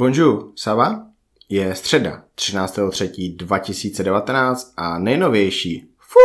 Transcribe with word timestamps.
Bonjour, 0.00 0.52
Sava? 0.56 1.02
Je 1.48 1.74
středa 1.74 2.22
13.3.2019 2.36 4.72
a 4.76 4.98
nejnovější, 4.98 5.88
fu, 5.98 6.18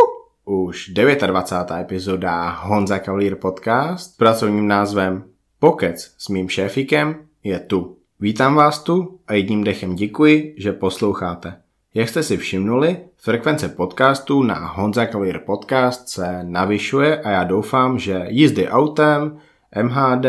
už 0.46 0.90
29. 0.90 1.82
epizoda 1.82 2.50
Honza 2.50 3.00
Cavalier 3.00 3.36
podcast 3.36 4.12
s 4.12 4.16
pracovním 4.18 4.68
názvem 4.68 5.24
Pokec 5.60 6.14
s 6.18 6.30
mým 6.30 6.50
šéfikem 6.50 7.16
je 7.44 7.60
tu. 7.60 7.98
Vítám 8.20 8.56
vás 8.56 8.84
tu 8.84 9.20
a 9.28 9.34
jedním 9.34 9.64
dechem 9.64 9.96
děkuji, 9.96 10.56
že 10.58 10.74
posloucháte. 10.74 11.62
Jak 11.94 12.10
jste 12.10 12.24
si 12.24 12.38
všimnuli, 12.38 12.98
frekvence 13.18 13.70
podcastů 13.70 14.44
na 14.44 14.68
Honza 14.68 15.06
Cavalier 15.06 15.40
podcast 15.40 16.10
se 16.10 16.40
navyšuje 16.44 17.22
a 17.22 17.30
já 17.30 17.44
doufám, 17.44 18.00
že 18.00 18.26
jízdy 18.28 18.70
autem, 18.70 19.38
MHD, 19.84 20.26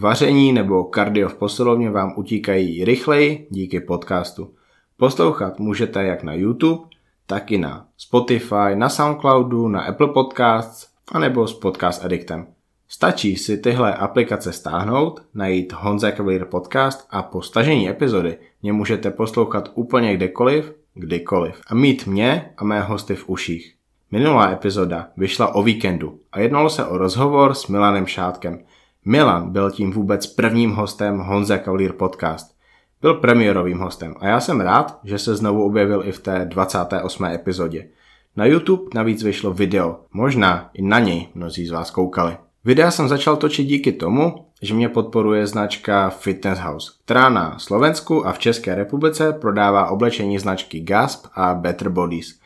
Vaření 0.00 0.52
nebo 0.52 0.84
kardio 0.84 1.28
v 1.28 1.34
posilovně 1.34 1.90
vám 1.90 2.12
utíkají 2.16 2.84
rychleji 2.84 3.46
díky 3.50 3.80
podcastu. 3.80 4.54
Poslouchat 4.96 5.58
můžete 5.58 6.04
jak 6.04 6.22
na 6.22 6.34
YouTube, 6.34 6.88
tak 7.26 7.52
i 7.52 7.58
na 7.58 7.86
Spotify, 7.96 8.74
na 8.74 8.88
Soundcloudu, 8.88 9.68
na 9.68 9.80
Apple 9.80 10.08
Podcasts 10.08 10.88
anebo 11.12 11.46
s 11.46 11.54
Podcast 11.54 12.04
Addictem. 12.04 12.46
Stačí 12.88 13.36
si 13.36 13.58
tyhle 13.58 13.94
aplikace 13.94 14.52
stáhnout, 14.52 15.22
najít 15.34 15.72
Honza 15.72 16.10
Cavalier 16.10 16.44
Podcast 16.44 17.06
a 17.10 17.22
po 17.22 17.42
stažení 17.42 17.88
epizody 17.88 18.38
mě 18.62 18.72
můžete 18.72 19.10
poslouchat 19.10 19.70
úplně 19.74 20.14
kdekoliv, 20.14 20.74
kdykoliv 20.94 21.60
a 21.66 21.74
mít 21.74 22.06
mě 22.06 22.50
a 22.56 22.64
mé 22.64 22.80
hosty 22.80 23.14
v 23.14 23.28
uších. 23.28 23.74
Minulá 24.10 24.50
epizoda 24.50 25.08
vyšla 25.16 25.54
o 25.54 25.62
víkendu 25.62 26.20
a 26.32 26.40
jednalo 26.40 26.70
se 26.70 26.86
o 26.86 26.98
rozhovor 26.98 27.54
s 27.54 27.66
Milanem 27.66 28.06
Šátkem– 28.06 28.58
Milan 29.04 29.50
byl 29.50 29.70
tím 29.70 29.92
vůbec 29.92 30.26
prvním 30.26 30.70
hostem 30.70 31.18
Honza 31.18 31.58
Cavalier 31.58 31.92
podcast. 31.92 32.56
Byl 33.00 33.14
premiérovým 33.14 33.78
hostem 33.78 34.14
a 34.20 34.26
já 34.26 34.40
jsem 34.40 34.60
rád, 34.60 35.00
že 35.04 35.18
se 35.18 35.36
znovu 35.36 35.64
objevil 35.64 36.02
i 36.04 36.12
v 36.12 36.18
té 36.18 36.44
28. 36.44 37.24
epizodě. 37.24 37.88
Na 38.36 38.44
YouTube 38.44 38.82
navíc 38.94 39.22
vyšlo 39.22 39.52
video, 39.52 40.00
možná 40.12 40.70
i 40.74 40.82
na 40.82 40.98
něj 40.98 41.28
mnozí 41.34 41.66
z 41.66 41.70
vás 41.70 41.90
koukali. 41.90 42.36
Videa 42.64 42.90
jsem 42.90 43.08
začal 43.08 43.36
točit 43.36 43.64
díky 43.64 43.92
tomu, 43.92 44.46
že 44.62 44.74
mě 44.74 44.88
podporuje 44.88 45.46
značka 45.46 46.10
Fitness 46.10 46.58
House, 46.58 46.92
která 47.04 47.28
na 47.28 47.58
Slovensku 47.58 48.26
a 48.26 48.32
v 48.32 48.38
České 48.38 48.74
republice 48.74 49.32
prodává 49.32 49.90
oblečení 49.90 50.38
značky 50.38 50.80
Gasp 50.80 51.26
a 51.34 51.54
Better 51.54 51.88
Bodies. 51.88 52.38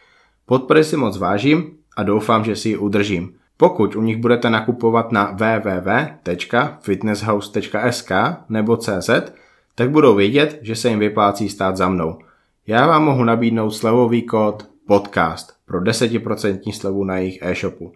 Podpory 0.46 0.84
si 0.84 0.96
moc 0.96 1.18
vážím 1.18 1.76
a 1.96 2.02
doufám, 2.02 2.44
že 2.44 2.56
si 2.56 2.68
ji 2.68 2.76
udržím. 2.76 3.34
Pokud 3.62 3.96
u 3.96 4.02
nich 4.02 4.16
budete 4.16 4.50
nakupovat 4.50 5.12
na 5.12 5.30
www.fitnesshouse.sk 5.30 8.12
nebo 8.48 8.76
CZ, 8.76 9.10
tak 9.74 9.90
budou 9.90 10.14
vědět, 10.14 10.58
že 10.62 10.76
se 10.76 10.88
jim 10.88 10.98
vyplácí 10.98 11.48
stát 11.48 11.76
za 11.76 11.88
mnou. 11.88 12.18
Já 12.66 12.86
vám 12.86 13.04
mohu 13.04 13.24
nabídnout 13.24 13.70
slevový 13.70 14.22
kód 14.22 14.68
podcast 14.86 15.52
pro 15.66 15.80
10% 15.80 16.72
slevu 16.72 17.04
na 17.04 17.16
jejich 17.16 17.38
e-shopu. 17.42 17.92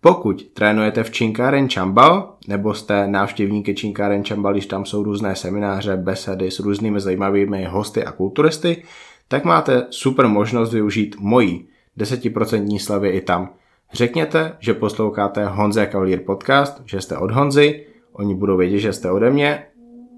Pokud 0.00 0.42
trénujete 0.42 1.04
v 1.04 1.10
Činkáren 1.10 1.68
Čambal, 1.68 2.34
nebo 2.48 2.74
jste 2.74 3.06
návštěvníky 3.06 3.74
Činkáren 3.74 4.24
Čambal, 4.24 4.52
když 4.52 4.66
tam 4.66 4.84
jsou 4.84 5.02
různé 5.02 5.36
semináře, 5.36 5.96
besedy 5.96 6.50
s 6.50 6.60
různými 6.60 7.00
zajímavými 7.00 7.64
hosty 7.64 8.04
a 8.04 8.12
kulturisty, 8.12 8.82
tak 9.28 9.44
máte 9.44 9.86
super 9.90 10.28
možnost 10.28 10.72
využít 10.72 11.16
mojí 11.18 11.68
10% 11.98 12.78
slevy 12.78 13.08
i 13.08 13.20
tam. 13.20 13.50
Řekněte, 13.92 14.52
že 14.58 14.74
posloucháte 14.74 15.46
Honze 15.46 15.88
Cavalier 15.92 16.20
podcast, 16.26 16.82
že 16.84 17.00
jste 17.00 17.16
od 17.16 17.30
Honzy, 17.30 17.86
oni 18.12 18.34
budou 18.34 18.56
vědět, 18.56 18.78
že 18.78 18.92
jste 18.92 19.10
ode 19.10 19.30
mě 19.30 19.64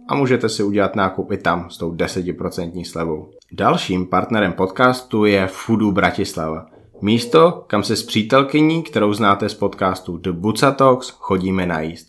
a 0.09 0.15
můžete 0.15 0.49
si 0.49 0.63
udělat 0.63 0.97
nákup 0.97 1.33
i 1.33 1.37
tam 1.37 1.71
s 1.71 1.79
tou 1.79 1.93
10% 1.93 2.85
slevou. 2.85 3.31
Dalším 3.53 4.07
partnerem 4.07 4.53
podcastu 4.53 5.25
je 5.25 5.47
Foodu 5.47 5.93
Bratislava. 5.93 6.67
Místo, 7.01 7.65
kam 7.67 7.83
se 7.83 7.97
s 7.97 8.03
přítelkyní, 8.03 8.83
kterou 8.83 9.13
znáte 9.13 9.49
z 9.49 9.55
podcastu 9.55 10.17
The 10.17 10.33
Buca 10.33 10.71
Talks, 10.71 11.11
chodíme 11.11 11.67
najíst. 11.67 12.09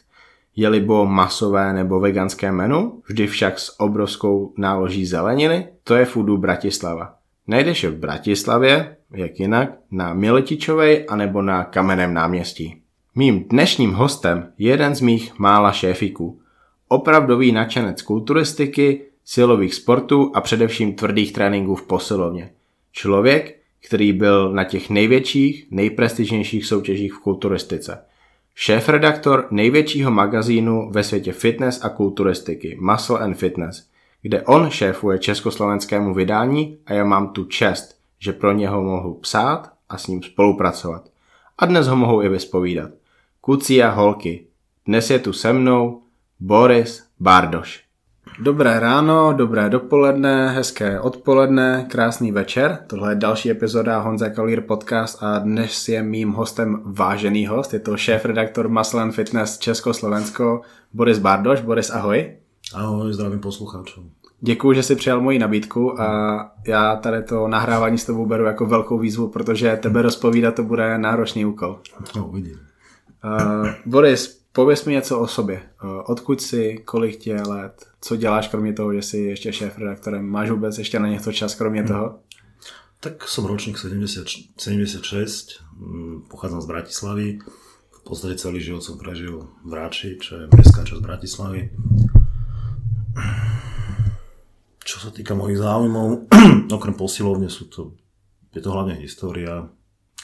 Je-libo 0.55 1.05
masové 1.05 1.73
nebo 1.73 1.99
veganské 1.99 2.51
menu, 2.51 3.01
vždy 3.07 3.27
však 3.27 3.59
s 3.59 3.79
obrovskou 3.79 4.53
náloží 4.57 5.05
zeleniny, 5.05 5.67
to 5.83 5.95
je 5.95 6.05
Foodu 6.05 6.37
Bratislava. 6.37 7.13
Najdeš 7.47 7.83
je 7.83 7.89
v 7.89 7.97
Bratislavě, 7.97 8.97
jak 9.15 9.39
jinak, 9.39 9.69
na 9.91 10.13
Miletičovej 10.13 11.05
anebo 11.09 11.41
na 11.41 11.63
Kamenem 11.63 12.13
náměstí. 12.13 12.81
Mým 13.15 13.43
dnešním 13.43 13.93
hostem 13.93 14.51
je 14.57 14.69
jeden 14.69 14.95
z 14.95 15.01
mých 15.01 15.39
mála 15.39 15.71
šéfiků. 15.71 16.39
Opravdový 16.87 17.51
nadšenec 17.51 18.01
kulturistiky, 18.01 19.01
silových 19.25 19.75
sportů 19.75 20.31
a 20.35 20.41
především 20.41 20.93
tvrdých 20.93 21.33
tréninků 21.33 21.75
v 21.75 21.87
posilovně. 21.87 22.49
Člověk, 22.91 23.59
který 23.87 24.13
byl 24.13 24.53
na 24.53 24.63
těch 24.63 24.89
největších, 24.89 25.67
nejprestižnějších 25.71 26.65
soutěžích 26.65 27.13
v 27.13 27.19
kulturistice. 27.19 28.01
Šéf-redaktor 28.55 29.47
největšího 29.51 30.11
magazínu 30.11 30.89
ve 30.91 31.03
světě 31.03 31.31
fitness 31.31 31.85
a 31.85 31.89
kulturistiky 31.89 32.77
Muscle 32.81 33.19
and 33.19 33.33
Fitness– 33.33 33.83
kde 34.23 34.41
on 34.41 34.69
šéfuje 34.69 35.19
československému 35.19 36.13
vydání 36.13 36.77
a 36.85 36.93
já 36.93 37.05
mám 37.05 37.27
tu 37.27 37.45
čest, 37.45 37.95
že 38.23 38.33
pro 38.33 38.51
něho 38.51 38.83
mohu 38.83 39.13
psát 39.13 39.71
a 39.89 39.97
s 39.97 40.07
ním 40.07 40.23
spolupracovat. 40.23 41.09
A 41.57 41.65
dnes 41.65 41.87
ho 41.87 41.95
mohou 41.95 42.21
i 42.21 42.29
vyspovídat. 42.29 42.91
Kuci 43.41 43.83
a 43.83 43.89
holky. 43.89 44.47
Dnes 44.85 45.09
je 45.09 45.19
tu 45.19 45.33
se 45.33 45.53
mnou 45.53 46.01
Boris 46.39 47.03
Bardoš. 47.19 47.83
Dobré 48.39 48.79
ráno, 48.79 49.33
dobré 49.33 49.69
dopoledne, 49.69 50.49
hezké 50.49 50.99
odpoledne, 50.99 51.85
krásný 51.89 52.31
večer. 52.31 52.77
Tohle 52.87 53.11
je 53.11 53.15
další 53.15 53.51
epizoda 53.51 53.99
Honza 53.99 54.29
Kalír 54.29 54.61
podcast 54.61 55.23
a 55.23 55.39
dnes 55.39 55.89
je 55.89 56.03
mým 56.03 56.31
hostem 56.31 56.81
vážený 56.85 57.47
host. 57.47 57.73
Je 57.73 57.79
to 57.79 57.97
šéf-redaktor 57.97 58.69
Muscle 58.69 59.11
Fitness 59.11 59.57
Československo 59.57 60.61
Boris 60.93 61.19
Bardoš. 61.19 61.61
Boris, 61.61 61.89
ahoj. 61.89 62.35
Ahoj, 62.73 63.13
zdravím 63.13 63.39
posluchačům. 63.39 64.22
Děkuji, 64.45 64.73
že 64.73 64.83
jsi 64.83 64.95
přijal 64.95 65.21
moji 65.21 65.39
nabídku 65.39 66.01
a 66.01 66.51
já 66.67 66.95
tady 66.95 67.23
to 67.23 67.47
nahrávání 67.47 67.97
s 67.97 68.05
tebou 68.05 68.25
beru 68.25 68.43
jako 68.43 68.65
velkou 68.65 68.99
výzvu, 68.99 69.27
protože 69.27 69.79
tebe 69.81 70.01
rozpovídat 70.01 70.55
to 70.55 70.63
bude 70.63 70.97
náročný 70.97 71.45
úkol. 71.45 71.79
No, 72.15 72.27
vidím. 72.27 72.59
Uh, 73.23 73.67
Boris, 73.85 74.41
pověz 74.51 74.85
mi 74.85 74.93
něco 74.93 75.19
o 75.19 75.27
sobě. 75.27 75.61
Uh, 75.83 76.01
odkud 76.05 76.41
jsi, 76.41 76.81
kolik 76.85 77.17
tě 77.17 77.29
je 77.29 77.41
let, 77.41 77.85
co 78.01 78.15
děláš 78.15 78.47
kromě 78.47 78.73
toho, 78.73 78.93
že 78.93 79.01
jsi 79.01 79.17
ještě 79.17 79.53
šéf 79.53 79.77
redaktorem? 79.77 80.25
Máš 80.25 80.49
vůbec 80.49 80.77
ještě 80.77 80.99
na 80.99 81.07
něco 81.07 81.31
čas 81.31 81.55
kromě 81.55 81.81
hmm. 81.81 81.87
toho? 81.87 82.19
Tak 82.99 83.27
som 83.27 83.45
ročník 83.45 83.77
70, 83.77 84.27
76, 84.57 85.47
pochádzam 86.27 86.61
z 86.61 86.65
Bratislavy. 86.65 87.39
V 87.91 88.03
podstate 88.03 88.35
celý 88.35 88.63
život 88.63 88.83
som 88.83 88.95
prežil 88.95 89.47
v 89.63 89.73
Ráči, 89.73 90.15
čo 90.19 90.39
je 90.39 90.47
mestská 90.55 90.87
časť 90.87 91.03
Bratislavy. 91.03 91.67
Čo 94.83 94.99
sa 94.99 95.09
týka 95.15 95.31
mojich 95.31 95.63
záujmov, 95.63 96.27
okrem 96.77 96.95
posilovne 96.95 97.47
sú 97.47 97.71
to, 97.71 97.95
je 98.51 98.59
to 98.59 98.69
hlavne 98.71 98.99
história, 98.99 99.71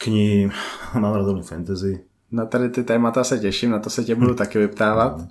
knihy, 0.04 0.52
mám 1.02 1.16
rád 1.16 1.44
fantasy. 1.48 2.04
Na 2.32 2.46
tady 2.46 2.70
ty 2.70 2.84
témata 2.84 3.24
se 3.24 3.40
těším, 3.40 3.72
na 3.72 3.80
to 3.80 3.90
se 3.90 4.04
tě 4.04 4.16
budu 4.16 4.36
taky 4.36 4.60
vyptávat. 4.60 5.18
No. 5.18 5.28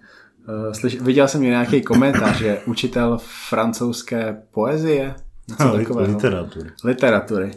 Eh, 0.48 0.74
slyš, 0.74 1.00
viděl 1.00 1.28
jsem 1.28 1.42
nějaký 1.42 1.82
komentář, 1.82 2.38
že 2.38 2.60
učitel 2.66 3.18
francouzské 3.48 4.42
poezie, 4.50 5.14
něco 5.48 5.72
takového. 5.76 6.14
Literatury. 6.14 6.70
Literatury. 6.84 7.50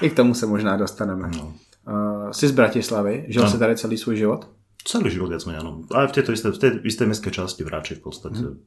I 0.00 0.10
k 0.10 0.16
tomu 0.16 0.34
se 0.34 0.46
možná 0.46 0.76
dostaneme. 0.76 1.30
No. 1.36 1.54
Uh, 1.88 2.30
jsi 2.30 2.48
z 2.48 2.50
Bratislavy, 2.50 3.24
žil 3.28 3.42
no. 3.42 3.50
jsi 3.50 3.58
tady 3.58 3.76
celý 3.76 3.96
svůj 3.98 4.16
život? 4.16 4.48
Celý 4.86 5.10
život 5.10 5.34
viac 5.34 5.42
menej, 5.50 5.66
áno. 5.66 5.82
Ale 5.90 6.06
v 6.06 6.14
tejto 6.14 6.30
isté, 6.30 6.54
v 6.54 6.62
tej 6.62 6.70
isté 6.86 7.10
mestskej 7.10 7.34
časti 7.34 7.66
v 7.66 7.74
Ráči 7.74 7.98
v 7.98 8.06
podstate 8.06 8.38
hmm. 8.38 8.62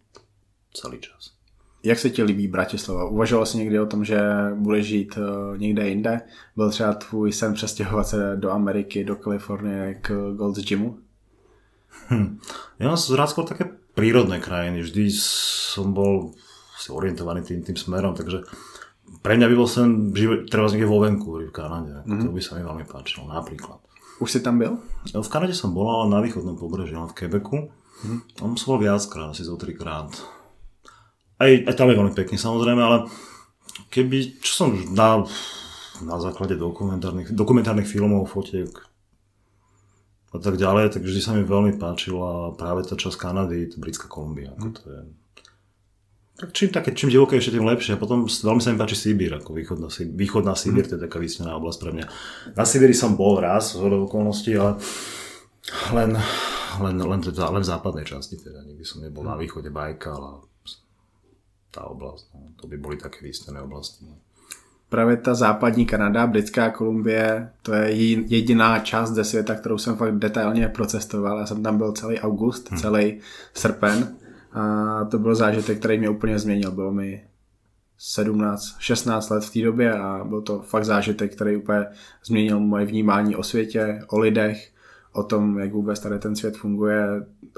celý 0.76 1.00
čas. 1.00 1.39
Jak 1.84 2.00
se 2.00 2.10
ti 2.10 2.24
líbí 2.24 2.48
Bratislava? 2.48 3.06
Uvažoval 3.06 3.46
jsi 3.46 3.58
někdy 3.58 3.80
o 3.80 3.86
tom, 3.86 4.06
že 4.06 4.20
budeš 4.56 4.86
žít 4.86 5.18
uh, 5.18 5.58
někde 5.58 5.90
jinde? 5.90 6.22
Byl 6.56 6.70
třeba 6.70 6.94
tvůj 6.94 7.32
sen 7.32 7.54
přestěhovat 7.54 8.08
se 8.08 8.36
do 8.36 8.52
Ameriky, 8.52 9.04
do 9.04 9.16
Kalifornie 9.16 9.94
k 10.02 10.34
Gold's 10.36 10.60
Gymu? 10.60 10.98
Hm. 12.10 12.42
Ja 12.80 12.90
mám 12.90 12.98
rád 12.98 13.30
skôr 13.30 13.46
také 13.46 13.70
prírodné 13.98 14.42
krajiny. 14.42 14.82
Vždy 14.82 15.14
som 15.14 15.94
bol 15.94 16.34
si 16.80 16.90
orientovaný 16.90 17.46
tým, 17.46 17.62
tým 17.62 17.78
smerom, 17.78 18.18
takže 18.18 18.46
pre 19.22 19.36
mňa 19.38 19.48
by 19.52 19.56
bol 19.58 19.70
sen 19.70 20.14
treba 20.48 20.70
niekde 20.70 20.90
vo 20.90 21.02
Vancouveri 21.02 21.50
v 21.50 21.54
Kanade. 21.54 22.06
Mm-hmm. 22.06 22.26
To 22.26 22.34
by 22.34 22.42
sa 22.42 22.52
mi 22.58 22.64
veľmi 22.66 22.86
páčilo, 22.88 23.30
napríklad. 23.30 23.82
Už 24.22 24.32
si 24.32 24.40
tam 24.40 24.58
byl? 24.58 24.80
V 25.12 25.30
Kanade 25.30 25.54
som 25.54 25.74
bol, 25.74 25.90
ale 25.90 26.14
na 26.14 26.20
východnom 26.24 26.56
pobreží, 26.58 26.96
v 26.96 27.14
Quebecu. 27.14 27.70
Mm-hmm. 27.70 28.20
Tam 28.38 28.56
som 28.56 28.68
bol 28.74 28.80
viackrát, 28.86 29.34
asi 29.34 29.44
zo 29.44 29.60
trikrát 29.60 30.14
aj, 31.40 31.52
aj 31.72 31.74
tam 31.76 31.88
je 31.90 31.98
veľmi 31.98 32.14
pekný 32.14 32.36
samozrejme, 32.36 32.82
ale 32.84 32.98
keby, 33.90 34.44
čo 34.44 34.52
som 34.66 34.70
na, 34.92 35.24
na 36.04 36.18
základe 36.20 36.60
dokumentárnych, 36.60 37.32
dokumentárnych 37.32 37.88
filmov, 37.88 38.28
fotiek 38.28 38.70
a 40.30 40.38
tak 40.38 40.62
ďalej, 40.62 40.94
tak 40.94 41.02
vždy 41.02 41.20
sa 41.24 41.34
mi 41.34 41.42
veľmi 41.42 41.82
páčila 41.82 42.54
práve 42.54 42.86
tá 42.86 42.94
časť 42.94 43.18
Kanady, 43.18 43.74
to 43.74 43.82
Britská 43.82 44.06
Kolumbia. 44.06 44.54
Ako 44.54 44.70
to 44.78 44.84
je 44.86 45.02
Tak 46.40 46.50
čím, 46.54 46.70
také, 46.70 46.94
čím 46.94 47.10
divokejšie, 47.10 47.56
tým 47.56 47.66
lepšie. 47.66 47.98
A 47.98 48.02
potom 48.02 48.30
veľmi 48.30 48.62
sa 48.62 48.70
mi 48.70 48.78
páči 48.78 48.96
Sibír, 48.96 49.34
ako 49.34 49.58
východná, 49.58 49.90
východná 49.90 50.54
Sibír, 50.54 50.86
to 50.86 50.96
je 50.96 51.04
taká 51.04 51.18
vysnená 51.18 51.58
oblasť 51.58 51.80
pre 51.82 51.92
mňa. 51.98 52.06
Na 52.54 52.64
Sibíri 52.64 52.94
som 52.94 53.18
bol 53.18 53.42
raz, 53.42 53.74
z 53.74 53.82
okolností, 53.82 54.54
ale 54.54 54.78
len, 55.98 56.14
len, 56.80 56.96
len, 56.96 57.20
teda, 57.26 57.50
len 57.50 57.66
v 57.66 57.72
západnej 57.74 58.06
časti, 58.06 58.38
teda 58.38 58.64
nikdy 58.64 58.86
som 58.86 59.02
nebol 59.02 59.26
na 59.26 59.34
východe 59.34 59.74
Bajka, 59.74 60.14
ale 60.14 60.49
tá 61.72 61.86
oblasť, 61.86 62.26
no, 62.34 62.42
to 62.58 62.68
by 62.68 62.78
boli 62.78 62.98
také 62.98 63.22
výsnené 63.22 63.62
oblasti. 63.62 64.06
No. 64.06 64.18
Právě 64.90 65.18
ta 65.18 65.34
západní 65.34 65.86
Kanada, 65.86 66.28
Britská 66.28 66.70
Kolumbie, 66.70 67.50
to 67.62 67.74
je 67.74 67.92
jediná 68.28 68.80
část 68.80 69.12
ze 69.12 69.24
světa, 69.24 69.56
kterou 69.56 69.78
jsem 69.78 69.96
fakt 69.96 70.18
detailně 70.18 70.68
procestoval. 70.68 71.40
Já 71.40 71.46
jsem 71.46 71.64
tam 71.64 71.78
byl 71.78 71.92
celý 71.92 72.20
august, 72.20 72.72
hmm. 72.72 72.80
celý 72.80 73.20
srpen 73.54 74.16
a 74.52 75.06
to 75.06 75.20
byl 75.20 75.36
zážitek, 75.36 75.80
který 75.80 75.98
mě 75.98 76.10
úplně 76.10 76.40
změnil. 76.40 76.72
Bylo 76.72 76.92
mi 76.92 77.24
17, 77.98 78.76
16 78.80 79.30
let 79.30 79.44
v 79.44 79.54
té 79.54 79.62
době 79.62 79.94
a 79.94 80.24
byl 80.24 80.42
to 80.42 80.60
fakt 80.60 80.86
zážitek, 80.86 81.36
který 81.36 81.58
úplně 81.58 81.86
změnil 82.26 82.60
moje 82.60 82.86
vnímání 82.86 83.36
o 83.36 83.44
světě, 83.44 84.02
o 84.08 84.20
lidech, 84.20 84.72
o 85.14 85.24
tom, 85.24 85.60
jak 85.60 85.74
vůbec 85.74 86.00
tady 86.00 86.20
ten 86.20 86.36
svět 86.36 86.58
funguje. 86.58 87.08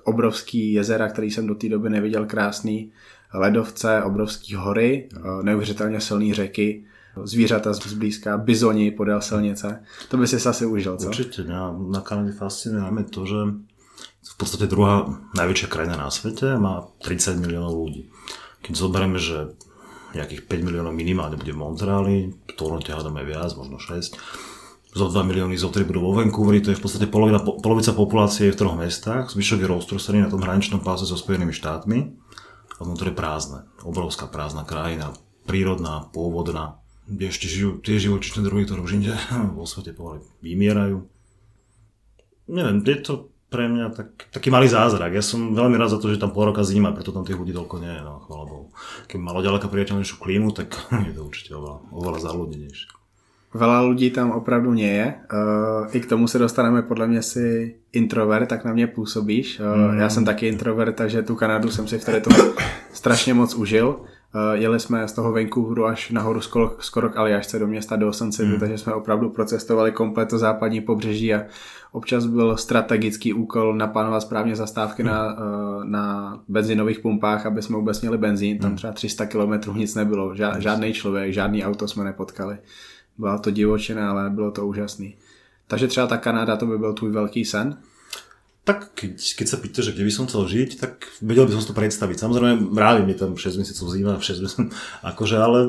Obrovský 0.04 0.74
jezera, 0.74 1.10
který 1.10 1.32
jsem 1.32 1.48
do 1.48 1.56
té 1.56 1.70
doby 1.70 1.90
neviděl, 1.90 2.26
krásný, 2.26 2.92
ledovce, 3.34 4.04
obrovský 4.04 4.56
hory, 4.56 5.10
neuvěřitelně 5.42 6.02
silné 6.02 6.34
řeky, 6.34 6.86
zvířata 7.24 7.74
zblízka, 7.74 8.38
bizoni 8.38 8.92
podél 8.92 9.22
silnice. 9.22 9.84
To 10.10 10.18
by 10.18 10.28
si 10.28 10.50
asi 10.50 10.66
užil, 10.66 10.98
co? 10.98 11.08
Určite. 11.08 11.44
Na, 11.44 11.76
na 11.92 12.02
Kanade 12.02 12.32
fascinuje 12.32 13.04
to, 13.04 13.26
že 13.26 13.40
v 14.22 14.36
podstate 14.38 14.70
druhá 14.70 15.10
najväčšia 15.34 15.68
krajina 15.68 15.98
na 15.98 16.14
svete 16.14 16.56
má 16.56 16.88
30 17.04 17.42
miliónov 17.42 17.74
ľudí. 17.74 18.08
Keď 18.62 18.74
zoberieme, 18.78 19.18
že 19.18 19.58
nejakých 20.14 20.46
5 20.46 20.68
miliónov 20.68 20.94
minimálne 20.94 21.36
bude 21.42 21.52
v 21.52 21.62
Montreali, 21.62 22.16
Toronto 22.54 22.94
hádame 22.94 23.26
viac, 23.26 23.50
možno 23.58 23.82
6, 23.82 24.14
zo 24.92 25.06
2 25.08 25.30
milióny, 25.30 25.58
zo 25.58 25.74
3 25.74 25.88
budú 25.88 26.04
vo 26.04 26.16
Vancouveri, 26.20 26.62
to 26.62 26.70
je 26.70 26.78
v 26.78 26.84
podstate 26.84 27.08
polovina, 27.08 27.40
polovica 27.42 27.96
populácie 27.96 28.52
v 28.52 28.60
troch 28.60 28.76
mestách, 28.78 29.32
zvyšok 29.32 29.64
je 29.64 29.68
roztrsený 29.72 30.20
na 30.22 30.30
tom 30.30 30.44
hraničnom 30.44 30.84
páse 30.84 31.08
so 31.08 31.16
Spojenými 31.16 31.56
štátmi 31.56 32.21
a 32.82 32.90
je 32.90 33.14
prázdne, 33.14 33.70
obrovská 33.86 34.26
prázdna 34.26 34.66
krajina, 34.66 35.14
prírodná, 35.46 36.10
pôvodná, 36.10 36.82
kde 37.06 37.30
ešte 37.30 37.46
žijú 37.46 37.78
tie 37.78 38.02
živočíšne 38.02 38.42
druhy, 38.42 38.66
ktoré 38.66 38.82
už 38.82 38.98
inde 38.98 39.14
vo 39.58 39.70
svete 39.70 39.94
pomaly 39.94 40.26
vymierajú. 40.42 41.06
Neviem, 42.50 42.82
je 42.82 42.98
to 43.06 43.14
pre 43.52 43.68
mňa 43.68 43.86
tak, 43.92 44.32
taký 44.32 44.48
malý 44.48 44.72
zázrak. 44.72 45.12
Ja 45.12 45.22
som 45.22 45.52
veľmi 45.52 45.76
rád 45.76 45.94
za 45.94 46.00
to, 46.00 46.08
že 46.08 46.24
tam 46.24 46.32
pol 46.32 46.50
roka 46.50 46.64
zima, 46.64 46.96
preto 46.96 47.12
tam 47.12 47.28
tých 47.28 47.36
ľudí 47.36 47.52
toľko 47.52 47.84
nie 47.84 47.92
je, 47.92 48.02
no 48.02 48.24
chvála 48.24 48.46
Bohu. 48.48 48.66
Keď 49.12 49.20
malo 49.20 49.44
ďaleko 49.44 49.68
priateľnejšiu 49.68 50.18
klímu, 50.18 50.56
tak 50.56 50.74
je 51.08 51.14
to 51.14 51.22
určite 51.28 51.52
oveľa, 51.54 51.78
oveľa 51.92 52.20
zaludnenejšie. 52.24 53.01
Veľa 53.52 53.84
ľudí 53.84 54.16
tam 54.16 54.32
opravdu 54.32 54.72
nie 54.72 54.88
je. 54.88 55.08
Uh, 55.28 55.96
I 55.96 56.00
k 56.00 56.06
tomu 56.06 56.28
se 56.28 56.40
dostaneme, 56.40 56.82
podle 56.82 57.08
mě 57.08 57.22
si 57.22 57.76
introvert, 57.94 58.50
tak 58.50 58.66
na 58.66 58.74
mě 58.74 58.88
působíš. 58.88 59.60
Uh, 59.60 59.92
mm. 59.92 60.00
Já 60.00 60.10
jsem 60.10 60.26
taky 60.26 60.48
introvert, 60.48 60.96
takže 60.96 61.22
tu 61.22 61.36
Kanadu 61.36 61.72
jsem 61.72 61.88
si 61.88 62.00
v 62.00 62.22
tom 62.22 62.34
strašně 62.94 63.34
moc 63.34 63.56
užil. 63.56 63.88
Uh, 64.36 64.42
jeli 64.54 64.80
jsme 64.80 65.08
z 65.08 65.14
toho 65.14 65.32
Vancouveru 65.32 65.86
až 65.86 66.12
nahoru 66.12 66.42
skoro, 66.42 66.76
skoro 66.80 67.10
k 67.10 67.18
Aliašce 67.18 67.60
do 67.60 67.68
města 67.68 67.96
Dawson 67.96 68.32
City, 68.32 68.54
mm. 68.54 68.60
takže 68.60 68.78
jsme 68.78 68.94
opravdu 68.94 69.30
procestovali 69.30 69.92
komplet 69.92 70.30
to 70.30 70.38
západní 70.38 70.82
pobřeží 70.82 71.34
a 71.34 71.44
občas 71.92 72.26
byl 72.26 72.58
strategický 72.58 73.34
úkol 73.34 73.76
naplánovat 73.76 74.22
správně 74.22 74.56
zastávky 74.56 75.04
mm. 75.04 75.10
na, 75.10 75.34
uh, 75.34 75.84
na 75.84 76.40
benzinových 76.48 77.00
pumpách, 77.00 77.46
aby 77.46 77.62
jsme 77.62 77.78
vůbec 77.78 78.02
měli 78.02 78.18
benzín. 78.18 78.58
Tam 78.58 78.70
hmm. 78.70 78.78
třeba 78.78 78.94
300 78.94 79.26
km 79.26 79.78
nic 79.78 79.96
nebylo, 79.96 80.34
Ža- 80.34 80.60
žádný 80.60 80.94
člověk, 80.94 81.34
žádný 81.34 81.66
auto 81.66 81.88
jsme 81.88 82.04
nepotkali. 82.04 82.58
Byla 83.18 83.38
to 83.38 83.52
divočina, 83.52 84.12
ale 84.12 84.30
bylo 84.30 84.52
to 84.52 84.68
úžasný. 84.68 85.16
Takže 85.68 85.88
třeba 85.88 86.08
ta 86.08 86.18
Kanada, 86.18 86.58
to 86.58 86.66
by 86.66 86.78
byl 86.78 86.94
tvůj 86.94 87.12
velký 87.12 87.46
sen? 87.46 87.78
Tak 88.62 88.94
keď, 88.94 89.18
keď 89.18 89.48
sa 89.48 89.58
pýta, 89.58 89.82
že 89.82 89.90
kde 89.90 90.06
by 90.06 90.14
som 90.14 90.30
chcel 90.30 90.46
žiť, 90.46 90.78
tak 90.78 91.10
vedel 91.26 91.50
by 91.50 91.58
som 91.58 91.66
si 91.66 91.70
to 91.74 91.74
predstaviť. 91.74 92.18
Samozrejme, 92.22 92.70
mrávi 92.70 93.10
mi 93.10 93.18
tam 93.18 93.34
6 93.34 93.58
mesiacov 93.58 93.90
zima, 93.90 94.14
6 94.22 94.38
mesiacov, 94.38 94.70
akože, 95.02 95.36
ale 95.42 95.60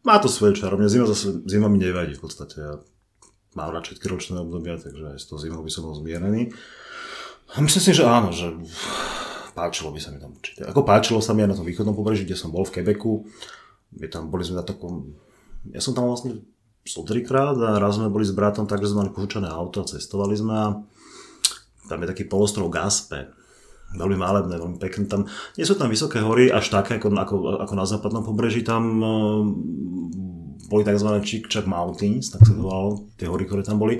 má 0.00 0.16
to 0.16 0.32
svoje 0.32 0.56
čaro. 0.56 0.80
Mňa 0.80 0.88
zima, 0.88 1.04
zase, 1.04 1.44
zima 1.44 1.68
mi 1.68 1.76
nevadí 1.76 2.16
v 2.16 2.22
podstate. 2.24 2.56
Ja 2.56 2.80
mám 3.52 3.76
rád 3.76 3.92
ročné 3.92 4.40
obdobia, 4.40 4.80
takže 4.80 5.12
aj 5.12 5.18
s 5.20 5.28
tou 5.28 5.36
zimou 5.36 5.60
by 5.60 5.68
som 5.68 5.84
bol 5.84 5.98
zmierený. 6.00 6.54
A 7.52 7.60
myslím 7.60 7.82
si, 7.82 7.92
že 7.92 8.08
áno, 8.08 8.32
že 8.32 8.56
páčilo 9.52 9.92
by 9.92 10.00
sa 10.00 10.08
mi 10.14 10.22
tam 10.22 10.32
určite. 10.32 10.64
Ako 10.64 10.80
páčilo 10.80 11.20
sa 11.20 11.36
mi 11.36 11.44
aj 11.44 11.50
na 11.52 11.58
tom 11.58 11.68
východnom 11.68 11.92
pobreží, 11.92 12.24
kde 12.24 12.40
som 12.40 12.48
bol 12.48 12.64
v 12.64 12.80
Quebecu. 12.80 13.26
Je 14.00 14.08
tam, 14.08 14.32
boli 14.32 14.46
sme 14.46 14.62
na 14.62 14.64
takom... 14.64 15.18
Ja 15.74 15.82
som 15.82 15.92
tam 15.92 16.08
vlastne 16.08 16.40
som 16.84 17.04
trikrát 17.04 17.56
a 17.60 17.76
raz 17.76 18.00
sme 18.00 18.08
boli 18.08 18.24
s 18.24 18.32
bratom 18.32 18.64
tak, 18.64 18.80
že 18.80 18.92
sme 18.92 19.06
mali 19.06 19.12
požičané 19.12 19.48
auto 19.48 19.84
a 19.84 19.88
cestovali 19.88 20.34
sme 20.34 20.54
a 20.56 20.66
tam 21.90 21.98
je 22.00 22.10
taký 22.10 22.24
polostrov 22.30 22.70
Gaspe, 22.70 23.34
veľmi 23.98 24.14
malebné, 24.14 24.54
veľmi 24.54 24.78
pekné. 24.78 25.10
Tam, 25.10 25.26
nie 25.58 25.66
sú 25.66 25.74
tam 25.74 25.90
vysoké 25.90 26.22
hory, 26.22 26.46
až 26.48 26.70
také 26.70 27.02
ako, 27.02 27.10
ako, 27.10 27.36
ako 27.66 27.74
na 27.74 27.86
západnom 27.86 28.22
pobreží. 28.22 28.62
Tam 28.62 28.82
uh, 29.02 29.42
boli 30.70 30.86
tzv. 30.86 31.10
Chick-Chack 31.18 31.66
Mountains, 31.66 32.30
tak 32.30 32.46
sa 32.46 32.54
to 32.54 32.62
volalo, 32.62 33.10
tie 33.18 33.26
hory, 33.26 33.42
ktoré 33.42 33.66
tam 33.66 33.82
boli. 33.82 33.98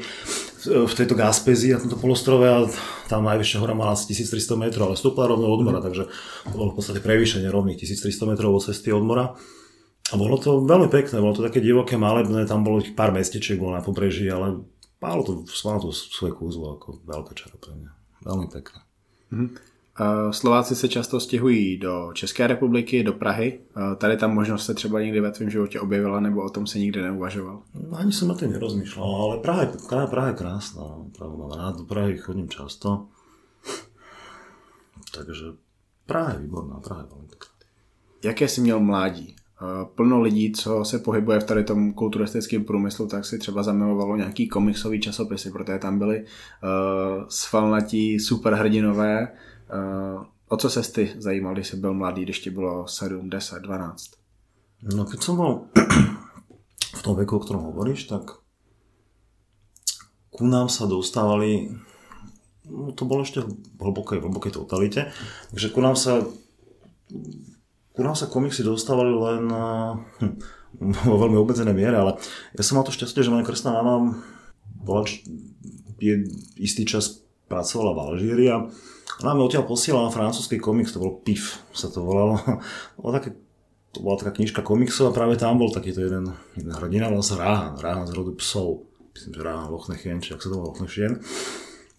V, 0.62 0.87
v 0.87 0.94
tejto 0.94 1.19
Gaspezi 1.19 1.75
a 1.75 1.82
tomto 1.82 1.99
polostrove 1.99 2.47
a 2.47 2.62
tam 3.11 3.27
najvyššia 3.27 3.59
hora 3.59 3.75
mala 3.75 3.99
asi 3.99 4.15
1300 4.15 4.55
metrov, 4.55 4.94
ale 4.94 4.94
stúpla 4.94 5.27
rovno 5.27 5.50
od 5.50 5.61
mora, 5.67 5.82
takže 5.82 6.06
to 6.47 6.55
bolo 6.55 6.71
v 6.71 6.79
podstate 6.79 7.03
prevýšenie 7.03 7.50
rovných 7.50 7.82
1300 7.82 8.31
metrov 8.31 8.55
od 8.55 8.62
cesty 8.62 8.94
od 8.94 9.03
mora. 9.03 9.35
A 10.10 10.18
bolo 10.18 10.36
to 10.36 10.66
veľmi 10.66 10.90
pekné, 10.90 11.22
bolo 11.22 11.38
to 11.38 11.46
také 11.46 11.62
divoké, 11.62 11.94
malebné, 11.94 12.46
tam 12.50 12.66
bolo 12.66 12.82
pár 12.98 13.14
mestečiek 13.14 13.56
bolo 13.56 13.78
na 13.78 13.82
pobreží, 13.82 14.26
ale 14.26 14.66
Málo 15.00 15.24
to, 15.24 15.32
malo 15.64 15.80
to 15.80 15.96
svoje 15.96 16.36
kúzlo, 16.36 16.76
ako 16.76 17.00
veľké 17.08 17.32
čaro 17.32 17.56
pre 17.56 17.72
mňa. 17.72 17.90
Veľmi 18.20 18.46
pekné. 18.52 18.80
Mm-hmm. 19.32 19.50
Slováci 20.30 20.76
se 20.76 20.88
často 20.88 21.20
stěhují 21.20 21.78
do 21.78 22.12
České 22.12 22.46
republiky, 22.46 23.04
do 23.04 23.12
Prahy. 23.12 23.60
Tady 23.96 24.16
tam 24.16 24.34
možnost 24.34 24.66
se 24.66 24.74
třeba 24.74 25.00
někdy 25.00 25.20
ve 25.20 25.30
tvém 25.30 25.50
životě 25.50 25.80
objevila, 25.80 26.20
nebo 26.20 26.44
o 26.44 26.50
tom 26.50 26.66
se 26.66 26.78
nikdy 26.78 27.02
neuvažoval? 27.02 27.62
No, 27.74 27.98
ani 27.98 28.12
som 28.12 28.30
o 28.30 28.36
tom 28.36 28.52
nerozmýšľal, 28.52 29.08
ale 29.08 29.34
Praha, 29.40 29.72
Praha, 29.88 30.06
Praha 30.06 30.28
je 30.28 30.40
krásna. 30.40 30.84
Praha 31.16 31.32
mám 31.36 31.52
rád, 31.52 31.80
do 31.80 31.84
Prahy 31.84 32.20
chodím 32.20 32.48
často. 32.48 33.08
Takže 35.16 35.56
Praha 36.06 36.32
je 36.36 36.44
výborná, 36.44 36.80
Praha 36.84 37.04
je 37.04 37.08
veľmi 37.08 37.28
pekná. 37.28 37.52
Jaké 38.24 38.48
jsi 38.48 38.60
měl 38.60 38.80
mládí? 38.80 39.36
Eh, 39.60 39.84
plno 39.94 40.20
lidí, 40.20 40.52
co 40.52 40.84
se 40.84 40.98
pohybuje 40.98 41.40
v 41.40 41.44
tady 41.44 41.64
tom 41.64 41.93
kulturistickém 41.93 42.64
průmyslu, 42.64 43.06
tak 43.06 43.24
si 43.24 43.38
třeba 43.38 43.62
zamilovalo 43.62 44.17
nějaký 44.17 44.48
komiksový 44.48 45.00
časopisy, 45.00 45.50
protože 45.50 45.79
tam 45.79 45.98
byly 45.98 46.20
uh, 46.20 47.24
svalnatí 47.29 48.20
superhrdinové. 48.20 49.29
Uh, 49.29 50.24
o 50.48 50.56
co 50.56 50.70
se 50.70 50.93
ty 50.93 51.12
zajímal, 51.19 51.55
když 51.55 51.69
jsi 51.69 51.76
byl 51.76 51.94
mladý, 51.94 52.22
když 52.22 52.40
ti 52.40 52.50
bylo 52.50 52.88
7, 52.88 53.31
10, 53.31 53.62
12? 53.62 54.10
No 54.96 55.05
keď 55.05 55.20
som 55.20 55.36
bol 55.36 55.69
v 56.96 57.00
tom 57.05 57.20
veku, 57.20 57.36
o 57.36 57.44
ktorom 57.44 57.69
hovoríš, 57.69 58.08
tak 58.08 58.40
ku 60.32 60.48
nám 60.48 60.72
sa 60.72 60.88
dostávali 60.88 61.69
no 62.64 62.96
to 62.96 63.05
bolo 63.05 63.29
ešte 63.29 63.44
v 63.44 63.76
hlbokej, 63.76 64.24
hlbokej 64.24 64.56
totalite, 64.56 65.12
takže 65.52 65.69
ku 65.69 65.84
nám 65.84 66.00
sa 66.00 66.24
ku 68.00 68.08
nám 68.08 68.16
sa 68.16 68.32
komiksy 68.32 68.64
dostávali 68.64 69.12
len 69.12 69.44
hm, 70.24 70.32
vo 71.04 71.16
veľmi 71.20 71.36
obmedzenej 71.36 71.76
miere, 71.76 72.00
ale 72.00 72.12
ja 72.56 72.64
som 72.64 72.80
mal 72.80 72.88
to 72.88 72.96
šťastie, 72.96 73.20
že 73.20 73.28
moja 73.28 73.44
krstná 73.44 73.76
mama 73.76 74.16
bola 74.80 75.04
je, 76.00 76.24
istý 76.56 76.88
čas 76.88 77.20
pracovala 77.44 77.92
v 77.92 78.00
Alžíri 78.00 78.46
a 78.48 78.64
ona 79.20 79.36
mi 79.36 79.44
odtiaľ 79.44 79.69
posielala 79.69 80.08
francúzsky 80.08 80.56
komiks, 80.56 80.96
to 80.96 81.02
bol 81.02 81.20
PIF, 81.20 81.60
sa 81.76 81.92
to 81.92 82.00
volalo. 82.00 82.40
Bolo 82.96 83.12
také, 83.12 83.36
to 83.92 84.00
bola 84.00 84.16
taká 84.16 84.32
knižka 84.32 84.64
komiksov 84.64 85.12
a 85.12 85.16
práve 85.16 85.36
tam 85.36 85.60
bol 85.60 85.69
takýto 85.69 86.00
jeden, 86.00 86.32
jeden 86.56 86.72
hrdina, 86.72 87.12
volal 87.12 87.26
sa 87.26 87.36
Ráhan, 87.36 87.76
Ráhan 87.76 88.08
z 88.08 88.16
rodu 88.16 88.32
psov. 88.40 88.88
Myslím, 89.12 89.36
že 89.36 89.44
Ráhan 89.44 89.69
Lochnechien, 89.69 90.24
či 90.24 90.32
ak 90.32 90.40
sa 90.40 90.48
to 90.48 90.56
volá 90.56 90.72
Lochnechien. 90.72 91.20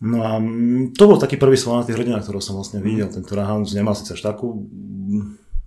No 0.02 0.26
a 0.26 0.42
mm, 0.42 0.98
to 0.98 1.06
bol 1.06 1.22
taký 1.22 1.38
prvý 1.38 1.62
svalnatý 1.62 1.94
hrdina, 1.94 2.26
ktorého 2.26 2.42
som 2.42 2.58
vlastne 2.58 2.82
videl. 2.82 3.06
Tento 3.14 3.38
Ráhan 3.38 3.70
nemal 3.70 3.94
síce 3.94 4.18
až 4.18 4.34
takú 4.34 4.66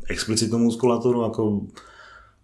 explicitnú 0.08 0.70
muskulatúru 0.70 1.24
ako 1.24 1.70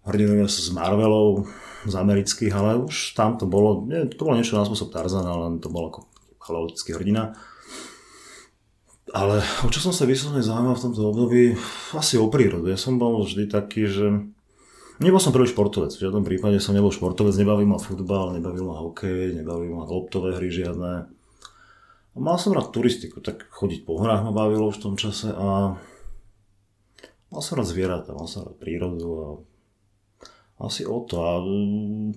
hrdinovia 0.07 0.49
z 0.49 0.73
Marvelov, 0.73 1.45
z 1.85 1.93
amerických, 1.93 2.53
ale 2.53 2.81
už 2.85 3.13
tam 3.17 3.37
to 3.37 3.45
bolo, 3.45 3.85
nie, 3.85 4.05
to 4.09 4.21
bolo 4.21 4.37
niečo 4.37 4.57
na 4.57 4.65
spôsob 4.65 4.93
Tarzana, 4.93 5.33
len 5.49 5.61
to 5.61 5.69
bol 5.69 5.89
ako 5.89 6.09
chaotický 6.41 6.97
hrdina. 6.97 7.37
Ale 9.11 9.43
o 9.65 9.69
čo 9.69 9.83
som 9.83 9.93
sa 9.93 10.07
vyslovene 10.07 10.45
zaujímal 10.45 10.77
v 10.77 10.83
tomto 10.87 11.01
období? 11.11 11.43
Asi 11.91 12.15
o 12.15 12.31
prírodu. 12.31 12.71
Ja 12.71 12.79
som 12.79 12.95
bol 12.95 13.21
vždy 13.27 13.51
taký, 13.51 13.89
že... 13.89 14.07
Nebol 15.01 15.17
som 15.17 15.33
prvý 15.33 15.49
športovec, 15.49 15.97
v 15.97 16.03
žiadnom 16.05 16.21
prípade 16.21 16.61
som 16.61 16.77
nebol 16.77 16.93
športovec, 16.93 17.33
nebavil 17.33 17.65
ma 17.65 17.81
futbal, 17.81 18.37
nebavil 18.37 18.69
ma 18.69 18.77
hokej, 18.85 19.33
nebavil 19.33 19.73
ma 19.73 19.89
loptové 19.89 20.37
hry 20.37 20.53
žiadne. 20.53 21.09
Mal 22.21 22.37
som 22.37 22.53
rád 22.53 22.69
turistiku, 22.69 23.17
tak 23.17 23.49
chodiť 23.49 23.81
po 23.81 23.97
horách 23.97 24.21
ma 24.21 24.29
bavilo 24.29 24.69
v 24.69 24.77
tom 24.77 24.93
čase 25.01 25.33
a 25.33 25.73
mal 27.31 27.41
som 27.41 27.55
rád 27.57 27.71
zvieratá, 27.71 28.11
mal 28.11 28.27
som 28.27 28.43
rád 28.43 28.59
prírodu 28.59 29.07
a 29.15 29.27
asi 30.67 30.85
o 30.85 31.01
to. 31.01 31.15
A 31.23 31.41
mm, 31.41 32.11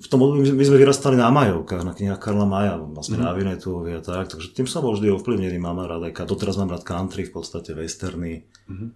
v 0.00 0.06
tom 0.08 0.20
období 0.24 0.50
my 0.50 0.64
sme 0.64 0.80
vyrastali 0.80 1.14
na 1.14 1.30
Majovkách, 1.30 1.86
na 1.86 1.94
knihách 1.94 2.20
Karla 2.20 2.48
Maja, 2.48 2.80
vlastne 2.80 3.20
mm. 3.20 3.22
na 3.22 3.30
Vinetuovi 3.36 3.96
a 3.96 4.02
tak, 4.02 4.32
takže 4.32 4.56
tým 4.56 4.66
som 4.66 4.82
bol 4.82 4.96
vždy 4.96 5.12
ovplyvnený, 5.14 5.60
mám 5.60 5.78
rád 5.84 6.10
aj 6.10 6.26
doteraz 6.26 6.58
mám 6.58 6.72
rád 6.72 6.82
country, 6.82 7.28
v 7.28 7.32
podstate 7.36 7.76
westerny. 7.76 8.48
Mm. 8.66 8.90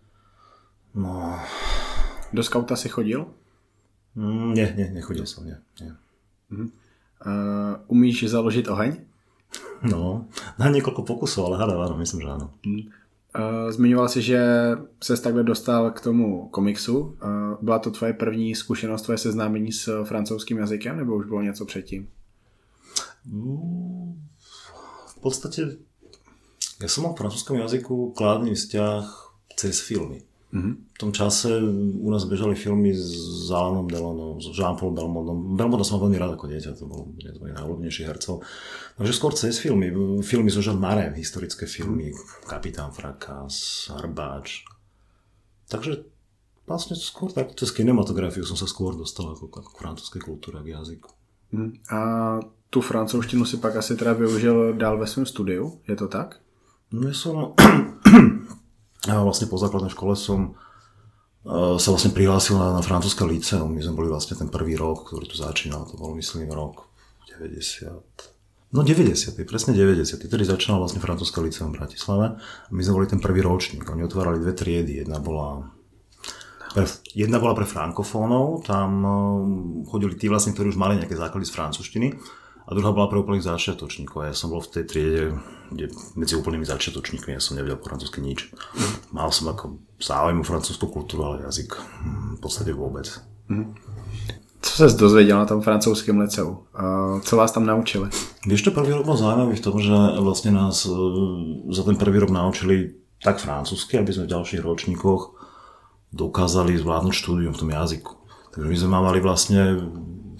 No. 0.94 1.38
Do 2.34 2.42
skauta 2.42 2.74
si 2.74 2.90
chodil? 2.90 3.28
Mm, 4.18 4.50
nie, 4.54 4.68
nie, 4.74 4.88
nechodil 4.90 5.26
som, 5.26 5.46
nie. 5.46 5.58
nie. 5.78 5.92
Mm. 6.50 6.68
Uh, 7.24 7.80
umíš 7.88 8.28
založiť 8.28 8.68
oheň? 8.68 8.92
No, 9.84 10.28
na 10.56 10.66
niekoľko 10.72 11.04
pokusov, 11.04 11.52
ale 11.52 11.60
hádam, 11.60 11.80
áno, 11.84 11.94
myslím, 12.00 12.24
že 12.24 12.28
áno. 12.32 12.46
Mm. 12.64 12.88
Uh, 13.34 13.70
zmiňoval 13.70 14.08
si, 14.08 14.22
že 14.22 14.40
se 15.02 15.16
takhle 15.16 15.42
dostal 15.42 15.90
k 15.90 16.00
tomu 16.00 16.48
komiksu. 16.48 16.98
Uh, 16.98 17.14
byla 17.62 17.78
to 17.78 17.90
tvoje 17.90 18.12
první 18.12 18.54
zkušenost, 18.54 19.02
tvoje 19.02 19.18
seznámení 19.18 19.72
s 19.72 20.04
francouzským 20.04 20.58
jazykem, 20.58 20.96
nebo 20.96 21.16
už 21.16 21.26
bylo 21.26 21.42
něco 21.42 21.66
předtím? 21.66 22.08
V 25.08 25.16
podstate 25.24 25.80
ja 26.84 26.88
som 26.92 27.08
mal 27.08 27.16
v 27.16 27.24
francúzskom 27.24 27.56
jazyku 27.56 28.12
kládny 28.12 28.52
vzťah 28.52 29.08
cez 29.56 29.80
filmy. 29.80 30.20
Mm-hmm. 30.52 30.83
V 30.94 30.98
tom 31.02 31.10
čase 31.10 31.58
u 31.98 32.06
nás 32.06 32.22
bežali 32.22 32.54
filmy 32.54 32.94
s 32.94 33.50
Alanom 33.50 33.90
Delonom, 33.90 34.38
s 34.38 34.54
Jean-Paul 34.54 34.94
Belmondom. 34.94 35.58
Belmonda 35.58 35.82
som 35.82 35.98
veľmi 35.98 36.14
rád 36.14 36.38
ako 36.38 36.46
dieťa, 36.46 36.78
to 36.78 36.86
bol 36.86 37.10
jeden 37.18 37.34
z 37.34 37.42
mojich 37.42 37.58
najľúbnejších 37.58 38.06
hercov. 38.06 38.46
Takže 38.94 39.10
skôr 39.10 39.34
cez 39.34 39.58
filmy. 39.58 39.90
Filmy 40.22 40.54
so 40.54 40.62
Jean 40.62 40.78
Marem, 40.78 41.18
historické 41.18 41.66
filmy, 41.66 42.14
Kapitán 42.46 42.94
Frakas, 42.94 43.90
Harbáč. 43.90 44.62
Takže 45.66 46.06
vlastne 46.62 46.94
skôr 46.94 47.34
tak 47.34 47.58
cez 47.58 47.74
kinematografiu 47.74 48.46
som 48.46 48.54
sa 48.54 48.70
skôr 48.70 48.94
dostal 48.94 49.34
ako, 49.34 49.50
ako 49.50 49.70
k 49.74 49.80
francúzskej 49.82 50.22
kultúre, 50.22 50.62
k 50.62 50.78
jazyku. 50.78 51.10
Mm. 51.58 51.74
A 51.90 52.00
tu 52.70 52.78
francouzštinu 52.78 53.42
si 53.42 53.58
pak 53.58 53.82
asi 53.82 53.98
teda 53.98 54.14
využil 54.14 54.78
dál 54.78 54.94
ve 54.94 55.10
svém 55.10 55.26
studiu, 55.26 55.82
je 55.90 55.98
to 55.98 56.06
tak? 56.06 56.38
No 56.94 57.10
ja 57.10 57.14
som 57.14 57.58
vlastne 59.26 59.50
po 59.50 59.58
základnej 59.58 59.90
škole 59.90 60.14
som 60.14 60.54
sa 61.44 61.88
vlastne 61.92 62.16
prihlásil 62.16 62.56
na, 62.56 62.72
na 62.72 62.80
francúzske 62.80 63.20
liceum. 63.28 63.68
My 63.68 63.84
sme 63.84 64.00
boli 64.00 64.08
vlastne 64.08 64.32
ten 64.34 64.48
prvý 64.48 64.80
rok, 64.80 65.12
ktorý 65.12 65.28
tu 65.28 65.36
začínal. 65.36 65.84
To 65.92 66.00
bol, 66.00 66.16
myslím, 66.16 66.48
rok 66.48 66.88
90. 67.28 68.72
No 68.74 68.82
90. 68.82 69.38
presne 69.44 69.76
90. 69.76 70.24
Tedy 70.24 70.44
začínal 70.44 70.80
vlastne 70.80 71.04
francúzske 71.04 71.38
liceum 71.44 71.70
v 71.70 71.78
Bratislave. 71.78 72.40
My 72.72 72.80
sme 72.80 72.96
boli 72.96 73.06
ten 73.06 73.20
prvý 73.20 73.44
ročník. 73.44 73.84
Oni 73.86 74.02
otvárali 74.02 74.40
dve 74.40 74.56
triedy. 74.56 75.04
Jedna 75.04 75.20
bola 75.20 75.68
pre, 76.74 76.90
jedna 77.14 77.38
bola 77.38 77.54
pre 77.54 77.70
frankofónov, 77.70 78.66
tam 78.66 78.90
uh, 79.06 79.14
chodili 79.86 80.18
tí 80.18 80.26
vlastne, 80.26 80.50
ktorí 80.50 80.74
už 80.74 80.80
mali 80.80 80.98
nejaké 80.98 81.14
základy 81.14 81.46
z 81.46 81.54
francúzštiny 81.54 82.08
a 82.64 82.70
druhá 82.72 82.96
bola 82.96 83.12
pre 83.12 83.20
úplných 83.20 83.44
začiatočníkov. 83.44 84.24
Ja 84.24 84.32
som 84.32 84.48
bol 84.48 84.64
v 84.64 84.72
tej 84.72 84.84
triede, 84.88 85.22
kde 85.68 85.92
medzi 86.16 86.34
úplnými 86.34 86.64
začiatočníkmi 86.64 87.36
ja 87.36 87.40
som 87.40 87.60
nevedel 87.60 87.76
po 87.76 87.92
francúzsky 87.92 88.24
nič. 88.24 88.48
Mal 89.12 89.28
som 89.28 89.52
ako 89.52 89.76
záujem 90.00 90.40
o 90.40 90.48
francúzskú 90.48 90.88
kultúru, 90.88 91.28
ale 91.28 91.44
jazyk 91.44 91.76
hm, 91.76 92.36
v 92.36 92.40
podstate 92.40 92.72
vôbec. 92.72 93.04
Mm. 93.52 93.76
Co 94.64 94.72
sa 94.80 94.88
dozvedel 94.88 95.36
na 95.36 95.44
tom 95.44 95.60
francúzském 95.60 96.16
liceu? 96.16 96.64
Co 97.20 97.32
vás 97.36 97.52
tam 97.52 97.68
naučili? 97.68 98.08
Vieš, 98.48 98.64
to 98.64 98.70
prvý 98.72 98.96
rok 98.96 99.04
bol 99.04 99.12
zaujímavý 99.12 99.60
v 99.60 99.64
tom, 99.64 99.76
že 99.76 99.92
vlastne 100.24 100.56
nás 100.56 100.88
e, 100.88 100.92
za 101.68 101.84
ten 101.84 102.00
prvý 102.00 102.24
rok 102.24 102.32
naučili 102.32 102.96
tak 103.20 103.44
francúzsky, 103.44 104.00
aby 104.00 104.16
sme 104.16 104.24
v 104.24 104.32
ďalších 104.32 104.64
ročníkoch 104.64 105.36
dokázali 106.16 106.80
zvládnuť 106.80 107.12
štúdium 107.12 107.52
v 107.52 107.60
tom 107.60 107.70
jazyku. 107.76 108.12
Takže 108.56 108.66
my 108.72 108.76
sme 108.80 108.90
mali 109.04 109.18
vlastne 109.20 109.60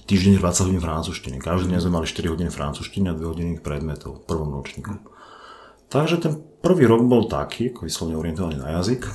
týždeň 0.04 0.40
20 0.40 0.66
hodín 0.68 0.82
francúzštiny. 0.84 1.36
Každý 1.40 1.72
deň 1.72 1.80
sme 1.80 1.96
mali 2.00 2.06
4 2.08 2.32
hodiny 2.32 2.50
francúzštiny 2.52 3.06
a 3.08 3.16
2 3.16 3.24
hodiny 3.24 3.52
predmetov 3.60 4.20
v 4.20 4.26
prvom 4.28 4.52
ročníku. 4.52 5.00
Takže 5.88 6.20
ten 6.20 6.36
prvý 6.60 6.84
rok 6.84 7.04
bol 7.08 7.24
taký, 7.28 7.72
ako 7.72 7.88
vyslovne 7.88 8.20
orientovaný 8.20 8.60
na 8.60 8.80
jazyk. 8.80 9.08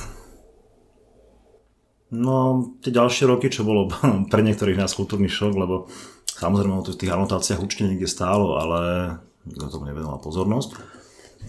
No, 2.10 2.66
tie 2.82 2.90
ďalšie 2.90 3.30
roky, 3.30 3.54
čo 3.54 3.62
bolo 3.62 3.86
pre 4.34 4.42
niektorých 4.42 4.82
nás 4.82 4.98
kultúrny 4.98 5.30
šok, 5.30 5.54
lebo 5.54 5.86
samozrejme 6.26 6.82
to 6.82 6.98
v 6.98 7.02
tých 7.06 7.14
anotáciách 7.14 7.62
určite 7.62 7.86
niekde 7.86 8.10
stálo, 8.10 8.58
ale 8.58 8.80
nikto 9.46 9.70
tomu 9.70 9.86
nevenoval 9.90 10.18
pozornosť. 10.18 10.74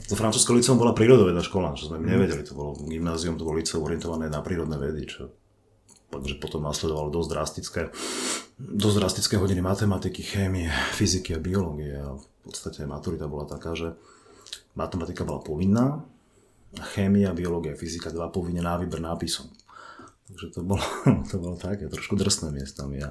To 0.06 0.14
francúzske 0.14 0.54
liceum 0.54 0.78
bola 0.78 0.94
prírodovedná 0.94 1.42
škola, 1.42 1.74
čo 1.74 1.90
sme 1.90 1.98
nevedeli, 1.98 2.46
to 2.46 2.54
bolo 2.54 2.78
gymnázium, 2.78 3.40
to 3.40 3.42
bolo 3.42 3.58
liceum 3.58 3.82
orientované 3.82 4.30
na 4.30 4.38
prírodné 4.38 4.78
vedy, 4.78 5.02
čo 5.08 5.39
takže 6.10 6.42
potom 6.42 6.66
nasledovalo 6.66 7.14
dosť 7.14 7.28
drastické, 7.30 7.82
dosť 8.58 8.96
drastické 8.98 9.34
hodiny 9.38 9.62
matematiky, 9.62 10.20
chémie, 10.26 10.68
fyziky 10.98 11.38
a 11.38 11.40
biológie 11.40 11.94
a 11.94 12.18
v 12.18 12.26
podstate 12.42 12.82
maturita 12.84 13.30
bola 13.30 13.46
taká, 13.46 13.78
že 13.78 13.94
matematika 14.74 15.22
bola 15.22 15.40
povinná, 15.40 16.02
a 16.78 16.84
chémia, 16.86 17.34
biológia, 17.34 17.74
fyzika, 17.74 18.14
dva 18.14 18.30
povinne 18.30 18.62
na 18.62 18.78
výber 18.78 19.02
nápisom. 19.02 19.50
Takže 20.30 20.46
to 20.54 20.60
bolo, 20.62 20.84
to 21.30 21.36
bolo 21.42 21.58
také, 21.58 21.90
trošku 21.90 22.14
drsné 22.14 22.54
miestami. 22.54 23.02
A 23.02 23.10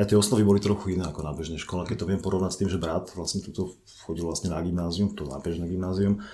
aj 0.00 0.08
tie 0.08 0.16
osnovy 0.16 0.40
boli 0.40 0.64
trochu 0.64 0.96
iné 0.96 1.04
ako 1.04 1.20
na 1.20 1.36
bežnej 1.36 1.60
škole. 1.60 1.84
Keď 1.84 2.00
to 2.00 2.08
viem 2.08 2.20
porovnať 2.24 2.56
s 2.56 2.60
tým, 2.64 2.70
že 2.72 2.80
brat 2.80 3.12
vlastne 3.12 3.44
tuto 3.44 3.76
chodil 4.08 4.24
vlastne 4.24 4.48
na 4.48 4.58
gymnázium, 4.64 5.12
to 5.12 5.28
na 5.28 5.36
bežné 5.36 5.68
gymnázium, 5.68 6.24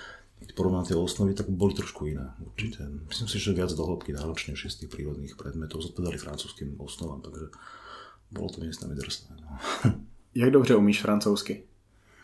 keď 0.41 0.57
porovnám 0.57 0.89
tie 0.89 0.97
osnovy, 0.97 1.37
tak 1.37 1.53
boli 1.53 1.77
trošku 1.77 2.09
iné 2.09 2.33
určite. 2.41 2.81
Myslím 2.83 3.29
si, 3.29 3.37
že 3.37 3.53
viac 3.53 3.69
dohlbky 3.77 4.09
náročnejšie 4.17 4.73
z 4.73 4.77
tých 4.83 4.89
prírodných 4.89 5.37
predmetov 5.37 5.85
zodpovedali 5.85 6.17
francúzským 6.17 6.81
osnovám, 6.81 7.21
takže 7.21 7.53
bolo 8.33 8.49
to 8.49 8.65
miestami 8.65 8.97
drsné. 8.97 9.37
No. 9.37 9.49
Jak 10.41 10.51
dobře 10.51 10.75
umíš 10.75 11.01
francouzsky? 11.01 11.63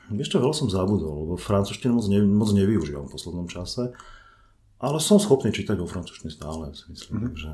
Vieš 0.08 0.32
čo, 0.32 0.40
veľa 0.40 0.56
som 0.56 0.72
zabudol, 0.72 1.28
lebo 1.28 1.36
francúzštinu 1.36 2.00
moc, 2.00 2.08
ne, 2.08 2.24
moc 2.24 2.48
nevyužívam 2.56 3.12
v 3.12 3.12
poslednom 3.12 3.48
čase, 3.52 3.92
ale 4.80 5.04
som 5.04 5.20
schopný 5.20 5.52
čítať 5.52 5.76
vo 5.76 5.84
francúzštine 5.84 6.32
stále, 6.32 6.72
si 6.72 6.88
myslím, 6.88 7.12
mm-hmm. 7.12 7.28
takže 7.28 7.50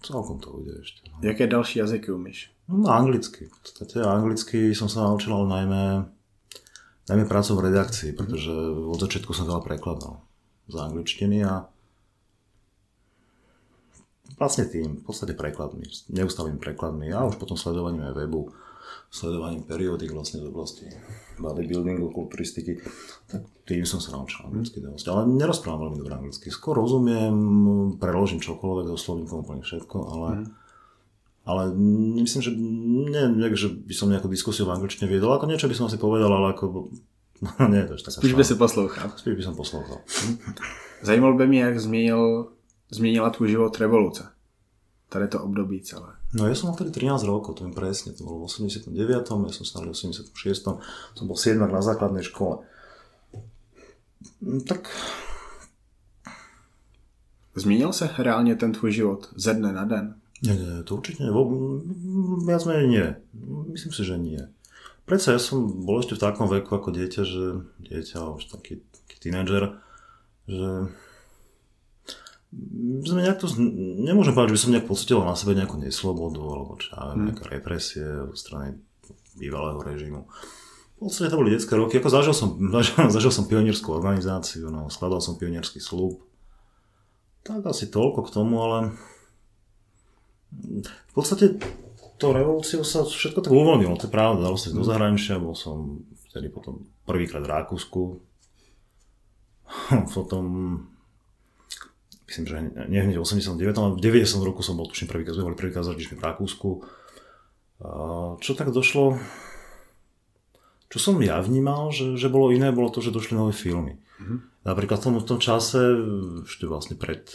celkom 0.00 0.40
to 0.40 0.56
ide 0.64 0.80
ešte. 0.80 1.04
No. 1.12 1.20
Jaké 1.20 1.44
další 1.46 1.84
jazyky 1.84 2.08
umíš? 2.08 2.48
No, 2.64 2.88
anglicky. 2.88 3.52
V 3.52 3.56
podstate 3.60 4.00
anglicky 4.00 4.72
som 4.72 4.88
sa 4.88 5.04
naučil 5.04 5.36
najmä 5.44 6.08
najmä 7.10 7.24
prácou 7.26 7.58
v 7.58 7.72
redakcii, 7.72 8.14
pretože 8.14 8.52
od 8.86 8.98
začiatku 8.98 9.34
som 9.34 9.48
veľa 9.48 9.62
prekladal 9.64 10.22
z 10.70 10.74
angličtiny 10.78 11.42
a 11.42 11.66
vlastne 14.38 14.66
tým, 14.70 15.02
v 15.02 15.04
podstate 15.06 15.34
prekladmi, 15.34 15.86
neustalým 16.14 16.58
prekladmi 16.58 17.10
a 17.10 17.26
už 17.26 17.38
potom 17.38 17.58
sledovaním 17.58 18.06
aj 18.10 18.14
webu, 18.14 18.50
sledovaním 19.12 19.66
periódik 19.66 20.14
vlastne 20.14 20.40
z 20.40 20.46
oblasti 20.48 20.86
bodybuildingu, 21.36 22.14
kulturistiky, 22.14 22.80
tak 23.28 23.44
tým 23.68 23.84
som 23.84 24.00
sa 24.00 24.16
naučil 24.16 24.48
anglicky 24.48 24.80
dosť. 24.80 25.04
Ale 25.12 25.28
nerozprávam 25.28 25.90
veľmi 25.90 25.98
dobre 26.00 26.14
anglicky. 26.16 26.48
Skôr 26.48 26.80
rozumiem, 26.80 27.34
preložím 28.00 28.40
čokoľvek, 28.40 28.88
doslovím 28.88 29.28
úplne 29.28 29.62
všetko, 29.62 29.96
ale 30.00 30.28
mm 30.42 30.61
ale 31.42 31.74
myslím, 32.22 32.42
že 32.42 32.50
nie, 32.54 33.24
nie, 33.34 33.48
že 33.58 33.68
by 33.68 33.94
som 33.94 34.10
nejakú 34.10 34.30
diskusiu 34.30 34.66
v 34.66 34.78
angličtine 34.78 35.10
viedol, 35.10 35.34
ako 35.34 35.50
niečo 35.50 35.66
by 35.66 35.74
som 35.74 35.86
asi 35.90 35.98
povedal, 35.98 36.30
ale 36.30 36.54
ako... 36.54 36.90
No, 37.42 37.50
nie, 37.72 37.82
to 37.82 37.98
je 37.98 38.06
taká 38.06 38.22
Spíš 38.22 38.38
by 38.38 38.44
si 38.46 38.54
poslouchal. 38.54 39.08
Spíš 39.18 39.34
by 39.34 39.42
som 39.42 39.54
poslouchal. 39.58 39.98
Zajímalo 41.02 41.34
by 41.34 41.46
mě, 41.46 41.60
jak 41.60 41.80
změnil, 41.80 42.48
změnila 42.90 43.30
tvůj 43.30 43.48
život 43.48 43.78
revoluce. 43.78 44.28
Tady 45.08 45.28
to 45.28 45.42
období 45.42 45.82
celé. 45.82 46.14
No 46.32 46.48
ja 46.48 46.56
som 46.56 46.72
mal 46.72 46.76
vtedy 46.80 46.96
13 46.96 47.28
rokov, 47.28 47.60
to 47.60 47.68
viem 47.68 47.76
presne, 47.76 48.16
to 48.16 48.24
bolo 48.24 48.40
v 48.40 48.48
89. 48.48 48.96
Ja 48.96 49.52
som 49.52 49.68
stál 49.68 49.84
v 49.84 49.92
86. 49.92 50.32
Som 51.12 51.24
bol 51.28 51.36
7 51.36 51.60
na 51.60 51.84
základnej 51.84 52.24
škole. 52.24 52.64
Tak... 54.64 54.88
Změnil 57.54 57.92
se 57.92 58.10
reálně 58.18 58.56
ten 58.56 58.72
tvůj 58.72 58.92
život 58.92 59.28
ze 59.36 59.54
dne 59.54 59.72
na 59.72 59.84
den? 59.84 60.21
Nie, 60.42 60.58
nie, 60.58 60.82
to 60.82 60.98
určite 60.98 61.22
nie. 61.22 61.30
Viac 62.42 62.62
menej 62.66 62.86
nie. 62.90 63.06
Myslím 63.70 63.94
si, 63.94 64.02
že 64.02 64.18
nie. 64.18 64.42
Predsa 65.06 65.34
ja 65.34 65.40
som 65.42 65.86
bol 65.86 66.02
ešte 66.02 66.18
v 66.18 66.22
takom 66.22 66.50
veku 66.50 66.74
ako 66.74 66.90
dieťa, 66.94 67.22
že 67.22 67.62
dieťa, 67.82 68.38
už 68.38 68.50
taký, 68.50 68.82
taký 68.90 69.16
tínedžer, 69.30 69.78
že 70.46 70.90
sme 73.02 73.24
nejak 73.24 73.40
to, 73.40 73.48
nemôžem 74.02 74.36
povedať, 74.36 74.52
že 74.52 74.56
by 74.56 74.62
som 74.62 74.72
nejak 74.76 74.90
pocitoval 74.90 75.24
na 75.24 75.38
sebe 75.38 75.56
nejakú 75.56 75.80
neslobodu, 75.80 76.42
alebo 76.42 76.76
čo 76.76 76.92
hmm. 76.92 77.22
nejaké 77.32 77.44
represie 77.48 78.04
zo 78.04 78.36
strany 78.36 78.76
bývalého 79.40 79.80
režimu. 79.80 80.28
V 81.00 81.10
podstate 81.10 81.32
to 81.32 81.40
boli 81.40 81.50
detské 81.50 81.74
roky, 81.74 81.98
ako 81.98 82.10
zažil 82.12 82.34
som, 82.36 82.60
zažil, 82.76 83.08
zažil 83.08 83.32
som 83.32 83.48
pionierskú 83.48 83.90
organizáciu, 83.96 84.68
no, 84.68 84.92
skladal 84.92 85.24
som 85.24 85.40
pionierský 85.40 85.80
slúb. 85.80 86.22
Tak 87.42 87.66
asi 87.66 87.90
toľko 87.90 88.28
k 88.28 88.32
tomu, 88.38 88.62
ale 88.62 88.94
v 90.82 91.12
podstate 91.12 91.58
to 92.20 92.30
revolúciou 92.30 92.86
sa 92.86 93.02
všetko 93.02 93.42
tak 93.42 93.52
uvoľnilo, 93.52 93.98
to 93.98 94.06
je 94.06 94.14
pravda, 94.14 94.46
dalo 94.46 94.54
sa 94.54 94.70
do 94.70 94.86
zahraničia, 94.86 95.42
bol 95.42 95.58
som 95.58 96.06
vtedy 96.30 96.48
potom 96.48 96.86
prvýkrát 97.02 97.42
v 97.42 97.50
Rakúsku, 97.50 98.02
potom 100.16 100.44
myslím, 102.30 102.44
že 102.48 102.56
nie 102.88 103.02
hneď 103.02 103.18
v 103.18 103.24
89, 103.26 103.76
ale 103.76 103.88
v 103.98 104.00
90 104.00 104.48
roku 104.48 104.64
som 104.64 104.78
bol, 104.78 104.88
tuším, 104.88 105.10
prvýkrát, 105.10 105.36
sme 105.36 105.52
boli 105.52 105.58
prvýkrát 105.58 105.84
za 105.84 105.92
v 105.92 106.22
Rakúsku. 106.22 106.70
Čo 108.38 108.50
tak 108.54 108.70
došlo, 108.70 109.18
čo 110.88 110.98
som 111.00 111.16
ja 111.24 111.40
vnímal, 111.40 111.88
že, 111.90 112.20
že 112.20 112.28
bolo 112.32 112.52
iné, 112.52 112.68
bolo 112.68 112.92
to, 112.92 113.00
že 113.00 113.12
došli 113.12 113.34
nové 113.34 113.56
filmy. 113.56 113.96
Mm-hmm. 113.96 114.38
Napríklad 114.68 115.00
v 115.00 115.04
tom, 115.04 115.14
v 115.18 115.28
tom 115.28 115.40
čase, 115.42 115.80
ešte 116.46 116.68
vlastne 116.70 116.94
pred, 117.00 117.26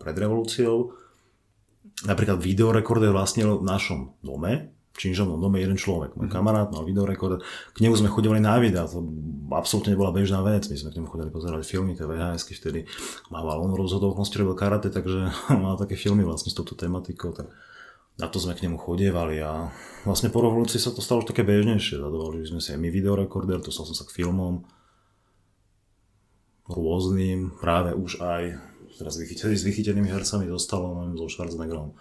pred 0.00 0.16
revolúciou, 0.18 0.96
napríklad 2.04 2.42
videorekorder 2.42 3.14
vlastnil 3.14 3.62
v 3.62 3.64
našom 3.64 4.20
dome, 4.20 4.76
činžovnom 4.96 5.40
dome 5.40 5.60
jeden 5.60 5.76
človek. 5.76 6.16
Môj 6.16 6.28
mm-hmm. 6.28 6.36
kamarát 6.36 6.68
mal 6.72 6.84
videorekorder, 6.84 7.40
k 7.72 7.78
nemu 7.84 7.94
sme 7.96 8.12
chodili 8.12 8.40
na 8.40 8.56
videa, 8.56 8.88
to 8.88 9.04
absolútne 9.52 9.92
nebola 9.92 10.12
bežná 10.12 10.40
vec, 10.40 10.68
my 10.68 10.76
sme 10.76 10.92
k 10.92 10.96
nemu 11.00 11.08
chodili 11.08 11.30
pozerať 11.32 11.62
filmy, 11.68 11.96
tie 11.96 12.08
vhs 12.08 12.48
vtedy 12.48 12.88
mával 13.28 13.60
on 13.64 13.76
rozhodol, 13.76 14.16
on 14.16 14.24
robil 14.24 14.56
karate, 14.56 14.88
takže 14.88 15.32
mal 15.64 15.76
také 15.76 15.96
filmy 15.96 16.24
vlastne 16.24 16.52
s 16.52 16.56
touto 16.56 16.76
tematikou, 16.76 17.32
tak 17.32 17.52
na 18.16 18.32
to 18.32 18.40
sme 18.40 18.56
k 18.56 18.64
nemu 18.64 18.80
chodievali 18.80 19.44
a 19.44 19.68
vlastne 20.08 20.32
po 20.32 20.40
revolúcii 20.40 20.80
sa 20.80 20.88
to 20.88 21.04
stalo 21.04 21.20
už 21.20 21.28
také 21.36 21.44
bežnejšie. 21.44 22.00
Zadovolili 22.00 22.48
sme 22.48 22.64
si 22.64 22.72
aj 22.72 22.80
my 22.80 22.88
videorekorder, 22.88 23.60
dostal 23.60 23.84
som 23.84 23.92
sa 23.92 24.08
k 24.08 24.16
filmom 24.16 24.64
rôznym, 26.64 27.60
práve 27.60 27.92
už 27.92 28.24
aj 28.24 28.42
teraz 28.96 29.20
vychytený, 29.20 29.54
s 29.56 29.64
vychytenými 29.64 30.08
hercami 30.08 30.48
so 30.48 30.58
Stallonem, 30.58 31.14
so 31.14 31.28
Schwarzeneggerom, 31.28 31.92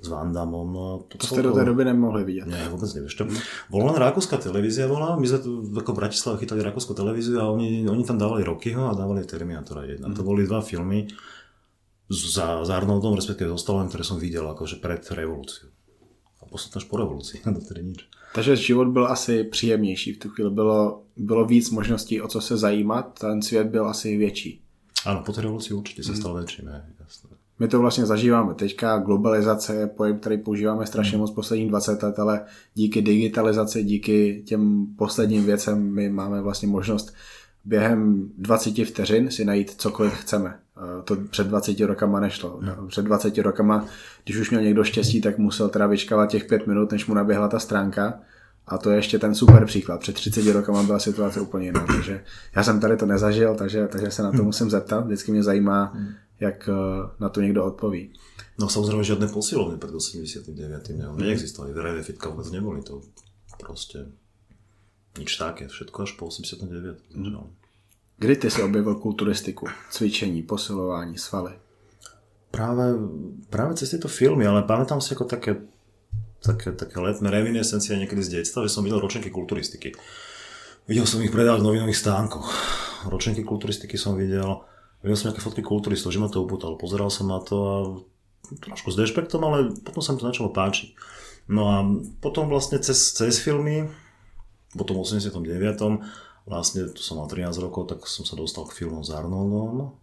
s 0.00 0.08
Van 0.08 0.32
Damme. 0.32 0.64
No, 0.66 1.06
to, 1.06 1.20
to 1.20 1.26
ste 1.28 1.44
do 1.44 1.52
tej 1.52 1.68
doby 1.68 1.84
nemohli 1.86 2.24
vidieť. 2.24 2.48
Nie, 2.48 2.72
vôbec 2.72 2.88
nevieš. 2.90 3.14
To, 3.20 3.28
bola 3.68 3.92
len 3.92 3.98
rakúska 4.00 4.40
televízia, 4.40 4.90
bola, 4.90 5.14
my 5.20 5.26
sme 5.28 5.38
tu 5.44 5.50
ako 5.76 5.92
Bratislava 5.92 6.40
chytali 6.40 6.64
rakúsku 6.64 6.96
televíziu 6.96 7.38
a 7.38 7.52
oni, 7.52 7.84
oni 7.84 8.02
tam 8.02 8.16
dávali 8.16 8.42
Rockyho 8.42 8.90
a 8.90 8.96
dávali 8.96 9.22
Terminatora 9.28 9.84
1. 9.86 10.02
Mm. 10.02 10.16
To 10.16 10.22
boli 10.24 10.48
dva 10.48 10.64
filmy, 10.64 11.06
za, 12.12 12.64
za 12.64 12.76
Arnoldom, 12.76 13.16
respektíve 13.16 13.48
so 13.48 13.58
Stallone, 13.58 13.88
ktoré 13.88 14.04
som 14.04 14.20
videl 14.20 14.44
akože 14.44 14.82
pred 14.82 15.00
revolúciou. 15.00 15.72
A 16.42 16.50
posledná 16.50 16.82
až 16.82 16.86
po 16.90 17.00
revolúcii, 17.00 17.40
dotedy 17.46 17.82
nič. 17.88 18.00
Takže 18.34 18.56
život 18.56 18.88
byl 18.88 19.06
asi 19.06 19.44
příjemnější 19.44 20.12
v 20.12 20.18
tu 20.18 20.28
chvíli. 20.28 20.50
Bylo, 20.50 21.02
bylo 21.16 21.44
víc 21.44 21.70
možností, 21.70 22.20
o 22.20 22.28
co 22.28 22.40
se 22.40 22.56
zajímat. 22.56 23.18
Ten 23.18 23.42
svět 23.42 23.66
byl 23.66 23.86
asi 23.86 24.16
větší. 24.16 24.62
Ano, 25.06 25.22
po 25.26 25.32
té 25.32 25.40
revoluci 25.40 25.74
určitě 25.74 26.02
se 26.02 26.16
stal 26.16 26.34
větší. 26.34 26.64
Ne? 26.64 26.86
Jasné. 27.00 27.30
My 27.58 27.68
to 27.68 27.78
vlastně 27.78 28.06
zažíváme. 28.06 28.54
Teďka 28.54 28.98
globalizace 28.98 29.74
je 29.74 29.86
pojem, 29.86 30.18
který 30.18 30.38
používáme 30.38 30.86
strašně 30.86 31.18
moc 31.18 31.30
posledních 31.30 31.68
20 31.68 32.02
let, 32.02 32.18
ale 32.18 32.44
díky 32.74 33.02
digitalizaci, 33.02 33.84
díky 33.84 34.42
těm 34.46 34.86
posledním 34.96 35.44
věcem 35.44 35.94
my 35.94 36.08
máme 36.08 36.40
vlastně 36.40 36.68
možnost 36.68 37.14
během 37.64 38.30
20 38.38 38.84
vteřin 38.84 39.30
si 39.30 39.44
najít 39.44 39.70
cokoliv 39.70 40.12
chceme. 40.12 40.58
To 41.04 41.16
před 41.16 41.46
20 41.46 41.80
rokama 41.80 42.20
nešlo. 42.20 42.58
No. 42.62 42.86
Před 42.86 43.04
20 43.04 43.38
rokama, 43.38 43.86
když 44.24 44.36
už 44.36 44.50
měl 44.50 44.62
někdo 44.62 44.84
štěstí, 44.84 45.20
tak 45.20 45.38
musel 45.38 45.68
teda 45.68 45.86
vyčkávat 45.86 46.30
těch 46.30 46.44
5 46.44 46.66
minut, 46.66 46.92
než 46.92 47.06
mu 47.06 47.14
naběhla 47.14 47.48
ta 47.48 47.58
stránka. 47.58 48.20
A 48.72 48.78
to 48.78 48.90
je 48.90 48.96
ještě 48.96 49.18
ten 49.18 49.34
super 49.34 49.66
příklad. 49.66 50.00
Před 50.00 50.16
30 50.16 50.52
rokama 50.52 50.82
byla 50.82 50.98
situace 50.98 51.40
úplně 51.40 51.66
jiná. 51.66 51.84
Takže 51.86 52.24
já 52.56 52.62
jsem 52.62 52.80
tady 52.80 52.96
to 52.96 53.06
nezažil, 53.06 53.54
takže, 53.54 53.88
takže 53.88 54.10
se 54.10 54.22
na 54.22 54.30
to 54.30 54.36
hmm. 54.36 54.46
musím 54.46 54.70
zeptat. 54.70 55.04
Vždycky 55.04 55.32
mě 55.32 55.42
zajímá, 55.42 55.92
hmm. 55.94 56.08
jak 56.40 56.68
eh, 56.68 56.72
na 57.20 57.28
to 57.28 57.40
někdo 57.40 57.64
odpoví. 57.64 58.12
No 58.60 58.68
samozrejme 58.68 59.00
žiadne 59.00 59.26
posilovne 59.32 59.80
pred 59.80 59.90
89. 59.90 60.92
Ne, 60.92 61.08
neexistovali, 61.08 61.72
verejné 61.72 62.04
fitka 62.04 62.28
vôbec 62.28 62.46
neboli, 62.52 62.84
to 62.84 63.00
proste 63.56 64.12
nič 65.16 65.40
také, 65.40 65.72
všetko 65.72 65.96
až 66.04 66.10
po 66.20 66.28
89. 66.28 67.00
Mm. 67.16 67.48
Kdy 68.20 68.34
ty 68.36 68.48
si 68.50 68.62
objevil 68.62 68.94
kulturistiku, 68.94 69.66
cvičení, 69.90 70.42
posilování, 70.42 71.18
svaly? 71.18 71.58
Práve, 72.52 72.92
práve 73.48 73.74
cez 73.74 73.88
tieto 73.90 74.12
filmy, 74.12 74.44
ale 74.44 74.68
pamätám 74.68 75.00
si 75.00 75.16
ako 75.16 75.24
také, 75.24 75.56
také, 76.42 76.74
také 76.74 76.98
letné 76.98 77.30
reminiscencie 77.30 77.94
niekedy 77.94 78.20
z 78.20 78.42
detstva, 78.42 78.66
že 78.66 78.74
som 78.74 78.82
videl 78.82 78.98
ročenky 78.98 79.30
kulturistiky. 79.30 79.94
Videl 80.90 81.06
som 81.06 81.22
ich 81.22 81.30
predávať 81.30 81.62
v 81.62 81.66
novinových 81.70 82.02
stánkoch. 82.02 82.46
Ročenky 83.06 83.46
kulturistiky 83.46 83.94
som 83.94 84.18
videl, 84.18 84.66
videl 85.00 85.14
som 85.14 85.30
nejaké 85.30 85.40
fotky 85.40 85.62
kulturistov, 85.62 86.10
že 86.10 86.18
ma 86.18 86.26
to 86.26 86.42
upútalo. 86.42 86.74
Pozeral 86.74 87.08
som 87.08 87.30
na 87.30 87.38
to 87.38 87.56
a 87.62 87.78
trošku 88.58 88.90
s 88.90 88.98
dešpektom, 88.98 89.40
ale 89.46 89.70
potom 89.86 90.02
sa 90.02 90.10
mi 90.12 90.18
to 90.18 90.28
začalo 90.28 90.50
páčiť. 90.50 90.98
No 91.46 91.62
a 91.70 91.76
potom 92.18 92.50
vlastne 92.50 92.82
cez, 92.82 93.14
cez 93.14 93.38
filmy, 93.38 93.86
potom 94.74 94.98
v 94.98 95.06
89 95.06 95.38
vlastne, 96.46 96.90
tu 96.90 97.00
som 97.02 97.22
mal 97.22 97.30
13 97.30 97.54
rokov, 97.62 97.86
tak 97.86 98.02
som 98.10 98.26
sa 98.26 98.34
dostal 98.34 98.66
k 98.66 98.82
filmom 98.82 99.06
s 99.06 99.14
Arnoldom. 99.14 99.94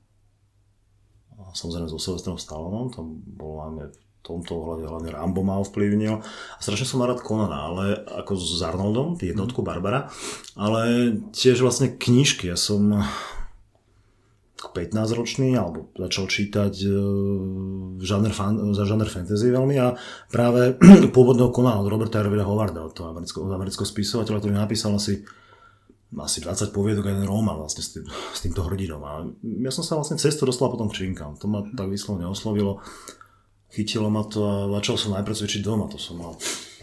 A 1.40 1.52
samozrejme 1.56 1.92
so 1.92 2.00
Sylvestrom 2.00 2.40
Stallonom, 2.40 2.92
tam 2.92 3.20
bol 3.24 3.60
v 3.60 3.92
tomto 4.24 4.52
ohľade 4.60 4.86
hlavne 4.86 5.10
Rambo 5.16 5.42
ma 5.42 5.58
ovplyvnil. 5.64 6.20
A 6.22 6.60
strašne 6.60 6.86
som 6.86 7.04
rád 7.04 7.24
Conana, 7.24 7.72
ale 7.72 7.86
ako 8.24 8.36
s 8.36 8.62
Arnoldom, 8.62 9.16
jednotku 9.20 9.64
Barbara, 9.64 10.12
ale 10.60 11.14
tiež 11.32 11.64
vlastne 11.64 11.96
knižky. 11.96 12.52
Ja 12.52 12.60
som 12.60 13.02
15-ročný, 14.60 15.56
alebo 15.56 15.88
začal 15.96 16.28
čítať 16.28 16.74
uh, 16.84 17.00
žáner, 18.04 18.36
fan, 18.36 18.76
za 18.76 18.84
žáner 18.84 19.08
fantasy 19.08 19.50
veľmi 19.50 19.76
a 19.80 19.96
práve 20.28 20.76
pôvodného 21.16 21.50
Conana 21.56 21.80
od 21.80 21.90
Roberta 21.90 22.20
Ervida 22.20 22.44
Howarda, 22.44 22.84
od 22.84 22.94
amerického, 23.00 23.48
amerického 23.48 23.88
spisovateľa, 23.88 24.40
ktorý 24.44 24.54
napísal 24.56 24.94
asi 25.00 25.24
asi 26.10 26.42
20 26.42 26.74
poviedok 26.74 27.06
a 27.06 27.14
jeden 27.14 27.30
román 27.30 27.62
vlastne 27.62 27.86
s, 27.86 27.94
tým, 27.94 28.02
s 28.10 28.42
týmto 28.42 28.66
hrdinom. 28.66 28.98
A 29.06 29.30
ja 29.62 29.70
som 29.70 29.86
sa 29.86 29.94
vlastne 29.94 30.18
cestu 30.18 30.42
dostal 30.42 30.74
potom 30.74 30.90
k 30.90 31.06
činkám. 31.06 31.38
To 31.38 31.46
ma 31.46 31.62
tak 31.78 31.86
vyslovne 31.86 32.26
oslovilo. 32.26 32.82
Chytilo 33.70 34.10
ma 34.10 34.26
to 34.26 34.40
a 34.42 34.56
začal 34.82 34.98
som 34.98 35.14
najprv 35.14 35.36
cvičiť 35.38 35.62
doma. 35.62 35.86
To 35.94 36.02
som 36.02 36.18
mal 36.18 36.34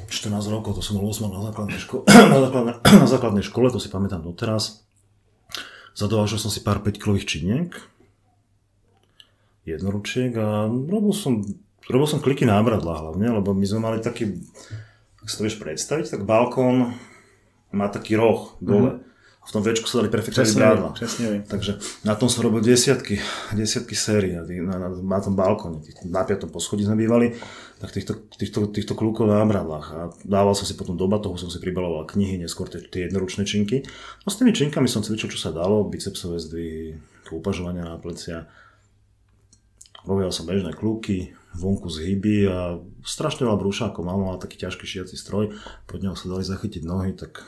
14 0.07 0.38
rokov, 0.55 0.79
to 0.79 0.83
som 0.87 1.03
bol 1.03 1.11
8 1.11 1.27
na 1.27 1.42
základnej, 1.42 1.79
ško- 1.83 2.07
na, 2.33 2.38
základnej, 2.38 2.75
na 3.03 3.09
základnej 3.11 3.44
škole, 3.44 3.68
to 3.75 3.83
si 3.83 3.90
pamätám 3.90 4.22
doteraz. 4.22 4.87
Zadovážil 5.99 6.38
som 6.38 6.53
si 6.53 6.62
pár 6.62 6.85
5 6.85 7.03
kilových 7.03 7.27
činiek, 7.27 7.75
jednoručiek 9.66 10.31
a 10.38 10.70
robil 10.70 11.11
som, 11.11 11.42
robil 11.90 12.07
som 12.07 12.22
kliky 12.22 12.46
nábradla 12.46 13.03
hlavne, 13.03 13.35
lebo 13.35 13.51
my 13.51 13.66
sme 13.66 13.81
mali 13.83 13.99
taký, 13.99 14.38
ak 15.18 15.27
si 15.27 15.35
to 15.40 15.42
vieš 15.42 15.59
predstaviť, 15.59 16.07
tak 16.07 16.22
balkón 16.22 16.94
má 17.75 17.90
taký 17.90 18.14
roh 18.14 18.55
dole. 18.62 19.01
Mm-hmm 19.01 19.15
v 19.46 19.50
tom 19.54 19.62
večku 19.62 19.87
sa 19.87 20.02
dali 20.02 20.11
prefektovať 20.11 20.59
brádla. 20.59 20.90
Presne 20.98 21.46
Takže 21.46 21.78
na 22.02 22.18
tom 22.18 22.26
som 22.26 22.42
robil 22.42 22.66
desiatky, 22.66 23.22
desiatky 23.54 23.94
sérií. 23.94 24.35
Na, 24.35 24.74
na, 24.74 24.90
na 24.90 25.18
tom 25.22 25.38
balkóne, 25.38 25.87
na 26.02 26.26
piatom 26.26 26.50
poschodí 26.50 26.82
sme 26.82 26.98
bývali, 26.98 27.30
tak 27.78 27.94
týchto, 27.94 28.26
týchto, 28.35 28.66
týchto 28.74 28.98
klukov 28.98 29.30
na 29.30 29.46
bradlách. 29.46 29.87
A 29.94 30.00
dával 30.26 30.59
som 30.59 30.66
si 30.66 30.74
potom 30.74 30.98
do 30.98 31.06
toho 31.06 31.38
som 31.38 31.46
si 31.46 31.62
pribaloval 31.62 32.11
knihy, 32.11 32.42
neskôr 32.42 32.66
tie, 32.66 32.82
tie 32.82 33.06
jednoručné 33.06 33.46
činky. 33.46 33.87
No 34.26 34.35
s 34.35 34.38
tými 34.42 34.50
činkami 34.50 34.90
som 34.90 35.06
cvičil, 35.06 35.30
čo 35.30 35.38
sa 35.38 35.54
dalo, 35.54 35.87
bicepsové 35.87 36.42
zdvihy, 36.42 36.98
upažovania 37.30 37.87
na 37.87 38.02
plecia. 38.02 38.50
Robil 40.02 40.30
som 40.35 40.46
bežné 40.46 40.74
kluky, 40.74 41.38
vonku 41.54 41.87
z 41.87 42.02
hyby 42.02 42.50
a 42.50 42.82
strašne 43.06 43.46
veľa 43.46 43.59
brúšákov. 43.59 44.02
Mama 44.02 44.35
mala 44.35 44.42
taký 44.42 44.59
ťažký 44.59 44.87
šiaci 44.87 45.14
stroj, 45.14 45.54
pod 45.87 46.02
neho 46.02 46.18
sa 46.18 46.30
dali 46.30 46.42
zachytiť 46.42 46.82
nohy, 46.82 47.14
tak 47.14 47.46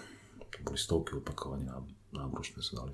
boli 0.62 0.78
stovky 0.78 1.16
opakovaní 1.16 1.64
na 1.64 1.84
nábrušné 2.12 2.62
sa 2.62 2.76
dali. 2.84 2.92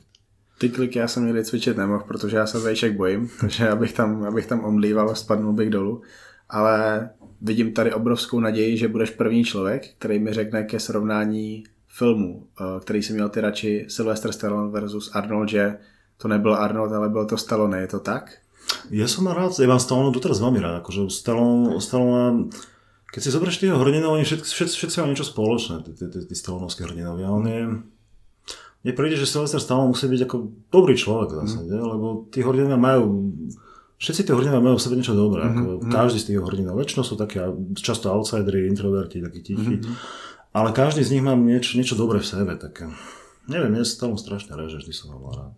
Ty 0.58 0.68
kliky 0.68 0.98
já 0.98 1.08
jsem 1.08 1.26
někdy 1.26 1.44
cvičit 1.44 1.76
nemohl, 1.76 2.04
protože 2.04 2.36
já 2.36 2.46
se 2.46 2.58
vejšek 2.58 2.96
bojím, 2.96 3.30
takže 3.40 3.68
abych 3.68 3.92
tam, 3.92 4.24
abych 4.24 4.46
tam 4.46 4.64
omlíval 4.64 5.10
a 5.10 5.14
spadnul 5.14 5.52
bych 5.52 5.70
dolů. 5.70 6.02
Ale 6.50 7.10
vidím 7.40 7.72
tady 7.72 7.92
obrovskou 7.92 8.40
naději, 8.40 8.76
že 8.76 8.88
budeš 8.88 9.10
první 9.10 9.44
člověk, 9.44 9.94
který 9.98 10.18
mi 10.18 10.32
řekne 10.32 10.64
ke 10.64 10.80
srovnání 10.80 11.64
filmů, 11.88 12.46
eh, 12.60 12.80
který 12.80 13.02
si 13.02 13.12
měl 13.12 13.28
ty 13.28 13.40
radši 13.40 13.86
Sylvester 13.88 14.32
Stallone 14.32 14.70
versus 14.70 15.10
Arnold, 15.14 15.48
že 15.48 15.78
to 16.16 16.28
nebyl 16.28 16.54
Arnold, 16.54 16.92
ale 16.92 17.08
byl 17.08 17.26
to 17.26 17.36
Stallone, 17.36 17.80
je 17.80 17.86
to 17.86 18.00
tak? 18.00 18.44
Ja 18.88 19.04
som 19.04 19.28
rád, 19.28 19.60
ja 19.60 19.68
mám 19.68 19.80
Stallone 19.80 20.12
doteraz 20.12 20.40
veľmi 20.40 20.60
rád, 20.60 20.80
akože 20.80 21.12
Stallone, 21.12 21.80
Stallone 21.84 22.48
keď 23.14 23.20
si 23.22 23.30
zoberieš 23.30 23.62
tých 23.62 23.70
hrdinov, 23.70 24.18
oni 24.18 24.26
všetci, 24.26 24.50
všetci, 24.50 24.74
všetci 24.74 24.96
majú 24.98 25.08
niečo 25.14 25.30
spoločné, 25.30 25.74
tí 26.26 26.34
Stallonovské 26.34 26.82
hrdinovia. 26.82 27.30
On 27.30 27.46
je, 27.46 27.62
mne 28.82 28.92
príde, 28.98 29.14
že 29.14 29.30
Sylvester 29.30 29.62
Stallone 29.62 29.94
musí 29.94 30.10
byť 30.10 30.26
ako 30.26 30.36
dobrý 30.74 30.98
človek 30.98 31.46
zásade, 31.46 31.70
mm. 31.70 31.86
lebo 31.94 32.26
tí 32.34 32.42
hrdinovia 32.42 32.74
majú 32.74 33.30
Všetci 33.94 34.26
tí 34.26 34.30
hrdinovia 34.34 34.60
majú 34.60 34.76
v 34.76 34.84
sebe 34.84 34.98
niečo 34.98 35.14
dobré. 35.14 35.46
Mm-hmm. 35.46 35.60
Ako 35.64 35.70
mhm. 35.80 35.92
každý 35.94 36.18
z 36.20 36.26
tých 36.28 36.38
hrdinov. 36.42 36.76
Väčšinou 36.76 37.04
sú 37.06 37.14
také 37.14 37.40
často 37.78 38.10
outsidery, 38.10 38.66
introverti, 38.66 39.22
takí 39.22 39.40
tichí. 39.40 39.80
Mm-hmm. 39.80 39.94
Ale 40.52 40.74
každý 40.74 41.06
z 41.06 41.16
nich 41.16 41.24
má 41.24 41.32
niečo, 41.38 41.78
niečo 41.78 41.96
dobré 41.96 42.20
v 42.20 42.26
sebe. 42.26 42.52
Tak, 42.58 42.84
neviem, 43.48 43.70
mne 43.70 43.86
sa 43.86 44.04
tomu 44.04 44.18
strašne 44.18 44.58
reže, 44.58 44.82
vždy 44.82 44.92
som 44.92 45.14
ho 45.14 45.30
rád. 45.30 45.56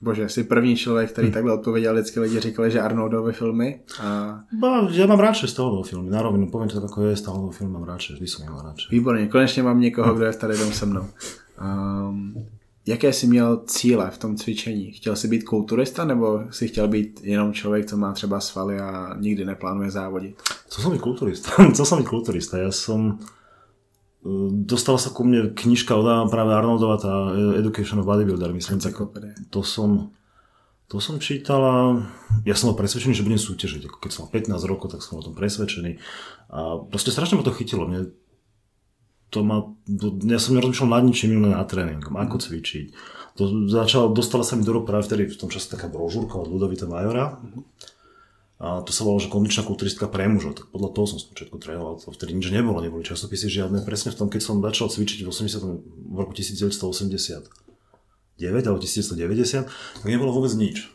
Bože, 0.00 0.28
jsi 0.28 0.44
první 0.44 0.76
člověk, 0.76 1.12
který 1.12 1.28
hm. 1.28 1.32
takhle 1.32 1.54
odpověděl, 1.54 1.94
vždycky 1.94 2.20
lidi 2.20 2.40
říkali, 2.40 2.70
že 2.70 2.80
Arnoldové 2.80 3.32
filmy. 3.32 3.80
A... 4.00 4.40
Ba, 4.60 4.88
ja 4.88 5.06
mám 5.06 5.20
radšej 5.20 5.52
Stallovové 5.52 5.88
filmy, 5.88 6.08
na 6.10 6.24
rovinu, 6.24 6.48
poviem 6.48 6.72
to 6.72 6.80
tak, 6.80 6.88
ako 6.88 7.12
je, 7.12 7.20
Stallovové 7.20 7.52
filmy 7.52 7.72
mám 7.76 7.84
radšej, 7.84 8.16
vždy 8.16 8.26
som 8.26 8.48
mal 8.48 8.64
radšej. 8.64 8.88
Výborně, 8.90 9.28
konečně 9.28 9.62
mám 9.62 9.80
někoho, 9.80 10.14
kdo 10.14 10.24
je 10.24 10.32
v 10.32 10.36
tady 10.36 10.58
dom 10.58 10.72
se 10.72 10.86
mnou. 10.86 11.06
Um, 11.60 12.34
jaké 12.86 13.12
jsi 13.12 13.26
měl 13.26 13.62
cíle 13.66 14.10
v 14.10 14.18
tom 14.18 14.36
cvičení? 14.36 14.92
Chtěl 14.92 15.16
jsi 15.16 15.28
být 15.28 15.44
kulturista 15.44 16.04
nebo 16.04 16.40
si 16.50 16.68
chtěl 16.68 16.88
být 16.88 17.20
jenom 17.22 17.52
člověk, 17.52 17.86
co 17.86 17.96
má 17.96 18.12
třeba 18.12 18.40
svaly 18.40 18.80
a 18.80 19.16
nikdy 19.20 19.44
neplánuje 19.44 19.90
závodit? 19.90 20.42
Co 20.68 20.82
som 20.82 20.92
byť 20.92 21.00
kulturista? 21.00 21.50
Co 21.76 21.84
som 21.84 21.98
byť 21.98 22.08
kulturista? 22.08 22.58
Ja 22.58 22.72
som... 22.72 23.18
e, 24.24 24.52
Dostala 24.66 24.98
sa 25.00 25.10
ku 25.12 25.24
mne 25.24 25.52
knižka 25.52 25.96
od 25.96 26.28
práve 26.32 26.52
Arnoldova, 26.52 27.00
tá 27.00 27.34
Education 27.56 28.00
of 28.02 28.08
Bodybuilder, 28.08 28.52
myslím. 28.52 28.80
Tak 28.80 28.96
to 29.48 29.60
som, 29.64 30.14
to 30.88 31.00
som 31.00 31.20
čítala, 31.20 32.04
ja 32.44 32.54
som 32.56 32.72
bol 32.72 32.80
presvedčený, 32.80 33.16
že 33.16 33.26
budem 33.26 33.40
súťažiť. 33.40 33.88
Ako 33.88 33.98
keď 34.00 34.10
som 34.10 34.20
mal 34.26 34.32
15 34.34 34.70
rokov, 34.70 34.92
tak 34.92 35.00
som 35.04 35.20
o 35.20 35.24
tom 35.24 35.32
presvedčený. 35.32 36.00
A 36.52 36.82
proste 36.88 37.12
strašne 37.14 37.40
ma 37.40 37.44
to 37.46 37.54
chytilo. 37.54 37.88
Mne 37.88 38.12
to 39.30 39.46
ma, 39.46 39.62
ja 40.26 40.42
som 40.42 40.58
nerozmýšľal 40.58 40.90
nad 40.90 41.06
ničím 41.06 41.38
iným 41.38 41.54
nad 41.54 41.70
tréningom, 41.70 42.18
ako 42.18 42.42
cvičiť. 42.42 42.86
To 43.38 43.70
začalo, 43.70 44.10
dostala 44.10 44.42
sa 44.42 44.58
mi 44.58 44.66
do 44.66 44.74
rúk 44.74 44.90
práve 44.90 45.06
vtedy, 45.06 45.30
v 45.30 45.38
tom 45.38 45.48
čase 45.48 45.70
taká 45.70 45.86
brožúrka 45.86 46.34
od 46.34 46.50
Ludovita 46.50 46.90
Majora. 46.90 47.38
A 48.60 48.84
to 48.84 48.92
sa 48.92 49.08
volalo, 49.08 49.24
že 49.24 49.32
kondičná 49.32 49.64
kulturistka 49.64 50.04
pre 50.04 50.28
mužov, 50.28 50.52
tak 50.60 50.68
podľa 50.68 50.92
toho 50.92 51.06
som 51.08 51.16
spočiatku 51.16 51.56
trénoval, 51.56 51.96
to 51.96 52.12
vtedy 52.12 52.36
nič 52.36 52.52
nebolo, 52.52 52.84
neboli 52.84 53.00
časopisy 53.00 53.48
žiadne, 53.48 53.80
presne 53.88 54.12
v 54.12 54.20
tom, 54.20 54.28
keď 54.28 54.40
som 54.44 54.60
začal 54.60 54.92
cvičiť 54.92 55.24
v 55.24 55.32
80. 55.32 55.64
v 56.12 56.16
roku 56.20 56.36
1980. 56.36 57.48
9 58.40 58.68
alebo 58.68 58.80
1990, 58.80 59.64
tak 59.64 60.08
nebolo 60.08 60.32
vôbec 60.36 60.52
nič. 60.56 60.92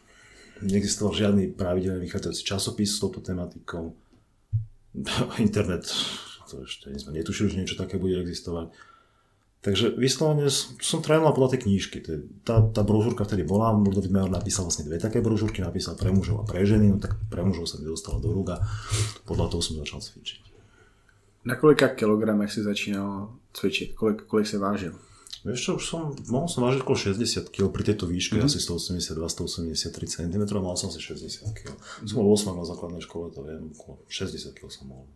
Neexistoval 0.61 1.17
žiadny 1.17 1.57
pravidelný 1.57 2.05
vychádzajúci 2.05 2.45
časopis 2.45 2.89
s 2.93 3.01
touto 3.01 3.21
tematikou. 3.21 3.97
Internet, 5.41 5.89
to 6.45 6.61
ešte 6.65 6.93
sme 7.01 7.17
netušili, 7.17 7.49
že 7.49 7.59
niečo 7.65 7.77
také 7.81 7.97
bude 7.97 8.21
existovať. 8.21 8.73
Takže 9.65 9.97
vyslovene 9.97 10.45
som 10.53 11.01
trénoval 11.01 11.33
podľa 11.33 11.57
tej 11.57 11.65
knížky. 11.65 11.97
Tá, 12.45 12.61
tá 12.69 12.85
brožúrka 12.85 13.25
vtedy 13.25 13.41
bola, 13.41 13.73
Ludovit 13.73 14.13
Major 14.13 14.29
napísal 14.29 14.69
vlastne 14.69 14.85
dve 14.85 15.01
také 15.01 15.25
brožúrky, 15.25 15.57
napísal 15.65 15.97
pre 15.97 16.13
mužov 16.13 16.37
a 16.37 16.45
pre 16.45 16.61
ženy, 16.61 16.93
no 16.93 17.01
tak 17.01 17.17
pre 17.33 17.41
mužov 17.41 17.65
sa 17.65 17.81
mi 17.81 17.89
dostala 17.89 18.21
do 18.21 18.29
rúk 18.29 18.53
a 18.53 18.61
podľa 19.25 19.49
toho 19.49 19.61
som 19.65 19.81
začal 19.81 20.05
cvičiť. 20.05 20.53
Na 21.49 21.57
kolika 21.57 21.97
kilogramech 21.97 22.53
si 22.53 22.61
začínal 22.61 23.33
cvičit? 23.57 23.97
Kolik, 23.97 24.29
kolik 24.29 24.45
si 24.45 24.61
vážil? 24.61 24.93
Vieš 25.41 25.61
čo, 25.61 25.71
už 25.81 25.85
som, 25.85 26.01
mohol 26.29 26.45
som 26.45 26.61
vážiť 26.61 26.85
okolo 26.85 27.17
60 27.17 27.49
kg 27.49 27.69
pri 27.73 27.89
tejto 27.89 28.05
výške, 28.05 28.37
mm-hmm. 28.37 28.49
asi 28.49 28.61
182-183 28.61 30.29
cm, 30.29 30.43
mal 30.61 30.77
som 30.77 30.93
asi 30.93 31.01
60 31.01 31.41
kg. 31.57 31.73
Som 32.05 32.21
bol 32.21 32.29
8 32.33 32.53
na 32.53 32.65
základnej 32.65 33.01
škole, 33.01 33.33
to 33.33 33.41
viem, 33.41 33.73
okolo 33.73 34.05
60 34.13 34.53
kg 34.53 34.69
som 34.69 34.93
mohol. 34.93 35.09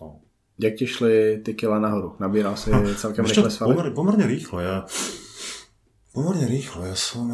No. 0.00 0.20
Jak 0.58 0.74
ti 0.74 0.86
šly 0.86 1.42
ty 1.44 1.54
kila 1.54 1.78
nahoru? 1.78 2.16
Nabíral 2.18 2.56
si 2.56 2.72
celkem 2.96 3.24
Vieš 3.24 3.34
čo, 3.34 3.40
rychle 3.44 3.50
svaly? 3.50 3.74
pomerne, 3.74 3.92
pomerne 3.92 4.26
rýchlo, 4.26 4.56
ja... 4.60 4.76
Pomerne 6.16 6.48
rýchlo, 6.48 6.88
ja 6.88 6.96
som... 6.96 7.28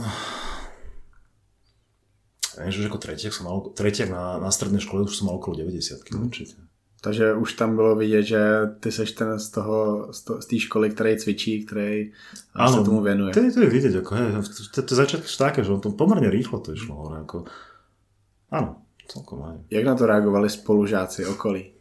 Ja 2.59 2.69
neviem, 2.69 2.85
že 2.85 2.91
ako 2.91 3.01
tretiak 3.01 3.33
som 3.33 3.49
mal, 3.49 3.63
tretiak 3.73 4.13
na, 4.13 4.37
na 4.37 4.51
strednej 4.53 4.83
škole 4.83 5.09
už 5.09 5.17
som 5.17 5.31
mal 5.31 5.41
okolo 5.41 5.57
90 5.57 6.05
kg 6.05 6.19
určite. 6.21 6.59
Takže 7.03 7.35
už 7.35 7.53
tam 7.53 7.77
bylo 7.77 7.97
vidět, 7.97 8.23
že 8.23 8.41
ty 8.81 8.93
seš 8.93 9.13
ten 9.13 9.39
z 9.39 9.51
toho, 9.51 10.09
z 10.13 10.47
té 10.47 10.59
školy, 10.59 10.91
který 10.91 11.17
cvičí, 11.17 11.65
který 11.67 12.13
Áno, 12.55 12.79
se 12.79 12.85
tomu 12.85 13.01
věnuje. 13.03 13.35
To 13.35 13.41
je, 13.41 13.53
to 13.53 13.61
je 13.61 13.71
vidieť, 13.71 13.95
ako, 13.99 14.15
hej, 14.15 14.27
to, 14.75 14.83
to 14.83 14.93
začiatky 14.95 15.27
sú 15.27 15.39
také, 15.43 15.67
že 15.67 15.75
on 15.75 15.83
to 15.83 15.91
pomerne 15.99 16.31
rýchlo 16.31 16.63
to 16.63 16.71
išlo 16.79 16.95
hore, 16.95 17.27
ako, 17.27 17.51
áno, 18.55 18.87
celkom 19.11 19.43
aj. 19.43 19.57
Jak 19.67 19.85
na 19.85 19.95
to 19.99 20.07
reagovali 20.07 20.47
spolužáci 20.47 21.27
okolí? 21.27 21.72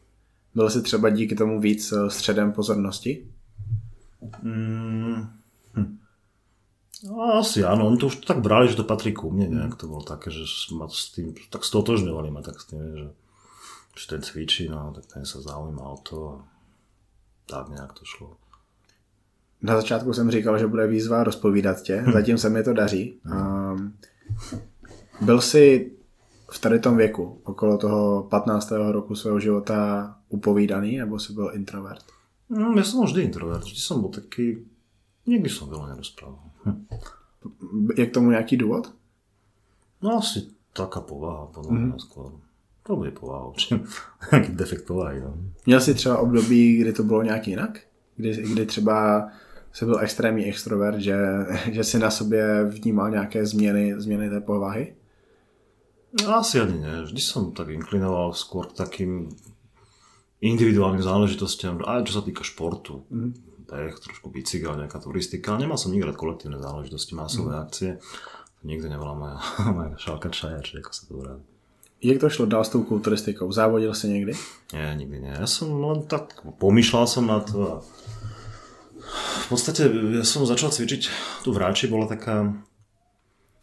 Byl 0.55 0.69
jsi 0.69 0.81
třeba 0.81 1.09
díky 1.09 1.35
tomu 1.35 1.59
víc 1.59 1.91
eh, 1.91 2.09
středem 2.09 2.51
pozornosti? 2.51 3.27
Mm, 4.41 5.29
hm. 5.75 5.97
No, 7.01 7.41
asi 7.41 7.65
áno, 7.65 7.89
oni 7.89 7.97
to 7.97 8.13
už 8.13 8.21
tak 8.21 8.45
brali, 8.45 8.69
že 8.69 8.77
to 8.77 8.85
patrí 8.85 9.09
ku 9.09 9.33
mne, 9.33 9.49
nejak 9.49 9.73
to 9.73 9.89
bolo 9.89 10.05
také, 10.05 10.29
že 10.29 10.45
ma 10.77 10.85
s 10.85 11.09
tým, 11.09 11.33
tak 11.49 11.65
stotožňovali 11.65 12.29
ma 12.29 12.45
tak 12.45 12.61
s 12.61 12.69
tým, 12.69 12.81
že, 12.93 13.07
že 13.97 14.05
ten 14.05 14.21
cvičí, 14.21 14.69
no, 14.69 14.93
tak 14.93 15.09
ten 15.09 15.25
sa 15.25 15.41
zaujíma 15.41 15.81
o 15.81 15.97
to 16.05 16.17
a 16.29 16.35
tak 17.49 17.73
nejak 17.73 17.97
to 17.97 18.05
šlo. 18.05 18.37
Na 19.61 19.75
začátku 19.75 20.13
jsem 20.13 20.31
říkal, 20.31 20.59
že 20.59 20.67
bude 20.67 20.87
výzva 20.87 21.23
rozpovídat 21.23 21.81
tě, 21.81 22.05
zatím 22.13 22.37
se 22.37 22.49
mi 22.49 22.63
to 22.63 22.73
daří. 22.73 23.19
Um, 23.25 23.97
byl 25.21 25.41
jsi 25.41 25.91
v 26.51 26.59
tady 26.59 26.79
tom 26.79 26.97
věku, 26.97 27.41
okolo 27.43 27.77
toho 27.77 28.23
15. 28.23 28.71
roku 28.71 29.15
svého 29.15 29.39
života 29.39 30.15
upovídaný, 30.29 30.97
nebo 30.97 31.19
jsi 31.19 31.33
byl 31.33 31.51
introvert? 31.53 32.03
No, 32.51 32.75
ja 32.75 32.83
som 32.83 33.07
vždy 33.07 33.31
introvert, 33.31 33.63
vždy 33.63 33.79
som 33.79 34.03
bol 34.03 34.11
taký, 34.11 34.67
nikdy 35.23 35.47
som 35.47 35.71
veľa 35.71 35.95
nerozprával. 35.95 36.43
Hm. 36.67 36.83
Je 37.95 38.05
k 38.05 38.13
tomu 38.13 38.31
nějaký 38.35 38.57
důvod? 38.57 38.91
No 40.01 40.17
asi 40.19 40.51
taká 40.73 40.99
povaha, 40.99 41.47
podľa 41.55 41.71
mňa 41.71 41.95
skôr. 41.99 42.35
To 42.83 42.95
bude 42.95 43.11
povaha, 43.15 43.55
určite. 43.55 43.79
Nejaký 44.31 44.51
defekt 44.51 44.85
povahy, 44.85 45.19
no. 45.19 45.33
Měl 45.65 45.81
jsi 45.81 45.93
třeba 45.93 46.17
období, 46.17 46.77
kdy 46.77 46.93
to 46.93 47.03
bylo 47.03 47.23
nějak 47.23 47.47
jinak? 47.47 47.79
Kdy, 48.15 48.31
kdy 48.53 48.65
třeba 48.65 49.27
jsi 49.71 49.85
byl 49.85 49.99
extrémní 49.99 50.45
extrovert, 50.45 50.99
že, 50.99 51.17
že 51.71 51.83
si 51.83 51.99
na 51.99 52.11
sobě 52.11 52.63
vnímal 52.63 53.09
nějaké 53.09 53.45
změny, 53.45 53.93
změny 53.97 54.29
té 54.29 54.41
povahy? 54.41 54.95
No, 56.11 56.43
Asi 56.43 56.59
ani 56.59 56.75
nie. 56.83 57.07
Vždy 57.07 57.21
som 57.23 57.55
tak 57.55 57.71
inklinoval 57.71 58.35
skôr 58.35 58.67
k 58.67 58.75
takým 58.83 59.31
individuálnym 60.43 60.99
záležitostiam, 60.99 61.79
aj 61.79 62.11
čo 62.11 62.19
sa 62.19 62.23
týka 62.25 62.43
športu. 62.43 63.07
Mm. 63.07 63.31
Beh, 63.71 63.95
trošku 63.95 64.27
bicykel, 64.27 64.75
nejaká 64.75 64.99
turistika, 64.99 65.55
ale 65.55 65.63
nemal 65.63 65.79
som 65.79 65.95
nikdy 65.95 66.11
rád 66.11 66.19
kolektívne 66.19 66.59
záležitosti, 66.59 67.15
masové 67.15 67.55
mm. 67.55 67.61
akcie. 67.63 67.89
To 68.59 68.63
nikdy 68.67 68.91
nebola 68.91 69.13
moja, 69.15 69.37
moja 69.77 69.95
šálka 69.95 70.27
čaja, 70.33 70.59
či 70.59 70.83
ako 70.83 70.91
sa 70.91 71.03
to 71.07 71.13
vrá. 71.15 71.33
Jak 72.01 72.17
to 72.17 72.33
šlo 72.33 72.45
dál 72.49 72.65
s 72.65 72.73
tou 72.73 72.83
kulturistikou? 72.83 73.51
Závodil 73.51 73.93
jsi 73.93 74.07
někdy? 74.07 74.33
Nie, 74.73 74.95
nikdy 74.95 75.21
nie. 75.21 75.33
Ja 75.37 75.45
som 75.45 75.69
len 75.69 76.01
tak, 76.09 76.41
pomýšľal 76.57 77.05
som 77.05 77.29
na 77.29 77.45
to 77.45 77.57
a 77.61 77.75
v 79.45 79.47
podstate 79.53 79.85
ja 80.17 80.25
som 80.25 80.49
začal 80.49 80.73
cvičiť 80.73 81.01
tu 81.45 81.53
v 81.53 81.61
Ráči, 81.61 81.85
bola 81.85 82.09
taká 82.09 82.57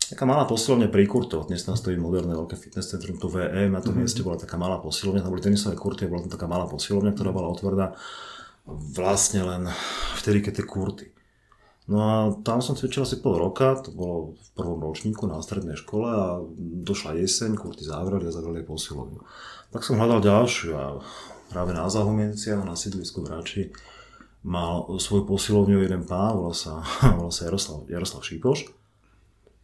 taká 0.08 0.24
malá 0.24 0.48
posilovňa 0.48 0.88
pri 0.88 1.04
kurtoch. 1.04 1.52
Dnes 1.52 1.60
tam 1.68 1.76
stojí 1.76 2.00
moderné 2.00 2.32
veľké 2.32 2.56
fitness 2.56 2.88
centrum, 2.88 3.20
to 3.20 3.28
VM, 3.28 3.76
na 3.76 3.84
tom 3.84 3.92
mm-hmm. 3.92 4.00
mieste 4.00 4.24
bola 4.24 4.40
taká 4.40 4.56
malá 4.56 4.80
posilovňa, 4.80 5.20
tam 5.20 5.32
boli 5.36 5.44
tenisové 5.44 5.76
kurty, 5.76 6.08
bola 6.08 6.24
tam 6.24 6.32
taká 6.32 6.48
malá 6.48 6.64
posilovňa, 6.64 7.12
ktorá 7.12 7.30
bola 7.30 7.52
otvorená 7.52 7.92
vlastne 8.68 9.44
len 9.44 9.68
vtedy, 10.20 10.44
keď 10.44 10.52
tie 10.60 10.66
kurty. 10.66 11.06
No 11.88 11.96
a 12.04 12.16
tam 12.44 12.60
som 12.60 12.76
cvičil 12.76 13.08
asi 13.08 13.16
pol 13.16 13.40
roka, 13.40 13.80
to 13.80 13.88
bolo 13.96 14.36
v 14.36 14.48
prvom 14.52 14.76
ročníku 14.76 15.24
na 15.24 15.40
strednej 15.40 15.72
škole 15.72 16.08
a 16.08 16.24
došla 16.84 17.16
jeseň, 17.16 17.56
kurty 17.56 17.84
zavreli 17.84 18.28
a 18.28 18.32
zavreli 18.32 18.60
posilovňu. 18.60 19.24
Tak 19.72 19.84
som 19.84 19.96
hľadal 19.96 20.20
ďalšiu 20.20 20.70
a 20.76 21.00
práve 21.48 21.72
na 21.72 21.88
Zahumenciach, 21.88 22.60
na 22.60 22.76
sídlisku 22.76 23.24
v 23.24 23.32
Rači, 23.32 23.62
mal 24.44 25.00
svoju 25.00 25.24
posilovňu 25.24 25.80
jeden 25.80 26.04
pán, 26.04 26.36
volal 26.36 26.52
sa, 26.52 26.84
volal 27.16 27.32
sa 27.32 27.48
Jaroslav, 27.48 27.88
Jaroslav 27.88 28.20
Šípoš. 28.20 28.77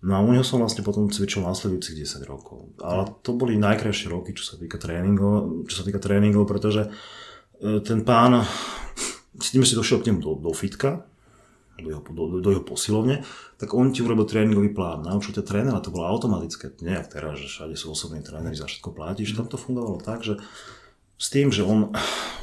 No 0.05 0.13
a 0.17 0.21
u 0.21 0.37
neho 0.37 0.45
som 0.45 0.61
vlastne 0.61 0.85
potom 0.85 1.09
cvičil 1.09 1.41
následujúcich 1.41 2.05
10 2.05 2.29
rokov. 2.29 2.77
Ale 2.85 3.09
to 3.25 3.33
boli 3.33 3.57
najkrajšie 3.57 4.13
roky, 4.13 4.37
čo 4.37 4.45
sa 4.45 4.61
týka 4.61 4.77
tréningov, 4.77 5.65
čo 5.65 5.81
sa 5.81 5.85
týka 5.89 5.97
tréningov, 5.97 6.45
pretože 6.45 6.93
e, 7.57 7.81
ten 7.81 8.05
pán, 8.05 8.45
s 9.41 9.49
tým 9.49 9.65
si 9.65 9.73
došiel 9.73 10.05
k 10.05 10.13
nemu 10.13 10.21
do, 10.21 10.37
do 10.37 10.53
fitka, 10.53 11.09
do 11.81 11.89
jeho, 11.89 12.03
do, 12.05 12.45
do 12.45 12.49
jeho 12.53 12.61
posilovne, 12.61 13.25
tak 13.57 13.73
on 13.73 13.97
ti 13.97 14.05
urobil 14.05 14.29
tréningový 14.29 14.77
plán, 14.77 15.09
naučil 15.09 15.41
ťa 15.41 15.43
trénera, 15.43 15.81
to 15.81 15.89
bolo 15.91 16.07
automatické, 16.07 16.77
nie 16.85 16.95
jak 16.95 17.09
teraz, 17.09 17.41
že 17.41 17.49
všade 17.49 17.75
sú 17.75 17.97
osobní 17.97 18.21
tréneri, 18.21 18.55
za 18.55 18.69
všetko 18.69 18.93
platíš, 18.93 19.35
tam 19.35 19.49
to 19.49 19.57
fungovalo 19.57 20.05
tak, 20.05 20.21
že 20.21 20.37
s 21.19 21.31
tým, 21.31 21.53
že 21.53 21.63
on, 21.63 21.95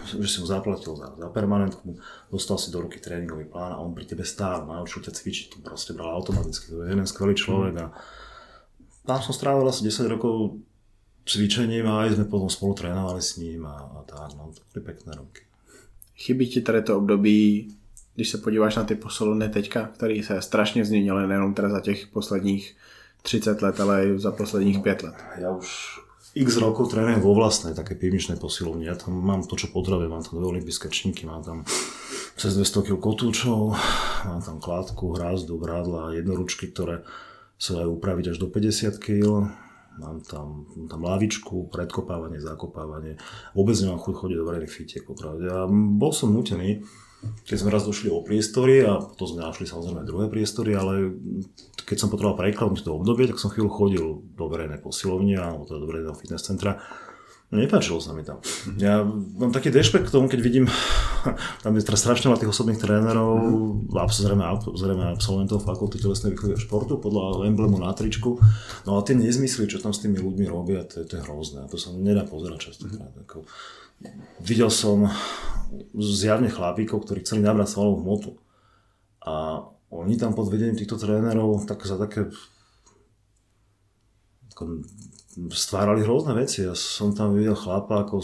že 0.07 0.27
si 0.27 0.37
ho 0.39 0.47
zaplatil 0.47 0.95
za, 0.95 1.13
za 1.17 1.29
permanentku, 1.29 1.99
dostal 2.31 2.57
si 2.57 2.71
do 2.71 2.81
ruky 2.81 2.99
tréningový 2.99 3.45
plán 3.45 3.75
a 3.75 3.81
on 3.83 3.93
pri 3.93 4.07
tebe 4.07 4.23
stál, 4.23 4.63
naučil 4.67 5.03
ťa 5.03 5.11
cvičiť, 5.11 5.45
to 5.51 5.57
proste 5.59 5.91
bral 5.91 6.15
automaticky, 6.15 6.71
to 6.71 6.83
je 6.83 6.89
jeden 6.89 7.07
skvelý 7.07 7.35
človek 7.35 7.73
a 7.77 7.85
tam 9.05 9.19
som 9.19 9.33
strávil 9.35 9.67
asi 9.67 9.83
10 9.83 10.07
rokov 10.07 10.61
cvičením 11.25 11.85
a 11.89 12.05
aj 12.05 12.17
sme 12.17 12.25
potom 12.25 12.49
spolu 12.49 12.73
trénovali 12.73 13.21
s 13.21 13.37
ním 13.37 13.65
a, 13.65 13.75
a 13.75 13.99
tak, 14.07 14.33
no, 14.37 14.49
to 14.53 14.61
boli 14.73 14.81
pekné 14.85 15.13
roky. 15.17 15.41
Chybí 16.17 16.47
ti 16.49 16.61
tady 16.61 16.81
to 16.81 16.97
období, 16.97 17.67
když 18.15 18.29
se 18.29 18.37
podíváš 18.37 18.75
na 18.75 18.83
ty 18.83 18.95
posilovny 18.95 19.49
teďka, 19.49 19.87
které 19.87 20.23
se 20.23 20.41
strašně 20.41 20.85
změnily, 20.85 21.27
nejenom 21.27 21.53
teda 21.53 21.69
za 21.69 21.81
těch 21.81 22.07
posledních 22.07 22.75
30 23.21 23.61
let, 23.61 23.79
ale 23.79 24.07
i 24.07 24.19
za 24.19 24.31
posledních 24.31 24.79
5 24.79 25.03
let. 25.03 25.15
Ja 25.37 25.51
už 25.51 26.00
x 26.31 26.47
rokov 26.63 26.95
trénujem 26.95 27.19
vo 27.19 27.35
vlastnej 27.35 27.75
také 27.75 27.99
pivničnej 27.99 28.39
posilovni. 28.39 28.87
Ja 28.87 28.95
tam 28.95 29.19
mám 29.19 29.43
to, 29.43 29.59
čo 29.59 29.67
potrebujem. 29.67 30.11
Mám 30.11 30.23
tam 30.23 30.39
dve 30.39 30.47
olympijské 30.55 30.87
činky, 30.87 31.27
mám 31.27 31.43
tam 31.43 31.67
cez 32.39 32.55
200 32.55 32.87
kg 32.87 32.97
kotúčov, 32.97 33.75
mám 34.23 34.39
tam 34.39 34.63
kládku, 34.63 35.13
hrázdu, 35.13 35.59
brádla, 35.59 36.15
jednoručky, 36.15 36.71
ktoré 36.71 37.03
sa 37.59 37.77
dajú 37.77 37.99
upraviť 37.99 38.33
až 38.33 38.37
do 38.39 38.47
50 38.47 38.97
kg. 38.97 39.51
Mám 39.99 40.23
tam, 40.23 40.65
mám 40.71 40.87
tam 40.87 41.01
lavičku, 41.03 41.67
predkopávanie, 41.67 42.39
zakopávanie. 42.39 43.19
Vôbec 43.51 43.75
nemám 43.75 43.99
chuť 43.99 44.13
chodiť 44.15 44.37
do 44.39 44.47
verejných 44.47 44.71
fitiek, 44.71 45.03
popravde. 45.03 45.51
A 45.51 45.67
bol 45.69 46.15
som 46.15 46.31
nutený 46.31 46.81
keď 47.45 47.57
sme 47.57 47.69
raz 47.69 47.85
došli 47.85 48.09
o 48.09 48.25
priestory 48.25 48.81
a 48.81 48.97
to 48.97 49.23
sme 49.29 49.45
našli 49.45 49.69
samozrejme 49.69 50.07
druhé 50.09 50.25
priestory, 50.29 50.73
ale 50.73 51.13
keď 51.85 51.97
som 51.97 52.09
potreboval 52.09 52.39
prekladnúť 52.39 52.81
to 52.81 52.97
obdobie, 52.97 53.29
tak 53.29 53.37
som 53.37 53.53
chvíľu 53.53 53.69
chodil 53.69 54.05
do 54.33 54.45
verejnej 54.49 54.81
posilovne 54.81 55.37
alebo 55.37 55.69
teda 55.69 55.79
do 55.81 55.89
verejného 55.89 56.17
fitness 56.17 56.45
centra. 56.45 56.81
Nepáčilo 57.51 57.99
sa 57.99 58.15
mi 58.15 58.23
tam. 58.23 58.39
Ja 58.79 59.03
mám 59.03 59.51
taký 59.51 59.75
dešpekt 59.75 60.07
k 60.07 60.15
tomu, 60.15 60.31
keď 60.31 60.39
vidím, 60.39 60.71
tam 61.67 61.75
je 61.75 61.83
teraz 61.83 61.99
strašne 61.99 62.31
tých 62.39 62.47
osobných 62.47 62.79
trénerov, 62.79 63.35
zrejme, 63.91 64.47
zrejme 64.71 65.11
absolventov 65.11 65.59
fakulty 65.59 65.99
telesnej 65.99 66.31
výchovy 66.31 66.55
a 66.55 66.63
športu 66.63 66.95
podľa 66.95 67.43
emblému 67.51 67.75
na 67.75 67.91
tričku. 67.91 68.39
No 68.87 68.95
a 68.95 69.03
tie 69.03 69.19
nezmysly, 69.19 69.67
čo 69.67 69.83
tam 69.83 69.91
s 69.91 69.99
tými 69.99 70.23
ľuďmi 70.23 70.47
robia, 70.47 70.87
to, 70.87 71.03
to 71.03 71.19
je 71.19 71.25
hrozné. 71.27 71.67
To 71.67 71.75
sa 71.75 71.91
nedá 71.91 72.23
pozerať 72.23 72.71
častokrát. 72.71 73.11
Ako, 73.27 73.43
videl 74.41 74.69
som 74.73 75.07
zjavne 75.95 76.51
chlapíkov, 76.51 77.07
ktorí 77.07 77.23
chceli 77.23 77.45
nabrať 77.45 77.75
svalovú 77.75 78.03
hmotu. 78.03 78.31
A 79.23 79.65
oni 79.91 80.15
tam 80.15 80.35
pod 80.35 80.49
vedením 80.49 80.79
týchto 80.79 80.97
trénerov 80.97 81.67
tak 81.67 81.83
za 81.83 81.99
také 81.99 82.31
ako, 84.51 84.83
stvárali 85.51 86.03
rôzne 86.03 86.35
veci. 86.35 86.67
Ja 86.67 86.75
som 86.75 87.15
tam 87.15 87.35
videl 87.35 87.55
chlapa, 87.55 88.03
ako 88.03 88.19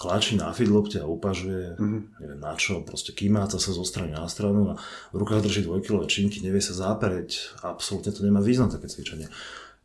klačí 0.00 0.40
na 0.40 0.48
fidlopte 0.56 0.96
a 0.96 1.10
upažuje, 1.10 1.76
mm-hmm. 1.76 2.00
neviem 2.24 2.40
na 2.40 2.56
čo, 2.56 2.80
proste 2.80 3.12
kýmáca 3.12 3.60
sa 3.60 3.70
zo 3.76 3.84
strany 3.84 4.16
na 4.16 4.24
stranu 4.32 4.72
a 4.72 4.74
v 5.12 5.16
rukách 5.20 5.44
drží 5.44 5.68
dvojkilové 5.68 6.08
činky, 6.08 6.40
nevie 6.40 6.64
sa 6.64 6.72
zápereť, 6.72 7.60
absolútne 7.60 8.08
to 8.08 8.24
nemá 8.24 8.40
význam 8.40 8.72
také 8.72 8.88
cvičenie. 8.88 9.28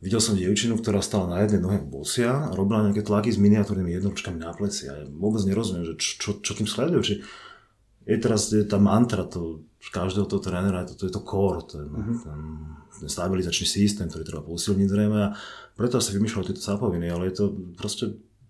Videl 0.03 0.19
som 0.19 0.35
dievčinu, 0.35 0.75
ktorá 0.75 0.99
stala 0.99 1.31
na 1.31 1.37
jednej 1.41 1.63
nohe 1.63 1.79
bosia 1.79 2.51
a 2.51 2.53
robila 2.53 2.83
nejaké 2.83 3.01
tlaky 3.01 3.31
s 3.31 3.39
miniatúrnymi 3.39 3.95
jednoručkami 3.95 4.37
na 4.37 4.51
pleci. 4.51 4.91
A 4.91 5.01
ja 5.01 5.05
vôbec 5.07 5.41
nerozumiem, 5.47 5.87
že 5.87 5.95
čo, 5.97 6.37
čo 6.43 6.51
tým 6.51 6.67
sledujú. 6.67 7.01
Či 7.01 7.13
je 8.05 8.17
teraz 8.21 8.53
je 8.53 8.61
tá 8.67 8.77
mantra 8.77 9.25
to, 9.25 9.65
každého 9.89 10.29
toho 10.29 10.41
trénera, 10.41 10.85
to, 10.85 10.93
to 10.93 11.09
je 11.09 11.13
to 11.13 11.21
core, 11.25 11.65
ten, 11.65 11.89
mm-hmm. 11.89 12.17
ten, 12.21 12.39
ten 13.01 13.09
stabilizačný 13.09 13.65
systém, 13.65 14.05
ktorý 14.05 14.23
treba 14.25 14.43
posilniť 14.45 14.87
zrejme 14.89 15.17
a 15.17 15.33
preto 15.73 15.97
asi 15.97 16.13
vymýšľali 16.13 16.53
tieto 16.53 16.61
sápoviny, 16.61 17.09
ale 17.09 17.29
je 17.29 17.35
to 17.41 17.45
proste 17.73 18.05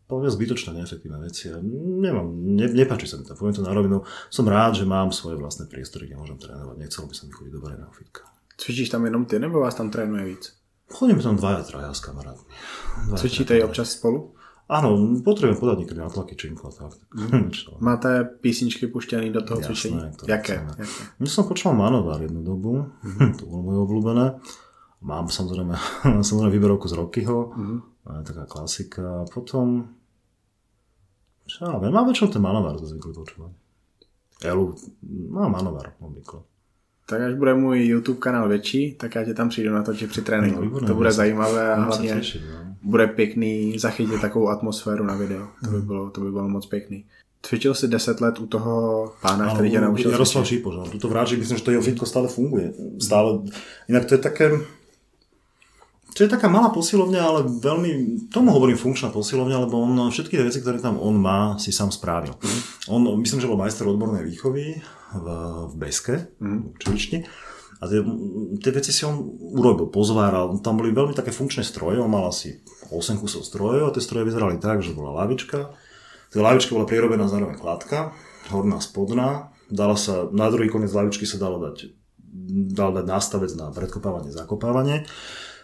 poviem 0.06 0.30
zbytočné, 0.30 0.76
neefektívne 0.76 1.18
veci. 1.24 1.50
Ja 1.50 1.58
nemám, 1.64 2.30
ne, 2.30 2.68
nepáči 2.70 3.10
sa 3.10 3.18
mi 3.18 3.26
to, 3.26 3.34
poviem 3.34 3.58
to 3.58 3.66
na 3.66 3.74
rovinu. 3.74 4.06
Som 4.30 4.46
rád, 4.46 4.78
že 4.78 4.86
mám 4.86 5.10
svoje 5.10 5.40
vlastné 5.40 5.66
priestory, 5.66 6.06
kde 6.06 6.20
môžem 6.20 6.38
trénovať. 6.38 6.76
Nechcel 6.78 7.10
by 7.10 7.16
som 7.18 7.34
chodiť 7.34 7.52
do 7.56 7.64
verejného 7.64 7.94
fitka. 7.96 8.28
Cvičíš 8.56 8.94
tam 8.94 9.04
jenom 9.08 9.26
ty, 9.26 9.42
nebo 9.42 9.60
vás 9.60 9.76
tam 9.76 9.90
trénuje 9.90 10.24
víc? 10.36 10.54
Chodíme 10.86 11.24
tam 11.24 11.36
dvaja, 11.36 11.64
traja 11.64 11.94
s 11.94 12.00
kamarátmi. 12.00 12.54
Cvičíte 13.18 13.58
i 13.58 13.64
občas 13.64 13.98
spolu? 13.98 14.36
Áno, 14.66 14.98
potrebujem 15.22 15.62
podať 15.62 15.78
niekedy 15.86 16.00
na 16.02 16.10
tlaky 16.10 16.34
činku 16.34 16.70
a 16.70 16.74
tak. 16.74 16.98
Mm. 17.16 17.52
Máte 17.80 18.24
písničky 18.24 18.88
puštěný 18.88 19.30
do 19.30 19.42
toho 19.42 19.60
Jasné, 19.60 19.76
cvičení? 19.76 20.02
Jaké? 20.28 20.54
Jaké? 20.54 20.84
My 21.20 21.28
som 21.30 21.48
počúval 21.48 21.78
Manovar 21.78 22.22
jednu 22.22 22.44
dobu, 22.44 22.86
mm-hmm. 23.04 23.34
to 23.40 23.46
bolo 23.46 23.62
moje 23.64 23.80
obľúbené. 23.82 24.26
Mám 25.02 25.30
samozrejme, 25.30 25.76
samozrejme 26.28 26.54
výberovku 26.54 26.88
z 26.88 26.94
Rockyho, 26.98 27.38
mm-hmm. 27.50 27.80
taká 28.26 28.46
klasika. 28.46 29.26
Potom, 29.34 29.90
čo 31.46 31.66
ja 31.66 31.78
viem, 31.82 31.94
mám 31.94 32.10
väčšinou 32.10 32.30
ten 32.30 32.42
Manovar 32.42 32.78
to 32.78 32.86
zvykli 32.86 33.14
počúvať. 33.14 33.54
Elu, 34.44 34.76
mám 35.34 35.52
Manovar 35.56 35.94
obvykle. 36.02 36.55
Tak 37.06 37.22
až 37.22 37.34
bude 37.34 37.54
můj 37.54 37.86
YouTube 37.86 38.20
kanál 38.20 38.50
větší, 38.50 38.96
tak 38.98 39.16
já 39.16 39.24
tě 39.24 39.34
tam 39.34 39.50
přijdu 39.50 39.74
na 39.74 39.84
to, 39.84 39.94
že 39.94 40.08
při 40.08 40.22
tréninku. 40.22 40.56
No, 40.56 40.62
výborné, 40.62 40.88
to 40.88 40.96
bude 40.96 41.12
zajímavé 41.12 41.74
a 41.74 41.82
hlavně 41.82 42.14
těšit, 42.14 42.42
no. 42.52 42.76
bude 42.84 43.08
pěkný 43.08 43.80
zachytit 43.80 44.22
takovou 44.22 44.50
atmosféru 44.50 45.06
na 45.06 45.16
video. 45.16 45.48
To 45.64 45.72
by 45.72 45.82
bylo, 45.82 46.10
to 46.10 46.22
by 46.22 46.32
bylo 46.32 46.50
moc 46.50 46.66
pěkný. 46.66 47.06
Cvičil 47.46 47.74
si 47.74 47.88
10 47.88 48.22
let 48.22 48.40
u 48.40 48.48
toho 48.50 48.74
pána, 49.22 49.54
ktorý 49.54 49.70
ťa 49.70 49.86
naučil 49.86 50.10
Jaroslav 50.10 50.50
Šípoš, 50.50 50.76
no. 50.82 50.84
tuto 50.90 51.06
vráči, 51.06 51.38
myslím, 51.38 51.62
že 51.62 51.64
to 51.64 51.78
jeho 51.78 51.86
fitko 51.86 52.06
stále 52.10 52.26
funguje. 52.26 52.74
Stále. 52.98 53.46
Inak 53.86 54.10
to 54.10 54.18
je 54.18 54.22
také, 54.26 54.50
to 56.18 56.26
je 56.26 56.30
taká 56.32 56.50
malá 56.50 56.74
posilovňa, 56.74 57.22
ale 57.22 57.40
veľmi, 57.46 57.92
tomu 58.34 58.50
hovorím 58.50 58.82
funkčná 58.82 59.14
posilovňa, 59.14 59.62
lebo 59.62 59.78
on 59.78 59.94
všetky 60.10 60.42
veci, 60.42 60.58
ktoré 60.58 60.82
tam 60.82 60.98
on 60.98 61.22
má, 61.22 61.54
si 61.62 61.70
sám 61.70 61.94
spravil. 61.94 62.34
Mm. 62.34 62.62
On, 62.90 63.02
myslím, 63.22 63.46
že 63.46 63.50
bol 63.52 63.62
majster 63.62 63.86
odbornej 63.86 64.26
výchovy 64.26 64.82
v, 65.16 65.28
v 65.72 65.74
Beske, 65.80 66.16
mm. 66.40 66.60
v 66.76 66.78
Čilični. 66.80 67.20
A 67.84 67.92
tie, 67.92 68.00
tie 68.64 68.72
veci 68.72 68.96
si 68.96 69.04
on 69.04 69.20
urobil, 69.52 69.92
pozváral. 69.92 70.56
Tam 70.64 70.80
boli 70.80 70.96
veľmi 70.96 71.12
také 71.12 71.36
funkčné 71.36 71.68
stroje, 71.68 72.00
on 72.00 72.08
mal 72.08 72.32
asi 72.32 72.64
8 72.88 73.20
kusov 73.20 73.44
strojov 73.44 73.92
a 73.92 73.94
tie 73.94 74.04
stroje 74.04 74.28
vyzerali 74.32 74.64
tak, 74.64 74.80
že 74.80 74.96
bola 74.96 75.26
lavička. 75.26 75.76
Tá 76.32 76.38
lavička 76.40 76.72
bola 76.72 76.88
prirobená 76.88 77.28
zároveň 77.28 77.60
kladka, 77.60 78.16
horná, 78.52 78.80
spodná. 78.80 79.52
Dala 79.68 80.00
sa, 80.00 80.30
na 80.32 80.48
druhý 80.48 80.72
koniec 80.72 80.94
lavičky 80.94 81.28
sa 81.28 81.42
dalo 81.42 81.60
dať, 81.60 81.92
dal 82.72 82.96
dať 82.96 83.06
nástavec 83.06 83.52
na 83.58 83.74
predkopávanie, 83.74 84.32
zakopávanie. 84.32 85.04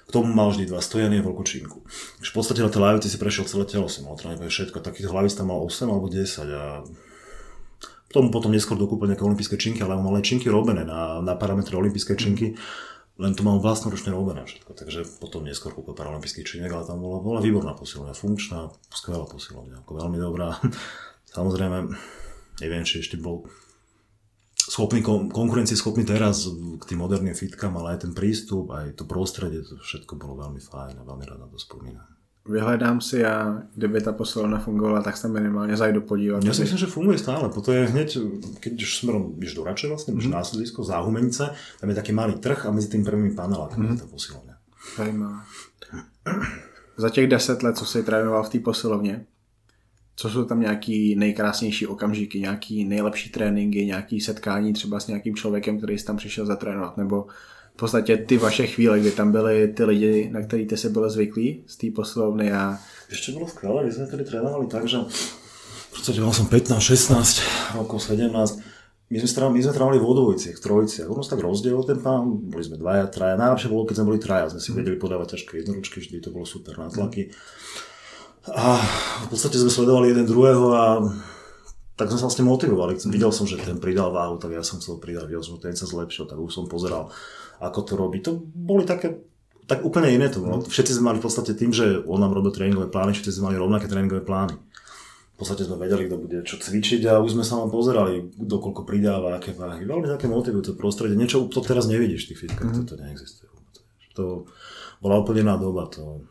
K 0.05 0.09
tomu 0.11 0.35
mal 0.35 0.51
vždy 0.51 0.67
dva 0.67 0.83
stojany 0.83 1.21
a 1.21 1.23
veľkú 1.23 1.43
činku. 1.47 1.87
v 2.19 2.33
podstate 2.35 2.59
na 2.59 2.67
tej 2.67 2.83
lavici 2.83 3.07
si 3.07 3.15
prešiel 3.15 3.47
celé 3.47 3.63
telo, 3.63 3.87
si 3.87 4.03
mal 4.03 4.19
všetko. 4.19 4.83
Takých 4.83 5.07
hlavíc 5.07 5.37
tam 5.37 5.53
mal 5.53 5.63
8 5.63 5.87
alebo 5.87 6.11
10 6.11 6.27
a 6.51 6.83
tomu 8.11 8.27
potom 8.29 8.51
neskôr 8.51 8.75
dokúpil 8.75 9.07
nejaké 9.11 9.23
olympijské 9.23 9.55
činky, 9.55 9.79
ale 9.81 9.95
on 9.95 10.23
činky 10.23 10.51
robené 10.51 10.83
na, 10.83 11.23
na 11.23 11.33
parametre 11.39 11.75
olympijskej 11.75 12.15
činky, 12.19 12.55
len 13.21 13.31
to 13.37 13.45
mal 13.45 13.61
vlastnoručne 13.61 14.09
robené 14.09 14.47
všetko, 14.47 14.71
takže 14.73 15.05
potom 15.21 15.45
neskôr 15.45 15.75
kúpil 15.75 15.93
paralympijský 15.93 16.41
činek, 16.41 16.73
ale 16.73 16.87
tam 16.87 17.03
bola, 17.03 17.21
bola 17.21 17.39
výborná 17.43 17.77
posilovňa, 17.77 18.17
funkčná, 18.17 18.73
skvelá 18.89 19.29
posilovňa, 19.29 19.85
ako 19.85 19.91
veľmi 19.99 20.17
dobrá. 20.17 20.57
Samozrejme, 21.37 21.91
neviem, 22.65 22.83
či 22.83 23.03
ešte 23.05 23.21
bol 23.21 23.45
schopný, 24.57 25.05
schopný 25.77 26.03
teraz 26.07 26.49
k 26.49 26.83
tým 26.87 26.99
moderným 26.99 27.35
fitkám, 27.37 27.75
ale 27.77 27.95
aj 27.95 28.09
ten 28.09 28.13
prístup, 28.17 28.73
aj 28.73 28.97
to 28.97 29.05
prostredie, 29.05 29.61
to 29.61 29.77
všetko 29.79 30.17
bolo 30.17 30.41
veľmi 30.41 30.59
fajn 30.59 30.99
a 30.99 31.07
veľmi 31.07 31.25
rád 31.27 31.39
na 31.45 31.47
to 31.51 31.61
spomínam 31.61 32.20
vyhledám 32.45 33.01
si 33.01 33.25
a 33.25 33.61
kdyby 33.75 34.01
ta 34.01 34.11
posilovna 34.11 34.59
fungovala, 34.59 35.05
tak 35.05 35.17
sa 35.17 35.29
minimálne 35.29 35.77
zajdu 35.77 36.01
podívať. 36.01 36.41
Ja 36.41 36.57
si 36.57 36.65
myslím, 36.65 36.81
že 36.81 36.89
funguje 36.89 37.17
stále. 37.21 37.49
Potom 37.53 37.77
je 37.77 37.85
hneď, 37.85 38.09
keď 38.57 38.73
už 38.81 38.91
smerom 38.97 39.37
ideš 39.37 39.53
do 39.53 39.63
Rače 39.63 39.87
vlastne, 39.87 40.17
mm-hmm. 40.17 40.33
na 40.33 40.41
Záhumenice, 40.85 41.53
tam 41.53 41.89
je 41.89 41.95
taký 41.95 42.11
malý 42.11 42.41
trh 42.41 42.65
a 42.65 42.73
medzi 42.73 42.89
tým 42.89 43.05
prvými 43.05 43.37
panelákmi 43.37 43.85
mm-hmm. 43.85 43.93
je 43.93 44.01
tá 44.01 44.07
posilovňa. 44.09 44.55
Zajímavé. 44.97 45.39
Za 46.97 47.09
těch 47.09 47.27
deset 47.27 47.63
let, 47.63 47.77
co 47.77 47.85
jsi 47.85 48.03
trénoval 48.03 48.43
v 48.43 48.49
té 48.49 48.59
posilovně, 48.59 49.25
co 50.15 50.29
jsou 50.29 50.45
tam 50.45 50.59
nějaký 50.59 51.15
nejkrásnější 51.15 51.87
okamžiky, 51.87 52.39
nějaký 52.39 52.85
nejlepší 52.85 53.29
tréninky, 53.29 53.85
nějaký 53.85 54.21
setkání 54.21 54.73
třeba 54.73 54.99
s 54.99 55.07
nějakým 55.07 55.35
člověkem, 55.35 55.77
který 55.77 55.97
jsi 55.97 56.05
tam 56.05 56.17
přišel 56.17 56.45
zatrénovat, 56.45 56.97
nebo 56.97 57.27
podstatě 57.81 58.17
ty 58.17 58.37
vaše 58.37 58.67
chvíle, 58.67 58.99
kdy 58.99 59.11
tam 59.11 59.31
byli 59.31 59.67
ty 59.67 59.83
lidi, 59.83 60.29
na 60.33 60.41
který 60.41 60.67
ty 60.67 60.77
si 60.77 60.89
byl 60.89 61.09
zvyklý 61.09 61.63
z 61.67 61.75
té 61.75 61.87
poslovny 61.95 62.53
a... 62.53 62.77
Ešte 63.09 63.35
bolo 63.35 63.49
skvelé, 63.49 63.83
my 63.83 63.91
sme 63.91 64.05
tedy 64.07 64.23
trénovali 64.23 64.71
tak, 64.71 64.87
že 64.87 65.03
v 65.03 65.89
podstate 65.91 66.23
mal 66.23 66.31
som 66.31 66.47
15, 66.47 66.79
16 66.79 67.75
rokov, 67.75 67.99
17. 68.07 68.31
My 69.11 69.17
sme, 69.19 69.27
strávali, 69.27 69.59
my 69.59 69.63
sme 69.67 69.73
trávali 69.75 69.97
v 69.99 70.07
Vodovojciach, 70.07 70.55
v 70.55 70.63
Trojciach. 70.63 71.11
Ono 71.11 71.19
sa 71.19 71.35
tak 71.35 71.43
rozdielil 71.43 71.83
ten 71.83 71.99
pán, 71.99 72.47
boli 72.47 72.63
sme 72.63 72.79
dvaja, 72.79 73.11
traja. 73.11 73.35
Najlepšie 73.35 73.67
bolo, 73.67 73.83
keď 73.83 73.95
sme 73.99 74.07
boli 74.07 74.19
traja, 74.23 74.55
sme 74.55 74.63
si 74.63 74.71
vedeli 74.71 74.95
podávať 74.95 75.35
ťažké 75.35 75.53
jednoručky, 75.59 75.99
vždy 75.99 76.23
to 76.23 76.31
bolo 76.31 76.47
super 76.47 76.79
nátlaky. 76.79 77.35
A 78.47 78.79
v 79.25 79.27
podstate 79.27 79.59
sme 79.59 79.67
sledovali 79.67 80.15
jeden 80.15 80.23
druhého 80.23 80.65
a 80.71 80.85
tak 81.99 82.07
sme 82.07 82.17
sa 82.23 82.31
vlastne 82.31 82.47
motivovali. 82.47 82.95
Videl 83.11 83.35
som, 83.35 83.43
že 83.43 83.59
ten 83.59 83.75
pridal 83.75 84.15
váhu, 84.15 84.39
tak 84.39 84.55
ja 84.55 84.63
som 84.63 84.79
chcel 84.79 85.03
pridať, 85.03 85.27
videl 85.27 85.43
som, 85.43 85.59
že 85.59 85.67
ten 85.67 85.75
sa 85.75 85.83
zlepšil, 85.83 86.31
tak 86.31 86.39
už 86.39 86.49
som 86.49 86.71
pozeral 86.71 87.11
ako 87.61 87.79
to 87.85 87.93
robí. 87.93 88.17
To 88.25 88.41
boli 88.41 88.83
také 88.83 89.21
tak 89.69 89.87
úplne 89.87 90.11
iné 90.11 90.27
to 90.27 90.43
bolo. 90.43 90.59
Všetci 90.67 90.99
sme 90.99 91.15
mali 91.15 91.23
v 91.23 91.25
podstate 91.31 91.55
tým, 91.55 91.71
že 91.71 92.03
on 92.03 92.19
nám 92.19 92.35
robil 92.35 92.51
tréningové 92.51 92.91
plány, 92.91 93.15
všetci 93.15 93.39
sme 93.39 93.53
mali 93.53 93.57
rovnaké 93.61 93.87
tréningové 93.87 94.19
plány. 94.19 94.59
V 95.31 95.35
podstate 95.39 95.63
sme 95.63 95.79
vedeli, 95.79 96.11
kto 96.11 96.17
bude 96.19 96.37
čo 96.43 96.59
cvičiť 96.59 97.07
a 97.07 97.23
už 97.23 97.39
sme 97.39 97.47
sa 97.47 97.55
len 97.63 97.71
pozerali, 97.71 98.35
kto 98.35 98.55
koľko 98.59 98.83
pridáva, 98.83 99.39
aké 99.39 99.55
váhy. 99.55 99.87
Veľmi 99.87 100.11
také 100.11 100.27
motivujúce 100.27 100.75
prostredie. 100.75 101.15
Niečo 101.15 101.47
to 101.47 101.63
teraz 101.63 101.87
nevidíš 101.87 102.27
v 102.27 102.35
tých 102.35 102.41
fitkách, 102.45 102.67
mm-hmm. 102.67 102.85
to, 102.85 102.93
to 102.93 103.01
neexistuje. 103.01 103.49
To 104.19 104.25
bola 104.99 105.23
úplne 105.23 105.47
iná 105.47 105.55
doba. 105.55 105.87
To 105.95 106.27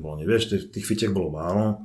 bolo, 0.00 0.14
nevieš, 0.18 0.48
tých, 0.48 0.64
tých 0.72 0.86
fitiek 0.88 1.12
bolo 1.12 1.28
málo. 1.28 1.84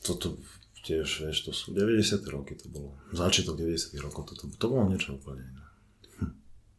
Toto 0.00 0.38
tiež, 0.86 1.26
vieš, 1.26 1.50
to 1.50 1.52
sú 1.52 1.74
90. 1.74 2.22
roky, 2.30 2.54
to 2.54 2.70
bolo 2.70 2.94
začiatok 3.10 3.58
90. 3.58 3.98
rokov, 3.98 4.30
to, 4.30 4.38
to, 4.38 4.44
to 4.54 4.66
bolo 4.70 4.86
niečo 4.86 5.18
úplne 5.18 5.42
iné 5.42 5.55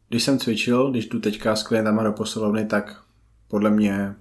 když 0.08 0.22
jsem 0.22 0.38
cvičil, 0.38 0.90
když 0.90 1.06
tu 1.06 1.20
teďka 1.20 1.56
s 1.56 1.62
klientama 1.62 2.02
do 2.02 2.12
posilovny, 2.12 2.64
tak 2.64 3.02
podle 3.48 3.70
mě 3.70 4.14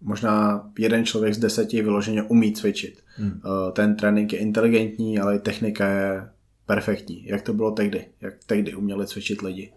možná 0.00 0.64
jeden 0.78 1.04
člověk 1.04 1.34
z 1.34 1.38
deseti 1.38 1.82
vyloženě 1.82 2.22
umí 2.22 2.52
cvičit. 2.52 3.02
Hmm. 3.16 3.40
Eh, 3.44 3.72
ten 3.72 3.96
trénink 3.96 4.32
je 4.32 4.38
inteligentní, 4.38 5.18
ale 5.18 5.38
technika 5.38 5.88
je 5.88 6.28
perfektní. 6.66 7.26
Jak 7.26 7.42
to 7.42 7.52
bylo 7.52 7.70
tehdy? 7.70 8.06
Jak 8.20 8.34
tehdy 8.46 8.74
uměli 8.74 9.06
cvičit 9.06 9.42
lidi? 9.42 9.72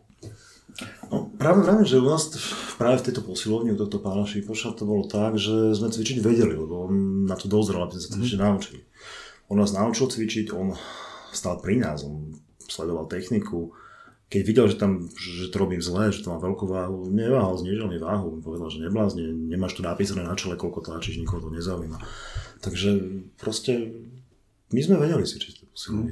No, 1.11 1.29
práve 1.37 1.61
vravím, 1.61 1.85
že 1.85 2.01
u 2.01 2.09
nás 2.09 2.33
práve 2.77 2.97
v 2.97 3.05
tejto 3.05 3.21
posilovni 3.21 3.71
u 3.71 3.77
tohto 3.77 4.01
pána 4.01 4.25
Šípoša 4.25 4.73
to 4.73 4.89
bolo 4.89 5.05
tak, 5.05 5.37
že 5.37 5.77
sme 5.77 5.93
cvičiť 5.93 6.17
vedeli, 6.17 6.57
lebo 6.57 6.89
on 6.89 7.25
na 7.29 7.37
to 7.37 7.45
dozrel, 7.45 7.85
aby 7.85 7.93
sme 7.93 8.01
sa 8.01 8.09
cvičiť 8.17 8.39
mm 8.41 8.45
naučili. 8.45 8.79
On 9.53 9.57
nás 9.61 9.69
naučil 9.69 10.09
cvičiť, 10.09 10.49
on 10.49 10.73
stál 11.29 11.61
pri 11.61 11.77
nás, 11.77 12.01
on 12.01 12.33
sledoval 12.65 13.05
techniku, 13.05 13.69
keď 14.33 14.41
videl, 14.41 14.65
že 14.65 14.81
tam, 14.81 15.13
že 15.13 15.53
to 15.53 15.61
robím 15.61 15.77
zle, 15.77 16.09
že 16.09 16.25
to 16.25 16.33
má 16.33 16.41
veľkú 16.41 16.65
váhu, 16.65 17.13
neváhal, 17.13 17.53
znižil 17.61 17.85
mi 17.85 18.01
váhu, 18.01 18.41
povedal, 18.41 18.73
že 18.73 18.81
neblázni, 18.81 19.29
nemáš 19.29 19.77
tu 19.77 19.85
napísané 19.85 20.25
na 20.25 20.33
čele, 20.33 20.57
koľko 20.57 20.81
tlačíš, 20.81 21.21
nikoho 21.21 21.45
to 21.45 21.49
nezaujíma. 21.53 22.01
Takže 22.65 22.89
proste 23.37 23.93
my 24.73 24.81
sme 24.81 24.97
vedeli 24.97 25.29
si, 25.29 25.37
či 25.37 25.53
to 25.53 25.63
Mm. 25.89 26.09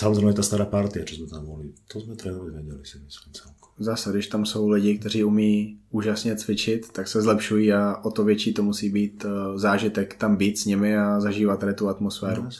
Samozřejmě 0.00 0.32
ta 0.32 0.42
stará 0.42 0.66
partia, 0.66 1.06
čo 1.06 1.14
sme 1.14 1.30
tam 1.30 1.46
mohli, 1.46 1.70
to 1.86 2.02
sme 2.02 2.18
trénovali 2.18 2.50
vedeli 2.50 2.82
si 2.82 2.98
myslím 2.98 3.32
celkom. 3.32 3.70
Zase, 3.78 4.10
když 4.10 4.26
tam 4.26 4.46
jsou 4.46 4.68
lidi, 4.68 4.98
kteří 4.98 5.24
umí 5.24 5.78
úžasně 5.90 6.36
cvičit, 6.36 6.92
tak 6.92 7.08
se 7.08 7.22
zlepšují 7.22 7.72
a 7.72 7.96
o 8.04 8.10
to 8.10 8.24
větší 8.24 8.54
to 8.54 8.62
musí 8.62 8.90
být 8.90 9.24
eh, 9.24 9.58
zážitek 9.58 10.14
tam 10.14 10.36
být 10.36 10.58
s 10.58 10.64
nimi 10.64 10.96
a 10.96 11.20
zažívat 11.20 11.60
tady 11.60 11.74
tu 11.74 11.88
atmosféru. 11.88 12.42
No, 12.42 12.50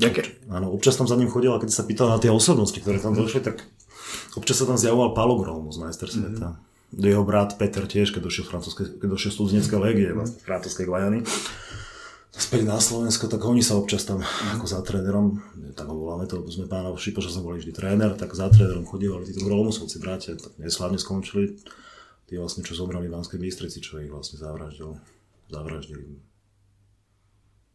Jaké? 0.00 0.40
Áno, 0.48 0.72
občas 0.72 0.96
tam 0.96 1.04
za 1.04 1.14
ním 1.20 1.28
chodil 1.28 1.52
a 1.52 1.60
keď 1.60 1.70
sa 1.70 1.84
pýtal 1.84 2.08
na 2.08 2.16
tie 2.16 2.32
osobnosti, 2.32 2.80
ktoré 2.80 2.96
tam 2.96 3.12
došli, 3.12 3.44
tak 3.44 3.68
občas 4.32 4.56
sa 4.56 4.64
tam 4.64 4.80
zjavoval 4.80 5.12
Palo 5.12 5.36
z 5.68 5.76
majster 5.76 6.08
sveta. 6.08 6.56
Mm-hmm. 6.56 7.04
Jeho 7.04 7.22
brat 7.22 7.54
Peter 7.60 7.84
tiež, 7.84 8.10
keď 8.10 8.26
došiel, 8.26 8.48
keď 8.98 9.08
došiel 9.12 9.30
studenecké 9.30 9.76
legie, 9.76 10.10
vlastne 10.10 10.40
Krátovskej 10.42 10.88
Guajany 10.88 11.22
späť 12.40 12.64
na 12.64 12.80
Slovensko, 12.80 13.28
tak 13.28 13.44
oni 13.44 13.60
sa 13.60 13.76
občas 13.76 14.08
tam 14.08 14.24
ako 14.56 14.64
za 14.64 14.80
trénerom, 14.80 15.44
tak 15.76 15.86
ho 15.86 15.94
voláme 15.94 16.24
to, 16.24 16.40
sme 16.48 16.64
pána 16.64 16.88
Šipo, 16.96 17.20
že 17.20 17.28
som 17.28 17.44
boli 17.44 17.60
vždy 17.60 17.76
tréner, 17.76 18.16
tak 18.16 18.32
za 18.32 18.48
trénerom 18.48 18.88
chodívali 18.88 19.28
títo 19.28 19.44
Rolmusovci 19.44 20.00
bratia, 20.00 20.40
tak 20.40 20.56
neslávne 20.56 20.96
skončili, 20.96 21.60
tí 22.26 22.40
vlastne, 22.40 22.64
čo 22.64 22.72
zomrali 22.78 23.10
v 23.10 23.14
Banskej 23.18 23.36
Bystrici, 23.36 23.84
čo 23.84 24.00
ich 24.00 24.08
vlastne 24.08 24.40
zavraždil, 24.40 24.96
zavraždili. 25.52 26.16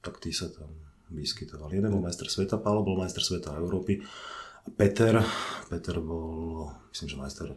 Tak 0.02 0.18
tí 0.18 0.34
sa 0.34 0.50
tam 0.50 0.85
vyskytovali. 1.12 1.78
Jeden 1.78 1.92
bol 1.92 2.04
majster 2.04 2.30
sveta, 2.30 2.58
Pálo 2.58 2.82
bol 2.82 2.98
majster 2.98 3.22
sveta 3.22 3.58
Európy. 3.58 4.02
A 4.66 4.70
Peter, 4.74 5.22
Peter 5.70 6.02
bol, 6.02 6.70
myslím, 6.90 7.08
že 7.10 7.18
majster 7.18 7.48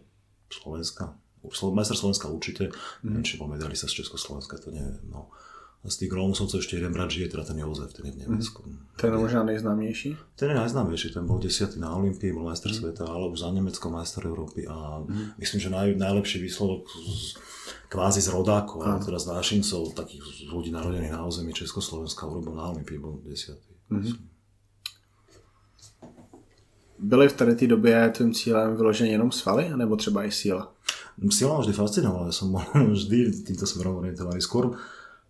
Slovenska. 0.53 1.17
Majster 1.45 1.97
Slovenska 1.97 2.29
určite, 2.29 2.69
mm. 2.69 3.09
neviem, 3.09 3.25
či 3.25 3.41
bol 3.41 3.49
medalista 3.49 3.89
z 3.89 4.05
Československa, 4.05 4.61
to 4.61 4.75
neviem. 4.75 5.01
No 5.09 5.33
z 5.87 6.05
tých 6.05 6.13
Rómsovcov 6.13 6.59
ešte 6.59 6.75
jeden 6.75 6.91
brat 6.91 7.07
žije, 7.07 7.31
teda 7.31 7.47
ten 7.47 7.63
Jozef, 7.63 7.95
ten 7.95 8.11
je 8.11 8.13
v 8.19 8.27
Nemecku. 8.27 8.67
Mm. 8.67 8.99
Ten 8.99 9.15
je 9.15 9.19
možná 9.19 9.43
nejznámější? 9.47 10.11
Ten 10.35 10.51
je 10.51 10.57
najznámejší, 10.59 11.09
ten 11.15 11.23
bol 11.23 11.39
desiatý 11.39 11.79
na 11.79 11.95
Olympii, 11.95 12.35
bol 12.35 12.51
majster 12.51 12.75
mm. 12.75 12.79
sveta, 12.83 13.07
ale 13.07 13.31
už 13.31 13.39
za 13.39 13.51
Nemecko 13.55 13.87
majster 13.87 14.27
Európy 14.27 14.67
a 14.67 15.07
mm. 15.07 15.39
myslím, 15.39 15.61
že 15.63 15.71
naj, 15.71 15.95
najlepší 15.95 16.43
výsledok 16.43 16.83
z, 16.91 17.39
kvázi 17.89 18.21
z 18.21 18.29
rodákov, 18.29 18.85
ale 18.85 19.05
teda 19.05 19.19
z 19.19 19.27
nášincov, 19.27 19.97
takých 19.97 20.23
ľudí 20.53 20.71
narodených 20.71 21.13
na 21.13 21.25
území 21.25 21.53
Československa 21.53 22.29
urobil 22.29 22.55
na 22.55 22.69
Olympii, 22.69 22.99
bol 23.01 23.21
desiatý. 23.25 23.73
Mm. 23.89 24.13
Byly 26.99 27.29
v 27.29 27.37
tady 27.37 27.55
té 27.55 27.67
době 27.67 28.11
tvým 28.11 28.35
cílem 28.35 28.77
vyloženě 28.77 29.11
jenom 29.11 29.33
svaly, 29.33 29.71
nebo 29.77 29.97
třeba 29.97 30.25
i 30.25 30.31
síla? 30.31 30.73
Síla 31.31 31.55
ma 31.55 31.61
vždy 31.61 31.73
fascinovala, 31.73 32.31
ja 32.31 32.35
som 32.35 32.55
bol 32.55 32.63
vždy 32.95 33.43
týmto 33.43 33.67
smerom 33.67 33.99
orientovaný. 33.99 34.39
Skôr 34.39 34.79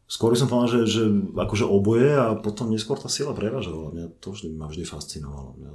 skôr 0.05 0.37
som 0.37 0.49
povedal, 0.49 0.85
že, 0.85 1.01
že 1.01 1.03
akože 1.33 1.65
oboje 1.65 2.13
a 2.13 2.37
potom 2.37 2.73
neskôr 2.73 3.01
tá 3.01 3.09
sila 3.09 3.37
prevažovala. 3.37 3.93
Mňa 3.97 4.07
to 4.21 4.33
vždy, 4.33 4.49
ma 4.53 4.69
vždy 4.69 4.85
fascinovalo. 4.85 5.57
Mňa, 5.61 5.71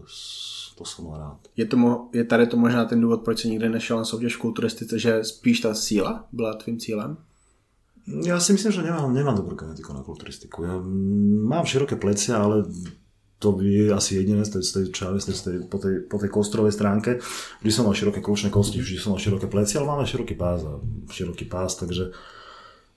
to 0.75 0.85
som 0.85 1.05
mal 1.05 1.17
rád. 1.19 1.39
Je, 1.57 1.65
to, 1.65 1.77
je 2.13 2.23
tady 2.23 2.47
to 2.47 2.57
možná 2.57 2.85
ten 2.85 3.01
důvod, 3.01 3.21
proč 3.21 3.41
si 3.41 3.49
nikdy 3.49 3.69
nešel 3.69 3.97
na 3.97 4.05
soutěž 4.05 4.35
v 4.35 4.39
kulturistice, 4.39 4.99
že 4.99 5.23
spíš 5.23 5.59
ta 5.59 5.73
síla 5.73 6.25
byla 6.31 6.53
tvým 6.53 6.79
cílem? 6.79 7.17
Ja 8.03 8.35
si 8.43 8.51
myslím, 8.51 8.71
že 8.75 8.83
nemám, 8.83 9.15
nemám 9.15 9.39
dobrú 9.39 9.55
genetiku 9.55 9.95
na 9.95 10.03
kulturistiku. 10.03 10.59
Ja 10.67 10.75
mám 11.47 11.63
široké 11.63 11.95
plecia, 11.95 12.35
ale 12.35 12.67
to 13.39 13.55
je 13.63 13.95
asi 13.95 14.19
jediné 14.19 14.43
z 14.43 14.59
tej, 14.59 14.63
z 14.63 14.71
tej 14.75 14.85
čave, 14.91 15.15
z 15.23 15.31
tej, 15.31 15.57
po, 15.71 15.79
tej, 15.79 16.11
po 16.11 16.19
tej 16.19 16.27
kostrovej 16.27 16.75
stránke. 16.75 17.23
Vždy 17.63 17.71
som 17.71 17.87
mal 17.87 17.95
široké 17.95 18.19
kľúčne 18.19 18.51
kosti, 18.51 18.83
vždy 18.83 18.99
som 18.99 19.15
mal 19.15 19.23
široké 19.23 19.47
plecia, 19.47 19.79
ale 19.79 19.87
máme 19.87 20.03
široký 20.03 20.35
pás 20.35 20.67
a 20.67 20.83
široký 21.07 21.47
pás, 21.47 21.79
takže 21.79 22.11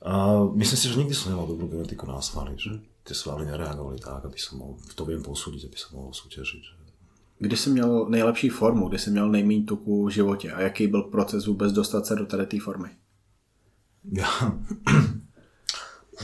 a 0.07 0.43
myslím 0.55 0.79
si, 0.79 0.87
že 0.87 1.01
nikdy 1.03 1.15
som 1.15 1.35
nemal 1.35 1.51
dobrú 1.51 1.67
genetiku 1.67 2.07
na 2.07 2.23
svaly, 2.23 2.55
že 2.55 2.79
tie 3.03 3.15
svaly 3.15 3.43
nereagovali 3.47 3.99
tak, 3.99 4.23
aby 4.23 4.39
som 4.39 4.62
mohol, 4.62 4.79
to 4.95 5.03
viem 5.03 5.19
posúdiť, 5.19 5.67
aby 5.67 5.79
som 5.79 5.99
mohol 5.99 6.15
súťažiť. 6.15 6.62
Že... 6.62 6.76
Kdy 7.38 7.57
jsi 7.57 7.70
měl 7.70 8.07
nejlepší 8.09 8.49
formu, 8.49 8.88
kdy 8.88 8.99
jsi 8.99 9.11
měl 9.11 9.29
nejméně 9.29 9.64
tuku 9.64 10.07
v 10.07 10.11
životě 10.11 10.53
a 10.53 10.61
jaký 10.61 10.87
byl 10.87 11.03
proces 11.03 11.46
vůbec 11.46 11.72
dostat 11.72 12.07
se 12.07 12.16
do 12.16 12.27
tady 12.27 12.46
té 12.46 12.61
formy? 12.61 12.88
Ja, 14.07 14.31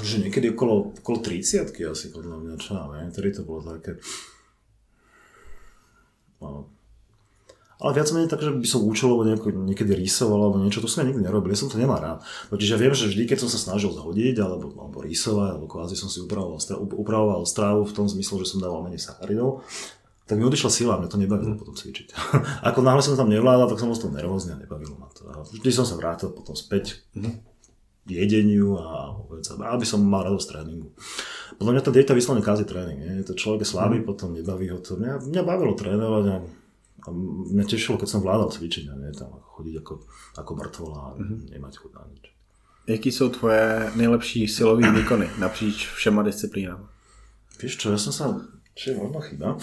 že 0.00 0.22
niekedy 0.22 0.54
okolo, 0.54 0.94
okolo 1.02 1.18
30 1.18 1.74
asi 1.90 2.06
podľa 2.14 2.36
mňa, 2.40 2.54
čo 2.56 2.78
ja 2.78 2.86
viem, 2.88 3.10
tedy 3.12 3.28
to 3.34 3.42
bolo 3.44 3.60
také, 3.60 4.00
no, 6.40 6.72
ale 7.82 7.90
viac 7.92 8.08
menej 8.14 8.30
tak, 8.30 8.40
že 8.40 8.54
by 8.54 8.62
som 8.64 8.86
účelovo 8.86 9.26
niekedy 9.26 9.92
rýsoval 9.98 10.48
alebo 10.48 10.62
niečo, 10.62 10.78
to 10.78 10.86
som 10.86 11.02
ja 11.02 11.10
nikdy 11.10 11.26
nerobil, 11.26 11.50
ja 11.50 11.58
som 11.58 11.68
to 11.68 11.82
nemal 11.82 11.98
rád. 11.98 12.22
Totiž 12.54 12.72
ja 12.72 12.78
viem, 12.78 12.94
že 12.94 13.10
vždy, 13.10 13.26
keď 13.26 13.38
som 13.42 13.50
sa 13.50 13.58
snažil 13.58 13.90
zhodiť 13.90 14.38
alebo, 14.38 14.70
alebo 14.78 15.02
rýsovať, 15.02 15.58
alebo 15.58 15.66
kvázi 15.66 15.98
som 15.98 16.06
si 16.06 16.22
upravoval, 16.22 16.62
upravoval 16.94 17.42
strávu 17.42 17.82
v 17.82 17.92
tom 17.98 18.06
zmysle, 18.06 18.46
že 18.46 18.54
som 18.54 18.62
dával 18.62 18.86
menej 18.86 19.02
sacharidov, 19.02 19.66
tak 20.32 20.40
mi 20.40 20.48
odišla 20.48 20.70
sila, 20.72 20.96
mňa 20.96 21.12
to 21.12 21.20
nebavilo 21.20 21.52
mm. 21.52 21.60
potom 21.60 21.76
cvičiť. 21.76 22.16
Ako 22.72 22.80
náhle 22.80 23.04
som 23.04 23.20
tam 23.20 23.28
nevládal, 23.28 23.68
tak 23.68 23.84
som 23.84 23.92
bol 23.92 23.96
z 24.00 24.08
toho 24.08 24.16
nervózny 24.16 24.56
a 24.56 24.62
nebavilo 24.64 24.96
ma 24.96 25.12
to. 25.12 25.28
A 25.28 25.44
vždy 25.44 25.68
som 25.68 25.84
sa 25.84 26.00
vrátil 26.00 26.32
potom 26.32 26.56
späť 26.56 27.04
mm. 27.12 27.36
jedeniu 28.08 28.80
a 28.80 29.12
aby 29.76 29.84
som 29.84 30.00
mal 30.00 30.24
radosť 30.24 30.48
tréningu. 30.48 30.88
Podľa 31.60 31.72
mňa 31.76 31.82
tá 31.84 31.90
dieta 31.92 32.16
vyslovene 32.16 32.40
kazí 32.40 32.64
tréning. 32.64 32.96
Nie? 32.96 33.20
To 33.28 33.36
človek 33.36 33.68
je 33.68 33.76
slabý, 33.76 34.00
mm. 34.00 34.08
potom 34.08 34.32
nebaví 34.32 34.72
ho 34.72 34.80
to. 34.80 34.96
Mňa, 34.96 35.28
mňa 35.28 35.42
bavilo 35.44 35.76
trénovať 35.76 36.24
a 36.32 36.36
a 37.02 37.10
mňa 37.50 37.66
tešilo, 37.66 37.98
keď 37.98 38.08
som 38.14 38.22
vládal 38.22 38.54
cvičiť 38.54 38.86
a 38.86 38.94
nie 38.94 39.10
tam 39.10 39.34
chodiť 39.58 39.74
ako, 39.82 39.94
ako 40.38 40.52
mŕtvola 40.54 40.98
a 41.02 41.08
mm-hmm. 41.18 41.38
nemať 41.50 41.74
chuť 41.82 41.90
na 41.98 42.02
nič. 42.06 42.24
Jaký 42.86 43.12
jsou 43.12 43.28
tvoje 43.28 43.90
nejlepší 43.96 44.48
silové 44.48 44.90
výkony 44.90 45.30
napříč 45.38 45.86
všema 45.86 46.22
disciplínami? 46.22 46.86
Vieš 47.58 47.78
čo, 47.78 47.94
ja 47.94 47.98
som 47.98 48.10
sa, 48.10 48.26
čo 48.74 48.90
je 48.90 48.94
možno 48.98 49.22
chyba, 49.22 49.54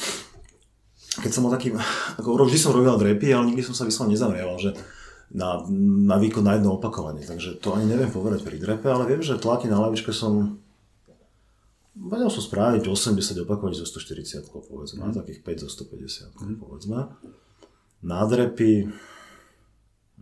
keď 1.18 1.32
som 1.34 1.42
bol 1.42 1.54
taký, 1.54 1.74
ako 2.22 2.46
vždy 2.46 2.60
som 2.62 2.76
robil 2.76 2.94
drepy, 2.94 3.34
ale 3.34 3.50
nikdy 3.50 3.66
som 3.66 3.74
sa 3.74 3.88
vyslovene 3.90 4.14
nezamrieval, 4.14 4.62
že 4.62 4.78
na, 5.34 5.62
na 6.06 6.18
výkon 6.22 6.46
na 6.46 6.58
jedno 6.58 6.78
opakovanie, 6.78 7.26
takže 7.26 7.58
to 7.62 7.74
ani 7.74 7.90
neviem 7.90 8.10
povedať 8.10 8.46
pri 8.46 8.58
drepe, 8.62 8.90
ale 8.90 9.10
viem, 9.10 9.22
že 9.22 9.38
tlaky 9.38 9.70
na 9.70 9.82
lavičke 9.82 10.14
som 10.14 10.62
Vedel 12.00 12.32
som 12.32 12.40
spraviť 12.40 12.88
80 12.88 13.44
opakovaní 13.44 13.76
zo 13.76 13.84
140, 13.84 14.48
povedzme, 14.56 15.04
mm. 15.04 15.20
takých 15.20 15.44
5 15.44 15.64
zo 15.68 15.70
150, 15.84 16.32
mm. 16.32 16.56
povedzme. 16.64 17.12
Nádrepy, 18.08 18.88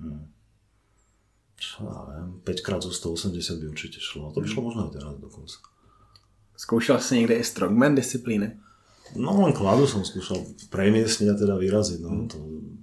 hm, 0.01 0.21
čo 1.61 1.85
ja 1.85 2.01
viem, 2.09 2.41
5 2.41 2.65
krát 2.65 2.81
zo 2.81 2.89
180 2.89 3.61
by 3.61 3.65
určite 3.69 4.01
šlo. 4.01 4.33
To 4.33 4.41
by 4.41 4.49
šlo 4.49 4.65
možno 4.65 4.89
aj 4.89 4.97
teraz 4.97 5.13
dokonca. 5.21 5.61
Skúšal 6.57 6.97
si 6.97 7.21
niekde 7.21 7.37
aj 7.37 7.45
strongman 7.45 7.93
disciplíny? 7.93 8.57
No 9.15 9.45
len 9.45 9.55
kladu 9.55 9.87
som 9.87 10.03
skúšal 10.03 10.43
premiesniť 10.73 11.27
a 11.31 11.35
teda 11.39 11.55
vyraziť, 11.55 11.99
no, 12.03 12.27
to, 12.27 12.37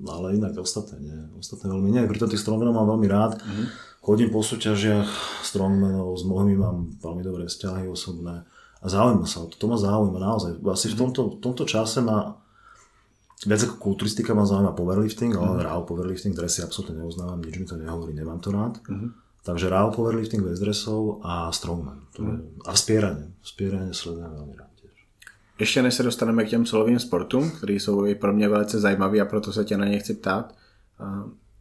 ale 0.09 0.39
inak 0.39 0.57
ostatné 0.57 0.97
nie. 1.03 1.19
Ostatné 1.37 1.69
veľmi 1.69 1.91
nie. 1.93 2.09
Pritom 2.09 2.31
tých 2.31 2.41
strongmanov 2.41 2.81
mám 2.81 2.89
veľmi 2.97 3.09
rád. 3.11 3.37
Mm. 3.45 3.67
Chodím 4.05 4.29
po 4.33 4.41
súťažiach 4.45 5.09
strongmanov, 5.45 6.17
s 6.17 6.25
mnohými 6.29 6.57
mám 6.61 6.93
veľmi 7.01 7.23
dobré 7.25 7.45
vzťahy 7.49 7.89
osobné 7.89 8.45
a 8.81 8.87
zaujíma 8.87 9.25
sa 9.25 9.45
o 9.45 9.49
to. 9.49 9.57
To 9.57 9.67
ma 9.69 9.81
zaujíma 9.81 10.21
naozaj. 10.21 10.61
Asi 10.69 10.93
v 10.93 10.97
tomto, 11.01 11.21
v 11.37 11.39
tomto 11.41 11.65
čase 11.65 12.05
ma 12.05 12.37
viac 13.45 13.61
ako 13.65 13.77
kulturistika 13.81 14.37
ma 14.37 14.45
zaujíma 14.45 14.77
powerlifting, 14.77 15.37
ale 15.37 15.61
mm. 15.61 15.65
raw 15.65 15.81
powerlifting, 15.85 16.37
dresy 16.37 16.61
absolútne 16.65 17.01
neuznávam, 17.01 17.41
nič 17.41 17.57
mi 17.61 17.67
to 17.69 17.77
nehovorí, 17.81 18.13
nemám 18.13 18.41
to 18.41 18.53
rád. 18.53 18.81
Mm-hmm. 18.85 19.11
Takže 19.45 19.69
raw 19.69 19.93
powerlifting 19.93 20.41
bez 20.41 20.57
dresov 20.61 21.21
a 21.21 21.53
strongman. 21.53 22.09
To 22.17 22.25
mm. 22.25 22.29
je, 22.29 22.37
a 22.65 22.73
spieranie. 22.77 23.29
Spieranie 23.45 23.93
sledujem 23.93 24.33
veľmi 24.33 24.55
rád. 24.57 24.74
Ještě 25.65 25.83
než 25.83 25.95
se 25.95 26.03
dostaneme 26.03 26.45
k 26.45 26.49
těm 26.49 26.67
silovým 26.67 26.99
sportům, 26.99 27.51
které 27.51 27.73
jsou 27.73 28.07
i 28.07 28.15
pro 28.15 28.33
mě 28.33 28.49
velice 28.49 28.81
zajímavé 28.81 29.21
a 29.21 29.25
proto 29.25 29.53
se 29.53 29.65
tě 29.65 29.77
na 29.77 29.85
ně 29.87 29.99
chci 29.99 30.15
ptát. 30.15 30.55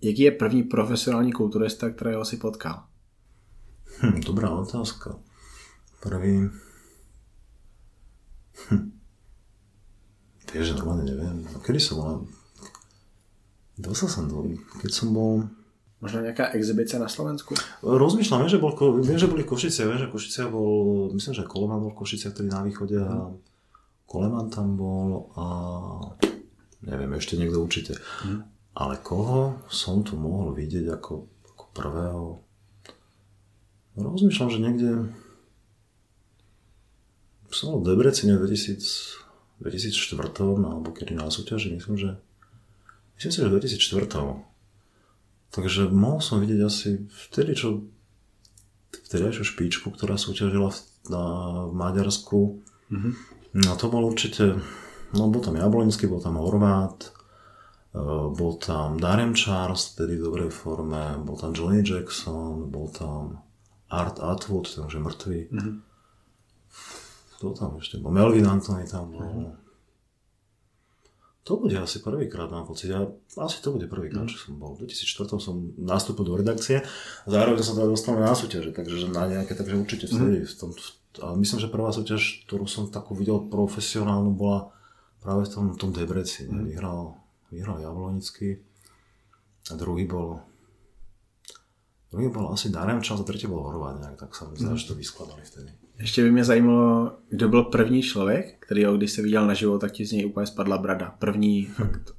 Jaký 0.02 0.22
je 0.22 0.32
první 0.32 0.64
profesionální 0.64 1.32
kulturista, 1.32 1.90
kterého 1.90 2.26
si 2.26 2.38
potkal? 2.38 2.84
Hm, 4.02 4.22
dobrá 4.26 4.50
otázka. 4.50 5.16
Prvý... 6.04 6.50
Hm. 8.72 8.92
Vieš, 10.54 10.68
že 10.68 10.74
normálne 10.76 11.08
neviem. 11.08 11.48
No, 11.48 11.64
kedy 11.64 11.80
som 11.80 11.96
bol? 11.98 12.28
Dostal 13.80 14.12
som 14.12 14.28
do... 14.28 14.52
Keď 14.84 14.92
som 14.92 15.16
bol... 15.16 15.48
Možno 16.04 16.28
nejaká 16.28 16.52
exhibícia 16.52 17.00
na 17.00 17.08
Slovensku? 17.08 17.56
Rozmýšľam, 17.80 18.44
viem, 18.44 18.52
že, 18.52 18.60
bol, 18.60 18.76
viem, 19.00 19.16
že 19.16 19.32
boli 19.32 19.48
Košice, 19.48 19.88
viem, 19.88 19.96
že 19.96 20.12
Košice 20.12 20.52
bol, 20.52 21.08
myslím, 21.16 21.40
že 21.40 21.48
Koleman 21.48 21.80
bol 21.80 21.96
v 21.96 22.00
Košiciach, 22.04 22.36
ktorý 22.36 22.52
na 22.52 22.68
východe 22.68 23.00
a 23.00 23.32
Koleman 24.14 24.54
tam 24.54 24.78
bol 24.78 25.34
a 25.34 25.46
neviem, 26.86 27.18
ešte 27.18 27.34
niekto 27.34 27.66
určite. 27.66 27.98
Hmm. 28.22 28.46
Ale 28.78 29.02
koho 29.02 29.58
som 29.74 30.06
tu 30.06 30.14
mohol 30.14 30.54
vidieť 30.54 30.94
ako, 30.94 31.26
ako 31.50 31.64
prvého? 31.74 32.26
Rozmýšľam, 33.98 34.50
že 34.54 34.60
niekde 34.62 34.90
som 37.50 37.74
bol 37.74 37.82
v 37.82 37.94
Debrecene 37.94 38.38
2018 38.38 39.24
2004, 39.64 40.60
no, 40.60 40.68
alebo 40.68 40.92
kedy 40.92 41.16
na 41.16 41.32
súťaži, 41.32 41.72
myslím, 41.80 41.96
že 41.96 42.10
myslím 43.16 43.32
si, 43.32 43.40
že 43.40 43.48
v 43.48 43.56
2004. 43.64 44.44
Takže 45.54 45.82
mohol 45.94 46.20
som 46.20 46.42
vidieť 46.44 46.62
asi 46.66 47.06
vtedy, 47.30 47.56
čo 47.56 47.86
vtedajšiu 49.08 49.44
špičku, 49.46 49.88
ktorá 49.94 50.18
súťažila 50.18 50.74
v, 50.74 50.80
na, 51.08 51.24
v 51.70 51.74
Maďarsku. 51.78 52.40
Mm-hmm. 52.90 53.14
No 53.54 53.78
to 53.78 53.86
bol 53.90 54.10
určite, 54.10 54.58
no 55.14 55.30
bol 55.30 55.42
tam 55.46 55.58
Jablonský, 55.62 56.10
bol 56.10 56.18
tam 56.18 56.42
Horvát, 56.42 57.14
uh, 57.94 58.34
bol 58.34 58.58
tam 58.58 58.98
Darren 58.98 59.38
Charles, 59.38 59.94
vtedy 59.94 60.18
v 60.18 60.26
dobrej 60.26 60.50
forme, 60.50 61.22
bol 61.22 61.38
tam 61.38 61.54
Johnny 61.54 61.86
Jackson, 61.86 62.74
bol 62.74 62.90
tam 62.90 63.46
Art 63.94 64.18
Atwood, 64.18 64.74
ten 64.74 64.90
už 64.90 64.98
je 64.98 65.02
mŕtvý. 65.06 65.40
Mm-hmm. 65.54 65.76
Kto 67.38 67.54
tam 67.54 67.78
ešte 67.78 68.02
bol? 68.02 68.10
Melvin 68.10 68.50
Anthony 68.50 68.90
tam 68.90 69.14
bol. 69.14 69.22
Mm-hmm. 69.22 69.64
To 71.44 71.60
bude 71.60 71.76
asi 71.76 72.00
prvýkrát, 72.00 72.48
mám 72.48 72.64
pocit. 72.64 72.88
Ja, 72.88 73.04
asi 73.38 73.60
to 73.60 73.76
bude 73.76 73.92
prvýkrát, 73.92 74.24
mm. 74.24 74.32
čo 74.32 74.48
som 74.48 74.56
bol. 74.56 74.80
V 74.80 74.88
2004 74.88 75.44
som 75.44 75.76
nastúpil 75.76 76.24
do 76.24 76.40
redakcie, 76.40 76.80
zároveň 77.28 77.60
sa 77.60 77.76
teda 77.76 77.92
dostal 77.92 78.16
na 78.16 78.32
súťaže, 78.32 78.72
takže 78.72 79.12
na 79.12 79.28
nejaké, 79.28 79.52
takže 79.52 79.76
určite 79.76 80.08
vtedy. 80.08 80.40
Mm. 80.40 80.48
V 80.48 80.54
tom, 80.56 80.72
myslím, 81.22 81.60
že 81.60 81.70
prvá 81.70 81.94
súťaž, 81.94 82.48
ktorú 82.48 82.66
som 82.66 82.90
takú 82.90 83.14
videl 83.14 83.46
profesionálnu, 83.52 84.34
bola 84.34 84.74
práve 85.22 85.46
v 85.46 85.50
tom, 85.54 85.66
tom 85.78 85.92
Debreci. 85.94 86.50
Mm. 86.50 86.74
Vyhral, 86.74 87.14
vyhral 87.52 87.78
Jablonický 87.80 88.58
a 89.72 89.74
druhý 89.78 90.10
bol 90.10 90.42
druhý 92.14 92.30
bol 92.30 92.54
asi 92.54 92.70
Darem 92.70 93.02
Čas 93.02 93.18
a 93.22 93.26
tretí 93.26 93.50
bol 93.50 93.66
Horvát 93.66 93.98
nejak, 93.98 94.22
tak 94.22 94.38
sa 94.38 94.46
mi 94.46 94.54
zdá, 94.54 94.74
mm. 94.74 94.78
že 94.78 94.88
to 94.88 94.96
vyskladali 94.96 95.42
vtedy. 95.42 95.72
Ještě 96.00 96.24
by 96.24 96.32
mě 96.32 96.44
zajímalo, 96.44 97.18
kdo 97.30 97.50
byl 97.50 97.64
první 97.64 98.02
člověk, 98.02 98.56
který 98.60 98.86
ho, 98.86 98.98
když 98.98 99.12
se 99.12 99.22
viděl 99.22 99.48
naživo, 99.48 99.80
tak 99.80 99.92
ti 99.92 100.06
z 100.06 100.12
něj 100.12 100.26
úplně 100.26 100.48
spadla 100.48 100.78
brada. 100.78 101.16
První, 101.20 101.66
fakt, 101.66 102.12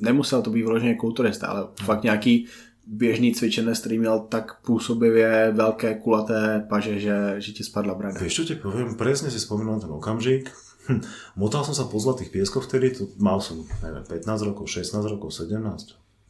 nemusel 0.00 0.42
to 0.42 0.50
být 0.50 0.62
vyloženě 0.62 0.94
kulturista, 0.94 1.46
ale 1.46 1.68
fakt 1.84 2.02
nějaký 2.02 2.46
běžný 2.88 3.34
cvičenec, 3.34 3.78
který 3.78 3.98
měl 3.98 4.20
tak 4.20 4.60
působivě 4.60 5.52
velké 5.56 5.94
kulaté 5.94 6.66
paže, 6.68 7.00
že, 7.00 7.34
že 7.38 7.52
ti 7.52 7.64
spadla 7.64 7.94
brada. 7.94 8.20
Vieš, 8.20 8.34
čo 8.34 8.44
ti 8.48 8.54
poviem? 8.56 8.96
Presne 8.96 9.28
si 9.28 9.36
spomínal 9.36 9.76
ten 9.76 9.92
okamžik. 9.92 10.48
Hm. 10.88 11.04
Motal 11.36 11.68
som 11.68 11.76
sa 11.76 11.84
po 11.84 12.00
zlatých 12.00 12.32
pieskoch 12.32 12.64
vtedy, 12.64 12.96
tu 12.96 13.12
mal 13.20 13.44
som, 13.44 13.60
neviem, 13.84 14.00
15 14.08 14.48
rokov, 14.48 14.72
16 14.72 15.04
rokov, 15.04 15.36
17, 15.36 15.60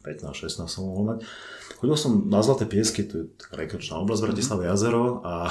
15, 0.03 0.35
16 0.35 0.67
som 0.67 0.83
mohol 0.83 1.15
mať. 1.15 1.19
Chodil 1.79 1.95
som 1.95 2.27
na 2.27 2.43
Zlaté 2.43 2.67
piesky, 2.67 3.07
to 3.07 3.23
je 3.23 3.25
rekreačná 3.55 4.03
oblasť 4.03 4.21
Bratislava 4.27 4.67
jazero 4.67 5.23
a 5.23 5.47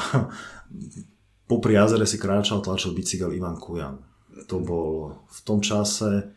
popri 1.48 1.72
jazere 1.72 2.04
si 2.04 2.20
kráčal, 2.20 2.61
tlačil 2.61 2.92
bicykel 2.92 3.32
Ivan 3.32 3.56
Kujan. 3.56 3.96
To 4.52 4.61
bol 4.61 5.16
v 5.24 5.40
tom 5.40 5.64
čase, 5.64 6.36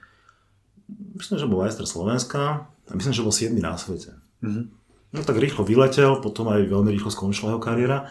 myslím, 1.20 1.44
že 1.44 1.50
bol 1.52 1.60
majster 1.60 1.84
Slovenska 1.84 2.72
a 2.72 2.92
myslím, 2.96 3.12
že 3.12 3.26
bol 3.28 3.36
7 3.36 3.52
na 3.60 3.76
svete. 3.76 4.16
Mm-hmm. 4.42 4.66
No 5.12 5.20
tak 5.28 5.38
rýchlo 5.38 5.68
vyletel, 5.68 6.20
potom 6.24 6.50
aj 6.50 6.66
veľmi 6.66 6.90
rýchlo 6.94 7.12
skončila 7.12 7.56
jeho 7.56 7.62
kariéra, 7.62 8.08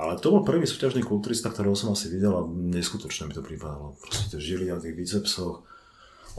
ale 0.00 0.16
to 0.16 0.32
bol 0.32 0.40
prvý 0.40 0.64
súťažný 0.64 1.04
kulturista, 1.04 1.52
ktorého 1.52 1.76
som 1.76 1.92
asi 1.92 2.08
videl 2.08 2.32
a 2.32 2.42
neskutočne 2.48 3.28
mi 3.28 3.36
to 3.36 3.44
pripadalo. 3.44 4.00
Proste 4.00 4.32
tie 4.32 4.40
žily 4.40 4.72
na 4.72 4.80
tých 4.80 4.96
bicepsoch, 4.96 5.68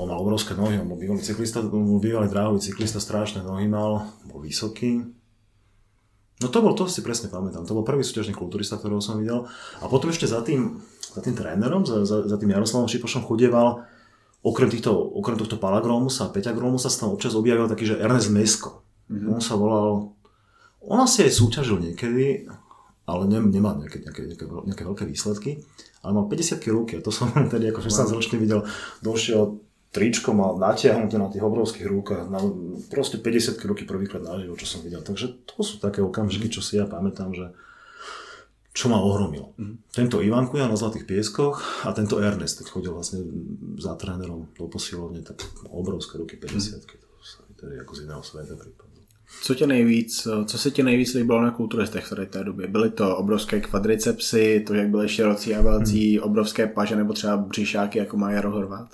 on 0.02 0.10
mal 0.10 0.18
obrovské 0.18 0.58
nohy, 0.58 0.82
on 0.82 0.90
bol 0.90 0.98
bývalý 0.98 1.22
cyklista, 1.22 1.62
on 1.62 1.70
bol 1.70 2.02
bývalý 2.02 2.26
dráhový 2.26 2.58
cyklista, 2.58 2.98
strašné 2.98 3.46
nohy 3.46 3.70
mal, 3.70 4.10
bol 4.26 4.42
vysoký, 4.42 5.06
No 6.42 6.50
to 6.50 6.58
bol, 6.66 6.74
to 6.74 6.90
si 6.90 7.06
presne 7.06 7.30
pamätám, 7.30 7.70
to 7.70 7.78
bol 7.78 7.86
prvý 7.86 8.02
súťažný 8.02 8.34
kulturista, 8.34 8.82
ktorého 8.82 8.98
som 8.98 9.22
videl. 9.22 9.46
A 9.78 9.86
potom 9.86 10.10
ešte 10.10 10.26
za 10.26 10.42
tým, 10.42 10.82
za 11.14 11.22
tým 11.22 11.38
trénerom, 11.38 11.86
za, 11.86 12.02
za, 12.02 12.26
za 12.26 12.38
tým 12.42 12.50
Jaroslavom 12.50 12.90
Šipošom 12.90 13.30
chodieval, 13.30 13.86
okrem, 14.42 14.74
týchto, 14.74 14.90
okrem 14.90 15.38
tohto 15.38 15.62
Palagrómusa, 15.62 16.34
Peťa 16.34 16.58
Grómusa 16.58 16.90
sa 16.90 17.06
tam 17.06 17.14
občas 17.14 17.38
objavil 17.38 17.70
taký, 17.70 17.94
že 17.94 18.02
Ernest 18.02 18.34
Mesko. 18.34 18.82
Mm-hmm. 19.12 19.36
On 19.36 19.42
sa 19.44 19.60
volal, 19.60 20.16
on 20.82 21.00
asi 21.04 21.28
aj 21.28 21.36
súťažil 21.36 21.84
niekedy, 21.84 22.48
ale 23.04 23.24
ne, 23.28 23.44
nemá 23.44 23.76
nejaké, 23.76 24.00
nejaké, 24.00 24.32
nejaké, 24.32 24.46
nejaké 24.48 24.84
veľké 24.88 25.04
výsledky, 25.04 25.60
ale 26.02 26.12
mal 26.16 26.26
50 26.32 26.64
ruky 26.72 26.98
a 26.98 27.04
to 27.04 27.12
som 27.12 27.28
tedy 27.54 27.68
ako 27.70 27.84
16 27.84 28.16
ročný 28.16 28.40
videl, 28.40 28.64
došiel 29.04 29.60
tričko 29.92 30.32
mal 30.32 30.56
natiahnuté 30.56 31.20
na 31.20 31.28
tých 31.28 31.44
obrovských 31.44 31.88
rukách, 31.92 32.32
na 32.32 32.40
proste 32.88 33.20
50 33.20 33.60
ruky 33.68 33.84
prvýkrát 33.84 34.24
naživo, 34.24 34.56
čo 34.56 34.64
som 34.64 34.80
videl. 34.80 35.04
Takže 35.04 35.44
to 35.44 35.60
sú 35.68 35.84
také 35.84 36.00
okamžiky, 36.00 36.48
čo 36.48 36.64
si 36.64 36.80
ja 36.80 36.88
pamätám, 36.88 37.36
že 37.36 37.52
čo 38.72 38.88
ma 38.88 39.04
ohromilo. 39.04 39.52
Mm. 39.60 39.84
Tento 39.92 40.24
Ivanku 40.24 40.56
ja 40.56 40.72
na 40.72 40.80
Zlatých 40.80 41.04
pieskoch 41.04 41.84
a 41.84 41.92
tento 41.92 42.24
Ernest, 42.24 42.64
keď 42.64 42.68
chodil 42.72 42.96
vlastne 42.96 43.20
za 43.76 44.00
trénerom 44.00 44.48
do 44.56 44.72
posilovne, 44.72 45.20
tak 45.28 45.44
obrovské 45.68 46.16
ruky 46.16 46.40
50 46.40 46.80
mm. 46.80 46.96
to 46.96 47.08
sa 47.20 47.44
ako 47.60 47.92
z 47.92 48.00
iného 48.08 48.24
sveta 48.24 48.56
prípadlo. 48.56 48.91
Co 49.44 49.56
tě 49.56 49.68
nejvíc, 49.68 50.28
co 50.46 50.58
se 50.58 50.72
ti 50.72 50.84
nejvíc 50.84 51.14
líbilo 51.14 51.42
na 51.42 51.52
kulturistech 51.52 52.06
v 52.06 52.26
té 52.26 52.44
době? 52.44 52.68
Byly 52.68 52.90
to 52.90 53.18
obrovské 53.18 53.62
kvadricepsy, 53.62 54.64
to, 54.68 54.74
jak 54.74 54.90
byly 54.90 55.10
širocí 55.10 55.56
a 55.56 55.62
velcí, 55.62 56.18
mm. 56.18 56.24
obrovské 56.24 56.68
paže 56.68 56.96
nebo 56.96 57.14
třeba 57.14 57.38
břišáky, 57.38 58.00
jako 58.00 58.18
má 58.18 58.32
Jaro 58.32 58.52
Horvát? 58.52 58.90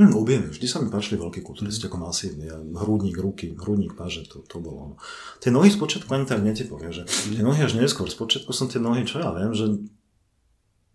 Hm, 0.00 0.16
objem. 0.16 0.48
Vždy 0.48 0.64
sa 0.64 0.80
mi 0.80 0.88
páčili 0.88 1.20
veľkí 1.20 1.44
kulturisti 1.44 1.84
ako 1.84 2.00
masívne. 2.00 2.48
Hrudník, 2.48 3.12
ruky, 3.20 3.52
hrudník, 3.52 3.92
páže, 3.92 4.24
to, 4.24 4.40
to 4.40 4.56
bolo 4.56 4.76
ono. 4.88 4.96
Tie 5.36 5.52
nohy 5.52 5.68
spočiatku 5.68 6.08
ani 6.08 6.24
tak 6.24 6.40
netypovia, 6.40 6.88
že 6.88 7.04
tie 7.04 7.44
nohy 7.44 7.60
až 7.60 7.76
neskôr. 7.76 8.08
Spočiatku 8.08 8.56
som 8.56 8.72
tie 8.72 8.80
nohy, 8.80 9.04
čo 9.04 9.20
ja 9.20 9.28
viem, 9.36 9.52
že 9.52 9.68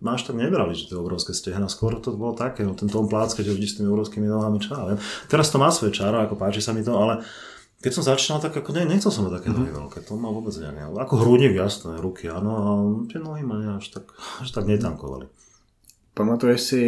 máš 0.01 0.25
tak 0.25 0.41
nebrali, 0.41 0.73
že 0.73 0.89
tie 0.89 0.97
obrovské 0.97 1.37
stehna. 1.37 1.69
Skôr 1.69 2.01
to 2.01 2.17
bolo 2.17 2.33
také, 2.33 2.65
no, 2.65 2.73
ten 2.73 2.89
Tom 2.89 3.05
Plácka, 3.05 3.45
že 3.45 3.53
vždy 3.53 3.67
s 3.69 3.75
tými 3.77 3.93
obrovskými 3.93 4.25
nohami, 4.25 4.57
čo 4.57 4.73
ja 4.73 4.81
viem. 4.89 4.99
Teraz 5.29 5.53
to 5.53 5.61
má 5.61 5.69
svoje 5.69 5.93
čaro, 5.93 6.17
ako 6.17 6.33
páči 6.33 6.65
sa 6.65 6.73
mi 6.73 6.81
to, 6.81 6.97
ale 6.97 7.21
keď 7.77 7.91
som 7.93 8.03
začínal, 8.03 8.41
tak 8.41 8.57
ako 8.57 8.73
ne, 8.73 8.89
nechcel 8.89 9.13
som 9.13 9.29
mať 9.29 9.41
také 9.41 9.49
nohy 9.53 9.69
veľké, 9.69 10.01
to 10.01 10.17
ma 10.17 10.33
vôbec 10.33 10.53
neviem. 10.57 10.89
Ako 10.97 11.21
hrudník, 11.21 11.53
jasné, 11.53 12.01
ruky, 12.01 12.25
áno, 12.25 12.51
a 12.57 12.69
tie 13.05 13.21
nohy 13.21 13.45
ma 13.45 13.77
až 13.77 13.93
tak, 13.93 14.09
až 14.41 14.49
tak 14.49 14.65
netankovali. 14.65 15.29
Pamatuješ 16.13 16.61
si 16.61 16.83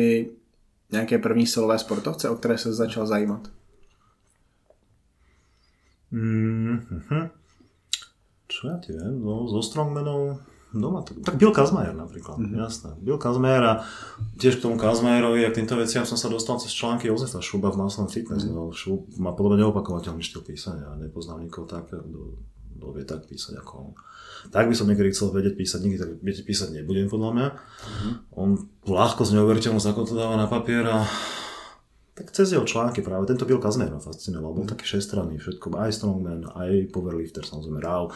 nějaké 0.91 1.17
první 1.17 1.47
silové 1.47 1.79
sportovce, 1.79 2.29
o 2.29 2.35
které 2.35 2.57
se 2.57 2.73
začal 2.73 3.07
zajímat? 3.07 3.47
Mm-hmm. 6.09 7.29
Čo 8.49 8.61
ja 8.65 8.81
ti 8.81 8.97
viem, 8.97 9.21
no 9.21 9.45
so 9.45 9.61
strongmanov 9.61 10.41
doma, 10.73 11.01
tak, 11.01 11.17
tak 11.25 11.35
Bill 11.41 11.49
Kazmajer 11.49 11.97
napríklad, 11.97 12.37
mm-hmm. 12.37 12.61
jasné. 12.61 12.91
Bill 13.01 13.17
Kazmajer 13.17 13.63
a 13.65 13.73
tiež 14.37 14.61
k 14.61 14.69
tomu 14.69 14.77
Kazmajerovi 14.77 15.41
a 15.45 15.49
k 15.49 15.63
týmto 15.63 15.73
veciam 15.79 16.05
som 16.05 16.13
sa 16.13 16.29
dostal 16.29 16.61
cez 16.61 16.69
články 16.69 17.09
Jozefa 17.09 17.41
Šuba 17.41 17.73
v 17.73 17.81
Muscle 17.81 18.05
Fitness. 18.05 18.45
Mm-hmm. 18.45 18.57
No, 18.57 18.69
Šub 18.69 19.09
má 19.17 19.33
podobne 19.33 19.65
neopakovateľný 19.65 20.21
štýl 20.21 20.45
písania 20.45 20.93
a 20.93 20.99
nepoznám 20.99 21.41
nikoho 21.41 21.65
tak, 21.65 21.89
kto, 21.89 22.85
vie 22.93 23.05
tak 23.05 23.25
písať 23.25 23.59
ako 23.59 23.71
on. 23.89 23.91
Tak 24.53 24.71
by 24.71 24.75
som 24.77 24.87
niekedy 24.87 25.11
chcel 25.11 25.35
vedieť 25.35 25.57
písať, 25.59 25.79
nikdy 25.83 25.97
tak 25.99 26.09
viete 26.21 26.43
písať 26.47 26.71
nebudem 26.71 27.09
podľa 27.09 27.29
mňa. 27.33 27.47
Mm-hmm. 27.49 28.13
On 28.37 28.49
ľahko 28.85 29.25
z 29.25 29.35
neuveriteľnosť 29.41 29.87
ako 29.89 30.01
to 30.05 30.13
dáva 30.15 30.37
na 30.37 30.47
papier 30.47 30.85
a 30.85 31.03
tak 32.19 32.35
cez 32.35 32.51
jeho 32.51 32.67
články 32.67 32.99
práve 32.99 33.31
tento 33.31 33.47
Bill 33.47 33.63
Kazmer 33.63 33.87
ma 33.87 34.03
fascinoval. 34.03 34.51
Bol 34.51 34.67
mm. 34.67 34.75
taký 34.75 34.83
šestranný, 34.83 35.39
všetko, 35.39 35.71
aj 35.71 35.95
strongman, 35.95 36.51
aj 36.51 36.91
powerlifter, 36.91 37.47
samozrejme 37.47 37.79
Rau. 37.79 38.11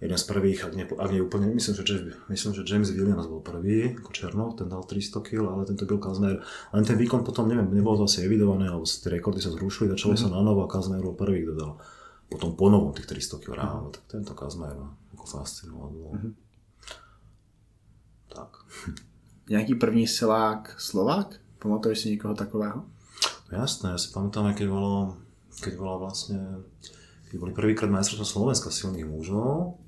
Jeden 0.00 0.16
z 0.16 0.24
prvých, 0.24 0.64
ak 0.64 0.72
nie, 0.72 0.88
ak 0.88 1.10
nie 1.12 1.20
úplne, 1.20 1.52
myslím, 1.52 1.76
že 1.76 1.84
James, 1.84 2.16
myslím, 2.32 2.52
že 2.56 2.64
James 2.64 2.88
Williams 2.88 3.28
bol 3.28 3.44
prvý, 3.44 4.00
ako 4.00 4.10
Černov, 4.16 4.56
ten 4.56 4.72
dal 4.72 4.80
300 4.80 5.20
kg, 5.20 5.52
ale 5.52 5.68
tento 5.68 5.84
Bill 5.84 6.00
Kazmer, 6.00 6.40
len 6.72 6.84
ten 6.88 6.96
výkon 6.96 7.20
potom, 7.20 7.44
neviem, 7.44 7.68
nebolo 7.68 8.00
to 8.00 8.08
asi 8.08 8.24
evidované, 8.24 8.72
alebo 8.72 8.88
tie 8.88 9.12
rekordy 9.12 9.44
sa 9.44 9.52
zrušili, 9.52 9.92
začalo 9.92 10.16
mm-hmm. 10.16 10.32
sa 10.32 10.36
na 10.36 10.40
novo 10.40 10.64
a 10.64 10.72
Kazmer 10.72 11.04
bol 11.04 11.12
prvý, 11.12 11.44
kto 11.44 11.52
dal 11.52 11.72
potom 12.32 12.56
po 12.56 12.72
novom 12.72 12.96
tých 12.96 13.12
300 13.12 13.44
kg 13.44 13.52
ráno, 13.60 13.92
tak 13.92 14.08
tento 14.08 14.32
Kazmer 14.32 14.72
ma 14.72 14.88
ako 15.12 15.24
fascinoval. 15.28 15.92
Mm-hmm. 15.92 16.32
Tak. 18.32 18.50
Nějaký 19.52 19.74
první 19.74 20.06
silák 20.06 20.74
Slovák? 20.78 21.34
Pamatuješ 21.58 21.98
si 21.98 22.10
někoho 22.10 22.34
takového? 22.34 22.84
No 23.52 23.58
jasné, 23.58 23.90
ja 23.90 23.98
si 23.98 24.14
pamätám, 24.14 24.54
keď 24.54 24.70
bolo, 24.70 25.18
keď 25.58 25.74
bolo 25.74 26.06
vlastne, 26.06 26.62
keď 27.28 27.36
boli 27.42 27.50
prvýkrát 27.50 27.90
majstrovstvo 27.90 28.22
Slovenska 28.22 28.70
silných 28.70 29.10
mužov 29.10 29.79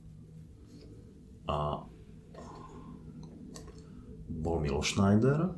a 1.48 1.82
bol 4.32 4.56
Milo 4.62 4.82
Schneider, 4.82 5.54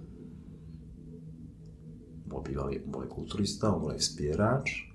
bol 2.24 2.40
bývalý, 2.40 2.82
bol 2.84 3.06
kulturista, 3.06 3.72
bol 3.72 3.94
aj 3.94 4.02
spierač 4.02 4.94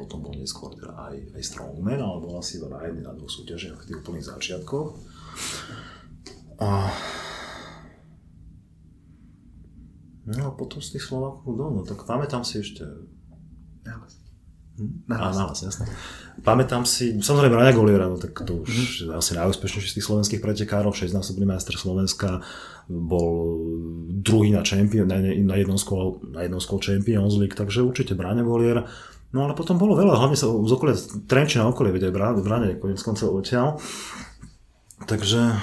potom 0.00 0.24
bol 0.24 0.32
neskôr 0.32 0.72
teda 0.72 0.96
aj, 0.96 1.36
aj 1.36 1.42
strongman, 1.44 2.00
ale 2.00 2.24
bol 2.24 2.40
asi 2.40 2.56
na 2.64 2.80
jednej, 2.88 3.04
na 3.04 3.12
dvoch 3.12 3.28
súťažiach 3.28 3.76
v 3.76 3.84
tých 3.84 4.00
úplných 4.00 4.28
začiatkoch. 4.32 4.88
A... 6.64 6.88
No 10.24 10.40
a 10.48 10.52
potom 10.56 10.80
z 10.80 10.96
tých 10.96 11.04
Slovákov, 11.04 11.52
no, 11.52 11.68
no 11.68 11.80
tak 11.84 12.08
pamätám 12.08 12.46
si 12.48 12.64
ešte 12.64 12.86
Na 13.84 14.00
nahlas, 15.06 15.62
jasné. 15.62 15.84
Pamätám 16.40 16.88
si, 16.88 17.20
samozrejme 17.20 17.52
Raja 17.52 17.76
Goliera, 17.76 18.08
no 18.08 18.16
tak 18.16 18.32
to 18.48 18.64
už 18.64 18.70
mm-hmm. 19.06 19.20
asi 19.20 19.36
najúspešnejší 19.36 19.88
z 19.92 19.96
tých 20.00 20.06
slovenských 20.08 20.40
pretekárov, 20.40 20.96
16-násobný 20.96 21.44
majster 21.44 21.76
Slovenska, 21.76 22.40
bol 22.88 23.60
druhý 24.24 24.50
na, 24.50 24.64
champion, 24.64 25.06
na, 25.06 25.20
na, 25.20 25.56
jednom 25.60 25.76
skol, 25.76 26.24
na 26.32 26.42
jednom 26.42 26.58
skol 26.58 26.80
Champions 26.80 27.36
League, 27.36 27.54
takže 27.54 27.84
určite 27.84 28.16
Bráňa 28.16 28.42
Golier. 28.42 28.88
No 29.30 29.46
ale 29.46 29.54
potom 29.54 29.78
bolo 29.78 29.94
veľa, 29.94 30.18
hlavne 30.18 30.34
sa 30.34 30.50
z 30.50 30.72
okolia, 30.74 30.96
Trenčina 31.30 31.68
okolie, 31.70 31.94
vedia 31.94 32.10
aj 32.10 32.42
Bráňa, 32.42 32.82
konec 32.82 32.98
koncov 32.98 33.36
odtiaľ. 33.36 33.78
Takže 35.06 35.60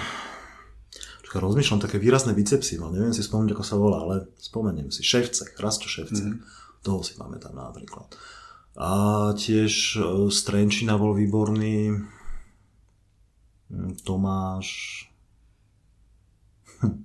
Čaká, 1.27 1.43
rozmýšľam 1.43 1.83
také 1.83 1.99
výrazné 1.99 2.31
bicepsy, 2.31 2.79
ale 2.79 2.95
neviem 2.95 3.11
si 3.11 3.19
spomenúť, 3.19 3.51
ako 3.51 3.65
sa 3.67 3.75
volá, 3.75 3.99
ale 3.99 4.31
spomeniem 4.39 4.87
si. 4.95 5.03
Ševce, 5.03 5.59
Rasto 5.59 5.83
Ševce. 5.83 6.23
Mm-hmm. 6.23 6.79
Toho 6.87 7.03
si 7.03 7.19
pamätám 7.19 7.51
napríklad. 7.51 8.15
A 8.77 8.89
tiež 9.33 9.97
e, 9.97 10.29
z 10.29 10.39
Trenčina 10.45 11.01
bol 11.01 11.17
výborný 11.17 11.97
hm, 13.73 14.05
Tomáš... 14.05 14.67
Hm. 16.79 17.01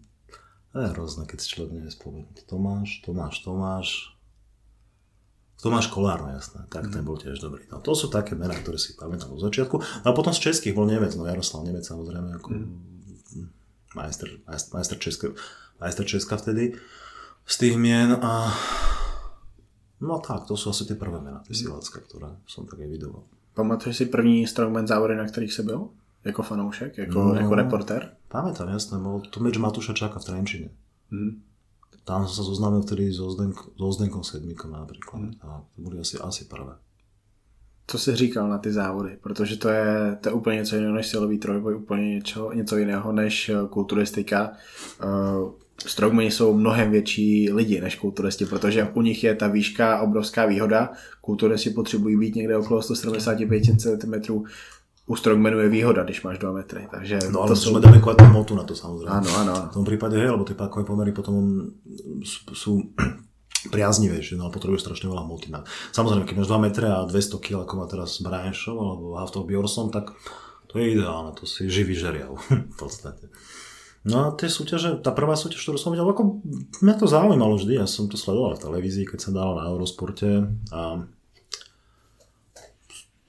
To 0.73 0.77
je 0.77 0.93
hrozné, 0.93 1.23
keď 1.25 1.39
si 1.41 1.49
človek 1.57 1.73
nevie 1.81 1.93
spomenúť. 1.93 2.45
Tomáš, 2.45 3.01
Tomáš, 3.01 3.35
Tomáš... 3.41 3.89
Tomáš 5.63 5.87
Kolár, 5.95 6.27
no 6.27 6.35
jasné, 6.35 6.67
tak 6.67 6.91
ten 6.91 7.07
bol 7.07 7.15
tiež 7.15 7.39
dobrý. 7.39 7.63
No, 7.71 7.79
to 7.79 7.95
sú 7.95 8.11
také 8.11 8.35
mená, 8.35 8.51
ktoré 8.59 8.83
si 8.83 8.99
pamätám 8.99 9.31
od 9.31 9.47
začiatku. 9.47 10.03
No 10.03 10.07
a 10.11 10.17
potom 10.17 10.35
z 10.35 10.51
českých 10.51 10.75
bol 10.75 10.91
Nemec, 10.91 11.15
no 11.15 11.23
Jaroslav 11.23 11.63
Nemec 11.63 11.87
samozrejme, 11.87 12.35
ako 12.35 12.49
mm 12.51 12.93
majster, 13.95 14.29
majster, 14.47 14.99
Česka, 14.99 15.29
majster 15.81 16.07
Česka 16.07 16.37
vtedy 16.37 16.77
z 17.47 17.55
tých 17.59 17.77
mien 17.77 18.17
a 18.17 18.53
no 20.03 20.19
tak, 20.19 20.51
to 20.51 20.59
sú 20.59 20.75
asi 20.75 20.83
tie 20.83 20.99
prvé 20.99 21.23
mená, 21.23 21.39
tie 21.47 21.55
silácka, 21.55 22.03
ktoré 22.03 22.35
som 22.45 22.67
tak 22.67 22.83
evidoval. 22.83 23.23
Pamatuješ 23.55 23.97
si 23.97 24.07
první 24.07 24.47
strongman 24.47 24.87
závody, 24.87 25.17
na 25.17 25.25
kterých 25.25 25.53
se 25.53 25.63
byl? 25.63 25.89
Jako 26.25 26.43
fanoušek, 26.43 26.99
jako, 26.99 27.19
no, 27.19 27.35
jako 27.35 27.55
reportér? 27.55 28.11
Pamätám, 28.29 28.69
jasné, 28.69 28.99
bol 28.99 29.21
to 29.21 29.41
meč 29.41 29.59
Matúša 29.59 29.93
Čaka 29.93 30.19
v 30.19 30.25
Trenčine. 30.25 30.69
Mm. 31.11 31.43
Tam 32.05 32.25
som 32.27 32.35
sa 32.35 32.43
zoznámil 32.43 32.83
vtedy 32.83 33.13
so, 33.13 33.31
Zdenk, 33.31 33.77
so 33.77 33.93
Zdenkom 33.93 34.25
Sedmíkom 34.25 34.73
napríklad. 34.73 35.21
Mm. 35.21 35.33
A 35.45 35.67
to 35.77 35.79
boli 35.83 36.01
asi, 36.01 36.17
asi 36.19 36.49
prvé 36.49 36.81
co 37.87 37.99
jsi 37.99 38.17
říkal 38.17 38.49
na 38.49 38.59
ty 38.59 38.73
závody, 38.73 39.19
protože 39.23 39.57
to 39.57 39.69
je, 39.69 40.19
to 40.21 40.29
je 40.29 40.33
úplně 40.33 40.57
něco 40.57 40.77
jiného 40.77 40.95
než 40.95 41.07
silový 41.07 41.39
trojboj, 41.39 41.77
úplně 41.77 42.15
něco, 42.15 42.53
něco 42.53 42.77
jiného 42.77 43.13
než 43.13 43.49
eh, 43.49 43.55
kulturistika. 43.71 44.53
Uh, 45.05 45.53
Strongmani 45.87 46.31
jsou 46.31 46.55
mnohem 46.55 46.91
větší 46.91 47.53
lidi 47.53 47.81
než 47.81 47.97
kulturisti, 47.97 48.47
protože 48.47 48.89
u 48.95 49.03
nich 49.03 49.25
je 49.25 49.35
ta 49.35 49.49
výška 49.49 50.01
obrovská 50.01 50.47
výhoda. 50.47 50.91
Kulturisti 51.21 51.71
potřebují 51.71 52.17
být 52.17 52.35
někde 52.35 52.57
okolo 52.57 52.83
175 52.83 53.63
cm. 53.81 54.15
U 55.07 55.17
strongmanu 55.17 55.59
je 55.59 55.69
výhoda, 55.69 56.03
když 56.03 56.23
máš 56.23 56.39
2 56.39 56.53
metry. 56.53 56.89
Takže 56.91 57.19
no 57.31 57.43
ale 57.43 57.49
to 57.49 57.57
sú... 57.57 57.75
dáme 57.75 57.99
kvalitnú 57.99 58.31
motu 58.31 58.55
na 58.55 58.63
to 58.63 58.79
samozrejme. 58.79 59.19
Áno, 59.19 59.31
áno. 59.35 59.55
V 59.75 59.75
tom 59.75 59.85
prípade 59.85 60.15
hej, 60.15 60.31
lebo 60.31 60.47
tie 60.47 60.55
pákové 60.55 60.87
pomery 60.87 61.11
potom 61.11 61.67
sú 62.55 62.95
priaznivejšie, 63.75 64.39
no 64.39 64.47
ale 64.47 64.55
potrebuje 64.55 64.79
strašne 64.79 65.11
veľa 65.11 65.27
hmoty. 65.27 65.51
Samozrejme, 65.91 66.23
keď 66.23 66.37
máš 66.39 66.49
2 66.55 66.67
metre 66.71 66.87
a 66.87 67.03
200 67.03 67.43
kg, 67.43 67.67
ako 67.67 67.75
má 67.83 67.87
teraz 67.91 68.23
Brian 68.23 68.55
Shaw 68.55 68.79
alebo 68.79 69.19
Haftov 69.19 69.51
Bjorson, 69.51 69.91
tak 69.91 70.15
to 70.71 70.79
je 70.79 70.95
ideálne, 70.95 71.35
to 71.35 71.51
si 71.51 71.67
živý 71.67 71.99
žeriav 71.99 72.39
v 72.75 72.77
podstate. 72.79 73.27
No 74.03 74.27
a 74.27 74.27
tie 74.35 74.51
súťaže, 74.51 74.99
tá 74.99 75.15
prvá 75.15 75.39
súťaž, 75.39 75.63
ktorú 75.63 75.79
som 75.79 75.95
videl, 75.95 76.11
ako 76.11 76.43
mňa 76.83 76.95
to 76.99 77.07
zaujímalo 77.07 77.55
vždy, 77.55 77.79
ja 77.79 77.87
som 77.87 78.11
to 78.11 78.19
sledoval 78.19 78.59
v 78.59 78.65
televízii, 78.67 79.07
keď 79.07 79.19
sa 79.19 79.31
dalo 79.31 79.55
na 79.55 79.71
Eurosporte 79.71 80.51
a 80.75 81.07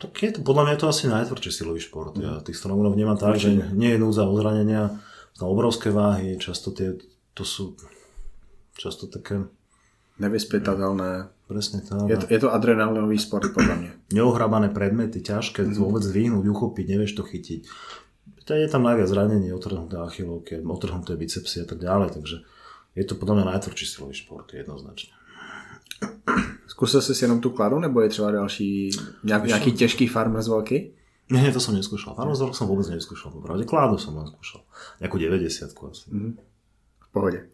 tak 0.02 0.20
je 0.20 0.36
to, 0.36 0.40
podľa 0.44 0.64
mňa 0.68 0.74
je 0.76 0.82
to 0.84 0.92
asi 0.92 1.04
najtvrdší 1.08 1.52
silový 1.54 1.80
šport. 1.80 2.12
Ja 2.20 2.44
tých 2.44 2.60
stromov 2.60 2.92
vnímam 2.92 3.16
tak, 3.16 3.40
že 3.40 3.56
nie 3.72 3.96
je 3.96 4.02
núdza 4.02 4.28
o 4.28 4.36
zranenia, 4.36 5.00
tam 5.40 5.48
obrovské 5.48 5.96
váhy, 5.96 6.36
často 6.42 6.76
tie, 6.76 7.00
to 7.32 7.48
sú 7.48 7.80
často 8.76 9.08
také 9.08 9.48
nevyspytatelné. 10.20 11.32
Presne 11.48 11.86
tak. 11.86 12.10
Je 12.10 12.18
to, 12.18 12.26
je 12.28 12.40
to 12.40 12.50
adrenalinový 12.50 13.20
sport, 13.20 13.52
podľa 13.52 13.76
mňa. 13.78 13.92
Neohrabané 14.16 14.72
predmety, 14.72 15.22
ťažké, 15.22 15.68
mm. 15.68 15.76
vôbec 15.78 16.02
zdvihnúť, 16.02 16.46
uchopiť, 16.50 16.86
nevieš 16.88 17.14
to 17.20 17.24
chytiť. 17.24 17.62
Je 18.44 18.68
tam 18.68 18.84
najviac 18.84 19.08
zranení, 19.08 19.54
otrhnuté 19.54 19.98
achilovky, 19.98 20.60
otrhnuté 20.60 21.16
bicepsy 21.16 21.64
a 21.64 21.66
tak 21.66 21.80
ďalej, 21.80 22.20
takže 22.20 22.36
je 22.96 23.04
to 23.08 23.16
podľa 23.16 23.36
mňa 23.40 23.46
najtvrdší 23.56 23.86
silový 23.88 24.14
šport, 24.14 24.52
jednoznačne. 24.54 25.16
Zkusil 26.68 27.02
jsi 27.02 27.16
si 27.16 27.24
jenom 27.24 27.42
tu 27.42 27.50
kladu, 27.50 27.80
nebo 27.80 28.02
je 28.02 28.10
třeba 28.10 28.32
další, 28.32 28.90
nějak, 29.24 29.46
nějaký 29.46 29.72
těžký 29.72 30.08
farmer 30.08 30.42
z 30.42 30.48
velký? 30.48 30.92
Nie, 31.32 31.56
to 31.56 31.64
som 31.64 31.72
neskúšal. 31.72 32.20
Farmer 32.20 32.36
z 32.36 32.52
som 32.52 32.68
vôbec 32.68 32.84
neskúšal, 32.92 33.32
popravde. 33.32 33.64
Kládu 33.64 33.96
som 33.96 34.12
len 34.20 34.28
skúšal. 34.28 34.68
Nejakú 35.00 35.16
90 35.16 35.72
asi. 35.72 36.06
Mm-hmm. 36.12 36.34
V 37.00 37.08
pohode. 37.16 37.48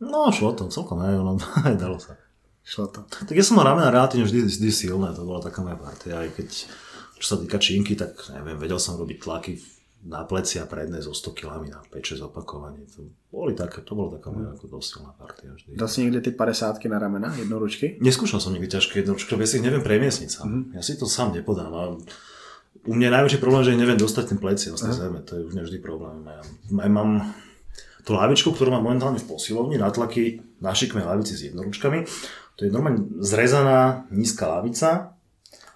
No, 0.00 0.32
šlo 0.32 0.56
to, 0.56 0.72
celkom 0.72 0.98
aj, 1.04 1.20
ono, 1.20 1.36
aj 1.36 1.76
dalo 1.84 2.00
sa. 2.00 2.16
Šlo 2.64 2.88
to. 2.88 3.04
Tak 3.06 3.36
ja 3.36 3.44
som 3.44 3.60
mal 3.60 3.68
ramena 3.68 3.92
relatívne 3.92 4.24
vždy, 4.24 4.48
vždy 4.48 4.68
silné, 4.72 5.12
to 5.12 5.28
bola 5.28 5.44
taká 5.44 5.60
moja 5.60 5.76
partia, 5.76 6.24
aj 6.24 6.34
keď, 6.34 6.48
čo 7.20 7.26
sa 7.26 7.36
týka 7.36 7.60
činky, 7.60 7.94
tak 7.94 8.16
neviem, 8.32 8.56
vedel 8.56 8.80
som 8.80 8.96
robiť 8.96 9.18
tlaky 9.20 9.52
na 10.02 10.26
pleci 10.26 10.58
a 10.58 10.66
predné 10.66 10.98
so 10.98 11.14
100 11.14 11.30
kg 11.30 11.62
na 11.70 11.78
5-6 11.86 12.26
opakovaní. 12.26 12.82
To, 12.98 13.06
boli 13.30 13.54
také, 13.54 13.86
to 13.86 13.94
bola 13.94 14.18
taká 14.18 14.34
moja 14.34 14.50
ako 14.58 14.66
dosť 14.78 14.86
silná 14.86 15.12
partia 15.14 15.54
vždy. 15.54 15.78
Dal 15.78 15.86
si 15.86 16.02
niekde 16.02 16.20
ty 16.26 16.30
50 16.34 16.82
na 16.90 16.98
ramena, 16.98 17.30
jednoručky? 17.38 18.02
Neskúšal 18.02 18.42
som 18.42 18.50
nikdy 18.50 18.66
ťažké 18.66 19.06
jednoručky, 19.06 19.30
lebo 19.32 19.46
ja 19.46 19.48
si 19.48 19.62
ich 19.62 19.66
neviem 19.66 19.86
premiesniť 19.86 20.28
sám. 20.28 20.46
Mm-hmm. 20.50 20.74
Ja 20.74 20.82
si 20.82 20.98
to 20.98 21.06
sám 21.06 21.30
nepodám. 21.38 21.70
A 21.70 21.82
u 22.82 22.92
mňa 22.98 23.06
je 23.06 23.14
najväčší 23.14 23.38
problém, 23.38 23.62
že 23.62 23.78
neviem 23.78 23.94
dostať 23.94 24.34
ten 24.34 24.38
pleci 24.42 24.74
z 24.74 24.82
tej 24.82 24.94
zeme. 25.06 25.22
To 25.22 25.38
je 25.38 25.42
už 25.46 25.54
vždy 25.54 25.78
problém. 25.78 26.26
Ja 26.26 26.42
aj 26.82 26.90
mám 26.90 27.10
tú 28.02 28.18
lavičku, 28.18 28.50
ktorú 28.50 28.74
mám 28.74 28.82
momentálne 28.82 29.22
v 29.22 29.28
posilovni, 29.30 29.78
natlaky 29.78 30.42
na 30.58 30.74
šikme 30.74 31.06
lavici 31.06 31.38
s 31.38 31.46
jednoručkami. 31.46 32.02
To 32.58 32.66
je 32.66 32.70
normálne 32.74 33.06
zrezaná 33.22 34.10
nízka 34.10 34.50
lavica 34.50 35.14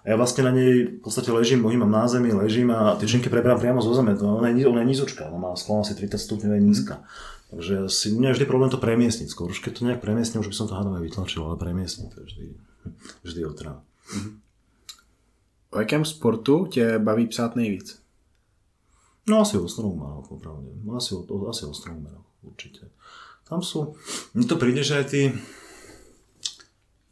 a 0.07 0.15
ja 0.15 0.15
vlastne 0.15 0.47
na 0.47 0.55
nej 0.55 0.87
v 0.87 1.03
podstate 1.03 1.35
ležím, 1.35 1.67
bohým 1.67 1.83
mám 1.83 1.91
na 1.91 2.07
zemi, 2.07 2.31
ležím 2.31 2.71
a 2.71 2.95
tie 2.95 3.11
činky 3.11 3.27
preberám 3.27 3.59
priamo 3.59 3.83
zo 3.83 3.91
zeme. 3.91 4.15
To, 4.15 4.39
ona, 4.39 4.55
je, 4.55 4.63
ona 4.63 4.87
je 4.87 4.91
nízočka, 4.95 5.27
ona 5.27 5.51
má 5.51 5.51
sklon 5.59 5.83
asi 5.83 5.99
30 5.99 6.15
stupňov, 6.15 6.55
je 6.55 6.63
nízka. 6.63 7.03
Takže 7.51 7.91
si 7.91 8.15
mňa 8.15 8.39
vždy 8.39 8.47
problém 8.47 8.71
to 8.71 8.79
premiesniť. 8.79 9.27
Skôr 9.27 9.51
už 9.51 9.59
keď 9.59 9.73
to 9.75 9.83
nejak 9.83 9.99
premiesním, 9.99 10.47
už 10.47 10.55
by 10.55 10.57
som 10.63 10.71
to 10.71 10.79
hádam 10.79 10.95
aj 10.95 11.03
vytlačil, 11.11 11.43
ale 11.43 11.59
premiesniť 11.59 12.07
to 12.07 12.17
je 12.23 12.27
vždy, 12.27 12.45
vždy 13.27 13.41
otrá. 13.51 13.83
O 15.75 15.79
jakém 15.79 16.05
sportu 16.05 16.67
tě 16.67 16.99
baví 16.99 17.27
psát 17.27 17.57
nejvíc? 17.57 17.99
No 19.29 19.41
asi 19.41 19.59
o 19.59 19.69
strongmanoch, 19.69 20.29
popravde. 20.29 20.71
Asi 20.97 21.15
o, 21.15 21.49
asi 21.51 21.67
o 21.67 21.75
strongmanoch, 21.75 22.23
určite. 22.47 22.87
Tam 23.47 23.63
sú, 23.63 23.99
mne 24.35 24.47
to 24.47 24.55
príde, 24.59 24.87
že 24.87 25.03
aj 25.03 25.07
tí, 25.11 25.23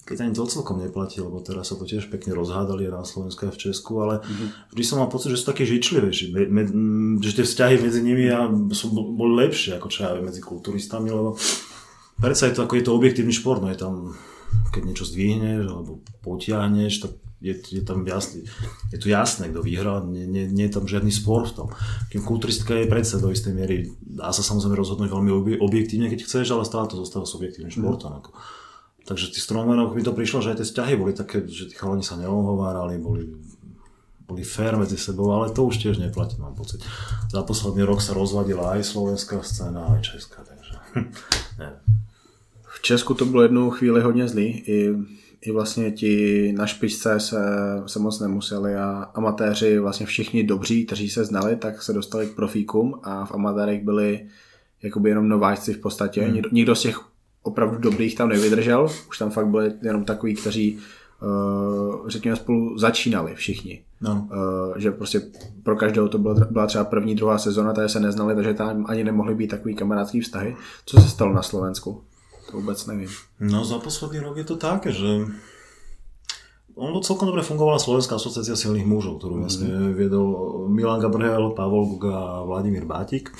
keď 0.04 0.16
ani 0.20 0.36
to 0.36 0.44
celkom 0.44 0.84
neplatí, 0.84 1.24
lebo 1.24 1.40
teraz 1.40 1.72
sa 1.72 1.80
to 1.80 1.88
tiež 1.88 2.12
pekne 2.12 2.36
rozhádali 2.36 2.92
na 2.92 3.08
Slovensku 3.08 3.48
a 3.48 3.52
v 3.52 3.60
Česku, 3.68 4.04
ale 4.04 4.20
mm-hmm. 4.20 4.76
vždy 4.76 4.82
som 4.84 5.00
mal 5.00 5.08
pocit, 5.08 5.32
že 5.32 5.40
sú 5.40 5.48
takí 5.48 5.64
žičlivejší, 5.64 6.36
že 7.24 7.36
tie 7.36 7.44
vzťahy 7.48 7.80
medzi 7.80 8.00
nimi 8.04 8.28
a 8.28 8.44
sú, 8.76 8.92
boli 8.92 9.48
lepšie 9.48 9.80
ako 9.80 9.88
čo 9.88 10.04
ja 10.04 10.12
medzi 10.20 10.44
kulturistami, 10.44 11.08
lebo 11.08 11.40
predsa 12.20 12.52
je 12.52 12.54
to 12.60 12.68
ako 12.68 12.76
je 12.76 12.84
to 12.84 12.92
objektívny 12.92 13.32
šport, 13.32 13.64
no 13.64 13.72
je 13.72 13.80
tam, 13.80 14.12
keď 14.76 14.82
niečo 14.84 15.08
zdvihneš 15.08 15.72
alebo 15.72 16.04
potiahneš, 16.20 17.08
tak 17.08 17.12
je, 17.44 17.56
je 17.56 17.82
tam 17.84 18.04
jasný, 18.08 18.44
je 18.92 18.98
tu 19.00 19.08
jasné, 19.08 19.52
kto 19.52 19.60
vyhral, 19.60 20.04
nie, 20.08 20.24
nie, 20.24 20.48
nie 20.48 20.64
je 20.68 20.80
tam 20.80 20.88
žiadny 20.88 21.12
spor 21.12 21.44
v 21.44 21.52
tom. 21.52 21.68
Kým 22.08 22.24
kulturistika 22.24 22.72
je 22.72 22.88
predsa 22.88 23.20
do 23.20 23.28
istej 23.28 23.52
miery, 23.52 23.92
dá 24.00 24.32
sa 24.32 24.40
samozrejme 24.40 24.72
rozhodnúť 24.72 25.12
veľmi 25.12 25.60
objektívne, 25.60 26.08
keď 26.08 26.24
chceš, 26.24 26.56
ale 26.56 26.64
stále 26.64 26.88
to 26.88 26.96
zostáva 26.96 27.28
subjektívnym 27.28 27.68
športom. 27.68 28.16
Mm. 28.16 28.24
Takže 29.04 29.36
tí 29.36 29.40
strongmanoch 29.40 29.92
mi 29.92 30.02
to 30.02 30.16
prišlo, 30.16 30.40
že 30.40 30.56
aj 30.56 30.64
tie 30.64 30.68
vzťahy 30.68 30.94
boli 30.96 31.12
také, 31.12 31.44
že 31.44 31.68
tí 31.68 31.74
chalani 31.76 32.00
sa 32.00 32.16
neohovárali, 32.16 32.96
boli, 32.96 33.28
boli 34.24 34.42
fair 34.44 34.80
medzi 34.80 34.96
sebou, 34.96 35.28
ale 35.32 35.52
to 35.52 35.64
už 35.64 35.76
tiež 35.76 36.00
neplatí, 36.00 36.40
mám 36.40 36.56
pocit. 36.56 36.80
Za 37.28 37.44
posledný 37.44 37.84
rok 37.84 38.00
sa 38.00 38.16
rozvadila 38.16 38.80
aj 38.80 38.84
slovenská 38.84 39.44
scéna, 39.44 39.92
aj 39.92 40.00
česká, 40.16 40.40
takže 40.40 40.74
neviem. 41.60 41.84
V 42.64 42.82
Česku 42.82 43.14
to 43.14 43.24
bylo 43.24 43.42
jednu 43.42 43.70
chvíli 43.70 44.00
hodně 44.00 44.28
zlý. 44.28 44.48
I 44.66 44.96
i 45.44 45.50
vlastně 45.50 45.90
ti 45.90 46.52
na 46.52 46.66
špičce 46.66 47.20
se, 47.20 47.36
se 47.86 47.98
moc 47.98 48.20
nemuseli 48.20 48.76
a 48.76 49.10
amatéři, 49.14 49.78
vlastně 49.78 50.06
všichni 50.06 50.44
dobří, 50.44 50.86
kteří 50.86 51.10
se 51.10 51.24
znali, 51.24 51.56
tak 51.56 51.82
se 51.82 51.92
dostali 51.92 52.26
k 52.26 52.34
profíkům 52.34 53.00
a 53.02 53.24
v 53.24 53.32
amatérech 53.32 53.82
byli 53.82 54.26
jakoby 54.82 55.08
jenom 55.08 55.28
nováčci 55.28 55.74
v 55.74 55.78
podstatě. 55.78 56.22
Hmm. 56.22 56.34
Nikdo, 56.34 56.48
nikdo 56.52 56.74
z 56.74 56.82
těch 56.82 57.00
opravdu 57.44 57.78
dobrých 57.78 58.16
tam 58.16 58.28
nevydržel, 58.28 58.88
už 59.08 59.18
tam 59.18 59.30
fakt 59.30 59.46
byli 59.46 59.72
jenom 59.82 60.04
takový, 60.04 60.34
kteří 60.34 60.78
uh, 61.22 62.08
řekněme 62.08 62.36
spolu 62.36 62.78
začínali 62.78 63.34
všichni. 63.34 63.84
No. 64.00 64.28
Uh, 64.32 64.78
že 64.78 64.90
prostě 64.90 65.22
pro 65.62 65.76
každého 65.76 66.08
to 66.08 66.18
byla, 66.18 66.34
byla 66.50 66.66
třeba 66.66 66.84
první, 66.84 67.14
druhá 67.14 67.38
sezona, 67.38 67.72
tady 67.72 67.88
se 67.88 68.00
neznali, 68.00 68.34
takže 68.34 68.54
tam 68.54 68.84
ani 68.88 69.04
nemohli 69.04 69.34
být 69.34 69.48
takový 69.48 69.74
kamarádský 69.74 70.20
vztahy. 70.20 70.56
Co 70.86 71.00
se 71.00 71.08
stalo 71.08 71.32
na 71.32 71.42
Slovensku? 71.42 72.02
To 72.50 72.60
vôbec 72.60 72.76
neviem. 72.84 73.08
No 73.40 73.64
za 73.64 73.80
posledný 73.80 74.20
rok 74.20 74.36
je 74.36 74.44
to 74.44 74.60
také, 74.60 74.92
že 74.92 75.24
ono 76.76 77.00
celkom 77.00 77.30
dobre 77.30 77.40
fungovala 77.40 77.80
Slovenská 77.80 78.20
asociácia 78.20 78.52
silných 78.52 78.84
mužov, 78.84 79.16
ktorú 79.16 79.40
vlastne 79.40 79.72
mm. 79.72 79.96
viedol 79.96 80.26
Milan 80.68 81.00
Gabriel, 81.00 81.56
Pavol 81.56 81.96
Guga 81.96 82.12
a 82.12 82.44
Vladimír 82.44 82.84
Bátik. 82.84 83.32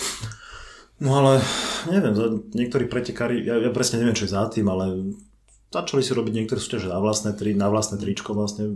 No 1.05 1.21
ale 1.21 1.45
neviem, 1.93 2.17
niektorí 2.57 2.89
pretekári, 2.89 3.45
ja, 3.45 3.61
ja 3.61 3.69
presne 3.69 4.01
neviem, 4.01 4.17
čo 4.17 4.25
je 4.25 4.33
za 4.33 4.49
tým, 4.49 4.65
ale 4.73 5.13
začali 5.69 6.01
si 6.01 6.17
robiť 6.17 6.33
niektoré 6.33 6.57
súťaže 6.57 6.89
na 6.89 6.97
vlastné, 6.97 7.37
tri, 7.37 7.53
na 7.53 7.69
vlastné 7.69 8.01
tričko 8.01 8.33
vlastne. 8.33 8.73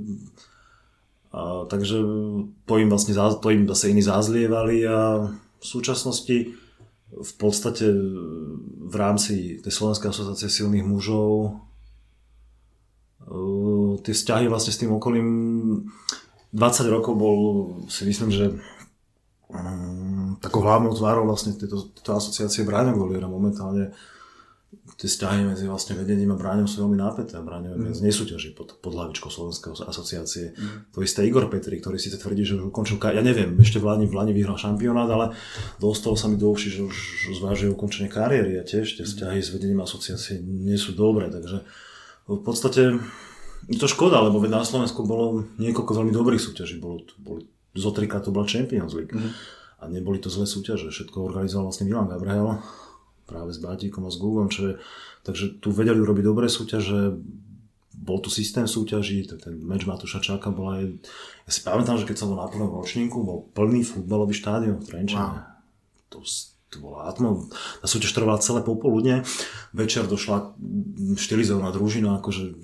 A, 1.33 1.65
takže 1.73 1.97
to 2.69 2.75
im 2.77 2.93
vlastne 2.93 3.17
to 3.17 3.49
im 3.49 3.65
zase 3.73 3.97
iní 3.97 4.05
zazlievali 4.05 4.85
a 4.85 5.29
v 5.33 5.65
súčasnosti 5.65 6.53
v 7.09 7.33
podstate 7.41 7.89
v 8.89 8.95
rámci 8.97 9.65
tej 9.65 9.73
Slovenskej 9.73 10.13
asociácie 10.13 10.49
silných 10.53 10.85
mužov 10.85 11.57
uh, 13.25 13.97
tie 14.05 14.13
vzťahy 14.13 14.49
vlastne 14.53 14.73
s 14.77 14.81
tým 14.81 14.93
okolím 14.93 15.29
20 16.53 16.95
rokov 16.95 17.13
bol 17.17 17.39
si 17.89 18.05
myslím, 18.09 18.31
že 18.33 18.45
um, 19.53 19.98
takou 20.39 20.63
hlavnou 20.63 20.95
tvárou 20.95 21.27
vlastne 21.27 21.55
tejto, 21.55 21.95
tejto 21.95 22.13
asociácie 22.15 22.67
Bráňa 22.67 22.95
Goliera 22.95 23.27
momentálne 23.27 23.95
tie 24.99 25.09
vzťahy 25.09 25.49
medzi 25.49 25.65
vlastne 25.65 25.97
vedením 25.97 26.35
a 26.35 26.41
bráňom 26.41 26.69
sú 26.69 26.85
veľmi 26.85 26.99
nápeté 26.99 27.39
a 27.39 27.45
bráňom 27.45 27.89
mm. 27.89 28.05
nesúťaží 28.05 28.53
pod, 28.53 28.77
pod 28.83 28.93
hlavičkou 28.93 29.31
Slovenskej 29.31 29.87
asociácie. 29.87 30.53
Mm. 30.53 30.93
To 30.93 30.99
isté 31.01 31.25
Igor 31.25 31.47
Petri, 31.49 31.79
ktorý 31.79 31.97
síce 31.97 32.19
tvrdí, 32.19 32.43
že 32.45 32.59
už 32.59 32.69
ukončil, 32.69 33.01
ja 33.01 33.23
neviem, 33.23 33.55
ešte 33.63 33.81
v 33.81 33.89
Lani, 33.89 34.05
v 34.11 34.17
Lani 34.19 34.33
vyhral 34.35 34.59
šampionát, 34.61 35.09
ale 35.09 35.33
dostalo 35.81 36.19
sa 36.19 36.27
mi 36.29 36.37
do 36.37 36.51
uši, 36.53 36.69
že 36.69 36.81
už 36.85 36.97
zvážuje 37.41 37.73
ukončenie 37.73 38.11
kariéry 38.13 38.59
a 38.59 38.67
tiež 38.67 39.01
tie 39.01 39.05
vzťahy 39.07 39.39
s 39.41 39.55
vedením 39.55 39.81
asociácie 39.87 40.43
nie 40.43 40.77
sú 40.77 40.93
dobré, 40.93 41.31
takže 41.33 41.65
v 42.29 42.43
podstate 42.45 42.99
je 43.71 43.79
to 43.81 43.89
škoda, 43.89 44.21
lebo 44.21 44.43
na 44.45 44.67
Slovensku 44.67 45.07
bolo 45.07 45.49
niekoľko 45.57 45.93
veľmi 45.97 46.13
dobrých 46.13 46.43
súťaží, 46.43 46.77
bolo, 46.77 47.07
boli, 47.17 47.49
zo 47.73 47.89
trikrát 47.95 48.27
to 48.27 48.35
bola 48.35 48.45
Champions 48.45 48.93
League. 48.93 49.17
Mm. 49.17 49.33
A 49.79 49.87
neboli 49.87 50.19
to 50.19 50.27
zlé 50.27 50.45
súťaže, 50.45 50.91
všetko 50.91 51.23
organizoval 51.31 51.71
vlastne 51.71 51.87
Milan 51.87 52.11
Gabriel 52.11 52.59
práve 53.29 53.53
s 53.55 53.63
Bátikom 53.63 54.09
a 54.09 54.11
s 54.11 54.19
Googlom, 54.19 54.49
čo 54.49 54.73
je, 54.73 54.75
takže 55.23 55.61
tu 55.61 55.69
vedeli 55.71 56.01
urobiť 56.01 56.25
dobré 56.25 56.49
súťaže, 56.49 57.21
bol 57.93 58.19
tu 58.25 58.33
systém 58.33 58.65
súťaží, 58.65 59.29
ten 59.29 59.61
meč 59.61 59.85
Matúša 59.85 60.25
Čáka 60.25 60.49
bola 60.49 60.81
aj, 60.81 60.97
ja 61.45 61.51
si 61.53 61.61
pamätám, 61.61 62.01
že 62.01 62.09
keď 62.09 62.17
som 62.25 62.33
bol 62.33 62.41
na 62.41 62.49
prvom 62.49 62.73
ročníku, 62.73 63.21
bol 63.21 63.47
plný 63.53 63.85
futbalový 63.85 64.33
štádion 64.33 64.81
v 64.81 64.87
Trenčine. 64.89 65.21
Wow. 65.21 65.45
To, 66.09 66.19
to 66.73 66.77
bola 66.81 67.13
atmo, 67.13 67.47
tá 67.53 67.87
súťaž 67.87 68.17
trvala 68.17 68.41
celé 68.41 68.65
popoludne, 68.65 69.29
večer 69.77 70.09
došla 70.09 70.57
štilizovaná 71.21 71.69
družina, 71.69 72.17
akože 72.17 72.57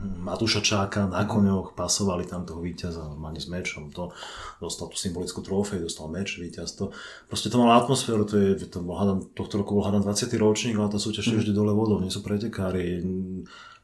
Matúša 0.00 0.64
Čáka 0.64 1.04
na 1.04 1.28
koňoch, 1.28 1.76
pasovali 1.76 2.24
tam 2.24 2.48
toho 2.48 2.64
víťaza 2.64 3.04
normálne 3.04 3.36
s 3.36 3.52
mečom, 3.52 3.92
to 3.92 4.12
dostal 4.56 4.88
tú 4.88 4.96
symbolickú 4.96 5.44
trofej, 5.44 5.84
dostal 5.84 6.08
meč, 6.08 6.40
víťaz, 6.40 6.72
to 6.76 6.92
proste 7.28 7.52
to 7.52 7.60
malo 7.60 7.76
atmosféru, 7.76 8.24
to 8.24 8.40
je, 8.40 8.64
to 8.68 8.80
bol, 8.80 8.96
hádam, 8.96 9.28
tohto 9.36 9.60
roku 9.60 9.76
bol 9.76 9.84
hádam 9.84 10.00
20. 10.00 10.32
ročník, 10.40 10.76
ale 10.80 10.88
tá 10.88 10.96
súťaž 10.96 11.28
mm. 11.28 11.36
vždy 11.44 11.52
dole 11.52 11.72
vodou, 11.76 12.00
nie 12.00 12.08
sú 12.08 12.24
pretekári, 12.24 13.04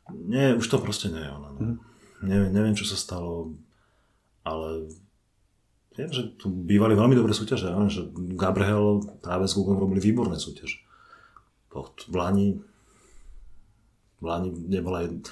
nie, 0.09 0.57
už 0.57 0.65
to 0.65 0.81
proste 0.81 1.13
nie 1.13 1.21
je 1.21 1.31
ona. 1.31 1.49
No. 1.53 1.61
Mm. 1.61 1.77
Neviem, 2.25 2.51
neviem, 2.53 2.77
čo 2.79 2.89
sa 2.89 2.97
stalo, 2.97 3.53
ale 4.41 4.89
viem, 6.01 6.09
že 6.09 6.33
tu 6.41 6.49
bývali 6.49 6.97
veľmi 6.97 7.13
dobré 7.13 7.37
súťaže, 7.37 7.69
že 7.93 8.09
Gabriel 8.37 9.05
práve 9.21 9.45
s 9.45 9.53
Googlem 9.53 9.77
robili 9.77 10.01
výborné 10.01 10.41
súťaže. 10.41 10.81
V 11.77 12.15
Lani, 12.17 12.57
v 14.17 14.25
Lani 14.25 14.49
nebola 14.49 15.05
jedna, 15.05 15.29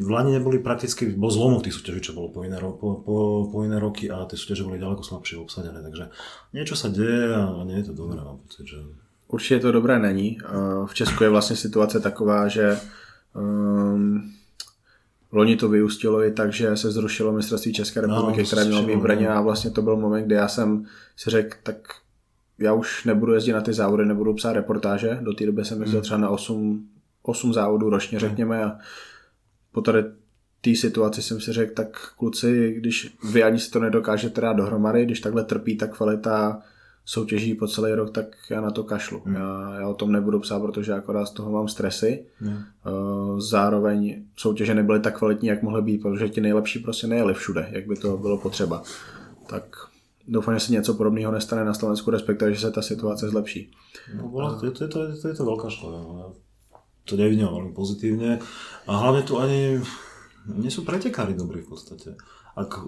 v 0.00 0.10
Lani 0.10 0.32
neboli 0.32 0.58
prakticky, 0.58 1.12
bol 1.14 1.30
zlomok 1.30 1.64
tých 1.64 1.76
súťaží, 1.76 2.00
čo 2.00 2.16
bolo 2.16 2.28
po 2.28 2.44
iné, 2.44 2.58
po, 2.60 3.00
po, 3.00 3.48
po 3.52 3.58
iné 3.64 3.78
roky 3.78 4.10
a 4.10 4.24
tie 4.24 4.36
súťaže 4.36 4.64
boli 4.64 4.80
ďaleko 4.80 5.02
slabšie 5.02 5.38
obsadené, 5.38 5.82
takže 5.82 6.08
niečo 6.52 6.76
sa 6.76 6.88
deje 6.88 7.34
a 7.34 7.64
nie 7.64 7.80
je 7.80 7.90
to 7.90 7.92
dobré, 7.92 8.20
mám 8.20 8.38
pocit, 8.38 8.66
že... 8.66 8.78
Určitě 9.28 9.60
to 9.60 9.72
dobré 9.72 9.98
není. 9.98 10.38
V 10.86 10.94
Česku 10.94 11.24
je 11.24 11.30
vlastně 11.30 11.56
situace 11.56 12.00
taková, 12.00 12.48
že 12.48 12.80
um, 13.34 14.32
loni 15.32 15.56
to 15.56 15.68
vyústilo 15.68 16.22
i 16.24 16.32
tak, 16.32 16.52
že 16.52 16.76
se 16.76 16.90
zrušilo 16.90 17.32
mistrovství 17.32 17.72
České 17.72 18.02
no, 18.02 18.08
republiky, 18.08 18.40
no, 18.40 18.46
které 18.46 18.64
mělo 18.64 18.82
být 18.82 18.96
v 18.96 19.02
Brně 19.02 19.28
a 19.28 19.40
vlastně 19.40 19.70
to 19.70 19.82
byl 19.82 19.96
moment, 19.96 20.24
kdy 20.24 20.34
já 20.34 20.48
jsem 20.48 20.84
si 21.16 21.30
řekl, 21.30 21.56
tak 21.62 21.76
já 22.58 22.72
už 22.72 23.04
nebudu 23.04 23.32
jezdit 23.32 23.52
na 23.52 23.60
ty 23.60 23.72
závody, 23.72 24.04
nebudu 24.06 24.34
psát 24.34 24.52
reportáže. 24.52 25.18
Do 25.20 25.32
té 25.32 25.46
doby 25.46 25.64
jsem 25.64 25.80
jezdil 25.80 25.98
hmm. 25.98 26.04
třeba 26.04 26.20
na 26.20 26.30
8, 26.30 26.88
8 27.22 27.52
závodů 27.52 27.90
ročně, 27.90 28.18
řekněme, 28.18 28.64
a 28.64 28.78
po 29.72 29.80
tady 29.80 30.04
té 30.60 30.74
situaci 30.74 31.22
jsem 31.22 31.40
si 31.40 31.52
řekl, 31.52 31.74
tak 31.74 32.14
kluci, 32.18 32.74
když 32.78 33.16
vy 33.32 33.42
ani 33.42 33.58
si 33.58 33.70
to 33.70 33.80
nedokážete 33.80 34.40
dát 34.40 34.52
dohromady, 34.52 35.04
když 35.04 35.20
takhle 35.20 35.44
trpí 35.44 35.76
ta 35.76 35.86
kvalita 35.86 36.62
soutěží 37.04 37.54
po 37.54 37.66
celý 37.68 37.92
rok, 37.92 38.10
tak 38.10 38.26
já 38.50 38.60
na 38.60 38.70
to 38.70 38.84
kašlu. 38.84 39.22
Hmm. 39.24 39.34
Já, 39.34 39.74
já 39.80 39.88
o 39.88 39.94
tom 39.94 40.12
nebudu 40.12 40.40
psát, 40.40 40.60
protože 40.60 40.92
akorát 40.92 41.26
z 41.26 41.30
toho 41.30 41.50
mám 41.50 41.68
stresy. 41.68 42.26
Hmm. 42.38 42.58
Zároveň 43.38 44.24
soutěže 44.36 44.74
nebyly 44.74 45.00
tak 45.00 45.18
kvalitní, 45.18 45.48
jak 45.48 45.62
mohly 45.62 45.82
být, 45.82 45.98
protože 45.98 46.28
ti 46.28 46.40
nejlepší 46.40 46.78
prostě 46.78 47.06
nejeli 47.06 47.34
všude, 47.34 47.68
jak 47.70 47.86
by 47.86 47.96
to 47.96 48.16
bylo 48.16 48.38
potřeba. 48.38 48.82
Tak 49.46 49.64
doufám, 50.28 50.54
že 50.54 50.60
se 50.60 50.72
něco 50.72 50.94
podobného 50.94 51.32
nestane 51.32 51.64
na 51.64 51.74
Slovensku, 51.74 52.10
respektive, 52.10 52.54
že 52.54 52.60
se 52.60 52.70
ta 52.70 52.82
situace 52.82 53.28
zlepší. 53.28 53.70
No, 54.14 54.58
to, 54.60 54.66
je, 54.66 54.72
to, 54.72 54.84
je, 54.84 54.88
to, 54.88 55.04
je, 55.04 55.16
to 55.16 55.28
je 55.28 55.34
to 55.34 55.44
veľká 55.44 55.68
škoda. 55.70 55.98
To 57.06 57.18
nevidím 57.18 57.50
veľmi 57.50 57.72
pozitívne. 57.74 58.38
A 58.86 58.90
hlavne 58.90 59.22
tu 59.26 59.42
ani 59.42 59.82
nie 60.46 60.70
sú 60.70 60.82
pretekári 60.86 61.34
dobrí 61.34 61.62
v 61.62 61.70
podstate. 61.74 62.14
Ak 62.54 62.82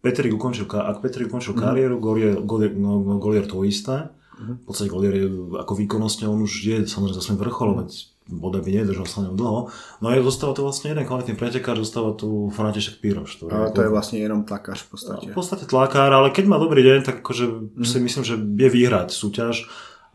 Petrik 0.00 0.32
ukončil, 0.32 0.64
ak 0.64 1.04
Petrik 1.04 1.28
ukončil 1.28 1.52
mm. 1.52 1.60
kariéru, 1.60 1.96
Golier, 2.00 2.40
Golier, 2.40 2.72
no, 2.72 3.04
no, 3.04 3.20
Golier 3.20 3.44
to 3.44 3.60
isté. 3.68 4.08
Mm. 4.40 4.64
V 4.64 4.64
podstate 4.64 4.88
Golier 4.88 5.14
je 5.20 5.28
ako 5.60 5.72
výkonnostne, 5.76 6.24
on 6.24 6.40
už 6.40 6.52
je 6.64 6.76
samozrejme 6.88 7.16
za 7.16 7.24
svojím 7.24 7.40
vrcholom, 7.44 7.76
veď 7.84 7.92
boda 8.30 8.62
by 8.62 8.70
nedržal 8.70 9.04
sa 9.10 9.26
ňom 9.26 9.34
dlho. 9.34 9.68
No 10.00 10.06
a 10.06 10.14
zostáva 10.22 10.54
tu 10.54 10.62
vlastne 10.62 10.94
jeden 10.94 11.04
kvalitný 11.04 11.34
pretekár, 11.34 11.76
zostáva 11.76 12.14
tu 12.14 12.48
František 12.54 13.02
Píroš. 13.02 13.42
To 13.42 13.50
ale 13.50 13.74
to 13.74 13.82
je 13.82 13.90
vlastne 13.90 14.22
jenom 14.22 14.46
tlakář 14.46 14.86
v 14.86 14.88
podstate. 14.94 15.24
V 15.28 15.36
podstate 15.36 15.64
tlakár, 15.66 16.14
ale 16.14 16.30
keď 16.30 16.44
má 16.46 16.56
dobrý 16.56 16.80
deň, 16.80 16.98
tak 17.02 17.16
akože 17.26 17.44
mm. 17.76 17.84
si 17.84 17.98
myslím, 18.00 18.24
že 18.24 18.38
vie 18.38 18.68
vyhrať 18.70 19.10
súťaž 19.10 19.66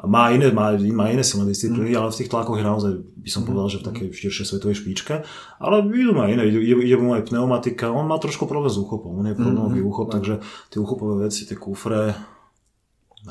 má 0.04 0.28
iné, 0.36 0.52
má, 0.52 0.76
má 0.76 1.08
iné 1.08 1.24
silné 1.24 1.48
disciplíny, 1.48 1.96
mm. 1.96 2.00
ale 2.04 2.12
v 2.12 2.20
tých 2.20 2.28
tlakoch 2.28 2.60
je 2.60 2.68
naozaj, 2.68 2.92
by 3.00 3.30
som 3.32 3.42
mm. 3.44 3.48
povedal, 3.48 3.68
že 3.72 3.80
v 3.80 3.88
takej 3.88 4.08
širšej 4.12 4.46
svetovej 4.52 4.76
špičke. 4.84 5.24
Ale 5.64 5.88
idú 5.88 6.12
má 6.12 6.28
iné, 6.28 6.44
ide, 6.44 6.60
ide 6.60 6.98
mu 7.00 7.16
aj 7.16 7.32
pneumatika, 7.32 7.96
on 7.96 8.04
má 8.04 8.20
trošku 8.20 8.44
problém 8.44 8.68
s 8.68 8.76
úchopom, 8.76 9.16
on 9.16 9.28
je 9.32 9.40
problémový 9.40 9.80
mm. 9.80 9.88
úchop, 9.88 10.12
takže 10.12 10.44
tie 10.68 10.84
úchopové 10.84 11.32
veci, 11.32 11.48
tie 11.48 11.56
kufre, 11.56 12.12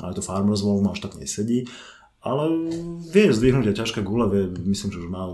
ale 0.01 0.11
to 0.17 0.25
Farmers 0.25 0.65
Wall 0.65 0.81
už 0.81 1.05
tak 1.05 1.21
nesedí. 1.21 1.69
Ale 2.25 2.49
vie 3.13 3.29
zdvihnúť 3.29 3.69
aj 3.69 3.85
ťažké 3.85 4.01
gule, 4.01 4.25
vie, 4.33 4.49
myslím, 4.65 4.89
že 4.89 5.05
už 5.05 5.13
má 5.13 5.29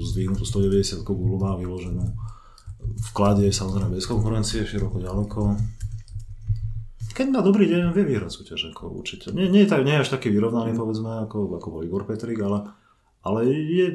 zdvihnutú 0.00 0.48
190 0.48 1.04
gulu, 1.04 1.36
má 1.36 1.52
vyloženú. 1.60 2.16
Vklade 3.12 3.44
je 3.44 3.52
samozrejme 3.52 3.92
bez 3.92 4.08
konkurencie, 4.08 4.64
široko 4.64 5.04
ďaleko 5.04 5.60
keď 7.14 7.26
má 7.30 7.40
dobrý 7.42 7.66
deň, 7.66 7.90
vie 7.92 8.04
vyhrať 8.06 8.30
súťaž, 8.30 8.72
ako 8.74 8.94
určite. 8.94 9.34
Nie, 9.34 9.50
nie, 9.50 9.66
je, 9.66 9.70
tak, 9.70 9.82
nie 9.82 9.94
je 9.98 10.02
až 10.06 10.10
taký 10.14 10.30
vyrovnaný, 10.30 10.74
povedzme, 10.78 11.26
ako, 11.26 11.58
ako 11.58 11.68
bol 11.70 11.82
Igor 11.82 12.06
Petrik, 12.06 12.38
ale, 12.40 12.70
ale 13.26 13.50
je, 13.50 13.86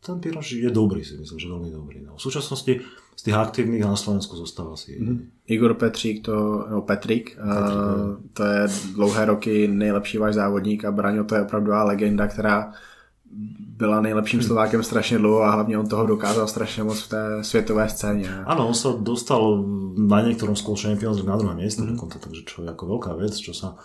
ten 0.00 0.16
Piroš 0.22 0.56
je 0.56 0.70
dobrý, 0.72 1.04
si 1.04 1.18
myslím, 1.18 1.38
že 1.38 1.52
veľmi 1.52 1.70
dobrý. 1.70 1.98
No. 2.04 2.16
V 2.16 2.22
súčasnosti 2.22 2.80
z 3.16 3.22
tých 3.24 3.36
aktívnych 3.36 3.80
na 3.80 3.96
Slovensku 3.96 4.36
zostáva 4.36 4.76
si. 4.76 5.00
Mm. 5.00 5.32
Igor 5.48 5.74
Petrík, 5.80 6.20
to, 6.20 6.68
no 6.68 6.84
Petrik, 6.84 7.32
Petrik 7.32 7.40
uh, 7.40 8.20
to 8.36 8.42
je 8.44 8.62
dlouhé 8.92 9.22
roky 9.24 9.64
nejlepší 9.68 10.20
váš 10.20 10.36
závodník 10.36 10.84
a 10.84 10.92
Braňo 10.92 11.24
to 11.24 11.34
je 11.34 11.42
opravdu 11.48 11.72
legenda, 11.72 12.28
která 12.28 12.76
byla 13.76 14.00
nejlepším 14.00 14.40
hm. 14.40 14.42
Slovákem 14.42 14.82
strašně 14.82 15.18
dlouho 15.18 15.42
a 15.42 15.50
hlavně 15.50 15.78
on 15.78 15.86
toho 15.88 16.06
dokázal 16.06 16.48
strašně 16.48 16.84
moc 16.84 17.02
v 17.02 17.08
té 17.08 17.44
světové 17.44 17.88
scéně. 17.88 18.30
Áno, 18.46 18.68
on 18.68 18.74
sa 18.74 18.96
dostal 18.96 19.64
na 19.96 20.22
niektorom 20.24 20.56
School 20.56 20.76
Champions 20.76 21.20
na 21.24 21.36
druhé 21.36 21.54
miesto 21.54 21.84
mm. 21.84 21.96
dokonca, 21.96 22.18
takže 22.18 22.44
čo 22.48 22.64
je 22.64 22.68
ako 22.72 22.84
veľká 22.96 23.12
vec, 23.20 23.36
čo 23.36 23.52
sa 23.52 23.76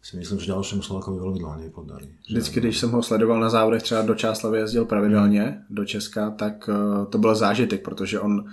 si 0.00 0.16
myslím, 0.16 0.38
že 0.38 0.54
ďalšímu 0.54 0.82
Slovákovi 0.86 1.18
veľmi 1.18 1.38
dlho 1.42 1.56
nepodarí. 1.66 2.06
Vždycky, 2.30 2.60
když 2.60 2.78
jsem 2.78 2.90
ho 2.90 3.02
sledoval 3.02 3.40
na 3.40 3.50
závodech, 3.50 3.82
třeba 3.82 4.02
do 4.02 4.14
Čáslavy 4.14 4.58
jezdil 4.58 4.84
pravidelně 4.84 5.62
do 5.70 5.84
Česka, 5.84 6.30
tak 6.30 6.68
uh, 6.68 7.04
to 7.10 7.18
byl 7.18 7.34
zážitek, 7.34 7.82
protože 7.82 8.20
on 8.20 8.44
Eh, 8.44 8.50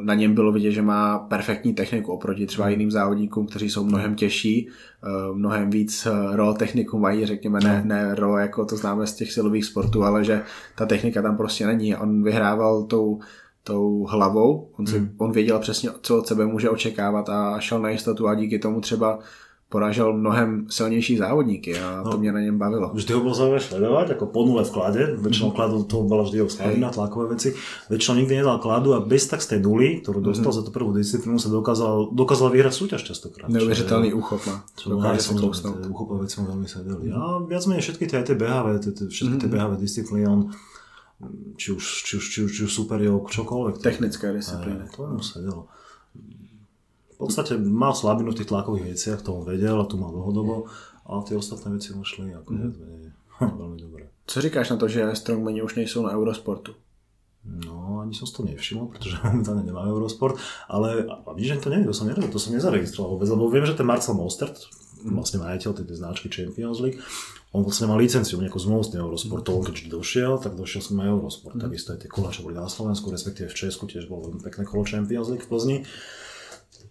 na 0.00 0.14
něm 0.14 0.34
bylo 0.34 0.52
vidět, 0.52 0.72
že 0.72 0.82
má 0.82 1.18
perfektní 1.18 1.74
techniku 1.74 2.12
oproti 2.12 2.46
třeba 2.46 2.64
hmm. 2.64 2.72
jiným 2.72 2.90
závodníkům, 2.90 3.46
kteří 3.46 3.70
jsou 3.70 3.84
mnohem 3.84 4.14
těžší, 4.14 4.68
eh, 4.68 5.34
mnohem 5.34 5.70
víc 5.70 6.06
eh, 6.06 6.36
ro 6.36 6.54
techniku 6.54 6.98
mají, 6.98 7.26
řekněme, 7.26 7.60
ne, 7.64 7.78
hmm. 7.78 7.88
ne 7.88 8.14
ro, 8.14 8.38
jako 8.38 8.64
to 8.64 8.76
známe 8.76 9.06
z 9.06 9.14
těch 9.14 9.32
silových 9.32 9.64
sportů, 9.64 10.04
ale 10.04 10.24
že 10.24 10.42
ta 10.74 10.86
technika 10.86 11.22
tam 11.22 11.36
prostě 11.36 11.66
není. 11.66 11.96
On 11.96 12.22
vyhrával 12.22 12.82
tou, 12.82 13.20
tou 13.64 14.04
hlavou, 14.04 14.70
on, 14.78 14.86
si, 14.86 14.98
hmm. 14.98 15.14
on 15.18 15.32
věděl 15.32 15.58
přesně, 15.58 15.90
co 16.02 16.18
od 16.18 16.26
sebe 16.26 16.46
může 16.46 16.70
očekávat 16.70 17.28
a 17.28 17.60
šel 17.60 17.80
na 17.80 17.90
jistotu 17.90 18.28
a 18.28 18.34
díky 18.34 18.58
tomu 18.58 18.80
třeba 18.80 19.18
porážel 19.70 20.12
mnohem 20.12 20.66
silnější 20.66 21.16
závodníky 21.16 21.78
a 21.78 22.02
no, 22.02 22.10
to 22.10 22.18
mě 22.18 22.32
na 22.32 22.40
něm 22.40 22.58
bavilo. 22.58 22.90
Vždy 22.94 23.14
ho 23.14 23.20
bolo 23.22 23.34
zaujímavé 23.34 23.62
sledovať, 23.62 24.06
ako 24.18 24.24
po 24.26 24.42
nule 24.42 24.66
v 24.66 24.70
klade, 24.74 25.02
väčšinou 25.22 25.54
kladu 25.54 25.86
to 25.86 26.02
bola 26.02 26.26
vždy 26.26 26.42
jeho 26.42 26.50
slabina, 26.50 26.90
tlakové 26.90 27.38
veci, 27.38 27.54
väčšinou 27.86 28.18
nikdy 28.18 28.42
nedal 28.42 28.58
kladu 28.58 28.98
a 28.98 29.00
bez 29.00 29.30
tak 29.30 29.38
z 29.38 29.54
tej 29.54 29.60
nuly, 29.62 30.02
ktorú 30.02 30.18
dostal 30.18 30.50
mm-hmm. 30.50 30.58
za 30.58 30.66
tú 30.66 30.70
prvú 30.74 30.90
disciplínu, 30.90 31.38
sa 31.38 31.54
dokázal, 31.54 32.10
dokázal 32.10 32.50
vyhrať 32.50 32.74
súťaž 32.74 33.14
častokrát. 33.14 33.46
Neuvěřitelný 33.46 34.10
úchop 34.10 34.42
má. 34.50 34.66
Dokáže 34.74 35.22
sa 35.22 35.32
kousnúť. 35.38 35.86
Uchopové 35.86 36.26
veci 36.26 36.42
mu 36.42 36.50
veľmi 36.50 36.66
sedeli. 36.66 37.06
Mm-hmm. 37.06 37.22
A 37.22 37.22
viac 37.46 37.62
menej 37.70 37.82
všetky 37.86 38.04
tie, 38.10 38.20
tie 38.26 38.34
behavé, 38.34 38.82
všetky 38.82 39.36
tie 39.38 39.48
behavé 39.48 39.78
disciplíny, 39.78 40.26
on 40.26 40.50
či 41.54 41.76
už, 41.76 41.84
či 42.10 42.12
už, 42.18 42.24
či 42.26 42.38
už, 42.42 42.50
či 42.50 42.60
už 42.66 42.72
super 42.74 42.98
čokoľvek. 43.06 43.78
Technická 43.78 44.34
disciplína. 44.34 44.90
To 44.98 45.14
mu 45.14 45.22
sedelo 45.22 45.70
v 47.20 47.28
podstate 47.28 47.60
mal 47.60 47.92
slabinu 47.92 48.32
v 48.32 48.40
tých 48.40 48.48
tlakových 48.48 48.96
veciach, 48.96 49.20
to 49.20 49.36
on 49.36 49.44
vedel 49.44 49.76
a 49.76 49.84
tu 49.84 50.00
mal 50.00 50.08
dlhodobo, 50.08 50.72
ale 51.04 51.20
tie 51.28 51.36
ostatné 51.36 51.76
veci 51.76 51.92
mu 51.92 52.00
šli 52.00 52.32
ako 52.32 52.48
mm. 52.48 52.72
veľmi 53.60 53.76
dobre. 53.76 54.08
Co 54.24 54.40
říkáš 54.40 54.72
na 54.72 54.76
to, 54.80 54.88
že 54.88 55.04
strongmeni 55.12 55.60
už 55.60 55.76
nejsou 55.76 56.00
na 56.00 56.16
Eurosportu? 56.16 56.72
No, 57.40 58.04
ani 58.04 58.12
som 58.12 58.28
si 58.28 58.36
to 58.36 58.44
nevšimol, 58.44 58.88
pretože 58.88 59.20
momentálne 59.24 59.68
nemá 59.68 59.84
Eurosport, 59.84 60.40
ale 60.64 61.04
a 61.04 61.28
vidíš, 61.36 61.60
že 61.60 61.68
to 61.68 61.68
neviem, 61.68 61.88
to 61.88 61.96
som, 61.96 62.08
nevedel, 62.08 62.32
to 62.32 62.40
som 62.40 62.56
nezaregistroval 62.56 63.16
vôbec, 63.16 63.28
lebo 63.28 63.52
viem, 63.52 63.68
že 63.68 63.76
ten 63.76 63.88
Marcel 63.88 64.16
Mostert, 64.16 64.56
vlastne 65.04 65.44
majiteľ 65.44 65.76
tej 65.76 65.96
značky 65.96 66.28
Champions 66.32 66.80
League, 66.80 67.00
on 67.56 67.64
vlastne 67.64 67.88
mal 67.88 67.96
licenciu, 67.96 68.40
nejakú 68.40 68.60
zmluvu 68.60 68.84
s 68.84 68.92
tým 68.92 69.00
Eurosportom, 69.00 69.60
on 69.60 69.64
keď 69.64 69.88
došiel, 69.88 70.36
tak 70.40 70.56
došiel 70.56 70.84
som 70.84 71.00
na 71.00 71.08
Eurosport, 71.08 71.56
mm. 71.56 71.64
takisto 71.64 71.96
aj 71.96 72.04
tie 72.04 72.10
kola, 72.12 72.32
čo 72.32 72.44
boli 72.44 72.56
na 72.56 72.68
Slovensku, 72.68 73.08
respektíve 73.08 73.48
v 73.48 73.56
Česku 73.56 73.88
tiež 73.88 74.08
bolo 74.08 74.36
pekné 74.40 74.68
kolo 74.68 74.84
Champions 74.84 75.32
League 75.32 75.44
v 75.44 75.50
Plzni 75.50 75.78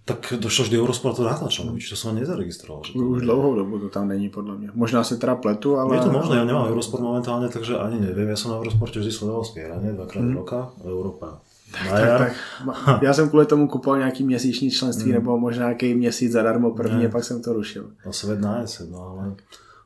tak 0.06 0.34
došlo 0.42 0.66
vždy 0.66 0.76
Eurosportu 0.82 1.22
Natáčanovič, 1.22 1.86
to 1.90 1.96
som 1.98 2.18
nezaregistroval. 2.18 2.82
Že 2.82 2.98
to 2.98 3.06
Už 3.14 3.22
dlouhou 3.22 3.54
dobu 3.56 3.78
to 3.78 3.94
tam 3.94 4.10
není, 4.10 4.34
podľa 4.34 4.56
mňa. 4.58 4.70
Možná 4.74 5.06
si 5.06 5.22
teda 5.22 5.38
pletu, 5.38 5.78
ale... 5.78 6.02
Je 6.02 6.06
to 6.06 6.14
možné, 6.14 6.42
ja 6.42 6.46
nemám 6.50 6.66
Eurosport 6.72 7.04
momentálne, 7.04 7.46
takže 7.46 7.78
ani 7.78 8.02
neviem. 8.02 8.26
Ja 8.30 8.38
som 8.40 8.54
na 8.54 8.58
Eurosporte 8.58 8.98
vždy 8.98 9.12
sledoval 9.14 9.46
spieranie, 9.46 9.94
dvakrát 9.94 10.26
hmm. 10.26 10.38
roka, 10.38 10.60
Európa. 10.82 11.46
Tak, 11.70 12.18
tak, 12.18 12.34
Já 13.02 13.14
jsem 13.14 13.30
kvůli 13.30 13.46
tomu 13.46 13.68
kupoval 13.68 14.00
nějaký 14.00 14.24
měsíční 14.24 14.72
členství, 14.72 15.06
mm. 15.06 15.14
nebo 15.14 15.38
možná 15.38 15.66
nějaký 15.66 15.94
měsíc 15.94 16.32
zadarmo 16.32 16.72
první, 16.72 17.06
a 17.06 17.10
pak 17.10 17.24
jsem 17.24 17.42
to 17.42 17.54
rušil. 17.54 17.92
No 18.06 18.14
svet 18.14 18.42
na 18.42 18.62
jesed, 18.62 18.90
no 18.90 18.98
ale 19.02 19.36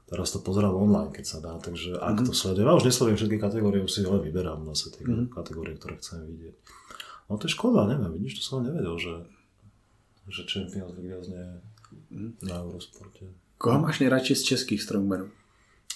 teraz 0.09 0.31
to 0.31 0.39
pozerám 0.39 0.75
online, 0.75 1.11
keď 1.11 1.25
sa 1.25 1.37
dá, 1.43 1.59
takže 1.59 1.97
ak 1.99 2.21
mm. 2.21 2.25
to 2.29 2.33
sledujem, 2.33 2.67
ja 2.69 2.77
už 2.79 2.87
nesledujem 2.87 3.17
všetky 3.17 3.37
kategórie, 3.41 3.83
už 3.83 3.91
si 3.91 4.05
ale 4.05 4.23
vyberám 4.23 4.63
zase 4.71 4.95
tie 4.95 5.03
mm. 5.03 5.35
kategórie, 5.35 5.75
ktoré 5.75 5.99
chcem 5.99 6.23
vidieť. 6.23 6.55
No 7.27 7.35
to 7.35 7.49
je 7.49 7.55
škoda, 7.57 7.89
neviem, 7.89 8.13
vidíš, 8.15 8.39
to 8.39 8.41
som 8.45 8.63
nevedel, 8.63 8.95
že 8.95 9.27
že 10.29 10.47
Champions 10.47 10.95
League 10.95 11.09
viac 11.09 11.25
nie 11.27 11.45
na 12.43 12.63
Eurosporte. 12.63 13.25
Koho 13.57 13.79
máš 13.79 13.99
nejradši 13.99 14.35
z 14.35 14.43
českých 14.43 14.81
strongmenů? 14.83 15.29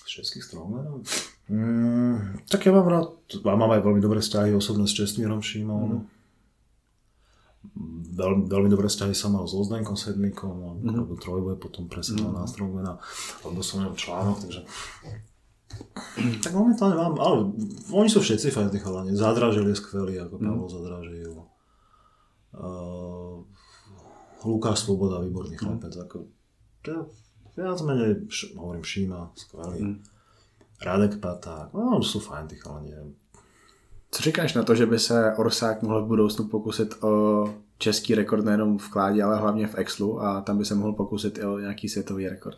Z 0.05 0.09
českých 0.09 0.43
strongmenů? 0.43 1.03
Mm, 1.49 2.43
tak 2.51 2.65
ja 2.65 2.71
mám 2.75 2.87
rád, 2.87 3.07
a 3.43 3.55
mám 3.55 3.71
aj 3.71 3.81
veľmi 3.87 4.03
dobré 4.03 4.19
vzťahy 4.19 4.51
osobné 4.51 4.83
s 4.83 4.95
Čestmírom 4.95 5.39
Šímom. 5.39 5.79
Mm. 5.79 6.03
Veľmi, 8.19 8.43
veľmi 8.51 8.69
dobré 8.71 8.87
vzťahy 8.91 9.15
som 9.15 9.31
mal 9.35 9.47
s 9.47 9.55
Ozdenkom 9.55 9.95
Sedmikom, 9.95 10.55
a 10.63 10.71
mm. 10.75 11.19
trojboje 11.23 11.55
potom 11.59 11.87
presedal 11.87 12.31
mm. 12.31 12.35
na 12.35 12.43
strongmana, 12.47 12.93
alebo 13.47 13.59
som 13.63 13.83
mal 13.83 13.95
článok, 13.95 14.43
takže 14.43 14.61
tak 16.43 16.51
momentálne 16.55 16.95
mám, 16.95 17.15
ale 17.19 17.51
oni 17.91 18.09
sú 18.09 18.23
všetci 18.23 18.51
fajn 18.51 18.69
tí 18.71 18.79
chalani. 18.79 19.15
Zadražil 19.15 19.67
je 19.67 19.75
skvelý, 19.75 20.19
ako 20.23 20.35
mm. 20.39 20.43
Pavel 20.43 20.67
Zadražil. 20.67 21.33
Uh, 22.57 23.43
Lukáš 24.45 24.79
Svoboda, 24.79 25.19
výborný 25.19 25.55
mhm. 25.55 25.59
chlapec. 25.59 25.95
Mm. 25.95 26.01
Ako, 26.01 26.17
je 27.57 27.61
viac 27.63 27.81
menej, 27.81 28.29
hovorím 28.55 28.83
Šíma, 28.83 29.31
skvelý. 29.35 29.81
Mm. 29.81 29.97
Radek 30.77 31.17
Paták, 31.17 31.73
no 31.73 32.05
sú 32.05 32.21
fajn 32.21 32.47
tí 32.47 32.55
chalani. 32.55 32.93
Co 34.11 34.23
říkáš 34.23 34.53
na 34.53 34.63
to, 34.63 34.75
že 34.75 34.85
by 34.85 34.99
se 34.99 35.35
Orsák 35.35 35.81
mohl 35.81 36.05
v 36.05 36.07
budoucnu 36.07 36.47
pokusit 36.47 37.03
o 37.03 37.43
český 37.77 38.15
rekord 38.15 38.45
nejenom 38.45 38.77
v 38.77 38.89
kládě, 38.89 39.23
ale 39.23 39.37
hlavně 39.37 39.67
v 39.67 39.75
Exlu 39.75 40.21
a 40.21 40.41
tam 40.41 40.57
by 40.57 40.65
se 40.65 40.75
mohl 40.75 40.93
pokusit 40.93 41.37
i 41.37 41.45
o 41.45 41.59
nějaký 41.59 41.89
světový 41.89 42.29
rekord? 42.29 42.57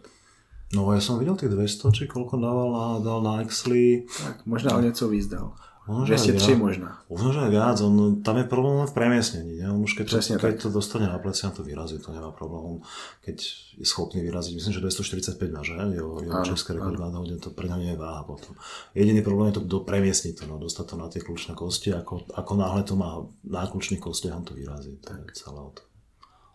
No 0.70 0.94
ja 0.94 1.02
som 1.02 1.18
videl 1.18 1.34
tých 1.34 1.50
200, 1.50 1.90
či 1.98 2.04
koľko 2.06 2.38
dával 2.38 2.70
na, 2.70 2.86
dal 3.02 3.20
na 3.26 3.42
Exli. 3.42 4.06
Tak, 4.06 4.46
možná 4.46 4.78
o 4.78 4.82
něco 4.82 5.10
víc 5.10 5.28
dal. 5.28 5.58
Možno, 5.90 6.06
203 6.06 6.54
možná. 6.54 7.02
Možno, 7.10 7.34
že 7.34 7.40
aj 7.42 7.50
viac. 7.50 7.78
On, 7.82 8.22
tam 8.22 8.38
je 8.38 8.46
problém 8.46 8.78
len 8.78 8.86
v 8.86 8.94
premiesnení. 8.94 9.58
Ne? 9.58 9.74
On 9.74 9.82
už 9.82 9.98
keď, 9.98 10.22
Presne 10.22 10.38
to, 10.38 10.46
keď 10.46 10.58
to 10.62 10.70
dostane 10.70 11.10
na 11.10 11.18
pleci, 11.18 11.50
on 11.50 11.54
to 11.58 11.66
vyrazí, 11.66 11.98
to 11.98 12.14
nemá 12.14 12.30
problém. 12.30 12.62
On, 12.62 12.78
keď 13.26 13.42
je 13.74 13.86
schopný 13.90 14.22
vyraziť, 14.22 14.54
myslím, 14.54 14.74
že 14.78 14.86
245 14.86 15.50
má, 15.50 15.66
že? 15.66 15.74
Jeho, 15.74 16.22
jeho 16.22 16.46
české 16.46 16.78
rekord 16.78 17.02
na 17.02 17.10
hodne, 17.10 17.42
to 17.42 17.50
pre 17.50 17.66
ňa 17.66 17.78
nie 17.82 17.92
je 17.94 17.98
váha 17.98 18.22
potom. 18.22 18.54
Jediný 18.94 19.26
problém 19.26 19.50
je 19.50 19.58
to 19.58 19.64
do, 19.66 19.82
premiesniť 19.82 20.34
to, 20.38 20.44
no, 20.46 20.62
dostať 20.62 20.86
to 20.86 20.96
na 21.02 21.10
tie 21.10 21.26
kľúčne 21.26 21.58
kosti, 21.58 21.90
ako, 21.98 22.30
ako 22.38 22.52
náhle 22.54 22.86
to 22.86 22.94
má 22.94 23.26
na 23.50 23.66
kľúčnych 23.66 23.98
kostiach, 23.98 24.38
on 24.38 24.46
to 24.46 24.54
vyrazí. 24.54 24.94
To 25.02 25.18
je 25.18 25.34
celé 25.34 25.58
o 25.58 25.74
to 25.74 25.82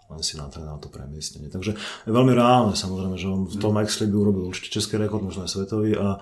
len 0.04 0.20
si 0.20 0.36
natrénoval 0.36 0.78
to 0.84 0.92
premiestnenie. 0.92 1.48
Takže 1.48 1.72
je 1.80 2.12
veľmi 2.12 2.36
reálne 2.36 2.76
samozrejme, 2.76 3.16
že 3.16 3.24
on 3.24 3.48
v 3.48 3.56
tom 3.56 3.72
mm. 3.72 3.88
by 3.88 4.14
urobil 4.14 4.52
určite 4.52 4.76
český 4.76 5.00
rekord, 5.00 5.24
možno 5.24 5.48
aj 5.48 5.56
svetový 5.56 5.96
a 5.96 6.20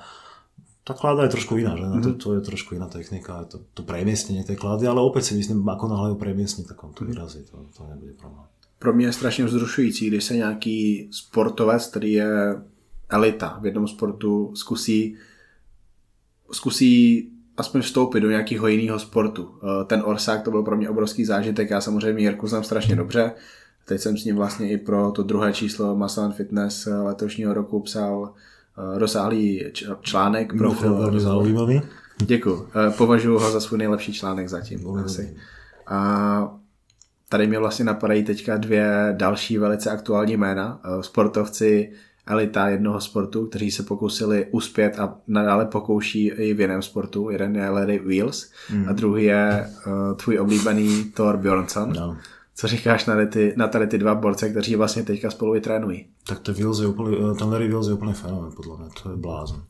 tá 0.83 0.95
kláda 0.99 1.23
je 1.23 1.39
trošku 1.39 1.63
iná, 1.63 1.79
že? 1.79 1.87
Mm-hmm. 1.87 2.03
To, 2.03 2.11
to 2.19 2.29
je 2.35 2.41
trošku 2.41 2.75
iná 2.75 2.91
technika, 2.91 3.47
to, 3.47 3.63
to 3.75 3.87
premiestnenie 3.87 4.43
tej 4.43 4.59
klády, 4.59 4.91
ale 4.91 4.99
opäť 4.99 5.31
si 5.31 5.35
myslím, 5.39 5.63
ako 5.63 5.87
náhle 5.89 6.09
ho 6.11 6.17
premiestní, 6.19 6.67
tak 6.67 6.83
on 6.83 6.91
to 6.91 7.07
vyrazí, 7.07 7.47
to, 7.47 7.63
to 7.77 7.87
nebude 7.87 8.13
problém. 8.19 8.47
Pro 8.79 8.93
mě 8.93 9.07
je 9.07 9.13
strašně 9.13 9.45
vzrušující, 9.45 10.07
když 10.07 10.25
se 10.25 10.37
nějaký 10.37 11.09
sportovec, 11.11 11.87
který 11.87 12.13
je 12.13 12.31
elita 13.09 13.59
v 13.63 13.67
jednom 13.67 13.89
sportu, 13.89 14.51
zkusí, 14.55 15.17
zkusí 16.53 17.29
aspoň 17.57 17.81
vstoupit 17.81 18.21
do 18.21 18.31
nějakého 18.31 18.67
jiného 18.67 18.99
sportu. 18.99 19.55
Eh, 19.55 19.85
ten 19.85 20.03
Orsák 20.05 20.43
to 20.43 20.51
byl 20.51 20.63
pro 20.63 20.77
mě 20.77 20.91
obrovský 20.91 21.25
zážitek, 21.25 21.71
já 21.71 21.81
samozřejmě 21.81 22.23
Jirku 22.23 22.47
znám 22.47 22.65
strašně 22.65 22.97
dobře, 22.97 23.33
teď 23.87 24.01
jsem 24.01 24.17
s 24.17 24.25
ním 24.25 24.37
vlastně 24.37 24.71
i 24.71 24.79
pro 24.79 25.11
to 25.11 25.23
druhé 25.23 25.53
číslo 25.53 25.97
Muscle 25.97 26.33
Fitness 26.33 26.89
letošního 27.03 27.55
roku 27.55 27.81
psal 27.81 28.35
Eh, 28.35 28.52
rozsáhlý 28.95 29.65
článek. 30.01 30.57
Profil 30.57 30.95
velmi 30.95 31.21
zaujímavý. 31.21 31.83
Děkuji. 32.19 32.69
Eh, 32.89 32.91
považuji 32.91 33.39
ho 33.39 33.51
za 33.51 33.61
svůj 33.61 33.79
nejlepší 33.79 34.13
článek 34.13 34.49
zatím. 34.49 34.97
Asi. 35.05 35.37
A 35.87 36.55
tady 37.29 37.47
mě 37.47 37.59
vlastně 37.59 37.85
napadají 37.85 38.25
teďka 38.25 38.57
dvě 38.57 39.15
další 39.19 39.59
velice 39.59 39.91
aktuální 39.91 40.37
jména. 40.37 40.81
Eh, 40.85 41.03
sportovci 41.03 41.93
elita 42.27 42.69
jednoho 42.69 43.01
sportu, 43.01 43.47
kteří 43.47 43.71
se 43.71 43.83
pokusili 43.83 44.47
uspět 44.51 44.99
a 44.99 45.17
nadále 45.27 45.67
pokouší 45.67 46.27
i 46.27 46.55
v 46.55 46.61
jiném 46.61 46.83
sportu. 46.83 47.31
Jeden 47.31 47.57
je 47.57 47.69
Larry 47.69 47.99
Wheels 47.99 48.51
mm. 48.73 48.89
a 48.89 48.93
druhý 48.93 49.25
je 49.25 49.71
uh, 49.87 50.17
tvůj 50.17 50.39
oblíbený 50.39 51.05
Thor 51.05 51.37
Bjornsson. 51.37 51.93
No. 51.93 52.17
Co 52.55 52.69
říkáš 52.69 53.07
na, 53.07 53.27
ty, 53.27 53.55
na 53.57 53.69
tady 53.69 53.87
ty 53.87 53.99
dva 53.99 54.15
borce, 54.15 54.51
kteří 54.51 54.77
vlastně 54.77 55.03
teďka 55.03 55.31
spolu 55.31 55.57
i 55.57 55.61
trénují? 55.61 56.07
Tak 56.27 56.39
to 56.39 56.53
Wills 56.53 56.81
je 56.81 56.87
úplný, 56.87 57.17
eh, 57.17 57.35
ten 57.35 57.49
Larry 57.49 57.69
Wills 57.69 57.89
je 57.89 57.95
úplný 57.95 58.13
fenomén, 58.13 58.53
podľa 58.53 58.77
mňa, 58.77 58.89
to 59.03 59.11
je 59.11 59.17
blázon. 59.17 59.63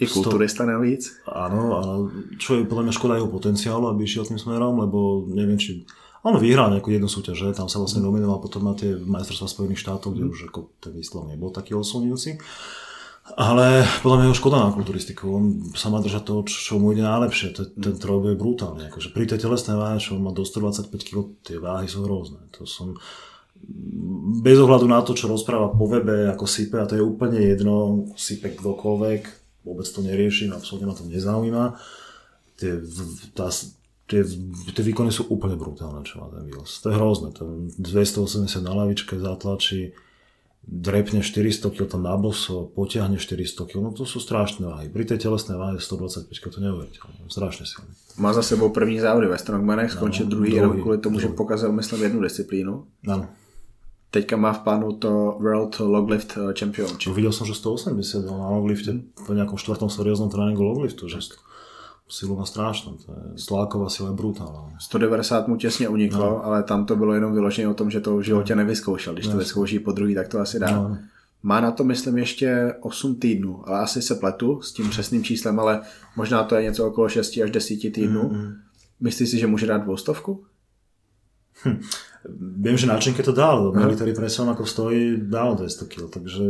I 0.00 0.06
kulturista 0.08 0.64
navíc? 0.64 1.12
Áno, 1.28 1.76
ale 1.76 1.92
čo 2.40 2.56
je 2.56 2.64
podľa 2.64 2.88
mňa 2.88 2.96
škoda 2.96 3.20
jeho 3.20 3.28
potenciálu, 3.28 3.84
aby 3.92 4.08
išiel 4.08 4.24
tým 4.24 4.40
smerom, 4.40 4.80
lebo 4.80 5.28
neviem, 5.28 5.60
či... 5.60 5.84
On 6.24 6.36
vyhral 6.36 6.72
nejakú 6.72 6.88
jednu 6.92 7.08
súťaž, 7.08 7.36
že? 7.36 7.56
tam 7.56 7.68
sa 7.68 7.80
vlastne 7.80 8.04
nominoval 8.04 8.40
potom 8.40 8.64
na 8.64 8.72
tie 8.72 8.96
majstrovstvá 8.96 9.48
Spojených 9.48 9.84
štátov, 9.84 10.16
kde 10.16 10.24
mm. 10.24 10.32
už 10.32 10.40
ako 10.52 10.60
ten 10.80 10.92
výsledok 10.96 11.32
nebol 11.32 11.52
taký 11.52 11.76
oslnujúci. 11.76 12.40
Ale 13.36 13.86
podľa 14.00 14.16
mňa 14.16 14.26
je 14.30 14.40
škoda 14.40 14.58
na 14.64 14.74
kulturistiku. 14.74 15.24
On 15.30 15.44
sa 15.76 15.92
má 15.92 16.00
držať 16.00 16.22
toho, 16.24 16.40
čo 16.46 16.80
mu 16.80 16.94
ide 16.94 17.04
najlepšie. 17.04 17.52
Ten, 17.52 17.66
ten 17.76 17.94
trojboj 17.98 18.34
je 18.34 18.40
brutálny. 18.40 18.82
Akože 18.88 19.12
pri 19.12 19.28
tej 19.28 19.44
telesnej 19.44 19.76
váhe, 19.76 20.00
čo 20.00 20.16
má 20.16 20.32
do 20.32 20.42
125 20.42 20.90
kg, 20.90 21.30
tie 21.44 21.60
váhy 21.60 21.86
sú 21.86 22.06
hrozné. 22.06 22.40
To 22.56 22.64
som 22.64 22.96
bez 24.40 24.56
ohľadu 24.56 24.88
na 24.88 25.04
to, 25.04 25.12
čo 25.12 25.28
rozpráva 25.28 25.72
po 25.72 25.84
webe, 25.84 26.32
ako 26.32 26.48
sype, 26.48 26.80
a 26.80 26.88
to 26.88 26.96
je 26.96 27.04
úplne 27.04 27.36
jedno, 27.36 28.08
sype 28.16 28.56
kdokoľvek, 28.56 29.22
vôbec 29.68 29.84
to 29.84 30.00
neriešim, 30.00 30.56
absolútne 30.56 30.88
ma 30.88 30.96
to 30.96 31.04
nezaujíma. 31.04 31.76
Tie, 32.56 32.80
tá, 33.36 33.52
tie, 34.08 34.20
tie 34.72 34.84
výkony 34.84 35.12
sú 35.12 35.28
úplne 35.28 35.60
brutálne, 35.60 36.04
čo 36.08 36.24
má 36.24 36.32
ten 36.32 36.48
Wills. 36.48 36.80
To 36.80 36.88
je 36.88 36.96
hrozné. 36.96 37.28
To 37.36 37.68
280 37.76 38.48
na 38.64 38.72
lavičke 38.72 39.20
zatlačí, 39.20 39.92
drepne 40.66 41.24
400 41.24 41.70
kg, 41.72 41.88
to 41.88 41.98
na 41.98 42.14
boso, 42.16 42.68
potiahne 42.76 43.16
400 43.16 43.66
kg, 43.66 43.80
no 43.80 43.90
to 43.90 44.04
sú 44.04 44.20
strašné 44.20 44.68
váhy. 44.68 44.86
Pri 44.92 45.08
tej 45.08 45.24
telesnej 45.26 45.56
váhe 45.56 45.80
125 45.80 46.30
kg 46.30 46.50
to 46.52 46.60
neuveriteľné, 46.60 47.26
strašne 47.32 47.64
silné. 47.66 47.90
Má 48.20 48.30
za 48.36 48.42
sebou 48.42 48.68
první 48.68 49.00
závody 49.00 49.26
ve 49.26 49.38
Strongmanech, 49.38 49.92
skončil 49.92 50.26
no, 50.26 50.30
druhý, 50.30 50.54
jenom 50.54 50.80
kvůli 50.82 50.98
tomu, 50.98 51.16
druhý. 51.16 51.32
že 51.32 51.36
pokazil, 51.36 51.72
myslím, 51.72 52.02
jednu 52.02 52.20
disciplínu. 52.20 52.84
Ano. 53.08 53.28
Teďka 54.10 54.36
má 54.36 54.52
v 54.52 54.58
plánu 54.58 54.92
to 54.92 55.38
World 55.38 55.78
Loglift 55.80 56.34
Championship. 56.58 57.14
Videl 57.14 57.30
som, 57.30 57.46
že 57.46 57.54
180 57.54 58.26
na 58.26 58.50
loglifte, 58.50 59.06
po 59.14 59.30
nejakom 59.30 59.54
štvrtom 59.54 59.86
serióznom 59.86 60.34
tréningu 60.34 60.66
logliftu, 60.66 61.06
že 61.06 61.22
silu 62.10 62.36
má 62.36 62.44
strašnou, 62.44 62.92
to 62.92 63.12
je 63.12 63.38
sláková 63.38 63.88
sila 63.88 64.08
je 64.08 64.16
brutálna. 64.16 64.72
190 64.80 65.48
mu 65.48 65.56
těsně 65.56 65.88
uniklo, 65.88 66.30
no. 66.30 66.44
ale 66.44 66.62
tam 66.62 66.86
to 66.86 66.96
bylo 66.96 67.14
jenom 67.14 67.32
vyložené 67.32 67.68
o 67.68 67.74
tom, 67.74 67.90
že 67.90 68.00
to 68.00 68.16
v 68.16 68.22
životě 68.22 68.56
nevyzkoušel. 68.56 69.12
Když 69.12 69.26
no. 69.26 69.32
to 69.32 69.38
vyzkouší 69.38 69.78
po 69.78 69.92
druhý, 69.92 70.14
tak 70.14 70.28
to 70.28 70.38
asi 70.38 70.58
dá. 70.58 70.70
No. 70.70 70.98
Má 71.42 71.60
na 71.60 71.70
to, 71.70 71.84
myslím, 71.84 72.18
ještě 72.18 72.74
8 72.80 73.14
týdnů, 73.14 73.68
ale 73.68 73.78
asi 73.78 74.02
se 74.02 74.14
pletu 74.14 74.60
s 74.62 74.72
tím 74.72 74.90
přesným 74.90 75.24
číslem, 75.24 75.60
ale 75.60 75.80
možná 76.16 76.44
to 76.44 76.54
je 76.54 76.62
něco 76.62 76.86
okolo 76.86 77.08
6 77.08 77.38
až 77.44 77.50
10 77.50 77.92
týdnů. 77.92 78.22
Mm-hmm. 78.22 78.56
Myslíš 79.00 79.30
si, 79.30 79.38
že 79.38 79.46
může 79.46 79.66
dát 79.66 79.78
dvoustovku? 79.78 80.44
Hm. 81.64 81.80
Viem, 82.28 82.76
že 82.76 82.84
načinke 82.84 83.24
to 83.24 83.32
dal, 83.32 83.72
military 83.72 84.12
presom 84.12 84.52
ako 84.52 84.68
stojí, 84.68 85.16
dal 85.24 85.56
200 85.56 85.88
kg, 85.88 86.04
takže 86.12 86.44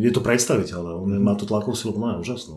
je 0.00 0.10
to 0.16 0.24
predstaviteľ, 0.24 1.04
on 1.04 1.12
má 1.20 1.36
tú 1.36 1.44
tlakovú 1.44 1.76
silu 1.76 1.92
plná 1.92 2.16
úžasnú. 2.24 2.56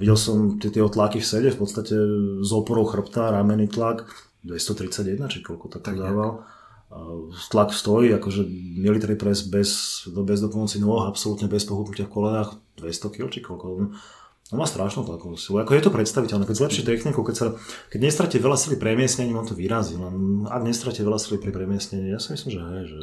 Videl 0.00 0.16
som 0.16 0.56
tie, 0.56 0.72
tie 0.72 0.80
tlaky 0.80 1.20
v 1.20 1.28
sede, 1.28 1.48
v 1.52 1.60
podstate 1.60 1.92
z 2.40 2.50
oporou 2.56 2.88
chrbta, 2.88 3.36
ramený 3.36 3.68
tlak, 3.68 4.08
231, 4.48 5.28
či 5.28 5.44
koľko 5.44 5.68
tak 5.76 6.00
dával. 6.00 6.48
Tlak 7.52 7.76
stojí, 7.76 8.08
akože 8.16 8.48
military 8.80 9.20
press 9.20 9.44
bez, 9.44 10.02
bez 10.08 10.40
dopomoci 10.40 10.80
nôh, 10.80 11.04
absolútne 11.04 11.52
bez 11.52 11.68
pohupnutia 11.68 12.08
v 12.08 12.16
kolenách, 12.16 12.56
200 12.80 13.12
kg, 13.12 13.28
či 13.28 13.44
koľko. 13.44 13.92
On 14.50 14.58
má 14.58 14.66
strašnú 14.66 15.06
tlakovú 15.06 15.38
silu. 15.38 15.62
Ako 15.62 15.78
je 15.78 15.84
to 15.86 15.94
predstaviteľné. 15.94 16.42
Keď 16.42 16.58
zlepší 16.58 16.82
techniku, 16.82 17.22
keď, 17.22 17.34
sa, 17.38 17.46
keď 17.86 18.00
nestratí 18.02 18.36
veľa 18.42 18.58
sily 18.58 18.82
premiesnením, 18.82 19.38
on 19.38 19.46
to 19.46 19.54
vyrazí. 19.54 19.94
Len 19.94 20.42
ak 20.50 20.62
nestratí 20.66 21.06
veľa 21.06 21.22
sily 21.22 21.38
pri 21.38 21.54
premiesnení, 21.54 22.10
ja 22.10 22.18
si 22.18 22.34
myslím, 22.34 22.50
že, 22.58 22.60
hej, 22.60 22.84
že 22.90 22.98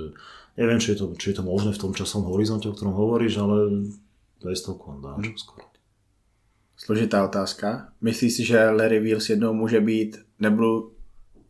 neviem, 0.60 0.80
či 0.84 0.91
je, 0.91 0.98
to, 1.00 1.06
či 1.16 1.32
je 1.32 1.39
to 1.39 1.43
možné 1.48 1.72
v 1.72 1.82
tom 1.88 1.95
časom 1.95 2.28
horizonte, 2.28 2.68
o 2.68 2.76
ktorom 2.76 2.91
hovoríš, 2.91 3.39
ale 3.39 3.88
200 4.43 4.76
on 4.76 5.00
dá 5.00 5.16
čo 5.24 5.39
skoro. 5.39 5.64
Složitá 6.78 7.24
otázka. 7.24 7.95
Myslíš 8.04 8.32
si, 8.34 8.43
že 8.45 8.70
Larry 8.70 9.00
Wheels 9.00 9.30
jednou 9.30 9.54
může 9.54 9.82
být, 9.82 10.20
nebudu 10.39 10.91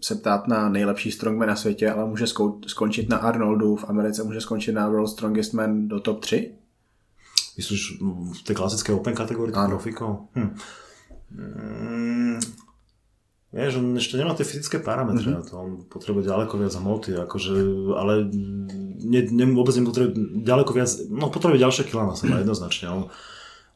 se 0.01 0.15
ptát 0.15 0.47
na 0.47 0.69
nejlepší 0.69 1.11
strongman 1.11 1.49
na 1.49 1.55
světě, 1.55 1.91
ale 1.91 2.05
může 2.05 2.25
skončit 2.67 3.09
na 3.09 3.17
Arnoldu 3.17 3.75
v 3.75 3.89
Americe, 3.89 4.23
může 4.23 4.41
skončit 4.41 4.71
na 4.71 4.89
World 4.89 5.09
Strongest 5.09 5.53
Man 5.53 5.87
do 5.87 5.99
top 5.99 6.19
3? 6.19 6.55
Myslíš 7.57 7.81
v 8.37 8.41
tej 8.45 8.55
klasickej 8.55 8.93
open 8.93 9.17
kategórii 9.17 9.53
profikov? 9.53 10.29
Hm. 10.37 10.53
Mm, 11.27 12.39
vieš, 13.51 13.81
on 13.81 13.97
ešte 13.99 14.15
nemá 14.15 14.31
tie 14.37 14.47
fyzické 14.47 14.79
parametre 14.79 15.27
mm-hmm. 15.27 15.41
na 15.41 15.43
to, 15.43 15.53
on 15.59 15.71
potrebuje 15.89 16.29
ďaleko 16.29 16.53
viac 16.55 16.73
hmoty, 16.77 17.11
akože, 17.19 17.51
ale 17.99 18.13
ne, 19.03 19.21
ne, 19.27 19.45
vôbec 19.51 19.75
nepotrebuje 19.75 20.45
ďaleko 20.45 20.71
viac, 20.71 20.91
no 21.11 21.27
potrebuje 21.27 21.65
ďalšie 21.65 21.83
kila 21.89 22.07
na 22.07 22.15
seba 22.15 22.39
jednoznačne. 22.45 22.87
On, 22.87 23.03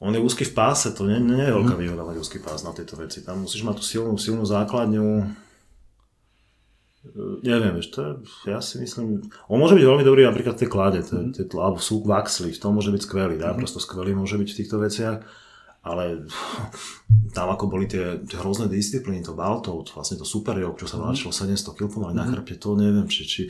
on 0.01 0.15
je 0.15 0.23
úzky 0.23 0.47
v 0.47 0.53
páse, 0.55 0.93
to 0.95 1.09
nie, 1.09 1.19
nie 1.19 1.43
je 1.43 1.53
veľká 1.57 1.75
mhm. 1.75 1.81
výhoda 1.81 2.03
mať 2.07 2.17
úzky 2.23 2.39
pás 2.39 2.63
na 2.63 2.71
tieto 2.71 2.95
veci. 2.95 3.25
Tam 3.25 3.43
musíš 3.43 3.67
mať 3.67 3.81
tú 3.81 3.83
silnú, 3.83 4.13
silnú 4.15 4.45
základňu, 4.47 5.27
neviem, 7.41 7.73
vieš, 7.81 7.97
to 7.97 7.99
je, 8.01 8.11
ja 8.53 8.61
si 8.61 8.77
myslím, 8.77 9.25
on 9.49 9.57
môže 9.57 9.73
byť 9.73 9.85
veľmi 9.85 10.05
dobrý 10.05 10.21
napríklad 10.21 10.53
v 10.53 10.61
tej 10.61 10.69
klade, 10.69 10.99
mm. 11.01 11.33
tie, 11.33 11.45
alebo 11.57 11.81
sú 11.81 12.05
vaxli, 12.05 12.53
v 12.53 12.61
tom 12.61 12.77
môže 12.77 12.93
byť 12.93 13.01
skvelý, 13.01 13.35
dá, 13.41 13.51
mm. 13.51 13.57
prosto 13.57 13.81
skvelý 13.81 14.13
môže 14.13 14.37
byť 14.37 14.49
v 14.53 14.57
týchto 14.61 14.77
veciach, 14.77 15.17
ale 15.81 16.29
tam 17.37 17.47
ako 17.49 17.65
boli 17.65 17.89
tie, 17.89 18.21
tie 18.21 18.37
hrozné 18.37 18.69
disciplíny, 18.69 19.25
to 19.25 19.33
balto, 19.33 19.81
vlastne 19.81 20.21
to 20.21 20.25
super 20.29 20.53
čo 20.53 20.85
sa 20.85 21.01
vláčilo 21.01 21.33
700 21.33 21.73
kg 21.73 21.89
pomaly 21.89 22.13
na 22.13 22.29
chrbte, 22.29 22.61
to 22.61 22.77
neviem, 22.77 23.09
či, 23.09 23.25
či 23.25 23.41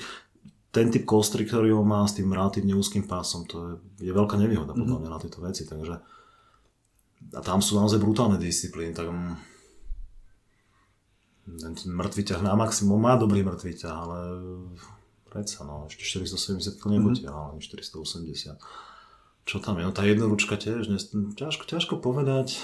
ten 0.71 0.87
typ 0.87 1.03
kostry, 1.03 1.43
ktorý 1.43 1.75
on 1.75 1.83
má 1.83 2.07
s 2.07 2.15
tým 2.15 2.31
relatívne 2.31 2.71
úzkým 2.71 3.03
pásom, 3.03 3.43
to 3.43 3.83
je, 3.99 4.07
je 4.07 4.11
veľká 4.15 4.39
nevýhoda 4.39 4.71
podľa 4.71 4.97
mňa 5.03 5.09
na 5.11 5.19
tieto 5.19 5.43
veci, 5.43 5.67
takže 5.67 5.99
a 7.31 7.39
tam 7.43 7.61
sú 7.61 7.77
naozaj 7.77 8.01
brutálne 8.01 8.39
disciplíny, 8.41 8.95
tak 8.95 9.11
ten 11.45 11.89
mŕtvý 11.89 12.21
ťah 12.31 12.41
na 12.45 12.53
maximum 12.53 13.01
má 13.01 13.17
dobrý 13.17 13.41
mŕtvý 13.41 13.73
ťah, 13.81 13.95
ale 13.95 14.17
predsa 15.27 15.65
no, 15.65 15.89
ešte 15.89 16.21
470 16.21 16.77
to 16.77 16.85
nebude, 16.91 17.21
mm-hmm. 17.23 17.57
ale 17.57 17.61
480. 17.63 18.61
Čo 19.41 19.57
tam 19.57 19.81
je? 19.81 19.83
No 19.89 19.93
tá 19.95 20.05
jednoručka 20.05 20.53
tiež, 20.55 20.85
ne, 20.85 21.01
ťažko, 21.33 21.65
ťažko 21.65 21.97
povedať. 21.97 22.61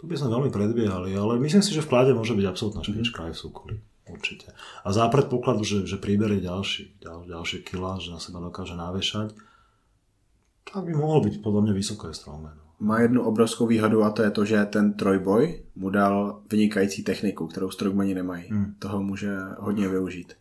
Tu 0.00 0.10
by 0.10 0.18
sme 0.18 0.34
veľmi 0.34 0.50
predbiehali, 0.50 1.14
ale 1.14 1.38
myslím 1.38 1.62
si, 1.62 1.70
že 1.70 1.86
v 1.86 1.90
klade 1.94 2.10
môže 2.10 2.34
byť 2.34 2.46
absolútna 2.50 2.82
mhm. 2.82 2.88
špička 2.90 3.18
mm-hmm. 3.22 3.30
aj 3.30 3.34
v 3.34 3.42
súkolí. 3.42 3.76
Určite. 4.02 4.50
A 4.82 4.90
za 4.90 5.06
predpokladu, 5.06 5.62
že, 5.62 5.86
že 5.86 5.94
príberie 5.94 6.42
ďalší, 6.42 6.98
ďal, 6.98 7.22
ďalšie 7.22 7.62
kila, 7.62 8.02
že 8.02 8.10
na 8.10 8.18
seba 8.18 8.42
dokáže 8.42 8.74
navešať, 8.74 9.30
tak 10.66 10.82
by 10.82 10.92
mohol 10.98 11.22
byť 11.22 11.38
podľa 11.38 11.70
mňa 11.70 11.72
vysoké 11.78 12.10
strongman 12.10 12.61
má 12.82 13.00
jednu 13.00 13.22
obrovskou 13.22 13.66
výhodu 13.66 14.02
a 14.02 14.10
to 14.10 14.22
je 14.22 14.30
to, 14.30 14.42
že 14.44 14.66
ten 14.74 14.92
trojboj 14.92 15.62
mu 15.76 15.90
dal 15.90 16.42
vynikající 16.50 17.02
techniku, 17.02 17.46
kterou 17.46 17.70
strongmani 17.70 18.14
nemají. 18.14 18.44
Hmm. 18.50 18.74
Toho 18.78 19.02
může 19.02 19.38
hodně 19.58 19.88
využít. 19.88 20.32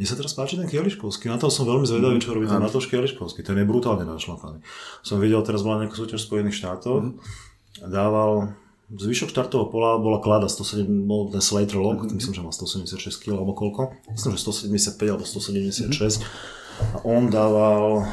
Mne 0.00 0.08
sa 0.08 0.16
teraz 0.16 0.32
páči 0.32 0.56
ten 0.56 0.66
Kieliškovský, 0.66 1.28
na 1.28 1.36
to 1.36 1.52
som 1.52 1.68
veľmi 1.68 1.84
zvedavý, 1.84 2.18
čo 2.18 2.32
robí 2.32 2.48
ten 2.48 2.56
Matoš 2.56 2.88
Kieliškovský, 2.88 3.44
ten 3.44 3.54
je 3.60 3.68
brutálne 3.68 4.02
našlapaný. 4.08 4.64
Som 5.04 5.20
videl, 5.20 5.38
teraz 5.44 5.60
bola 5.60 5.84
nejaká 5.84 5.94
súťaž 5.94 6.24
v 6.24 6.28
Spojených 6.32 6.56
štátoch, 6.56 7.04
mm. 7.04 7.14
dával 7.86 8.56
zvyšok 8.90 9.30
štartového 9.30 9.70
pola 9.70 10.00
bola 10.00 10.18
klada 10.18 10.50
107, 10.50 10.88
bol 11.06 11.30
ten 11.30 11.44
Slater 11.44 11.78
Lock, 11.78 12.02
mm-hmm. 12.02 12.16
myslím, 12.16 12.34
že 12.34 12.42
mal 12.42 12.50
176 12.56 13.22
kg 13.22 13.38
alebo 13.38 13.52
koľko, 13.54 13.94
myslím, 14.10 14.30
že 14.34 14.40
175 14.42 15.12
alebo 15.12 15.24
176 15.28 15.92
mm-hmm. 15.92 16.22
a 16.80 16.96
on 17.06 17.30
dával 17.30 18.08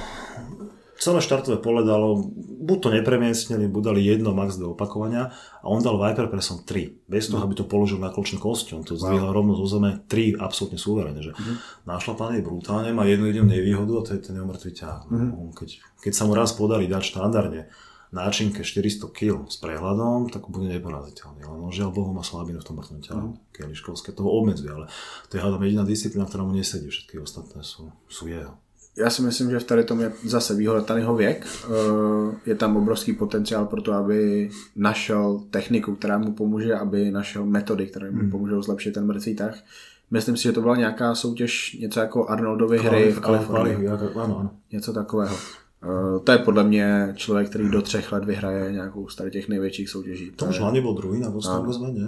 celé 0.99 1.19
štartové 1.21 1.57
pole 1.57 1.82
dalo, 1.86 2.30
buď 2.68 2.78
to 2.84 2.89
nepremiestnili, 2.91 3.72
buď 3.72 3.84
dali 3.95 4.03
jedno 4.03 4.36
max 4.36 4.59
do 4.59 4.76
opakovania 4.76 5.32
a 5.63 5.65
on 5.72 5.80
dal 5.80 5.95
Viper 5.95 6.28
Pressom 6.28 6.68
3, 6.68 7.07
bez 7.07 7.32
toho, 7.32 7.39
aby 7.39 7.55
to 7.55 7.63
položil 7.63 7.95
na 7.95 8.11
kločný 8.11 8.36
kosťom, 8.43 8.84
to 8.84 8.99
zdvihal 8.99 9.32
rovno 9.32 9.55
zo 9.55 9.65
zeme 9.72 10.03
3 10.11 10.36
absolútne 10.36 10.76
súverene, 10.76 11.24
že 11.24 11.32
mm-hmm. 11.32 11.88
našlapaný 11.88 12.43
je 12.43 12.47
brutálne, 12.47 12.91
má 12.91 13.07
jednu 13.07 13.32
jedinú 13.32 13.47
nevýhodu 13.47 13.93
a 13.95 14.01
to 14.03 14.09
je 14.13 14.22
ten 14.28 14.36
neumrtvý 14.36 14.72
ťah. 14.76 15.07
Mm-hmm. 15.07 15.55
Keď, 15.55 15.70
keď 16.03 16.13
sa 16.13 16.28
mu 16.28 16.36
raz 16.36 16.51
podarí 16.51 16.91
dať 16.91 17.03
štandardne 17.15 17.72
náčinke 18.11 18.63
400 18.63 19.11
kg 19.11 19.47
s 19.51 19.59
prehľadom, 19.59 20.32
tak 20.32 20.47
bude 20.47 20.72
neporaziteľný. 20.72 21.43
Ale 21.43 21.57
no, 21.59 21.68
žiaľ 21.72 21.91
Bohu 21.91 22.11
má 22.15 22.24
slabinu 22.24 22.63
v 22.63 22.68
tom 22.68 22.80
mŕtvom 22.80 22.99
ťahu. 23.03 23.28
Mm. 23.36 23.39
Keliškovské 23.51 24.15
toho 24.15 24.32
obmedzuje, 24.32 24.72
ale 24.72 24.88
to 25.28 25.36
je 25.36 25.43
hádam 25.43 25.63
jediná 25.68 25.84
disciplína, 25.84 26.24
ktorá 26.24 26.47
mu 26.47 26.55
nesedí, 26.55 26.88
všetky 26.88 27.20
ostatné 27.20 27.68
sú, 27.68 27.91
sú 28.07 28.32
jeho 28.32 28.55
já 28.97 29.09
si 29.09 29.21
myslím, 29.21 29.49
že 29.49 29.59
v 29.59 29.63
tady 29.63 29.83
tom 29.83 30.01
je 30.01 30.11
zase 30.23 30.55
výhoda 30.55 30.81
ten 30.81 30.97
jeho 30.97 31.15
věk. 31.15 31.47
Eh, 31.65 32.35
je 32.45 32.55
tam 32.55 32.77
obrovský 32.77 33.13
potenciál 33.13 33.65
pro 33.65 33.81
to, 33.81 33.93
aby 33.93 34.49
našel 34.75 35.43
techniku, 35.49 35.95
která 35.95 36.17
mu 36.17 36.33
pomůže, 36.33 36.75
aby 36.75 37.11
našel 37.11 37.45
metody, 37.45 37.87
které 37.87 38.11
mu 38.11 38.19
hmm. 38.19 38.31
pomůžou 38.31 38.61
zlepšit 38.61 38.93
ten 38.93 39.05
mrtvý 39.05 39.35
tah. 39.35 39.63
Myslím 40.11 40.37
si, 40.37 40.43
že 40.43 40.51
to 40.51 40.61
byla 40.61 40.75
nějaká 40.75 41.15
soutěž, 41.15 41.77
něco 41.79 41.99
jako 41.99 42.27
Arnoldovy 42.27 42.77
hry 42.77 43.11
v 43.11 43.19
Kalifornii. 43.19 43.87
Ano, 43.87 44.09
ano. 44.15 44.51
Něco 44.71 44.93
takového. 44.93 45.35
Uh, 45.35 46.19
to 46.23 46.31
je 46.31 46.37
podle 46.37 46.63
mě 46.63 47.13
člověk, 47.15 47.49
který 47.49 47.69
do 47.69 47.81
třech 47.81 48.11
let 48.11 48.25
vyhraje 48.25 48.71
nějakou 48.71 49.07
z 49.07 49.15
těch 49.29 49.47
největších 49.47 49.89
soutěží. 49.89 50.31
To 50.31 50.45
už 50.45 50.59
hlavně 50.59 50.81
byl 50.81 50.93
druhý 50.93 51.19
na 51.19 51.29
Bostonu, 51.29 51.93
nie? 51.93 52.07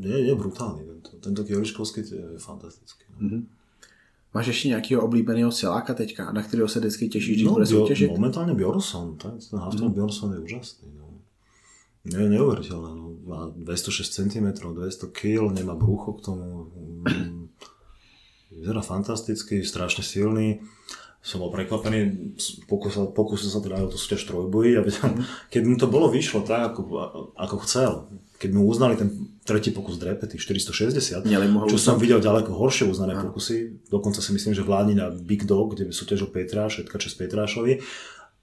Je, 0.00 0.26
je 0.26 0.34
brutálny. 0.34 0.82
Tento, 0.84 1.10
tento 1.20 1.44
Kieliškovský 1.44 2.00
je 2.00 2.38
fantastický. 2.38 3.04
Mm-hmm. 3.20 3.44
Máš 4.34 4.46
ještě 4.46 4.68
nějakého 4.68 5.02
oblíbeného 5.02 5.52
siláka 5.52 5.94
teďka, 5.94 6.32
na 6.32 6.42
kterého 6.42 6.68
se 6.68 6.78
vždycky 6.78 7.08
těšíš, 7.08 7.36
když 7.36 7.46
no, 7.46 7.52
bude 7.52 7.66
soutěžit? 7.66 8.10
Momentálně 8.10 8.54
Bjorson, 8.54 9.16
ten, 9.16 9.38
ten 9.50 9.84
mm. 9.84 9.92
Bjorson 9.92 10.32
je 10.32 10.38
úžasný. 10.38 10.88
No. 10.98 11.06
Je 12.00 12.28
neuveriteľné, 12.32 12.90
no. 12.96 13.12
má 13.28 13.52
206 13.52 14.08
cm, 14.08 14.46
200 14.56 15.06
kg, 15.12 15.52
nemá 15.52 15.74
brucho 15.74 16.16
k 16.16 16.24
tomu. 16.24 16.72
Mm. 17.04 17.48
Vyzerá 18.50 18.80
fantasticky, 18.80 19.60
strašne 19.66 20.00
silný. 20.00 20.64
Som 21.20 21.44
bol 21.44 21.52
prekvapený, 21.52 22.32
pokúsil, 22.64 23.12
pokúsil 23.12 23.52
sa 23.52 23.60
teda 23.60 23.84
o 23.84 23.92
to 23.92 24.00
súťaž 24.00 24.24
trojboji, 24.24 24.80
aby 24.80 24.90
tam, 24.94 25.20
mm. 25.20 25.52
keď 25.52 25.62
mu 25.66 25.76
to 25.76 25.86
bolo 25.92 26.08
vyšlo 26.08 26.40
tak, 26.46 26.72
ako, 26.72 26.82
ako 27.36 27.56
chcel, 27.68 28.08
keď 28.40 28.50
mu 28.56 28.64
uznali 28.64 28.96
ten 28.96 29.36
tretí 29.44 29.68
pokus 29.68 30.00
drepe, 30.00 30.24
tých 30.24 30.40
460, 30.48 31.28
čo 31.68 31.76
som 31.76 32.00
videl 32.00 32.24
ďaleko 32.24 32.56
horšie 32.56 32.88
uznané 32.88 33.12
Aha. 33.12 33.28
pokusy, 33.28 33.84
dokonca 33.92 34.24
si 34.24 34.32
myslím, 34.32 34.56
že 34.56 34.64
vládni 34.64 34.96
na 34.96 35.12
Big 35.12 35.44
Dog, 35.44 35.76
kde 35.76 35.92
súťažil 35.92 36.32
Petra, 36.32 36.72
všetka 36.72 36.96
čas 36.96 37.12
Petrášovi, 37.20 37.84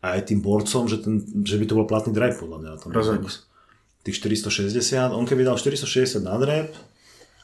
a 0.05 0.13
aj 0.13 0.29
tým 0.29 0.45
borcom, 0.45 0.85
že, 0.85 1.01
ten, 1.01 1.25
že 1.41 1.57
by 1.57 1.65
to 1.65 1.73
bol 1.73 1.89
platný 1.89 2.13
drive 2.13 2.37
podľa 2.37 2.57
mňa 2.61 2.69
pokus. 3.17 3.49
Tých 4.05 4.21
460, 4.21 5.17
on 5.17 5.25
keby 5.25 5.41
dal 5.41 5.57
460 5.57 6.21
na 6.21 6.37
drep, 6.37 6.69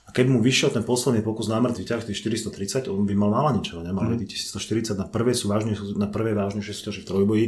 a 0.05 0.09
keď 0.13 0.25
mu 0.29 0.37
vyšiel 0.43 0.69
ten 0.69 0.85
posledný 0.85 1.25
pokus 1.25 1.49
na 1.49 1.57
mŕtvy 1.57 1.89
ťah, 1.89 2.05
tých 2.05 2.21
430, 2.21 2.85
on 2.93 3.09
by 3.09 3.17
mal 3.17 3.33
ničo, 3.49 3.81
nemal 3.81 4.05
mm. 4.05 4.29
1140 4.29 4.93
na 4.93 5.09
prvej, 5.09 5.33
sú 5.33 5.49
vážne, 5.49 5.73
na 5.97 6.05
prvej 6.05 6.37
vážnejšej 6.37 6.75
súťaži 6.77 7.01
v 7.01 7.09
trojboji, 7.09 7.45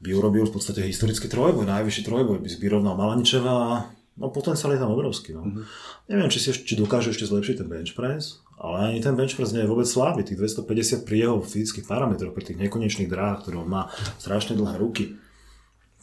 by 0.00 0.10
urobil 0.16 0.48
v 0.48 0.54
podstate 0.56 0.80
historický 0.80 1.28
trojboj, 1.28 1.68
najvyšší 1.68 2.02
trojboj, 2.08 2.40
by 2.40 2.48
vyrovnal 2.56 2.96
Malaničeva 2.96 3.52
a 3.52 3.99
No 4.20 4.28
potenciál 4.28 4.76
je 4.76 4.78
tam 4.78 4.92
obrovský. 4.92 5.32
No. 5.32 5.42
Mm-hmm. 5.48 5.64
Neviem, 6.12 6.28
či, 6.28 6.38
si, 6.44 6.52
či 6.52 6.76
dokáže 6.76 7.10
ešte 7.10 7.24
zlepšiť 7.24 7.64
ten 7.64 7.68
bench 7.72 7.96
press, 7.96 8.44
ale 8.60 8.92
ani 8.92 9.00
ten 9.00 9.16
bench 9.16 9.32
press 9.32 9.56
nie 9.56 9.64
je 9.64 9.70
vôbec 9.72 9.88
slabý. 9.88 10.20
Tých 10.20 10.36
250 10.36 11.08
pri 11.08 11.16
jeho 11.24 11.40
fyzických 11.40 11.88
parametroch, 11.88 12.36
pri 12.36 12.44
tých 12.52 12.60
nekonečných 12.60 13.08
dráhach, 13.08 13.48
ktoré 13.48 13.56
on 13.56 13.72
má 13.72 13.88
strašne 14.20 14.60
dlhé 14.60 14.76
ruky. 14.76 15.16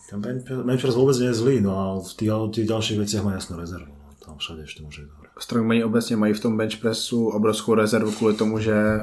Ten 0.10 0.18
bench, 0.18 0.50
bench 0.50 0.82
press 0.82 0.98
vôbec 0.98 1.14
nie 1.22 1.30
je 1.30 1.38
zlý, 1.38 1.56
no 1.62 1.72
a 1.78 1.86
v 2.02 2.12
tých, 2.18 2.32
tých 2.58 2.68
ďalších 2.74 2.98
veciach 2.98 3.22
má 3.22 3.38
jasnú 3.38 3.62
rezervu. 3.62 3.94
No. 3.94 4.10
Tam 4.18 4.42
všade 4.42 4.66
ešte 4.66 4.82
môže 4.82 5.06
ísť 5.06 5.14
hore. 5.14 5.28
Strongmani 5.40 5.84
obecně 5.84 6.16
mají 6.18 6.34
v 6.34 6.40
tom 6.40 6.58
bench 6.58 6.78
pressu 6.82 7.28
obrovskou 7.28 7.74
rezervu 7.74 8.12
kvůli 8.12 8.34
tomu, 8.34 8.60
že 8.60 9.00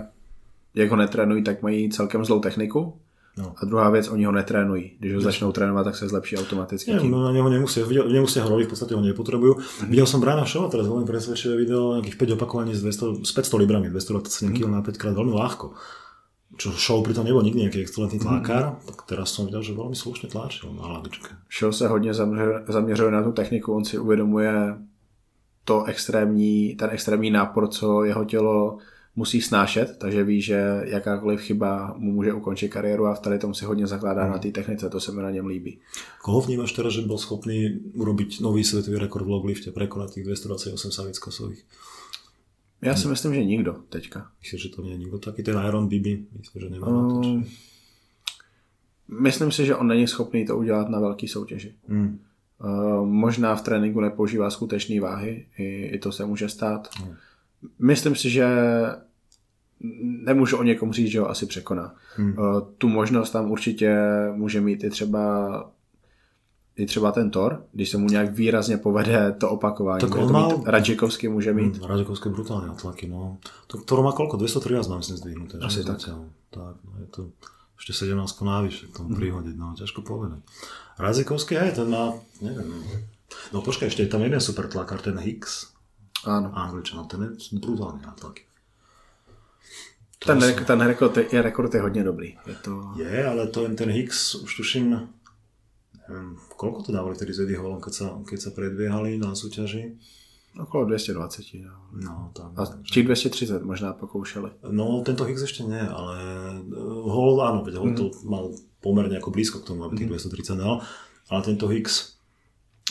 jak 0.75 0.91
ho 0.91 0.97
netrénují, 0.97 1.43
tak 1.43 1.62
mají 1.62 1.91
celkem 1.91 2.25
zlou 2.25 2.41
techniku. 2.41 2.99
No. 3.37 3.55
A 3.57 3.64
druhá 3.64 3.91
věc, 3.91 4.09
oni 4.09 4.24
ho 4.24 4.32
netrénují. 4.32 4.93
Když 4.99 5.14
ho 5.14 5.20
začnou 5.20 5.53
trénovat, 5.53 5.85
tak 5.85 5.97
se 5.97 6.09
zlepší 6.09 6.37
automaticky. 6.37 6.91
Nie, 6.91 7.01
no, 7.03 7.24
na 7.24 7.32
neho 7.32 7.51
nemusia, 7.51 7.87
videl- 7.87 8.07
nemusia 8.07 8.47
ho 8.47 8.51
robiť, 8.51 8.66
v 8.66 8.70
podstate 8.70 8.95
ho 8.95 9.03
nepotrebujú. 9.03 9.59
Videl 9.91 10.07
som 10.07 10.22
Briana 10.22 10.47
Shaw 10.47 10.70
teraz 10.70 10.87
veľmi 10.87 11.03
presvedčivé 11.03 11.59
video, 11.59 11.99
nejakých 11.99 12.14
5 12.14 12.39
opakovaní 12.39 12.78
s, 12.78 12.87
200, 12.87 13.26
s 13.26 13.32
500 13.35 13.59
librami, 13.59 13.91
227 13.91 14.55
kg 14.55 14.70
na 14.70 14.87
5 14.87 14.95
krát, 14.95 15.14
veľmi 15.18 15.35
ľahko. 15.35 15.74
Čo 16.55 16.70
Shaw 16.78 17.03
pritom 17.03 17.26
nebol 17.26 17.43
nikdy 17.43 17.66
nejaký 17.66 17.82
excelentný 17.82 18.22
tlakár, 18.22 18.78
tak 18.87 19.03
teraz 19.11 19.35
som 19.35 19.51
videl, 19.51 19.66
že 19.66 19.74
veľmi 19.74 19.99
slušne 19.99 20.30
tlačil 20.30 20.70
na 20.70 20.87
hlavičke. 20.87 21.35
Shaw 21.51 21.74
se 21.74 21.89
hodně 21.91 22.14
zaměřuje, 22.70 23.11
na 23.11 23.22
tu 23.22 23.32
techniku, 23.35 23.74
on 23.74 23.85
si 23.85 23.99
uvědomuje 23.99 24.78
to 25.64 25.85
extrémní, 25.85 26.76
ten 26.78 26.91
extrémní 26.93 27.30
nápor, 27.30 27.68
co 27.68 28.05
jeho 28.05 28.24
tělo 28.24 28.78
musí 29.17 29.41
snášet, 29.41 29.97
takže 29.99 30.25
ví, 30.25 30.43
že 30.43 30.81
jakákoliv 30.85 31.41
chyba 31.41 31.95
mu 31.97 32.12
může 32.12 32.33
ukončit 32.33 32.69
kariéru 32.69 33.07
a 33.07 33.15
v 33.15 33.21
tady 33.21 33.39
tom 33.39 33.55
si 33.55 33.65
hodně 33.65 33.87
zakládá 33.87 34.29
na 34.29 34.39
té 34.39 34.51
technice, 34.51 34.91
to 34.91 35.01
se 35.01 35.12
mi 35.12 35.23
na 35.23 35.31
něm 35.31 35.47
líbí. 35.47 35.79
Koho 36.23 36.41
vnímaš 36.41 36.73
teraz, 36.73 36.93
že 36.93 37.07
bol 37.07 37.19
schopný 37.19 37.81
urobiť 37.95 38.41
nový 38.41 38.65
svetový 38.65 38.99
rekord 38.99 39.27
v 39.27 39.31
loglifte, 39.39 39.71
prekonať 39.71 40.15
tých 40.15 40.25
228 40.25 40.91
savickosových? 40.91 41.65
Já 42.83 42.97
si 42.97 43.09
myslím, 43.09 43.35
že 43.35 43.45
nikdo 43.45 43.77
teďka. 43.89 44.29
Myslím, 44.43 44.61
že 44.61 44.69
to 44.69 44.83
nie 44.83 44.93
je 44.93 44.99
nikto 44.99 45.19
taký, 45.19 45.43
ten 45.43 45.57
Iron 45.69 45.89
Bibi, 45.89 46.27
myslím, 46.39 46.62
že 46.62 46.69
nemá 46.71 46.87
to. 46.87 46.93
Um, 46.93 47.45
myslím 49.09 49.53
si, 49.53 49.67
že 49.67 49.77
on 49.77 49.87
není 49.89 50.07
schopný 50.07 50.47
to 50.47 50.57
udělat 50.57 50.89
na 50.89 51.01
velký 51.01 51.29
soutěži. 51.29 51.75
Mm. 51.89 52.19
Uh, 52.61 53.07
možná 53.07 53.57
v 53.57 53.62
tréninku 53.62 54.01
nepoužívá 54.01 54.51
skutečné 54.51 55.01
váhy, 55.01 55.47
i, 55.59 55.65
i 55.97 55.99
to 55.99 56.12
se 56.12 56.27
může 56.27 56.49
stát. 56.49 56.89
No. 57.01 57.17
Myslím 57.79 58.17
si, 58.17 58.31
že 58.31 58.47
nemůžu 60.25 60.57
o 60.57 60.62
někom 60.62 60.93
říct, 60.93 61.11
že 61.11 61.21
ho 61.21 61.31
asi 61.31 61.47
překoná. 61.47 61.95
Hmm. 62.17 62.39
Uh, 62.39 62.61
tu 62.79 62.89
možnost 62.89 63.31
tam 63.31 63.51
určitě 63.51 63.97
může 64.35 64.61
mít 64.61 64.85
i 64.85 64.91
třeba 64.91 65.25
i 66.77 66.87
třeba 66.87 67.12
ten 67.12 67.31
Thor, 67.31 67.65
když 67.73 67.91
se 67.91 67.99
mu 67.99 68.07
nějak 68.07 68.35
výrazně 68.35 68.77
povede 68.77 69.33
to 69.39 69.51
opakování. 69.51 70.01
Tak 70.01 70.15
on 70.15 70.33
mal- 70.33 70.59
mít, 70.59 70.67
Radžikovský 70.67 71.29
může 71.29 71.53
mít. 71.53 71.79
Mm, 71.79 71.87
Radekovské 71.87 72.31
brutálne 72.31 72.67
atlaky, 72.67 73.07
no. 73.07 73.39
To, 73.71 73.79
ktoré 73.79 74.03
má 74.03 74.11
koľko? 74.11 74.43
213 74.43 74.91
má 74.91 74.99
myslím 74.99 75.17
zdvihnuté. 75.17 75.55
Asi 75.62 75.87
tak. 75.87 76.03
Zatiaľ. 76.03 76.35
Tak, 76.51 76.75
no 76.83 76.93
je 76.99 77.07
to 77.15 77.21
ešte 77.79 78.11
17 78.11 78.43
navyše 78.43 78.91
k 78.91 78.97
tomu 78.97 79.15
prihodiť, 79.15 79.55
no 79.55 79.75
ťažko 79.79 80.03
povedať. 80.03 80.43
Razikovský 80.99 81.59
aj, 81.59 81.79
ten 81.79 81.91
má, 81.91 82.15
neviem, 82.43 82.71
no 83.51 83.62
počkaj, 83.62 83.91
ešte 83.91 84.07
je 84.07 84.11
tam 84.11 84.23
jeden 84.23 84.39
super 84.39 84.71
tlakár, 84.71 85.03
ten 85.03 85.19
Hicks, 85.19 85.74
Ano. 86.27 86.49
Angličan, 86.55 87.09
ten 87.09 87.22
je 87.22 87.59
brutálny 87.59 88.05
atlaky. 88.05 88.43
To 90.18 90.27
Ten, 90.27 90.41
som- 90.41 90.64
ten 90.64 90.81
rekord, 90.81 91.16
je, 91.16 91.43
rekord 91.43 91.75
je 91.75 91.81
hodně 91.81 92.05
dobrý. 92.05 92.39
Je 92.47 92.55
to... 92.55 92.93
Je, 92.97 93.27
ale 93.27 93.47
to, 93.47 93.68
ten 93.75 93.91
Hicks 93.91 94.35
už 94.35 94.57
tuším, 94.57 95.09
neviem, 96.09 96.37
koľko 96.57 96.83
to 96.83 96.91
dávali 96.93 97.14
vtedy 97.16 97.33
z 97.33 97.41
Eddie 97.45 97.57
Hallom, 97.57 97.81
keď 97.81 97.93
sa, 97.93 98.07
keď 98.25 98.39
sa 98.41 98.51
predbiehali 98.57 99.16
na 99.20 99.33
súťaži? 99.37 99.97
Okolo 100.55 100.87
220. 100.87 101.66
No. 101.66 101.75
No, 101.99 102.31
tak. 102.31 102.55
A 102.55 102.62
či 102.87 103.03
230 103.03 103.66
možná 103.66 103.91
pokoušeli. 103.93 104.62
No, 104.70 105.03
tento 105.03 105.27
Higgs 105.27 105.43
ešte 105.43 105.66
nie, 105.66 105.83
ale 105.83 106.14
uh, 106.70 107.11
Hall, 107.11 107.37
áno, 107.43 107.61
veď 107.66 107.75
Hall 107.83 107.93
to 107.99 108.14
mal 108.22 108.55
pomerne 108.79 109.18
ako 109.18 109.35
blízko 109.35 109.61
k 109.61 109.75
tomu, 109.75 109.83
aby 109.85 109.99
tých 109.99 110.14
230 110.31 110.55
dal, 110.57 110.79
ale 111.29 111.41
tento 111.43 111.66
Higgs 111.66 112.14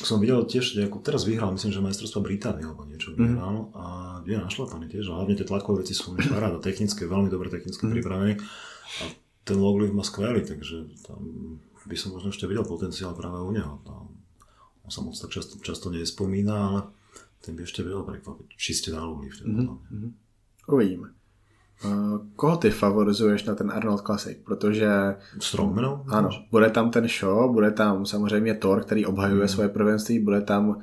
som 0.02 0.18
videl 0.18 0.42
tiež, 0.42 0.82
ako 0.90 1.06
teraz 1.06 1.22
vyhral, 1.30 1.54
myslím, 1.54 1.70
že 1.70 1.86
majstrovstva 1.86 2.26
Británie 2.26 2.66
alebo 2.66 2.82
niečo 2.90 3.14
vyhral 3.14 3.70
a 3.78 3.86
je 4.26 4.34
našlapaný 4.34 4.90
tiež, 4.90 5.14
a 5.14 5.22
hlavne 5.22 5.38
tie 5.38 5.46
tlakové 5.46 5.86
veci 5.86 5.94
sú 5.94 6.18
paráda, 6.18 6.58
technické, 6.58 7.06
veľmi 7.06 7.30
dobre 7.30 7.54
technicky 7.54 7.86
pripravený 7.86 8.42
a 8.42 9.04
ten 9.46 9.58
loglift 9.62 9.94
má 9.94 10.02
skvelý, 10.02 10.42
takže 10.42 10.90
tam 11.06 11.22
by 11.86 11.96
som 12.00 12.16
možno 12.16 12.34
ešte 12.34 12.50
videl 12.50 12.66
potenciál 12.66 13.14
práve 13.14 13.44
u 13.44 13.52
neho. 13.54 13.84
Tam, 13.86 14.10
on 14.84 14.92
sa 14.92 15.04
moc 15.04 15.14
tak 15.14 15.30
často, 15.30 15.60
často 15.62 15.92
nespomína, 15.92 16.56
ale 16.56 16.80
ten 17.44 17.54
by 17.54 17.68
ešte 17.68 17.84
vedel 17.84 18.08
prekvapiť, 18.08 18.56
čiste 18.56 18.90
na 18.96 19.04
loglifte. 19.04 19.44
Mm-hmm. 19.44 20.10
Uvidíme. 20.72 21.12
Uh, 21.84 22.20
koho 22.36 22.58
ty 22.58 22.70
favorizuješ 22.70 23.44
na 23.44 23.56
ten 23.56 23.72
Arnold 23.72 24.02
Classic? 24.02 24.38
Protože 24.46 25.16
Strongmanov? 25.40 26.08
ano, 26.08 26.30
bude 26.52 26.70
tam 26.70 26.92
ten 26.92 27.08
show, 27.08 27.52
bude 27.52 27.72
tam 27.72 28.06
samozřejmě 28.06 28.56
Thor, 28.56 28.84
který 28.84 29.06
obhajuje 29.06 29.48
svoje 29.48 29.70
prvenství, 29.70 30.20
bude 30.20 30.42
tam 30.42 30.70
uh, 30.70 30.76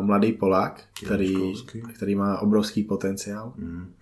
mladý 0.00 0.32
Polák, 0.32 0.84
který, 1.04 1.52
který 1.94 2.14
má 2.14 2.38
obrovský 2.38 2.82
potenciál. 2.82 3.52
Mm. 3.56 3.92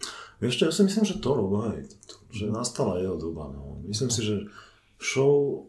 Vieš 0.42 0.58
čo, 0.58 0.64
ja 0.66 0.72
si 0.74 0.82
myslím, 0.82 1.06
že 1.06 1.22
to 1.22 1.38
hej, 1.70 1.86
že 2.34 2.50
nastala 2.50 2.98
jeho 2.98 3.14
doba. 3.14 3.46
No. 3.54 3.78
Myslím 3.86 4.10
si, 4.10 4.26
že 4.26 4.50
show 4.98 5.62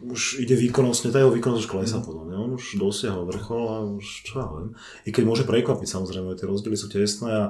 už 0.00 0.40
ide 0.40 0.56
výkonnostne, 0.56 1.12
tá 1.12 1.20
jeho 1.20 1.28
výkonnosť 1.28 1.68
už 1.68 1.68
klesá 1.68 2.00
podľa 2.00 2.24
mňa. 2.32 2.36
On 2.40 2.52
už 2.56 2.80
dosiahol 2.80 3.28
vrchol 3.28 3.64
a 3.68 3.76
už 4.00 4.24
čo 4.24 4.40
ja 4.40 4.48
viem. 4.48 4.72
I 5.04 5.12
keď 5.12 5.24
môže 5.28 5.44
prekvapiť, 5.44 5.84
samozrejme, 5.84 6.32
tie 6.32 6.48
rozdiely 6.48 6.76
sú 6.80 6.88
tesné 6.88 7.28
a 7.28 7.44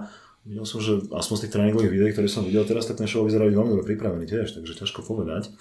videl 0.46 0.66
som, 0.66 0.80
že 0.80 0.92
aspoň 1.12 1.36
z 1.36 1.40
tých 1.40 1.52
tréningových 1.52 1.92
videí, 1.92 2.10
ktoré 2.12 2.28
som 2.28 2.44
videl 2.44 2.64
teraz, 2.64 2.86
tak 2.86 2.96
ten 2.96 3.08
show 3.08 3.24
vyzerá 3.24 3.44
veľmi 3.46 3.70
dobre 3.76 3.84
pripravený 3.84 4.26
tiež, 4.26 4.56
takže 4.56 4.78
ťažko 4.80 5.02
povedať. 5.02 5.52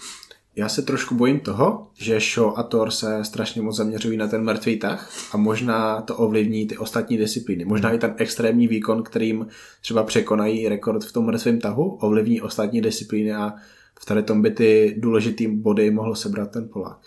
Já 0.55 0.69
se 0.69 0.81
trošku 0.81 1.15
bojím 1.15 1.39
toho, 1.39 1.87
že 1.93 2.19
Shaw 2.19 2.53
a 2.55 2.63
Thor 2.63 2.91
se 2.91 3.23
strašně 3.23 3.61
moc 3.61 3.75
zaměřují 3.75 4.17
na 4.17 4.27
ten 4.27 4.43
mrtvý 4.43 4.79
tah 4.79 5.11
a 5.31 5.37
možná 5.37 6.01
to 6.01 6.17
ovlivní 6.17 6.67
ty 6.67 6.77
ostatní 6.77 7.17
disciplíny. 7.17 7.65
Možná 7.65 7.91
i 7.91 7.97
ten 7.97 8.15
extrémní 8.17 8.67
výkon, 8.67 9.03
kterým 9.03 9.47
třeba 9.81 10.03
překonají 10.03 10.69
rekord 10.69 11.03
v 11.03 11.13
tom 11.13 11.25
mrtvém 11.25 11.59
tahu, 11.59 11.97
ovlivní 12.01 12.41
ostatní 12.41 12.81
disciplíny 12.81 13.33
a 13.33 13.53
v 13.99 14.05
tady 14.05 14.23
tom 14.23 14.41
by 14.41 14.51
ty 14.51 14.95
důležitý 14.97 15.47
body 15.47 15.91
mohl 15.91 16.15
sebrat 16.15 16.51
ten 16.51 16.69
Polák. 16.73 16.99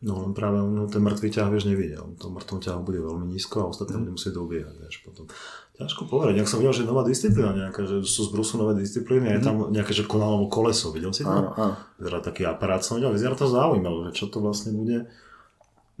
No 0.00 0.16
len 0.24 0.32
práve 0.32 0.56
on 0.56 0.88
ten 0.88 1.04
mŕtvý 1.04 1.28
ťah, 1.28 1.52
vieš, 1.52 1.68
nevidel. 1.68 2.00
On 2.00 2.16
tom 2.16 2.32
mŕtvom 2.32 2.64
ťahu 2.64 2.80
bude 2.80 3.04
veľmi 3.04 3.28
nízko 3.36 3.68
a 3.68 3.68
ostatné 3.68 4.00
bude 4.00 4.16
musieť 4.16 4.32
dobiehať, 4.32 4.74
vieš, 4.80 5.04
potom. 5.04 5.28
Ťažko 5.76 6.08
povedať, 6.08 6.40
ak 6.40 6.48
som 6.48 6.56
videl, 6.56 6.72
že 6.72 6.88
nová 6.88 7.04
disciplína 7.04 7.52
nejaká, 7.52 7.84
že 7.84 8.00
sú 8.08 8.24
z 8.24 8.32
Brusu 8.32 8.56
nové 8.56 8.80
disciplíny, 8.80 9.28
je 9.36 9.44
tam 9.44 9.68
nejaké, 9.68 9.92
že 9.92 10.08
konalo 10.08 10.48
koleso, 10.48 10.88
videl 10.88 11.12
si 11.12 11.20
to? 11.20 11.28
Áno, 11.28 11.52
áno. 11.52 11.76
Vyzerá 12.00 12.24
taký 12.24 12.48
aparát, 12.48 12.80
som 12.80 12.96
videl, 12.96 13.12
vyzerá 13.12 13.36
to 13.36 13.44
zaujímavé, 13.44 14.08
že 14.08 14.24
čo 14.24 14.32
to 14.32 14.40
vlastne 14.40 14.72
bude. 14.72 15.04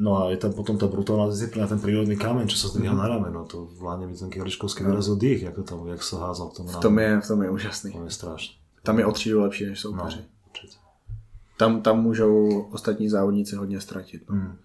No 0.00 0.16
a 0.16 0.32
je 0.32 0.40
tam 0.40 0.56
potom 0.56 0.80
tá 0.80 0.88
brutálna 0.88 1.28
disciplína, 1.28 1.68
ten 1.68 1.76
prírodný 1.76 2.16
kameň, 2.16 2.48
čo 2.48 2.56
sa 2.56 2.72
zdvíha 2.72 2.96
na 2.96 3.04
rameno, 3.04 3.44
to 3.44 3.68
vládne 3.76 4.08
mi 4.08 4.16
ten 4.16 4.32
Kieliškovský 4.32 4.80
vyrazil 4.80 5.20
dých, 5.20 5.52
ako 5.52 5.60
tam, 5.60 5.84
jak 5.92 6.00
sa 6.00 6.24
házal 6.32 6.48
v 6.48 6.54
tom 6.56 6.64
V 6.72 6.76
tom 6.80 6.96
je, 6.96 7.10
v 7.20 7.26
tom 7.28 7.40
je 7.44 7.48
úžasný. 7.52 7.92
To 7.92 8.08
je 8.08 8.12
strašné. 8.16 8.56
Tam 8.80 8.96
je 8.96 9.04
třídu 9.12 9.44
lepší 9.44 9.64
než 9.68 9.84
No, 9.84 9.92
soupeři. 9.92 10.24
určite. 10.24 10.39
Tam, 11.60 11.82
tam 11.82 12.02
můžou 12.02 12.62
ostatní 12.72 13.08
závodníci 13.08 13.56
hodně 13.56 13.80
ztratit. 13.80 14.30
No. 14.30 14.36
Mm. 14.36 14.56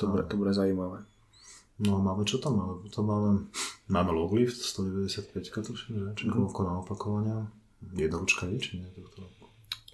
To, 0.00 0.06
bude, 0.06 0.22
to 0.22 0.36
bude 0.36 0.52
zajímavé. 0.52 1.04
No 1.78 2.02
máme, 2.02 2.28
čo 2.28 2.36
tam 2.38 2.58
máme? 2.58 2.82
Potom 2.82 3.06
máme, 3.06 3.30
máme 3.88 4.10
loglift, 4.12 4.60
195 4.60 5.66
tuším, 5.66 5.94
že? 5.98 6.14
Či 6.14 6.24
koľko 6.28 6.60
na 6.66 6.72
opakovania? 6.82 7.48
Jednoručka 7.94 8.50
je, 8.50 8.58
či 8.58 8.82
nie? 8.82 8.90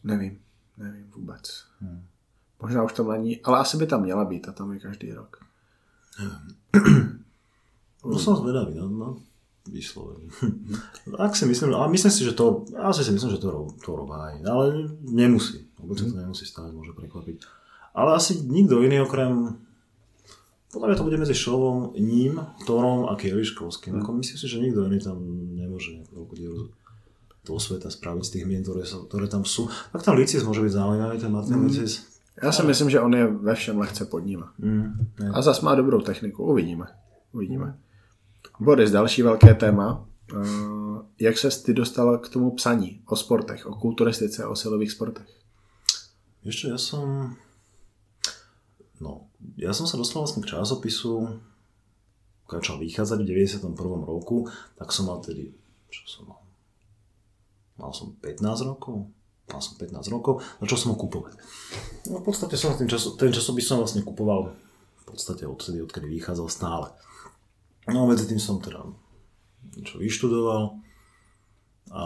Nevím, 0.04 0.40
nevím 0.76 1.06
vůbec. 1.14 1.64
Hmm. 1.80 2.02
Možná 2.62 2.82
už 2.82 2.92
tam 2.92 3.08
není, 3.08 3.40
ale 3.40 3.58
asi 3.58 3.76
by 3.76 3.86
tam 3.86 4.02
měla 4.02 4.24
být 4.24 4.48
a 4.48 4.52
tam 4.52 4.72
je 4.72 4.80
každý 4.80 5.12
rok. 5.12 5.38
No 8.04 8.18
som 8.20 8.36
zvedavý, 8.36 8.76
no, 8.76 8.88
no 8.88 9.16
vyslovene. 9.64 10.28
Ak 11.24 11.36
si 11.36 11.48
myslím, 11.48 11.72
ale 11.72 11.88
myslím 11.88 12.12
si, 12.12 12.24
že 12.24 12.36
to, 12.36 12.64
asi 12.76 13.04
si 13.04 13.16
myslím, 13.16 13.30
že 13.30 13.40
to, 13.40 13.72
to 13.80 13.96
robá 13.96 14.28
aj, 14.28 14.44
ale 14.44 14.64
nemusí. 15.00 15.63
Vôbec 15.78 15.98
sa 15.98 16.06
to 16.06 16.16
nemusí 16.16 16.46
stať, 16.46 16.70
môže 16.72 16.92
prekvapiť. 16.94 17.42
Ale 17.94 18.18
asi 18.18 18.42
nikto 18.42 18.82
iný 18.82 19.02
okrem 19.02 19.58
podľa 20.74 20.90
mňa 20.90 20.98
to 20.98 21.06
bude 21.06 21.22
medzi 21.22 21.36
Šovom, 21.38 21.94
ním, 21.94 22.42
Torom 22.66 23.06
a 23.06 23.14
Kieliškovským. 23.14 24.02
Ako 24.02 24.10
myslím 24.18 24.38
si, 24.42 24.46
že 24.50 24.58
nikto 24.58 24.82
iný 24.90 24.98
tam 24.98 25.22
nemôže 25.54 26.02
nejakú 26.10 26.34
dieru 26.34 26.74
do 27.46 27.54
sveta 27.62 27.94
spraviť 27.94 28.24
z 28.26 28.30
tých 28.34 28.44
mien, 28.50 28.66
ktoré, 28.66 28.82
sa, 28.82 28.98
ktoré 29.06 29.30
tam 29.30 29.46
sú. 29.46 29.70
Tak 29.94 30.02
tam 30.02 30.18
Licis 30.18 30.42
môže 30.42 30.58
byť 30.66 30.74
zaujímavý, 30.74 31.22
ten 31.22 31.30
Martin 31.30 31.62
mm. 31.62 31.66
Licis. 31.70 32.02
Já 32.42 32.52
si 32.52 32.62
myslím, 32.66 32.90
že 32.90 33.00
on 33.00 33.14
je 33.14 33.26
ve 33.26 33.54
všem 33.54 33.78
lehce 33.78 34.04
pod 34.04 34.26
ním. 34.26 34.44
Mm, 34.58 35.06
ne. 35.20 35.30
A 35.30 35.42
zas 35.42 35.60
má 35.60 35.74
dobrou 35.74 36.00
techniku. 36.00 36.44
Uvidíme. 36.44 36.86
Uvidíme. 37.32 37.78
Boris, 38.60 38.90
další 38.90 39.22
velké 39.22 39.54
téma. 39.54 40.06
Eh, 40.34 40.98
Jak 41.20 41.38
se 41.38 41.62
ty 41.62 41.74
dostal 41.74 42.18
k 42.18 42.28
tomu 42.28 42.50
psaní 42.50 43.00
o 43.06 43.16
sportech, 43.16 43.66
o 43.66 43.74
kulturistice, 43.74 44.46
o 44.46 44.56
silových 44.56 44.90
sportech? 44.92 45.26
Ešte 46.44 46.68
ja 46.68 46.76
som... 46.76 47.32
No, 49.00 49.32
ja 49.56 49.72
som 49.72 49.88
sa 49.88 49.96
dostal 49.96 50.22
vlastne 50.22 50.44
k 50.44 50.52
časopisu, 50.52 51.40
začal 52.46 52.76
vychádzať 52.78 53.18
v 53.24 53.28
91. 53.64 53.72
roku, 54.04 54.46
tak 54.76 54.92
som 54.92 55.08
mal 55.08 55.24
tedy, 55.24 55.56
čo 55.88 56.04
som 56.04 56.28
mal? 56.28 56.40
Mal 57.80 57.90
som 57.90 58.14
15 58.20 58.44
rokov, 58.70 59.08
mal 59.50 59.60
som 59.64 59.74
15 59.80 60.14
rokov, 60.14 60.44
začal 60.62 60.78
som 60.78 60.88
ho 60.94 60.96
kupovať. 61.00 61.34
No 62.12 62.20
v 62.20 62.24
podstate 62.28 62.54
som 62.60 62.76
ten, 62.76 62.86
časo, 62.86 63.16
ten 63.16 63.32
časopis 63.32 63.66
som 63.66 63.80
vlastne 63.80 64.04
kupoval 64.04 64.52
v 65.00 65.04
podstate 65.08 65.48
odtedy, 65.48 65.80
odkedy 65.80 66.06
vychádzal 66.06 66.48
stále. 66.52 66.86
No 67.88 68.04
a 68.04 68.08
medzi 68.08 68.28
tým 68.28 68.38
som 68.38 68.60
teda 68.60 68.84
niečo 69.74 69.96
vyštudoval 69.98 70.76
a 71.92 72.04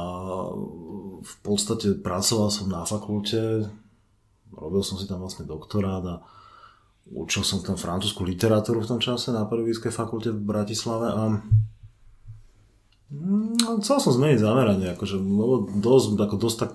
v 1.23 1.35
podstate 1.43 1.99
pracoval 2.03 2.51
som 2.51 2.67
na 2.67 2.83
fakulte 2.83 3.71
robil 4.55 4.83
som 4.85 4.97
si 4.97 5.09
tam 5.09 5.21
vlastne 5.21 5.49
doktorát 5.49 6.05
a 6.05 6.17
učil 7.09 7.45
som 7.45 7.65
tam 7.65 7.81
francúzsku 7.81 8.21
literatúru 8.25 8.85
v 8.85 8.91
tom 8.97 9.01
čase 9.01 9.33
na 9.33 9.49
pedagogickej 9.49 9.93
fakulte 9.93 10.31
v 10.33 10.45
Bratislave 10.45 11.09
a 11.09 11.23
no, 13.13 13.69
chcel 13.81 13.99
som 14.01 14.13
zmeniť 14.13 14.39
zameranie, 14.41 14.93
akože, 14.93 15.17
lebo 15.17 15.69
dosť, 15.73 16.07
ako 16.21 16.37
dosť 16.37 16.59
tak 16.61 16.73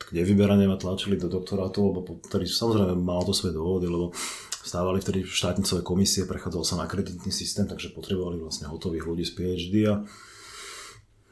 k 0.00 0.08
nevyberanie 0.16 0.64
ma 0.64 0.80
tlačili 0.80 1.20
do 1.20 1.28
doktorátu, 1.28 1.92
lebo 1.92 2.00
ktorý 2.24 2.48
samozrejme 2.48 2.96
malo 2.96 3.28
to 3.28 3.36
svoje 3.36 3.52
dôvody, 3.52 3.84
lebo 3.84 4.16
stávali 4.64 5.04
vtedy 5.04 5.28
štátnicové 5.28 5.84
komisie, 5.84 6.24
prechádzal 6.24 6.64
sa 6.64 6.76
na 6.80 6.88
kreditný 6.88 7.28
systém, 7.28 7.68
takže 7.68 7.92
potrebovali 7.92 8.40
vlastne 8.40 8.68
hotových 8.68 9.04
ľudí 9.04 9.24
z 9.28 9.32
PhD 9.36 9.74
a 9.88 10.00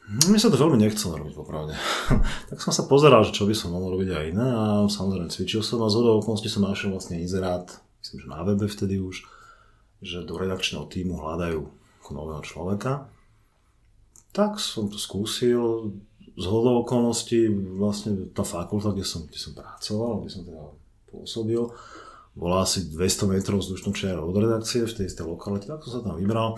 mne 0.09 0.39
sa 0.41 0.49
to 0.49 0.57
veľmi 0.57 0.81
nechcelo 0.81 1.21
robiť, 1.21 1.33
popravde. 1.37 1.77
tak 2.49 2.57
som 2.57 2.73
sa 2.73 2.89
pozeral, 2.89 3.21
že 3.21 3.35
čo 3.35 3.45
by 3.45 3.53
som 3.53 3.77
mohol 3.77 3.93
robiť 3.97 4.09
aj 4.09 4.25
iné 4.33 4.47
a 4.49 4.65
samozrejme 4.89 5.29
cvičil 5.29 5.61
som 5.61 5.85
a 5.85 5.91
z 5.93 6.01
okolností 6.01 6.49
som 6.49 6.65
našiel 6.65 6.97
vlastne 6.97 7.21
inzerát 7.21 7.69
myslím, 8.01 8.25
že 8.25 8.27
na 8.31 8.41
webe 8.41 8.65
vtedy 8.65 8.97
už, 8.97 9.27
že 10.01 10.25
do 10.25 10.39
redakčného 10.39 10.87
týmu 10.87 11.19
hľadajú 11.19 11.61
nového 12.09 12.41
človeka. 12.41 13.05
Tak 14.33 14.57
som 14.57 14.89
to 14.89 14.97
skúsil, 14.97 15.93
z 16.39 16.45
hodou 16.49 16.81
okolností 16.81 17.51
vlastne 17.77 18.31
tá 18.33 18.41
fakulta, 18.41 18.95
kde 18.95 19.05
som, 19.05 19.29
kde 19.29 19.37
som 19.37 19.53
pracoval, 19.53 20.25
kde 20.25 20.31
som 20.33 20.41
teda 20.41 20.63
pôsobil, 21.11 21.61
bola 22.33 22.63
asi 22.63 22.89
200 22.89 23.29
metrov 23.29 23.59
vzdušnou 23.59 23.91
čiarou 23.91 24.25
od 24.25 24.37
redakcie 24.41 24.87
v 24.87 24.95
tej 24.95 25.05
istej 25.11 25.27
lokalite, 25.27 25.67
tak 25.67 25.85
som 25.85 25.99
sa 25.99 26.01
tam 26.01 26.17
vybral. 26.17 26.55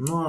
No 0.00 0.12
a 0.18 0.28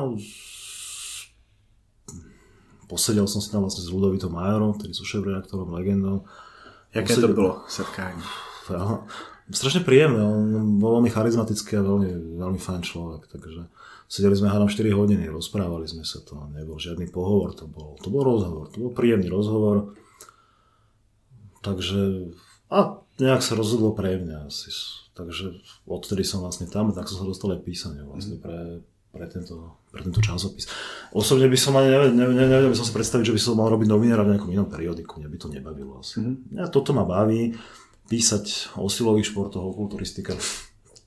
posedel 2.88 3.28
som 3.28 3.42
si 3.42 3.50
tam 3.52 3.66
vlastne 3.66 3.84
s 3.86 3.90
Ludovitom 3.90 4.34
Majorom, 4.34 4.78
ktorý 4.78 4.94
sú 4.94 5.04
šéf-redaktorom, 5.06 5.74
legendou. 5.74 6.26
Jaké 6.94 7.16
to 7.16 7.28
bylo 7.28 7.62
setkání? 7.68 8.22
strašne 9.54 9.86
príjemné, 9.86 10.26
on 10.26 10.82
bol 10.82 10.98
veľmi 10.98 11.14
charizmatický 11.14 11.78
a 11.78 11.86
veľmi, 11.86 12.10
veľmi 12.42 12.58
fajn 12.58 12.82
človek, 12.82 13.30
takže 13.30 13.70
sedeli 14.10 14.34
sme 14.34 14.50
hádam 14.50 14.66
4 14.66 14.90
hodiny, 14.90 15.30
rozprávali 15.30 15.86
sme 15.86 16.02
sa 16.02 16.18
to, 16.26 16.50
nebol 16.50 16.82
žiadny 16.82 17.14
pohovor, 17.14 17.54
to 17.54 17.70
bol, 17.70 17.94
to 18.02 18.10
bol 18.10 18.26
rozhovor, 18.26 18.74
to 18.74 18.82
bol 18.82 18.92
príjemný 18.98 19.30
rozhovor, 19.30 19.94
takže 21.62 22.34
a 22.74 23.06
nejak 23.22 23.46
sa 23.46 23.54
rozhodlo 23.54 23.94
pre 23.94 24.18
mňa 24.18 24.50
asi, 24.50 24.74
takže 25.14 25.62
odtedy 25.86 26.26
som 26.26 26.42
vlastne 26.42 26.66
tam, 26.66 26.90
tak 26.90 27.06
som 27.06 27.22
sa 27.22 27.30
dostal 27.30 27.54
aj 27.54 27.62
písaniu 27.62 28.10
vlastne 28.10 28.42
pre, 28.42 28.82
pre 29.16 29.32
tento, 29.32 29.80
pre 29.88 30.04
tento 30.04 30.20
časopis. 30.20 30.68
Osobne 31.16 31.48
by 31.48 31.56
som 31.56 31.72
ani 31.80 31.88
nevedel, 31.88 32.12
nevedel, 32.12 32.48
nevedel 32.52 32.72
by 32.76 32.78
som 32.78 32.88
si 32.88 32.92
predstaviť, 32.92 33.32
že 33.32 33.36
by 33.36 33.40
som 33.40 33.56
mal 33.56 33.72
robiť 33.72 33.88
novinára 33.88 34.28
v 34.28 34.36
nejakom 34.36 34.52
inom 34.52 34.68
periodiku, 34.68 35.24
mňa 35.24 35.30
by 35.32 35.38
to 35.40 35.48
nebavilo 35.48 36.04
asi. 36.04 36.20
Mm-hmm. 36.20 36.60
Ja, 36.60 36.68
toto 36.68 36.92
ma 36.92 37.08
baví, 37.08 37.56
písať 38.12 38.76
o 38.76 38.92
silových 38.92 39.32
športoch, 39.32 39.64
o 39.64 39.72
kulturistika, 39.72 40.36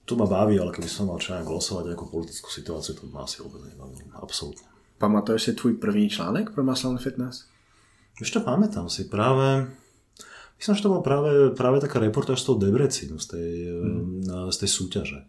to 0.09 0.17
ma 0.17 0.25
baví, 0.25 0.57
ale 0.57 0.73
keby 0.73 0.89
som 0.89 1.13
mal 1.13 1.21
čo 1.21 1.37
glosovať 1.37 1.93
ako 1.93 2.09
politickú 2.09 2.49
situáciu, 2.49 2.97
to 2.97 3.05
ma 3.13 3.29
asi 3.29 3.45
vôbec 3.45 3.61
nebaví. 3.69 4.01
Absolútne. 4.17 4.65
Pamatuješ 4.99 5.43
si 5.43 5.53
tvůj 5.53 5.75
první 5.79 6.09
článek 6.09 6.51
pro 6.51 6.65
Muscle 6.65 6.99
Fitness? 6.99 7.45
To 8.19 8.41
pamätám 8.43 8.91
si 8.91 9.07
práve, 9.07 9.71
myslím, 10.59 10.75
že 10.75 10.83
to 10.83 10.91
bola 10.91 11.07
práve, 11.07 11.55
práve 11.55 11.79
taká 11.79 12.03
reportáž 12.03 12.43
z 12.43 12.51
toho 12.51 12.59
Debrecinu, 12.59 13.15
z 13.15 13.27
tej, 13.31 13.51
mm. 13.71 14.51
z 14.51 14.57
tej 14.59 14.71
súťaže. 14.75 15.21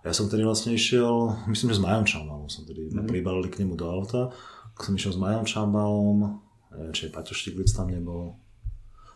Ja 0.00 0.16
som 0.16 0.32
tedy 0.32 0.48
vlastne 0.48 0.72
išiel, 0.72 1.36
myslím, 1.52 1.76
že 1.76 1.78
s 1.78 1.84
Majom 1.84 2.08
Čambalom 2.08 2.48
som 2.48 2.64
tedy 2.64 2.88
mm. 2.88 3.04
pribalili 3.04 3.52
k 3.52 3.60
nemu 3.60 3.76
do 3.76 3.84
auta, 3.84 4.32
tak 4.72 4.88
som 4.88 4.96
išiel 4.96 5.12
s 5.12 5.20
Majom 5.20 5.44
Čambalom, 5.44 6.40
neviem, 6.72 6.92
či 6.96 7.08
aj 7.08 7.12
Paťo 7.12 7.36
Štiglic 7.36 7.68
tam 7.68 7.92
nebol, 7.92 8.40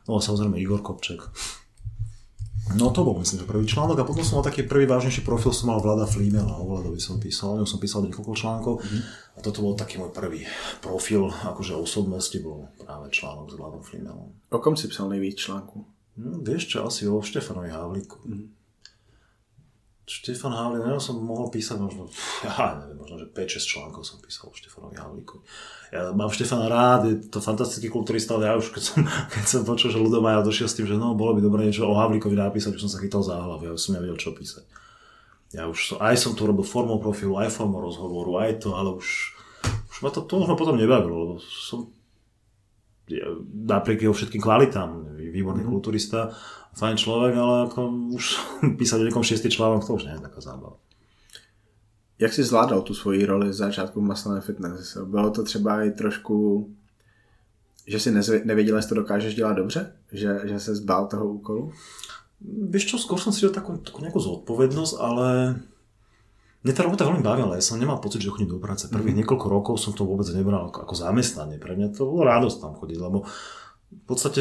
no 0.05 0.11
a 0.13 0.21
samozrejme 0.21 0.61
Igor 0.61 0.85
Kopček. 0.85 1.25
No 2.77 2.89
to 2.89 3.05
bol 3.05 3.21
myslím, 3.21 3.45
že 3.45 3.49
prvý 3.49 3.69
článok 3.69 4.01
a 4.01 4.09
potom 4.09 4.25
som 4.25 4.41
mal 4.41 4.49
taký 4.49 4.65
prvý 4.65 4.89
vážnejší 4.89 5.21
profil, 5.21 5.53
som 5.53 5.69
mal 5.69 5.85
Vlada 5.85 6.09
Flímela, 6.09 6.57
o 6.57 6.65
Vladovi 6.65 6.97
som 6.97 7.21
písal, 7.21 7.61
o 7.61 7.69
som 7.69 7.77
písal 7.77 8.09
niekoľko 8.09 8.33
článkov 8.33 8.75
mm-hmm. 8.81 9.03
a 9.37 9.39
toto 9.45 9.61
bol 9.61 9.77
taký 9.77 10.01
môj 10.01 10.17
prvý 10.17 10.49
profil, 10.81 11.29
akože 11.29 11.77
osobnosti 11.77 12.37
bol 12.41 12.73
práve 12.81 13.13
článok 13.13 13.53
s 13.53 13.57
Vladom 13.61 13.85
Flímelom. 13.85 14.33
O 14.49 14.59
kom 14.65 14.81
si 14.81 14.89
psal 14.89 15.13
nejvíc 15.13 15.45
článku? 15.45 15.85
No, 16.17 16.41
vieš 16.41 16.73
čo, 16.73 16.89
asi 16.89 17.05
o 17.05 17.21
Štefanovi 17.21 17.69
Havlíku. 17.69 18.17
Mm-hmm. 18.25 18.49
Štefan 20.05 20.53
Havlík, 20.53 20.85
ja 20.85 21.01
som 21.01 21.17
mohol 21.17 21.49
písať 21.49 21.81
možno, 21.81 22.13
ja 22.45 22.77
neviem, 22.77 23.01
možno, 23.01 23.25
že 23.25 23.27
5-6 23.33 23.73
článkov 23.73 24.05
som 24.05 24.21
písal 24.21 24.53
o 24.53 24.57
Štefanovi 24.57 25.01
Havlíku. 25.01 25.41
Ja 25.89 26.13
mám 26.13 26.29
Štefana 26.29 26.69
rád, 26.69 27.09
je 27.09 27.17
to 27.33 27.41
fantastický 27.41 27.89
kulturista, 27.89 28.37
ale 28.37 28.53
ja 28.53 28.55
už 28.61 28.69
keď 28.69 28.83
som, 28.85 29.01
keď 29.33 29.45
som 29.49 29.61
počul, 29.65 29.89
že 29.89 29.97
Ludomaja 29.97 30.45
došiel 30.45 30.69
s 30.69 30.77
tým, 30.77 30.85
že 30.85 31.01
no, 31.01 31.17
bolo 31.17 31.33
by 31.33 31.41
dobré 31.41 31.65
niečo 31.65 31.89
o 31.89 31.97
Havlíkovi 31.97 32.37
napísať, 32.37 32.77
už 32.77 32.85
som 32.85 32.93
sa 32.93 33.01
chytal 33.01 33.25
za 33.25 33.41
hlavu, 33.41 33.65
ja 33.65 33.73
už 33.73 33.81
som 33.81 33.97
nevedel, 33.97 34.21
čo 34.21 34.37
písať. 34.37 34.69
Ja 35.57 35.73
už 35.73 35.79
som, 35.81 35.97
aj 36.05 36.21
som 36.21 36.37
to 36.37 36.45
robil 36.45 36.69
formou 36.69 37.01
profilu, 37.01 37.41
aj 37.41 37.57
formou 37.57 37.81
rozhovoru, 37.81 38.45
aj 38.45 38.61
to, 38.61 38.77
ale 38.77 38.93
už, 39.01 39.33
už 39.89 39.99
ma 40.05 40.13
to, 40.13 40.21
to 40.21 40.37
už 40.37 40.53
ma 40.53 40.57
potom 40.61 40.77
nebavilo, 40.77 41.17
lebo 41.17 41.35
som 41.41 41.89
napriek 43.53 44.03
jeho 44.03 44.13
všetkým 44.13 44.41
kvalitám, 44.41 45.17
výborný 45.17 45.65
mm. 45.65 45.71
kulturista, 45.71 46.33
fajn 46.75 46.97
človek, 46.97 47.35
ale 47.37 47.55
ako 47.69 47.81
už 48.17 48.25
písať 48.79 49.01
o 49.01 49.07
niekom 49.07 49.23
šiestý 49.23 49.51
článok, 49.51 49.87
to 49.87 49.95
už 49.95 50.05
nie 50.05 50.15
je 50.15 50.27
taká 50.27 50.41
zábava. 50.41 50.77
Jak 52.19 52.33
jsi 52.33 52.45
zvládal 52.45 52.83
tu 52.83 52.95
svoji 52.95 53.27
roli 53.27 53.53
z 53.53 53.57
začátku 53.57 54.01
Muscle 54.01 54.41
Fitness? 54.41 54.97
Bylo 54.97 55.31
to 55.31 55.43
třeba 55.43 55.83
i 55.83 55.91
trošku, 55.91 56.69
že 57.87 58.01
si 58.01 58.11
nevěděl, 58.45 58.77
jestli 58.77 58.89
to 58.89 58.95
dokážeš 58.95 59.35
dělat 59.35 59.53
dobře? 59.53 59.93
Že, 60.13 60.41
že 60.45 60.61
se 60.61 60.75
zbál 60.75 61.07
toho 61.07 61.27
úkolu? 61.27 61.73
Vieš 62.45 62.85
čo, 62.93 62.97
skôr 63.01 63.17
som 63.17 63.33
si 63.33 63.41
dal 63.41 63.57
takú, 63.57 63.81
takú 63.81 64.05
nejakú 64.05 64.21
zodpovednosť, 64.21 64.95
ale 65.01 65.57
mne 66.65 66.73
tá 66.73 66.81
robota 66.81 67.05
veľmi 67.05 67.21
bavila, 67.21 67.61
ja 67.61 67.63
som 67.63 67.77
nemal 67.77 68.01
pocit, 68.01 68.25
že 68.25 68.33
chodím 68.33 68.57
do 68.57 68.57
práce. 68.57 68.89
Prvých 68.89 69.13
mm. 69.13 69.21
niekoľko 69.21 69.47
rokov 69.53 69.75
som 69.77 69.93
to 69.93 70.09
vôbec 70.09 70.25
nebral 70.33 70.73
ako, 70.73 70.89
ako 70.89 70.95
zamestnanie. 70.97 71.61
Pre 71.61 71.77
mňa 71.77 71.93
to 71.93 72.09
bolo 72.09 72.25
radosť 72.25 72.57
tam 72.57 72.73
chodiť, 72.81 72.99
lebo 73.05 73.29
v 73.93 74.05
podstate 74.09 74.41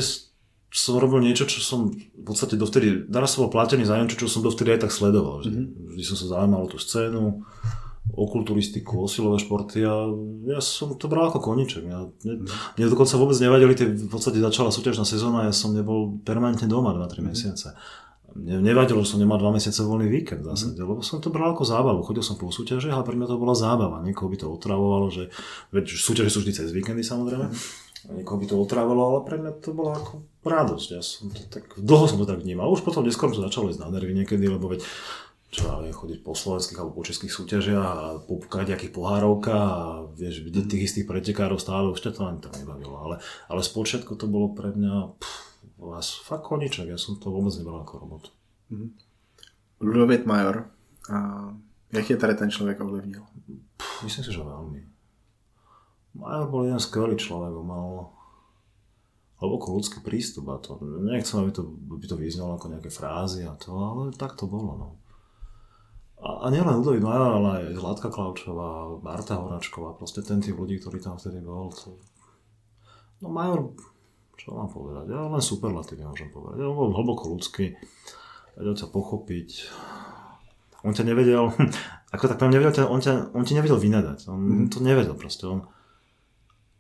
som 0.74 0.98
robil 0.98 1.22
niečo, 1.22 1.46
čo 1.46 1.62
som 1.62 1.92
v 1.94 2.24
podstate 2.26 2.58
dovtedy, 2.58 3.06
naraz 3.12 3.36
som 3.36 3.46
bol 3.46 3.54
platený 3.54 3.86
za 3.86 4.00
niečo, 4.00 4.26
čo 4.26 4.32
som 4.32 4.42
dovtedy 4.42 4.74
aj 4.74 4.90
tak 4.90 4.96
sledoval. 4.96 5.46
Mm-hmm. 5.46 5.94
Vždy 5.94 6.04
som 6.08 6.18
sa 6.18 6.26
zaujímal 6.34 6.66
o 6.66 6.72
tú 6.72 6.82
scénu, 6.82 7.46
o 8.16 8.24
kulturistiku, 8.26 9.04
o 9.04 9.08
silové 9.12 9.38
športy 9.38 9.86
a 9.86 10.10
ja 10.50 10.60
som 10.64 10.98
to 10.98 11.06
bral 11.12 11.30
ako 11.30 11.44
koniček. 11.44 11.86
Ja, 11.86 12.08
mne, 12.08 12.34
mm-hmm. 12.48 12.80
mne 12.80 12.86
dokonca 12.90 13.20
vôbec 13.22 13.38
nevadili, 13.38 13.74
tie, 13.78 13.88
v 13.92 14.10
podstate 14.10 14.42
začala 14.42 14.74
súťažná 14.74 15.06
sezóna, 15.06 15.46
ja 15.46 15.54
som 15.54 15.76
nebol 15.78 16.24
permanentne 16.26 16.66
doma 16.66 16.96
2-3 16.96 17.04
mm-hmm. 17.04 17.26
mesiace. 17.30 17.78
Nevadilo, 18.34 19.06
že 19.06 19.14
som 19.14 19.22
nemal 19.22 19.38
2 19.38 19.62
mesiace 19.62 19.86
voľný 19.86 20.10
víkend 20.10 20.42
v 20.42 20.50
zásade, 20.54 20.78
mm-hmm. 20.78 20.90
lebo 20.90 21.02
som 21.06 21.22
to 21.22 21.30
bral 21.30 21.54
ako 21.54 21.70
zábavu. 21.70 22.02
Chodil 22.02 22.26
som 22.26 22.36
po 22.36 22.50
súťaži 22.50 22.90
a 22.90 23.06
pre 23.06 23.14
mňa 23.14 23.30
to 23.30 23.38
bola 23.38 23.54
zábava. 23.54 24.02
Niekoho 24.02 24.28
by 24.28 24.38
to 24.42 24.48
otravovalo, 24.50 25.14
že 25.14 25.30
veď 25.70 25.86
súťaže 25.94 26.34
sú 26.34 26.42
vždy 26.42 26.52
cez 26.52 26.70
víkendy 26.74 27.06
samozrejme. 27.06 27.54
Mm-hmm 27.54 27.84
niekoho 28.12 28.36
by 28.36 28.46
to 28.52 28.60
otrávalo, 28.60 29.02
ale 29.08 29.20
pre 29.24 29.40
mňa 29.40 29.52
to 29.64 29.72
bola 29.72 29.96
ako 29.96 30.28
radosť. 30.44 30.88
Ja 30.92 31.00
som 31.00 31.32
to 31.32 31.40
tak, 31.48 31.72
dlho 31.80 32.06
som 32.12 32.20
to 32.20 32.28
tak 32.28 32.44
vnímal. 32.44 32.68
Už 32.68 32.84
potom 32.84 33.08
neskôr 33.08 33.32
to 33.32 33.40
začalo 33.40 33.72
ísť 33.72 33.80
na 33.80 33.96
nervy 33.96 34.12
niekedy, 34.12 34.44
lebo 34.52 34.68
veď 34.68 34.84
čo 35.54 35.70
ja 35.70 35.78
viem, 35.78 35.94
chodiť 35.94 36.26
po 36.26 36.34
slovenských 36.34 36.82
alebo 36.82 36.98
po 36.98 37.06
českých 37.06 37.30
súťažiach 37.30 37.86
a 37.86 38.18
po 38.26 38.42
nejakých 38.42 38.90
pohárovkách 38.90 39.54
a 39.54 40.10
vieš, 40.18 40.42
vidieť 40.42 40.66
tých 40.66 40.86
istých 40.90 41.06
pretekárov 41.06 41.62
stále, 41.62 41.94
už 41.94 42.02
to 42.02 42.26
ani 42.26 42.42
tak 42.42 42.58
nebavilo. 42.58 42.98
Ale, 42.98 43.16
ale 43.54 43.62
spočiatku 43.62 44.18
to 44.18 44.26
bolo 44.26 44.50
pre 44.58 44.74
mňa 44.74 45.14
pff, 45.14 45.53
vás 45.90 46.16
fakt 46.24 46.48
koniček, 46.48 46.88
ja 46.88 47.00
som 47.00 47.20
to 47.20 47.34
vôbec 47.34 47.52
nebral 47.60 47.84
ako 47.84 47.94
robot. 48.00 48.24
Mm-hmm. 48.72 48.90
Ludovit 49.84 50.24
Major, 50.24 50.72
a 51.12 51.18
jak 51.92 52.10
je 52.10 52.18
tady 52.18 52.36
ten 52.36 52.52
človek 52.52 52.80
ovlivnil? 52.80 53.24
Pff, 53.78 54.04
myslím 54.04 54.24
si, 54.24 54.32
že 54.32 54.40
veľmi. 54.40 54.82
Major 56.14 56.48
bol 56.48 56.64
jeden 56.64 56.80
skvelý 56.80 57.18
človek, 57.20 57.52
mal 57.66 58.14
hlboko 59.44 59.76
ľudský 59.76 60.00
prístup 60.00 60.48
a 60.54 60.62
to, 60.62 60.80
nechcem, 61.04 61.44
aby 61.44 61.52
to, 61.52 61.68
by 61.76 62.08
to 62.08 62.16
vyznalo 62.16 62.56
ako 62.56 62.72
nejaké 62.72 62.88
frázy 62.88 63.44
a 63.44 63.58
to, 63.60 63.76
ale 63.76 64.16
tak 64.16 64.40
to 64.40 64.48
bolo, 64.48 64.72
no. 64.80 64.90
A, 66.24 66.48
a 66.48 66.54
nielen 66.54 66.80
Ludovít 66.80 67.04
Major, 67.04 67.44
ale 67.44 67.50
aj 67.60 67.64
Zlatka 67.76 68.08
Klaučová, 68.08 68.88
Marta 69.04 69.36
Horačková, 69.36 70.00
proste 70.00 70.24
ten 70.24 70.40
tým 70.40 70.56
ľudí, 70.56 70.80
ktorý 70.80 71.04
tam 71.04 71.20
vtedy 71.20 71.44
bol, 71.44 71.68
to... 71.76 72.00
No 73.20 73.28
Major, 73.28 73.76
čo 74.38 74.58
mám 74.58 74.70
povedať, 74.70 75.14
ja 75.14 75.26
len 75.26 75.44
superlatívne 75.44 76.10
môžem 76.10 76.30
povedať, 76.34 76.64
on 76.64 76.76
bol 76.76 76.92
hlboko 76.94 77.32
ľudský, 77.34 77.78
vedel 78.58 78.76
ťa 78.76 78.88
pochopiť, 78.90 79.50
on 80.84 80.94
ťa 80.94 81.04
nevedel, 81.08 81.54
ako 82.16 82.24
tak 82.28 82.38
poviem, 82.42 82.60
nevedel 82.60 82.74
ťa, 82.74 82.84
on, 82.90 83.00
ťa, 83.00 83.14
on 83.34 83.44
ti 83.46 83.54
nevedel 83.54 83.80
vynadať, 83.80 84.20
on 84.30 84.40
mm. 84.40 84.68
to 84.74 84.80
nevedel 84.84 85.16
proste, 85.16 85.46
on, 85.48 85.66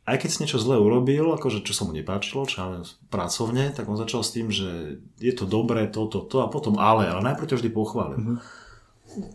aj 0.03 0.19
keď 0.19 0.29
si 0.29 0.41
niečo 0.43 0.59
zle 0.59 0.75
urobil, 0.75 1.31
akože 1.33 1.63
čo 1.63 1.71
sa 1.71 1.87
mu 1.87 1.95
nepáčilo, 1.95 2.43
čo 2.43 2.57
ja 2.59 2.67
pracovne, 3.07 3.71
tak 3.71 3.87
on 3.87 3.95
začal 3.95 4.19
s 4.19 4.35
tým, 4.35 4.51
že 4.51 4.99
je 5.21 5.33
to 5.33 5.47
dobré, 5.47 5.87
toto, 5.87 6.27
to, 6.27 6.37
to 6.37 6.37
a 6.43 6.51
potom 6.51 6.75
ale, 6.75 7.07
ale 7.07 7.23
najprv 7.23 7.47
ťa 7.47 7.57
vždy 7.63 7.71
pochválil. 7.71 8.19
Mm-hmm. 8.19 8.37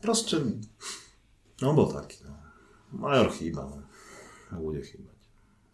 Proste, 0.05 0.43
no 1.65 1.73
on 1.73 1.77
bol 1.79 1.89
taký, 1.89 2.21
no. 2.29 2.37
Major 2.89 3.29
chýba, 3.33 3.65
no 3.69 3.89
bude 4.57 4.81
chýbať. 4.81 5.17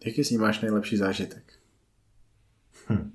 Jaký 0.05 0.25
s 0.25 0.31
ním 0.35 0.41
máš 0.41 0.61
najlepší 0.61 0.97
zážitek? 0.97 1.44
Hm. 2.90 3.15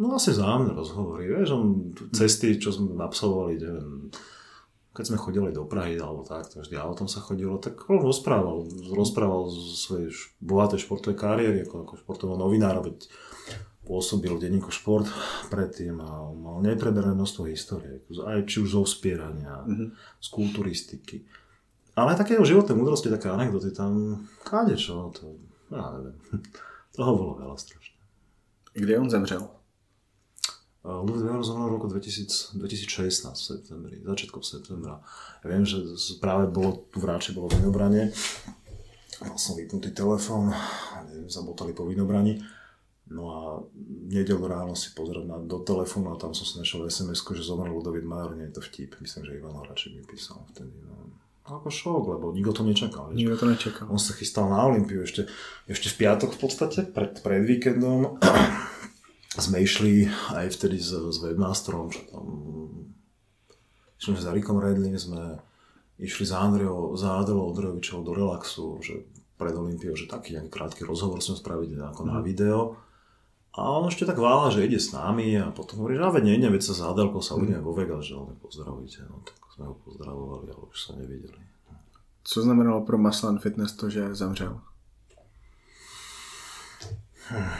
No 0.00 0.16
asi 0.16 0.32
zájomné 0.32 0.72
rozhovory, 0.72 1.28
vieš, 1.28 1.60
on 1.60 1.92
cesty, 2.16 2.56
čo 2.56 2.72
sme 2.72 2.96
absolvovali, 3.04 3.60
neviem, 3.60 4.08
keď 4.96 5.04
sme 5.12 5.20
chodili 5.20 5.52
do 5.52 5.68
Prahy 5.68 6.00
alebo 6.00 6.24
tak, 6.24 6.48
to 6.48 6.64
vždy 6.64 6.80
autom 6.80 7.04
sa 7.04 7.20
chodilo, 7.20 7.60
tak 7.60 7.84
on 7.86 8.00
rozprával, 8.00 8.64
rozprával 8.96 9.52
zo 9.52 9.76
svojej 9.76 10.08
bohatej 10.40 10.88
športovej 10.88 11.20
kariéry 11.20 11.58
ako, 11.68 11.84
ako 11.84 11.94
športového 12.00 12.40
novinára, 12.40 12.80
veď 12.80 13.06
pôsobil 13.84 14.30
v 14.34 14.42
denníku 14.46 14.70
šport 14.70 15.04
predtým 15.50 15.98
a 15.98 16.30
mal 16.30 16.62
nepreberné 16.62 17.10
množstvo 17.12 17.50
histórie, 17.50 18.00
aj 18.06 18.46
či 18.46 18.62
už 18.62 18.78
zo 18.78 18.80
uspierania, 18.86 19.66
mm-hmm. 19.66 19.88
z 20.22 20.28
kulturistiky. 20.30 21.16
Ale 21.98 22.14
aj 22.14 22.22
také 22.22 22.38
životné 22.38 22.72
múdrosti, 22.78 23.10
také 23.10 23.28
anekdoty 23.28 23.74
tam, 23.74 24.24
káde 24.46 24.78
čo, 24.78 25.10
to, 25.10 25.36
ja 25.74 25.90
neviem, 25.98 26.16
toho 26.96 27.12
bolo 27.18 27.32
veľa 27.42 27.56
strašne. 27.58 27.89
Kde 28.72 28.98
on 28.98 29.10
zemřel? 29.10 29.48
Ludwig 30.84 31.22
Weber 31.22 31.42
zomrel 31.44 31.68
v 31.68 31.72
roku 31.72 31.86
2000, 31.86 32.56
2016 32.58 33.40
v 33.40 33.44
septembri, 33.44 34.00
začiatkom 34.00 34.40
septembra. 34.40 35.04
Ja 35.44 35.46
viem, 35.52 35.68
že 35.68 35.84
práve 36.24 36.48
bolo, 36.48 36.88
tu 36.88 37.04
v 37.04 37.04
Ráči 37.04 37.36
bolo 37.36 37.52
vinobranie, 37.52 38.08
mal 39.20 39.36
som 39.36 39.60
vypnutý 39.60 39.92
telefón, 39.92 40.56
zabotali 41.28 41.76
po 41.76 41.84
vinobraní. 41.84 42.40
No 43.10 43.22
a 43.28 43.40
nedelu 44.08 44.46
ráno 44.46 44.72
si 44.78 44.94
pozrel 44.94 45.26
na, 45.26 45.36
do 45.36 45.60
telefónu 45.66 46.14
a 46.14 46.20
tam 46.20 46.30
som 46.30 46.46
si 46.46 46.56
našiel 46.62 46.86
sms 46.86 47.26
že 47.26 47.42
zomrel 47.42 47.74
Ludovit 47.74 48.06
Major, 48.06 48.32
nie 48.38 48.48
je 48.48 48.56
to 48.56 48.62
vtip. 48.64 48.96
Myslím, 49.02 49.26
že 49.26 49.36
Ivan 49.36 49.58
Horaček 49.58 49.92
mi 49.98 50.06
písal 50.06 50.46
vtedy. 50.54 50.72
No. 50.86 50.94
Ako 51.50 51.66
šok, 51.66 52.02
lebo 52.14 52.26
nikto 52.30 52.54
to 52.54 52.62
nečakal. 52.62 53.10
Nikto 53.10 53.34
to 53.34 53.46
nečakal. 53.50 53.86
On 53.90 53.98
sa 53.98 54.14
chystal 54.14 54.46
na 54.46 54.62
Olympiu 54.62 55.02
ešte, 55.02 55.26
ešte 55.66 55.90
v 55.90 56.06
piatok 56.06 56.38
v 56.38 56.40
podstate, 56.40 56.80
pred, 56.86 57.18
pred 57.18 57.42
víkendom 57.42 58.22
sme 59.50 59.56
išli 59.58 60.06
aj 60.30 60.54
vtedy 60.54 60.78
s, 60.78 60.94
s 60.94 61.16
webmasterom, 61.18 61.90
čo 61.90 62.00
tam 62.06 62.24
že 64.00 64.16
za 64.16 64.32
Rikom 64.32 64.56
Redlin 64.56 64.96
sme 64.96 65.44
išli 66.00 66.24
za 66.24 66.40
Andreou, 66.40 66.96
za 66.96 67.20
Adelou 67.20 67.52
Odrejovičovou 67.52 68.00
do 68.00 68.16
relaxu, 68.16 68.80
že 68.80 69.04
pred 69.36 69.52
Olympiou, 69.52 69.92
že 69.92 70.08
taký 70.08 70.36
nejaký 70.36 70.48
krátky 70.48 70.82
rozhovor 70.88 71.20
sme 71.20 71.36
spravili 71.36 71.76
ako 71.76 72.08
na 72.08 72.20
mhm. 72.20 72.24
video. 72.24 72.80
A 73.50 73.66
on 73.66 73.90
ešte 73.90 74.06
tak 74.06 74.14
vála, 74.22 74.54
že 74.54 74.62
ide 74.62 74.78
s 74.78 74.94
nami 74.94 75.34
a 75.34 75.50
potom 75.50 75.82
hovorí, 75.82 75.98
že 75.98 76.06
veď 76.06 76.24
nejdem, 76.24 76.54
veď 76.54 76.62
sa 76.70 76.74
za 76.74 76.84
Adelkou 76.94 77.18
sa 77.18 77.34
uvidíme 77.34 77.58
vo 77.58 77.74
Vegas, 77.74 78.06
že 78.06 78.14
ale 78.14 78.38
pozdravujte. 78.38 79.02
No 79.10 79.26
tak 79.26 79.38
sme 79.58 79.64
ho 79.66 79.74
pozdravovali, 79.74 80.54
ale 80.54 80.62
už 80.70 80.78
sa 80.78 80.94
nevideli. 80.94 81.42
Co 82.22 82.36
znamenalo 82.42 82.86
pro 82.86 82.98
Maslan 82.98 83.42
Fitness 83.42 83.74
to, 83.74 83.90
že 83.90 84.14
zemřel? 84.14 84.60
Hmm. 87.30 87.50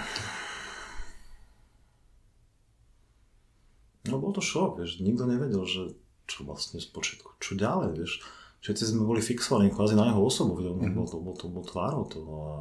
No 4.10 4.18
bol 4.18 4.32
to 4.34 4.42
šok, 4.42 4.82
vieš, 4.82 4.98
nikto 4.98 5.26
nevedel, 5.26 5.62
že 5.66 5.94
čo 6.26 6.46
vlastne 6.46 6.82
z 6.82 6.86
počiatku, 6.90 7.38
čo 7.42 7.58
ďalej, 7.58 7.98
vieš. 7.98 8.22
Všetci 8.60 8.92
sme 8.92 9.08
boli 9.08 9.24
fixovaní 9.24 9.72
kvázi 9.72 9.96
na 9.96 10.12
jeho 10.12 10.20
osobu, 10.20 10.60
mm-hmm. 10.60 10.92
bol, 10.92 11.08
to, 11.08 11.16
bol, 11.16 11.32
to, 11.32 11.48
bol 11.48 11.64
tvárou 11.64 12.04
to 12.04 12.20
a, 12.20 12.52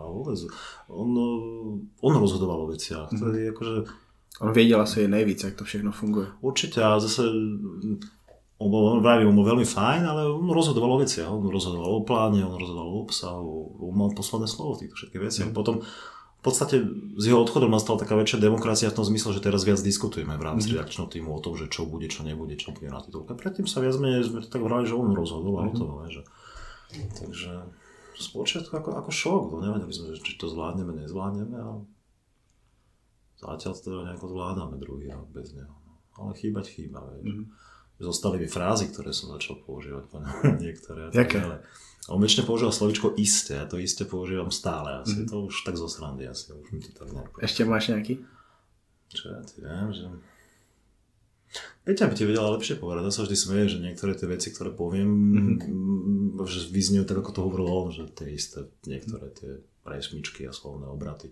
a 0.00 0.08
vôbec. 0.08 0.40
On, 0.88 1.08
on 2.00 2.14
rozhodoval 2.16 2.64
o 2.64 2.70
veciach, 2.72 3.12
mm-hmm. 3.12 3.36
je 3.36 3.52
akože... 3.52 3.74
On 4.40 4.52
věděl 4.52 4.80
asi 4.80 5.08
nejvíc, 5.08 5.44
jak 5.44 5.54
to 5.54 5.64
všechno 5.64 5.92
funguje. 5.92 6.26
Určite, 6.40 6.84
a 6.84 7.00
zase 7.00 7.22
on 8.62 8.70
bol, 8.70 8.96
on, 8.96 9.04
on 9.04 9.36
bol 9.36 9.44
veľmi 9.44 9.66
fajn, 9.66 10.06
ale 10.06 10.24
on 10.24 10.46
rozhodoval 10.48 10.96
o 10.96 11.02
veciach, 11.02 11.28
on 11.28 11.44
rozhodoval 11.44 12.00
o 12.00 12.06
pláne, 12.06 12.46
on 12.46 12.56
rozhodoval 12.56 12.88
o 12.88 13.02
obsahu, 13.02 13.76
on 13.82 13.92
mal 13.92 14.10
posledné 14.14 14.48
slovo 14.48 14.78
v 14.78 14.86
týchto 14.86 14.96
všetkých 15.02 15.22
veciach. 15.22 15.48
Mm. 15.50 15.54
Potom 15.54 15.84
v 16.42 16.50
podstate 16.50 16.82
s 17.14 17.22
jeho 17.22 17.38
odchodom 17.38 17.70
nastala 17.70 18.02
taká 18.02 18.18
väčšia 18.18 18.42
demokracia 18.42 18.90
v 18.90 18.98
tom 18.98 19.06
zmysle, 19.06 19.30
že 19.30 19.46
teraz 19.46 19.62
viac 19.62 19.78
diskutujeme 19.78 20.34
v 20.34 20.42
rámci 20.42 20.74
mm-hmm. 20.74 20.82
reakčného 20.82 21.06
týmu 21.06 21.30
o 21.30 21.38
tom, 21.38 21.54
že 21.54 21.70
čo 21.70 21.86
bude, 21.86 22.10
čo 22.10 22.26
nebude, 22.26 22.58
čo 22.58 22.74
bude 22.74 22.90
na 22.90 22.98
titulke. 22.98 23.38
Predtým 23.38 23.70
sa 23.70 23.78
viac 23.78 23.94
menej 24.02 24.26
sme 24.26 24.42
to 24.42 24.50
tak 24.50 24.66
vrali, 24.66 24.82
že 24.82 24.98
on 24.98 25.14
rozhodol 25.14 25.62
a 25.62 25.70
mm-hmm. 25.70 25.78
to, 25.78 25.86
že... 26.10 26.22
Takže 27.22 27.52
spočiatku 28.18 28.74
ako, 28.74 28.90
ako 29.06 29.10
šok, 29.14 29.42
no 29.54 29.56
nevedeli 29.62 29.94
sme, 29.94 30.18
že 30.18 30.22
či 30.26 30.34
to 30.34 30.50
zvládneme, 30.50 30.98
nezvládneme 31.06 31.56
a 31.62 31.78
zatiaľ 33.38 33.72
to 33.78 34.02
nejako 34.02 34.26
zvládame 34.26 34.76
druhý 34.82 35.14
rok 35.14 35.30
bez 35.30 35.54
neho. 35.54 35.72
Ale 36.18 36.34
chýbať 36.34 36.66
chýba, 36.74 37.06
vieš. 37.06 37.22
Mm-hmm. 37.22 37.46
Zostali 38.02 38.42
mi 38.42 38.48
frázy, 38.50 38.90
ktoré 38.90 39.14
som 39.14 39.30
začal 39.30 39.62
používať, 39.62 40.10
niektoré. 40.64 41.14
Jaké? 41.14 41.38
A 42.10 42.18
on 42.18 42.22
väčšine 42.22 42.42
používal 42.42 42.74
slovičko 42.74 43.14
isté 43.14 43.62
a 43.62 43.68
to 43.70 43.78
isté 43.78 44.02
používam 44.02 44.50
stále. 44.50 45.06
Asi 45.06 45.22
mm. 45.22 45.30
to 45.30 45.46
už 45.46 45.62
tak 45.62 45.78
zo 45.78 45.86
srandy 45.86 46.26
asi. 46.26 46.50
Už 46.50 46.74
mi 46.74 46.82
to 46.82 46.90
tak 46.90 47.14
nejak... 47.14 47.30
Ešte 47.38 47.62
máš 47.62 47.94
nejaký? 47.94 48.18
Čo 49.14 49.24
ja 49.30 49.40
ti 49.46 49.62
viem, 49.62 49.88
že... 49.94 50.06
Peťa 51.84 52.10
by 52.10 52.14
ti 52.16 52.24
vedela 52.26 52.54
lepšie 52.58 52.80
povedať. 52.80 53.06
Ja 53.06 53.12
sa 53.14 53.22
vždy 53.22 53.36
smeje, 53.36 53.66
že 53.76 53.84
niektoré 53.84 54.18
tie 54.18 54.26
veci, 54.26 54.50
ktoré 54.50 54.74
poviem, 54.74 55.10
mm-hmm. 55.10 56.42
že 56.42 56.70
vyzniejú 56.74 57.04
tak, 57.06 57.22
ako 57.22 57.30
to 57.30 57.40
hovoril 57.44 57.68
on, 57.70 57.88
že 57.94 58.08
tie 58.14 58.34
isté, 58.34 58.66
niektoré 58.88 59.30
tie 59.30 59.60
presmičky 59.86 60.46
a 60.48 60.54
slovné 60.54 60.88
obraty, 60.90 61.30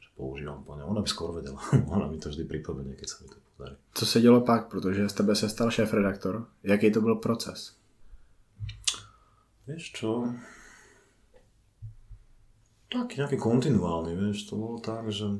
že 0.00 0.08
používam 0.16 0.60
po 0.66 0.76
ňom. 0.76 0.90
Ona 0.90 1.00
by 1.00 1.08
skôr 1.08 1.32
vedela. 1.32 1.60
Ona 1.96 2.12
mi 2.12 2.20
to 2.20 2.28
vždy 2.28 2.44
pripomenie, 2.44 2.92
keď 2.92 3.08
sa 3.08 3.16
mi 3.24 3.28
to 3.32 3.38
podarí. 3.56 3.76
Co 3.94 4.06
se 4.06 4.20
dělo 4.20 4.40
pak, 4.40 4.68
protože 4.68 5.08
z 5.08 5.12
tebe 5.12 5.36
se 5.36 5.48
stal 5.48 5.70
šéf-redaktor? 5.70 6.46
Jaký 6.64 6.90
to 6.90 7.00
byl 7.00 7.14
proces? 7.14 7.79
Vieš 9.70 9.84
čo? 9.94 10.26
Taký 12.90 13.22
nejaký 13.22 13.38
kontinuálny, 13.38 14.18
vieš, 14.18 14.50
to 14.50 14.58
bolo 14.58 14.82
tak, 14.82 15.06
že 15.14 15.38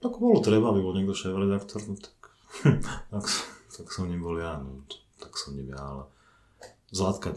tak 0.00 0.16
bolo 0.16 0.40
treba, 0.40 0.72
aby 0.72 0.80
bol 0.80 0.96
niekto 0.96 1.12
šéf-redaktor, 1.12 1.84
no 1.84 2.00
tak, 2.00 2.32
tak, 3.12 3.26
tak 3.68 3.86
som 3.92 4.08
nebol 4.08 4.40
ja, 4.40 4.56
no, 4.56 4.88
tak 5.20 5.36
som 5.36 5.52
nebol 5.52 5.76
ja, 5.76 5.84
ale 5.84 6.04
Zlatka 6.88 7.36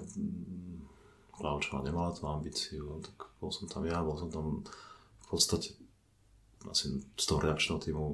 Klavčová 1.35 1.83
nemala 1.83 2.15
tú 2.15 2.31
ambíciu, 2.31 2.95
no, 2.95 3.03
tak 3.03 3.27
bol 3.43 3.51
som 3.51 3.67
tam 3.67 3.83
ja, 3.83 3.99
bol 3.99 4.15
som 4.15 4.31
tam 4.31 4.63
v 5.19 5.27
podstate 5.27 5.75
asi 6.63 6.95
z 7.19 7.25
toho 7.27 7.43
reakčného 7.43 7.81
týmu 7.81 8.05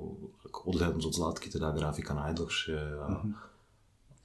odhľadnúť 0.65 1.05
od 1.05 1.13
Zlatky, 1.13 1.53
teda 1.53 1.69
grafika 1.75 2.17
najdlhšie 2.17 2.81
a 2.97 3.07
mm-hmm 3.13 3.56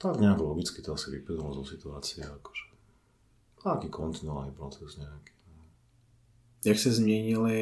tak 0.03 0.19
nejak 0.19 0.39
logicky 0.39 0.83
to 0.83 0.93
asi 0.93 1.11
vyplynulo 1.15 1.55
zo 1.55 1.63
situácie, 1.63 2.27
akože 2.27 2.75
taký 3.63 3.87
kontinuálny 3.87 4.51
proces 4.51 4.99
nejaký. 4.99 5.31
Jak 6.65 6.79
se 6.79 6.91
změnily 6.91 7.59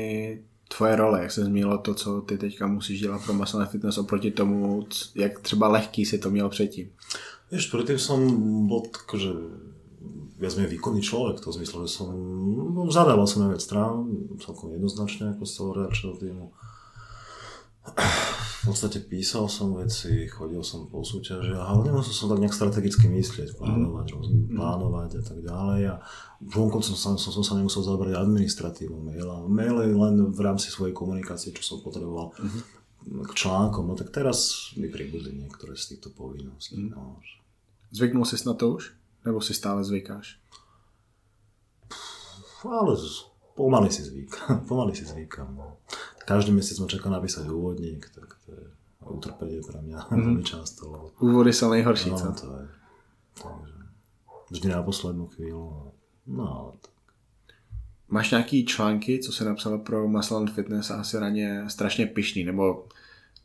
tvoje 0.68 0.96
role, 0.96 1.22
jak 1.22 1.32
se 1.32 1.46
změnilo 1.46 1.78
to, 1.78 1.94
co 1.94 2.22
ty 2.22 2.38
teďka 2.38 2.68
musíš 2.68 3.00
dělat 3.00 3.24
pro 3.24 3.34
Muscle 3.34 3.66
Fitness 3.66 3.98
oproti 3.98 4.32
tomu, 4.32 4.88
jak 5.16 5.40
třeba 5.40 5.68
lehký 5.68 6.06
si 6.06 6.18
to 6.18 6.30
měl 6.30 6.50
předtím? 6.50 6.92
Vieš, 7.52 7.68
predtým 7.68 8.00
som 8.00 8.24
bol 8.64 8.88
akože 8.88 9.32
viac 10.40 10.56
menej 10.56 10.72
výkonný 10.72 11.04
človek, 11.04 11.44
to 11.44 11.52
zmysle, 11.52 11.84
že 11.84 12.00
som 12.00 12.16
no, 12.72 12.88
zadával 12.88 13.28
som 13.28 13.44
na 13.44 13.52
viac 13.52 13.60
strán, 13.60 14.08
celkom 14.40 14.72
jednoznačne 14.72 15.36
ako 15.36 15.44
z 15.44 15.52
celého 15.52 15.76
reakčného 15.84 16.16
týmu 16.16 16.46
v 18.62 18.70
podstate 18.70 19.02
písal 19.02 19.50
som 19.50 19.74
veci, 19.74 20.30
chodil 20.30 20.62
som 20.62 20.86
po 20.86 21.02
súťaži, 21.02 21.58
ale 21.58 21.82
nemusel 21.82 22.14
som 22.14 22.30
tak 22.30 22.46
nejak 22.46 22.54
strategicky 22.54 23.10
myslieť, 23.10 23.58
plánovať, 23.58 24.14
mm. 24.14 24.54
plánovať 24.54 25.12
a 25.18 25.24
tak 25.26 25.40
ďalej. 25.42 25.82
A 25.90 25.96
vonkoncom 26.46 26.94
som, 26.94 27.18
som, 27.18 27.34
som 27.34 27.42
sa 27.42 27.58
nemusel 27.58 27.82
zabrať 27.82 28.22
administratívou 28.22 29.02
maila. 29.02 29.50
Mail 29.50 29.82
je 29.82 29.98
len 29.98 30.16
v 30.30 30.40
rámci 30.46 30.70
svojej 30.70 30.94
komunikácie, 30.94 31.50
čo 31.58 31.66
som 31.66 31.78
potreboval 31.82 32.38
mm. 32.38 33.26
k 33.26 33.32
článkom. 33.34 33.90
No 33.90 33.98
tak 33.98 34.14
teraz 34.14 34.70
mi 34.78 34.94
pribudli 34.94 35.34
niektoré 35.34 35.74
z 35.74 35.98
týchto 35.98 36.14
povinností. 36.14 36.78
Mm. 36.78 36.94
No. 36.94 37.18
Zvyknul 37.90 38.30
si 38.30 38.38
na 38.46 38.54
to 38.54 38.78
už? 38.78 38.94
Nebo 39.26 39.42
si 39.42 39.58
stále 39.58 39.82
zvykáš? 39.82 40.38
Ale 42.62 42.94
pomaly 43.58 43.90
si 43.90 44.06
zvykám. 44.06 44.64
pomaly 44.70 44.94
si 44.94 45.10
zvykám. 45.10 45.50
No 45.50 45.82
každý 46.32 46.56
mesiac 46.56 46.80
ma 46.80 46.88
čaká 46.88 47.08
napísať 47.10 47.50
úvodník, 47.52 48.08
tak 48.16 48.31
to 48.52 48.56
je 48.60 48.68
utrpenie 49.02 49.60
pre 49.64 49.80
mňa 49.82 49.98
mm. 50.08 50.20
veľmi 50.20 50.44
často. 50.44 50.82
Lebo... 50.92 51.06
Úvody 51.24 51.56
sa 51.56 51.72
najhorší, 51.72 52.12
no, 52.12 52.18
co? 52.20 52.28
to 52.36 52.48
je. 52.52 52.66
Takže 53.40 53.78
vždy 54.52 54.68
na 54.68 54.84
poslednú 54.84 55.26
chvíľu. 55.32 55.96
No, 56.28 56.44
ale 56.44 56.72
tak. 56.84 56.92
Máš 58.12 58.32
nějaký 58.32 58.66
články, 58.66 59.20
co 59.20 59.32
se 59.32 59.46
napsal 59.46 59.78
pro 59.78 60.08
Muscle 60.08 60.48
Fitness 60.48 60.92
a 60.92 61.00
asi 61.00 61.20
na 61.20 61.30
ně 61.30 61.64
strašně 61.68 62.06
pišný, 62.06 62.44
nebo 62.44 62.88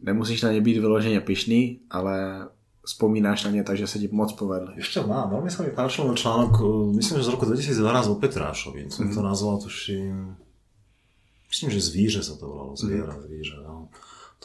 nemusíš 0.00 0.42
na 0.42 0.52
ně 0.52 0.60
být 0.60 0.78
vyloženě 0.78 1.20
pišný, 1.20 1.80
ale 1.90 2.48
spomínáš 2.86 3.44
na 3.44 3.50
ně 3.50 3.64
tak, 3.64 3.76
že 3.76 3.86
se 3.86 3.98
ti 3.98 4.08
moc 4.12 4.32
povedli. 4.32 4.74
Ešte 4.78 5.02
mám, 5.02 5.30
veľmi 5.30 5.50
sa 5.50 5.66
mi 5.66 5.74
páčil 5.74 6.06
článok, 6.14 6.54
myslím, 6.94 7.18
že 7.18 7.26
z 7.26 7.32
roku 7.34 7.44
2012 7.50 8.06
o 8.06 8.14
Petrášovi, 8.14 8.90
som 8.90 9.10
mm. 9.10 9.14
to 9.14 9.20
nazval 9.22 9.58
tuším 9.58 10.38
Myslím, 11.48 11.70
že 11.70 11.80
zvíře 11.80 12.22
sa 12.22 12.36
to 12.36 12.46
volalo, 12.46 12.76
zviera, 12.76 13.16
mm. 13.16 13.22
zvíře. 13.22 13.56
No. 13.64 13.88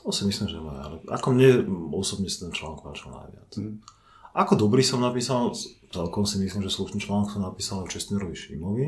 To 0.01 0.11
si 0.11 0.25
myslím, 0.25 0.49
že 0.49 0.57
má, 0.57 0.81
ale 0.81 0.97
ako 1.13 1.27
mne 1.33 1.49
osobne 1.93 2.25
si 2.25 2.41
ten 2.41 2.49
článok 2.49 2.81
páčil 2.81 3.13
najviac. 3.13 3.51
Mm. 3.61 3.77
Ako 4.33 4.55
dobrý 4.55 4.81
som 4.81 5.03
napísal, 5.03 5.51
celkom 5.91 6.23
si 6.23 6.39
myslím, 6.39 6.63
že 6.63 6.73
slušný 6.73 7.03
článok 7.03 7.29
som 7.29 7.43
napísal 7.43 7.85
Čestnerovi 7.85 8.33
Šimovi. 8.33 8.87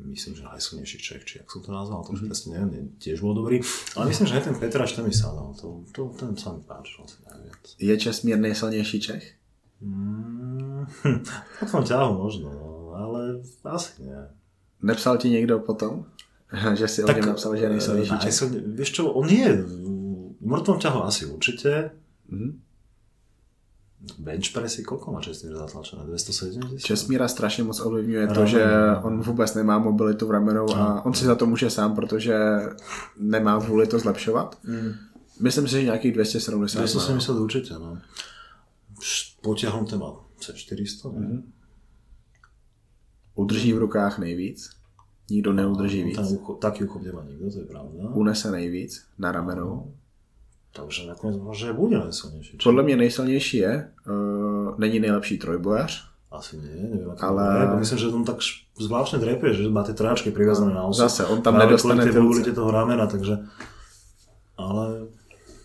myslím, 0.00 0.32
že 0.36 0.48
najsilnejší 0.48 0.98
Čech, 0.98 1.24
či 1.28 1.34
ak 1.44 1.50
som 1.52 1.60
to 1.60 1.76
nazval, 1.76 2.00
to 2.00 2.16
už 2.16 2.24
mm-hmm. 2.24 2.30
presne 2.32 2.48
neviem, 2.56 2.88
tiež 2.96 3.20
bol 3.20 3.36
dobrý. 3.36 3.60
Ale 3.98 4.08
myslím, 4.08 4.26
že 4.32 4.36
aj 4.40 4.44
ten 4.48 4.56
Petraš, 4.56 4.96
ten 4.96 5.04
mi 5.04 5.12
sadal, 5.12 5.52
to, 5.52 5.84
to, 5.92 6.08
ten 6.16 6.32
sa 6.40 6.56
mi 6.56 6.64
páčil 6.64 7.04
asi 7.04 7.20
najviac. 7.28 7.62
Je 7.76 7.94
Česmír 8.00 8.38
nejsilnější 8.40 8.98
Čech? 9.00 9.24
Mm, 9.80 10.88
po 11.60 11.64
tom 11.68 11.84
ťahu 11.84 12.16
možno, 12.16 12.48
no, 12.48 12.70
ale 12.96 13.20
asi 13.64 14.02
nie. 14.02 14.20
Nepsal 14.82 15.18
ti 15.18 15.28
někdo 15.28 15.58
potom? 15.58 16.04
že 16.74 16.88
si 16.88 17.04
tak, 17.04 17.22
o 17.22 17.26
napsal, 17.26 17.56
že 17.56 17.64
je 17.64 17.70
nejsilnější 17.70 18.18
Čech? 18.18 18.42
Vieš 18.66 18.90
čo, 18.92 19.12
on 19.12 19.28
je 19.28 19.62
v 20.40 20.46
mŕtvom 20.46 20.78
ťahu 20.80 21.04
asi 21.04 21.26
určite. 21.26 21.90
Mm-hmm. 22.32 22.52
Bench 24.00 24.56
pressy, 24.56 24.80
koľko 24.80 25.12
má 25.12 25.20
Česmír 25.20 25.52
zatlačené? 25.52 26.08
270? 26.08 26.80
Česmíra 26.80 27.28
strašně 27.28 27.64
moc 27.64 27.80
ovlivňuje 27.80 28.26
to, 28.26 28.46
že 28.46 28.64
on 29.02 29.20
vůbec 29.20 29.54
nemá 29.54 29.78
mobilitu 29.78 30.26
v 30.26 30.30
ramenou 30.30 30.66
a 30.74 31.04
on 31.04 31.14
si 31.14 31.24
za 31.24 31.34
to 31.34 31.46
může 31.46 31.70
sám, 31.70 31.94
protože 31.94 32.36
nemá 33.18 33.58
vůli 33.58 33.86
to 33.86 33.98
zlepšovat. 33.98 34.58
Mm. 34.64 34.92
Myslím 35.40 35.68
si, 35.68 35.72
že 35.72 35.82
nějakých 35.82 36.12
270. 36.12 36.78
270 36.78 37.32
no. 37.32 37.42
určitě, 37.42 37.74
no. 37.74 37.98
Potiahnuté 39.42 39.96
má 39.96 40.12
400, 40.54 41.08
mm. 41.08 41.52
Udrží 43.34 43.72
v 43.72 43.78
rukách 43.78 44.18
nejvíc. 44.18 44.79
Nikdo 45.30 45.52
neudrží 45.52 46.02
víc. 46.02 46.16
Ten 46.16 46.26
ucho, 46.26 46.54
taký 46.54 46.84
uchop 46.84 47.02
nemá 47.02 47.24
nikto, 47.24 47.50
to 47.50 47.58
je 47.58 47.64
pravda. 47.64 48.10
Unese 48.14 48.50
nejvíc 48.50 49.06
na 49.18 49.32
ramenou. 49.32 49.68
No. 49.68 49.86
Takže 50.72 51.06
nakonec 51.06 51.36
možná 51.36 51.72
bude 51.72 51.98
nejsilnější. 51.98 52.58
Podle 52.64 52.82
mě 52.82 52.96
nejsilnější 52.96 53.56
je, 53.56 53.92
uh, 54.08 54.78
není 54.78 55.00
nejlepší 55.00 55.38
trojbojař. 55.38 56.10
Asi 56.30 56.56
nie, 56.62 56.70
neviem, 56.70 57.10
ale... 57.18 57.42
Je, 57.60 57.76
myslím, 57.82 57.98
že 57.98 58.06
on 58.14 58.22
tak 58.22 58.38
zvláštne 58.78 59.18
drepie, 59.18 59.50
že 59.50 59.66
má 59.66 59.82
tie 59.82 59.98
trojačky 59.98 60.30
priviazané 60.30 60.78
na 60.78 60.86
osu. 60.86 61.02
Zase, 61.02 61.26
on 61.26 61.42
tam 61.42 61.58
nedostane 61.58 62.06
tie 62.06 62.14
mobility 62.14 62.54
toho 62.54 62.70
ramena, 62.70 63.10
takže... 63.10 63.50
Ale... 64.54 65.10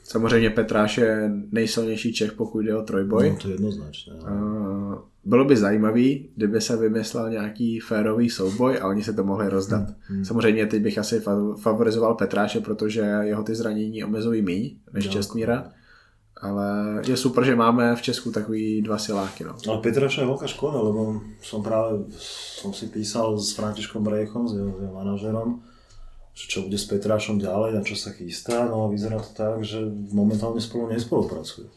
Samozřejmě 0.06 0.50
Petráš 0.50 0.98
je 0.98 1.32
nejsilnější 1.52 2.14
Čech, 2.14 2.32
pokud 2.32 2.60
jde 2.60 2.76
o 2.76 2.84
trojboj. 2.84 3.30
No, 3.30 3.38
to 3.42 3.48
je 3.48 3.54
jednoznačné. 3.54 4.14
Uh, 4.14 4.96
bylo 5.26 5.46
by 5.46 5.58
zajímavý, 5.58 6.30
kdyby 6.36 6.62
se 6.62 6.78
vymyslel 6.78 7.30
nějaký 7.30 7.80
férový 7.80 8.30
souboj 8.30 8.80
a 8.82 8.88
oni 8.88 9.04
se 9.04 9.14
to 9.14 9.24
mohli 9.24 9.50
rozdat. 9.50 9.82
Hmm. 9.82 9.96
hmm. 10.18 10.26
Samozřejmě 10.26 10.66
teď 10.66 10.84
bych 10.84 10.98
asi 10.98 11.24
favorizoval 11.62 12.16
Petráše, 12.16 12.60
protože 12.60 13.02
jeho 13.02 13.44
ty 13.44 13.56
zranění 13.56 14.04
omezují 14.04 14.42
míň 14.42 14.78
než 14.94 15.10
Čestmíra. 15.10 15.72
Ale 16.42 17.02
je 17.08 17.18
super, 17.18 17.44
že 17.44 17.56
máme 17.56 17.96
v 17.96 18.02
Česku 18.02 18.32
takový 18.32 18.82
dva 18.82 18.98
siláky. 18.98 19.44
No. 19.44 19.56
Ale 19.68 19.82
Petráša 19.82 20.22
je 20.22 20.28
veľká 20.28 20.48
škoda, 20.52 20.84
lebo 20.84 21.24
som 21.40 21.64
práve 21.64 22.12
som 22.60 22.76
si 22.76 22.92
písal 22.92 23.40
s 23.40 23.56
Františkom 23.56 24.04
Brejchom, 24.04 24.44
s 24.44 24.60
jeho, 24.60 24.76
jeho 24.84 24.94
manažerom, 24.94 25.64
že 26.36 26.52
čo 26.52 26.68
bude 26.68 26.76
s 26.76 26.84
Petrášom 26.92 27.40
ďalej, 27.40 27.80
na 27.80 27.82
čo 27.82 27.96
sa 27.96 28.12
chystá, 28.12 28.68
no 28.68 28.86
a 28.86 28.92
vyzerá 28.92 29.24
to 29.24 29.32
tak, 29.32 29.64
že 29.64 29.80
momentálne 30.12 30.60
spolu 30.60 30.92
nespolupracujú. 30.92 31.72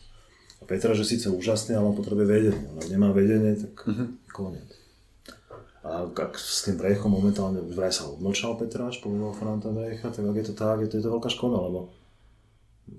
Petra, 0.68 0.93
že 0.93 1.06
síce 1.06 1.32
úžasný, 1.32 1.78
ale 1.78 1.89
on 1.89 1.97
potrebuje 1.97 2.26
vedenie. 2.28 2.66
Ale 2.76 2.82
nemá 2.93 3.09
vedenie, 3.14 3.56
tak 3.56 3.72
uh-huh. 3.89 4.12
koniec. 4.28 4.68
A 5.80 6.05
ak 6.05 6.36
s 6.36 6.68
tým 6.68 6.76
Brejchom 6.76 7.09
momentálne 7.09 7.64
už 7.64 7.72
vraj 7.72 7.89
sa 7.89 8.05
odmlčal 8.10 8.60
Petráš, 8.60 9.01
povedal 9.01 9.32
Franta 9.32 9.72
Brecha, 9.72 10.12
tak 10.12 10.28
ak 10.28 10.36
je 10.36 10.47
to 10.52 10.55
tak, 10.59 10.85
je 10.85 10.93
to, 10.93 11.01
je 11.01 11.05
to 11.09 11.14
veľká 11.16 11.30
škoda, 11.32 11.56
lebo 11.56 11.89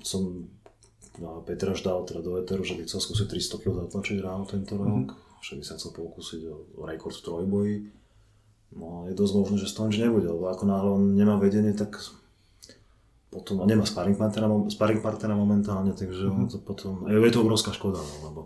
som 0.01 0.49
no, 1.21 1.45
Petráš 1.45 1.85
dal 1.85 2.01
teda 2.07 2.25
do 2.25 2.41
Eteru, 2.41 2.65
že 2.65 2.73
by 2.73 2.89
chcel 2.89 3.05
skúsiť 3.05 3.27
300 3.27 3.61
kg 3.61 3.73
zatlačiť 3.85 4.17
ráno 4.23 4.49
tento 4.49 4.73
rok, 4.73 5.13
uh-huh. 5.13 5.43
že 5.43 5.59
by 5.59 5.63
sa 5.67 5.77
chcel 5.77 5.93
pokúsiť 5.93 6.41
o, 6.49 6.55
o 6.79 6.81
rekord 6.89 7.13
v 7.13 7.25
trojboji. 7.27 7.75
No 8.75 9.05
je 9.09 9.17
dosť 9.17 9.33
možné, 9.35 9.55
že 9.57 9.71
Stonč 9.71 9.97
nebude, 9.97 10.29
lebo 10.29 10.45
ako 10.49 10.63
náhle 10.65 10.89
on 10.89 11.03
nemá 11.17 11.35
vedenie, 11.41 11.73
tak 11.73 11.97
potom, 13.29 13.61
a 13.61 13.65
nemá 13.65 13.85
sparring 13.85 14.17
partnera, 14.17 14.49
sparring 14.69 15.01
partnera 15.01 15.37
momentálne, 15.37 15.93
takže 15.93 16.25
mm-hmm. 16.25 16.49
to 16.49 16.57
potom, 16.57 17.05
je 17.05 17.33
to 17.33 17.45
obrovská 17.45 17.69
škoda, 17.69 18.01
no, 18.01 18.15
lebo 18.25 18.41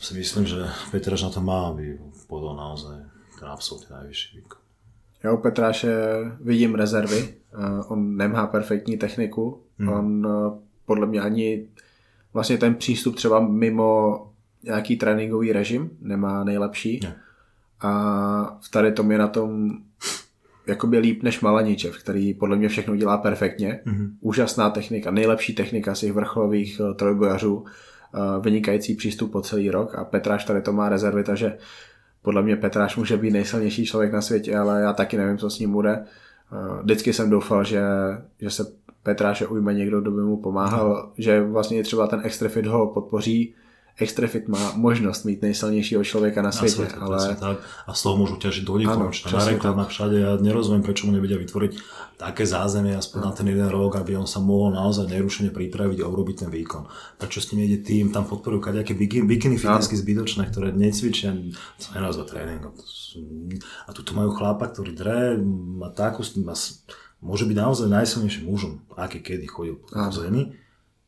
si 0.00 0.18
myslím, 0.18 0.46
že 0.46 0.66
Petraš 0.90 1.22
na 1.22 1.30
to 1.30 1.40
má, 1.40 1.70
aby 1.70 1.98
podal 2.26 2.58
naozaj 2.58 3.06
ten 3.38 3.48
absolútne 3.48 3.96
najvyšší 3.96 4.36
výkon. 4.36 4.60
Já 5.24 5.32
u 5.32 5.36
Petráše 5.36 5.94
vidím 6.40 6.74
rezervy, 6.74 7.34
uh, 7.54 7.92
on 7.92 8.16
nemá 8.16 8.46
perfektní 8.46 8.96
techniku, 8.96 9.62
mm. 9.78 9.88
on 9.88 10.26
uh, 10.26 10.58
podle 10.86 11.06
mě 11.06 11.20
ani 11.20 11.68
vlastně 12.32 12.58
ten 12.58 12.74
přístup 12.74 13.16
třeba 13.16 13.40
mimo 13.40 14.22
nějaký 14.62 14.96
tréninkový 14.96 15.52
režim 15.52 15.90
nemá 16.00 16.44
nejlepší. 16.44 17.00
Ne. 17.02 17.16
A 17.84 18.58
v 18.60 18.70
tady 18.70 18.92
tom 18.92 19.12
je 19.12 19.18
na 19.18 19.28
tom 19.28 19.70
jakoby 20.66 20.98
líp 20.98 21.22
než 21.22 21.40
Malaničev, 21.40 21.98
který 21.98 22.34
podle 22.34 22.56
mě 22.56 22.68
všechno 22.68 22.96
dělá 22.96 23.18
perfektně. 23.18 23.80
Mm-hmm. 23.86 24.10
Úžasná 24.20 24.70
technika, 24.70 25.10
nejlepší 25.10 25.54
technika 25.54 25.94
z 25.94 26.00
těch 26.00 26.12
vrcholových 26.12 26.80
uh, 26.80 26.94
trojbojařů, 26.94 27.54
uh, 27.54 27.64
vynikající 28.44 28.94
přístup 28.94 29.32
po 29.32 29.40
celý 29.40 29.70
rok 29.70 29.94
a 29.94 30.04
Petráš 30.04 30.44
tady 30.44 30.62
to 30.62 30.72
má 30.72 30.88
rezervy, 30.88 31.24
takže 31.24 31.58
podle 32.22 32.42
mě 32.42 32.56
Petráš 32.56 32.96
může 32.96 33.16
být 33.16 33.30
nejsilnější 33.30 33.86
člověk 33.86 34.12
na 34.12 34.20
světě, 34.20 34.56
ale 34.56 34.80
já 34.80 34.92
taky 34.92 35.16
nevím, 35.16 35.38
co 35.38 35.50
s 35.50 35.58
ním 35.58 35.72
bude. 35.72 36.04
Uh, 36.52 36.82
vždycky 36.82 37.12
jsem 37.12 37.30
doufal, 37.30 37.64
že, 37.64 37.82
že 38.40 38.50
se 38.50 38.66
Petráše 39.02 39.46
ujme 39.46 39.74
někdo, 39.74 40.00
kdo 40.00 40.10
by 40.10 40.22
mu 40.22 40.36
pomáhal, 40.36 40.88
no. 40.88 41.12
že 41.18 41.42
vlastně 41.42 41.82
třeba 41.82 42.06
ten 42.06 42.20
Extrafit 42.24 42.66
ho 42.66 42.86
podpoří, 42.86 43.54
Extrafit 43.94 44.50
má 44.50 44.74
možnosť 44.74 45.20
mít 45.22 45.40
nejsilnejšieho 45.46 46.02
človeka 46.02 46.42
na. 46.42 46.50
Na 46.50 46.66
svete 46.66 46.98
ale... 46.98 47.38
tak. 47.38 47.62
A 47.86 47.94
z 47.94 48.00
toho 48.02 48.18
môžu 48.18 48.42
ťažiť 48.42 48.66
do 48.66 48.74
nekonečna. 48.74 49.30
Na 49.30 49.46
reklamách 49.46 49.94
všade. 49.94 50.16
Ja 50.18 50.34
nerozumiem, 50.34 50.82
prečo 50.82 51.06
mu 51.06 51.14
nevedia 51.14 51.38
vytvoriť 51.38 51.72
také 52.18 52.42
zázemie 52.42 52.98
aspoň 52.98 53.18
no. 53.22 53.26
na 53.30 53.32
ten 53.38 53.46
jeden 53.46 53.70
rok, 53.70 53.94
aby 53.94 54.18
on 54.18 54.26
sa 54.26 54.42
mohol 54.42 54.74
naozaj 54.74 55.06
nerušene 55.06 55.54
pripraviť 55.54 56.02
a 56.02 56.10
urobiť 56.10 56.36
ten 56.42 56.50
výkon. 56.50 56.90
Prečo 57.22 57.38
s 57.38 57.54
ním 57.54 57.70
ide 57.70 57.86
tým, 57.86 58.10
tam 58.10 58.26
podporujú 58.26 58.66
kadejaké 58.66 58.98
bikiny, 58.98 59.62
fitnessky 59.62 59.94
zbytočné, 59.94 60.50
ktoré 60.50 60.74
necvičia, 60.74 61.30
to 61.78 61.86
nenazva 61.94 62.26
tréningom. 62.26 62.74
A 63.86 63.94
tu 63.94 64.02
majú 64.10 64.34
chlapa, 64.34 64.74
ktorý 64.74 64.90
dre, 64.90 65.38
má 65.78 65.94
takú, 65.94 66.26
má, 66.42 66.58
môže 67.22 67.46
byť 67.46 67.56
naozaj 67.62 67.86
najsilnejším 67.86 68.50
mužom, 68.50 68.82
aký 68.98 69.22
kedy 69.22 69.46
chodil 69.46 69.78
po 69.78 70.10
zemi 70.10 70.63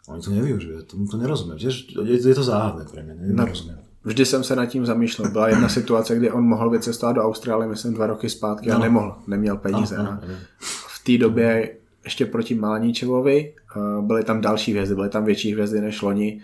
Oni 0.06 0.22
to 0.22 0.30
nevyužívajú, 0.30 0.86
tomu 0.86 1.10
to 1.10 1.18
nerozumiem. 1.18 1.58
Je, 1.58 2.14
je 2.14 2.34
to 2.34 2.42
záhadné 2.46 2.86
pre 2.86 3.02
mňa, 3.02 3.14
nerozumiem. 3.34 3.78
Vždy 4.06 4.24
jsem 4.24 4.44
se 4.44 4.56
nad 4.56 4.66
tím 4.66 4.86
zamýšlel. 4.86 5.30
Byla 5.30 5.48
jedna 5.48 5.68
situace, 5.68 6.16
kdy 6.16 6.30
on 6.30 6.44
mohl 6.44 6.70
vycestovat 6.70 7.16
do 7.16 7.22
Austrálie, 7.22 7.68
myslím, 7.68 7.94
dva 7.94 8.06
roky 8.06 8.30
zpátky 8.30 8.68
no. 8.70 8.76
a 8.76 8.78
nemohl, 8.78 9.16
neměl 9.26 9.56
peníze. 9.56 9.96
No, 9.98 10.02
no, 10.04 10.18
no. 10.28 10.34
V 10.60 11.04
té 11.04 11.18
době 11.18 11.76
ještě 12.04 12.26
proti 12.26 12.54
Malaníčevovi 12.54 13.54
uh, 13.76 14.06
byly 14.06 14.24
tam 14.24 14.40
další 14.40 14.70
hvězdy, 14.72 14.94
byly 14.94 15.08
tam 15.08 15.24
větší 15.24 15.52
hvězdy 15.52 15.80
než 15.80 16.02
loni. 16.02 16.40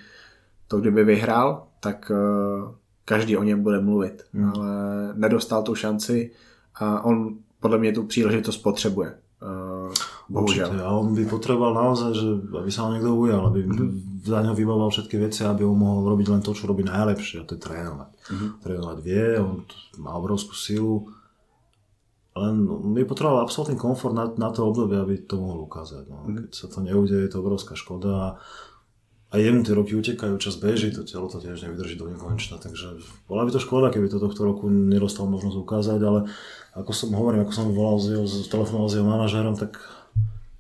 To 0.69 0.81
kdyby 0.81 1.05
vyhrál, 1.05 1.67
tak 1.81 2.11
uh, 2.11 2.75
každý 3.05 3.37
o 3.37 3.43
něm 3.43 3.63
bude 3.63 3.81
mluvit. 3.81 4.23
Hmm. 4.35 4.53
Ale 4.55 4.69
nedostal 5.15 5.63
tu 5.63 5.75
šanci 5.75 6.31
a 6.75 7.05
on 7.05 7.39
podle 7.61 7.79
mě 7.79 7.93
tu 7.93 8.03
příležitost 8.03 8.57
potřebuje. 8.57 9.15
Bohužiaľ. 10.33 10.69
Určite. 10.73 10.81
A 10.81 10.89
on 10.97 11.13
by 11.13 11.25
potreboval 11.29 11.73
naozaj, 11.77 12.11
že 12.17 12.27
aby 12.57 12.71
sa 12.73 12.89
ho 12.89 12.97
niekto 12.97 13.13
ujal, 13.13 13.53
aby 13.53 13.69
mm-hmm. 13.69 14.25
za 14.25 14.41
neho 14.41 14.57
vybavoval 14.57 14.89
všetky 14.89 15.17
veci, 15.21 15.45
aby 15.45 15.61
on 15.69 15.77
mohol 15.77 16.09
robiť 16.17 16.27
len 16.33 16.41
to, 16.41 16.57
čo 16.57 16.65
robí 16.65 16.81
najlepšie, 16.89 17.45
a 17.45 17.47
to 17.47 17.55
je 17.55 17.61
trénovať. 17.61 18.11
Mm-hmm. 18.17 18.51
Trénovať 18.65 18.99
vie, 19.05 19.27
on 19.37 19.69
má 20.01 20.17
obrovskú 20.17 20.57
silu, 20.57 21.13
len 22.33 22.65
by 22.97 23.05
potreboval 23.05 23.45
absolútny 23.45 23.77
komfort 23.77 24.17
na, 24.17 24.33
na 24.41 24.49
to 24.49 24.65
obdobie, 24.65 24.97
aby 24.97 25.15
to 25.21 25.37
mohol 25.37 25.69
ukázať. 25.69 26.09
No. 26.09 26.25
Mm-hmm. 26.25 26.49
Keď 26.49 26.53
sa 26.57 26.67
to 26.73 26.79
neudeje, 26.81 27.29
je 27.29 27.31
to 27.31 27.45
obrovská 27.45 27.77
škoda 27.77 28.41
a 29.33 29.35
jemu 29.41 29.65
tie 29.65 29.73
roky 29.73 29.97
utekajú, 29.97 30.37
čas 30.37 30.61
beží, 30.61 30.93
to 30.93 31.09
telo 31.09 31.25
to 31.25 31.41
tiež 31.41 31.65
nevydrží 31.65 31.97
do 31.97 32.05
nekonečna, 32.05 32.61
takže 32.61 33.01
bola 33.25 33.49
by 33.49 33.51
to 33.53 33.65
škoda, 33.65 33.89
keby 33.89 34.13
to 34.13 34.21
tohto 34.21 34.45
roku 34.45 34.69
nedostal 34.69 35.25
možnosť 35.25 35.57
ukázať, 35.57 36.01
ale 36.05 36.29
ako 36.77 36.93
som 36.93 37.17
hovoril, 37.17 37.41
ako 37.41 37.53
som 37.53 37.73
volal 37.73 37.97
s 37.97 38.13
jeho, 38.13 38.29
telefonoval 38.53 38.89
s 38.93 38.97
jeho 39.01 39.09
manažérom, 39.09 39.57
tak 39.57 39.81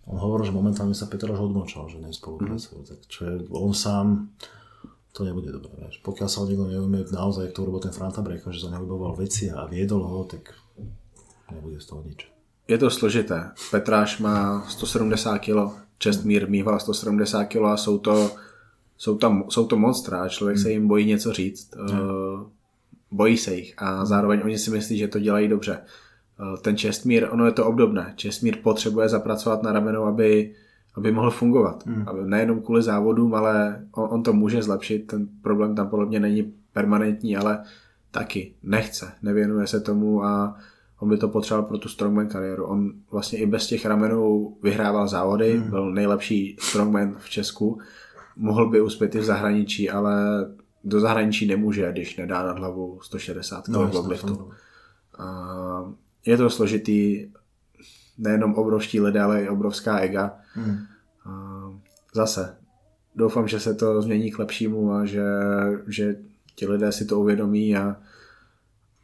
on 0.06 0.18
hovoril, 0.18 0.50
že 0.50 0.54
momentálne 0.54 0.94
sa 0.94 1.06
Petr 1.06 1.30
už 1.30 1.46
odmlčal, 1.50 1.86
že 1.86 2.02
nespolupracuje, 2.02 2.82
mm. 2.82 2.86
tak 2.88 2.98
čo 3.06 3.20
je, 3.26 3.34
on 3.54 3.70
sám, 3.70 4.34
to 5.12 5.22
nebude 5.22 5.52
dobré, 5.52 5.76
vieš. 5.78 6.00
Pokiaľ 6.02 6.28
sa 6.28 6.40
ho 6.42 6.48
niekto 6.48 6.66
neumie 6.66 7.04
naozaj, 7.06 7.52
kto 7.52 7.68
urobil 7.68 7.84
ten 7.84 7.94
Franta 7.94 8.24
Brecha, 8.24 8.50
že 8.50 8.64
za 8.64 8.72
neho 8.72 8.82
vyboval 8.82 9.14
veci 9.14 9.52
a 9.52 9.68
viedol 9.68 10.02
ho, 10.02 10.24
tak 10.24 10.56
nebude 11.52 11.78
z 11.78 11.86
toho 11.86 12.00
nič. 12.02 12.26
Je 12.68 12.78
to 12.78 12.88
složité. 12.88 13.52
Petráš 13.70 14.18
má 14.18 14.64
170 14.66 15.38
kg, 15.38 15.76
Čestmír 15.98 16.48
mýval 16.50 16.80
170 16.80 17.44
kg 17.44 17.64
a 17.64 17.76
jsou 17.76 17.98
to 17.98 18.30
jsou, 19.02 19.18
tam, 19.18 19.44
jsou 19.48 19.66
to 19.66 19.76
monstra 19.76 20.22
a 20.22 20.28
člověk 20.28 20.56
hmm. 20.56 20.62
se 20.62 20.70
jim 20.70 20.88
bojí 20.88 21.06
něco 21.06 21.32
říct. 21.32 21.74
Hmm. 21.76 22.00
Uh, 22.00 22.42
bojí 23.10 23.36
se 23.36 23.54
jich 23.54 23.74
a 23.78 24.04
zároveň 24.04 24.40
oni 24.44 24.58
si 24.58 24.70
myslí, 24.70 24.98
že 24.98 25.08
to 25.08 25.18
dělají 25.18 25.48
dobře. 25.48 25.78
Uh, 26.42 26.58
ten 26.58 26.76
Čestmír, 26.76 27.28
ono 27.30 27.46
je 27.46 27.52
to 27.52 27.66
obdobné. 27.66 28.12
Čestmír 28.16 28.56
potřebuje 28.62 29.08
zapracovat 29.08 29.62
na 29.62 29.72
ramenou, 29.72 30.04
aby, 30.04 30.54
aby 30.94 31.12
mohl 31.12 31.30
fungovat. 31.30 31.86
Hmm. 31.86 32.08
Aby, 32.08 32.20
nejenom 32.24 32.62
kvůli 32.62 32.82
závodům, 32.82 33.34
ale 33.34 33.84
on, 33.92 34.08
on 34.10 34.22
to 34.22 34.32
může 34.32 34.62
zlepšit. 34.62 35.06
Ten 35.06 35.28
problém 35.42 35.74
tam 35.74 35.88
podle 35.88 36.06
mě 36.06 36.20
není 36.20 36.52
permanentní, 36.72 37.36
ale 37.36 37.64
taky 38.10 38.54
nechce, 38.62 39.12
nevěnuje 39.22 39.66
se 39.66 39.80
tomu 39.80 40.24
a 40.24 40.56
On 40.98 41.08
by 41.08 41.16
to 41.16 41.28
potřeboval 41.28 41.68
pro 41.68 41.78
tu 41.78 41.88
strongman 41.88 42.28
kariéru. 42.28 42.66
On 42.66 42.92
vlastně 43.10 43.38
i 43.38 43.46
bez 43.46 43.66
těch 43.66 43.86
ramenů 43.86 44.56
vyhrával 44.62 45.08
závody, 45.08 45.58
hmm. 45.58 45.70
byl 45.70 45.92
nejlepší 45.92 46.56
strongman 46.60 47.14
v 47.18 47.30
Česku. 47.30 47.80
Mohl 48.36 48.70
by 48.70 48.80
uspět 48.80 49.14
i 49.14 49.18
v 49.18 49.24
zahraničí, 49.24 49.90
ale 49.90 50.14
do 50.84 51.00
zahraničí 51.00 51.46
nemůže, 51.46 51.92
když 51.92 52.16
nedá 52.16 52.42
nad 52.46 52.58
hlavu 52.58 52.98
160 53.02 53.64
kg 53.64 53.68
no, 53.68 54.08
liftu. 54.08 54.50
Je 56.26 56.36
to 56.36 56.50
složitý, 56.50 57.30
nejenom 58.18 58.54
obrovští 58.54 59.00
lidé, 59.00 59.20
ale 59.20 59.42
i 59.42 59.48
obrovská 59.48 59.98
ega. 59.98 60.38
Hmm. 60.54 60.78
Zase, 62.14 62.56
doufám, 63.16 63.48
že 63.48 63.60
se 63.60 63.74
to 63.74 64.02
změní 64.02 64.30
k 64.30 64.38
lepšímu 64.38 64.92
a 64.92 65.06
že, 65.06 65.24
že 65.86 66.16
ti 66.54 66.66
lidé 66.66 66.92
si 66.92 67.04
to 67.04 67.20
uvědomí 67.20 67.76
a 67.76 67.96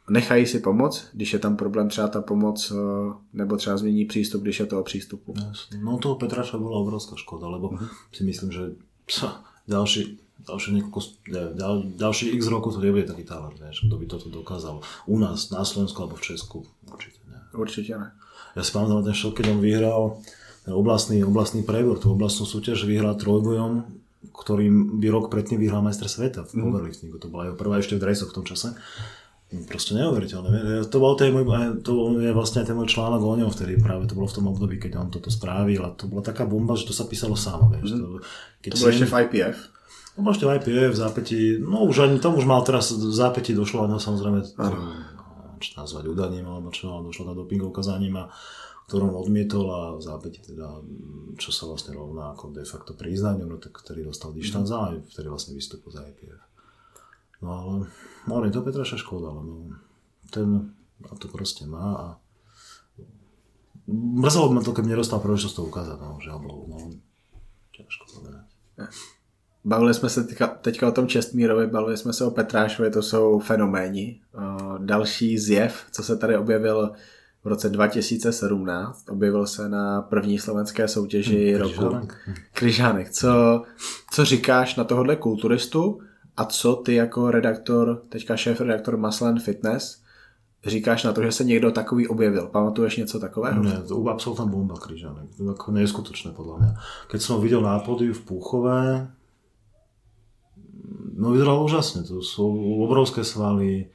nechají 0.09 0.45
si 0.45 0.59
pomoc, 0.59 1.07
když 1.13 1.33
je 1.33 1.39
tam 1.39 1.55
problém 1.55 1.89
třeba 1.89 2.07
ta 2.07 2.21
pomoc, 2.21 2.71
eh, 2.71 3.13
nebo 3.33 3.57
třeba 3.57 3.77
změní 3.77 4.05
přístup, 4.05 4.41
když 4.41 4.59
je 4.59 4.65
to 4.65 4.79
o 4.79 4.83
přístupu. 4.83 5.33
No 5.81 5.97
toho 5.97 6.15
Petraša 6.15 6.57
byla 6.57 6.79
obrovská 6.79 7.15
škoda, 7.15 7.47
lebo 7.47 7.69
uh-huh. 7.69 7.89
si 8.13 8.23
myslím, 8.23 8.51
že 8.51 8.61
psa, 9.05 9.43
ďalší, 9.67 10.17
ďalší, 10.47 10.71
niekoľko, 10.71 10.99
ďal, 11.53 11.83
ďalší 11.95 12.29
x 12.29 12.47
rokov 12.47 12.73
to 12.73 12.81
nebude 12.81 13.03
taký 13.03 13.23
talent, 13.23 13.59
vieš, 13.59 13.85
kto 13.85 13.95
by 13.97 14.05
toto 14.05 14.29
dokázal 14.29 14.81
u 15.05 15.15
nás, 15.19 15.49
na 15.49 15.65
Slovensku 15.65 16.01
alebo 16.01 16.15
v 16.15 16.21
Česku. 16.21 16.65
Určite 16.89 17.21
ne. 17.29 17.39
Určite 17.53 17.93
ne. 17.95 18.09
Ja 18.57 18.61
si 18.65 18.71
pamätám 18.73 19.05
ten 19.05 19.15
šok, 19.15 19.39
keď 19.39 19.45
on 19.53 19.59
vyhral 19.61 20.01
oblastný, 20.69 21.21
oblastný 21.25 21.65
prebor, 21.65 21.97
tú 21.97 22.13
oblastnú 22.13 22.45
súťaž 22.45 22.85
vyhral 22.85 23.17
trojbojom, 23.17 23.85
ktorým 24.35 24.99
by 24.99 25.07
rok 25.09 25.25
predtým 25.31 25.57
vyhral 25.59 25.81
majster 25.81 26.11
sveta 26.11 26.43
v 26.45 26.59
mm. 26.59 26.63
powerliftingu. 26.65 27.17
To 27.21 27.31
bola 27.31 27.49
jeho 27.49 27.57
prvá 27.57 27.79
ešte 27.79 27.95
v 27.95 28.03
dresoch 28.03 28.31
v 28.31 28.37
tom 28.41 28.45
čase. 28.45 28.75
Proste 29.49 29.97
neuveriteľné. 29.97 30.85
To, 30.93 30.97
bol 31.01 31.17
ten 31.17 31.33
môj, 31.33 31.45
to 31.81 32.21
je 32.21 32.29
vlastne 32.37 32.61
ten 32.61 32.77
môj 32.77 32.85
článok 32.85 33.17
o 33.17 33.33
ňom 33.33 33.49
vtedy 33.49 33.81
práve, 33.81 34.05
to 34.05 34.13
bolo 34.13 34.29
v 34.29 34.37
tom 34.37 34.45
období, 34.45 34.77
keď 34.77 35.01
on 35.01 35.09
toto 35.09 35.33
správil 35.33 35.81
a 35.81 35.89
to 35.89 36.05
bola 36.05 36.21
taká 36.21 36.45
bomba, 36.45 36.77
že 36.77 36.85
to 36.85 36.93
sa 36.93 37.09
písalo 37.09 37.33
samo. 37.33 37.73
Vieš. 37.73 37.97
Mm. 37.97 37.99
To, 37.99 38.07
keď 38.61 38.69
to 38.69 38.77
bolo 38.77 38.91
ešte 38.93 39.09
v 39.09 39.15
IPF? 39.25 39.57
To 40.13 40.19
bolo 40.21 40.33
ešte 40.35 40.45
v 40.45 40.51
IPF, 40.59 40.91
v 40.93 40.99
zápäti, 40.99 41.39
no 41.57 41.87
už 41.89 41.97
ani 42.05 42.21
tam 42.21 42.37
už 42.37 42.45
mal 42.45 42.61
teraz 42.61 42.93
v 42.93 43.09
zápäti 43.09 43.57
došlo, 43.57 43.89
no 43.89 43.97
samozrejme, 43.97 44.39
tým, 44.53 44.77
čo 45.59 45.77
nazvať 45.77 46.09
udaním, 46.09 46.47
alebo 46.47 46.71
čo, 46.71 47.03
došlo 47.03 47.29
tá 47.29 47.33
dopingovka 47.35 47.83
za 47.83 47.99
ním 47.99 48.15
a 48.17 48.31
ktorom 48.89 49.13
odmietol 49.13 49.65
a 49.69 49.81
v 49.93 50.01
zápäti 50.01 50.41
teda, 50.41 50.81
čo 51.37 51.53
sa 51.53 51.69
vlastne 51.69 51.93
rovná 51.93 52.33
ako 52.33 52.57
de 52.57 52.65
facto 52.65 52.97
priznaniu, 52.97 53.45
no 53.45 53.61
tak 53.61 53.77
ktorý 53.77 54.09
dostal 54.09 54.33
dištanc 54.33 54.65
mm. 54.65 54.73
a 54.73 54.81
vtedy 55.13 55.27
vlastne 55.29 55.53
vystúpil 55.53 55.93
za 55.93 56.01
IPF. 56.09 56.41
No 57.45 57.47
ale, 57.53 57.75
no 58.25 58.31
ale 58.41 58.49
to 58.49 58.65
Petraša 58.65 58.97
škoda, 58.97 59.29
lebo 59.29 59.77
ten 60.33 60.73
a 61.07 61.15
to 61.15 61.31
proste 61.31 61.63
má 61.63 61.87
a 61.95 62.07
mrzelo 64.19 64.51
by 64.51 64.53
ma 64.59 64.61
to, 64.65 64.75
keď 64.75 64.85
nedostal 64.89 65.23
príležitosť 65.23 65.55
to 65.55 65.63
ukázať, 65.63 65.97
no, 66.03 66.19
že 66.19 66.29
bol, 66.35 66.67
no, 66.67 66.77
ťažko 67.71 68.03
povedať. 68.19 68.45
Bavili 69.65 69.93
jsme 69.93 70.09
se 70.09 70.23
teďka, 70.23 70.47
teďka 70.47 70.87
o 70.87 70.91
tom 70.91 71.07
Čestmírovi, 71.07 71.67
bavili 71.67 71.97
jsme 71.97 72.13
se 72.13 72.25
o 72.25 72.31
Petrášovi, 72.31 72.91
to 72.91 73.01
jsou 73.01 73.39
fenoméni. 73.39 74.21
další 74.77 75.37
zjev, 75.37 75.83
co 75.91 76.03
se 76.03 76.17
tady 76.17 76.37
objevil 76.37 76.91
v 77.43 77.47
roce 77.47 77.69
2017, 77.69 79.09
objevil 79.09 79.47
se 79.47 79.69
na 79.69 80.01
první 80.01 80.39
slovenské 80.39 80.87
soutěži 80.87 81.53
hmm, 81.53 81.61
roku. 81.61 82.07
Kryžánek. 82.53 83.09
Co, 83.09 83.63
co 84.11 84.25
říkáš 84.25 84.75
na 84.75 84.83
tohohle 84.83 85.15
kulturistu? 85.15 85.99
A 86.37 86.45
co 86.45 86.75
ty 86.75 86.95
jako 86.95 87.31
redaktor, 87.31 88.01
teďka 88.09 88.37
šéf 88.37 88.61
redaktor 88.61 88.97
Maslen 88.97 89.39
Fitness, 89.39 90.01
říkáš 90.65 91.03
na 91.03 91.13
to, 91.13 91.23
že 91.23 91.31
se 91.31 91.43
někdo 91.43 91.71
takový 91.71 92.07
objevil? 92.07 92.47
Pamatuješ 92.47 92.97
něco 92.97 93.19
takového? 93.19 93.63
Ne, 93.63 93.81
to 93.87 94.07
absolútna 94.07 94.45
bomba 94.45 94.75
Kryžanek. 94.75 95.35
To 95.37 95.43
je 95.43 95.71
neskutočné 95.71 96.31
podľa 96.31 96.55
mňa. 96.59 96.71
Keď 97.11 97.19
som 97.19 97.35
ho 97.35 97.43
videl 97.43 97.61
na 97.63 97.79
pódiu 97.79 98.15
v 98.15 98.23
Púchové, 98.23 99.07
no 101.19 101.35
vyzeral 101.35 101.59
úžasne. 101.59 102.07
To 102.07 102.23
sú 102.23 102.47
obrovské 102.79 103.27
svaly, 103.27 103.91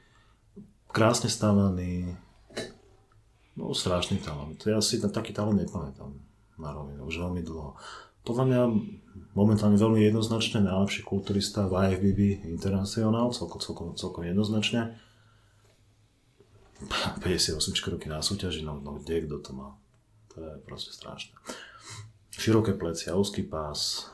krásne 0.92 1.32
stavaný, 1.32 2.12
no 3.56 3.72
strašný 3.72 4.20
talent. 4.20 4.60
Ja 4.68 4.78
si 4.84 5.00
ten 5.00 5.08
taký 5.10 5.32
talent 5.32 5.56
nepamätám 5.56 6.12
na 6.60 6.70
rovinu, 6.70 7.08
už 7.08 7.18
veľmi 7.18 7.42
dlho. 7.42 7.74
Podľa 8.24 8.44
mňa 8.46 8.60
momentálne 9.34 9.76
veľmi 9.76 10.00
jednoznačne 10.04 10.64
najlepší 10.64 11.02
kulturista 11.04 11.66
v 11.66 11.92
IFBB 11.92 12.46
International, 12.46 13.32
celkom, 13.34 13.60
celkom, 13.60 13.88
celkom 13.96 14.22
jednoznačne. 14.24 14.96
58 17.24 17.56
roky 17.90 18.06
na 18.12 18.20
súťaži, 18.20 18.60
no, 18.60 18.76
no 18.80 19.00
kde 19.00 19.24
kto 19.24 19.40
to 19.40 19.50
má? 19.56 19.76
To 20.34 20.42
je 20.42 20.52
proste 20.66 20.92
strašné. 20.92 21.32
Široké 22.34 22.74
plecia, 22.74 23.14
úzky 23.14 23.46
pás, 23.46 24.10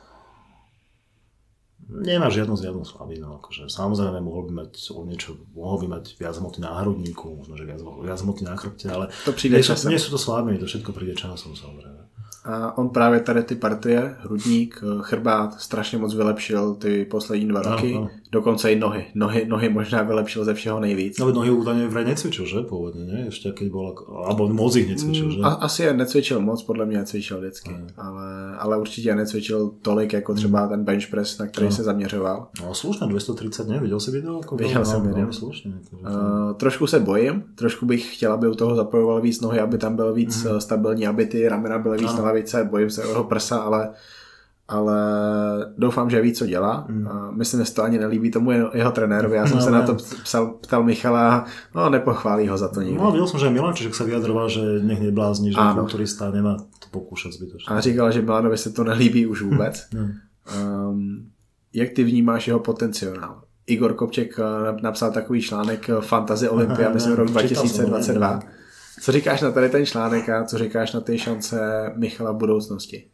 nemá 1.90 2.30
žiadnu 2.30 2.56
žiadnu 2.56 2.84
slabinu. 2.86 3.42
Akože, 3.42 3.66
samozrejme, 3.66 4.22
mohol 4.22 4.46
by 4.48 4.52
mať 4.64 4.72
o 4.94 5.02
niečo, 5.02 5.36
mohol 5.52 5.82
by 5.82 5.86
mať 5.98 6.04
viac 6.16 6.38
hmoty 6.38 6.62
na 6.62 6.78
hrudníku, 6.78 7.36
možno, 7.36 7.58
že 7.58 7.66
viac, 7.66 7.82
viac 7.82 8.20
hmoty 8.22 8.42
na 8.46 8.54
chrbte, 8.56 8.86
ale 8.86 9.10
to 9.26 9.34
nie, 9.34 9.62
sú, 9.62 9.74
nie 9.90 10.00
sú 10.00 10.08
to 10.14 10.18
slabiny, 10.18 10.62
to 10.62 10.70
všetko 10.70 10.90
príde 10.94 11.18
časom, 11.18 11.58
samozrejme. 11.58 12.00
A 12.44 12.78
on 12.78 12.88
právě 12.88 13.20
tady 13.20 13.42
ty 13.42 13.54
partie, 13.54 14.16
hrudník, 14.20 14.82
chrbát, 15.00 15.60
strašně 15.60 15.98
moc 15.98 16.14
vylepšil 16.14 16.74
ty 16.74 17.04
poslední 17.04 17.48
dva 17.48 17.62
roky. 17.62 17.94
Ano, 17.94 18.00
ano. 18.00 18.19
Dokonce 18.32 18.73
i 18.73 18.78
nohy. 18.78 19.05
Nohy, 19.15 19.47
nohy 19.47 19.69
možná 19.69 20.02
vylepšil 20.02 20.44
ze 20.44 20.55
všeho 20.55 20.81
nejvíc. 20.81 21.19
No 21.19 21.35
nohy 21.35 21.51
údajne 21.51 21.90
vraj 21.90 22.07
necvičil, 22.07 22.47
že? 22.47 22.62
Pôvodne, 22.62 23.02
nie? 23.02 23.27
Ešte 23.27 23.51
keď 23.51 23.69
bol, 23.74 23.90
alebo 24.07 24.47
moc 24.47 24.70
ich 24.78 24.86
necvičil, 24.86 25.27
mm, 25.27 25.32
že? 25.35 25.39
A, 25.43 25.48
asi 25.66 25.82
je 25.82 25.90
necvičil 25.94 26.39
moc, 26.40 26.62
podle 26.62 26.86
mě 26.86 26.98
necvičil 26.98 27.39
vždycky. 27.39 27.70
Ale, 27.97 28.57
ale 28.59 28.78
určitě 28.78 29.15
necvičil 29.15 29.70
tolik, 29.82 30.12
jako 30.12 30.35
třeba 30.35 30.62
mm. 30.62 30.69
ten 30.69 30.85
bench 30.85 31.11
press, 31.11 31.39
na 31.39 31.47
který 31.47 31.66
no. 31.66 31.73
se 31.73 31.82
zaměřoval. 31.82 32.48
No 32.62 32.74
slušné, 32.74 33.07
230, 33.07 33.69
ne? 33.69 33.81
Viděl 33.81 34.01
jsi 34.01 34.11
video? 34.11 34.36
Jako 34.36 34.57
Viděl 34.57 34.85
jsem 34.85 35.02
video. 35.02 35.32
Slušně, 35.32 35.73
jako, 35.74 35.97
uh, 35.97 36.52
trošku 36.57 36.86
se 36.86 37.01
bojím, 37.01 37.43
trošku 37.55 37.86
bych 37.86 38.15
chtěl, 38.15 38.32
aby 38.32 38.48
u 38.48 38.55
toho 38.55 38.77
zapojoval 38.77 39.20
víc 39.20 39.40
nohy, 39.40 39.61
aby 39.61 39.78
tam 39.78 39.97
byl 39.97 40.15
víc 40.15 40.44
mm. 40.44 40.61
stabilní, 40.61 41.07
aby 41.07 41.27
ty 41.27 41.48
ramena 41.48 41.78
byly 41.78 41.98
víc 41.98 42.11
ano. 42.11 42.19
na 42.19 42.24
lavice. 42.24 42.65
Bojím 42.70 42.90
se 42.90 43.02
jeho 43.02 43.24
prsa, 43.24 43.59
ale 43.59 43.90
ale 44.70 44.97
doufám, 45.78 46.10
že 46.10 46.20
ví, 46.20 46.32
co 46.32 46.47
dělá. 46.47 46.84
Mm. 46.88 47.09
A 47.09 47.30
myslím, 47.30 47.60
že 47.60 47.66
se 47.66 47.74
to 47.74 47.82
ani 47.82 47.98
nelíbí 47.98 48.30
tomu 48.30 48.51
jeho, 48.51 48.70
jeho 48.74 48.90
trenérovi. 48.90 49.36
Já 49.36 49.47
jsem 49.47 49.56
no, 49.56 49.62
se 49.62 49.70
ne. 49.70 49.78
na 49.78 49.86
to 49.86 49.94
psal, 49.94 50.47
ptal 50.47 50.82
Michala, 50.82 51.44
no 51.74 51.90
nepochválí 51.90 52.48
ho 52.48 52.59
za 52.59 52.68
to 52.68 52.80
nikdy. 52.80 52.98
No, 52.98 53.10
viděl 53.10 53.26
jsem, 53.26 53.40
že 53.40 53.51
Milan 53.51 53.74
Čižek 53.74 53.94
se 53.94 54.05
vyjadroval, 54.05 54.48
že 54.48 54.60
nech 54.82 55.01
neblázní, 55.01 55.52
že 55.52 55.59
kulturista 55.74 56.30
nemá 56.30 56.56
to 56.56 56.86
pokoušet 56.90 57.32
zbytočně. 57.32 57.74
A 57.74 57.80
říkala, 57.80 58.10
že 58.10 58.22
Milanovi 58.22 58.59
se 58.59 58.70
to 58.70 58.84
nelíbí 58.84 59.26
už 59.26 59.42
vůbec. 59.42 59.88
um, 59.92 61.26
jak 61.72 61.90
ty 61.90 62.05
vnímáš 62.05 62.47
jeho 62.47 62.60
potenciál? 62.60 63.42
Igor 63.66 63.94
Kopček 63.94 64.38
eh, 64.38 64.42
napsal 64.82 65.12
takový 65.12 65.42
článek 65.42 65.90
eh, 65.90 66.01
Fantasy 66.01 66.48
Olympia, 66.48 66.90
myslím 66.94 67.12
rok 67.12 67.28
2022. 67.28 68.40
Co 69.02 69.12
říkáš 69.12 69.40
na 69.40 69.51
tady 69.51 69.68
ten 69.68 69.86
článek 69.86 70.28
a 70.28 70.44
co 70.44 70.59
říkáš 70.59 70.92
na 70.92 71.01
ty 71.01 71.18
šance 71.18 71.92
Michala 71.97 72.32
v 72.32 72.36
budoucnosti? 72.36 73.05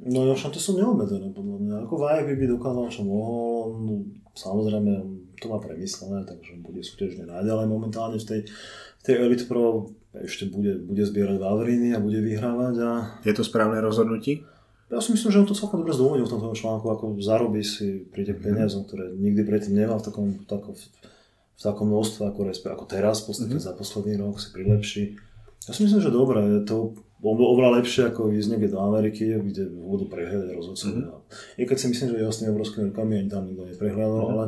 No 0.00 0.24
ja 0.24 0.32
šance 0.32 0.56
sú 0.56 0.80
neobmedzené 0.80 1.28
podľa 1.36 1.56
mňa. 1.60 1.74
Ako 1.84 1.94
Vajek 2.00 2.32
by 2.40 2.46
dokázal, 2.56 2.88
čo 2.88 3.04
mohol. 3.04 3.76
No, 3.84 3.92
samozrejme, 4.32 4.92
to 5.36 5.46
má 5.52 5.60
premyslené, 5.60 6.24
takže 6.24 6.56
bude 6.64 6.80
súťažne 6.80 7.28
naďalej 7.28 7.66
momentálne 7.68 8.16
v 8.16 8.24
tej, 8.24 8.40
v 9.00 9.02
tej 9.04 9.14
Elite 9.20 9.44
Pro 9.44 9.92
ešte 10.16 10.50
bude, 10.50 10.80
bude 10.82 11.04
zbierať 11.06 11.38
Vavriny 11.38 11.94
a 11.94 12.02
bude 12.02 12.18
vyhrávať. 12.18 12.74
A... 12.82 12.90
Je 13.22 13.34
to 13.36 13.44
správne 13.46 13.78
rozhodnutí? 13.78 14.42
Ja 14.90 14.98
si 14.98 15.14
myslím, 15.14 15.30
že 15.30 15.40
on 15.44 15.46
to 15.46 15.54
celkom 15.54 15.86
dobre 15.86 15.94
zdôvodil 15.94 16.26
v 16.26 16.34
tomto 16.34 16.50
článku, 16.50 16.82
ako 16.90 17.14
zarobí 17.22 17.62
si 17.62 18.02
pri 18.10 18.26
tých 18.26 18.42
peniazom, 18.42 18.82
ktoré 18.82 19.14
nikdy 19.14 19.46
predtým 19.46 19.78
nemal 19.78 20.02
v 20.02 20.06
takom, 20.10 20.26
takom, 20.50 20.74
v 20.74 21.60
takom 21.62 21.86
množstve 21.86 22.26
ako, 22.26 22.40
ako 22.50 22.84
teraz, 22.90 23.22
v 23.22 23.26
podstate 23.30 23.54
mm-hmm. 23.54 23.70
za 23.70 23.78
posledný 23.78 24.18
rok 24.18 24.42
si 24.42 24.48
prilepší. 24.50 25.04
Ja 25.70 25.72
si 25.78 25.86
myslím, 25.86 26.02
že 26.02 26.10
dobre, 26.10 26.42
je 26.42 26.62
to 26.66 26.98
bolo 27.20 27.52
oveľa 27.52 27.84
lepšie 27.84 28.08
ako 28.08 28.32
ísť 28.32 28.48
niekde 28.56 28.72
do 28.72 28.80
Ameriky, 28.80 29.28
kde 29.36 29.68
budú 29.68 30.08
prehľadať 30.08 30.56
rozhodcovia. 30.56 31.12
Mm-hmm. 31.12 31.68
Keď 31.68 31.76
si 31.76 31.86
myslím, 31.92 32.08
že 32.08 32.16
jeho 32.16 32.32
s 32.32 32.38
tými 32.40 32.50
obrovskými 32.56 32.84
rukami 32.88 33.12
ani 33.20 33.28
tam 33.28 33.44
nikto 33.44 33.68
neprehľadal, 33.68 34.20
mm-hmm. 34.24 34.32
ale 34.32 34.44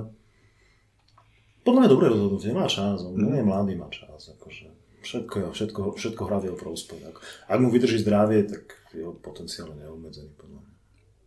podľa 1.63 1.81
mňa 1.85 1.91
dobré 1.93 2.07
rozhodnutie, 2.09 2.51
má 2.57 2.67
čas, 2.67 3.05
on 3.05 3.13
mm-hmm. 3.13 3.37
je 3.37 3.45
mladý, 3.45 3.73
má 3.77 3.89
čas. 3.93 4.33
Akože 4.33 4.67
všetko, 5.05 5.53
všetko, 5.53 5.81
všetko 6.01 6.23
hrá 6.25 6.41
v 6.41 6.47
jeho 6.49 6.59
prospech. 6.59 7.01
Ak, 7.13 7.17
ak 7.53 7.59
mu 7.61 7.69
vydrží 7.69 8.01
zdravie, 8.01 8.49
tak 8.49 8.73
jeho 8.97 9.13
potenciál 9.21 9.69
je 9.77 9.85
neobmedzený 9.85 10.33
podľa 10.41 10.59
mňa. 10.65 10.73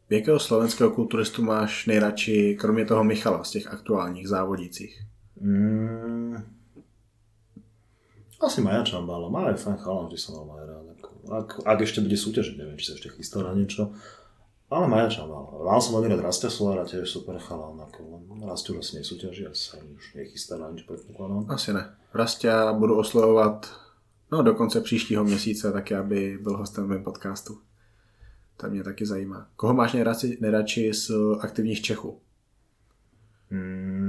Jakého 0.10 0.40
slovenského 0.40 0.90
kulturistu 0.92 1.42
máš 1.42 1.86
nejradši, 1.86 2.58
kromě 2.60 2.86
toho 2.86 3.04
Michala, 3.04 3.44
z 3.44 3.52
těch 3.52 3.68
aktuálních 3.68 4.28
závodících? 4.28 5.02
Mm, 5.42 6.38
asi 8.42 8.62
Maja 8.62 8.84
Čambala. 8.84 9.30
Maja 9.30 9.56
je 9.56 9.64
fajn 9.64 9.78
chalán, 9.78 10.08
vždy 10.08 10.18
som 10.18 10.32
mal 10.36 10.46
Maja 10.46 10.66
rád. 10.68 10.86
Ak, 11.26 11.50
ak 11.66 11.80
ešte 11.82 12.02
bude 12.06 12.18
súťažiť, 12.18 12.56
neviem, 12.60 12.78
či 12.78 12.92
sa 12.92 12.94
ešte 13.00 13.10
chystá 13.16 13.42
na 13.42 13.56
niečo. 13.56 13.94
Ale 14.70 14.86
Maja 14.88 15.10
Čambala. 15.10 15.62
Mal 15.62 15.82
som 15.82 15.98
veľmi 15.98 16.14
rád 16.14 16.26
Rastia 16.26 16.50
Solára, 16.50 16.86
tiež 16.86 17.08
super 17.10 17.38
chalán. 17.38 17.80
Ako 17.82 18.26
Rastiu 18.46 18.78
asi 18.78 19.02
nesúťaží, 19.02 19.46
asi 19.50 19.64
sa 19.74 19.82
už 19.82 20.18
nechystá 20.18 20.60
na 20.60 20.70
nič 20.70 20.86
predpokladám. 20.86 21.50
Asi 21.50 21.74
ne. 21.74 21.96
Rastia 22.14 22.72
budú 22.76 23.00
oslovovať 23.02 23.86
No 24.32 24.44
do 24.44 24.54
konce 24.54 24.82
příštího 24.82 25.24
měsíce 25.24 25.72
taky, 25.72 25.96
aby 25.96 26.38
byl 26.42 26.58
hostem 26.58 26.88
mém 26.88 27.04
podcastu. 27.04 27.58
To 28.58 28.70
mě 28.70 28.84
taky 28.84 29.06
zajímá. 29.06 29.48
Koho 29.56 29.74
máš 29.74 29.94
nejradši, 29.94 30.38
nejradši 30.42 30.94
z 30.94 31.12
aktivních 31.40 31.82
Čechů? 31.82 32.20
Mm, 33.50 34.05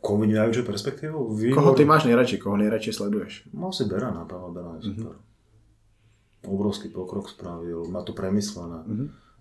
koho 0.00 0.20
vidím 0.20 0.36
najväčšiu 0.36 0.64
perspektívu? 0.68 1.18
Koho 1.54 1.72
ty 1.72 1.84
máš 1.84 2.04
nejradši? 2.04 2.36
Koho 2.38 2.56
nejradši 2.56 2.92
sleduješ? 2.92 3.48
No 3.56 3.72
asi 3.72 3.84
Berana, 3.88 4.24
Pavel 4.24 4.52
Beran 4.52 4.76
je 4.76 4.92
super. 4.92 5.16
Obrovský 6.42 6.88
pokrok 6.88 7.30
spravil, 7.30 7.86
má 7.88 8.02
to 8.02 8.12
premyslené. 8.12 8.82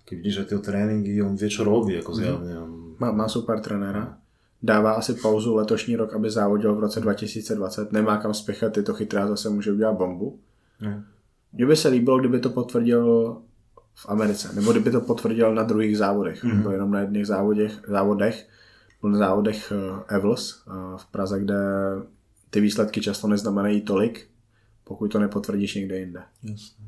Keď 0.05 0.15
vidíš, 0.17 0.35
že 0.35 0.47
tie 0.53 0.57
tréningy, 0.61 1.21
on 1.21 1.33
vie, 1.35 1.49
čo 1.49 1.65
robí, 1.65 1.97
ako 1.97 2.11
zjavne. 2.13 2.53
On... 2.57 2.71
Má, 3.01 3.11
má 3.11 3.27
super 3.27 3.59
trenéra. 3.59 4.17
Dává 4.61 4.93
asi 4.93 5.13
pauzu 5.13 5.55
letošní 5.55 5.95
rok, 5.95 6.13
aby 6.13 6.29
závodil 6.29 6.75
v 6.75 6.79
roce 6.79 6.99
2020. 7.01 7.91
Nemá 7.91 8.17
kam 8.17 8.33
spěchat, 8.33 8.77
je 8.77 8.83
to 8.83 8.93
chytrá, 8.93 9.27
zase 9.27 9.49
může 9.49 9.71
udělat 9.71 9.97
bombu. 9.97 10.39
Ne. 10.81 11.03
Mně 11.53 11.65
by 11.65 11.75
se 11.75 11.89
líbilo, 11.89 12.19
kdyby 12.19 12.39
to 12.39 12.49
potvrdil 12.49 13.37
v 13.93 14.09
Americe, 14.09 14.55
nebo 14.55 14.71
kdyby 14.71 14.91
to 14.91 15.01
potvrdil 15.01 15.55
na 15.55 15.63
druhých 15.63 15.97
závodech. 15.97 16.43
Mm-hmm. 16.43 16.61
Byl 16.61 16.71
jenom 16.71 16.91
na 16.91 16.99
jedných 16.99 17.27
závodech, 17.27 17.71
závodech 17.87 18.47
byl 19.01 19.09
na 19.09 19.17
závodech 19.17 19.71
eh, 19.71 20.15
Evels 20.15 20.63
eh, 20.67 20.71
v 20.97 21.05
Praze, 21.05 21.39
kde 21.39 21.55
ty 22.49 22.61
výsledky 22.61 23.01
často 23.01 23.27
neznamenají 23.27 23.81
tolik, 23.81 24.27
pokud 24.83 25.11
to 25.11 25.19
nepotvrdíš 25.19 25.75
někde 25.75 25.99
jinde. 25.99 26.23
Jasne. 26.43 26.85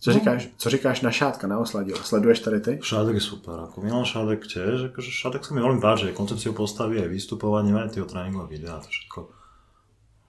Co 0.00 0.12
říkáš, 0.12 0.48
co 0.56 0.70
říkáš 0.70 1.00
na 1.00 1.10
Šátka, 1.10 1.46
na 1.46 1.58
Osladil? 1.58 1.96
Sleduješ 1.96 2.40
tady 2.40 2.60
ty? 2.60 2.78
Šádek 2.82 3.14
je 3.14 3.20
super, 3.20 3.54
ako 3.60 3.82
Milan 3.82 4.04
Šádek 4.06 4.46
tiež, 4.46 4.94
akože 4.94 5.10
Šádek 5.10 5.42
sa 5.42 5.50
mi 5.54 5.60
veľmi 5.60 5.82
páči, 5.82 6.14
koncepciu 6.14 6.54
postavy, 6.54 7.02
aj 7.02 7.10
vystupovanie, 7.10 7.74
aj 7.74 7.98
tie 7.98 8.06
tréningové 8.06 8.46
videá, 8.46 8.78
to 8.78 8.86
všetko, 8.86 9.26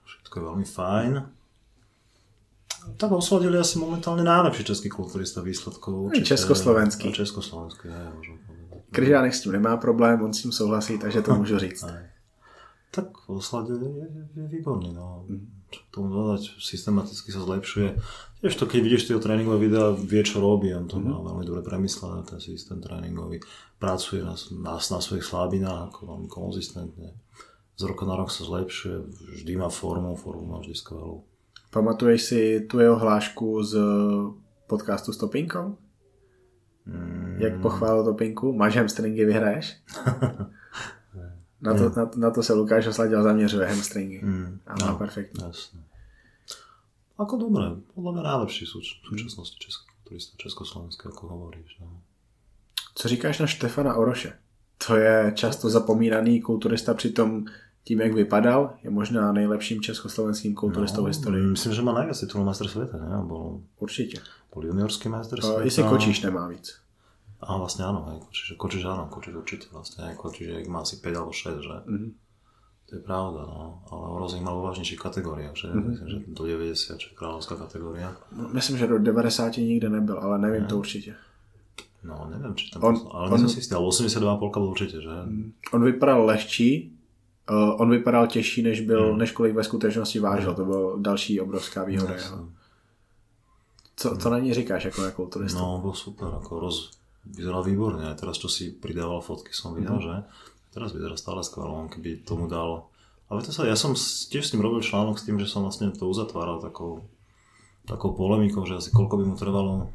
všetko 0.02 0.34
je 0.34 0.42
veľmi 0.42 0.66
fajn. 0.66 1.12
Tak 2.98 3.10
osladili 3.14 3.62
asi 3.62 3.78
momentálne 3.78 4.26
najlepší 4.26 4.74
český 4.74 4.90
kulturista 4.90 5.38
výsledkov. 5.38 6.10
určite. 6.10 6.34
československý. 6.34 7.06
A 7.06 7.14
československý, 7.14 7.86
aj, 7.94 8.10
môžem 8.10 8.36
povedať. 8.39 8.39
Kryžánek 8.90 9.34
s 9.34 9.40
tím 9.40 9.52
nemá 9.52 9.76
problém, 9.76 10.22
on 10.22 10.32
s 10.32 10.42
tím 10.42 10.52
souhlasí, 10.52 10.98
takže 10.98 11.22
to 11.22 11.34
můžu 11.38 11.58
říct. 11.58 11.84
Tak 12.90 13.30
osladil 13.30 13.82
je, 13.82 14.08
je, 14.36 14.48
výborný, 14.48 14.92
no. 14.94 15.26
Čo 15.70 15.80
k 15.86 15.94
tomu 15.94 16.10
dodať, 16.10 16.58
systematicky 16.58 17.30
sa 17.30 17.46
zlepšuje. 17.46 18.02
Tiež 18.42 18.58
to, 18.58 18.66
keď 18.66 18.80
vidíš 18.82 19.06
tie 19.06 19.14
tréningové 19.22 19.70
videá, 19.70 19.94
vie, 19.94 20.18
čo 20.26 20.42
robí, 20.42 20.74
on 20.74 20.90
to 20.90 20.98
má 20.98 21.22
veľmi 21.22 21.46
dobre 21.46 21.62
premyslené, 21.62 22.26
ten 22.26 22.42
systém 22.42 22.82
tréningový. 22.82 23.38
Pracuje 23.78 24.26
na, 24.26 24.34
na, 24.58 24.82
na 24.82 24.98
svojich 24.98 25.22
slabinách, 25.22 25.94
ako 25.94 25.98
veľmi 26.10 26.26
konzistentne. 26.26 27.14
Z 27.78 27.86
roka 27.86 28.02
na 28.02 28.18
rok 28.18 28.34
sa 28.34 28.42
zlepšuje, 28.42 28.96
vždy 29.38 29.52
má 29.54 29.70
formu, 29.70 30.18
formu 30.18 30.50
má 30.50 30.58
vždy 30.58 30.74
skvelú. 30.74 31.22
Pamatuješ 31.70 32.20
si 32.26 32.40
tu 32.66 32.82
jeho 32.82 32.98
hlášku 32.98 33.62
z 33.62 33.72
podcastu 34.66 35.14
s 35.14 35.22
Topinkou? 35.22 35.78
Mm, 36.86 37.36
Jak 37.38 37.60
pochválil 37.60 38.04
Topinku? 38.04 38.52
Máš 38.52 38.76
hamstringy, 38.76 39.24
vyhraješ? 39.24 39.76
Na 41.60 41.74
to, 41.74 41.92
na, 41.96 42.10
na 42.16 42.30
to 42.30 42.42
se 42.42 42.52
Lukáš 42.52 42.86
Osladil 42.86 43.22
zaměřuje, 43.22 43.66
hamstringy. 43.66 44.20
mm, 44.24 44.60
A 44.66 44.74
má 44.84 44.94
perfektní. 44.94 45.44
Jasne. 45.44 45.80
Ako 47.20 47.36
dobre, 47.36 47.84
podľa 47.92 48.12
mňa 48.16 48.22
najlepší 48.32 48.64
sú 48.64 48.80
v 48.80 49.04
súčasnosti 49.12 49.60
český 49.60 49.92
turista, 50.08 50.32
československý, 50.40 51.12
ako 51.12 51.28
hovoríš. 51.28 51.76
No. 51.84 52.00
Co 52.96 53.04
říkáš 53.08 53.38
na 53.38 53.46
Štefana 53.46 53.94
Oroše? 53.94 54.32
To 54.88 54.96
je 54.96 55.32
často 55.36 55.68
zapomínaný 55.70 56.40
kulturista, 56.40 56.94
přitom 56.94 57.44
tím, 57.84 58.00
jak 58.00 58.12
vypadal, 58.14 58.80
je 58.82 58.90
možná 58.90 59.32
nejlepším 59.32 59.80
československým 59.84 60.54
kulturistou 60.54 61.04
v 61.04 61.12
historii. 61.12 61.44
Myslím, 61.44 61.72
že 61.76 61.82
má 61.84 61.92
najviac 61.92 62.20
titulov 62.20 62.46
majster 62.48 62.68
sveta, 62.68 62.96
ne? 62.96 63.20
Bol, 63.28 63.60
Určitě. 63.78 64.20
Bol 64.54 64.66
juniorský 64.66 65.08
majster 65.08 65.40
sveta. 65.40 65.62
jestli 65.62 65.82
Kočíš 65.82 66.20
nemá 66.22 66.48
víc. 66.48 66.74
Aha, 67.40 67.56
vlastne 67.56 67.84
áno, 67.88 68.04
hej, 68.12 68.18
Kočiš, 68.20 68.46
Kočiš 68.60 68.82
áno, 68.84 69.08
Kočiš 69.08 69.34
určite 69.34 69.66
vlastne, 69.72 70.04
hej, 70.10 70.14
Kočiš 70.20 70.68
má 70.68 70.84
asi 70.84 71.00
5 71.00 71.16
alebo 71.16 71.32
6, 71.32 71.62
že? 71.64 71.76
Mhm. 71.86 72.10
To 72.90 72.96
je 72.98 73.02
pravda, 73.06 73.46
no, 73.46 73.86
ale 73.94 74.04
Oroz 74.18 74.34
ich 74.34 74.42
mal 74.42 74.58
vo 74.58 74.66
vážnejších 74.66 74.98
kategóriách, 74.98 75.54
že? 75.54 75.70
Myslím, 75.70 76.08
že 76.10 76.16
do 76.34 76.42
90, 76.42 76.98
čo 76.98 77.08
kráľovská 77.14 77.54
kategória. 77.54 78.10
Myslím, 78.50 78.82
že 78.82 78.90
do 78.90 78.98
90 78.98 79.62
nikde 79.62 79.88
nebyl, 79.88 80.18
ale 80.18 80.38
nevím 80.38 80.66
to 80.66 80.78
určitě. 80.78 81.14
No, 82.02 82.26
neviem, 82.32 82.54
či 82.56 82.70
tam, 82.72 82.82
On- 82.84 83.08
ale 83.12 83.30
on- 83.30 83.48
si 83.48 83.58
istý, 83.60 83.74
ale 83.74 83.84
82,5 83.86 84.60
bol 84.60 84.70
určite, 84.72 85.00
že? 85.04 85.12
On 85.72 85.84
vypadal 85.84 86.24
lehčí, 86.24 86.96
uh, 87.50 87.76
on 87.80 87.90
vypadal 87.90 88.26
těžší, 88.26 88.62
než 88.62 88.80
byl, 88.80 89.16
než 89.16 89.32
kolik 89.32 89.54
ve 89.54 89.64
skutečnosti 89.64 90.18
vážil. 90.18 90.54
To 90.54 90.64
byl 90.64 90.96
další 90.98 91.40
obrovská 91.40 91.84
výhoda. 91.84 92.12
Jasne. 92.12 92.36
Co, 94.00 94.16
co 94.16 94.30
na 94.30 94.38
ní 94.38 94.54
říkáš 94.54 94.84
jako 94.84 95.02
na 95.02 95.10
kulturistu? 95.10 95.58
No, 95.60 95.76
bol 95.84 95.92
super, 95.92 96.32
ako 96.40 96.56
roz, 96.60 96.96
vyzeral 97.28 97.60
výborne, 97.60 98.00
aj 98.08 98.16
teraz, 98.16 98.40
čo 98.40 98.48
si 98.48 98.72
pridával 98.72 99.20
fotky, 99.20 99.52
som 99.52 99.76
videl, 99.76 100.00
Mhm. 100.00 100.04
že? 100.08 100.14
Teraz 100.72 100.96
vyzerá 100.96 101.20
stále 101.20 101.44
skvelo, 101.44 101.76
on 101.76 101.88
keby 101.88 102.24
tomu 102.24 102.48
dal... 102.48 102.88
Ale 103.28 103.44
to 103.44 103.52
sa, 103.52 103.68
ja 103.68 103.76
som 103.76 103.92
tiež 103.92 104.40
s 104.40 104.52
ním 104.56 104.64
robil 104.64 104.80
článok 104.80 105.20
s 105.20 105.28
tým, 105.28 105.36
že 105.36 105.44
som 105.44 105.62
vlastne 105.62 105.92
to 105.92 106.08
uzatváral 106.08 106.58
takou, 106.58 107.04
takou 107.84 108.16
polemikou, 108.16 108.64
že 108.64 108.74
asi 108.74 108.88
koľko 108.88 109.20
by 109.20 109.24
mu 109.26 109.36
trvalo 109.36 109.92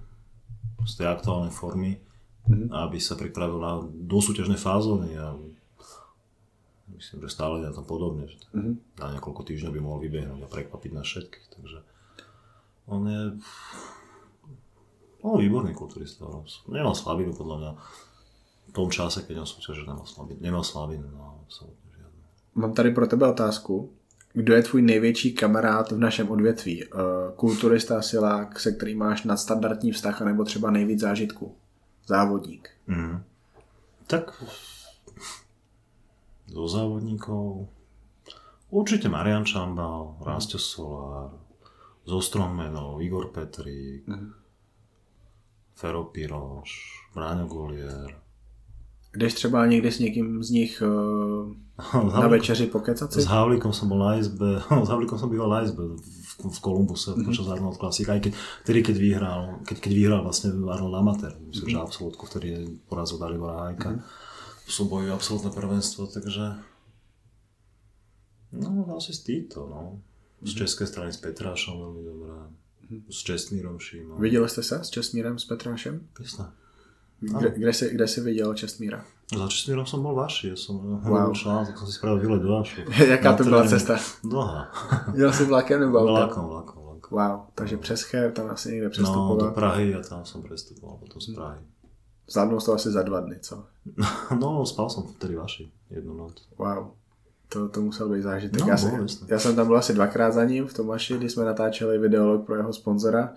z 0.86 0.94
tej 0.96 1.08
aktuálnej 1.10 1.50
formy, 1.50 1.98
Mhm. 2.46 2.70
aby 2.78 3.02
sa 3.02 3.18
pripravil 3.18 3.58
na 3.58 3.82
dosúťažné 3.90 4.54
fázony 4.56 5.18
a 5.18 5.34
myslím, 6.90 7.26
že 7.26 7.34
stále 7.34 7.60
je 7.60 7.66
na 7.66 7.74
tom 7.74 7.84
podobne, 7.84 8.30
že 8.30 8.38
Mhm. 8.54 9.02
na 9.02 9.18
niekoľko 9.18 9.42
týždňov 9.44 9.74
by 9.74 9.82
mohol 9.82 10.00
vybehnúť 10.00 10.40
a 10.40 10.48
prekvapiť 10.48 10.92
na 10.94 11.02
všetkých, 11.02 11.48
takže 11.50 11.80
on 12.86 13.02
je 13.04 13.22
on 15.26 15.42
je 15.42 15.50
výborný 15.50 15.74
kulturista. 15.74 16.26
Nemal 16.70 16.94
slabinu 16.94 17.34
podľa 17.34 17.58
mňa 17.58 17.72
v 18.70 18.72
tom 18.74 18.90
čase, 18.94 19.26
keď 19.26 19.42
on 19.42 19.50
súťažil, 19.50 19.90
nemal 19.90 20.06
slabinu, 20.06 20.40
nemal 20.42 20.64
slabinu, 20.64 21.08
no, 21.10 21.42
absolútne. 21.42 21.82
Mám 22.56 22.74
tady 22.74 22.92
pro 22.92 23.08
tebe 23.08 23.28
otázku. 23.28 23.90
Kdo 24.34 24.54
je 24.54 24.64
tvůj 24.64 24.82
největší 24.82 25.34
kamarád 25.34 25.92
v 25.92 25.98
našem 26.00 26.32
odvětví? 26.32 26.84
Eh, 26.84 26.88
Kulturista, 27.36 28.02
silák, 28.02 28.60
se 28.60 28.72
kterým 28.72 29.00
máš 29.00 29.24
nadstandardní 29.24 29.92
vztah, 29.92 30.22
nebo 30.22 30.44
třeba 30.44 30.72
nejvíc 30.72 31.00
zážitku? 31.00 31.56
Závodník. 32.08 32.70
Mm. 32.88 33.24
Tak 34.08 34.44
zo 36.46 36.68
závodníkov 36.68 37.68
určite 38.70 39.10
Marian 39.10 39.46
Čambal, 39.46 40.22
Rastio 40.22 40.62
Solár, 40.62 41.34
zo 42.06 42.22
Strongmanov, 42.22 43.02
Igor 43.02 43.34
Petrík, 43.34 44.06
Fero 45.76 46.04
Piroš, 46.04 46.72
Bráňo 47.16 47.48
Golier, 47.48 48.26
Jdeš 49.16 49.34
třeba 49.34 49.66
někdy 49.66 49.92
s 49.92 50.00
někým 50.00 50.44
z 50.44 50.50
nich 50.50 50.84
eh, 51.94 51.98
na 52.20 52.28
večeři 52.28 52.68
pokecat 52.68 53.14
si? 53.14 53.22
S 53.22 53.26
Havlíkom 53.26 53.74
som 53.74 53.88
bol 53.88 54.00
na 54.00 54.20
izbe, 54.20 54.60
s 54.86 54.90
Havlíkom 54.92 55.20
som 55.20 55.32
býval 55.32 55.50
na 55.50 55.64
izbe 55.64 55.84
v, 55.96 56.52
v 56.52 56.60
Kolumbuse 56.60 57.12
mm-hmm. 57.12 57.26
počas 57.26 57.48
Arnold 57.48 57.80
Classic, 57.80 58.08
aj 58.10 58.20
keď, 58.20 58.32
vtedy, 58.64 58.80
keď 58.84 58.96
vyhral, 59.00 59.42
keď, 59.64 59.78
keď 59.80 59.92
vyhral 59.96 60.22
vlastne 60.24 60.52
Arnold 60.52 60.96
Amateur, 61.00 61.32
myslím, 61.48 61.68
mm-hmm. 61.68 61.80
že 61.80 61.88
absolútku, 61.88 62.24
ktorý 62.28 62.50
porazil 62.92 63.20
Dalibora 63.20 63.72
Hajka 63.72 63.90
mm-hmm. 63.96 64.68
v 64.68 64.72
súboji 64.72 65.08
o 65.12 65.16
absolútne 65.16 65.52
prvenstvo, 65.56 66.12
takže 66.12 66.60
no 68.56 68.88
asi 68.96 69.16
z 69.16 69.22
týchto, 69.24 69.68
no. 69.68 70.04
Z 70.44 70.68
českej 70.68 70.88
strany 70.92 71.12
s 71.16 71.20
Petrášom 71.24 71.80
veľmi 71.80 72.02
dobré, 72.04 72.36
s 73.10 73.24
Čestmírom 73.24 73.80
Šímom. 73.80 74.22
Viděli 74.22 74.50
jste 74.50 74.64
se 74.64 74.84
s 74.84 74.90
Česmírem, 74.90 75.40
s 75.40 75.46
Petrášem? 75.46 76.02
Jasné. 76.20 76.46
Kde, 77.20 77.50
kde, 77.50 77.74
jsi, 77.74 77.90
kde 77.94 78.08
jsi 78.08 78.22
viděl 78.22 78.54
Česmíra? 78.54 79.06
Za 79.38 79.48
Čestmírom 79.50 79.86
som 79.90 80.06
bol 80.06 80.14
vaši, 80.14 80.54
ja 80.54 80.58
som 80.60 80.78
Wow. 80.78 81.02
wow. 81.02 81.34
článok, 81.34 81.74
tak 81.74 81.78
som 81.82 81.88
si 81.90 81.98
spravil 81.98 82.22
výlet 82.22 82.42
do 82.46 82.50
vašu. 82.62 82.86
Jaká 83.10 83.34
to 83.34 83.44
byla 83.44 83.66
cesta? 83.66 83.98
Dlhá. 84.24 84.70
Jel 85.18 85.34
jsi 85.34 85.46
vlakem 85.46 85.80
nebo 85.80 85.98
autem? 85.98 86.14
Vlakom, 86.16 86.46
vlakom, 86.46 86.84
vlakom. 86.84 87.10
Wow, 87.18 87.40
takže 87.56 87.78
přes 87.78 88.02
Cher 88.02 88.32
tam 88.32 88.50
asi 88.50 88.70
někde 88.70 88.86
No, 88.86 88.90
do 88.90 88.94
přestupoval. 88.94 89.52
Prahy 89.52 89.96
a 89.96 90.02
tam 90.06 90.26
som 90.26 90.42
prestupoval 90.46 90.98
potom 90.98 91.22
z 91.22 91.34
Prahy. 91.36 91.62
Zvládnul 92.30 92.62
to 92.62 92.74
asi 92.74 92.92
za 92.92 93.02
dva 93.02 93.20
dny, 93.20 93.38
co? 93.42 93.66
No, 94.40 94.66
spal 94.66 94.90
som 94.90 95.04
vtedy 95.18 95.36
vaši 95.36 95.72
jednu 95.90 96.14
noc. 96.14 96.48
Wow. 96.58 96.94
To, 97.50 97.70
to 97.70 97.82
musel 97.82 98.10
být 98.10 98.22
zážitek. 98.22 98.62
No, 98.62 98.68
já, 98.68 98.78
jsem, 98.78 99.02
jasné. 99.02 99.28
já 99.30 99.40
jsem 99.40 99.56
tam 99.56 99.68
byl 99.68 99.78
asi 99.78 99.94
dvakrát 99.94 100.32
za 100.32 100.44
ním 100.44 100.68
v 100.68 100.74
Tomaši, 100.74 101.18
když 101.18 101.32
jsme 101.32 101.46
natáčeli 101.46 101.98
videolog 101.98 102.46
pro 102.46 102.56
jeho 102.56 102.74
sponzora. 102.74 103.34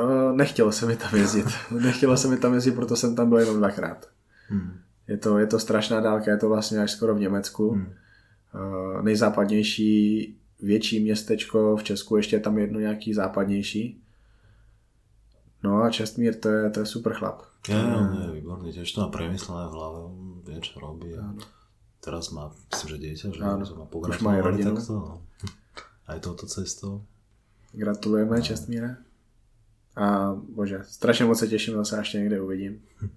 Uh, 0.00 0.36
nechtělo 0.36 0.72
se 0.72 0.86
mi 0.86 0.96
tam 0.96 1.14
jezdit. 1.14 1.46
Nechtělo 1.70 2.16
se 2.16 2.28
mi 2.28 2.36
tam 2.36 2.54
jezdit, 2.54 2.72
proto 2.72 2.96
jsem 2.96 3.16
tam 3.16 3.28
byl 3.28 3.38
jenom 3.38 3.56
dvakrát. 3.56 4.08
Hmm. 4.48 4.78
Je 5.08 5.16
to, 5.16 5.38
je 5.38 5.46
to 5.46 5.58
strašná 5.58 6.00
dálka, 6.00 6.30
je 6.30 6.36
to 6.36 6.48
vlastně 6.48 6.78
až 6.78 6.90
skoro 6.90 7.14
v 7.14 7.20
Německu. 7.20 7.70
Hmm. 7.70 7.86
Uh, 8.54 9.02
nejzápadnější 9.02 10.36
větší 10.62 11.00
městečko 11.00 11.76
v 11.76 11.82
Česku, 11.82 12.16
ještě 12.16 12.36
je 12.36 12.40
tam 12.40 12.58
jedno 12.58 12.80
nějaký 12.80 13.14
západnější. 13.14 14.02
No 15.62 15.82
a 15.82 15.90
Čestmír, 15.90 16.34
to 16.34 16.48
je, 16.48 16.70
to 16.70 16.80
je 16.80 16.86
super 16.86 17.14
chlap. 17.14 17.42
Ja, 17.68 17.84
on 18.00 18.22
je 18.22 18.40
výborný, 18.40 18.72
tiež 18.72 18.96
to 18.96 19.04
má 19.04 19.08
premyslené 19.12 19.68
v 19.68 19.76
hlave, 19.76 19.98
on 20.08 20.40
vie, 20.46 20.60
čo 20.62 20.80
robí. 20.80 21.12
A 21.18 21.34
teraz 22.00 22.30
má, 22.30 22.52
myslím, 22.72 22.88
že 22.90 22.98
dieťa, 22.98 23.26
že 23.34 23.40
Áno. 23.42 23.64
že 23.64 23.74
má 23.74 23.84
Už 23.90 24.18
má 24.20 24.30
aj 24.38 24.42
rodinu. 24.42 24.74
takto. 24.76 24.92
No. 24.94 25.22
aj 26.08 26.18
touto 26.20 26.46
cestou. 26.46 27.04
Gratulujeme, 27.72 28.36
no. 28.38 28.42
Čestmíre. 28.42 28.96
A 29.96 30.32
bože, 30.34 30.84
strašně 30.88 31.24
moc 31.24 31.38
se 31.38 31.48
těším, 31.48 31.74
zase 31.74 31.98
až 31.98 32.12
někde 32.12 32.40
uvidím. 32.40 32.80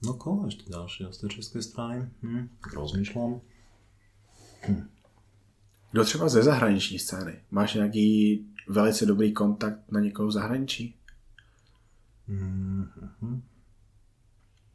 No 0.00 0.16
koho 0.16 0.48
ešte 0.48 0.64
ďalšie 0.64 1.12
z 1.12 1.16
tej 1.20 1.28
českej 1.28 1.60
strany? 1.60 2.08
Hm, 2.24 2.48
rozmýšľam. 2.72 3.40
Hm. 4.64 4.88
Kdo 5.92 6.04
třeba 6.04 6.28
ze 6.28 6.42
zahraniční 6.42 6.98
scény? 6.98 7.44
Máš 7.50 7.74
nějaký 7.74 8.40
velice 8.68 9.06
dobrý 9.06 9.32
kontakt 9.32 9.92
na 9.92 10.00
někoho 10.00 10.28
v 10.28 10.32
zahraničí? 10.32 10.96
Mm-hmm. 12.28 13.40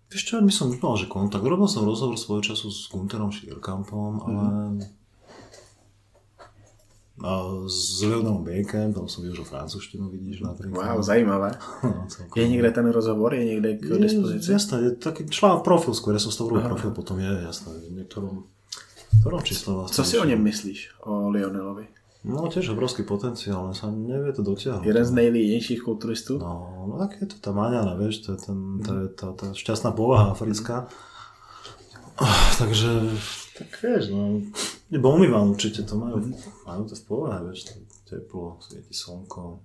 Vieš 0.10 0.22
čo, 0.22 0.34
my 0.38 0.53
som 0.53 0.69
nemal, 0.69 0.95
že 0.95 1.10
kontakt. 1.10 1.41
Robil 1.41 1.65
som 1.65 1.84
rozhovor 1.84 2.15
svojho 2.15 2.53
času 2.53 2.69
s 2.69 2.88
Gunterom 2.94 3.34
Schierkampom, 3.34 4.22
ale 4.22 4.44
mm-hmm. 4.45 5.06
a 7.26 7.32
s 7.65 8.03
Leonom 8.03 8.44
Bacon, 8.44 8.91
tam 8.94 9.07
som 9.07 9.23
že 9.23 9.48
francúzštinu 9.48 10.11
vidíš 10.11 10.44
napríklad. 10.44 10.77
Wow, 10.77 10.99
zajímavé. 11.02 11.56
no, 11.84 12.07
je 12.36 12.48
někde 12.48 12.72
ten 12.72 12.88
rozhovor, 12.91 13.34
je 13.34 13.45
někde 13.45 13.77
k 13.77 13.86
dispozici? 13.98 14.52
Jasné, 14.52 14.82
je 14.82 14.91
taký 14.91 15.26
článok 15.30 15.64
profil 15.64 15.95
skôr, 15.95 16.14
ja 16.14 16.19
som 16.19 16.36
toho 16.36 16.52
profil, 16.60 16.91
potom 16.91 17.15
je 17.19 17.32
jasné, 17.48 17.72
v 17.88 18.03
niektorom, 18.03 18.44
ktorom 19.23 19.41
čísle 19.41 19.73
vlastne. 19.73 19.95
Co 19.95 20.03
si 20.03 20.15
o 20.19 20.26
něm 20.27 20.44
myslíš, 20.44 21.07
o 21.07 21.32
Lionelovi? 21.32 21.88
No 22.26 22.49
tiež 22.49 22.73
obrovský 22.73 23.06
potenciál, 23.06 23.69
len 23.69 23.77
sa 23.77 23.85
nevie 23.93 24.34
to 24.34 24.41
dotiahnuť. 24.41 24.85
Jeden 24.85 25.06
z 25.06 25.11
nejlínějších 25.11 25.81
kulturistů? 25.81 26.38
No, 26.41 26.85
no 26.89 26.97
tak 26.97 27.22
je 27.22 27.27
to 27.27 27.38
tá 27.38 27.53
maňana, 27.53 27.93
vieš, 27.93 28.26
to 28.26 28.34
je, 28.34 28.38
ten, 28.49 28.81
to 28.81 28.91
je 28.97 29.07
tá, 29.14 29.27
tá 29.38 29.53
šťastná 29.53 29.93
povaha 29.93 30.34
africká. 30.34 30.89
Oh, 32.18 32.45
takže, 32.57 32.89
tak 33.57 33.69
vieš, 33.77 34.10
no, 34.10 34.41
nebo 34.89 35.14
umývam 35.14 35.53
určite, 35.53 35.85
to 35.85 36.02
majú, 36.02 36.34
majú 36.65 36.81
to 36.89 36.95
v 36.97 37.03
povahe, 37.06 37.45
vieš, 37.45 37.69
to 37.69 37.73
teplo, 38.10 38.57
svieti 38.57 38.93
slnko. 38.93 39.60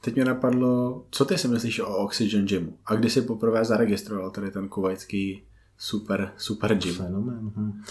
Teď 0.00 0.14
mě 0.14 0.24
napadlo, 0.24 1.04
co 1.10 1.24
ty 1.24 1.38
si 1.38 1.48
myslíš 1.48 1.80
o 1.80 1.96
Oxygen 1.96 2.46
Gymu? 2.46 2.78
A 2.86 2.94
kdy 2.94 3.10
jsi 3.10 3.22
poprvé 3.22 3.64
zaregistroval 3.64 4.30
tady 4.30 4.50
ten 4.50 4.68
kuvajský 4.68 5.42
super, 5.78 6.32
super 6.36 6.74
gym? 6.74 6.94
Fenomén. 6.94 7.50
Hm. 7.56 7.82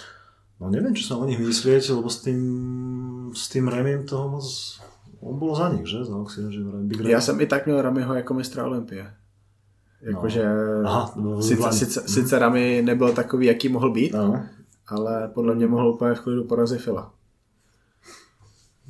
No 0.55 0.71
neviem, 0.71 0.95
čo 0.95 1.03
sa 1.03 1.19
o 1.19 1.27
nich 1.27 1.35
myslieť, 1.35 1.91
lebo 1.99 2.07
s 2.07 2.23
tým, 2.23 2.39
s 3.35 3.49
tým 3.49 3.67
Remim 3.67 4.05
toho 4.05 4.29
moc... 4.29 4.79
On 5.19 5.39
bol 5.39 5.55
za 5.55 5.69
nich, 5.73 5.87
že? 5.87 6.05
Za 6.05 6.15
Oxygen, 6.15 6.51
že 6.51 6.59
Big 6.59 6.97
Remy. 6.97 7.11
Já 7.11 7.21
jsem 7.21 7.41
i 7.41 7.45
tak 7.45 7.65
měl 7.65 7.81
Ramiho 7.81 8.13
jako 8.13 8.33
mistra 8.33 8.65
Olympie. 8.65 9.13
Jakože 10.01 10.45
no. 10.83 11.11
no, 11.15 11.41
sice, 11.41 11.71
sice, 11.71 12.07
sice 12.07 12.39
Rami 12.39 12.81
nebyl 12.85 13.13
takový, 13.13 13.45
jaký 13.45 13.69
mohl 13.69 13.91
být, 13.91 14.13
no. 14.13 14.43
ale 14.87 15.27
podle 15.33 15.55
mě 15.55 15.67
mohl 15.67 15.89
úplně 15.89 16.15
v 16.15 16.21
klidu 16.21 16.43
porazit 16.43 16.81
Fila. 16.81 17.13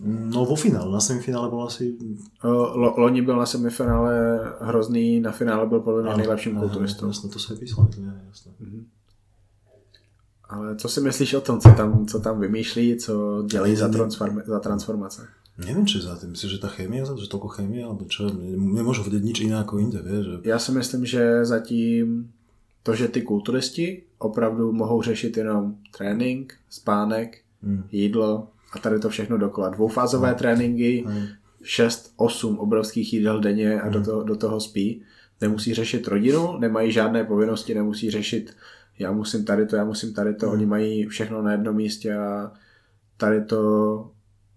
No 0.03 0.45
vo 0.45 0.55
finále, 0.55 0.91
na 0.91 0.99
semifinále 0.99 1.49
bol 1.49 1.63
asi... 1.63 1.97
Lo, 2.43 2.93
loni 2.97 3.21
byl 3.21 3.37
na 3.37 3.45
semifinále 3.45 4.39
hrozný, 4.61 5.19
na 5.19 5.31
finále 5.31 5.65
byl 5.65 5.79
podle 5.79 6.03
mě 6.03 6.17
nejlepším 6.17 6.59
kulturistou. 6.59 7.07
Jasné, 7.07 7.29
to 7.29 7.39
se 7.39 7.55
písalo, 7.55 7.89
jasné. 8.27 8.51
Mm-hmm. 8.61 8.83
Ale 10.49 10.75
co 10.75 10.89
si 10.89 11.01
myslíš 11.01 11.33
o 11.33 11.41
tom, 11.41 11.59
co 11.59 11.69
tam, 11.69 12.05
co 12.05 12.19
tam 12.19 12.39
vymýšlí, 12.39 12.97
co 12.97 13.43
dělají 13.47 13.75
za, 13.75 13.89
transform, 13.89 14.41
za 14.45 14.59
transformace? 14.59 15.27
Neviem, 15.55 15.87
čo 15.87 16.03
je 16.03 16.11
za 16.11 16.19
tým. 16.19 16.35
Myslíš, 16.35 16.59
že 16.59 16.63
tá 16.63 16.67
chémia, 16.67 17.07
že 17.07 17.31
toľko 17.31 17.47
chémie, 17.47 17.79
alebo 17.79 18.03
čo? 18.11 18.27
Nemôžu 18.51 19.07
vedieť 19.07 19.23
nič 19.23 19.37
iné 19.39 19.55
ako 19.55 19.79
inde, 19.79 20.03
vie? 20.03 20.19
Že... 20.19 20.33
Já 20.43 20.59
si 20.59 20.71
myslím, 20.71 21.05
že 21.05 21.45
zatím 21.45 22.31
to, 22.83 22.95
že 22.95 23.07
ty 23.07 23.21
kulturisti 23.21 24.03
opravdu 24.17 24.71
mohou 24.71 25.01
řešit 25.01 25.37
jenom 25.37 25.75
trénink, 25.97 26.53
spánek, 26.69 27.41
hmm. 27.63 27.83
jídlo 27.91 28.47
a 28.73 28.79
tady 28.79 28.99
to 28.99 29.09
všechno 29.09 29.37
dokola. 29.37 29.69
Dvoufázové 29.69 30.27
hmm. 30.27 30.37
tréninky, 30.37 31.03
hmm. 31.07 31.25
6-8 31.63 32.59
obrovských 32.59 33.13
jídel 33.13 33.39
denně 33.39 33.81
a 33.81 33.83
hmm. 33.83 33.93
do, 33.93 34.03
toho, 34.03 34.23
do 34.23 34.35
toho 34.35 34.59
spí. 34.61 35.01
Nemusí 35.41 35.73
řešit 35.73 36.07
rodinu, 36.07 36.59
nemají 36.59 36.91
žádné 36.91 37.23
povinnosti, 37.23 37.73
nemusí 37.73 38.11
řešit 38.11 38.53
já 38.99 39.11
musím 39.11 39.45
tady 39.45 39.65
to, 39.65 39.75
já 39.75 39.85
musím 39.85 40.13
tady 40.13 40.33
to, 40.33 40.45
hmm. 40.45 40.53
oni 40.53 40.65
mají 40.65 41.05
všechno 41.05 41.41
na 41.41 41.51
jednom 41.51 41.75
místě 41.75 42.15
a 42.15 42.51
tady 43.17 43.45
to 43.45 44.11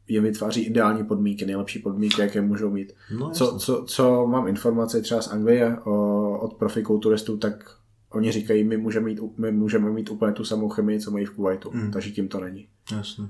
je 0.09 0.21
vytváří 0.21 0.63
ideální 0.63 1.05
podmínky, 1.05 1.47
nejlepší 1.47 1.79
podmínky, 1.79 2.21
jaké 2.21 2.41
můžou 2.41 2.71
mít. 2.71 2.93
No, 3.19 3.31
co, 3.31 3.59
co, 3.59 3.85
co 3.89 4.27
mám 4.27 4.49
informace 4.49 5.01
třeba 5.01 5.23
z 5.23 5.29
Anglie 5.29 5.79
o, 5.85 6.39
od 6.39 6.55
profikulturistů, 6.55 7.37
tak 7.37 7.79
oni 8.11 8.33
říkají, 8.33 8.65
my 8.65 8.77
můžeme, 8.77 9.07
mít, 9.07 9.21
my 9.37 9.53
můžeme 9.53 9.91
mít 9.91 10.11
úplně 10.11 10.33
tu 10.33 10.45
samou 10.45 10.69
chemii, 10.69 11.01
co 11.01 11.11
mají 11.11 11.25
v 11.25 11.31
Kuwaitu, 11.31 11.71
mm. 11.73 11.91
takže 11.91 12.11
tím 12.11 12.29
to 12.29 12.41
není. 12.41 12.69
Jasně. 12.93 13.25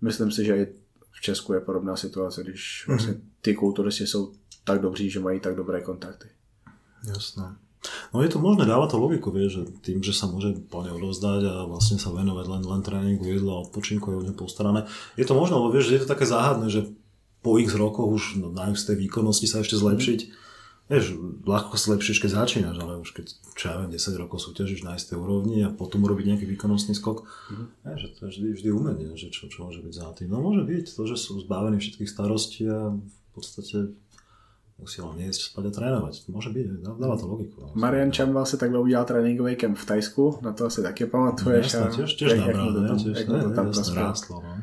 Myslím 0.00 0.30
si, 0.30 0.44
že 0.44 0.56
i 0.56 0.66
v 1.12 1.20
Česku 1.20 1.52
je 1.52 1.60
podobná 1.60 1.96
situace, 1.96 2.42
když 2.42 2.84
mm. 2.88 2.96
vlastně 2.96 3.14
ty 3.40 3.54
kulturisti 3.54 4.06
jsou 4.06 4.32
tak 4.64 4.80
dobří, 4.80 5.10
že 5.10 5.20
mají 5.20 5.40
tak 5.40 5.54
dobré 5.54 5.80
kontakty. 5.80 6.28
Jasné. 7.08 7.56
No 8.10 8.24
je 8.24 8.30
to 8.32 8.42
možné, 8.42 8.66
dáva 8.66 8.90
to 8.90 8.98
logiku, 8.98 9.30
vieš, 9.30 9.62
že 9.62 9.62
tým, 9.84 9.98
že 10.02 10.10
sa 10.10 10.26
môže 10.26 10.56
plne 10.66 10.96
odovzdať 10.98 11.42
a 11.46 11.54
vlastne 11.70 11.96
sa 12.00 12.10
venovať 12.10 12.46
len, 12.50 12.62
len 12.66 12.82
tréningu, 12.82 13.22
jedla 13.22 13.60
a 13.60 13.62
odpočinku 13.64 14.10
je 14.10 14.18
o 14.18 14.26
ňom 14.26 14.36
postarané. 14.36 14.90
Je 15.14 15.22
to 15.22 15.38
možné, 15.38 15.54
lebo 15.54 15.70
vieš, 15.70 15.92
že 15.92 15.94
je 15.98 16.02
to 16.02 16.12
také 16.12 16.26
záhadné, 16.26 16.66
že 16.68 16.90
po 17.38 17.54
x 17.56 17.78
rokoch 17.78 18.10
už 18.10 18.42
no, 18.42 18.50
na 18.50 18.74
z 18.74 18.92
tej 18.92 18.96
výkonnosti 19.06 19.46
sa 19.46 19.62
ešte 19.62 19.78
zlepšiť. 19.78 20.20
Mm. 20.26 20.32
Vieš, 20.88 21.04
ľahko 21.44 21.76
sa 21.76 21.92
zlepšíš, 21.92 22.24
keď 22.24 22.30
začínaš, 22.32 22.76
ale 22.80 22.96
už 22.96 23.12
keď, 23.12 23.26
čo 23.54 23.64
ja 23.68 23.76
viem, 23.76 23.92
10 23.92 24.24
rokov 24.24 24.40
súťažíš 24.40 24.88
na 24.88 24.96
istej 24.96 25.20
úrovni 25.20 25.60
a 25.60 25.68
potom 25.68 26.00
urobiť 26.08 26.32
nejaký 26.32 26.46
výkonnostný 26.48 26.96
skok, 26.96 27.28
mm. 27.28 27.66
vieš, 27.84 28.00
že 28.00 28.08
to 28.16 28.20
je 28.24 28.28
vždy, 28.32 28.48
vždy 28.56 28.68
umenie, 28.72 29.08
že 29.14 29.28
čo, 29.28 29.52
čo 29.52 29.68
môže 29.68 29.84
byť 29.84 29.94
za 29.94 30.08
tým. 30.16 30.32
No 30.32 30.40
môže 30.40 30.64
byť 30.64 30.96
to, 30.96 31.02
že 31.04 31.16
sú 31.20 31.38
zbavení 31.44 31.76
všetkých 31.76 32.08
starostí 32.08 32.64
a 32.66 32.96
v 32.96 33.30
podstate 33.36 33.92
musí 34.78 35.02
len 35.02 35.18
jesť, 35.26 35.52
spať 35.52 35.64
a 35.68 35.72
trénovať. 35.74 36.14
Môže 36.30 36.50
byť, 36.54 36.64
dáva 36.86 37.18
to 37.18 37.26
logiku. 37.26 37.66
No. 37.66 37.74
Marian 37.74 38.14
Čambal 38.14 38.46
si 38.46 38.56
takhle 38.56 38.78
udělal 38.78 39.04
tréninkový 39.04 39.56
kemp 39.56 39.78
v 39.78 39.86
Tajsku, 39.86 40.38
na 40.42 40.52
to 40.52 40.66
asi 40.66 40.82
taky 40.82 41.06
pamatuješ. 41.06 41.74
Jasne, 41.74 41.90
tiež, 41.90 42.10
tiež 42.14 42.30
nabral, 42.38 42.70
jak, 42.70 42.82
ne, 42.82 42.96
tiež, 42.96 43.18
ne, 43.26 43.54
tam 43.54 43.66
jasne, 43.66 43.94
rástlo. 43.94 44.42
No. 44.42 44.54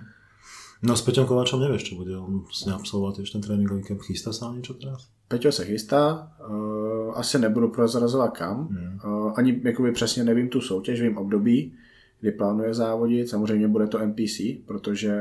no 0.83 0.93
s 0.95 1.01
Peťom 1.03 1.27
Kovačom 1.27 1.59
nevieš, 1.59 1.91
čo 1.91 1.93
bude, 1.99 2.15
on 2.15 2.47
s 2.47 2.63
absolvoval 2.63 3.19
tiež 3.19 3.27
ten 3.27 3.43
tréninkový 3.43 3.83
kemp, 3.83 4.01
chystá 4.07 4.31
sa 4.31 4.55
niečo 4.55 4.79
teraz? 4.79 5.11
Peťo 5.27 5.51
se 5.51 5.65
chystá, 5.65 6.31
uh, 6.47 7.11
asi 7.19 7.39
nebudu 7.39 7.67
prozrazovat 7.67 8.37
kam, 8.37 8.67
hmm. 8.71 8.99
uh, 9.03 9.33
ani 9.35 9.61
jakoby 9.63 9.91
přesně 9.91 10.23
nevím 10.23 10.49
tu 10.49 10.61
soutěž, 10.61 11.01
vím 11.01 11.17
období, 11.17 11.73
kdy 12.21 12.31
plánuje 12.31 12.73
závodit, 12.73 13.29
samozřejmě 13.29 13.67
bude 13.67 13.87
to 13.87 13.99
NPC, 13.99 14.63
protože 14.65 15.13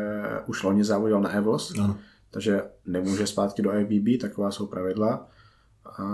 už 0.46 0.62
loni 0.62 0.84
závodil 0.84 1.20
na 1.20 1.30
Evos, 1.30 1.74
ano 1.78 1.98
takže 2.34 2.62
nemůže 2.86 3.26
zpátky 3.26 3.62
do 3.62 3.72
IBB, 3.72 4.20
taková 4.20 4.50
jsou 4.50 4.66
pravidla. 4.66 5.28
A 5.84 6.04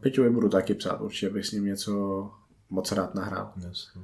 Peťovi 0.00 0.30
budu 0.30 0.48
taky 0.48 0.74
psát, 0.74 1.00
určitě 1.00 1.30
bych 1.30 1.46
s 1.46 1.52
ním 1.52 1.64
něco 1.64 2.30
moc 2.70 2.92
rád 2.92 3.14
nahrál. 3.14 3.52
Yes. 3.68 3.98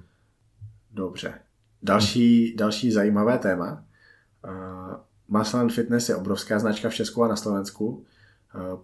Dobře. 0.92 1.34
Další, 1.82 2.54
další 2.56 2.92
zajímavé 2.92 3.38
téma. 3.38 3.84
Maslan 5.28 5.68
Fitness 5.68 6.08
je 6.08 6.16
obrovská 6.16 6.58
značka 6.58 6.88
v 6.88 6.94
Česku 6.94 7.22
a 7.22 7.28
na 7.28 7.36
Slovensku. 7.36 8.04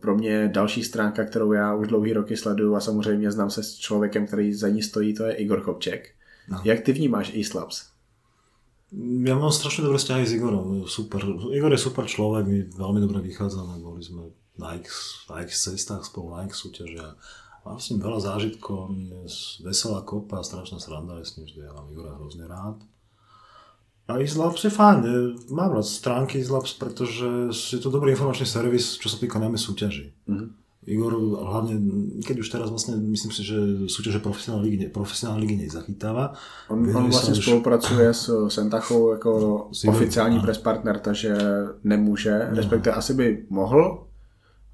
Pro 0.00 0.16
mě 0.16 0.48
další 0.48 0.84
stránka, 0.84 1.24
kterou 1.24 1.52
já 1.52 1.74
už 1.74 1.88
dlouhý 1.88 2.12
roky 2.12 2.36
sleduju 2.36 2.74
a 2.74 2.80
samozřejmě 2.80 3.32
znám 3.32 3.50
se 3.50 3.62
s 3.62 3.74
člověkem, 3.74 4.26
který 4.26 4.54
za 4.54 4.68
ní 4.68 4.82
stojí, 4.82 5.14
to 5.14 5.24
je 5.24 5.34
Igor 5.34 5.60
Kopček. 5.60 6.14
No. 6.48 6.60
Jak 6.64 6.80
ty 6.80 6.92
vnímáš 6.92 7.34
e-slabs? 7.34 7.90
Ja 8.94 9.34
mám 9.34 9.50
strašne 9.50 9.90
dobré 9.90 9.98
vzťahy 9.98 10.24
s 10.26 10.36
Igorom. 10.38 10.86
Super. 10.86 11.18
Igor 11.50 11.74
je 11.74 11.80
super 11.82 12.06
človek, 12.06 12.46
my 12.46 12.58
veľmi 12.70 13.00
dobre 13.02 13.18
vychádzame. 13.26 13.82
Boli 13.82 13.98
sme 13.98 14.30
na 14.54 14.78
X, 14.78 15.26
na 15.26 15.42
X 15.42 15.66
cestách 15.66 16.06
spolu, 16.06 16.38
na 16.38 16.46
X 16.46 16.62
súťažia. 16.62 17.18
Mám 17.66 17.82
s 17.82 17.90
ním 17.90 17.98
veľa 17.98 18.20
zážitkov, 18.22 18.94
je 18.94 19.26
veselá 19.66 20.06
kopa, 20.06 20.38
strašná 20.46 20.78
sranda 20.78 21.18
je 21.18 21.26
s 21.26 21.34
ním, 21.34 21.50
že 21.50 21.66
ja 21.66 21.74
mám 21.74 21.90
Igora 21.90 22.14
hrozne 22.14 22.46
rád. 22.46 22.78
A 24.06 24.22
Islabs 24.22 24.62
je 24.62 24.70
fajn, 24.70 24.98
je, 25.02 25.18
mám 25.50 25.74
rád 25.74 25.82
stránky 25.82 26.38
Islabs, 26.38 26.70
pretože 26.78 27.26
je 27.50 27.82
to 27.82 27.90
dobrý 27.90 28.14
informačný 28.14 28.46
servis, 28.46 29.02
čo 29.02 29.10
sa 29.10 29.18
týka 29.18 29.42
najmä 29.42 29.58
súťaží. 29.58 30.14
Mm-hmm. 30.30 30.65
Igor 30.86 31.18
hlavne, 31.18 31.74
keď 32.22 32.36
už 32.38 32.48
teraz 32.48 32.70
vlastne, 32.70 32.94
myslím 32.94 33.32
si, 33.34 33.42
že 33.42 33.58
súťaže 33.90 34.22
profesionálnej 34.22 34.70
ligy, 34.70 34.86
profesionálnej 34.86 35.42
ligy 35.42 35.56
nezachytáva. 35.66 36.38
On, 36.68 36.96
on 36.96 37.10
vlastně 37.10 37.34
už... 37.34 37.44
spolupracuje 37.44 38.14
s 38.14 38.48
Sentachou 38.48 39.12
jako 39.12 39.30
oficiální 39.88 40.40
press 40.40 40.58
partner, 40.58 40.98
takže 40.98 41.36
nemůže, 41.84 42.48
respektive 42.50 42.94
asi 42.94 43.14
by 43.14 43.46
mohl, 43.50 44.06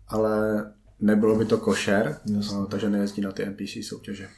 ale 0.08 0.64
nebylo 1.00 1.38
by 1.38 1.44
to 1.44 1.58
košer, 1.58 2.20
no, 2.26 2.66
takže 2.66 2.90
nejezdí 2.90 3.22
na 3.22 3.32
ty 3.32 3.42
NPC 3.42 3.82
soutěže. 3.82 4.28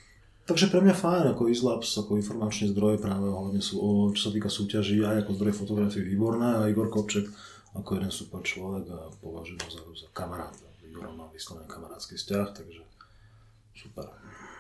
Takže 0.45 0.67
pre 0.67 0.85
mňa 0.85 0.93
fajn, 0.93 1.25
ako 1.33 1.49
Islabs, 1.49 1.97
ako 1.97 2.21
informačný 2.21 2.69
zdroj 2.69 3.01
práve 3.01 3.33
hlavne 3.33 3.65
sú, 3.65 3.81
o, 3.81 4.13
čo 4.13 4.29
sa 4.29 4.31
týka 4.31 4.53
súťaží, 4.53 5.01
aj 5.01 5.25
ako 5.25 5.41
zdroj 5.41 5.53
fotografie 5.57 6.05
výborné 6.05 6.61
a 6.61 6.69
Igor 6.69 6.93
Kopček 6.93 7.33
ako 7.75 7.95
jeden 7.97 8.13
super 8.13 8.45
človek 8.45 8.85
a 8.93 9.09
považujem 9.25 9.61
ho 9.65 9.71
za, 9.73 9.81
za 10.05 10.09
kamaráta. 10.13 10.64
Igorom 10.95 11.19
mám 11.19 11.31
vyslovený 11.33 11.67
kamarádský 11.69 12.17
vzťah, 12.17 12.53
takže 12.57 12.79
super. 13.75 14.05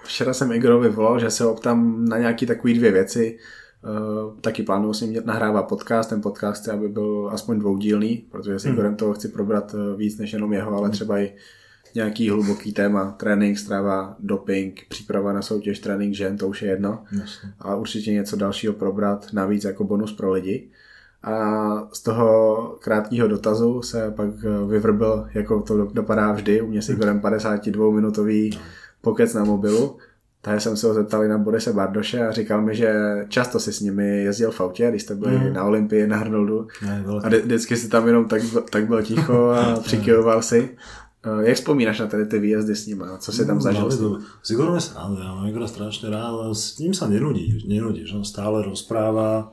Včera 0.05 0.35
jsem 0.35 0.53
Igorovi 0.53 0.89
volal, 0.89 1.19
že 1.19 1.31
se 1.31 1.47
optám 1.47 2.05
na 2.05 2.19
nějaké 2.19 2.47
takové 2.47 2.75
dvě 2.75 2.93
věci. 2.93 3.39
Uh, 3.83 4.41
taky 4.41 4.63
plánuju 4.63 4.95
s 4.95 5.01
ním 5.01 5.23
nahrávat 5.25 5.69
podcast, 5.69 6.11
ten 6.11 6.23
podcast 6.23 6.63
chci, 6.63 6.71
aby 6.71 6.89
byl 6.89 7.31
aspoň 7.33 7.59
dvoudílný, 7.59 8.17
protože 8.31 8.59
s 8.59 8.65
Igorem 8.65 8.97
toho 8.97 9.15
chci 9.15 9.29
probrat 9.29 9.75
eh, 9.75 9.97
víc 9.97 10.19
než 10.19 10.33
jenom 10.33 10.53
jeho, 10.53 10.77
ale 10.77 10.91
třeba 10.91 11.19
i 11.19 11.35
nějaký 11.95 12.31
hluboký 12.31 12.73
téma, 12.73 13.11
trénink, 13.13 13.59
strava, 13.59 14.17
doping, 14.19 14.87
příprava 14.89 15.33
na 15.33 15.43
soutěž, 15.43 15.79
trénink 15.79 16.15
žen, 16.15 16.37
to 16.37 16.49
už 16.49 16.63
je 16.63 16.69
jedno. 16.69 17.05
Jasně. 17.13 17.53
A 17.59 17.75
určitě 17.75 18.13
něco 18.13 18.37
dalšího 18.37 18.73
probrat 18.73 19.33
navíc 19.33 19.65
jako 19.65 19.85
bonus 19.85 20.13
pro 20.13 20.33
lidi. 20.33 20.71
A 21.25 21.37
z 21.93 22.03
toho 22.03 22.59
krátkého 22.81 23.29
dotazu 23.29 23.83
se 23.83 24.13
pak 24.17 24.31
eh, 24.45 24.67
vyvrbil, 24.67 25.27
jako 25.35 25.63
to 25.63 25.85
dopadá 25.85 26.33
vždy, 26.33 26.61
u 26.61 26.67
mě 26.67 26.83
s 26.83 26.89
Igorem 26.89 27.21
52 27.21 27.91
minutový 27.91 28.51
no. 28.55 28.61
pokec 29.01 29.35
na 29.35 29.45
mobilu 29.45 29.97
takže 30.45 30.61
jsem 30.61 30.77
se 30.77 30.87
ho 30.87 30.95
zeptal 30.95 31.25
i 31.25 31.29
na 31.29 31.39
Borise 31.39 31.73
Bardoše 31.73 32.27
a 32.27 32.33
říkal 32.33 32.63
mi, 32.63 32.75
že 32.75 32.95
často 33.29 33.61
si 33.61 33.73
s 33.73 33.81
nimi 33.81 34.23
jezdil 34.23 34.51
v 34.51 34.61
autě, 34.61 34.89
když 34.91 35.03
jste 35.03 35.15
byli 35.15 35.39
mm. 35.39 35.53
na 35.53 35.65
Olympii, 35.65 36.07
na 36.07 36.21
Arnoldu. 36.21 36.67
Ne, 36.83 37.05
a 37.23 37.29
vždycky 37.29 37.77
si 37.77 37.89
tam 37.89 38.07
jenom 38.07 38.29
tak, 38.29 38.43
tak 38.71 38.87
byl 38.87 39.03
ticho 39.03 39.49
a 39.49 39.81
přikyvoval 39.85 40.43
si. 40.43 40.77
Eh, 41.27 41.49
jak 41.49 41.57
vzpomínáš 41.57 42.01
na 42.01 42.07
tady 42.07 42.27
ty 42.27 42.39
výjezdy 42.39 42.77
s 42.77 42.87
ním? 42.87 43.05
Co 43.19 43.33
si 43.33 43.47
tam 43.47 43.57
no, 43.57 43.61
zažil? 43.61 43.89
No, 44.03 44.21
s 44.43 44.51
Igorom 44.51 44.75
je 44.75 44.81
srandu, 44.81 45.23
ja 45.23 45.33
mám 45.33 45.49
Igora 45.49 45.65
strašne 45.65 46.13
rád, 46.13 46.53
s 46.53 46.77
ním 46.77 46.93
sa 46.93 47.09
nenudí, 47.09 47.65
nenudí, 47.65 48.05
že 48.05 48.21
on 48.21 48.29
stále 48.29 48.61
rozpráva. 48.61 49.49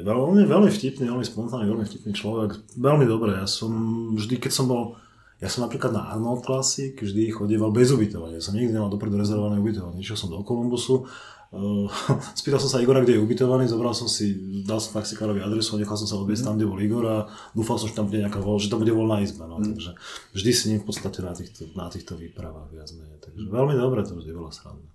On 0.00 0.32
je 0.32 0.48
veľmi 0.48 0.70
vtipný, 0.72 1.12
veľmi 1.12 1.26
spontánny, 1.26 1.68
veľmi 1.68 1.84
vtipný 1.84 2.12
človek. 2.16 2.56
Veľmi 2.80 3.04
dobré. 3.04 3.36
Ja 3.36 3.44
som 3.44 3.72
vždy, 4.16 4.40
keď 4.40 4.52
som 4.52 4.66
bol 4.66 4.96
ja 5.40 5.48
som 5.48 5.64
napríklad 5.64 5.96
na 5.96 6.12
Arnold 6.12 6.44
Classic 6.44 6.92
vždy 6.92 7.32
chodieval 7.32 7.72
bez 7.72 7.88
ubytovania. 7.96 8.36
Ja 8.36 8.44
som 8.44 8.52
nikdy 8.52 8.76
nemal 8.76 8.92
dopredu 8.92 9.16
rezervované 9.16 9.56
ubytovanie. 9.56 10.04
Išiel 10.04 10.20
som 10.20 10.28
do 10.28 10.44
Kolumbusu, 10.44 11.08
uh, 11.08 11.88
spýtal 12.38 12.60
som 12.60 12.68
sa 12.68 12.84
Igora, 12.84 13.00
kde 13.00 13.16
je 13.16 13.24
ubytovaný, 13.24 13.64
zobral 13.64 13.96
som 13.96 14.04
si, 14.04 14.36
dal 14.68 14.84
som 14.84 15.00
taxikárovi 15.00 15.40
adresu, 15.40 15.80
nechal 15.80 15.96
som 15.96 16.04
sa 16.04 16.20
odviesť 16.20 16.44
tam, 16.44 16.60
kde 16.60 16.68
bol 16.68 16.76
Igor 16.76 17.04
a 17.08 17.16
dúfal 17.56 17.80
som, 17.80 17.88
že 17.88 17.96
tam 17.96 18.12
bude 18.12 18.20
nejaká 18.20 18.36
voľ, 18.36 18.60
že 18.60 18.68
tam 18.68 18.84
bude 18.84 18.92
voľná 18.92 19.24
izba. 19.24 19.48
No. 19.48 19.56
Mm. 19.56 19.80
Takže 19.80 19.90
vždy 20.36 20.50
si 20.52 20.64
ním 20.76 20.84
v 20.84 20.86
podstate 20.92 21.18
na 21.24 21.32
týchto, 21.32 21.60
na 21.72 21.88
týchto 21.88 22.20
výpravách 22.20 22.68
viac 22.76 22.92
menej. 22.92 23.24
Takže 23.24 23.40
veľmi 23.48 23.74
dobre 23.80 24.04
to 24.04 24.20
vždy 24.20 24.36
bolo 24.36 24.52
sranda. 24.52 24.92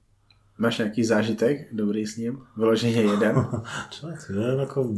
Máš 0.58 0.78
nějaký 0.78 1.04
zážitek 1.04 1.74
dobrý 1.74 2.08
s 2.08 2.18
ním? 2.18 2.40
Vyloženě 2.58 3.02
jeden? 3.02 3.36
Čo, 3.90 4.08
ja 4.08 4.62
ako 4.62 4.94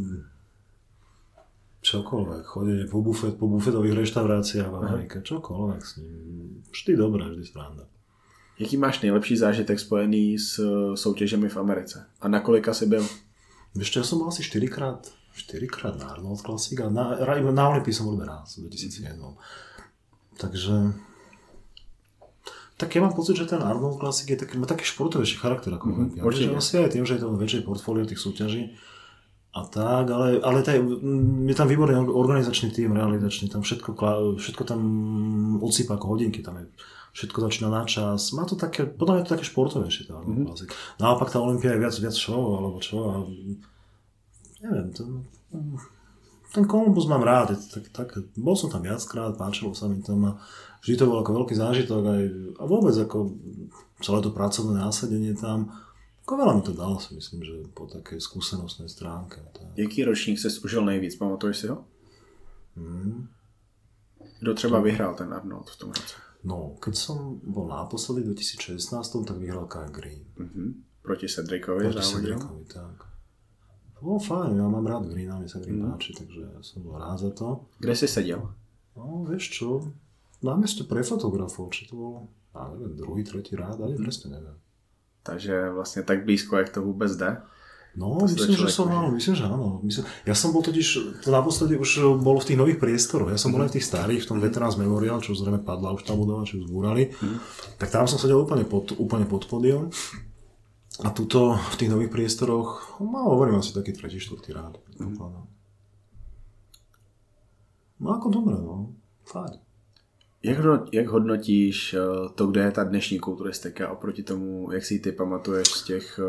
čokoľvek, 1.81 2.43
chodenie 2.43 2.85
po, 2.91 2.99
bufet, 3.01 3.39
po 3.39 3.47
bufetových 3.47 3.95
reštauráciách 4.03 4.67
v 4.67 4.75
Amerike, 4.75 5.23
čokoľvek 5.23 5.81
s 5.85 5.91
ním. 6.03 6.13
Vždy 6.71 6.91
dobré, 6.99 7.23
vždy 7.31 7.43
sranda. 7.47 7.87
Jaký 8.59 8.77
máš 8.77 9.01
nejlepší 9.01 9.37
zážitek 9.37 9.79
spojený 9.79 10.39
s 10.39 10.59
eh, 10.59 10.97
soutěžemi 10.97 11.49
v 11.49 11.57
Americe? 11.57 12.05
A 12.21 12.27
na 12.27 12.39
kolika 12.39 12.73
si 12.73 12.85
byl? 12.85 13.07
Víš 13.77 13.95
ja 13.95 14.03
som 14.03 14.17
bol 14.17 14.33
asi 14.33 14.41
4 14.41 14.67
krát, 14.73 15.05
4 15.37 15.67
krát 15.69 15.93
na 16.01 16.09
Arnold 16.09 16.41
Classic 16.41 16.79
a 16.81 16.89
na, 16.89 17.13
na 17.53 17.69
Olympii 17.69 17.93
som 17.93 18.09
bol 18.09 18.17
raz 18.17 18.57
v 18.57 18.73
2001. 18.73 19.21
Takže 20.41 20.73
tak 22.77 22.93
ja 22.93 23.01
mám 23.01 23.17
pocit, 23.17 23.33
že 23.33 23.49
ten 23.49 23.57
Arnold 23.57 23.97
Classic 23.97 24.29
je 24.29 24.37
taký, 24.37 24.61
má 24.61 24.69
taký 24.69 24.85
športovejší 24.85 25.41
charakter 25.41 25.73
ako 25.73 26.13
mm-hmm. 26.13 26.53
Asi 26.53 26.77
aj 26.77 26.93
tým, 26.93 27.09
že 27.09 27.17
je 27.17 27.21
to 27.25 27.33
väčšie 27.33 27.65
portfólio 27.65 28.05
tých 28.05 28.21
súťaží, 28.21 28.77
a 29.57 29.65
tak, 29.65 30.05
ale, 30.13 30.37
ale 30.37 30.61
taj, 30.61 30.77
je 31.49 31.55
tam 31.57 31.65
výborný 31.65 31.97
organizačný 32.13 32.69
tým, 32.69 32.93
realizačný, 32.93 33.49
tam 33.49 33.65
všetko, 33.65 33.89
všetko 34.37 34.63
tam 34.69 34.81
odsýpa 35.65 35.97
ako 35.97 36.13
hodinky, 36.13 36.45
tam 36.45 36.61
je 36.61 36.69
všetko 37.17 37.37
začína 37.41 37.73
na 37.73 37.81
čas. 37.89 38.37
Má 38.37 38.45
to 38.45 38.53
také, 38.53 38.85
podľa 38.85 39.13
mňa 39.17 39.23
to 39.25 39.33
také 39.33 39.45
športovejšie 39.49 40.13
tá 40.13 40.21
mm-hmm. 40.21 40.53
Naopak 41.01 41.33
tá 41.33 41.41
Olympia 41.41 41.73
je 41.73 41.81
viac, 41.81 41.95
viac 41.97 42.13
show, 42.13 42.37
alebo 42.37 42.77
čo. 42.77 42.95
A, 43.01 43.13
neviem, 44.61 44.93
to, 44.93 45.25
ten 46.53 46.69
Columbus 46.69 47.09
mám 47.09 47.25
rád, 47.25 47.57
je 47.57 47.57
to 47.57 47.67
tak, 47.81 47.85
tak, 47.89 48.09
bol 48.37 48.53
som 48.53 48.69
tam 48.69 48.85
viackrát, 48.85 49.33
páčilo 49.33 49.73
sa 49.73 49.89
mi 49.89 50.05
tam 50.05 50.21
a 50.29 50.31
vždy 50.87 50.95
to 50.95 51.05
bol 51.11 51.19
ako 51.19 51.43
veľký 51.43 51.53
zážitok 51.59 52.01
aj, 52.07 52.23
a 52.57 52.63
vôbec 52.63 52.95
ako 52.95 53.35
celé 53.99 54.19
to 54.23 54.31
pracovné 54.31 54.79
násadenie 54.79 55.35
tam 55.35 55.67
ako 56.27 56.43
veľa 56.43 56.53
mi 56.59 56.63
to 56.67 56.75
dalo 56.75 56.99
si 56.99 57.15
myslím, 57.15 57.39
že 57.39 57.55
po 57.71 57.87
takej 57.87 58.19
skúsenostnej 58.19 58.91
stránke. 58.91 59.39
Tak. 59.55 59.79
Jaký 59.79 60.03
ročník 60.03 60.35
se 60.35 60.51
užil 60.59 60.83
nejvíc, 60.83 61.15
pamatuješ 61.15 61.57
si 61.57 61.67
ho? 61.71 61.87
Hmm. 62.75 63.31
Kdo 64.39 64.53
třeba 64.53 64.79
vyhrál 64.79 65.15
ten 65.15 65.33
Arnold 65.33 65.69
v 65.69 65.77
tom 65.77 65.89
roce? 65.89 66.15
No, 66.43 66.75
keď 66.83 66.95
som 66.95 67.39
bol 67.47 67.71
naposledy 67.71 68.27
v 68.27 68.35
2016, 68.35 69.23
tak 69.23 69.37
vyhral 69.39 69.71
Kai 69.71 69.87
Green. 69.87 70.27
Uh-huh. 70.35 70.75
Proti 71.01 71.31
Cedricovi 71.31 71.87
Proti 71.87 72.03
Cedricovi, 72.03 72.63
tak. 72.67 73.07
To 73.95 73.99
bolo 74.05 74.19
fajn, 74.19 74.59
ja 74.59 74.67
mám 74.67 74.85
rád 74.85 75.07
Greena, 75.07 75.39
mi 75.39 75.47
sa 75.47 75.63
Green 75.63 75.79
uh-huh. 75.79 75.95
páči, 75.95 76.11
takže 76.11 76.43
ja 76.43 76.59
som 76.59 76.83
bol 76.83 76.99
rád 76.99 77.23
za 77.23 77.31
to. 77.31 77.71
Kde 77.79 77.95
si 77.95 78.07
sedel? 78.07 78.43
No, 78.99 79.23
vieš 79.23 79.47
čo, 79.55 79.79
na 80.41 80.53
mieste 80.55 80.83
pre 80.85 81.01
fotografov, 81.01 81.73
či 81.73 81.89
to 81.89 81.93
bolo, 81.97 82.17
ja 82.53 82.69
neviem, 82.73 82.93
druhý, 82.97 83.21
tretí 83.25 83.57
rád, 83.57 83.81
ani 83.81 83.97
presne 83.97 84.33
neviem. 84.33 84.57
Takže 85.23 85.69
vlastně 85.75 86.01
tak 86.03 86.25
blízko, 86.25 86.57
jak 86.57 86.69
to 86.69 86.81
vůbec 86.81 87.15
jde. 87.15 87.41
No, 87.97 88.17
myslím, 88.21 88.55
že 88.55 88.69
som 88.69 88.93
áno, 88.93 89.09
myslím, 89.09 89.35
že 89.35 89.43
áno. 89.49 89.81
Myslím, 89.81 90.05
ja 90.29 90.37
som 90.37 90.53
bol 90.53 90.61
totiž, 90.61 91.17
to 91.25 91.33
naposledy 91.33 91.81
už 91.81 92.21
bolo 92.21 92.37
v 92.37 92.53
tých 92.53 92.59
nových 92.61 92.77
priestoroch. 92.77 93.33
Ja 93.33 93.41
som 93.41 93.49
bol 93.49 93.57
mm-hmm. 93.57 93.65
aj 93.65 93.71
v 93.73 93.77
tých 93.81 93.89
starých, 93.89 94.21
v 94.21 94.29
tom 94.29 94.37
Veterans 94.37 94.77
Memorial, 94.77 95.17
čo 95.17 95.33
zrejme 95.33 95.65
padla 95.65 95.97
už 95.97 96.05
tá 96.05 96.13
budova, 96.13 96.45
čo 96.45 96.61
zbúrali. 96.61 97.09
Tak 97.81 97.89
tam 97.89 98.05
som 98.05 98.21
sedel 98.21 98.37
úplne 98.37 98.69
pod, 98.69 98.93
úplne 99.01 99.25
pod 99.25 99.49
podium. 99.49 99.89
A 101.01 101.09
tuto 101.09 101.57
v 101.57 101.75
tých 101.81 101.89
nových 101.89 102.13
priestoroch, 102.13 103.01
no 103.01 103.33
hovorím 103.33 103.65
asi 103.65 103.73
taký 103.73 103.97
tretí, 103.97 104.21
štvrtý 104.21 104.53
rád. 104.53 104.77
No 107.97 108.07
ako 108.13 108.29
dobre, 108.29 108.61
no. 108.61 108.93
Fajn. 109.25 109.66
Jak, 110.43 110.57
jak 110.91 111.07
hodnotíš 111.07 111.93
eh, 111.93 111.99
to, 112.35 112.47
kde 112.47 112.61
je 112.61 112.71
ta 112.71 112.83
dnešní 112.83 113.19
kulturistika 113.19 113.91
oproti 113.91 114.23
tomu, 114.23 114.71
jak 114.71 114.85
si 114.85 114.99
ty 114.99 115.11
pamatuješ 115.11 115.67
z 115.67 115.83
těch 115.83 116.19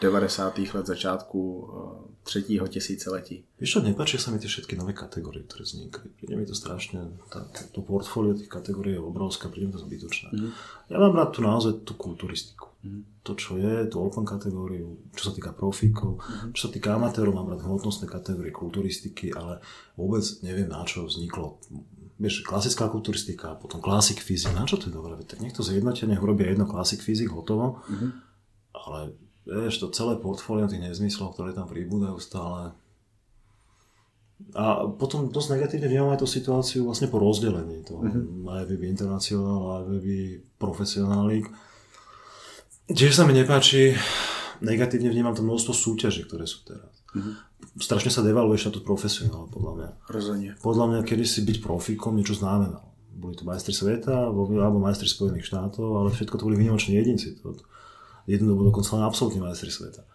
90. 0.00 0.58
Eh, 0.58 0.62
let 0.74 0.86
začátku 0.86 1.68
eh, 1.70 2.14
třetího 2.22 2.68
tisíciletí? 2.68 3.44
Víš 3.60 3.70
čo, 3.70 3.80
nepáčia 3.82 4.22
sa 4.22 4.30
mi 4.30 4.38
tie 4.38 4.46
všetky 4.46 4.78
nové 4.78 4.94
kategórie, 4.94 5.42
ktoré 5.42 5.66
vznikli. 5.66 6.06
Príde 6.14 6.38
mi 6.38 6.46
to 6.46 6.54
strašne, 6.54 7.10
tá, 7.26 7.42
to 7.74 7.82
portfólio 7.82 8.38
tých 8.38 8.46
kategórií 8.46 8.94
je 8.94 9.02
obrovské, 9.02 9.50
príde 9.50 9.66
mi 9.66 9.74
to 9.74 9.82
zbytočné. 9.82 10.30
Mm-hmm. 10.30 10.52
Ja 10.94 10.96
mám 11.02 11.18
rád 11.18 11.34
tu 11.34 11.42
naozaj 11.42 11.82
tú 11.82 11.98
kulturistiku. 11.98 12.70
Mm-hmm. 12.86 13.02
To, 13.26 13.32
čo 13.34 13.58
je, 13.58 13.90
tú 13.90 13.98
open 13.98 14.22
kategóriu, 14.22 15.10
čo 15.18 15.28
sa 15.28 15.32
týka 15.34 15.50
profíkov, 15.50 16.22
mm-hmm. 16.22 16.54
čo 16.54 16.68
sa 16.68 16.70
týka 16.70 16.94
amatérov, 16.94 17.34
mám 17.34 17.50
rád 17.50 17.66
hmotnostné 17.66 18.06
kategórie 18.06 18.54
kulturistiky, 18.54 19.34
ale 19.34 19.58
vôbec 19.98 20.22
neviem, 20.46 20.70
na 20.70 20.86
čo 20.86 21.10
vzniklo 21.10 21.58
vieš, 22.18 22.42
klasická 22.42 22.90
kulturistika, 22.90 23.54
potom 23.54 23.78
classic 23.78 24.18
fyzik, 24.18 24.50
na 24.50 24.66
čo 24.66 24.76
to 24.76 24.90
je 24.90 24.94
dobré? 24.94 25.14
Tak 25.22 25.38
niekto 25.38 25.62
zjednotenie 25.62 26.18
urobia 26.18 26.50
jedno 26.50 26.66
classic 26.66 26.98
fyzik, 26.98 27.30
hotovo, 27.30 27.80
mm-hmm. 27.86 28.10
ale 28.74 28.98
vieš, 29.46 29.80
to 29.80 29.94
celé 29.94 30.18
portfólio 30.18 30.66
tých 30.66 30.82
nezmyslov, 30.82 31.38
ktoré 31.38 31.54
tam 31.54 31.70
pribúdajú 31.70 32.18
stále. 32.18 32.74
A 34.54 34.86
potom 34.86 35.30
dosť 35.34 35.58
negatívne 35.58 35.90
vnímam 35.90 36.14
aj 36.14 36.22
tú 36.22 36.28
situáciu 36.30 36.86
vlastne 36.86 37.10
po 37.10 37.18
rozdelení 37.18 37.82
toho 37.82 38.06
mm-hmm. 38.06 38.46
IFBB 38.46 38.82
International 38.86 39.82
Professional 40.58 41.26
League. 41.26 41.50
Tiež 42.86 43.18
sa 43.18 43.26
mi 43.26 43.34
nepáči, 43.34 43.98
negatívne 44.62 45.10
vnímam 45.10 45.34
to 45.34 45.42
množstvo 45.42 45.74
súťaží, 45.74 46.26
ktoré 46.26 46.46
sú 46.46 46.66
teraz. 46.66 47.02
Mm-hmm 47.14 47.47
strašne 47.78 48.10
sa 48.10 48.22
devaluje 48.26 48.58
štatút 48.58 48.82
profesionál, 48.82 49.46
podľa 49.50 49.72
mňa. 49.74 49.88
Rozhodne. 50.10 50.50
Podľa 50.58 50.84
mňa 50.90 51.00
kedysi 51.06 51.46
byť 51.46 51.58
profíkom 51.62 52.14
niečo 52.18 52.38
znamenalo. 52.38 52.86
Boli 53.18 53.34
to 53.34 53.42
majstri 53.42 53.74
sveta, 53.74 54.30
alebo 54.30 54.78
majstri 54.78 55.10
Spojených 55.10 55.46
štátov, 55.50 55.86
ale 55.98 56.14
všetko 56.14 56.38
to 56.38 56.46
boli 56.46 56.58
vynimoční 56.58 56.98
jedinci. 56.98 57.38
To, 57.42 57.58
jednu 58.30 58.54
dobu 58.54 58.68
dokonca 58.68 58.94
len 58.94 59.04
absolútni 59.08 59.42
majstri 59.42 59.72
sveta. 59.72 60.06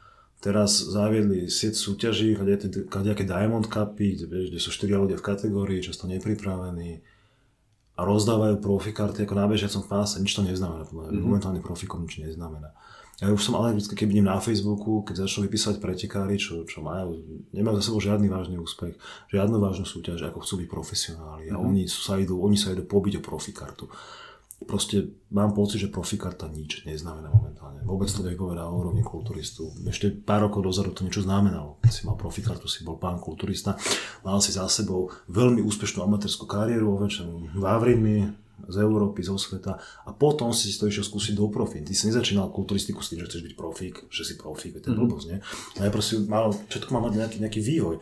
Teraz 0.43 0.75
zaviedli 0.75 1.47
sieť 1.47 1.79
súťaží, 1.79 2.35
nejaké 2.35 3.23
Diamond 3.23 3.63
Cupy, 3.63 4.19
kde, 4.19 4.25
vieš, 4.27 4.47
kde 4.51 4.59
sú 4.59 4.69
štyria 4.75 4.99
ľudia 4.99 5.15
v 5.15 5.23
kategórii, 5.23 5.79
často 5.79 6.03
nepripravení 6.03 6.99
a 7.95 8.01
rozdávajú 8.03 8.59
profikarty 8.59 9.23
ako 9.23 9.33
na 9.39 9.45
bežiacom 9.47 9.87
páse. 9.87 10.19
Nič 10.19 10.35
to 10.35 10.43
neznamená. 10.43 10.83
Mm-hmm. 10.83 11.23
Momentálne 11.23 11.61
profikom 11.63 12.03
nič 12.03 12.19
neznamená. 12.19 12.75
Ja 13.23 13.31
už 13.31 13.39
som 13.39 13.55
ale 13.55 13.79
vždy, 13.79 13.95
keď 13.95 14.07
vidím 14.11 14.27
na 14.27 14.35
Facebooku, 14.43 14.99
keď 15.07 15.23
začnú 15.23 15.47
vypísať 15.47 15.79
pretekári, 15.79 16.35
čo, 16.35 16.67
čo 16.67 16.83
majú, 16.83 17.23
nemajú 17.55 17.79
za 17.79 17.87
sebou 17.87 18.03
žiadny 18.03 18.27
vážny 18.27 18.59
úspech, 18.59 18.99
žiadnu 19.31 19.63
vážnu 19.63 19.87
súťaž, 19.87 20.27
ako 20.27 20.43
chcú 20.43 20.59
byť 20.59 20.67
profesionáli 20.67 21.47
a 21.47 21.55
mm-hmm. 21.55 21.63
oni, 21.71 21.83
sa 21.87 22.19
idú, 22.19 22.43
oni 22.43 22.59
sa 22.59 22.75
idú 22.75 22.83
pobiť 22.83 23.23
o 23.23 23.25
profikartu. 23.25 23.87
Proste 24.67 25.23
mám 25.31 25.55
pocit, 25.55 25.79
že 25.79 25.91
profikarta 25.91 26.51
nič 26.51 26.83
neznamená 26.83 27.31
momentálne. 27.31 27.79
Vôbec 27.87 28.11
to 28.11 28.27
nevypovedá 28.27 28.67
o 28.67 28.75
úrovni 28.75 29.03
kulturistu. 29.03 29.71
Ešte 29.87 30.11
pár 30.11 30.47
rokov 30.47 30.63
dozadu 30.63 30.91
to 30.91 31.07
niečo 31.07 31.23
znamenalo. 31.23 31.79
Keď 31.83 31.91
si 31.91 32.03
mal 32.03 32.19
profikartu, 32.19 32.67
si 32.67 32.83
bol 32.83 32.99
pán 32.99 33.23
kulturista, 33.23 33.79
mal 34.23 34.39
si 34.43 34.51
za 34.51 34.67
sebou 34.67 35.11
veľmi 35.31 35.63
úspešnú 35.63 36.03
amatérskú 36.03 36.47
kariéru, 36.47 36.95
vo 36.95 37.07
väčšom 37.07 37.59
Vavrinmi, 37.59 38.42
z 38.63 38.75
Európy, 38.79 39.25
zo 39.25 39.35
sveta 39.35 39.75
a 40.07 40.09
potom 40.15 40.53
si 40.55 40.71
to 40.77 40.87
išiel 40.87 41.03
skúsiť 41.03 41.33
do 41.35 41.51
profi. 41.51 41.83
Ty 41.83 41.91
si 41.91 42.07
nezačínal 42.07 42.53
kulturistiku 42.53 43.03
s 43.03 43.11
tým, 43.11 43.19
že 43.19 43.27
chceš 43.27 43.43
byť 43.51 43.53
profík, 43.57 43.95
že 44.07 44.23
si 44.23 44.39
profík, 44.39 44.79
to 44.79 44.87
je 44.87 44.95
mm-hmm. 44.95 44.99
blbosť, 45.03 45.25
nie? 45.27 45.39
Ja 45.81 45.91
proste 45.91 46.23
mal, 46.23 46.53
všetko 46.53 46.89
má 46.95 46.99
mať 47.03 47.13
nejaký, 47.19 47.37
nejaký 47.43 47.61
vývoj. 47.65 47.97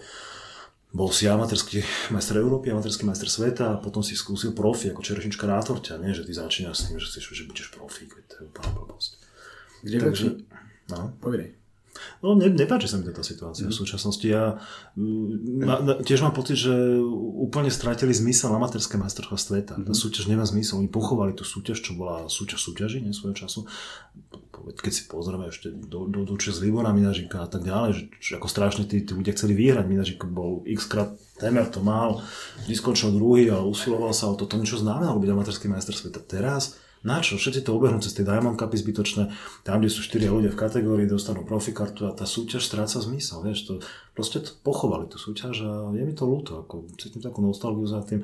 Bol 0.91 1.07
si 1.15 1.23
amatérsky 1.23 1.79
majster 2.11 2.35
Európy, 2.43 2.67
amatérsky 2.67 3.07
majster 3.07 3.31
sveta 3.31 3.79
a 3.79 3.79
potom 3.79 4.03
si 4.03 4.11
skúsil 4.11 4.51
profi 4.51 4.91
ako 4.91 4.99
čerešnička 4.99 5.47
na 5.47 5.63
torťa, 5.63 6.03
nie? 6.03 6.11
Že 6.11 6.27
ty 6.27 6.31
začínaš 6.35 6.75
s 6.77 6.83
tým, 6.91 6.99
že 6.99 7.07
chceš, 7.07 7.31
že 7.31 7.47
budeš 7.47 7.71
profík, 7.71 8.11
to 8.27 8.43
je 8.43 8.51
úplná 8.51 8.69
blbosť. 8.75 9.11
Kde 9.81 9.97
Takže, 9.97 10.27
no. 10.91 11.15
No, 12.21 12.37
ne, 12.37 12.51
nepáči 12.51 12.85
sa 12.85 12.97
mi 12.97 13.05
táto 13.07 13.25
situácia 13.25 13.65
mm. 13.65 13.71
v 13.71 13.75
súčasnosti. 13.75 14.27
Ja 14.27 14.59
ma, 14.97 15.81
na, 15.81 15.93
tiež 16.01 16.21
mám 16.21 16.35
pocit, 16.35 16.61
že 16.61 16.73
úplne 17.41 17.69
stratili 17.73 18.13
zmysel 18.13 18.53
amatérske 18.53 18.99
majstrovstva 18.99 19.37
sveta. 19.37 19.73
Mm. 19.77 19.89
Tá 19.89 19.93
súťaž 19.93 20.29
nemá 20.29 20.45
zmysel. 20.45 20.81
Oni 20.81 20.89
pochovali 20.89 21.33
tú 21.33 21.41
súťaž, 21.41 21.81
čo 21.81 21.97
bola 21.97 22.29
súťaž 22.29 22.59
súťaží, 22.61 23.01
nie 23.01 23.15
svojho 23.15 23.35
času. 23.35 23.65
Keď 24.61 24.93
si 24.93 25.09
pozrieme 25.09 25.49
ešte 25.49 25.73
do, 25.73 26.05
do, 26.05 26.21
do 26.21 26.35
čas 26.37 26.61
Libora 26.61 26.93
Minažika 26.93 27.45
a 27.45 27.49
tak 27.49 27.65
ďalej, 27.65 27.89
že, 27.97 28.03
že 28.21 28.31
ako 28.37 28.45
strašne 28.45 28.85
tí, 28.85 29.01
tí 29.01 29.11
ľudia 29.17 29.33
chceli 29.33 29.57
vyhrať. 29.57 29.85
Minažik 29.89 30.21
bol 30.29 30.61
x 30.69 30.85
krát 30.85 31.17
temer 31.41 31.65
to 31.73 31.81
mal, 31.81 32.21
vyskočil 32.69 33.09
druhý, 33.17 33.49
ale 33.49 33.65
usiloval 33.65 34.13
sa 34.13 34.29
o 34.29 34.37
to. 34.37 34.45
To 34.45 34.61
niečo 34.61 34.77
znamenalo 34.77 35.17
byť 35.17 35.29
amatérsky 35.33 35.65
majster 35.65 35.97
sveta. 35.97 36.21
Teraz 36.21 36.77
na 37.01 37.17
čo? 37.17 37.37
Všetci 37.37 37.65
to 37.65 37.73
obehnú 37.73 37.97
cez 37.97 38.13
tie 38.13 38.21
Diamond 38.21 38.53
Cupy 38.53 38.77
zbytočné, 38.77 39.33
tam, 39.65 39.81
kde 39.81 39.89
sú 39.89 40.05
štyria 40.05 40.29
ľudia 40.29 40.53
v 40.53 40.61
kategórii, 40.61 41.09
dostanú 41.09 41.41
profikartu 41.41 42.05
a 42.05 42.13
tá 42.13 42.29
súťaž 42.29 42.61
stráca 42.61 43.01
zmysel, 43.01 43.41
vieš, 43.41 43.59
to, 43.65 43.73
proste 44.13 44.45
to 44.45 44.53
pochovali 44.61 45.09
tú 45.09 45.17
súťaž 45.17 45.65
a 45.65 45.71
je 45.97 46.03
mi 46.05 46.13
to 46.13 46.29
ľúto, 46.29 46.61
ako 46.61 46.93
cítim 47.01 47.25
takú 47.25 47.41
nostalgiu 47.41 47.89
za 47.89 48.05
tým. 48.05 48.21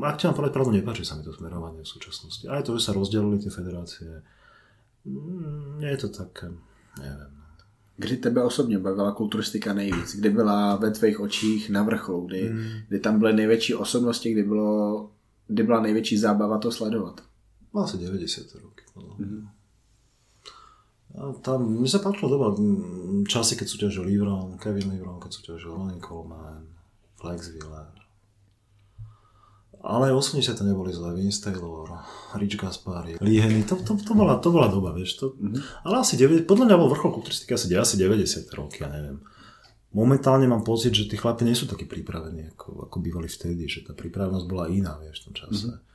Ak 0.00 0.16
ti 0.16 0.24
mám 0.24 0.36
povedať 0.36 0.52
pravdu, 0.56 0.72
nepáči 0.72 1.04
sa 1.04 1.20
mi 1.20 1.28
to 1.28 1.36
smerovanie 1.36 1.84
v 1.84 1.92
súčasnosti. 1.92 2.48
Aj 2.48 2.64
to, 2.64 2.72
že 2.80 2.88
sa 2.88 2.96
rozdelili 2.96 3.36
tie 3.36 3.52
federácie, 3.52 4.24
mm, 5.04 5.84
je 5.84 5.98
to 6.00 6.08
také, 6.08 6.48
neviem. 6.96 7.40
Kdy 8.00 8.16
tebe 8.16 8.44
osobně 8.44 8.78
bavila 8.78 9.12
kulturistika 9.12 9.74
nejvíc? 9.74 10.16
Kdy 10.16 10.30
byla 10.30 10.76
ve 10.76 10.90
tvých 10.90 11.20
očích 11.20 11.70
na 11.70 11.82
vrcholu? 11.82 12.26
Kdy, 12.26 12.50
mm. 12.50 12.68
kdy 12.88 12.98
tam 12.98 13.18
byly 13.18 13.32
největší 13.32 13.74
osobnosti? 13.74 14.32
Kdy, 14.32 14.42
bylo, 14.42 15.10
kdy 15.46 15.62
byla 15.62 15.80
největší 15.80 16.18
zábava 16.18 16.58
to 16.58 16.72
sledovat? 16.72 17.20
Asi 17.70 17.96
90. 17.98 18.50
roky. 18.58 18.84
Mm-hmm. 18.98 19.42
A 21.10 21.34
tam, 21.42 21.66
mi 21.66 21.90
sa 21.90 21.98
páčila 21.98 22.30
doba, 22.30 22.54
časy, 23.26 23.58
keď 23.58 23.66
súťažil 23.66 24.06
Livron, 24.06 24.54
Kevin 24.62 24.94
Livron, 24.94 25.18
keď 25.18 25.30
súťažil 25.42 25.74
Ronnie 25.74 25.98
Coleman, 25.98 26.70
Flex 27.18 27.50
Wheeler. 27.50 27.90
Ale 29.80 30.12
80 30.12 30.54
neboli 30.60 30.92
zlé, 30.92 31.16
Vince 31.16 31.40
Taylor, 31.40 31.88
Rich 32.36 32.60
Gaspari, 32.60 33.16
Lee 33.18 33.40
to, 33.64 33.80
to, 33.80 33.96
to, 33.96 34.12
bola, 34.12 34.36
to 34.38 34.52
bola 34.52 34.68
doba, 34.68 34.94
vieš. 34.94 35.18
To, 35.18 35.34
mm-hmm. 35.34 35.88
Ale 35.88 36.04
asi 36.04 36.14
9, 36.14 36.46
podľa 36.46 36.68
mňa 36.70 36.76
bol 36.78 36.90
vrchol 36.92 37.10
kulturistiky 37.16 37.56
asi, 37.56 37.66
asi 37.74 37.96
90 37.98 38.46
roky, 38.54 38.86
ja 38.86 38.92
neviem. 38.92 39.18
Momentálne 39.90 40.46
mám 40.46 40.62
pocit, 40.62 40.94
že 40.94 41.10
tí 41.10 41.18
chlapi 41.18 41.42
nie 41.42 41.58
sú 41.58 41.66
takí 41.66 41.90
pripravení, 41.90 42.54
ako, 42.54 42.86
ako 42.86 42.96
bývali 43.02 43.26
vtedy, 43.26 43.66
že 43.66 43.82
tá 43.82 43.96
pripravenosť 43.96 44.46
bola 44.46 44.70
iná, 44.70 44.94
vieš, 45.02 45.26
v 45.26 45.32
tom 45.32 45.34
čase. 45.34 45.66
Mm-hmm 45.74 45.89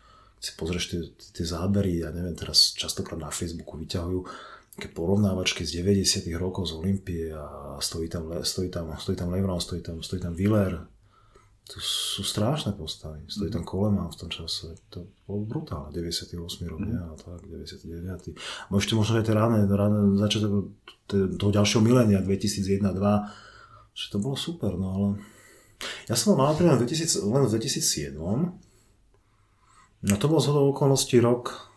si 0.45 0.53
pozrieš 0.53 0.85
tie, 0.93 1.01
tie 1.33 1.45
zábery, 1.45 2.05
ja 2.05 2.13
neviem, 2.13 2.37
teraz 2.37 2.77
častokrát 2.77 3.17
na 3.17 3.33
Facebooku 3.33 3.81
vyťahujú 3.81 4.19
také 4.75 4.91
porovnávačky 4.91 5.63
z 5.63 5.81
90 5.81 6.29
rokov 6.35 6.69
z 6.69 6.73
Olympie 6.75 7.31
a 7.31 7.79
stojí 7.79 8.11
tam, 8.11 8.27
stojí 8.43 8.69
tam, 8.69 8.91
stojí 8.99 9.15
tam 9.17 9.31
Lebron, 9.31 9.57
stojí 9.57 9.81
tam, 9.81 10.03
stojí 10.03 10.21
tam 10.21 10.35
Willer. 10.35 10.85
To 11.65 11.81
sú 11.81 12.21
strašné 12.21 12.77
postavy. 12.77 13.25
Stojí 13.25 13.49
tam 13.49 13.65
Coleman 13.65 14.13
v 14.13 14.19
tom 14.21 14.29
čase. 14.29 14.77
To 14.93 15.09
bolo 15.25 15.49
brutálne. 15.49 15.89
98 15.89 16.37
rok, 16.69 16.77
mm. 16.77 16.93
a 16.93 17.15
tak, 17.17 17.41
99. 17.41 18.37
Môžete 18.69 18.93
možno 18.93 19.17
aj 19.17 19.25
tie 19.25 19.33
ráne, 19.33 19.65
ráne 19.65 20.13
začiatok 20.21 20.77
toho 21.09 21.51
ďalšieho 21.55 21.81
milénia 21.81 22.21
2001-2002, 22.21 23.97
že 23.97 24.05
to 24.13 24.17
bolo 24.21 24.37
super, 24.37 24.77
no 24.77 24.87
ale 24.93 25.07
ja 26.05 26.13
som 26.13 26.37
mal 26.37 26.53
napríklad 26.53 26.83
len 26.83 27.43
v 27.47 27.51
2007 27.57 28.19
No 30.05 30.21
to 30.21 30.29
bol 30.29 30.37
zhodou 30.37 30.69
okolností 30.69 31.17
rok, 31.17 31.73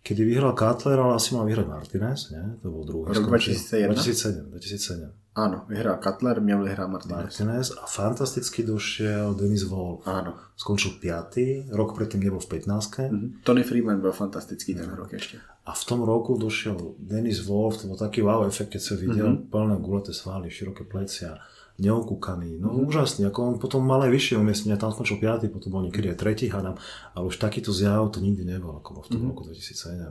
kedy 0.00 0.24
vyhral 0.24 0.56
Cutler, 0.56 0.96
ale 0.96 1.20
asi 1.20 1.36
mal 1.36 1.44
vyhrať 1.44 1.66
Martinez, 1.68 2.32
nie? 2.32 2.56
To 2.64 2.72
bol 2.72 2.82
druhý. 2.88 3.12
Rok 3.12 3.28
2001? 3.28 3.92
2007, 3.92 4.48
2007. 4.48 5.12
Áno, 5.36 5.62
vyhral 5.68 6.00
Cutler, 6.02 6.40
měl 6.40 6.64
vyhrať 6.64 6.88
Martinez. 6.88 7.16
Martinez 7.16 7.66
a 7.70 7.86
fantasticky 7.86 8.66
došiel 8.66 9.36
Denis 9.36 9.62
Wall. 9.68 10.02
Áno. 10.08 10.34
Skončil 10.56 10.98
5. 10.98 11.70
Rok 11.70 11.94
predtým 11.94 12.24
nebol 12.24 12.40
v 12.40 12.48
15. 12.48 12.66
Mm-hmm. 12.66 13.30
Tony 13.44 13.62
Freeman 13.62 14.00
bol 14.00 14.10
fantastický 14.10 14.74
ten 14.74 14.90
rok 14.90 15.12
ešte. 15.14 15.38
A 15.68 15.70
v 15.70 15.82
tom 15.86 16.02
roku 16.02 16.34
došiel 16.34 16.98
Denis 16.98 17.46
Wolf, 17.46 17.78
to 17.78 17.86
bol 17.86 18.00
taký 18.00 18.26
wow 18.26 18.42
efekt, 18.42 18.74
keď 18.74 18.82
sa 18.82 18.94
videl, 18.98 19.28
mm-hmm. 19.28 19.52
plné 19.52 19.76
guleté 19.78 20.10
svaly, 20.10 20.50
široké 20.50 20.82
plecia 20.88 21.38
neokúkaný, 21.80 22.60
no 22.60 22.70
mm. 22.70 22.86
úžasný, 22.86 23.26
ako 23.26 23.38
on 23.40 23.54
potom 23.56 23.80
mal 23.80 24.04
aj 24.04 24.12
vyššie 24.12 24.36
umiestnenia, 24.36 24.76
tam 24.76 24.92
skončil 24.92 25.16
5, 25.16 25.48
potom 25.48 25.70
bol 25.72 25.82
niekedy 25.88 26.12
aj 26.12 26.20
tretí, 26.20 26.46
hádam, 26.52 26.76
ale 27.16 27.24
už 27.24 27.40
takýto 27.40 27.72
zjav 27.72 28.12
to 28.12 28.20
nikdy 28.20 28.44
nebol, 28.44 28.76
ako 28.76 29.00
bol 29.00 29.02
v 29.02 29.10
tom 29.16 29.20
mm. 29.24 29.28
roku 29.32 29.42
2007. 29.48 30.04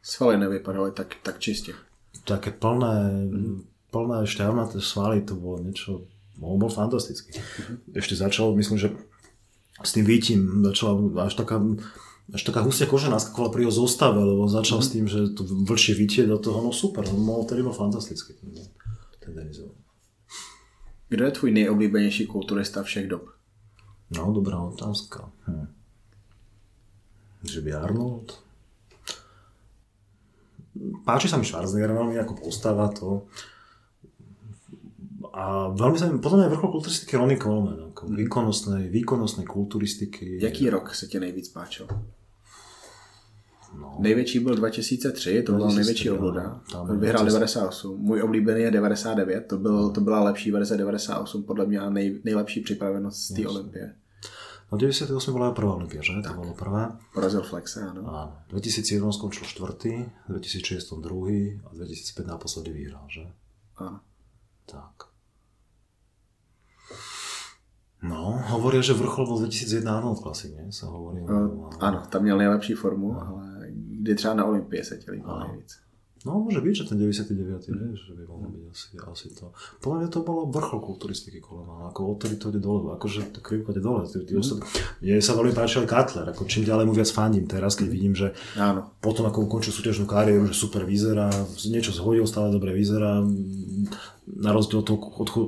Svaly 0.00 0.34
nevypadali 0.40 0.94
tak, 0.94 1.18
tak 1.20 1.42
čiste. 1.42 1.74
Také 2.22 2.54
plné, 2.54 3.26
mm. 3.26 3.90
plné 3.90 4.24
šťavnaté 4.24 4.78
svaly, 4.78 5.26
to 5.26 5.34
bolo 5.34 5.58
niečo, 5.60 6.06
on 6.38 6.56
bol 6.56 6.70
fantastický. 6.70 7.34
Mm. 7.36 7.98
Ešte 7.98 8.14
začal, 8.14 8.54
myslím, 8.54 8.78
že 8.78 8.94
s 9.82 9.90
tým 9.92 10.06
výtím 10.06 10.62
začala 10.62 11.26
až 11.26 11.34
taká 11.34 11.58
až 12.30 12.46
taká 12.46 12.62
hustia 12.62 12.86
koža 12.86 13.10
naskakovala 13.10 13.50
pri 13.50 13.66
jeho 13.66 13.74
zostave, 13.74 14.22
lebo 14.22 14.46
začal 14.46 14.78
mm. 14.78 14.84
s 14.86 14.88
tým, 14.94 15.04
že 15.10 15.18
to 15.34 15.42
vlčie 15.42 15.98
vytie 15.98 16.22
do 16.30 16.38
toho, 16.38 16.62
no 16.62 16.70
super, 16.70 17.02
on 17.10 17.26
bol, 17.26 17.42
tedy 17.42 17.66
bol 17.66 17.74
fantastický. 17.74 18.38
Ten, 18.38 18.54
ten. 19.34 19.50
Kdo 21.10 21.24
je 21.24 21.30
tvůj 21.30 21.50
nejoblíbenější 21.50 22.26
kulturista 22.26 22.82
všech 22.82 23.08
dob? 23.08 23.28
No, 24.10 24.32
dobrá 24.32 24.58
otázka. 24.58 25.30
Hm. 25.46 25.66
Že 27.42 27.60
by 27.60 27.72
Arnold? 27.74 28.42
Páči 31.04 31.26
sa 31.26 31.36
mi 31.36 31.44
Schwarzenegger 31.44 31.90
veľmi 31.90 32.14
ako 32.22 32.38
postava 32.38 32.86
to. 32.94 33.26
A 35.34 35.74
veľmi 35.74 35.98
sa 35.98 36.06
mi, 36.06 36.22
potom 36.22 36.40
je 36.40 36.52
vrchol 36.52 36.78
kulturistiky 36.78 37.18
Ronnie 37.18 37.42
Coleman, 37.42 37.90
ako 37.90 38.06
výkonnostnej, 38.06 38.86
výkonnostnej 38.88 39.46
kulturistiky. 39.50 40.38
Jaký 40.38 40.70
rok 40.70 40.94
se 40.94 41.10
ti 41.10 41.18
nejvíc 41.18 41.48
páčil? 41.50 41.90
No. 43.78 43.96
Největší 43.98 44.38
byl 44.38 44.54
2003, 44.54 45.42
to 45.42 45.52
byla 45.52 45.74
největší 45.74 46.10
obloda. 46.10 46.60
Vyhrál 46.98 47.24
98. 47.24 48.00
Můj 48.00 48.22
oblíbený 48.22 48.60
je 48.60 48.70
99, 48.70 49.46
to, 49.46 49.58
byl, 49.58 49.90
to 49.90 50.00
byla 50.00 50.22
lepší 50.22 50.50
verze 50.50 50.76
98, 50.76 51.42
podle 51.42 51.66
mě 51.66 51.80
nej, 51.88 52.20
nejlepší 52.24 52.60
připravenost 52.60 53.18
z 53.18 53.34
té 53.34 53.48
Olympie. 53.48 53.94
No 54.72 54.78
98 54.78 55.32
bola 55.32 55.50
prvá 55.50 55.74
Olympia, 55.74 56.02
že? 56.02 56.12
Tak. 56.22 56.32
To 56.32 56.40
bolo 56.40 56.54
prvá. 56.54 56.98
Porazil 57.10 57.42
Flexe, 57.42 57.82
áno. 57.82 58.06
Áno. 58.06 58.38
2001 58.54 59.02
skončil 59.18 59.42
štvrtý, 59.42 60.06
2006 60.30 60.94
druhý 61.02 61.58
a 61.66 61.74
2005 61.74 62.26
naposledy 62.26 62.70
vyhral, 62.70 63.02
že? 63.10 63.26
Áno. 63.82 63.98
Tak. 64.70 65.10
No, 68.06 68.38
hovoria, 68.54 68.80
že 68.80 68.94
vrchol 68.94 69.26
bol 69.26 69.38
2001 69.42 69.84
Arnold 69.84 70.22
Classic, 70.22 70.54
nie? 70.54 70.70
Sa 70.72 70.86
hovorí. 70.88 71.20
Uh, 71.20 71.68
áno, 71.82 72.06
tam 72.06 72.22
měl 72.22 72.38
nejlepší 72.38 72.74
formu, 72.78 73.12
no. 73.12 73.20
ale 73.20 73.44
kdy 74.02 74.14
třeba 74.14 74.34
na 74.34 74.44
Olympie 74.44 74.84
se 74.84 74.96
těli 74.96 75.22
nejvíc. 75.22 75.80
No, 76.20 76.36
môže 76.36 76.60
byť, 76.60 76.74
že 76.76 76.88
ten 76.92 77.00
99. 77.00 77.72
Mm. 77.72 77.96
vieš, 77.96 78.00
že 78.04 78.12
by 78.12 78.28
mohlo 78.28 78.52
byť 78.52 78.64
asi, 78.68 78.86
asi 79.00 79.26
to. 79.32 79.56
Podľa 79.80 79.96
mňa 80.04 80.08
to 80.12 80.20
bolo 80.20 80.52
vrchol 80.52 80.84
kulturistiky 80.84 81.40
kolena, 81.40 81.88
ako 81.88 82.12
odtedy 82.12 82.36
to 82.36 82.52
ide 82.52 82.60
dole, 82.60 82.92
akože 82.92 83.32
to 83.32 83.40
krivka 83.40 83.72
ide 83.72 83.80
dole. 83.80 84.04
Tí, 84.04 84.20
tí 84.28 84.36
mm. 84.36 84.44
ostatní, 84.44 84.68
mne 85.00 85.24
sa 85.24 85.32
veľmi 85.32 85.56
páčil 85.56 85.88
Cutler, 85.88 86.28
ako 86.28 86.44
čím 86.44 86.68
ďalej 86.68 86.84
mu 86.84 86.92
viac 86.92 87.08
fandím 87.08 87.48
teraz, 87.48 87.72
keď 87.72 87.88
vidím, 87.88 88.12
že 88.12 88.36
Áno. 88.60 88.92
potom 89.00 89.24
ako 89.32 89.48
ukončil 89.48 89.72
súťažnú 89.72 90.04
kariéru, 90.04 90.44
že 90.44 90.52
super 90.52 90.84
vyzerá, 90.84 91.32
niečo 91.72 91.96
zhodil, 91.96 92.28
stále 92.28 92.52
dobre 92.52 92.76
vyzerá, 92.76 93.24
na 94.28 94.50
rozdiel 94.52 94.84
od 94.84 94.86
toho 94.92 95.00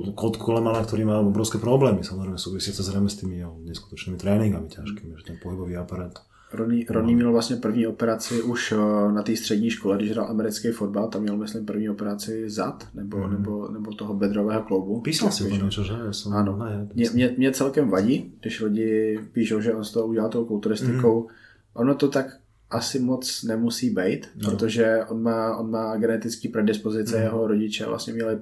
od 0.09 0.35
Kolemana, 0.41 0.81
ktorý 0.81 1.05
má 1.05 1.21
obrovské 1.21 1.61
problémy, 1.61 2.01
samozrejme 2.01 2.41
súvisiace 2.41 2.81
zrejme 2.81 3.13
s 3.13 3.21
tými 3.21 3.45
neskutočnými 3.45 4.17
tréningami 4.17 4.73
ťažkými, 4.73 5.21
že 5.21 5.27
ten 5.29 5.37
pohybový 5.37 5.77
aparát 5.77 6.17
Ronnie, 6.53 6.85
Ronnie 6.89 7.15
měl 7.15 7.31
vlastně 7.31 7.55
první 7.55 7.87
operaci 7.87 8.41
už 8.41 8.71
eh, 8.71 9.11
na 9.11 9.23
té 9.23 9.35
střední 9.35 9.69
škole, 9.69 9.97
když 9.97 10.11
hrál 10.11 10.27
americký 10.29 10.71
fotbal, 10.71 11.07
tam 11.07 11.21
měl, 11.21 11.37
myslím, 11.37 11.65
první 11.65 11.89
operaci 11.89 12.49
zad, 12.49 12.87
nebo, 12.93 13.17
mm. 13.17 13.31
nebo, 13.31 13.71
nebo 13.71 13.93
toho 13.93 14.13
bedrového 14.13 14.63
kloubu. 14.63 15.01
Písal 15.01 15.31
si 15.31 15.43
o 15.43 15.69
že? 15.69 15.93
Jsem 16.11 16.33
ano. 16.33 16.59
Mě, 16.93 17.09
mě, 17.13 17.33
mě, 17.37 17.51
celkem 17.51 17.89
vadí, 17.89 18.33
když 18.41 18.61
lidi 18.61 19.19
píšou, 19.31 19.61
že 19.61 19.73
on 19.73 19.83
z 19.83 19.91
toho 19.91 20.07
udělal 20.07 20.29
tou 20.29 20.45
kulturistikou. 20.45 21.21
Mm. 21.21 21.27
Ono 21.73 21.95
to 21.95 22.07
tak 22.07 22.37
asi 22.69 22.99
moc 22.99 23.43
nemusí 23.43 23.89
být, 23.89 24.29
no. 24.35 24.49
protože 24.49 24.99
on 25.09 25.21
má, 25.21 25.57
on 25.57 25.71
má 25.71 25.97
genetický 25.97 26.47
predispozice, 26.47 27.17
mm. 27.17 27.23
jeho 27.23 27.47
rodiče 27.47 27.85
vlastně 27.85 28.13
měli 28.13 28.37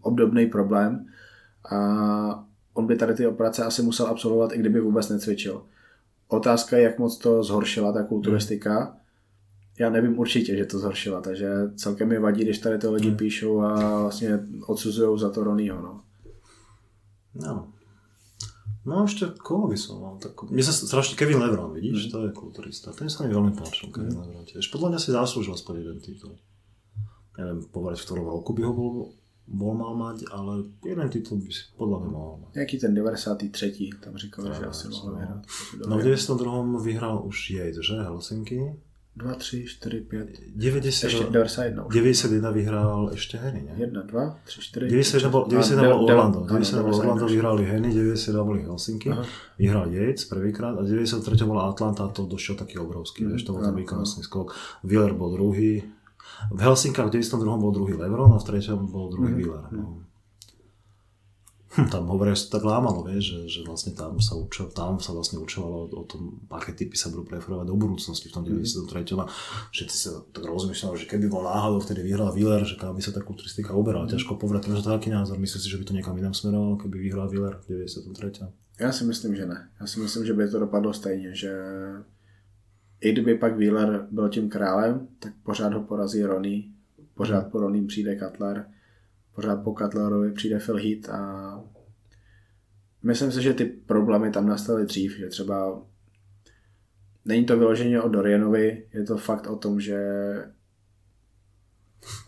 obdobný 0.00 0.46
problém 0.46 1.06
a 1.70 2.44
on 2.74 2.86
by 2.86 2.96
tady 2.96 3.14
ty 3.14 3.26
operace 3.26 3.64
asi 3.64 3.82
musel 3.82 4.06
absolvovat, 4.06 4.52
i 4.52 4.58
kdyby 4.58 4.80
vůbec 4.80 5.08
necvičil 5.08 5.62
otázka 6.28 6.76
je, 6.76 6.82
jak 6.82 6.98
moc 6.98 7.18
to 7.18 7.42
zhoršila 7.42 7.92
ta 7.92 8.02
kulturistika. 8.02 8.96
Já 9.78 9.90
nevím 9.90 10.18
určitě, 10.18 10.56
že 10.56 10.64
to 10.64 10.78
zhoršila, 10.78 11.20
takže 11.20 11.48
celkem 11.76 12.08
mi 12.08 12.18
vadí, 12.18 12.44
když 12.44 12.58
tady 12.58 12.78
to 12.78 12.92
lidi 12.92 13.10
píšou 13.10 13.60
a 13.60 14.00
vlastně 14.00 14.38
odsuzují 14.66 15.18
za 15.18 15.30
to 15.30 15.44
Ronýho. 15.44 15.82
No. 15.82 16.00
No. 17.34 17.72
No 18.88 19.04
ešte 19.04 19.28
koho 19.36 19.68
by 19.68 19.76
som 19.76 20.00
mal? 20.00 20.14
Tak, 20.16 20.48
mne 20.48 20.64
sa 20.64 20.72
strašne 20.72 21.12
Kevin 21.20 21.44
Lebron, 21.44 21.76
vidíš, 21.76 22.08
mm. 22.08 22.10
to 22.10 22.18
je 22.24 22.30
kulturista. 22.32 22.88
Ten 22.96 23.12
sa 23.12 23.20
mi 23.26 23.36
veľmi 23.36 23.52
páčil, 23.52 23.92
Kevin 23.92 24.16
mm. 24.16 24.20
Lebron 24.24 24.44
tiež. 24.48 24.64
Podľa 24.72 24.96
mňa 24.96 25.00
si 25.02 25.10
zaslúžil 25.12 25.52
aspoň 25.52 25.74
jeden 25.84 25.98
titul. 26.00 26.40
Neviem 27.36 27.68
povedať, 27.68 28.00
v 28.00 28.06
ktorom 28.08 28.26
roku 28.32 28.56
by 28.56 28.62
ho 28.64 28.72
bol, 28.72 28.92
bol 29.48 29.72
mal 29.72 29.96
mať, 29.96 30.28
ale 30.28 30.68
jeden 30.84 31.08
titul 31.08 31.40
by 31.40 31.48
si 31.48 31.72
podľa 31.74 31.98
mňa 32.04 32.10
mal 32.12 32.28
mať. 32.36 32.50
Jaký 32.56 32.76
ten 32.78 32.92
93. 32.94 33.90
tam 34.04 34.12
říkal, 34.16 34.44
že 34.52 34.66
asi 34.66 34.88
mohl 34.88 35.16
vyhrát. 35.16 35.42
No 35.88 35.98
v 35.98 36.02
92. 36.04 36.78
vyhral 36.84 37.16
už 37.24 37.50
Yates, 37.50 37.80
že? 37.80 37.96
Helsinki. 37.96 38.60
2, 39.18 39.34
3, 39.34 39.66
4, 39.66 40.00
5. 40.00 40.54
90, 40.54 41.06
Ešte 41.10 41.24
91. 41.26 41.90
91 41.90 42.50
vyhral 42.54 43.10
ešte 43.10 43.34
Henny, 43.34 43.66
nie? 43.66 43.74
1, 43.74 43.90
2, 44.06 44.14
3, 44.46 44.86
91 44.94 45.26
4. 45.26 45.34
bol, 45.34 45.42
91 45.50 45.90
bol 45.90 46.00
Orlando. 46.06 46.38
91 46.46 46.86
bol 46.86 46.94
91 46.94 47.02
Orlando, 47.02 47.24
vyhrali 47.26 47.62
Henny, 47.66 47.90
92 47.90 48.44
boli 48.46 48.60
Helsinky, 48.62 49.10
Aha. 49.10 49.26
vyhral 49.58 49.90
Yates 49.90 50.22
prvýkrát 50.30 50.78
a 50.78 50.86
93 50.86 51.34
bola 51.50 51.66
Atlanta 51.66 52.06
a 52.06 52.14
to 52.14 52.30
došiel 52.30 52.54
taký 52.54 52.78
obrovský, 52.78 53.26
Mhm, 53.26 53.30
vieš, 53.34 53.42
to 53.42 53.52
bol 53.58 53.62
ten 53.66 53.74
výkonnostný 53.74 54.22
skok. 54.22 54.54
Wheeler 54.86 55.18
bol 55.18 55.34
druhý, 55.34 55.82
v 56.50 56.60
Helsinkách 56.60 57.06
v 57.06 57.18
92 57.18 57.58
bol 57.58 57.72
druhý 57.72 57.94
Lebron 57.94 58.32
a 58.32 58.38
v 58.38 58.44
treťom 58.44 58.86
bol 58.88 59.10
druhý 59.10 59.32
Mhm, 59.32 59.38
Wheeler. 59.38 59.64
No. 59.72 60.04
Hm, 61.68 61.92
tam 61.92 62.08
hovoria, 62.08 62.32
že 62.32 62.48
to 62.48 62.56
tak 62.58 62.64
lámalo, 62.64 63.04
vieš, 63.04 63.24
že, 63.28 63.60
že 63.60 63.60
vlastne 63.62 63.92
tam 63.92 64.16
sa, 64.18 64.32
učo, 64.34 64.72
tam 64.72 64.96
sa 64.98 65.12
vlastne 65.12 65.36
učovalo 65.36 65.92
o, 65.92 66.04
tom, 66.08 66.40
aké 66.48 66.72
typy 66.72 66.96
sa 66.96 67.12
budú 67.12 67.28
preferovať 67.28 67.68
do 67.68 67.76
budúcnosti 67.76 68.28
v 68.28 68.34
tom 68.34 68.42
Mhm. 68.48 68.64
93. 68.64 69.20
A 69.20 69.28
všetci 69.70 69.96
sa 69.96 70.10
tak 70.32 70.48
rozmýšľali, 70.48 70.96
že 70.96 71.06
keby 71.06 71.28
bol 71.28 71.44
náhodou 71.44 71.78
vtedy 71.78 72.00
vyhral 72.02 72.32
Wheeler, 72.32 72.64
že 72.64 72.80
kam 72.80 72.96
by 72.96 73.02
sa 73.04 73.12
tá 73.12 73.20
kulturistika 73.20 73.76
uberala. 73.76 74.08
Mhm. 74.08 74.16
Ťažko 74.16 74.40
povedať, 74.40 74.72
že 74.72 74.80
to 74.82 74.96
taký 74.96 75.12
názor. 75.12 75.36
Myslím 75.36 75.60
si, 75.60 75.68
že 75.68 75.76
by 75.76 75.84
to 75.84 75.92
niekam 75.92 76.16
inám 76.16 76.32
smerovalo, 76.34 76.80
keby 76.80 76.96
vyhral 76.98 77.28
Wheeler 77.28 77.60
v 77.60 77.84
93. 77.84 78.48
Já 78.80 78.92
si 78.92 79.04
myslím, 79.04 79.36
že 79.36 79.46
ne. 79.46 79.68
Já 79.80 79.86
si 79.86 80.00
myslím, 80.00 80.24
že 80.26 80.32
by 80.34 80.48
to 80.50 80.58
dopadlo 80.58 80.92
stejně, 80.94 81.34
že 81.34 81.50
i 83.00 83.12
kdyby 83.12 83.34
pak 83.34 83.56
Wheeler 83.56 84.06
byl 84.10 84.28
tím 84.28 84.48
králem, 84.48 85.08
tak 85.18 85.32
pořád 85.42 85.72
ho 85.72 85.82
porazí 85.82 86.22
Ronnie, 86.22 86.62
pořád 87.14 87.50
po 87.50 87.60
Roním 87.60 87.86
přijde 87.86 88.16
Cutler, 88.16 88.66
pořád 89.34 89.56
po 89.56 89.74
Cutlerovi 89.74 90.32
přijde 90.32 90.58
Phil 90.58 90.76
Heath 90.76 91.10
a 91.10 91.64
myslím 93.02 93.32
si, 93.32 93.42
že 93.42 93.54
ty 93.54 93.64
problémy 93.64 94.30
tam 94.30 94.46
nastaly 94.46 94.86
dřív, 94.86 95.16
že 95.16 95.28
třeba 95.28 95.82
není 97.24 97.44
to 97.44 97.58
vyloženě 97.58 98.00
o 98.00 98.08
Dorianovi, 98.08 98.86
je 98.94 99.04
to 99.04 99.16
fakt 99.16 99.46
o 99.46 99.56
tom, 99.56 99.80
že 99.80 99.98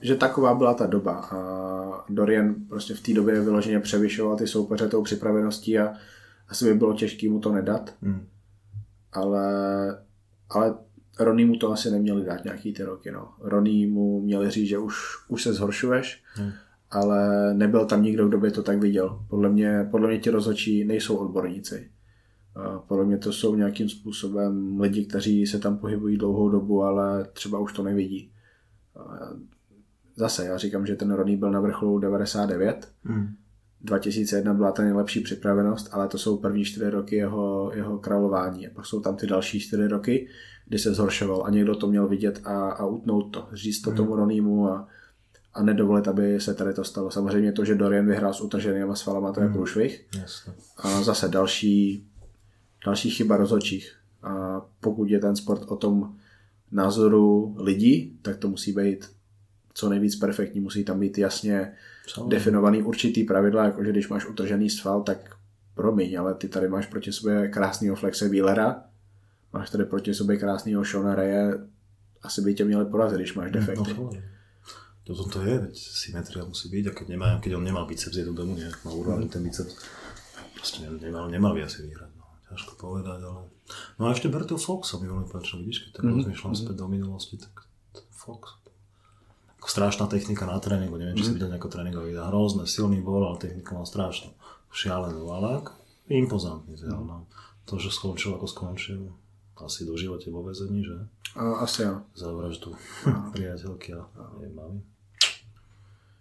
že 0.02 0.16
taková 0.16 0.54
byla 0.54 0.74
ta 0.74 0.86
doba 0.86 1.12
a 1.12 2.04
Dorian 2.08 2.54
prostě 2.68 2.94
v 2.94 3.00
té 3.00 3.14
době 3.14 3.40
vyloženě 3.40 3.80
převyšoval 3.80 4.36
ty 4.36 4.46
soupeře 4.46 4.88
tou 4.88 5.02
připraveností 5.02 5.78
a 5.78 5.94
asi 6.48 6.64
by 6.64 6.74
bylo 6.74 6.94
těžké 6.94 7.28
mu 7.30 7.40
to 7.40 7.52
nedat, 7.52 7.94
Hmm. 8.02 8.26
ale, 9.12 9.44
ale 10.50 10.74
Ronnie 11.20 11.46
mu 11.46 11.56
to 11.56 11.72
asi 11.72 11.90
neměli 11.90 12.24
dát 12.24 12.44
nějaký 12.44 12.72
ty 12.72 12.82
roky. 12.82 13.10
No. 13.10 13.28
Ronnie 13.40 13.88
mu 13.88 14.20
měli 14.20 14.50
říct, 14.50 14.68
že 14.68 14.78
už, 14.78 14.94
už 15.28 15.42
se 15.42 15.52
zhoršuješ, 15.52 16.22
Hmm. 16.34 16.50
ale 16.90 17.54
nebyl 17.54 17.86
tam 17.86 18.02
nikdo, 18.02 18.28
kdo 18.28 18.38
by 18.38 18.50
to 18.50 18.62
tak 18.62 18.78
viděl. 18.78 19.20
Podle 19.28 19.48
mě, 19.48 19.88
podle 19.90 20.08
mě 20.08 20.18
ti 20.18 20.30
rozhodčí 20.30 20.84
nejsou 20.84 21.16
odborníci. 21.16 21.90
Podle 22.88 23.04
mě 23.04 23.18
to 23.18 23.32
jsou 23.32 23.54
nějakým 23.56 23.88
způsobem 23.88 24.80
lidi, 24.80 25.04
kteří 25.06 25.46
se 25.46 25.58
tam 25.58 25.78
pohybují 25.78 26.16
dlouhou 26.16 26.48
dobu, 26.48 26.82
ale 26.82 27.24
třeba 27.32 27.58
už 27.58 27.72
to 27.72 27.82
nevidí. 27.82 28.32
Zase, 30.16 30.44
já 30.46 30.56
říkám, 30.58 30.86
že 30.86 30.96
ten 30.96 31.10
Ronnie 31.12 31.38
byl 31.38 31.50
na 31.50 31.60
vrcholu 31.60 31.98
99, 31.98 32.88
Hmm. 33.04 33.34
2001 33.82 34.54
byla 34.54 34.72
ta 34.72 34.82
nejlepší 34.82 35.20
připravenost, 35.20 35.88
ale 35.92 36.08
to 36.08 36.18
jsou 36.18 36.36
první 36.36 36.64
čtyři 36.64 36.90
roky 36.90 37.16
jeho, 37.16 37.72
jeho 37.74 37.98
králování. 37.98 38.68
A 38.68 38.70
pak 38.74 38.86
jsou 38.86 39.00
tam 39.00 39.16
ty 39.16 39.26
další 39.26 39.60
čtyři 39.60 39.86
roky, 39.86 40.28
kdy 40.66 40.78
se 40.78 40.94
zhoršoval 40.94 41.46
a 41.46 41.50
někdo 41.50 41.76
to 41.76 41.86
měl 41.86 42.08
vidět 42.08 42.40
a, 42.44 42.70
a 42.70 42.86
utnout 42.86 43.32
to, 43.32 43.48
říct 43.52 43.80
to 43.80 43.92
tomu 43.92 44.16
Ronímu 44.16 44.68
a, 44.68 44.88
a 45.54 45.62
nedovolit, 45.62 46.08
aby 46.08 46.40
se 46.40 46.54
tady 46.54 46.74
to 46.74 46.84
stalo. 46.84 47.10
Samozřejmě 47.10 47.52
to, 47.52 47.64
že 47.64 47.74
Dorian 47.74 48.06
vyhrál 48.06 48.34
s 48.34 48.40
utrženýma 48.40 48.94
svalama, 48.94 49.32
to 49.32 49.40
je 49.40 49.48
průšvih. 49.48 50.06
Jasne. 50.20 50.52
A 50.76 51.02
zase 51.02 51.28
další, 51.28 52.06
další 52.86 53.10
chyba 53.10 53.36
rozhodčích. 53.36 53.96
A 54.22 54.60
pokud 54.80 55.10
je 55.10 55.18
ten 55.18 55.36
sport 55.36 55.62
o 55.68 55.76
tom 55.76 56.16
názoru 56.72 57.54
lidí, 57.58 58.18
tak 58.22 58.36
to 58.36 58.48
musí 58.48 58.72
být 58.72 59.10
co 59.74 59.88
nejvíc 59.88 60.16
perfektní. 60.16 60.60
Musí 60.60 60.84
tam 60.84 61.00
být 61.00 61.18
jasně 61.18 61.72
Samozrejme. 62.08 62.30
definovaný 62.30 62.78
určitý 62.82 63.24
pravidla, 63.24 63.64
jakože 63.64 63.90
když 63.90 64.08
máš 64.08 64.26
utržený 64.26 64.70
sval, 64.70 65.02
tak 65.02 65.36
promiň, 65.74 66.18
ale 66.20 66.34
ty 66.34 66.48
tady 66.48 66.68
máš 66.68 66.86
proti 66.86 67.12
sobě 67.12 67.48
krásného 67.48 67.96
Flexe 67.96 68.28
Wheelera, 68.28 68.82
máš 69.52 69.70
tady 69.70 69.84
proti 69.84 70.14
sobě 70.14 70.36
krásného 70.36 70.84
Shona 70.84 71.14
Raye, 71.14 71.66
asi 72.22 72.40
by 72.42 72.54
tě 72.54 72.64
měli 72.64 72.84
porazit, 72.84 73.16
když 73.18 73.34
máš 73.34 73.50
No, 73.52 73.60
defekty. 73.60 73.90
samozrejme. 73.94 74.30
To 75.04 75.24
to 75.26 75.42
je, 75.42 75.58
veď 75.58 75.74
symetria 75.74 76.44
musí 76.44 76.68
byť, 76.70 76.84
a 76.86 76.92
keď, 76.94 77.06
nemá, 77.08 77.28
keď 77.42 77.56
on 77.58 77.64
nemal 77.66 77.82
biceps, 77.86 78.14
je 78.14 78.22
to 78.24 78.30
domu 78.32 78.54
nejak, 78.54 78.84
mal 78.84 78.94
urvaný 78.94 79.26
ten 79.26 79.42
biceps, 79.42 79.74
proste 80.54 80.86
ne- 80.86 81.02
nemal, 81.02 81.26
nemal 81.26 81.50
by 81.50 81.66
asi 81.66 81.82
vyhrať, 81.82 82.10
no. 82.14 82.24
ťažko 82.46 82.72
povedať, 82.78 83.18
ale... 83.18 83.42
No 83.98 84.06
a 84.06 84.14
ešte 84.14 84.30
Bertil 84.30 84.54
Fox 84.54 84.86
sa 84.86 85.02
mi 85.02 85.10
veľmi 85.10 85.26
páčil, 85.26 85.58
vidíš, 85.60 85.88
keď 85.88 85.90
tak 85.98 86.04
Mhm. 86.04 86.14
rozmýšľam 86.14 86.54
späť 86.54 86.76
do 86.78 86.86
minulosti, 86.86 87.34
tak 87.42 87.50
Fox, 88.12 88.59
ako 89.60 89.68
strašná 89.68 90.08
technika 90.08 90.48
na 90.48 90.56
tréningu, 90.56 90.96
neviem, 90.96 91.20
či 91.20 91.28
si 91.28 91.36
videl 91.36 91.52
nejaký 91.52 91.68
tréningový 91.68 92.16
video, 92.16 92.32
hrozné, 92.32 92.64
silný 92.64 93.04
bol, 93.04 93.20
ale 93.28 93.36
technika 93.36 93.76
mal 93.76 93.84
strašnú, 93.84 94.32
šialenú, 94.72 95.28
ale 95.28 95.60
ako 95.60 95.76
impozantný 96.08 96.80
zjel, 96.80 96.96
no. 97.04 97.28
To, 97.68 97.76
že 97.76 97.92
skončil 97.92 98.34
ako 98.34 98.48
skončil, 98.48 99.12
asi 99.60 99.84
do 99.84 99.92
živote 100.00 100.32
vo 100.32 100.40
väzení, 100.40 100.80
že? 100.80 100.96
A, 101.36 101.60
asi 101.60 101.84
jo. 101.84 102.00
za 102.16 102.32
vraždu 102.32 102.72
priateľky 103.36 103.92
a 104.00 104.08
jej 104.40 104.50
mamy. 104.56 104.80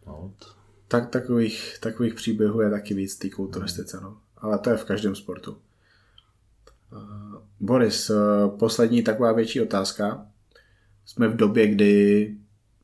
No, 0.04 0.36
Tak 0.88 1.10
takových, 1.10 1.80
takových 1.80 2.14
příběhů 2.14 2.62
je 2.62 2.70
taky 2.70 2.94
víc 2.94 3.16
v 3.16 3.20
té 3.20 3.30
kulturistice, 3.30 4.00
no. 4.04 4.18
Ale 4.38 4.60
to 4.60 4.70
je 4.70 4.78
v 4.78 4.86
každém 4.86 5.16
sportu. 5.16 5.58
Boris, 7.60 8.10
uh, 8.10 8.18
poslední 8.60 9.04
taková 9.04 9.32
větší 9.32 9.62
otázka. 9.62 10.26
Jsme 11.06 11.28
v 11.28 11.36
době, 11.36 11.68
kdy 11.68 12.36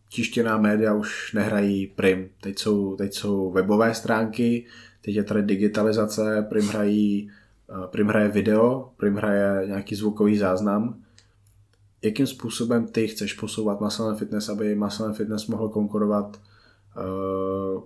tištěná 0.10 0.58
média 0.58 0.94
už 0.94 1.34
nehrají 1.34 1.88
prim. 1.88 2.30
Teď 2.42 2.60
jsou, 2.60 2.96
teď 2.96 3.14
jsou 3.14 3.52
webové 3.52 3.94
stránky, 3.94 4.66
teď 5.02 5.16
je 5.16 5.24
tady 5.24 5.42
digitalizace, 5.42 6.46
prim, 6.50 6.68
hrají, 6.68 7.32
uh, 7.70 7.86
prim 7.86 8.08
hraje 8.08 8.28
video, 8.28 8.92
prim 8.98 9.16
hraje 9.16 9.68
nějaký 9.68 9.96
zvukový 9.96 10.38
záznam. 10.38 10.96
Jakým 12.02 12.28
způsobem 12.28 12.88
ty 12.88 13.08
chceš 13.08 13.34
posouvat 13.34 13.82
Muscle 13.82 14.16
Fitness, 14.16 14.50
aby 14.50 14.76
Muscle 14.76 15.14
Fitness 15.14 15.48
mohl 15.48 15.70
konkurovat 15.70 16.42
uh, 16.98 17.84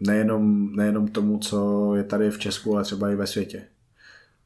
nejenom, 0.00 0.72
nejenom 0.76 1.08
tomu, 1.08 1.38
co 1.38 1.90
je 1.94 2.04
tady 2.04 2.30
v 2.30 2.38
Česku, 2.38 2.74
ale 2.74 2.84
třeba 2.84 3.10
i 3.10 3.14
ve 3.14 3.26
světě. 3.26 3.62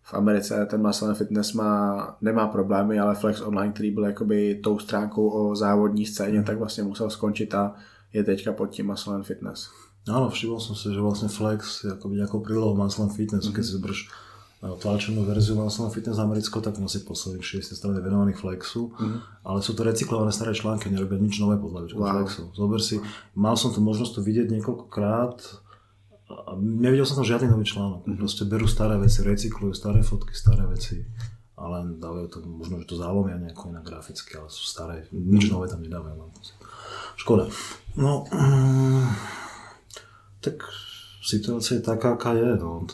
V 0.08 0.14
Americe 0.14 0.66
ten 0.66 0.80
Muscle 0.80 1.08
and 1.08 1.14
Fitness 1.14 1.52
má, 1.52 2.16
nemá 2.20 2.48
problémy, 2.48 3.00
ale 3.00 3.14
Flex 3.14 3.40
Online, 3.40 3.72
který 3.72 3.90
byl 3.90 4.04
jakoby 4.04 4.60
tou 4.64 4.78
stránkou 4.78 5.28
o 5.28 5.56
závodní 5.56 6.06
scéně, 6.06 6.42
tak 6.42 6.58
vlastně 6.58 6.82
musel 6.82 7.10
skončit 7.10 7.54
a 7.54 7.74
je 8.12 8.24
teďka 8.24 8.52
pod 8.52 8.66
tím 8.66 8.86
Muscle 8.86 9.14
and 9.14 9.22
Fitness. 9.22 9.68
Áno, 10.08 10.32
všimol 10.32 10.56
som 10.56 10.72
si, 10.72 10.88
že 10.88 11.04
vlastne 11.04 11.28
Flex 11.28 11.84
je 11.84 11.92
akoby 11.92 12.16
nejakou 12.16 12.40
prílohou 12.40 12.72
Muscle 12.72 13.12
Fitness, 13.12 13.44
mm-hmm. 13.44 13.56
keď 13.60 13.62
si 13.68 13.72
zoberieš 13.76 14.00
eh, 14.08 14.74
tlačenú 14.80 15.20
verziu 15.28 15.52
Muscle 15.52 15.92
Fitness 15.92 16.16
Americko, 16.16 16.64
tak 16.64 16.80
nosí 16.80 17.04
posledných 17.04 17.44
60 17.44 17.76
strany 17.76 18.00
venovaných 18.00 18.40
Flexu, 18.40 18.88
mm-hmm. 18.88 19.44
ale 19.44 19.60
sú 19.60 19.76
to 19.76 19.84
recyklované 19.84 20.32
staré 20.32 20.56
články, 20.56 20.88
nerobia 20.88 21.20
nič 21.20 21.36
nové 21.44 21.60
podľa. 21.60 21.92
Wow. 21.92 22.24
Flexu. 22.24 22.42
Zober 22.56 22.80
si, 22.80 22.96
mal 23.36 23.60
som 23.60 23.68
tu 23.76 23.84
možnosť 23.84 24.16
to 24.16 24.20
vidieť 24.24 24.48
niekoľkokrát 24.48 25.67
a 26.28 26.52
nevidel 26.60 27.08
som 27.08 27.20
tam 27.20 27.28
žiadny 27.28 27.48
nový 27.48 27.64
článok. 27.64 28.04
Mm-hmm. 28.04 28.20
Proste 28.20 28.44
berú 28.44 28.68
staré 28.68 29.00
veci, 29.00 29.24
recyklujú 29.24 29.72
staré 29.72 30.04
fotky, 30.04 30.36
staré 30.36 30.64
veci 30.68 31.00
a 31.58 31.64
len 31.74 31.98
dávajú 31.98 32.26
to, 32.30 32.38
možno, 32.46 32.78
že 32.84 32.86
to 32.86 32.96
zálomia 33.00 33.34
nejako 33.40 33.74
inak 33.74 33.82
graficky, 33.82 34.38
ale 34.38 34.46
sú 34.46 34.62
staré, 34.62 35.08
nič 35.10 35.50
nové 35.50 35.66
tam 35.66 35.82
nedávajú. 35.82 36.30
to- 36.30 36.54
Škoda. 37.18 37.50
No, 37.98 38.22
mm, 38.30 39.08
tak 40.38 40.62
situácia 41.18 41.80
je 41.80 41.82
taká, 41.82 42.14
aká 42.14 42.38
je. 42.38 42.54
No. 42.62 42.86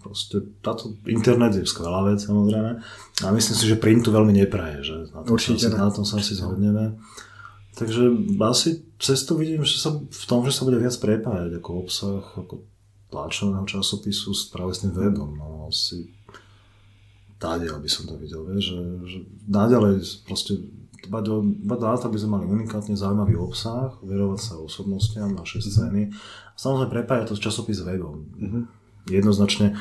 Proste 0.00 0.40
táto 0.64 0.96
internet 1.08 1.56
je 1.56 1.64
skvelá 1.64 2.04
vec, 2.08 2.20
samozrejme. 2.20 2.80
A 3.20 3.26
myslím 3.32 3.56
si, 3.56 3.64
že 3.68 3.76
printu 3.80 4.12
veľmi 4.12 4.32
nepraje, 4.32 4.80
že 4.80 4.96
na 5.12 5.24
tom, 5.24 5.36
Určite 5.36 5.68
sa, 5.68 5.76
na 5.76 5.92
tom 5.92 6.04
sa 6.08 6.20
asi 6.20 6.36
zhodneme. 6.36 6.96
Takže 7.78 8.10
asi 8.42 8.82
cestu 8.98 9.38
vidím, 9.38 9.62
že 9.62 9.78
sa 9.78 9.94
v 9.94 10.24
tom, 10.26 10.42
že 10.42 10.52
sa 10.52 10.66
bude 10.66 10.76
viac 10.82 10.94
prepájať 10.98 11.62
ako 11.62 11.70
obsah, 11.86 12.24
ako 12.36 12.66
tlačeného 13.10 13.66
časopisu 13.66 14.34
s 14.34 14.50
práve 14.50 14.74
s 14.74 14.82
tým 14.86 14.94
webom. 14.94 15.38
No, 15.38 15.70
asi 15.70 16.10
tádiaľ 17.40 17.80
by 17.80 17.90
som 17.90 18.04
to 18.04 18.14
videl, 18.20 18.44
vieš, 18.44 18.76
že, 18.76 18.82
že 19.08 19.18
naďalej 19.48 20.04
proste 20.28 20.60
dbať 21.08 21.24
dbať 21.64 21.78
do 21.80 21.86
aby 21.88 22.18
sme 22.20 22.36
mali 22.36 22.46
unikátne 22.46 22.92
zaujímavý 22.92 23.40
obsah, 23.40 23.96
verovať 24.04 24.40
sa 24.40 24.54
osobnostiam, 24.60 25.32
naše 25.32 25.58
mm-hmm. 25.58 25.72
scény 25.72 26.02
a 26.52 26.56
samozrejme 26.60 26.92
prepájať 26.92 27.32
to 27.32 27.34
s 27.40 27.44
časopis 27.44 27.80
webom. 27.80 28.28
Mm-hmm. 28.36 28.62
Jednoznačne 29.08 29.80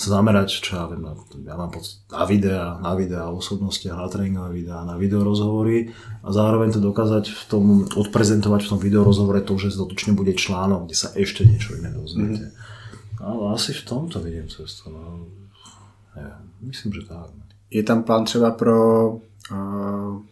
sa 0.00 0.16
zamerať, 0.16 0.48
čo 0.64 0.80
ja 0.80 0.84
viem, 0.88 1.04
na, 1.04 1.12
ja 1.44 1.54
mám 1.60 1.68
pocit, 1.68 2.00
na 2.08 2.24
videa, 2.24 2.80
na 2.80 2.96
videa 2.96 3.28
o 3.28 3.36
osobnostiach, 3.36 4.00
na 4.00 4.08
tréningové 4.08 4.64
videá, 4.64 4.80
na 4.88 4.96
videorozhovory 4.96 5.92
a 6.24 6.28
zároveň 6.32 6.72
to 6.72 6.80
dokázať 6.80 7.28
v 7.28 7.42
tom, 7.52 7.64
odprezentovať 7.84 8.64
v 8.64 8.70
tom 8.72 8.80
videorozhovore 8.80 9.44
to, 9.44 9.60
že 9.60 9.76
dotočne 9.76 10.16
bude 10.16 10.32
článok, 10.32 10.88
kde 10.88 10.96
sa 10.96 11.12
ešte 11.12 11.44
niečo 11.44 11.76
iné 11.76 11.92
dozviete. 11.92 12.48
Mm-hmm. 12.48 13.20
Ale 13.20 13.52
asi 13.52 13.76
v 13.76 13.84
tomto 13.84 14.24
vidím 14.24 14.48
cestu. 14.48 14.88
No. 14.88 15.28
Ja, 16.16 16.40
myslím, 16.64 16.96
že 16.96 17.04
tak. 17.04 17.28
Je 17.70 17.82
tam 17.84 18.02
plán 18.02 18.24
třeba 18.24 18.50
pro 18.50 19.08
uh, 19.52 20.22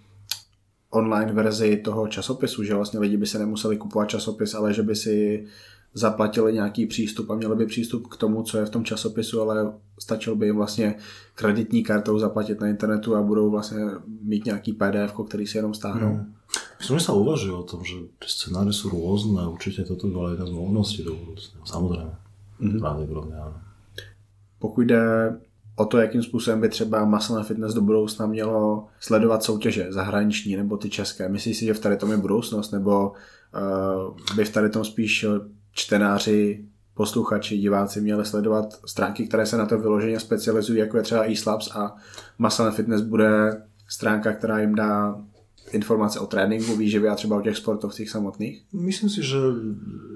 online 0.91 1.33
verzi 1.33 1.77
toho 1.77 2.09
časopisu, 2.09 2.65
že 2.65 2.75
vlastně 2.75 3.01
lidi 3.01 3.17
by 3.17 3.27
se 3.27 3.39
nemuseli 3.39 3.77
kupovat 3.77 4.09
časopis, 4.09 4.55
ale 4.55 4.75
že 4.75 4.83
by 4.83 4.97
si 4.97 5.47
zaplatili 5.95 6.53
nějaký 6.53 6.87
přístup 6.87 7.31
a 7.31 7.35
měli 7.35 7.57
by 7.57 7.67
přístup 7.67 8.07
k 8.07 8.17
tomu, 8.17 8.43
co 8.43 8.59
je 8.59 8.65
v 8.65 8.71
tom 8.71 8.85
časopisu, 8.85 9.41
ale 9.41 9.73
stačil 9.99 10.37
by 10.37 10.47
jim 10.47 10.57
vlastně 10.57 10.95
kreditní 11.35 11.83
kartou 11.83 12.19
zaplatit 12.19 12.61
na 12.61 12.67
internetu 12.67 13.17
a 13.17 13.23
budou 13.23 13.51
vlastně 13.51 13.81
mít 14.23 14.45
nějaký 14.45 14.73
PDF, 14.73 15.15
který 15.29 15.47
si 15.47 15.59
jenom 15.59 15.75
stáhnou. 15.75 16.09
Hmm. 16.09 16.35
Myslím, 16.79 16.99
že 16.99 17.05
sa 17.11 17.19
uvažuje 17.19 17.55
o 17.59 17.67
tom, 17.67 17.83
že 17.85 18.09
scenáre 18.25 18.71
sú 18.71 18.89
rôzne 18.89 19.43
a 19.43 19.51
určite 19.51 19.85
toto 19.85 20.09
bola 20.09 20.33
jedna 20.33 20.47
z 20.47 20.55
možností 20.55 21.01
do 21.03 21.13
budúcna. 21.13 21.61
Samozrejme. 21.67 22.15
Mm-hmm. 22.59 22.81
Pravdepodobne 22.81 23.35
áno. 23.35 23.59
Pokud 24.59 24.83
jde 24.83 25.03
o 25.77 25.85
to, 25.85 25.99
jakým 25.99 26.23
způsobem 26.23 26.61
by 26.61 26.69
třeba 26.69 27.05
Muscle 27.05 27.45
Fitness 27.45 27.75
do 27.75 27.81
budoucna 27.81 28.27
mělo 28.27 28.87
sledovat 29.01 29.43
soutěže 29.43 29.93
zahraniční 29.93 30.57
nebo 30.57 30.77
ty 30.77 30.91
české. 30.91 31.29
Myslíš 31.29 31.57
si, 31.57 31.65
že 31.65 31.75
v 31.75 31.81
tady 31.81 31.97
tom 31.97 32.11
je 32.11 32.17
budoucnost, 32.17 32.71
nebo 32.71 33.13
uh, 33.13 34.37
by 34.37 34.45
v 34.45 34.53
tady 34.53 34.71
tom 34.71 34.85
spíš 34.85 35.27
čtenáři, 35.79 36.65
posluchači, 36.95 37.59
diváci 37.59 38.01
měli 38.01 38.25
sledovat 38.25 38.81
stránky, 38.87 39.27
které 39.27 39.47
se 39.47 39.57
na 39.57 39.67
to 39.67 39.79
vyloženě 39.79 40.21
specializují, 40.21 40.79
jako 40.79 40.97
je 40.97 41.03
třeba 41.03 41.31
eSlabs 41.31 41.71
a 41.71 41.95
Muscle 42.39 42.73
Fitness 42.73 43.03
bude 43.03 43.63
stránka, 43.89 44.33
která 44.33 44.59
jim 44.61 44.75
dá 44.75 45.15
informace 45.73 46.21
o 46.21 46.27
tréninku, 46.27 46.77
výživě 46.77 47.11
a 47.11 47.15
třeba 47.15 47.37
o 47.37 47.41
těch 47.41 47.57
sportovcích 47.57 48.11
samotných? 48.11 48.65
Myslím 48.73 49.11
si, 49.11 49.23
že, 49.23 49.39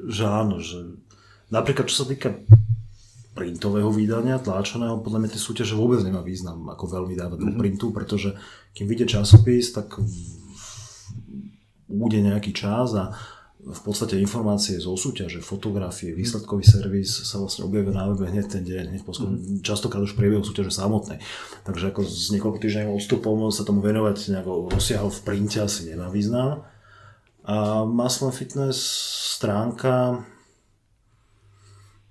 že 0.09 0.25
áno, 0.25 0.59
že 0.59 0.97
napríklad 1.53 1.87
čo 1.87 2.03
sa 2.03 2.07
týka 2.09 2.33
printového 3.37 3.93
vydania, 3.93 4.41
tláčaného, 4.41 5.05
podľa 5.05 5.19
mňa 5.25 5.31
tie 5.37 5.41
súťaže 5.41 5.77
vôbec 5.77 6.01
nemá 6.01 6.25
význam 6.25 6.69
ako 6.73 6.85
veľmi 6.89 7.15
dávať 7.17 7.39
mm-hmm. 7.39 7.53
do 7.53 7.57
mhm. 7.57 7.61
printu, 7.61 7.87
pretože 7.93 8.35
kým 8.73 8.89
vyjde 8.89 9.07
časopis, 9.21 9.77
tak 9.77 10.01
bude 11.93 12.19
nejaký 12.19 12.57
čas 12.57 12.97
a 12.97 13.13
v 13.63 13.81
podstate 13.87 14.19
informácie 14.19 14.83
zo 14.83 14.99
súťaže, 14.99 15.39
fotografie, 15.39 16.11
výsledkový 16.11 16.67
servis 16.67 17.23
sa 17.23 17.39
vlastne 17.39 17.63
objavia 17.63 17.95
na 17.95 18.11
webe 18.11 18.27
hneď 18.27 18.59
ten 18.59 18.67
deň, 18.67 18.91
hneď 18.91 19.03
poskôr, 19.07 19.31
mm. 19.31 19.63
častokrát 19.63 20.03
už 20.03 20.19
priebehu 20.19 20.43
súťaže 20.43 20.75
samotnej. 20.75 21.23
Takže 21.63 21.95
ako 21.95 22.03
s 22.03 22.35
niekoľko 22.35 22.59
týždňovým 22.59 22.99
odstupom 22.99 23.39
sa 23.55 23.63
tomu 23.63 23.79
venovať 23.79 24.35
nejako 24.35 24.67
rozsiahol 24.67 25.15
v 25.15 25.23
printe 25.23 25.63
asi 25.63 25.95
nemá 25.95 26.11
význam. 26.11 26.67
A 27.47 27.87
Muscle 27.87 28.35
Fitness 28.35 28.79
stránka 29.39 30.27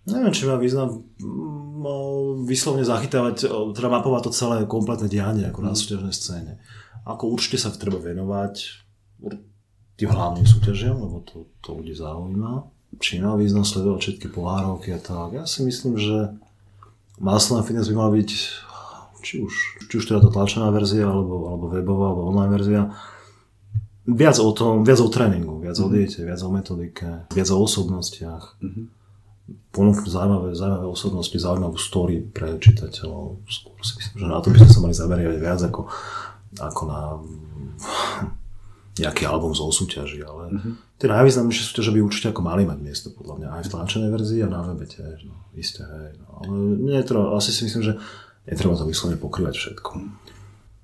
Neviem, 0.01 0.33
či 0.33 0.49
má 0.49 0.57
význam 0.57 1.05
mm, 1.21 2.49
vyslovne 2.49 2.81
zachytávať, 2.81 3.45
teda 3.77 3.87
mapovať 3.91 4.21
to 4.27 4.31
celé 4.33 4.55
kompletné 4.65 5.05
dianie 5.05 5.45
ako 5.45 5.61
na 5.61 5.75
mhm. 5.75 5.77
súťažnej 5.77 6.15
scéne. 6.15 6.53
Ako 7.05 7.29
určite 7.29 7.61
sa 7.61 7.69
treba 7.69 8.01
venovať 8.01 8.81
tým 10.01 10.11
hlavným 10.11 10.47
súťažiam, 10.49 10.97
lebo 10.97 11.21
to, 11.21 11.45
to 11.61 11.77
ľudí 11.77 11.93
zaujíma. 11.93 12.65
Či 12.97 13.21
má 13.21 13.37
význam 13.37 13.63
sledovať 13.63 13.99
všetky 14.01 14.27
pohárovky 14.33 14.91
a 14.91 14.99
tak. 14.99 15.37
Ja 15.37 15.45
si 15.45 15.61
myslím, 15.61 15.95
že 16.01 16.33
Muscle 17.21 17.61
Fitness 17.61 17.87
by 17.93 17.95
mal 17.95 18.09
byť 18.09 18.29
či 19.21 19.37
už, 19.37 19.53
či 19.85 19.93
už 20.01 20.05
teda 20.09 20.25
tá 20.25 20.33
tlačená 20.33 20.73
verzia, 20.73 21.05
alebo, 21.05 21.45
alebo 21.45 21.69
webová, 21.69 22.09
alebo 22.09 22.33
online 22.33 22.53
verzia, 22.57 22.81
viac 24.09 24.41
o 24.41 24.49
tom, 24.49 24.81
viac 24.81 24.97
o 24.97 25.07
tréningu, 25.13 25.61
viac 25.61 25.77
mm-hmm. 25.77 25.85
o 25.85 25.87
mhm. 25.87 25.93
diete, 25.93 26.19
viac 26.25 26.41
o 26.41 26.49
metodike, 26.49 27.09
viac 27.29 27.49
o 27.53 27.57
osobnostiach. 27.61 28.57
Mm-hmm 28.59 28.85
ponúknuť 29.71 30.07
zaujímavé, 30.07 30.49
zaujímavé 30.55 30.87
osobnosti, 30.87 31.35
zaujímavú 31.35 31.79
story 31.79 32.19
pre 32.23 32.59
čitateľov. 32.59 33.39
Skôr 33.47 33.79
si 33.83 33.93
myslím, 33.99 34.15
že 34.19 34.27
na 34.27 34.39
to 34.43 34.47
by 34.51 34.57
sme 34.63 34.71
sa 34.71 34.79
mali 34.83 34.95
zameriavať 34.95 35.37
viac 35.39 35.61
ako, 35.63 35.81
ako 36.59 36.81
na 36.87 37.01
nejaký 38.99 39.23
album 39.23 39.55
zo 39.55 39.71
súťaží, 39.71 40.19
ale 40.19 40.51
mm-hmm. 40.51 40.73
tie 40.99 41.07
najvýznamnejšie 41.07 41.63
súťaže 41.63 41.91
by 41.95 41.99
určite 42.03 42.27
ako 42.35 42.41
mali 42.43 42.67
mať 42.67 42.79
miesto, 42.83 43.07
podľa 43.15 43.35
mňa, 43.39 43.47
aj 43.55 43.63
v 43.63 43.71
tlačenej 43.71 44.11
verzii 44.11 44.41
a 44.43 44.49
na 44.51 44.61
webe 44.67 44.83
tiež, 44.83 45.17
no, 45.31 45.35
isté, 45.55 45.87
hej, 45.87 46.19
no, 46.19 46.27
ale 46.43 46.47
netreba, 46.79 47.31
asi 47.39 47.55
si 47.55 47.67
myslím, 47.67 47.83
že 47.87 47.93
netreba 48.47 48.75
to 48.75 48.83
vyslovene 48.83 49.15
pokrývať 49.15 49.55
všetko. 49.55 49.91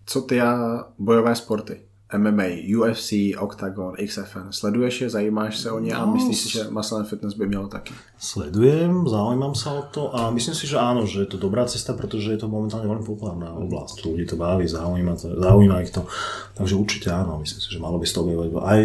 Co 0.07 0.17
ty 0.23 0.39
a 0.39 0.83
bojové 0.95 1.35
sporty? 1.35 1.86
MMA, 2.07 2.63
UFC, 2.71 3.35
Octagon, 3.35 3.95
XFN. 3.99 4.47
Sleduješ 4.51 5.01
je, 5.01 5.09
zajímáš 5.09 5.57
se 5.57 5.71
o 5.71 5.79
ně 5.79 5.95
a 5.95 6.05
no, 6.05 6.13
myslíš 6.13 6.37
si, 6.39 6.49
že 6.49 6.69
Muscle 6.69 7.03
Fitness 7.03 7.33
by 7.33 7.47
mělo 7.47 7.67
taky? 7.67 7.93
Sledujem, 8.17 9.07
zaujímam 9.07 9.55
sa 9.55 9.75
o 9.75 9.81
to 9.91 10.15
a 10.15 10.31
myslím 10.31 10.55
si, 10.55 10.67
že 10.67 10.79
áno, 10.79 11.03
že 11.03 11.27
je 11.27 11.35
to 11.35 11.37
dobrá 11.37 11.67
cesta, 11.67 11.91
pretože 11.91 12.31
je 12.31 12.39
to 12.39 12.47
momentálne 12.47 12.87
veľmi 12.87 13.03
populárna 13.03 13.51
oblasť. 13.59 14.07
Ľudí 14.07 14.23
to 14.23 14.39
baví, 14.39 14.63
zaujíma, 14.63 15.19
to, 15.19 15.35
zaujíma 15.35 15.83
ich 15.83 15.91
to. 15.91 16.07
Takže 16.55 16.79
určite 16.79 17.11
áno, 17.11 17.43
myslím 17.43 17.59
si, 17.59 17.69
že 17.75 17.83
malo 17.83 17.99
by 17.99 18.07
sa 18.07 18.13
to 18.15 18.23
objavovať 18.23 18.51
aj 18.55 18.81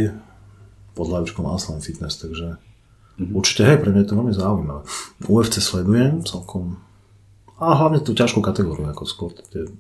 pod 0.99 1.07
hlavičkou 1.07 1.43
Muscle 1.47 1.79
Fitness, 1.79 2.19
takže 2.19 2.59
mm-hmm. 2.59 3.39
určite, 3.39 3.63
hej, 3.71 3.79
pre 3.79 3.95
mňa 3.95 4.03
je 4.03 4.09
to 4.11 4.19
veľmi 4.19 4.35
zaujímavé. 4.35 4.83
UFC 5.31 5.63
sledujem 5.63 6.27
celkom 6.27 6.83
a 7.63 7.79
hlavne 7.79 8.03
tú 8.03 8.11
ťažkú 8.11 8.43
kategóriu, 8.43 8.91
ako 8.91 9.07
skôr 9.07 9.31
tie 9.31 9.71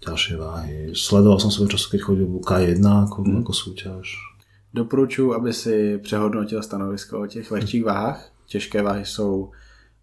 ťažšie 0.00 0.34
váhy. 0.36 0.76
Sledoval 0.96 1.40
som 1.40 1.52
svojho 1.52 1.76
času, 1.76 1.86
keď 1.92 2.00
chodil 2.00 2.26
K1 2.40 2.80
ako, 2.80 3.18
hmm. 3.22 3.38
ako 3.44 3.52
súťaž. 3.52 4.06
Doporučuji, 4.74 5.34
aby 5.34 5.52
si 5.52 5.98
přehodnotil 5.98 6.62
stanovisko 6.62 7.20
o 7.20 7.26
těch 7.26 7.50
lehčích 7.50 7.84
váhách. 7.84 8.32
Těžké 8.46 8.82
váhy 8.82 9.04
jsou 9.04 9.50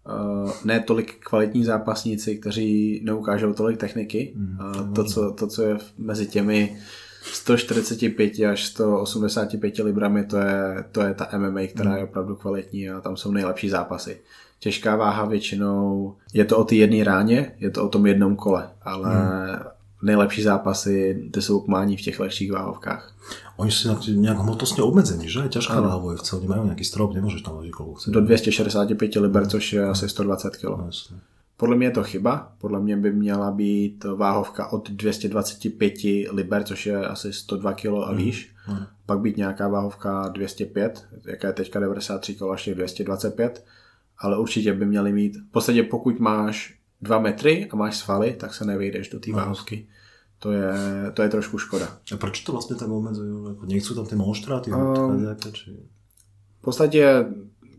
uh, 0.08 0.50
ne 0.64 0.80
tolik 0.80 1.24
kvalitní 1.24 1.64
zápasníci, 1.64 2.36
kteří 2.36 3.00
neukážou 3.04 3.52
tolik 3.52 3.76
techniky. 3.80 4.32
Hmm, 4.36 4.58
uh, 4.60 4.94
to, 4.94 5.04
co, 5.04 5.30
to, 5.32 5.46
co 5.46 5.62
je 5.62 5.76
mezi 5.98 6.26
těmi 6.26 6.78
145 7.22 8.32
až 8.50 8.64
185 8.64 9.78
librami, 9.78 10.24
to 10.24 10.36
je, 10.36 10.84
to 10.92 11.00
je 11.00 11.14
ta 11.14 11.28
MMA, 11.38 11.60
která 11.66 11.96
je 11.96 12.04
opravdu 12.04 12.36
kvalitní 12.36 12.90
a 12.90 13.00
tam 13.00 13.16
jsou 13.16 13.32
nejlepší 13.32 13.68
zápasy. 13.68 14.20
Těžká 14.58 14.96
váha 14.96 15.24
většinou, 15.24 16.14
je 16.32 16.44
to 16.44 16.58
o 16.58 16.64
ty 16.64 16.76
jedné 16.76 17.04
ráně, 17.04 17.52
je 17.58 17.70
to 17.70 17.84
o 17.84 17.88
tom 17.88 18.06
jednom 18.06 18.36
kole, 18.36 18.70
ale 18.82 19.14
hmm 19.14 19.78
nejlepší 20.02 20.42
zápasy, 20.42 21.28
ty 21.32 21.42
jsou 21.42 21.60
k 21.60 21.68
mání 21.68 21.96
v 21.96 22.00
těch 22.00 22.20
lehčích 22.20 22.52
váhovkách. 22.52 23.14
Oni 23.58 23.74
sú 23.74 23.90
nejak 23.92 24.38
hmotnostne 24.38 24.86
obmedzení, 24.86 25.26
že? 25.26 25.50
Ťažká 25.50 25.82
váhovka, 25.82 26.38
oni 26.38 26.46
majú 26.46 26.62
nejaký 26.70 26.86
strop, 26.86 27.10
nemôžeš 27.12 27.42
tam 27.42 27.58
vážiť 27.58 27.74
koľko 27.74 27.92
chceš. 27.98 28.10
Do 28.14 28.22
265 28.22 29.18
liber, 29.18 29.44
což 29.50 29.62
je 29.72 29.82
asi 29.82 30.08
120 30.08 30.56
kg. 30.56 30.78
No, 30.78 30.90
podle 31.56 31.76
mě 31.76 31.86
je 31.86 31.90
to 31.90 32.04
chyba. 32.04 32.52
Podle 32.58 32.80
mě 32.80 32.96
by 32.96 33.12
měla 33.12 33.50
být 33.50 34.04
váhovka 34.04 34.72
od 34.72 34.90
225 34.90 35.94
liber, 36.30 36.64
což 36.64 36.86
je 36.86 37.06
asi 37.06 37.32
102 37.32 37.72
kg 37.72 37.86
a 37.86 38.12
mhm. 38.12 38.16
výš. 38.16 38.50
Mm. 38.68 38.74
Mm. 38.74 38.86
Pak 39.06 39.18
být 39.18 39.36
nějaká 39.36 39.68
váhovka 39.68 40.28
205, 40.28 41.06
jaká 41.26 41.46
je 41.46 41.52
teďka 41.52 41.80
93 41.80 42.34
kg 42.34 42.42
až 42.52 42.68
225. 42.74 43.64
Ale 44.18 44.38
určitě 44.38 44.72
by 44.72 44.86
měli 44.86 45.12
mít, 45.12 45.36
v 45.36 45.50
podstatě 45.50 45.82
pokud 45.82 46.20
máš 46.20 46.78
2 47.00 47.18
metry 47.18 47.68
a 47.70 47.76
máš 47.76 47.96
svaly, 47.96 48.32
tak 48.32 48.54
se 48.54 48.64
nevejdeš 48.64 49.08
do 49.08 49.20
té 49.20 49.30
no. 49.30 49.36
váhovky. 49.36 49.86
To 50.38 50.52
je, 50.52 50.72
to 51.14 51.22
je 51.22 51.28
trošku 51.28 51.58
škoda. 51.58 51.98
A 52.14 52.16
proč 52.16 52.40
to 52.40 52.52
vlastně 52.52 52.76
tam 52.76 52.92
obmedzujú? 52.92 53.58
Nechcú 53.66 53.94
tam 53.94 54.06
ty 54.06 54.14
monštráty? 54.14 54.70
Um, 54.70 55.26
či... 55.52 55.76
V 56.58 56.62
podstatě 56.62 57.26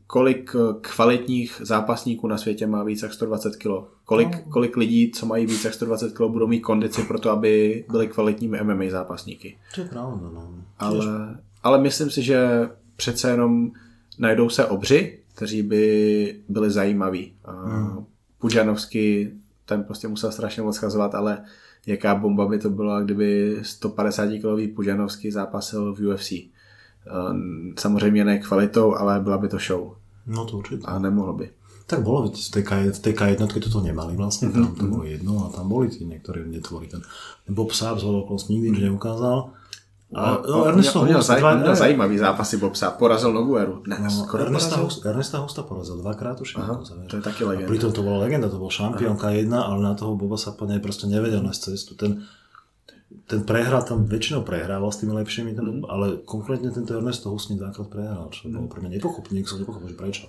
kolik 0.08 0.56
kvalitních 0.82 1.62
zápasníků 1.64 2.28
na 2.28 2.38
světě 2.38 2.68
má 2.68 2.84
více 2.84 3.06
jak 3.06 3.14
120 3.14 3.56
kg. 3.56 3.68
Kolik, 4.06 4.36
no. 4.36 4.52
kolik 4.52 4.78
lidí, 4.78 5.12
co 5.12 5.26
mají 5.26 5.46
více 5.46 5.68
jak 5.68 5.74
120 5.74 6.14
kg, 6.14 6.22
budou 6.22 6.48
mít 6.48 6.60
kondici 6.60 7.04
pro 7.04 7.20
to, 7.20 7.32
aby 7.32 7.86
byli 7.92 8.08
kvalitními 8.08 8.64
MMA 8.64 8.90
zápasníky. 8.90 9.58
To 9.76 9.82
je 9.82 9.88
pravda, 9.88 10.30
no. 10.34 10.54
Ale, 10.80 11.38
ale 11.64 11.82
myslím 11.82 12.10
si, 12.10 12.24
že 12.24 12.70
přece 12.96 13.30
jenom 13.30 13.72
najdou 14.18 14.50
se 14.50 14.66
obři, 14.66 15.20
kteří 15.40 15.64
by 15.64 15.84
byli 16.50 16.72
zajímaví. 16.72 17.34
Hmm. 17.48 18.06
Pužanovský, 18.40 19.32
ten 19.66 19.84
prostě 19.84 20.08
musel 20.08 20.32
strašně 20.32 20.62
moc 20.62 20.76
schazovat, 20.76 21.16
ale 21.16 21.44
jaká 21.88 22.16
bomba 22.16 22.48
by 22.48 22.60
to 22.60 22.70
byla, 22.70 23.02
kdyby 23.02 23.60
150 23.62 24.28
kilový 24.28 24.68
Pužanovský 24.68 25.32
zápasil 25.32 25.96
v 25.96 26.00
UFC. 26.00 26.32
Samozřejmě 27.80 28.26
ne 28.26 28.40
kvalitou, 28.40 28.96
ale 28.96 29.20
byla 29.20 29.38
by 29.38 29.48
to 29.48 29.58
show. 29.58 29.96
No 30.28 30.46
to 30.46 30.58
určitě. 30.58 30.84
A 30.86 31.00
nemohlo 31.00 31.34
by. 31.34 31.50
Tak 31.86 32.04
bolo, 32.04 32.28
v 32.28 32.52
tej, 32.52 32.64
K, 32.64 32.92
v 32.92 33.00
tej 33.00 33.14
K1 33.16 33.48
toto 33.50 33.82
nemali 33.82 34.14
vlastne, 34.14 34.54
tam 34.54 34.76
to 34.78 34.86
bolo 34.86 35.10
jedno 35.10 35.42
a 35.42 35.50
tam 35.50 35.66
boli 35.66 35.90
tí 35.90 36.06
niektorí 36.06 36.46
netvorí. 36.46 36.86
Ten, 36.86 37.02
Bob 37.50 37.74
Saab 37.74 37.98
z 37.98 38.06
nikdy 38.46 38.76
nič 38.76 38.80
neukázal. 38.86 39.50
A, 40.10 40.42
no, 40.42 40.66
Ernesto 40.66 41.06
on, 41.06 41.14
Husta, 41.14 41.38
zaj, 41.38 41.42
dva, 41.62 41.78
zajímavý 41.78 42.18
zápasy 42.18 42.58
Bob 42.58 42.74
Saab, 42.74 42.98
porazil 42.98 43.30
Nogueru. 43.30 43.86
Ne, 43.86 44.02
no, 44.02 44.10
skoro 44.10 44.42
Ernesta, 44.42 44.82
porazil. 44.82 45.06
Ernesta 45.06 45.38
Husta 45.38 45.62
porazil 45.62 46.02
dvakrát 46.02 46.42
už. 46.42 46.58
Aha, 46.58 46.82
to 46.82 47.22
je 47.22 47.22
taký 47.22 47.46
legenda. 47.46 47.70
A 47.70 47.70
pritom 47.70 47.94
to 47.94 48.02
bola 48.02 48.26
legenda, 48.26 48.50
to 48.50 48.58
bol 48.58 48.74
šampión 48.74 49.22
K1, 49.22 49.54
ale 49.54 49.78
na 49.86 49.94
toho 49.94 50.18
Boba 50.18 50.34
Saapa 50.34 50.66
proste 50.82 51.06
nevedel 51.06 51.46
nájsť 51.46 51.62
cestu. 51.62 51.94
Ten, 51.94 52.26
ten 53.30 53.46
prehral 53.46 53.86
tam 53.86 54.10
väčšinou 54.10 54.42
prehrával 54.42 54.90
s 54.90 54.98
tými 55.06 55.14
lepšími, 55.14 55.54
ten, 55.54 55.62
mm. 55.62 55.86
ale 55.86 56.26
konkrétne 56.26 56.74
tento 56.74 56.98
Ernesto 56.98 57.30
Husný 57.30 57.62
dvakrát 57.62 57.94
prehral, 57.94 58.34
čo 58.34 58.50
mm. 58.50 58.58
bolo 58.58 58.66
pre 58.66 58.82
mňa 58.82 58.98
nepochopné, 58.98 59.46
som 59.46 59.62
nepochopil, 59.62 59.94
že 59.94 59.98
prečo. 59.98 60.26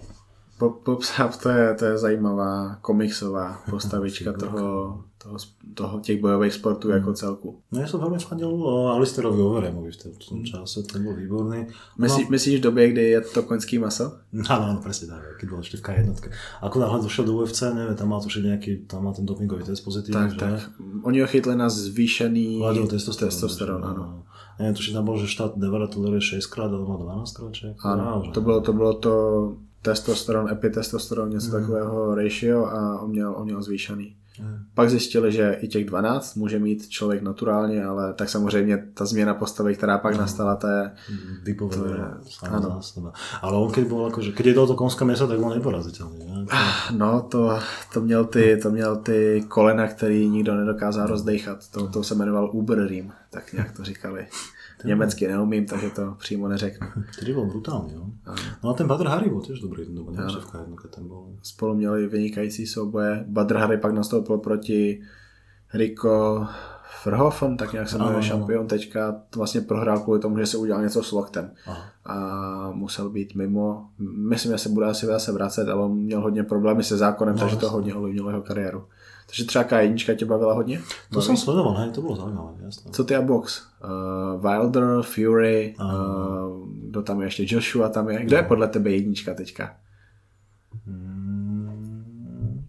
Bob 0.60 1.02
Sapp, 1.02 1.36
to 1.42 1.48
je, 1.48 1.74
to 1.74 1.84
je 1.84 1.98
zajímavá 1.98 2.78
komiksová 2.80 3.62
postavička 3.70 4.32
toho, 4.32 5.00
toho, 5.18 5.36
toho, 5.74 6.00
těch 6.00 6.20
bojových 6.20 6.54
sportů 6.54 6.88
mm. 6.88 6.94
jako 6.94 7.12
celku. 7.12 7.48
No 7.72 7.80
ja 7.80 7.88
som 7.88 8.00
veľmi 8.00 8.20
fandil 8.20 8.52
Alisterovi 8.92 9.40
Overemovi 9.40 9.92
v 9.92 10.18
tom 10.20 10.44
čase, 10.44 10.84
ten 10.84 11.04
bol 11.04 11.16
výborný. 11.16 11.68
Myslí, 11.98 12.24
no, 12.24 12.30
myslíš 12.30 12.58
v 12.60 12.62
době, 12.62 12.88
kdy 12.88 13.02
je 13.02 13.20
to 13.20 13.42
koňský 13.42 13.78
maso? 13.78 14.20
Áno, 14.48 14.64
áno, 14.64 14.80
presne 14.84 15.08
tak, 15.08 15.40
keď 15.40 15.46
bol 15.48 15.60
ešte 15.60 15.76
v 15.76 15.82
K1. 15.82 16.08
Ako 16.60 16.76
náhle 16.80 16.98
došiel 17.04 17.24
do 17.24 17.36
UFC, 17.40 17.72
neviem, 17.72 17.96
tam 17.96 18.08
má 18.12 18.20
tuším 18.20 18.52
nejaký, 18.52 18.84
tam 18.88 19.04
má 19.04 19.12
ten 19.12 19.24
dopingový 19.24 19.64
test 19.64 19.80
pozitívny. 19.84 20.16
Tak, 20.16 20.30
že? 20.32 20.40
tak. 20.40 20.58
Oni 21.04 21.20
ho 21.20 21.26
chytli 21.28 21.56
na 21.56 21.68
zvýšený 21.68 22.60
testosterón. 22.88 23.28
testosterón 23.28 23.82
áno. 23.84 24.04
No. 24.04 24.08
Neviem, 24.60 24.76
tuším 24.76 24.94
tam 25.00 25.04
bol, 25.08 25.16
že 25.16 25.24
štát 25.24 25.56
Nevada 25.56 25.88
toleruje 25.88 26.36
6 26.36 26.44
krát, 26.52 26.68
ale 26.68 26.84
má 26.84 27.00
12 27.00 27.32
krát, 27.32 27.52
či? 27.56 27.72
Áno, 27.80 28.28
to 28.28 28.40
bolo, 28.44 28.60
to 28.60 28.72
bolo 28.76 28.92
to 29.00 29.12
testosteron, 29.82 30.50
epitestosteron, 30.50 31.30
něco 31.30 31.46
mm. 31.46 31.52
takového 31.52 32.14
ratio 32.14 32.64
a 32.64 33.00
on 33.00 33.10
měl, 33.10 33.34
on 33.36 33.44
měl 33.44 33.62
zvýšený. 33.62 34.16
Mm. 34.40 34.58
Pak 34.74 34.90
zjistili, 34.90 35.32
že 35.32 35.58
i 35.60 35.68
těch 35.68 35.84
12 35.84 36.34
může 36.34 36.58
mít 36.58 36.88
člověk 36.88 37.22
naturálně, 37.22 37.84
ale 37.84 38.14
tak 38.14 38.28
samozřejmě 38.28 38.88
ta 38.94 39.04
změna 39.04 39.34
postavy, 39.34 39.74
která 39.74 39.98
pak 39.98 40.14
mm. 40.14 40.20
nastala, 40.20 40.56
to 40.56 40.66
je... 40.66 40.90
Vypovedala. 41.44 42.18
Ano. 42.42 42.80
Ale 43.42 43.56
on 43.56 43.72
keď 43.72 43.84
bol 43.88 44.06
akože, 44.06 44.32
keď 44.32 44.46
jedol 44.46 44.66
to 44.66 44.76
konské 44.76 45.04
meso, 45.04 45.28
tak 45.28 45.40
bol 45.40 45.52
neporaziteľný. 45.56 46.20
Ne? 46.24 46.36
Ah, 46.52 46.92
no, 46.92 47.26
to, 47.28 47.58
to, 47.92 48.00
měl 48.00 48.24
ty, 48.24 48.56
to 48.62 48.70
měl 48.70 48.96
ty 48.96 49.44
kolena, 49.48 49.88
který 49.88 50.28
nikdo 50.28 50.54
nedokázal 50.54 51.06
rozdechat. 51.06 51.68
To, 51.68 51.88
to 51.88 52.04
se 52.04 52.14
jmenoval 52.14 52.50
Uber 52.52 52.88
tak 53.30 53.52
nějak 53.52 53.72
to 53.72 53.84
říkali. 53.84 54.26
Německy 54.84 55.28
neumím, 55.28 55.66
takže 55.66 55.90
to 55.90 56.14
přímo 56.18 56.48
neřeknu. 56.48 56.86
Tedy 57.18 57.32
bol 57.32 57.46
brutálny, 57.46 57.94
jo. 57.94 58.06
No 58.64 58.70
a 58.70 58.74
ten 58.74 58.86
Badr 58.86 59.06
Hari 59.06 59.30
bol 59.30 59.42
tiež 59.42 59.60
dobrý, 59.60 59.84
dobu, 59.94 60.12
v 60.12 60.46
k 60.76 60.88
ten 60.94 61.08
bol. 61.08 61.36
Spolu 61.42 61.74
měli 61.74 62.06
vynikající 62.06 62.66
souboje. 62.66 63.24
Badr 63.28 63.56
Hari 63.56 63.76
pak 63.76 63.92
nastoupil 63.92 64.38
proti 64.38 65.02
Rico 65.74 66.46
Verhoeven, 67.04 67.56
tak 67.56 67.72
nějak 67.72 67.88
se 67.88 67.98
jmenuje 67.98 68.22
šampion 68.22 68.66
teďka, 68.66 69.22
vlastně 69.36 69.60
prohrál 69.60 69.98
kvůli 69.98 70.20
tomu, 70.20 70.38
že 70.38 70.46
se 70.46 70.56
udělal 70.56 70.82
něco 70.82 71.02
s 71.02 71.12
loktem 71.12 71.50
Aha. 71.66 71.84
a 72.04 72.70
musel 72.70 73.10
být 73.10 73.34
mimo. 73.34 73.88
Myslím, 74.28 74.52
že 74.52 74.58
se 74.58 74.68
bude 74.68 74.86
asi 74.86 75.06
zase 75.06 75.32
vracet, 75.32 75.68
ale 75.68 75.84
on 75.84 75.96
měl 75.96 76.20
hodně 76.20 76.42
problémy 76.42 76.84
se 76.84 76.96
zákonem, 76.96 77.34
no, 77.34 77.40
takže 77.40 77.56
to 77.56 77.70
hodně 77.70 77.94
ovlivnilo 77.94 78.30
jeho 78.30 78.42
kariéru. 78.42 78.84
Takže 79.30 79.44
třeba 79.44 79.64
K1 79.64 80.16
tě 80.16 80.24
bavila 80.26 80.54
hodně? 80.54 80.78
To 80.78 81.14
Baví? 81.14 81.26
jsem 81.26 81.36
sledoval, 81.36 81.74
hej, 81.74 81.90
to 81.90 82.00
bylo 82.00 82.16
zajímavé, 82.16 82.54
jasné. 82.64 82.90
Co 82.90 83.04
ty 83.04 83.16
a 83.16 83.22
box? 83.22 83.62
Uh, 83.84 84.50
Wilder, 84.50 85.02
Fury, 85.02 85.74
uh, 85.80 86.68
kdo 86.68 87.02
tam 87.02 87.20
je 87.20 87.26
ještě? 87.26 87.46
Joshua 87.48 87.88
tam 87.88 88.08
je. 88.08 88.24
Kdo 88.24 88.36
je 88.36 88.42
podle 88.42 88.68
tebe 88.68 88.90
jednička 88.90 89.34
teďka? 89.34 89.76
Hmm. 90.86 92.66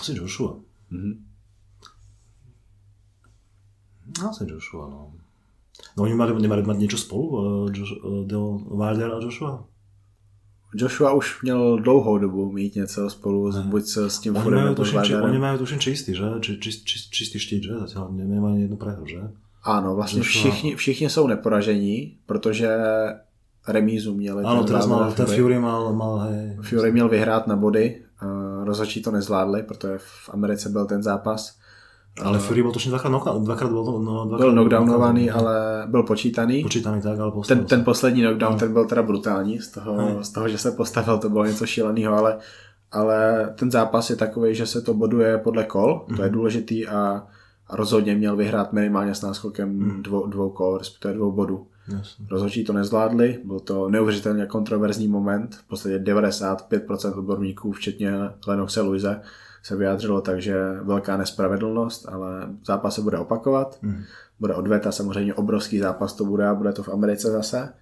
Asi 0.00 0.16
Joshua. 0.16 0.56
Mm-hmm. 0.92 1.14
Asi 4.28 4.44
Joshua, 4.48 4.88
no. 4.88 5.12
No 5.96 6.02
oni 6.02 6.14
mali, 6.14 6.42
nemali 6.42 6.62
mať 6.62 6.78
niečo 6.78 6.98
spolu, 6.98 7.24
uh, 7.28 7.70
Josh, 7.70 7.92
uh, 8.02 8.78
Wilder 8.78 9.14
a 9.14 9.22
Joshua? 9.22 9.66
Joshua 10.74 11.12
už 11.12 11.42
měl 11.42 11.78
dlouhou 11.78 12.18
dobu 12.18 12.52
mít 12.52 12.74
něco 12.74 13.10
spolu, 13.10 13.52
ne. 13.52 13.62
buď 13.62 13.84
s 13.88 14.18
tím 14.18 14.34
Furem 14.34 14.64
nebo 14.64 14.84
s 14.84 15.02
či, 15.02 15.16
Oni 15.16 15.38
majú 15.38 15.58
tuším 15.58 15.80
čistý, 15.80 16.14
že? 16.14 16.24
Či, 16.40 16.60
či, 16.60 16.70
či, 16.84 16.96
čistý 17.10 17.38
štít, 17.40 17.62
že? 17.64 17.72
Zatiaľ 17.88 18.12
nemajú 18.12 18.56
jednu 18.60 18.76
prehru, 18.76 19.06
že? 19.08 19.20
Ano, 19.64 19.94
vlastně 19.94 20.22
všichni, 20.22 20.76
všichni 20.76 21.10
jsou 21.10 21.26
neporažení, 21.26 22.16
protože 22.26 22.68
remízu 23.68 24.14
měli. 24.14 24.44
Ano, 24.44 24.64
teraz 24.64 24.86
mal, 24.86 25.12
ten 25.12 25.26
Fury 25.26 25.58
mal, 25.58 25.92
mal 25.92 26.18
hej. 26.18 26.56
Fury 26.62 26.92
měl 26.92 27.08
vyhrát 27.08 27.46
na 27.46 27.56
body, 27.56 28.02
uh, 28.22 28.64
rozhodčí 28.64 29.02
to 29.02 29.10
nezvládli, 29.10 29.62
protože 29.62 29.98
v 29.98 30.30
Americe 30.32 30.68
byl 30.68 30.86
ten 30.86 31.02
zápas 31.02 31.58
ale 32.22 32.38
Fury 32.38 32.62
bol 32.62 32.72
tuším 32.72 32.90
dvakrát, 32.90 33.10
knock, 33.10 33.44
dvakrát 33.44 33.70
bol, 33.70 34.00
no, 34.02 34.24
dvakrát 34.24 34.46
byl 34.46 34.52
knockdownovaný, 34.52 35.30
ale 35.30 35.84
byl 35.86 36.02
počítaný. 36.02 36.62
Počítaný 36.62 37.02
tak, 37.02 37.18
ale 37.18 37.32
ten, 37.48 37.64
ten 37.64 37.84
poslední 37.84 38.22
knockdown, 38.22 38.52
no. 38.52 38.58
ten 38.58 38.72
byl 38.72 38.84
teda 38.84 39.02
brutální, 39.02 39.60
z 39.60 39.68
toho, 39.68 40.24
z 40.24 40.30
toho, 40.30 40.48
že 40.48 40.58
se 40.58 40.72
postavil, 40.72 41.18
to 41.18 41.28
bylo 41.28 41.44
něco 41.44 41.66
šíleného, 41.66 42.14
ale, 42.14 42.38
ale 42.92 43.50
ten 43.58 43.70
zápas 43.70 44.10
je 44.10 44.16
takový, 44.16 44.54
že 44.54 44.66
se 44.66 44.80
to 44.80 44.94
boduje 44.94 45.38
podle 45.38 45.64
kol, 45.64 46.04
mm-hmm. 46.08 46.16
to 46.16 46.22
je 46.22 46.28
mhm. 46.28 46.34
důležitý 46.38 46.86
a, 46.86 47.26
a 47.66 47.76
rozhodně 47.76 48.14
měl 48.14 48.36
vyhrát 48.36 48.72
minimálně 48.72 49.14
s 49.14 49.22
náskokem 49.22 49.68
mm. 49.68 50.02
dvou, 50.02 50.26
dvou 50.26 50.50
kol, 50.50 50.78
respektive 50.78 51.14
dvou 51.14 51.32
bodů. 51.32 51.66
Yes. 51.96 52.16
Rozhodčí 52.30 52.64
to 52.64 52.72
nezvládli, 52.72 53.38
byl 53.44 53.60
to 53.60 53.88
neuvěřitelně 53.88 54.46
kontroverzní 54.46 55.08
moment, 55.08 55.54
v 55.54 55.68
podstatě 55.68 55.98
95% 55.98 57.18
odborníků, 57.18 57.72
včetně 57.72 58.12
Lenoxe 58.46 58.80
Luise, 58.80 59.20
se 59.68 59.76
vyjádřilo 59.76 60.20
tak, 60.20 60.42
že 60.42 60.72
velká 60.82 61.16
nespravedlnost, 61.16 62.08
ale 62.08 62.48
zápas 62.66 62.94
se 62.94 63.02
bude 63.02 63.18
opakovat. 63.18 63.78
Mm. 63.82 64.02
Bude 64.40 64.54
odveta, 64.54 64.92
samozřejmě 64.92 65.34
obrovský 65.34 65.78
zápas 65.78 66.12
to 66.12 66.24
bude 66.24 66.48
a 66.48 66.54
bude 66.54 66.72
to 66.72 66.82
v 66.82 66.88
Americe 66.88 67.30
zase. 67.30 67.72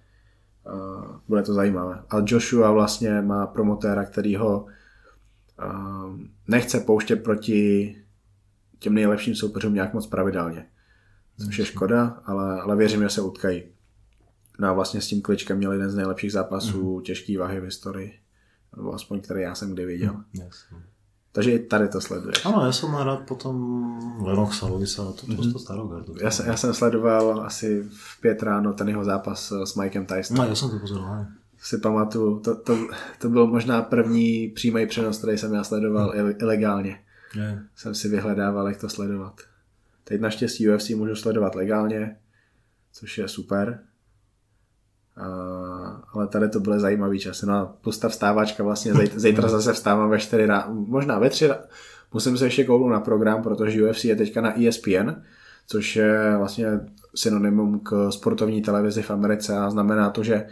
Uh, 0.73 1.05
bude 1.27 1.43
to 1.43 1.53
zajímavé. 1.53 2.03
A 2.09 2.15
Joshua 2.25 2.71
vlastně 2.71 3.21
má 3.21 3.47
promotéra, 3.47 4.05
který 4.05 4.35
ho 4.35 4.65
uh, 4.65 6.19
nechce 6.47 6.79
pouštět 6.79 7.15
proti 7.15 7.95
těm 8.79 8.93
nejlepším 8.93 9.35
soupeřům 9.35 9.73
nějak 9.73 9.93
moc 9.93 10.07
pravidelně. 10.07 10.65
Což 11.45 11.59
je 11.59 11.65
škoda, 11.65 12.21
ale, 12.25 12.61
ale 12.61 12.75
věřím, 12.75 13.01
že 13.01 13.09
se 13.09 13.21
utkají. 13.21 13.63
No 14.59 14.67
a 14.67 14.73
vlastně 14.73 15.01
s 15.01 15.07
tím 15.07 15.21
kličkem 15.21 15.57
měl 15.57 15.71
jeden 15.71 15.89
z 15.89 15.95
nejlepších 15.95 16.31
zápasů 16.31 16.95
mm. 16.95 17.01
těžký 17.01 17.37
váhy 17.37 17.59
v 17.59 17.63
historii. 17.63 18.19
Nebo 18.77 18.93
aspoň, 18.93 19.21
který 19.21 19.41
já 19.41 19.55
jsem 19.55 19.73
kdy 19.73 19.85
viděl. 19.85 20.15
Yes. 20.33 20.65
Takže 21.37 21.59
tady 21.59 21.87
to 21.87 22.01
sleduješ. 22.01 22.45
Ano, 22.45 22.65
já 22.65 22.71
jsem 22.71 22.95
rád 22.95 23.19
potom 23.19 23.55
Lenoxa, 24.21 24.65
Luisa, 24.65 25.05
to, 25.05 25.11
to, 25.13 25.27
mm-hmm. 25.27 25.53
to 25.53 25.59
starou 25.59 25.87
gardu. 25.87 26.15
Já, 26.21 26.31
jsem, 26.31 26.45
já 26.45 26.57
jsem 26.57 26.73
sledoval 26.73 27.41
asi 27.45 27.83
v 27.89 28.21
pět 28.21 28.43
ráno 28.43 28.73
ten 28.73 28.89
jeho 28.89 29.05
zápas 29.05 29.53
s 29.63 29.75
Mikem 29.75 30.05
Tysonem. 30.05 30.43
No, 30.43 30.49
já 30.49 30.55
jsem 30.55 30.69
to 30.69 30.79
pozoroval. 30.79 31.25
Si 31.59 31.77
pamatuju, 31.77 32.39
to, 32.39 32.55
to, 32.55 32.77
to 33.19 33.29
byl 33.29 33.47
možná 33.47 33.81
první 33.81 34.47
přímý 34.47 34.87
přenos, 34.87 35.17
který 35.17 35.37
jsem 35.37 35.53
já 35.53 35.63
sledoval 35.63 36.13
mm. 36.15 36.33
ilegálně. 36.41 36.99
Yeah. 37.35 37.59
Jsem 37.75 37.95
si 37.95 38.09
vyhledával, 38.09 38.67
jak 38.67 38.77
to 38.77 38.89
sledovat. 38.89 39.41
Teď 40.03 40.21
naštěstí 40.21 40.69
UFC 40.69 40.89
můžu 40.89 41.15
sledovat 41.15 41.55
legálně, 41.55 42.17
což 42.93 43.17
je 43.17 43.27
super. 43.27 43.79
A, 45.17 46.01
ale 46.13 46.27
tady 46.27 46.49
to 46.49 46.59
byly 46.59 46.79
zajímavý 46.79 47.19
časy. 47.19 47.45
No 47.45 47.53
a 47.53 47.75
postav 47.81 48.11
vstávačka 48.11 48.63
vlastně, 48.63 48.93
zítra 49.15 49.49
zase 49.49 49.73
vstávám 49.73 50.09
ve 50.09 50.19
4 50.19 50.45
ráno, 50.45 50.73
možná 50.87 51.19
ve 51.19 51.29
3 51.29 51.49
Musím 52.13 52.37
se 52.37 52.45
ještě 52.45 52.63
kouknout 52.63 52.91
na 52.91 52.99
program, 52.99 53.43
protože 53.43 53.89
UFC 53.89 54.05
je 54.05 54.15
teďka 54.15 54.41
na 54.41 54.61
ESPN, 54.61 55.09
což 55.67 55.95
je 55.95 56.37
vlastně 56.37 56.67
synonymum 57.15 57.79
k 57.79 58.11
sportovní 58.11 58.61
televizi 58.61 59.01
v 59.01 59.11
Americe 59.11 59.57
a 59.57 59.69
znamená 59.69 60.09
to, 60.09 60.23
že 60.23 60.45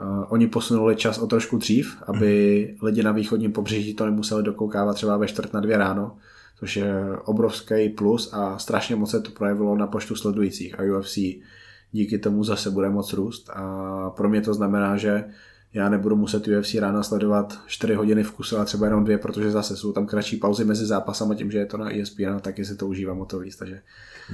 Uh, 0.00 0.24
oni 0.28 0.46
posunuli 0.46 0.96
čas 0.96 1.18
o 1.18 1.26
trošku 1.26 1.58
dřív, 1.58 1.96
aby 2.06 2.76
lidi 2.82 3.02
na 3.02 3.12
východním 3.12 3.52
pobřeží 3.52 3.94
to 3.94 4.06
nemuseli 4.06 4.42
dokoukávat 4.42 4.94
třeba 4.94 5.16
ve 5.16 5.26
čtvrt 5.26 5.52
na 5.52 5.60
dvě 5.60 5.76
ráno, 5.76 6.16
což 6.58 6.76
je 6.76 6.94
obrovský 7.24 7.88
plus 7.88 8.30
a 8.32 8.58
strašně 8.58 8.96
moc 8.96 9.10
se 9.10 9.20
to 9.20 9.30
projevilo 9.30 9.76
na 9.76 9.86
počtu 9.86 10.16
sledujících 10.16 10.80
a 10.80 10.82
UFC 10.82 11.18
díky 11.92 12.18
tomu 12.18 12.44
zase 12.44 12.70
bude 12.70 12.90
moc 12.90 13.12
růst 13.12 13.50
a 13.50 14.10
pro 14.10 14.28
mě 14.28 14.40
to 14.40 14.54
znamená, 14.54 14.96
že 14.96 15.24
já 15.76 15.88
nebudu 15.88 16.16
muset 16.16 16.48
UFC 16.48 16.74
ráno 16.74 17.02
sledovat 17.02 17.58
4 17.66 17.94
hodiny 17.94 18.22
v 18.22 18.32
kuse, 18.32 18.56
a 18.56 18.64
třeba 18.64 18.86
jenom 18.86 19.04
dvě, 19.04 19.18
protože 19.18 19.50
zase 19.50 19.76
jsou 19.76 19.92
tam 19.92 20.06
kratší 20.06 20.36
pauzy 20.36 20.64
mezi 20.64 20.86
zápasama, 20.86 21.34
tím, 21.34 21.50
že 21.50 21.58
je 21.58 21.66
to 21.66 21.76
na 21.76 21.96
ESPN, 21.96 22.38
tak 22.40 22.56
si 22.56 22.76
to 22.76 22.86
užívám 22.86 23.20
o 23.20 23.24
to 23.24 23.38
víc, 23.38 23.56
takže 23.56 23.80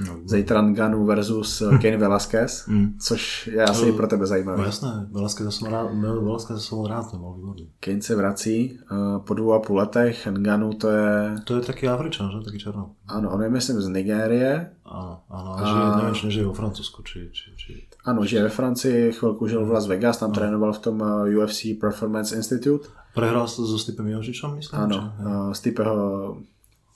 no, 0.07 0.19
zítra 0.25 0.61
Nganu 0.61 1.05
versus 1.05 1.63
Kane 1.81 1.97
Velasquez, 1.97 2.67
mm. 2.67 2.97
což 2.99 3.47
je 3.47 3.63
asi 3.63 3.85
no, 3.85 3.93
pro 3.93 4.07
tebe 4.07 4.25
zajímavé. 4.25 4.57
No 4.57 4.63
jasné, 4.63 5.07
Velasquez 5.11 5.55
jsem 5.55 5.67
rád, 5.67 5.93
Velasquez 6.23 6.65
jsem 6.65 6.85
rád, 6.85 7.11
to 7.11 7.17
byl 7.17 7.33
výborný. 7.33 7.69
Kane 7.79 8.01
se 8.01 8.15
vrací 8.15 8.79
uh, 8.91 9.25
po 9.25 9.33
dvou 9.33 9.53
a 9.53 9.59
půl 9.59 9.77
letech, 9.77 10.27
Nganu 10.27 10.73
to 10.73 10.89
je... 10.89 11.35
To 11.43 11.55
je 11.55 11.61
taky 11.61 11.87
Afričan, 11.87 12.31
že? 12.31 12.45
Taky 12.45 12.59
černou. 12.59 12.91
Ano, 13.07 13.31
on 13.31 13.43
je 13.43 13.49
myslím 13.49 13.81
z 13.81 13.87
Nigérie. 13.87 14.71
Ano, 14.85 15.23
ano, 15.29 15.49
a... 15.55 15.65
žije, 15.65 15.85
nevím, 15.97 16.15
či 16.15 16.25
nežije 16.25 16.45
vo 16.45 16.53
Francúzsku, 16.53 17.03
či, 17.03 17.31
či, 17.31 17.55
či... 17.55 17.71
Ano, 18.05 18.25
žije 18.25 18.43
ve 18.43 18.49
Francii, 18.49 19.11
chvilku 19.11 19.47
žil 19.47 19.65
v 19.65 19.71
Las 19.71 19.87
Vegas, 19.87 20.17
tam 20.19 20.29
no. 20.29 20.35
trénoval 20.35 20.73
v 20.73 20.79
tom 20.79 20.97
UFC 21.39 21.79
Performance 21.79 22.35
Institute. 22.35 22.87
Prehrál 23.15 23.47
si 23.47 23.63
so 23.63 23.79
Stipem 23.79 24.07
Jožičom, 24.07 24.55
myslím? 24.55 24.79
Ano, 24.79 24.97
či? 24.99 25.23
uh, 25.23 25.53
Stipe 25.53 25.83
ho 25.83 25.97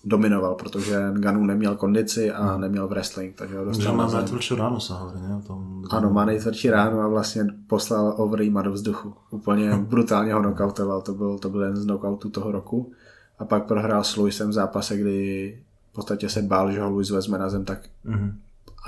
dominoval, 0.07 0.55
protože 0.55 1.11
Ganu 1.13 1.45
neměl 1.45 1.75
kondici 1.75 2.31
a 2.31 2.57
neměl 2.57 2.87
wrestling, 2.87 3.35
takže 3.35 3.57
ho 3.57 3.63
Že 3.63 3.67
dostal 3.67 3.95
má 3.95 4.07
najtvrdšiu 4.07 4.55
ráno 4.55 4.79
sa 4.79 4.93
hovorí, 5.03 5.19
ne? 5.19 5.41
Tom, 5.43 5.83
Ano, 5.91 6.07
má 6.13 6.25
nejtvrdší 6.25 6.69
ráno 6.69 7.01
a 7.01 7.07
vlastně 7.07 7.45
poslal 7.67 8.13
Overeema 8.17 8.61
do 8.61 8.71
vzduchu. 8.71 9.13
Úplně 9.31 9.77
brutálně 9.89 10.33
ho 10.33 10.41
knockoutoval, 10.41 11.01
to 11.01 11.13
byl, 11.13 11.39
to 11.39 11.49
byl 11.49 11.61
jeden 11.61 11.75
z 11.75 11.85
knockoutů 11.85 12.29
toho 12.29 12.51
roku. 12.51 12.91
A 13.39 13.45
pak 13.45 13.67
prohrál 13.67 14.03
s 14.03 14.15
Luisem 14.15 14.49
v 14.49 14.53
zápase, 14.53 14.97
kdy 14.97 15.59
v 15.97 16.05
podstatě 16.05 16.29
se 16.29 16.41
bál, 16.41 16.71
že 16.71 16.81
ho 16.81 16.89
Luis 16.89 17.09
vezme 17.09 17.37
na 17.37 17.49
zem, 17.49 17.65
tak 17.65 17.79
Mhm. 18.03 18.37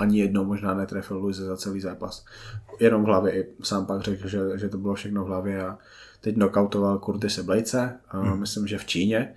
ani 0.00 0.18
jednou 0.20 0.44
možná 0.44 0.74
netrefil 0.74 1.18
Luise 1.18 1.42
za 1.44 1.56
celý 1.56 1.80
zápas. 1.80 2.24
Jenom 2.80 3.02
v 3.02 3.06
hlavě, 3.06 3.32
i 3.32 3.46
sám 3.62 3.86
pak 3.86 4.00
řekl, 4.02 4.28
že, 4.28 4.40
že 4.58 4.68
to 4.68 4.78
bylo 4.78 4.94
všechno 4.94 5.24
v 5.24 5.26
hlavě 5.26 5.66
a 5.66 5.78
teď 6.20 6.34
knockoutoval 6.34 6.98
Curtise 6.98 7.42
Blejce, 7.42 7.96
hmm. 8.08 8.40
myslím, 8.40 8.66
že 8.66 8.78
v 8.78 8.84
Číně. 8.86 9.32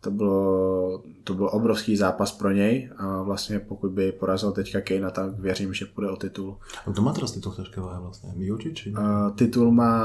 To 0.00 0.10
bylo, 0.10 1.02
to 1.24 1.34
byl 1.34 1.48
obrovský 1.52 1.96
zápas 1.96 2.32
pro 2.32 2.50
něj 2.52 2.90
a 2.96 3.22
vlastně 3.22 3.58
pokud 3.58 3.90
by 3.90 4.12
porazil 4.12 4.52
teďka 4.52 4.80
Kejna, 4.80 5.10
tak 5.10 5.38
věřím, 5.38 5.74
že 5.74 5.86
půjde 5.86 6.10
o 6.10 6.16
titul. 6.16 6.56
A 6.86 6.92
kto 6.92 7.02
má 7.02 7.12
teraz 7.12 7.32
titul 7.32 7.52
v 7.52 7.56
ťažké 7.56 7.80
váhe 7.80 8.00
vlastne? 8.00 8.28
Miyoji 8.36 8.74
či? 8.76 8.92
Uh, 8.92 9.32
titul 9.32 9.72
má 9.72 9.96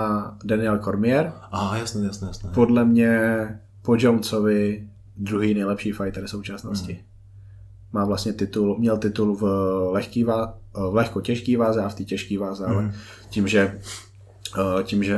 Daniel 0.44 0.80
Cormier, 0.80 1.34
Á, 1.52 1.76
jasné, 1.78 2.06
jasné, 2.08 2.28
jasné. 2.28 2.50
podle 2.56 2.86
mě 2.86 3.12
po 3.84 3.96
Jonesovi 4.00 4.88
druhý 5.18 5.54
nejlepší 5.54 5.92
fighter 5.92 6.28
současnosti. 6.28 6.94
Hmm. 6.94 7.04
Má 7.94 8.06
vlastně 8.06 8.34
titul, 8.34 8.78
měl 8.80 8.98
titul 8.98 9.36
v 9.36 9.44
lehký 9.92 10.24
vá, 10.24 10.58
v 10.92 10.96
lehko 10.96 11.22
těžký 11.22 11.56
váze 11.56 11.82
a 11.82 11.90
v 11.90 11.96
té 11.96 12.04
těžké 12.04 12.40
váze, 12.40 12.66
Hmm. 12.68 12.76
ale 12.78 12.94
tím, 13.30 13.48
že 13.48 13.80
eh, 14.80 14.84
tím, 14.84 15.04
že 15.04 15.18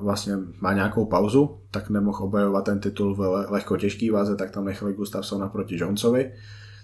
vlastně 0.00 0.34
má 0.60 0.72
nějakou 0.72 1.04
pauzu, 1.06 1.58
tak 1.70 1.90
nemohl 1.90 2.24
obhajovat 2.24 2.64
ten 2.64 2.80
titul 2.80 3.14
v 3.14 3.18
le- 3.20 3.46
lehko 3.48 3.76
těžký 3.76 4.10
váze, 4.10 4.36
tak 4.36 4.50
tam 4.50 4.64
nechali 4.64 4.92
Gustafsona 4.94 5.48
proti 5.48 5.76
Jonesovi. 5.78 6.32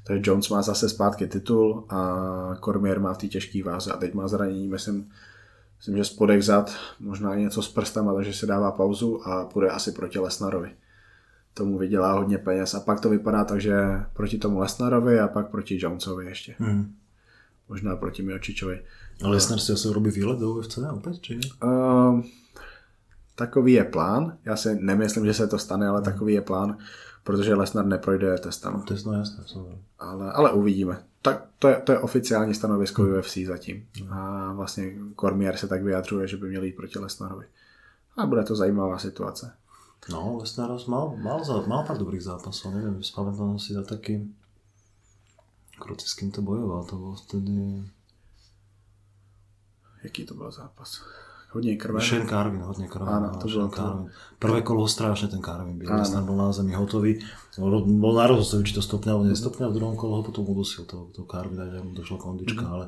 Takže 0.07 0.31
Jones 0.31 0.49
má 0.49 0.63
zase 0.63 0.89
zpátky 0.89 1.27
titul 1.27 1.85
a 1.89 2.19
Cormier 2.65 3.01
má 3.01 3.15
v 3.15 3.19
té 3.19 3.27
těžké 3.29 3.63
váze 3.65 3.93
a 3.93 3.97
teď 3.97 4.15
má 4.15 4.29
zranění, 4.29 4.69
myslím, 4.69 5.09
myslím, 5.79 5.97
že 5.97 6.05
spodek 6.05 6.43
zad, 6.43 6.73
možná 7.01 7.35
něco 7.35 7.63
s 7.63 7.69
prstama, 7.69 8.15
takže 8.15 8.33
si 8.33 8.47
dává 8.47 8.71
pauzu 8.73 9.29
a 9.29 9.45
půjde 9.45 9.69
asi 9.69 9.93
proti 9.93 10.19
Lesnarovi. 10.19 10.71
Tomu 11.55 11.79
vydělá 11.79 12.13
hodně 12.13 12.39
peněz 12.39 12.75
a 12.75 12.81
pak 12.81 13.01
to 13.01 13.11
vypadá 13.11 13.45
tak, 13.45 13.61
že 13.61 13.75
proti 14.13 14.39
tomu 14.39 14.59
Lesnarovi 14.59 15.21
a 15.21 15.29
pak 15.29 15.51
proti 15.51 15.79
Jonesovi 15.81 16.27
ještě. 16.27 16.55
Mhm. 16.59 16.95
Možná 17.69 17.97
proti 17.97 18.23
Miočičovi. 18.23 18.83
Ale 19.23 19.33
Lesnar 19.33 19.59
si 19.59 19.73
asi 19.73 19.89
robí 19.89 20.11
výlet 20.11 20.39
do 20.39 20.51
UFC 20.51 20.79
opäť, 20.79 21.21
či 21.21 21.33
nie? 21.39 21.49
Uh, 21.63 22.21
takový 23.35 23.73
je 23.73 23.85
plán. 23.85 24.39
Já 24.45 24.57
si 24.57 24.75
nemyslím, 24.75 25.27
že 25.27 25.35
se 25.35 25.47
to 25.47 25.59
stane, 25.59 25.89
ale 25.89 26.03
takový 26.03 26.35
je 26.35 26.41
plán, 26.41 26.79
protože 27.25 27.55
Lesnar 27.55 27.87
neprojde 27.87 28.39
testem. 28.39 28.83
To 28.83 28.95
je 28.95 29.01
no 29.07 29.13
jasné. 29.13 29.45
Ale, 29.99 30.33
ale 30.33 30.53
uvidíme. 30.53 31.03
Tak 31.23 31.45
to 31.59 31.69
je, 31.69 31.77
to 31.85 31.93
je 31.93 31.99
oficiální 31.99 32.55
stanovisko 32.55 33.03
UFC 33.03 33.39
zatím. 33.47 33.87
A 34.11 34.53
vlastně 34.53 34.93
Cormier 35.21 35.57
se 35.57 35.69
tak 35.69 35.83
vyjadřuje, 35.83 36.29
že 36.29 36.37
by 36.37 36.49
měl 36.49 36.65
jít 36.65 36.77
proti 36.77 36.99
Lesnarovi. 36.99 37.47
A 38.17 38.27
bude 38.27 38.43
to 38.43 38.57
zajímavá 38.57 38.99
situace. 38.99 39.53
No, 40.11 40.43
Lesnar 40.43 40.71
mal, 40.91 41.15
mal, 41.15 41.45
za, 41.47 41.63
mal 41.63 41.87
pár 41.87 41.95
dobrých 41.95 42.27
zápasov, 42.27 42.75
neviem, 42.75 42.99
spamätám 43.07 43.55
si 43.63 43.71
na 43.71 43.87
taký 43.87 44.27
Kroci 45.79 46.07
s 46.07 46.15
kým 46.15 46.31
to 46.31 46.43
bojoval, 46.43 46.83
to 46.87 46.95
bol 46.99 47.15
vtedy 47.15 47.83
Jaký 50.03 50.25
to 50.27 50.35
byl 50.35 50.51
zápas? 50.51 51.03
Hodně 51.53 51.77
krve. 51.77 52.01
Shane 52.01 52.27
Carvin, 52.27 52.63
hodne 52.63 52.89
krve. 52.89 53.07
Áno, 53.07 53.37
to 53.37 53.45
to. 53.45 53.69
Carvin. 53.69 54.09
Prvé 54.41 54.63
kolo 54.65 54.81
ho 54.83 54.89
strašne 54.89 55.29
ten 55.29 55.45
Carvin 55.45 55.79
byl. 55.79 55.85
Áno. 55.93 56.01
Lesnar 56.01 56.25
bol 56.25 56.35
na 56.41 56.49
zemi 56.49 56.73
hotový. 56.73 57.21
Bol 57.61 57.85
bol 58.01 58.17
na 58.17 58.25
rozhostovi, 58.25 58.65
či 58.65 58.73
to 58.73 58.81
stopne 58.81 59.13
alebo 59.13 59.29
nestopne. 59.29 59.69
A 59.69 59.71
v 59.71 59.77
druhom 59.77 59.93
kole 59.93 60.17
ho 60.17 60.23
potom 60.25 60.49
udusil 60.49 60.89
to, 60.89 61.13
to 61.13 61.29
Carvin, 61.29 61.61
že 61.61 61.85
mu 61.85 61.93
došla 61.93 62.19
kondička, 62.19 62.65
Mhm. 62.65 62.73
ale 62.73 62.85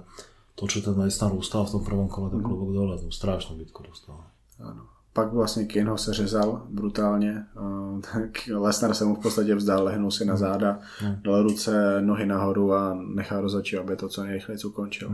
to, 0.56 0.64
čo 0.64 0.80
ten 0.80 0.96
Lesnar 0.96 1.36
ustal 1.36 1.68
v 1.68 1.76
tom 1.76 1.82
prvom 1.84 2.08
kole, 2.08 2.32
to 2.32 2.40
klobok 2.40 2.72
dole, 2.72 2.96
to 2.96 3.12
strašnú 3.12 3.60
bitku 3.60 3.84
dostal. 3.84 4.24
Ano. 4.64 4.88
Pak 5.14 5.32
vlastně 5.32 5.64
Kane 5.64 5.90
ho 5.90 5.98
seřezal 5.98 6.62
brutálně, 6.70 7.46
eh, 7.56 8.00
tak 8.12 8.48
Lesnar 8.52 8.94
se 8.94 9.04
mu 9.04 9.14
v 9.14 9.18
podstatě 9.18 9.54
vzdal, 9.54 9.84
lehnul 9.84 10.10
si 10.10 10.24
na 10.24 10.36
záda, 10.36 10.78
dal 11.22 11.42
ruce, 11.42 12.00
nohy 12.00 12.26
nahoru 12.26 12.74
a 12.74 12.98
nechal 13.14 13.40
rozhodčí, 13.40 13.78
aby 13.78 13.96
to 13.96 14.08
co 14.08 14.22
nejrychleji 14.22 14.58
ukončil. 14.64 15.10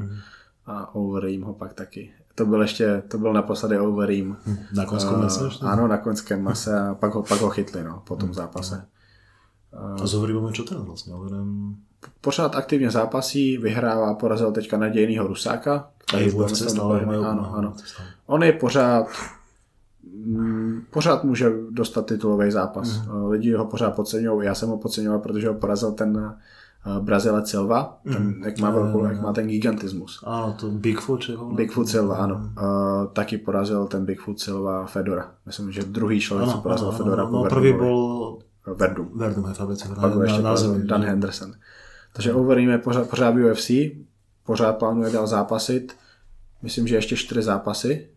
A 0.66 0.94
Overeem 0.94 1.42
ho 1.42 1.54
pak 1.54 1.72
taky. 1.74 2.12
To 2.34 2.46
byl 2.46 2.62
ještě, 2.62 3.02
to 3.08 3.18
byl 3.18 3.32
naposledy 3.32 3.78
Overeem. 3.78 4.36
Na 4.72 4.86
konskom 4.86 5.14
Eh, 5.14 5.22
mese 5.22 5.46
ešte? 5.46 5.66
Ano, 5.66 5.88
na 5.88 5.98
konském 5.98 6.42
mase 6.42 6.80
a 6.80 6.94
pak 6.94 7.14
ho, 7.14 7.22
pak 7.22 7.40
ho 7.40 7.50
chytli 7.50 7.84
no, 7.84 8.02
po 8.06 8.16
tom 8.16 8.34
zápase. 8.34 8.86
A 9.70 10.06
s 10.06 10.14
Overeemom 10.14 10.50
čo 10.50 10.64
teraz 10.64 10.82
vlastne? 10.82 11.14
Overeem... 11.14 11.76
Pořád 12.20 12.56
aktivně 12.56 12.90
zápasí, 12.90 13.58
vyhrává, 13.58 14.14
porazil 14.14 14.52
teďka 14.52 14.76
nadějnýho 14.76 15.26
Rusáka. 15.26 15.90
Byl, 16.10 16.36
UFC 16.36 16.50
myslím, 16.50 16.68
stále 16.68 17.06
majú... 17.06 17.24
Ano, 17.24 17.42
no, 17.42 17.54
ano. 17.54 17.70
stále. 17.76 18.08
On 18.26 18.42
je 18.42 18.52
pořád 18.52 19.06
mm, 19.06 19.39
pořád 20.90 21.24
může 21.24 21.50
dostat 21.70 22.06
titulový 22.06 22.50
zápas. 22.50 23.06
Mm. 23.06 23.24
Lidi 23.24 23.54
ho 23.54 23.66
pořád 23.66 23.90
podceňují, 23.90 24.46
já 24.46 24.54
jsem 24.54 24.68
ho 24.68 24.78
podceňoval, 24.78 25.18
protože 25.18 25.48
ho 25.48 25.54
porazil 25.54 25.92
ten 25.92 26.16
uh, 26.86 26.98
Brazilec 26.98 27.50
Silva, 27.50 28.00
ten, 28.04 28.42
jak, 28.44 28.58
má 28.58 28.70
velkou, 28.70 29.04
jak 29.04 29.20
má 29.20 29.32
ten 29.32 29.48
gigantismus. 29.48 30.24
Áno, 30.26 30.56
to 30.60 30.70
Bigfoot, 30.70 31.20
či 31.20 31.32
ho 31.32 31.44
volá? 31.44 31.56
Bigfoot 31.56 31.88
Silva, 31.88 32.16
ano. 32.16 32.36
Uh, 32.36 33.12
taky 33.12 33.38
porazil 33.38 33.86
ten 33.86 34.04
Bigfoot 34.04 34.40
Silva 34.40 34.86
Fedora. 34.86 35.34
Myslím, 35.46 35.72
že 35.72 35.82
druhý 35.82 36.20
člověk, 36.20 36.48
co 36.48 36.54
Áno, 36.54 36.62
porazil 36.62 36.88
áno, 36.88 36.96
Fedora 36.96 37.22
áno, 37.22 37.30
po 37.30 37.44
no, 37.44 37.50
prvý 37.50 37.72
bol 37.72 38.00
Verdum. 38.66 39.10
Verdum, 39.14 39.48
je 39.48 39.54
Fabrici 39.54 39.88
Pak 39.88 40.14
ho 40.14 40.22
ještě 40.22 40.40
porazil. 40.40 40.78
Dan? 40.78 41.02
Henderson. 41.02 41.52
Takže 42.12 42.32
Overeem 42.32 42.68
je 42.68 42.78
pořád, 42.78 43.10
pořád 43.10 43.34
UFC, 43.34 43.70
pořád 44.46 44.72
plánuje 44.72 45.10
dál 45.10 45.26
zápasit. 45.26 45.96
Myslím, 46.62 46.86
že 46.86 46.94
ještě 46.94 47.16
čtyři 47.16 47.42
zápasy. 47.42 48.08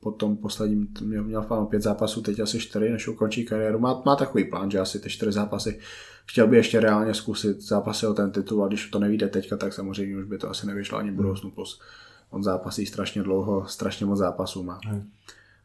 Potom 0.00 0.36
posledním 0.36 0.88
měl, 1.00 1.24
měl 1.24 1.42
v 1.42 1.46
plánu 1.46 1.66
pět 1.66 1.82
zápasů, 1.82 2.22
teď 2.22 2.40
asi 2.40 2.58
čtyři, 2.58 2.90
než 2.90 3.08
ukončí 3.08 3.44
kariéru. 3.44 3.78
Má, 3.78 4.02
má 4.06 4.16
takový 4.16 4.44
plán, 4.44 4.70
že 4.70 4.78
asi 4.80 4.98
ty 4.98 5.10
čtyři 5.10 5.32
zápasy. 5.32 5.78
Chtěl 6.26 6.46
by 6.46 6.56
ještě 6.56 6.80
reálně 6.80 7.14
zkusit 7.14 7.60
zápasy 7.60 8.06
o 8.06 8.14
ten 8.14 8.30
titul 8.30 8.64
a 8.64 8.68
když 8.68 8.86
to 8.90 8.98
nevíde 8.98 9.28
teďka, 9.28 9.56
tak 9.56 9.72
samozřejmě 9.72 10.16
už 10.16 10.24
by 10.24 10.38
to 10.38 10.50
asi 10.50 10.66
nevyšlo 10.66 10.98
ani 10.98 11.10
v 11.10 11.14
budoucnu. 11.14 11.50
Plus 11.50 11.80
on 12.30 12.42
zápasí 12.42 12.86
strašně 12.86 13.22
dlouho, 13.22 13.66
strašně 13.66 14.06
moc 14.06 14.18
zápasů 14.18 14.62
má. 14.62 14.78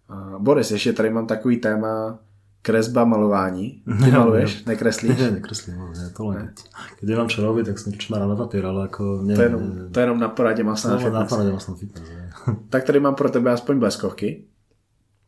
A 0.09 0.35
Boris, 0.39 0.71
ještě 0.71 0.93
tady 0.93 1.09
mám 1.09 1.27
takový 1.27 1.57
téma 1.57 2.19
kresba 2.61 3.05
malování. 3.05 3.81
Ty 4.03 4.11
maluješ, 4.17 4.65
nekreslíš? 4.65 5.17
Nie, 5.19 5.31
nekreslím, 5.31 5.75
nie, 5.77 6.09
to 6.17 6.23
len 6.25 6.49
keď, 6.49 6.65
keď 6.99 7.05
nemám 7.09 7.29
čo 7.29 7.45
robiť, 7.45 7.65
tak 7.69 7.77
som 7.77 7.93
niečo 7.93 8.09
na 8.17 8.35
papier, 8.35 8.65
ale 8.65 8.89
ako 8.89 9.21
nie, 9.21 9.35
To 9.37 9.41
je 9.41 9.47
jenom, 9.47 9.63
to 9.93 9.99
je 9.99 10.03
jenom 10.03 10.19
na 10.19 10.29
poradě 10.33 10.63
masná 10.65 10.91
na 10.91 10.97
fitness. 10.97 11.29
paradě 11.29 11.49
vlastnom 11.49 11.77
fitness. 11.77 12.09
je. 12.09 12.24
Tak 12.69 12.83
tady 12.83 12.99
mám 12.99 13.15
pro 13.15 13.29
tebe 13.29 13.51
aspoň 13.51 13.79
bleskovky. 13.79 14.45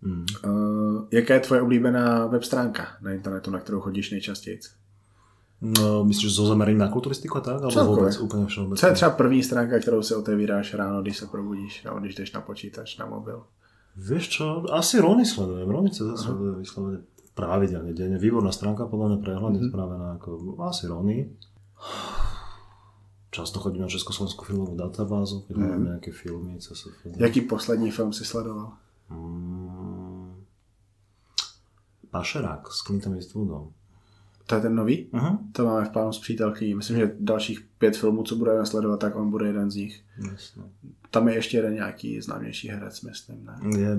Mm. 0.02 0.26
Uh, 0.46 1.08
jaká 1.12 1.34
je 1.34 1.40
tvoje 1.40 1.62
oblíbená 1.62 2.26
web 2.26 2.44
stránka 2.44 2.88
na 3.02 3.12
internetu, 3.12 3.52
na 3.52 3.60
kterou 3.60 3.80
chodíš 3.82 4.12
nejčastěji? 4.12 4.60
No, 5.62 6.04
myslíš 6.06 6.36
so 6.36 6.48
zameraním 6.48 6.78
na 6.78 6.88
kulturistiku 6.94 7.38
a 7.38 7.42
tak? 7.42 7.58
Alebo 7.66 7.72
Celkově. 7.74 7.98
vôbec 8.06 8.16
úplne 8.22 8.46
všeobecne? 8.46 8.78
Co 8.78 8.88
je 8.88 8.94
třeba 8.94 9.12
první 9.12 9.42
stránka, 9.44 9.80
kterou 9.80 10.02
si 10.06 10.14
otevíráš 10.16 10.74
ráno, 10.74 11.02
když 11.02 11.18
se 11.18 11.26
probudíš, 11.26 11.84
nebo 11.84 12.00
když 12.00 12.16
jdeš 12.16 12.32
na 12.32 12.42
počítač, 12.42 12.98
na 12.98 13.06
mobil? 13.10 13.42
Vieš 13.98 14.30
čo, 14.30 14.46
asi 14.70 15.02
Rony 15.02 15.26
sledujem. 15.26 15.66
Rony 15.70 15.90
sa 15.90 16.14
sledujem 16.14 16.62
vyslovene 16.62 17.02
pravidelne, 17.34 17.94
denne. 17.98 18.22
Výborná 18.22 18.54
stránka, 18.54 18.86
podľa 18.86 19.08
mňa 19.10 19.18
prehľadne 19.26 19.60
Mhm. 19.66 19.70
spravená 19.74 20.08
ako 20.22 20.30
asi 20.70 20.86
Rony. 20.86 21.34
Často 23.28 23.60
chodím 23.60 23.82
na 23.84 23.92
Československú 23.92 24.46
filmovú 24.48 24.74
databázu, 24.74 25.44
keď 25.48 25.56
Mhm. 25.58 25.68
mám 25.68 25.84
nejaké 25.94 26.12
filmy, 26.12 26.58
co 26.60 26.72
sa 26.76 26.88
Jaký 27.18 27.42
poslední 27.44 27.92
film 27.92 28.14
si 28.14 28.24
sledoval? 28.26 28.74
Mm, 29.12 30.44
Pašerák 32.12 32.68
s 32.72 32.82
Clintom 32.88 33.14
Eastwoodom. 33.14 33.72
To 34.48 34.56
je 34.56 34.62
ten 34.62 34.76
nový? 34.76 35.12
Aha, 35.14 35.40
To 35.52 35.66
máme 35.66 35.86
v 35.86 35.90
plánu 35.92 36.14
s 36.14 36.20
přítelkyní. 36.20 36.76
Myslím, 36.76 36.98
že 36.98 37.16
dalších 37.20 37.60
pět 37.78 37.98
filmů, 37.98 38.24
co 38.24 38.36
budeme 38.36 38.66
sledovat, 38.66 38.98
tak 39.00 39.16
on 39.16 39.30
bude 39.30 39.48
jeden 39.48 39.72
z 39.72 39.76
nich. 39.76 40.04
jasno. 40.32 40.64
Tam 41.12 41.28
je 41.28 41.36
ještě 41.36 41.58
jeden 41.58 41.74
nějaký 41.74 42.22
známější 42.22 42.68
herec, 42.70 43.02
myslím, 43.02 43.46
ne? 43.46 43.80
Je 43.80 43.96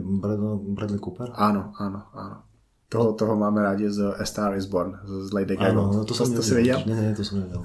Bradley, 0.69 0.99
Cooper? 0.99 1.29
Ano, 1.35 1.73
ano, 1.79 2.03
ano. 2.13 2.43
Toho, 2.89 3.13
toho 3.13 3.37
máme 3.37 3.63
rádi 3.63 3.93
z 3.93 4.01
A 4.21 4.25
Star 4.25 4.57
is 4.57 4.65
Born, 4.67 4.97
z 5.05 5.33
Lady 5.33 5.57
Gaga. 5.57 5.69
Áno, 5.77 5.93
no 5.93 6.05
to 6.05 6.15
to, 6.17 6.25
to 6.25 6.43
si 6.43 6.55
viděl? 6.55 6.83
Nie, 6.89 6.97
nie, 6.97 7.15
to 7.15 7.25
som 7.25 7.39
nevidel. 7.45 7.61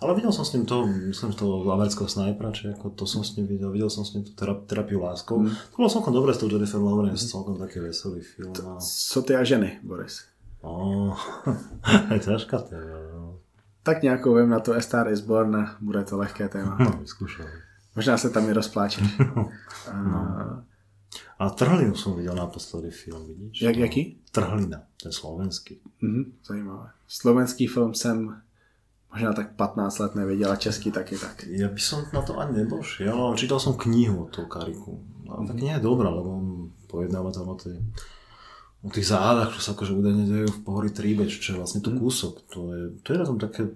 Ale 0.00 0.14
videl 0.16 0.32
som 0.32 0.44
s 0.44 0.52
ním 0.52 0.64
to, 0.66 0.86
myslím, 0.86 1.32
toho 1.32 1.72
amerického 1.72 2.08
snajpera, 2.08 2.52
či 2.56 2.72
ako 2.72 2.90
to 2.96 3.04
som 3.04 3.20
s 3.20 3.36
ním 3.36 3.46
videl, 3.46 3.68
videl 3.68 3.90
som 3.92 4.04
s 4.04 4.16
ním 4.16 4.24
tú 4.24 4.32
terap- 4.32 4.64
terapiu 4.64 5.00
láskou. 5.00 5.44
Mm. 5.44 5.52
To 5.52 5.76
bolo 5.76 5.88
celkom 5.92 6.12
dobré 6.16 6.32
s 6.32 6.40
tou 6.40 6.48
Jennifer 6.48 6.80
Lawrence, 6.80 7.28
celkom 7.28 7.60
taký 7.60 7.84
veselý 7.84 8.20
film. 8.24 8.52
A... 8.64 8.80
Co 8.80 9.22
ty 9.22 9.36
a 9.36 9.44
ženy, 9.44 9.78
Boris? 9.84 10.24
Oh, 10.64 11.16
je 12.12 12.18
ťažká 12.20 12.58
téma. 12.58 12.96
No. 13.12 13.38
Tak 13.82 14.02
nějakou 14.02 14.34
vím 14.34 14.48
na 14.48 14.60
to 14.60 14.72
A 14.74 14.80
Star 14.80 15.12
is 15.12 15.20
Born 15.20 15.56
a 15.56 15.76
bude 15.80 16.04
to 16.04 16.16
lehké 16.18 16.48
téma. 16.48 16.76
No, 16.84 16.90
vyskúšal. 17.00 17.46
Možná 17.96 18.16
se 18.16 18.30
tam 18.30 18.48
i 18.48 18.52
rozpláčeš. 18.52 19.20
A 19.92 20.64
A 21.38 21.50
Trhlinu 21.50 21.96
som 21.96 22.16
videl 22.16 22.36
naposledy 22.36 22.90
film, 22.90 23.26
vidíš? 23.26 23.62
Jak, 23.62 23.76
jaký? 23.76 24.20
Trhlina, 24.32 24.82
ten 25.02 25.12
slovenský. 25.12 25.80
Mhm, 26.00 26.32
zajímavé. 26.44 26.88
Slovenský 27.08 27.66
film 27.66 27.94
jsem 27.94 28.42
možná 29.12 29.32
tak 29.32 29.56
15 29.56 29.98
let 29.98 30.14
neviděl 30.14 30.52
a 30.52 30.56
český 30.56 30.90
taky 30.90 31.18
tak. 31.18 31.44
Ja 31.50 31.68
by 31.68 31.80
som 31.82 32.06
na 32.14 32.22
to 32.22 32.38
ani 32.38 32.62
nedošiel, 32.62 33.14
ale 33.14 33.36
čítal 33.36 33.58
som 33.58 33.74
knihu 33.74 34.26
od 34.26 34.30
toho 34.30 34.46
Kariku. 34.46 35.02
A 35.30 35.42
tá 35.46 35.52
kniha 35.54 35.78
je 35.78 35.86
dobrá, 35.86 36.10
lebo 36.10 36.28
on 36.30 36.46
pojednáva 36.86 37.30
tam 37.30 37.50
o, 37.50 37.56
tej, 37.58 37.78
o 38.82 38.90
tých 38.90 39.10
záhadách, 39.10 39.54
čo 39.54 39.60
sa 39.62 39.70
akože 39.74 39.94
údajne 39.94 40.24
dejú 40.26 40.48
v 40.50 40.62
pohorí 40.66 40.90
Tríbeč, 40.90 41.42
čo 41.42 41.54
je 41.54 41.58
vlastne 41.62 41.82
to 41.82 41.94
kúsok. 41.94 42.42
To 42.54 42.58
je, 42.74 42.82
to 43.02 43.14
je 43.14 43.18
na 43.18 43.26
tom 43.26 43.38
také 43.38 43.70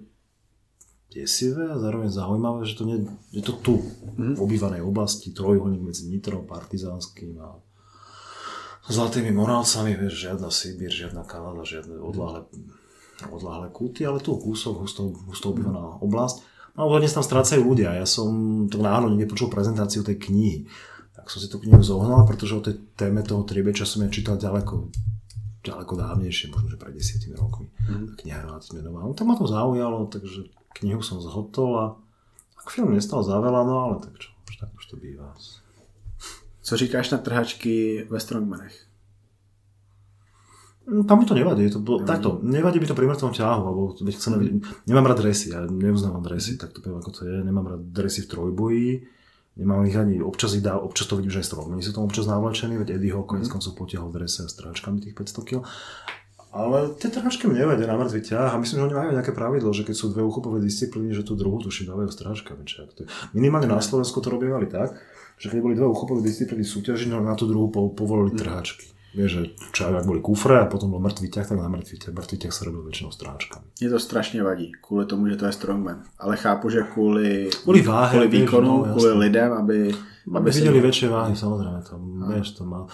desivé 1.15 1.71
a 1.71 1.79
zároveň 1.79 2.11
zaujímavé, 2.11 2.67
že 2.67 2.75
to 2.75 2.83
nie, 2.83 3.07
je 3.31 3.39
to 3.39 3.55
tu, 3.63 3.79
v 4.19 4.39
obývanej 4.39 4.83
oblasti, 4.83 5.31
trojuholník 5.31 5.79
medzi 5.79 6.11
Nitrom, 6.11 6.43
Partizánskym 6.43 7.39
a 7.39 7.55
Zlatými 8.85 9.31
Moravcami, 9.31 9.95
vieš, 9.97 10.29
žiadna 10.29 10.51
Sibír, 10.51 10.91
žiadna 10.91 11.23
Kanada, 11.25 11.65
žiadne 11.65 11.97
odláhle, 12.03 12.45
odláhle 13.31 13.69
kúty, 13.71 14.03
ale 14.05 14.19
tu 14.19 14.35
kúsok, 14.35 14.83
husto, 14.83 15.13
husto 15.27 15.55
obývaná 15.55 15.99
oblasť. 16.03 16.43
No 16.75 16.91
a 16.91 16.99
dnes 16.99 17.15
tam 17.15 17.23
strácajú 17.23 17.63
ľudia. 17.63 17.95
Ja 17.95 18.03
som 18.03 18.27
to 18.67 18.83
náhodou 18.83 19.15
nepočul 19.15 19.47
prezentáciu 19.47 20.03
tej 20.03 20.19
knihy. 20.19 20.67
Tak 21.15 21.31
som 21.31 21.39
si 21.39 21.47
tú 21.47 21.63
knihu 21.63 21.79
zohnal, 21.79 22.27
pretože 22.27 22.53
o 22.53 22.61
tej 22.61 22.75
téme 22.99 23.23
toho 23.23 23.47
Triebeča 23.47 23.87
som 23.87 24.03
ja 24.03 24.11
čítal 24.11 24.35
ďaleko, 24.35 24.91
ďaleko 25.63 25.93
dávnejšie, 25.95 26.51
možno 26.51 26.75
že 26.75 26.77
pred 26.77 26.91
desiatimi 26.91 27.39
rokmi. 27.39 27.71
Mm. 27.87 28.19
Kniha 28.19 28.37
je 28.43 28.45
relatívne 28.51 28.81
nová. 28.83 29.07
No 29.07 29.15
to 29.15 29.23
ma 29.23 29.39
to 29.39 29.47
zaujalo, 29.47 30.11
takže 30.11 30.51
knihu 30.83 30.99
som 30.99 31.23
zhotol 31.23 31.71
a 31.79 31.85
ako 32.59 32.69
film 32.69 32.91
nestal 32.91 33.23
za 33.23 33.39
veľa, 33.39 33.61
no 33.63 33.75
ale 33.79 33.95
tak 34.03 34.19
čo, 34.19 34.35
už 34.51 34.55
tak 34.59 34.69
už 34.75 34.85
to 34.91 34.95
býva. 34.99 35.31
Co 36.61 36.77
říkáš 36.77 37.09
na 37.09 37.17
trhačky 37.17 38.03
ve 38.09 38.19
strongmanech? 38.19 38.84
No, 40.85 41.01
Tam 41.03 41.17
mi 41.17 41.25
to 41.25 41.33
nevadí, 41.33 41.65
to, 41.73 41.81
nevadí. 41.81 42.05
takto, 42.05 42.37
nevadí 42.45 42.77
mi 42.77 42.85
to 42.85 42.93
pri 42.93 43.09
mŕtvom 43.09 43.33
ťahu, 43.33 43.61
lebo 43.65 43.81
veď 43.97 44.13
chceme, 44.21 44.37
mm. 44.37 44.85
nemám 44.85 45.09
rád 45.09 45.25
dresy, 45.25 45.49
ja 45.49 45.65
neuznávam 45.65 46.21
dresy, 46.21 46.61
tak 46.61 46.77
to 46.77 46.85
poviem 46.85 47.01
ako 47.01 47.09
to 47.09 47.21
je, 47.25 47.41
nemám 47.41 47.65
rád 47.73 47.81
dresy 47.89 48.21
v 48.21 48.29
trojboji, 48.29 48.89
nemám 49.57 49.81
ich 49.89 49.97
ani, 49.97 50.21
občas 50.21 50.53
ich 50.53 50.61
dá, 50.61 50.77
občas 50.77 51.09
to 51.09 51.17
vidím, 51.17 51.33
že 51.33 51.41
aj 51.41 51.49
strongmani 51.49 51.81
sú 51.81 51.89
tam 51.89 52.05
občas 52.05 52.29
navlečení, 52.29 52.77
veď 52.77 53.01
Eddie 53.01 53.17
ho 53.17 53.25
konec 53.25 53.49
koncov 53.49 53.73
potiahol 53.73 54.13
v 54.13 54.21
drese 54.21 54.45
a 54.45 54.49
stráčkami 54.51 55.01
tých 55.01 55.17
500 55.17 55.49
kg. 55.49 55.65
Ale 56.55 56.95
tie 56.95 57.11
trhačky 57.11 57.51
mi 57.51 57.59
nevedia 57.59 57.83
na 57.83 57.99
mŕtvy 57.99 58.21
ťah 58.31 58.55
a 58.55 58.61
myslím, 58.61 58.79
že 58.79 58.85
oni 58.87 58.95
majú 58.95 59.09
nejaké 59.11 59.35
pravidlo, 59.35 59.75
že 59.75 59.83
keď 59.83 59.95
sú 59.97 60.15
dve 60.15 60.23
uchopové 60.23 60.63
disciplíny, 60.63 61.11
že 61.11 61.27
tú 61.27 61.35
druhú 61.35 61.59
tuším 61.59 61.91
dávajú 61.91 62.07
stráčkami. 62.15 62.63
Minimálne 63.35 63.67
na 63.67 63.83
Slovensku 63.83 64.23
to 64.23 64.31
robievali 64.31 64.71
tak, 64.71 64.95
že 65.35 65.51
keď 65.51 65.59
boli 65.59 65.75
dve 65.75 65.91
uchopové 65.91 66.23
disciplíny 66.23 66.63
súťaži, 66.63 67.11
no 67.11 67.19
na 67.19 67.35
tú 67.35 67.43
druhú 67.43 67.67
po, 67.67 67.91
povolili 67.91 68.39
trhačky. 68.39 68.94
Vieš, 69.15 69.31
že 69.31 69.43
čo 69.71 69.87
ak 69.87 70.03
boli 70.03 70.19
kufre 70.19 70.59
a 70.59 70.67
potom 70.67 70.91
bol 70.91 70.99
mŕtvý 70.99 71.31
ťah, 71.31 71.47
tak 71.47 71.57
na 71.57 71.71
mŕtvý 71.71 71.95
ťah. 72.03 72.11
Mŕtvý 72.11 72.37
ťah 72.43 72.53
sa 72.53 72.61
robil 72.67 72.83
väčšinou 72.83 73.11
stráčkami. 73.15 73.65
Mně 73.81 73.89
to 73.89 73.99
strašně 73.99 74.43
vadí, 74.43 74.71
kvůli 74.81 75.05
tomu, 75.05 75.27
že 75.27 75.35
to 75.35 75.45
je 75.45 75.51
strongman. 75.51 76.03
Ale 76.19 76.37
chápu, 76.37 76.69
že 76.69 76.81
kvůli, 76.93 77.49
Kvôli 77.63 77.81
váhe, 77.81 78.27
vieš, 78.27 78.41
výkonu, 78.41 78.85
no, 78.85 78.85
jasné. 78.85 79.13
lidem, 79.13 79.53
aby, 79.53 79.95
Aby 80.25 80.51
videli 80.51 80.81
väčšie 80.81 81.07
váhy, 81.09 81.37
samozrejme, 81.37 81.79
to, 81.85 81.95
vieš, 82.33 82.57
to 82.57 82.65
má... 82.65 82.89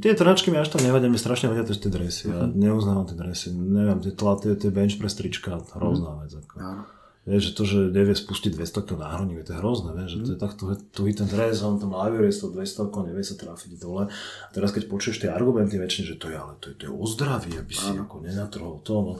Tie 0.00 0.14
trhačky 0.14 0.50
mi 0.50 0.58
až 0.58 0.70
tak 0.70 0.82
nevadia, 0.82 1.10
mi 1.10 1.18
strašne 1.18 1.50
vadia 1.50 1.66
tie 1.66 1.90
dresy. 1.90 2.30
Ja 2.30 2.46
neuznávam 2.46 3.06
tie 3.06 3.18
dresy, 3.18 3.50
neviem, 3.50 3.98
tie, 3.98 4.14
tla, 4.14 4.38
tie, 4.38 4.70
bench 4.70 4.98
press 4.98 5.18
trička, 5.18 5.58
hrozná 5.74 6.22
vec. 6.22 6.38
Ako. 6.38 6.54
Áno. 6.58 6.82
Vieš, 7.30 7.42
že 7.46 7.52
to, 7.54 7.62
že 7.62 7.78
nevie 7.94 8.10
spustiť 8.10 8.58
200 8.58 8.90
kg 8.90 8.98
na 8.98 9.14
hrudník, 9.14 9.46
to 9.46 9.54
je 9.54 9.62
hrozné, 9.62 9.94
vieš, 9.94 10.18
že 10.18 10.18
to 10.18 10.32
je 10.34 10.40
takto 10.42 10.62
tuhý 10.90 11.14
ten 11.14 11.30
dres, 11.30 11.62
on 11.62 11.78
tam 11.78 11.94
lavíruje 11.94 12.34
s 12.34 12.42
tou 12.42 12.50
200 12.50 12.90
kg, 12.90 13.06
nevie 13.06 13.22
sa 13.22 13.38
trafiť 13.38 13.78
dole. 13.78 14.10
A 14.10 14.50
teraz 14.50 14.74
keď 14.74 14.90
počuješ 14.90 15.22
tie 15.22 15.30
argumenty 15.30 15.78
väčšine, 15.78 16.10
že 16.10 16.16
to 16.18 16.26
je, 16.26 16.34
ale 16.34 16.58
to 16.58 16.74
je, 16.74 16.82
to 16.82 16.82
je 16.90 16.92
o 16.92 17.06
zdraví, 17.06 17.54
aby 17.54 17.70
si 17.70 17.94
ako 17.94 18.26
nenatrhol 18.26 18.82
to, 18.82 18.94
no, 18.98 19.12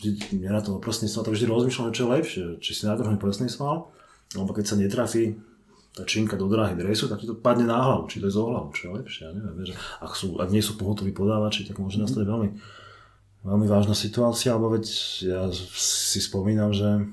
vždy 0.00 0.40
nenatrhol 0.40 0.80
prsný 0.80 1.12
sval, 1.12 1.28
tak 1.28 1.36
vždy 1.36 1.44
rozmýšľam, 1.44 1.92
čo 1.92 2.08
je 2.08 2.12
lepšie, 2.16 2.42
či 2.64 2.70
si 2.72 2.82
natrhne 2.88 3.20
prsný 3.20 3.52
sval, 3.52 3.92
alebo 4.32 4.50
keď 4.56 4.64
sa 4.64 4.80
netrafí 4.80 5.36
tá 5.92 6.08
činka 6.08 6.40
do 6.40 6.48
dráhy 6.48 6.72
dresu, 6.72 7.04
tak 7.04 7.20
ti 7.20 7.28
to 7.28 7.36
padne 7.36 7.68
na 7.68 7.84
hlavu, 7.84 8.08
či 8.08 8.22
to 8.22 8.32
je 8.32 8.38
zo 8.38 8.48
hlavu, 8.48 8.72
čo 8.72 8.82
je 8.88 8.92
lepšie, 9.02 9.22
ja 9.28 9.32
neviem, 9.36 9.54
vieš, 9.60 9.76
ak, 10.00 10.16
sú, 10.16 10.40
ak 10.40 10.48
nie 10.48 10.64
sú 10.64 10.80
pohotoví 10.80 11.12
podávači, 11.12 11.68
tak 11.68 11.76
môže 11.82 12.00
nastať 12.00 12.24
veľmi, 12.24 12.48
veľmi 13.44 13.66
vážna 13.68 13.92
situácia, 13.92 14.56
alebo 14.56 14.72
veď 14.72 14.84
ja 15.26 15.42
si 15.52 16.22
spomínam, 16.22 16.70
že 16.70 17.10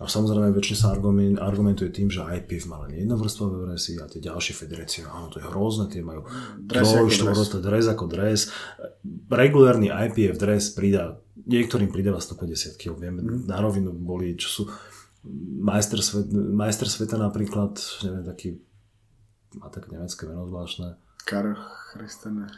a 0.00 0.08
samozrejme 0.08 0.56
väčšine 0.56 0.78
sa 0.80 0.96
argumen- 0.96 1.36
argumentuje 1.36 1.92
tým, 1.92 2.08
že 2.08 2.24
IPF 2.24 2.64
má 2.72 2.80
len 2.88 3.04
jednovrstvové 3.04 3.68
dresy 3.68 4.00
a 4.00 4.08
tie 4.08 4.24
ďalšie 4.24 4.56
federácie, 4.56 5.04
áno, 5.04 5.28
to 5.28 5.44
je 5.44 5.44
hrozné, 5.44 5.92
tie 5.92 6.00
majú 6.00 6.24
Dres 6.56 6.88
troj, 6.88 7.12
štvorvrstvé 7.12 7.58
dres 7.60 7.84
ako 7.84 8.04
dres. 8.08 8.48
Regulárny 9.28 9.92
IPF 9.92 10.40
dres 10.40 10.72
pridá, 10.72 11.20
niektorým 11.44 11.92
pridáva 11.92 12.16
150 12.16 12.80
kg, 12.80 12.96
viem, 12.96 13.44
na 13.44 13.60
rovinu 13.60 13.92
boli, 13.92 14.40
čo 14.40 14.48
sú 14.48 14.62
majster, 15.60 16.00
svet, 16.00 16.32
majster 16.32 16.88
sveta 16.88 17.20
napríklad, 17.20 17.76
neviem, 18.00 18.24
taký 18.24 18.48
má 19.58 19.66
také 19.68 19.90
nemecké 19.90 20.30
meno 20.30 20.46
zvláštne. 20.46 20.94
Karl 21.26 21.58
Christen, 21.92 22.46
Nie, 22.46 22.48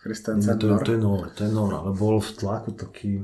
Christensen 0.00 0.56
to, 0.56 0.72
je, 0.72 0.76
to 0.84 0.92
je 0.96 1.00
Nor, 1.00 1.28
to 1.36 1.44
je 1.44 1.52
Nor, 1.52 1.72
ale 1.76 1.90
bol 1.92 2.16
v 2.18 2.30
tlaku 2.32 2.72
taký, 2.72 3.20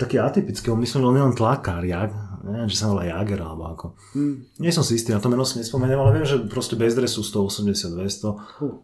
taký 0.00 0.16
atypický, 0.16 0.72
on 0.72 0.80
myslím, 0.80 1.04
že 1.04 1.08
on 1.08 1.18
je 1.20 1.26
len 1.28 1.36
tlakár, 1.36 1.84
jak, 1.84 2.10
neviem, 2.44 2.68
či 2.70 2.78
sa 2.78 2.90
volá 2.90 3.06
Jager 3.06 3.40
alebo 3.42 3.64
ako. 3.70 3.86
Hmm. 4.14 4.46
Nie 4.62 4.70
som 4.70 4.86
si 4.86 4.94
istý, 4.94 5.10
na 5.10 5.22
to 5.22 5.32
meno 5.32 5.42
si 5.42 5.58
nespomeniem, 5.58 5.98
ale 5.98 6.14
viem, 6.14 6.26
že 6.26 6.36
proste 6.46 6.78
bez 6.78 6.94
dresu 6.94 7.26
180-200, 7.26 7.98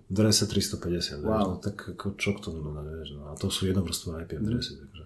v 0.08 0.12
drese 0.12 0.44
350, 0.46 1.22
wow. 1.22 1.28
vieš, 1.28 1.42
no, 1.46 1.54
tak 1.60 1.76
ako 1.94 2.06
čo 2.18 2.30
k 2.34 2.42
tomu 2.42 2.64
dodať, 2.64 2.86
vieš, 2.90 3.10
no, 3.18 3.22
a 3.30 3.32
to 3.38 3.46
sú 3.52 3.68
jednovrstvé 3.70 4.26
IPF 4.26 4.42
dresy, 4.42 4.72
takže 4.80 5.04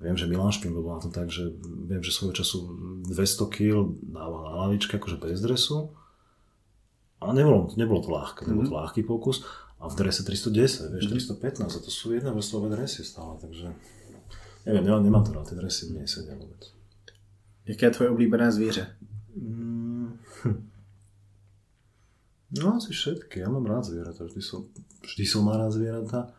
viem, 0.00 0.16
že 0.16 0.24
Milan 0.26 0.52
Špindl 0.52 0.82
bol 0.82 0.96
na 0.96 1.02
tom 1.04 1.12
tak, 1.12 1.28
že 1.28 1.52
viem, 1.62 2.00
že 2.00 2.12
svojho 2.12 2.34
času 2.34 2.58
200 3.08 3.56
kg 3.56 3.88
dával 4.00 4.40
na 4.48 4.52
lavičke, 4.66 4.96
akože 4.96 5.20
bez 5.20 5.40
dresu, 5.40 5.92
a 7.20 7.36
nebolo, 7.36 7.68
nebolo 7.76 8.00
to 8.00 8.08
ľahké, 8.08 8.48
nebol 8.48 8.64
to 8.64 8.72
ľahký 8.72 9.04
pokus, 9.04 9.44
a 9.80 9.88
v 9.88 9.94
drese 9.96 10.24
310, 10.24 10.92
vieš, 10.92 11.04
315, 11.08 11.64
a 11.64 11.78
to 11.80 11.88
sú 11.88 12.12
jednovrstvé 12.12 12.68
dresy 12.68 13.00
stále, 13.00 13.40
takže 13.40 13.72
neviem, 14.68 14.84
nemám, 14.84 15.02
nemám 15.04 15.24
to 15.24 15.32
rád, 15.32 15.48
tie 15.48 15.56
dresy 15.56 15.88
mne 15.88 16.04
nesedia 16.04 16.36
vôbec. 16.36 16.79
Jaké 17.70 17.86
je 17.86 17.90
tvoje 17.90 18.10
oblíbené 18.10 18.52
zvíře? 18.52 18.96
Mm, 19.36 20.18
hm. 20.42 20.68
No 22.58 22.74
asi 22.74 22.90
všetky, 22.90 23.40
ja 23.40 23.46
mám 23.46 23.62
rád 23.62 23.86
zvieratá, 23.86 24.26
vždy 24.26 24.42
som, 24.42 24.66
vždy 25.06 25.22
som 25.22 25.46
mal 25.46 25.54
rád 25.54 25.78
zvieratá. 25.78 26.34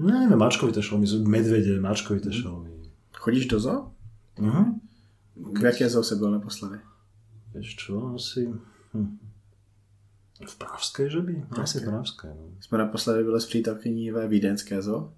No 0.00 0.08
neviem, 0.08 0.40
mačkovité 0.40 0.80
šelmy, 0.80 1.04
sú 1.04 1.20
medvede, 1.28 1.76
mačkovité 1.76 2.32
šelmy. 2.32 2.72
Chodíš 3.12 3.44
do 3.52 3.60
zoo? 3.60 3.92
Uh-huh. 4.40 4.80
K 5.52 5.60
jaké 5.60 5.84
zoo 5.88 6.00
se 6.00 6.16
byl 6.16 6.30
naposledy? 6.30 6.80
Vieš 7.52 7.76
čo, 7.76 8.16
asi... 8.16 8.48
Hm. 8.96 9.18
V 10.40 10.54
Pravskej, 10.56 11.10
že 11.12 11.20
by? 11.20 11.44
Asi 11.60 11.84
Pravské. 11.84 11.90
Pravské, 11.90 12.28
no. 12.28 12.56
Jsme 12.60 12.78
naposledy 12.78 13.24
byli 13.24 13.40
s 13.40 13.46
přítelkyní 13.46 14.10
ve 14.10 14.28
Vídeňské 14.28 14.82
zoo. 14.82 15.12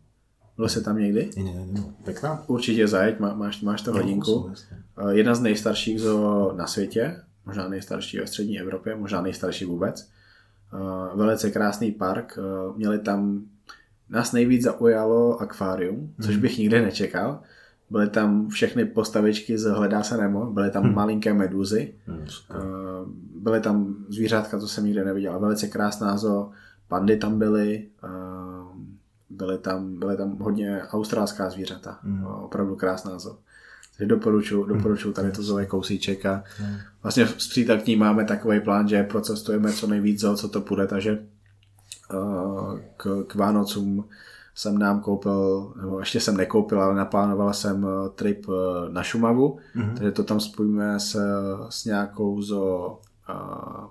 Jsi 0.68 0.84
tam 0.84 0.98
někdy? 0.98 1.30
Nie, 1.36 1.44
nie, 1.44 1.66
nie. 1.66 1.82
Pekná? 2.04 2.42
Určitě 2.46 2.88
zajeď, 2.88 3.20
má, 3.20 3.34
máš, 3.34 3.62
máš 3.62 3.82
to 3.82 3.92
hodinku. 3.92 4.30
No. 4.48 4.54
Eh, 5.10 5.14
Jedna 5.14 5.34
z 5.34 5.40
nejstarších 5.40 6.00
zoo 6.00 6.52
na 6.56 6.66
světě, 6.66 7.16
možná 7.46 7.68
nejstarší 7.68 8.18
ve 8.18 8.26
střední 8.26 8.60
Evropě, 8.60 8.96
možná 8.96 9.20
nejstarší 9.22 9.64
vůbec. 9.64 10.08
Eh, 10.74 11.16
Velice 11.16 11.50
krásný 11.50 11.92
park, 11.92 12.38
eh, 12.38 12.72
měli 12.76 12.98
tam, 12.98 13.42
nás 14.08 14.32
nejvíc 14.32 14.62
zaujalo 14.62 15.40
akvárium, 15.42 16.14
což 16.22 16.36
bych 16.36 16.58
nikdy 16.58 16.80
nečekal. 16.82 17.40
Byly 17.90 18.08
tam 18.08 18.48
všechny 18.48 18.84
postavičky 18.84 19.58
z 19.58 19.64
Hledá 19.70 20.02
se 20.02 20.16
Nemo, 20.16 20.46
byly 20.50 20.70
tam 20.70 20.94
malinké 20.94 21.34
meduzy, 21.34 21.94
Hm, 22.06 22.24
super. 22.26 22.56
Eh, 22.60 23.04
byly 23.40 23.60
tam 23.60 23.96
zvířátka, 24.08 24.58
co 24.58 24.68
jsem 24.68 24.84
nikdy 24.84 25.04
neviděl. 25.04 25.40
Velice 25.40 25.68
krásná 25.68 26.16
zoo, 26.16 26.50
pandy 26.88 27.16
tam 27.16 27.38
byly, 27.38 27.86
byly 29.36 29.58
tam, 29.58 29.98
byly 29.98 30.16
tam 30.16 30.38
hodně 30.38 30.82
australská 30.90 31.50
zvířata, 31.50 31.98
Mhm. 32.02 32.24
opravdu 32.26 32.76
krásná 32.76 33.18
zoo. 33.18 33.36
Takže 33.96 34.08
doporučuji, 34.08 34.64
doporučuji 34.64 35.12
tady 35.12 35.32
to 35.32 35.42
zoo 35.42 35.58
je 35.58 35.66
kousíček 35.66 36.26
a 36.26 36.44
vlastně 37.02 37.26
s 37.26 37.48
přítelkyní 37.48 37.96
máme 37.96 38.24
takový 38.24 38.60
plán, 38.60 38.88
že 38.88 39.02
procestujeme 39.02 39.72
co 39.72 39.86
nejvíc 39.86 40.20
zoo, 40.20 40.36
co 40.36 40.48
to 40.48 40.60
půjde, 40.60 40.86
takže 40.86 41.18
eh, 42.14 42.16
k, 42.96 43.24
k 43.26 43.34
Vánocům 43.34 44.04
jsem 44.54 44.78
nám 44.78 45.00
koupil, 45.00 45.72
nebo 45.80 45.98
ještě 46.00 46.20
jsem 46.20 46.36
nekoupil, 46.36 46.82
ale 46.82 46.94
naplánoval 46.94 47.52
jsem 47.52 47.86
eh, 47.86 48.08
trip 48.08 48.46
eh, 48.48 48.92
na 48.92 49.02
Šumavu, 49.02 49.58
Mhm. 49.74 49.94
takže 49.96 50.10
to 50.12 50.24
tam 50.24 50.40
spojíme 50.40 51.00
s, 51.00 51.16
s 51.68 51.84
nějakou 51.84 52.42
zo 52.42 52.86
uh, 53.30 53.84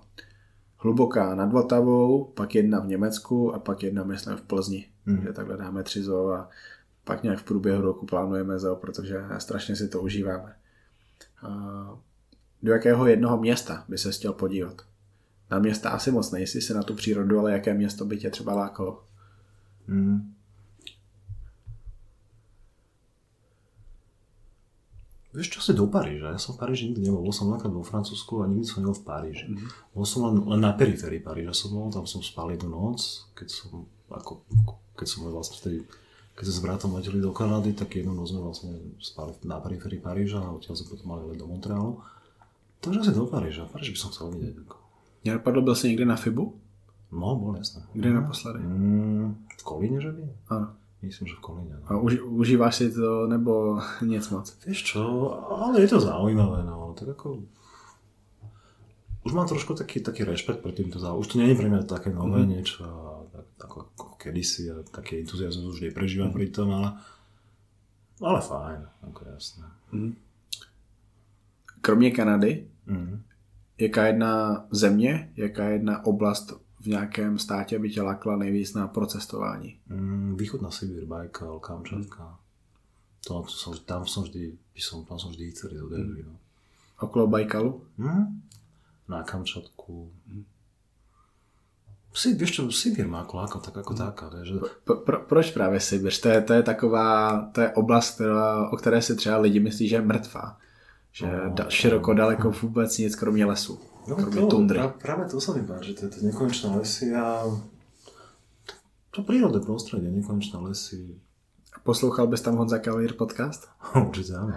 hluboká 0.82 1.36
nad 1.36 1.52
Vltavou, 1.52 2.26
pak 2.26 2.56
jedna 2.56 2.80
v 2.80 2.88
Německu 2.88 3.56
a 3.56 3.60
pak 3.60 3.84
jedna 3.84 4.04
myslím 4.04 4.38
v 4.38 4.42
Plzni. 4.42 4.88
Mhm. 5.06 5.18
Takže 5.18 5.34
takhle 5.34 5.58
dáme 5.58 5.84
tři 5.84 6.04
zoo 6.04 6.32
a 6.32 6.50
pak 7.04 7.24
nějak 7.24 7.40
v 7.40 7.44
průběhu 7.44 7.82
roku 7.82 8.06
plánujeme 8.06 8.60
zoo, 8.60 8.76
protože 8.76 9.24
strašně 9.38 9.76
si 9.76 9.88
to 9.88 10.02
užíváme. 10.02 10.56
Do 12.64 12.72
jakého 12.72 13.08
jednoho 13.08 13.38
města 13.38 13.86
by 13.88 13.98
se 13.98 14.12
chtěl 14.12 14.34
podívat? 14.34 14.82
Na 15.52 15.60
města 15.60 15.90
asi 15.90 16.12
moc 16.12 16.32
nejsi 16.32 16.62
se 16.62 16.74
na 16.74 16.84
tu 16.84 16.94
přírodu, 16.94 17.40
ale 17.40 17.52
jaké 17.52 17.74
město 17.74 18.06
by 18.06 18.18
tě 18.18 18.30
třeba 18.30 18.56
lákalo? 18.56 19.04
Mm. 19.88 20.34
Vieš 25.32 25.48
čo, 25.48 25.60
si 25.64 25.72
do 25.72 25.88
Paríža. 25.88 26.36
Ja 26.36 26.40
som 26.40 26.60
v 26.60 26.68
Paríži 26.68 26.92
nikdy 26.92 27.08
nebol. 27.08 27.24
Bol 27.24 27.32
som 27.32 27.48
napríklad 27.48 27.72
vo 27.72 27.88
Francúzsku 27.88 28.44
a 28.44 28.52
nikdy 28.52 28.68
som 28.68 28.84
nebol 28.84 28.98
v 29.00 29.06
Paríži. 29.08 29.48
Mm-hmm. 29.48 29.96
Bol 29.96 30.06
som 30.06 30.20
len, 30.28 30.36
len 30.44 30.60
na 30.60 30.76
periférii 30.76 31.24
Paríža 31.24 31.56
som 31.56 31.72
bol, 31.72 31.88
tam 31.88 32.04
som 32.04 32.20
spal 32.20 32.52
jednu 32.52 32.68
noc, 32.68 33.32
keď 33.32 33.48
som, 33.48 33.88
ako, 34.12 34.44
keď 35.00 35.08
som 35.08 35.20
vlastne 35.32 35.56
vtedy, 35.64 35.78
keď 36.36 36.44
sme 36.52 36.56
s 36.56 36.64
bratom 36.64 36.92
leteli 37.00 37.24
do 37.24 37.32
Kanady, 37.32 37.72
tak 37.72 37.96
jednu 37.96 38.12
noc 38.12 38.28
sme 38.28 38.44
vlastne 38.44 38.72
spali 39.00 39.32
na 39.48 39.64
periférii 39.64 40.04
Paríža 40.04 40.44
a 40.44 40.52
odtiaľ 40.52 40.76
sme 40.76 41.00
potom 41.00 41.08
mali 41.16 41.24
let 41.32 41.40
do 41.40 41.48
Montrealu. 41.48 42.04
Takže 42.84 42.98
asi 43.08 43.12
do 43.16 43.24
Paríža. 43.24 43.72
Paríž 43.72 43.96
by 43.96 44.00
som 44.04 44.12
chcel 44.12 44.36
vidieť. 44.36 44.68
Ako. 44.68 44.76
Nenapadlo, 45.24 45.62
byl 45.62 45.76
jsi 45.76 45.88
někde 45.88 46.06
na 46.06 46.16
Fibu? 46.16 46.56
No, 47.12 47.36
bol 47.36 47.60
jasné. 47.60 47.84
Kde 47.92 48.10
naposledy? 48.14 48.64
Mm, 48.64 49.36
v 49.60 49.64
Kolíne, 49.68 50.00
že 50.00 50.16
by? 50.16 50.24
Ano. 50.48 50.80
Myslím, 51.02 51.28
že 51.28 51.36
v 51.36 51.40
Kolíne. 51.42 51.76
No. 51.82 51.86
A 51.90 51.98
uži, 51.98 52.22
užíváš 52.22 52.76
si 52.76 52.94
to, 52.94 53.26
nebo 53.28 53.82
nic 54.06 54.22
moc? 54.30 54.46
Vieš 54.66 54.94
čo, 54.94 55.02
ale 55.50 55.82
je 55.82 55.90
to 55.90 56.00
zaujímavé, 56.00 56.62
no. 56.62 56.94
Tak 56.94 57.18
ako... 57.18 57.42
Už 59.22 59.34
mám 59.34 59.50
trošku 59.50 59.74
taký, 59.74 60.02
taký 60.02 60.26
rešpekt 60.26 60.62
pre 60.62 60.74
týmto 60.74 60.98
záujem. 60.98 61.22
Už 61.22 61.28
to 61.30 61.38
nie 61.38 61.54
je 61.54 61.58
pre 61.58 61.70
mňa 61.70 61.86
také 61.86 62.10
nové 62.10 62.42
mm-hmm. 62.42 62.54
niečo, 62.58 62.86
tak, 63.34 63.46
ako, 63.66 63.78
ako 63.98 64.14
kedysi 64.18 64.74
a 64.74 64.82
taký 64.82 65.22
entuziasmus 65.22 65.78
už 65.78 65.86
neprežívam 65.90 66.34
mm-hmm. 66.34 66.38
pri 66.42 66.48
tom, 66.50 66.74
ale, 66.74 66.90
ale 68.22 68.42
fajn, 68.42 68.82
ako 69.10 69.22
jasné. 69.30 69.66
Mm-hmm. 69.94 70.14
Kromě 71.82 72.12
Kanady, 72.12 72.68
mm-hmm. 72.88 73.22
jaká 73.78 74.06
jedna 74.06 74.66
země, 74.72 75.34
jaká 75.38 75.70
jedna 75.70 76.06
oblast 76.06 76.54
v 76.82 76.86
nějakém 76.86 77.40
státě 77.40 77.80
by 77.80 77.90
tě 77.90 78.02
lákla 78.02 78.36
nejvíc 78.36 78.74
na 78.74 78.88
procestování? 78.88 79.80
Mm, 79.88 80.36
východná 80.38 80.72
Sibír, 80.72 81.06
Bajkal, 81.06 81.60
Kamčatka. 81.60 82.24
Mm. 82.24 82.36
To, 83.28 83.46
som, 83.46 83.78
tam 83.86 84.10
som 84.10 84.26
vždy, 84.26 84.58
by 84.74 84.82
som, 84.82 85.06
tam 85.06 85.22
som 85.22 85.30
vždy 85.30 85.54
chcel 85.54 85.78
ísť 85.78 85.94
mm. 85.94 86.26
no. 86.26 86.42
Okolo 87.06 87.30
Bajkalu? 87.30 87.86
Mm. 88.02 88.42
Na 89.06 89.22
Kamčatku. 89.22 90.10
Mm. 90.26 90.46
Si, 92.12 92.34
vieš 92.34 92.52
čo, 92.52 92.62
Sibír 92.74 93.08
má 93.08 93.22
ako 93.22 93.34
láka, 93.38 93.58
tak 93.62 93.78
ako 93.78 93.94
mm. 93.94 94.00
taká. 94.02 94.26
Že... 94.42 94.54
Pro, 94.84 94.96
pro, 95.06 95.18
proč 95.30 95.54
právě 95.54 95.80
Sibír? 95.80 96.14
To 96.22 96.28
je, 96.30 96.42
to 96.42 96.54
je 96.54 96.64
taková, 96.64 97.42
to 97.54 97.62
je 97.62 97.70
oblast, 97.70 98.16
která, 98.16 98.70
o 98.70 98.76
které 98.78 99.02
si 99.02 99.16
třeba 99.16 99.38
lidi 99.38 99.60
myslí, 99.60 99.88
že 99.88 99.96
je 99.96 100.02
mrtvá. 100.02 100.58
Že 101.12 101.28
no, 101.28 101.54
da, 101.54 101.70
široko, 101.70 102.14
daleko 102.14 102.52
vůbec 102.52 102.98
nic 102.98 103.16
kromě 103.16 103.46
lesu. 103.46 103.80
No 104.08 104.16
to, 104.18 104.48
tundry. 104.48 104.78
Pra, 104.78 104.90
práve 104.90 105.30
to 105.30 105.38
sa 105.38 105.54
mi 105.54 105.62
páči, 105.62 105.94
to 105.94 106.10
je 106.10 106.26
nekonečné 106.26 106.74
lesy 106.74 107.14
a 107.14 107.46
to 109.14 109.22
prírodné 109.22 109.62
prostredie, 109.62 110.10
nekonečné 110.10 110.58
lesy. 110.58 111.22
Poslouchal 111.84 112.28
bys 112.28 112.42
tam 112.42 112.58
Honza 112.58 112.82
Kavír 112.82 113.14
podcast? 113.14 113.70
Určite 113.96 114.38
áno. 114.38 114.54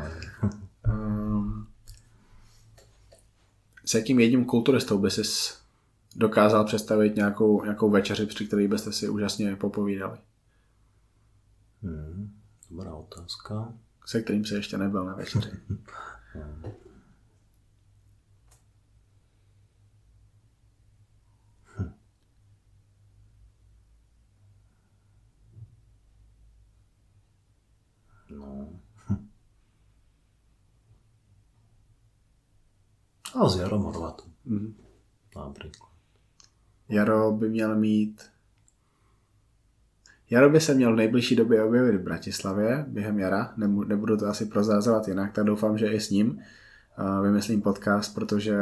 um, 0.89 1.67
s 3.85 3.95
jakým 3.95 4.21
jedním 4.21 4.45
kulturistou 4.45 4.99
by 4.99 5.11
si 5.11 5.23
dokázal 6.17 6.65
představit 6.65 7.17
nějakou, 7.17 7.65
nějakou 7.65 7.91
večeři, 7.91 8.27
při 8.27 8.47
které 8.47 8.69
byste 8.69 8.93
si 8.93 9.09
úžasně 9.09 9.57
popovídali? 9.57 10.19
Hmm, 11.83 12.33
dobrá 12.71 12.95
otázka. 12.95 13.73
Se 14.07 14.23
kterým 14.23 14.45
se 14.45 14.55
ještě 14.55 14.79
nebyl 14.79 15.05
na 15.05 15.15
večeři. 15.15 15.51
hmm. 33.35 33.43
A 33.43 33.49
s 33.49 33.57
Jarom 33.57 33.83
Horvatom. 33.83 34.31
Mm. 34.45 34.75
Například. 35.37 35.89
Jaro 36.89 37.33
by 37.33 37.49
měl 37.49 37.77
mít 37.77 38.23
Jaro 40.31 40.51
by 40.51 40.61
se 40.61 40.75
měl 40.75 40.93
v 40.93 40.97
nejbližší 40.97 41.37
době 41.37 41.63
objevit 41.63 41.97
v 41.97 42.03
Bratislavě 42.03 42.85
během 42.89 43.19
jara, 43.19 43.53
nebudu 43.87 44.17
to 44.17 44.27
asi 44.27 44.47
prozázovat 44.47 45.09
jinak, 45.09 45.33
tak 45.33 45.45
doufám, 45.45 45.79
že 45.79 45.93
i 45.93 46.01
s 46.01 46.11
ním 46.11 46.41
vymyslím 47.23 47.63
podcast, 47.63 48.15
protože 48.15 48.57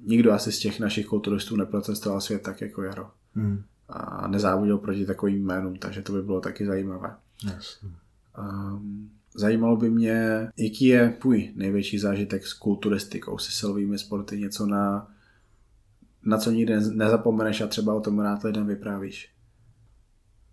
nikdo 0.00 0.32
asi 0.32 0.52
z 0.52 0.58
těch 0.58 0.80
našich 0.80 1.06
kulturistů 1.06 1.56
neprocestoval 1.56 2.20
svět 2.20 2.42
tak 2.42 2.60
jako 2.60 2.82
Jaro. 2.82 3.10
Mm. 3.34 3.62
A 3.88 4.28
nezávodil 4.28 4.78
proti 4.78 5.06
takovým 5.06 5.44
jménům, 5.44 5.76
takže 5.76 6.02
to 6.02 6.12
by 6.12 6.22
bylo 6.22 6.40
taky 6.40 6.66
zajímavé. 6.66 7.16
Yes. 7.44 7.84
Um, 8.38 9.10
Zajímalo 9.34 9.76
by 9.76 9.90
mě, 9.90 10.48
jaký 10.56 10.84
je 10.84 11.16
tvůj 11.20 11.52
největší 11.56 11.98
zážitek 11.98 12.46
s 12.46 12.52
kulturistikou, 12.52 13.38
se 13.38 13.52
silovými 13.52 13.98
sporty, 13.98 14.38
něco 14.38 14.66
na, 14.66 15.08
na 16.24 16.38
co 16.38 16.50
nikdy 16.50 16.74
nezapomeneš 16.80 17.60
a 17.60 17.66
třeba 17.66 17.94
o 17.94 18.00
tom 18.00 18.20
rád 18.20 18.42
lidem 18.44 18.66
vyprávíš. 18.66 19.32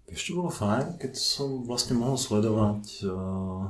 Čo 0.10 0.41
bolo 0.41 0.49
fajn, 0.49 0.97
keď 0.97 1.14
som 1.14 1.69
vlastne 1.69 1.93
mohol 1.93 2.18
sledovať 2.18 3.06
uh, 3.06 3.69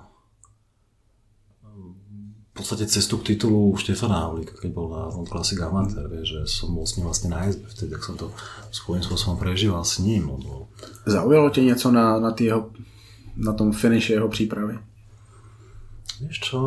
v 2.48 2.54
podstate 2.56 2.88
cestu 2.88 3.20
k 3.20 3.36
titulu 3.36 3.76
Štefana 3.76 4.24
Havlíka, 4.24 4.56
keď 4.56 4.72
bol 4.72 4.88
na 4.88 5.12
World 5.12 5.28
Classic 5.28 5.60
Amateur, 5.60 6.08
vieš, 6.08 6.28
že 6.40 6.42
som 6.48 6.72
bol 6.72 6.88
s 6.88 6.96
ním 6.96 7.12
vlastne 7.12 7.36
na 7.36 7.44
izbe, 7.44 7.68
vtedy, 7.68 7.92
tak 7.92 8.04
som 8.08 8.16
to 8.16 8.32
svojím 8.72 9.04
spôsobom 9.04 9.36
prežíval 9.36 9.84
s 9.84 10.00
ním. 10.00 10.32
Zaujalo 11.06 11.50
tě 11.50 11.62
něco 11.64 11.92
na, 11.92 12.20
na, 12.20 12.36
na 13.36 13.54
tom 13.54 13.72
finiši 13.72 14.14
jeho 14.14 14.30
přípravy? 14.30 14.80
Vieš 16.20 16.52
čo, 16.52 16.60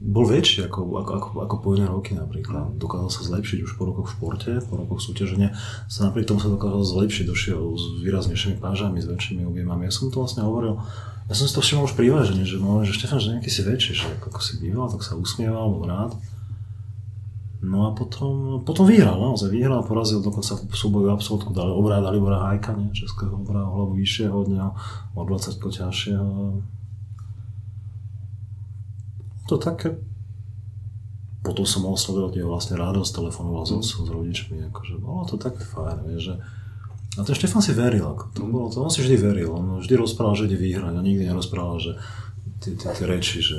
bol 0.00 0.24
väčší 0.24 0.64
ako, 0.72 1.04
ako, 1.04 1.12
ako, 1.20 1.28
ako 1.44 1.54
po 1.60 1.68
iné 1.76 1.84
roky 1.84 2.16
napríklad. 2.16 2.80
Dokázal 2.80 3.12
sa 3.12 3.20
zlepšiť 3.28 3.60
už 3.60 3.76
po 3.76 3.84
rokoch 3.84 4.08
v 4.08 4.14
športe, 4.16 4.52
po 4.64 4.80
rokoch 4.80 5.04
súťaženia. 5.04 5.52
Sa 5.84 6.08
napriek 6.08 6.24
tomu 6.24 6.40
sa 6.40 6.48
dokázal 6.48 6.80
zlepšiť, 6.80 7.28
došiel 7.28 7.60
s 7.76 7.84
výraznejšími 8.00 8.56
pážami, 8.56 9.04
s 9.04 9.06
väčšími 9.12 9.44
objemami. 9.44 9.84
Ja 9.84 9.92
som 9.92 10.08
to 10.08 10.24
vlastne 10.24 10.48
hovoril, 10.48 10.80
ja 11.28 11.34
som 11.36 11.44
si 11.44 11.52
to 11.52 11.60
všimol 11.60 11.84
už 11.84 11.92
pri 11.92 12.08
vážení, 12.08 12.48
že, 12.48 12.56
no, 12.56 12.80
že 12.88 12.96
Štefan, 12.96 13.20
že 13.20 13.36
nejaký 13.36 13.52
si 13.52 13.60
väčší, 13.60 13.92
že 14.00 14.08
ako 14.24 14.40
si 14.40 14.56
býval, 14.64 14.88
tak 14.88 15.04
sa 15.04 15.12
usmieval, 15.12 15.68
bol 15.68 15.84
rád. 15.84 16.16
No 17.60 17.84
a 17.84 17.92
potom, 17.92 18.64
potom 18.64 18.88
vyhral, 18.88 19.18
naozaj 19.20 19.52
vyhral, 19.52 19.84
porazil 19.84 20.24
dokonca 20.24 20.56
v 20.56 20.72
súboju 20.72 21.12
absolútku, 21.12 21.52
dali 21.52 21.68
obrá 21.68 22.00
Dalibora 22.00 22.48
Hajka, 22.48 22.72
nie, 22.80 22.94
českého 22.96 23.34
obrá 23.34 23.60
hlavu 23.60 23.98
vyššieho 23.98 24.32
od 24.32 24.48
neho, 24.48 24.70
o 25.12 25.20
20 25.26 25.58
ťažšieho 25.58 26.28
to 29.48 29.56
také 29.56 29.96
potom 31.48 31.64
som 31.64 31.86
mohol 31.86 31.96
sledovať 31.96 32.44
jeho 32.44 32.50
vlastne 32.50 32.76
radosť, 32.76 33.10
telefonoval 33.24 33.64
mm. 33.64 33.80
s, 33.80 33.96
s 33.96 34.08
rodičmi, 34.10 34.68
akože 34.68 35.00
bolo 35.00 35.24
to 35.24 35.40
také 35.40 35.64
fajn, 35.64 36.04
vieš, 36.04 36.22
že 36.28 36.34
a 37.18 37.26
ten 37.26 37.34
Štefan 37.34 37.64
si 37.64 37.72
veril, 37.72 38.04
ako 38.04 38.24
to 38.36 38.42
mm. 38.44 38.50
bolo, 38.52 38.66
to 38.68 38.84
on 38.84 38.92
si 38.92 39.00
vždy 39.00 39.16
veril, 39.16 39.50
on 39.56 39.80
vždy 39.80 39.94
rozprával, 39.96 40.36
že 40.36 40.46
ide 40.50 40.58
vyhrať, 40.60 40.92
on 40.92 41.06
nikdy 41.06 41.24
nerozprával, 41.24 41.80
že 41.80 41.96
tie, 42.60 42.76
tie, 42.76 42.90
tie 42.92 43.06
reči, 43.08 43.40
že 43.40 43.56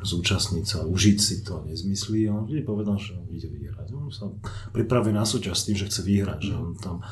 zúčastniť 0.00 0.64
sa, 0.64 0.78
užiť 0.88 1.18
si 1.20 1.44
to, 1.44 1.60
nezmyslí, 1.68 2.26
on 2.32 2.48
vždy 2.48 2.60
povedal, 2.64 2.96
že 2.96 3.14
on 3.14 3.28
ide 3.28 3.52
vyhrať. 3.52 3.92
On 3.92 4.08
sa 4.08 4.32
pripraví 4.72 5.12
na 5.12 5.28
súťaž 5.28 5.60
s 5.60 5.66
tým, 5.68 5.76
že 5.76 5.92
chce 5.92 6.00
vyhrať, 6.00 6.40
že 6.40 6.54
on 6.56 6.72
tam 6.80 7.04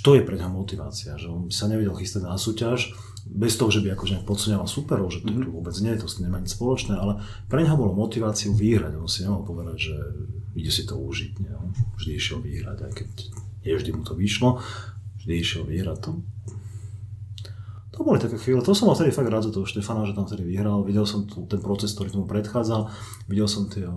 to 0.00 0.16
je 0.16 0.24
pre 0.24 0.40
ňa 0.40 0.48
motivácia, 0.48 1.20
že 1.20 1.28
on 1.28 1.52
sa 1.52 1.68
nevedel 1.68 1.92
chystať 1.92 2.24
na 2.24 2.40
súťaž, 2.40 2.96
bez 3.32 3.56
toho, 3.56 3.72
že 3.72 3.80
by 3.80 3.96
akože 3.96 4.28
podceňoval 4.28 4.68
superov, 4.68 5.08
že 5.08 5.24
to 5.24 5.32
mm-hmm. 5.32 5.48
nemá 5.48 5.80
nie, 5.80 5.96
to 5.96 6.04
s 6.04 6.20
tým 6.20 6.28
nemá 6.28 6.38
nič 6.44 6.52
spoločné, 6.52 6.94
ale 7.00 7.24
pre 7.48 7.64
neho 7.64 7.80
bolo 7.80 7.96
motiváciu 7.96 8.52
vyhrať. 8.52 9.00
On 9.00 9.08
si 9.08 9.24
nemohol 9.24 9.48
povedať, 9.48 9.76
že 9.88 9.96
ide 10.52 10.68
si 10.68 10.84
to 10.84 11.00
užiť. 11.00 11.32
Nie? 11.40 11.56
On 11.56 11.72
vždy 11.96 12.12
išiel 12.12 12.38
vyhrať, 12.44 12.78
aj 12.84 12.92
keď 12.92 13.10
nie 13.64 13.72
vždy 13.72 13.90
mu 13.96 14.02
to 14.04 14.12
vyšlo, 14.12 14.60
vždy 15.24 15.32
išiel 15.40 15.64
vyhrať. 15.64 15.98
To, 16.04 16.10
to 17.92 17.98
boli 18.04 18.20
také 18.20 18.36
chvíle, 18.36 18.60
to 18.60 18.76
som 18.76 18.92
mal 18.92 18.96
vtedy 19.00 19.16
fakt 19.16 19.32
rád 19.32 19.48
za 19.48 19.52
toho 19.52 19.64
Štefana, 19.64 20.04
že 20.04 20.12
tam 20.12 20.28
vtedy 20.28 20.44
vyhral. 20.44 20.84
Videl 20.84 21.08
som 21.08 21.24
tu, 21.24 21.48
ten 21.48 21.60
proces, 21.64 21.96
ktorý 21.96 22.12
tomu 22.12 22.28
predchádzal, 22.28 22.92
videl 23.32 23.48
som 23.48 23.64
tie 23.72 23.88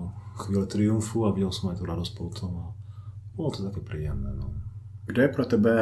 chvíle 0.47 0.63
triumfu 0.63 1.27
a 1.27 1.35
videl 1.35 1.51
som 1.51 1.75
aj 1.75 1.79
tú 1.79 1.83
radosť 1.83 2.11
potom. 2.15 2.51
A 2.55 2.65
bolo 3.35 3.51
to 3.51 3.67
také 3.67 3.83
príjemné. 3.83 4.31
No. 4.31 4.55
Kdo 5.05 5.19
je 5.21 5.29
pro 5.29 5.43
tebe 5.43 5.73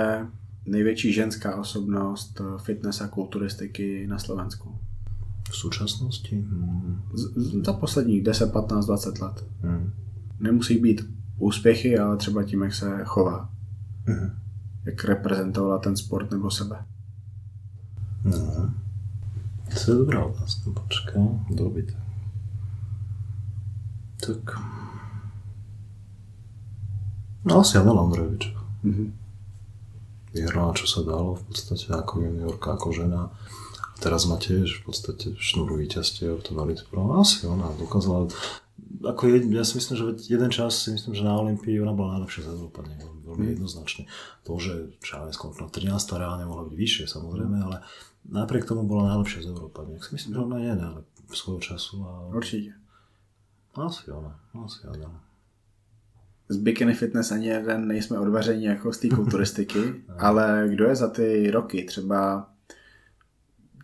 největší 0.66 1.14
ženská 1.14 1.56
osobnost 1.56 2.42
fitness 2.58 3.02
a 3.02 3.08
kulturistiky 3.08 4.08
na 4.08 4.20
Slovensku? 4.20 4.80
V 5.50 5.56
současnosti? 5.56 6.36
Hmm. 6.36 7.02
Za 7.66 7.74
posledních 7.74 8.24
10, 8.24 8.54
15, 8.54 8.86
20 8.86 9.20
let. 9.20 9.46
Hmm. 9.62 9.92
Nemusí 10.40 10.78
být 10.78 11.10
úspěchy, 11.38 12.00
ale 12.00 12.18
třeba 12.18 12.44
tím, 12.44 12.62
jak 12.62 12.74
se 12.74 13.02
chová. 13.06 13.50
Hmm. 14.06 14.30
Jak 14.86 15.06
reprezentovala 15.06 15.78
ten 15.78 15.96
sport 15.96 16.32
nebo 16.32 16.52
sebe. 16.52 16.86
No. 18.24 18.74
To 19.86 19.92
je 19.92 19.98
dobrá 19.98 20.26
otázka, 20.26 20.72
počkej, 20.72 21.22
dobyt. 21.56 21.98
Tak 24.26 24.60
No 27.46 27.60
asi 27.60 27.78
Adela 27.78 28.02
Ondrejovič. 28.02 28.56
Mm-hmm. 28.84 29.12
Vyhrala, 30.34 30.74
čo 30.74 30.90
sa 30.90 31.06
dalo 31.06 31.38
v 31.38 31.44
podstate 31.54 31.94
ako 31.94 32.26
juniorka, 32.26 32.74
ako 32.74 32.90
žena. 32.90 33.30
Teraz 34.02 34.26
má 34.26 34.36
tiež 34.42 34.82
v 34.82 34.92
podstate 34.92 35.38
šnúru 35.38 35.80
víťazstiev, 35.80 36.42
to 36.44 36.58
Elite 36.58 36.84
Pro. 36.90 37.08
Asi 37.16 37.46
ona 37.46 37.70
dokázala 37.78 38.28
ako 39.04 39.28
je, 39.28 39.38
ja 39.52 39.68
si 39.68 39.76
myslím, 39.78 39.96
že 40.00 40.06
jeden 40.32 40.52
čas 40.52 40.80
si 40.80 40.96
myslím, 40.96 41.14
že 41.14 41.28
na 41.28 41.36
Olympii 41.36 41.76
ona 41.84 41.92
bola 41.92 42.18
najlepšia 42.18 42.48
z 42.48 42.52
Európane, 42.56 42.96
veľmi 43.28 43.46
mm. 43.52 43.54
jednoznačne. 43.60 44.04
To, 44.48 44.56
že 44.58 44.96
čo 45.04 45.20
ja 45.20 45.28
skončila 45.34 45.68
13, 45.68 45.92
reálne 46.16 46.48
mohla 46.48 46.64
byť 46.68 46.76
vyššie 46.76 47.06
samozrejme, 47.12 47.58
ale 47.60 47.84
napriek 48.32 48.64
tomu 48.64 48.88
bola 48.88 49.14
najlepšia 49.14 49.44
z 49.44 49.52
Európane. 49.52 50.00
Si 50.00 50.10
myslím, 50.16 50.32
že 50.32 50.40
ona 50.40 50.58
je 50.64 50.74
najlepšia 50.80 51.36
svojho 51.36 51.62
času. 51.62 51.94
A... 52.06 52.12
Určite. 52.32 52.78
Asi 53.74 54.06
ona, 54.14 54.38
asi 54.54 54.86
ona. 54.86 55.10
Z 56.54 56.58
bikini 56.58 56.94
fitness 56.94 57.32
ani 57.32 57.48
jeden 57.48 57.88
nejsme 57.88 58.20
odvaření 58.20 58.64
jako 58.64 58.94
z 58.94 58.98
té 58.98 59.10
kulturistiky, 59.16 60.06
ale 60.18 60.70
kdo 60.70 60.86
je 60.86 60.96
za 60.96 61.10
ty 61.10 61.52
roky 61.52 61.84
třeba 61.84 62.50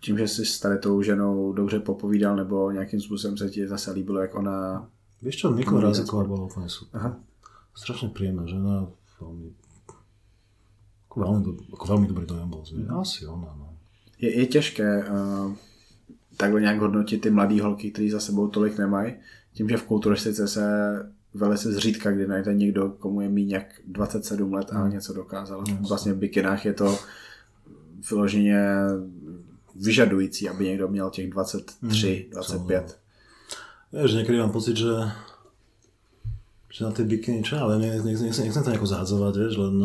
tím, 0.01 0.17
že 0.17 0.27
jsi 0.27 0.45
s 0.45 0.59
tady 0.59 0.77
tou 0.77 1.01
ženou 1.01 1.53
dobře 1.53 1.79
popovídal, 1.79 2.35
nebo 2.35 2.71
nějakým 2.71 3.01
způsobem 3.01 3.37
se 3.37 3.49
ti 3.49 3.67
zase 3.67 3.91
líbilo, 3.91 4.21
jak 4.21 4.35
ona... 4.35 4.87
Víš 5.21 5.35
čo, 5.35 5.51
Nikola 5.51 5.91
Raziková 5.91 6.23
bola 6.23 6.47
úplne 6.47 6.71
super. 6.71 6.95
Aha. 6.95 7.19
Strašne 7.75 8.15
príjemná 8.15 8.47
žena, 8.47 8.87
veľmi, 9.19 9.51
ako 11.11 11.15
veľmi, 11.19 11.39
ako 11.75 11.85
veľmi 11.91 12.05
dobrý 12.07 12.23
dojem 12.23 12.47
bol. 12.47 12.63
Mm. 12.63 12.87
Asi 12.95 13.27
ona, 13.27 13.51
no. 13.59 13.75
Je, 14.15 14.31
je 14.39 14.45
těžké 14.47 15.03
uh, 15.03 15.51
takhle 16.37 16.61
nějak 16.61 16.79
hodnotit 16.79 17.21
ty 17.21 17.29
mladé 17.29 17.61
holky, 17.61 17.91
kteří 17.91 18.09
za 18.09 18.19
sebou 18.19 18.47
tolik 18.47 18.77
nemají. 18.77 19.13
Tím, 19.53 19.69
že 19.69 19.77
v 19.77 19.83
kulturistice 19.83 20.47
se 20.47 20.65
velice 21.33 21.73
zřídka, 21.73 22.11
kdy 22.11 22.27
najde 22.27 22.53
někdo, 22.53 22.89
komu 22.89 23.21
je 23.21 23.29
míň 23.29 23.49
jak 23.49 23.65
27 23.87 24.53
let 24.53 24.67
a 24.71 24.83
mm. 24.83 24.91
něco 24.91 25.13
dokázal. 25.13 25.63
Vlastně 25.87 26.13
v 26.13 26.17
bikinách 26.17 26.65
je 26.65 26.73
to 26.73 26.99
vyloženě 28.09 28.65
vyžadující, 29.75 30.49
aby 30.49 30.65
někdo 30.65 30.87
měl 30.87 31.09
těch 31.09 31.29
23, 31.29 32.25
mm, 32.25 32.31
25. 32.31 32.99
Vieš, 33.91 34.13
niekedy 34.13 34.37
mám 34.37 34.53
pocit, 34.53 34.77
že, 34.77 35.09
že 36.69 36.85
na 36.85 36.93
tej 36.93 37.09
bikiny, 37.09 37.41
čo 37.41 37.57
ale 37.57 37.81
nechcem, 37.81 38.05
nechcem, 38.05 38.45
nechcem 38.45 38.63
to 38.63 38.69
nejako 38.69 38.85
zádzovať, 38.85 39.33
vieš, 39.33 39.55
len 39.57 39.75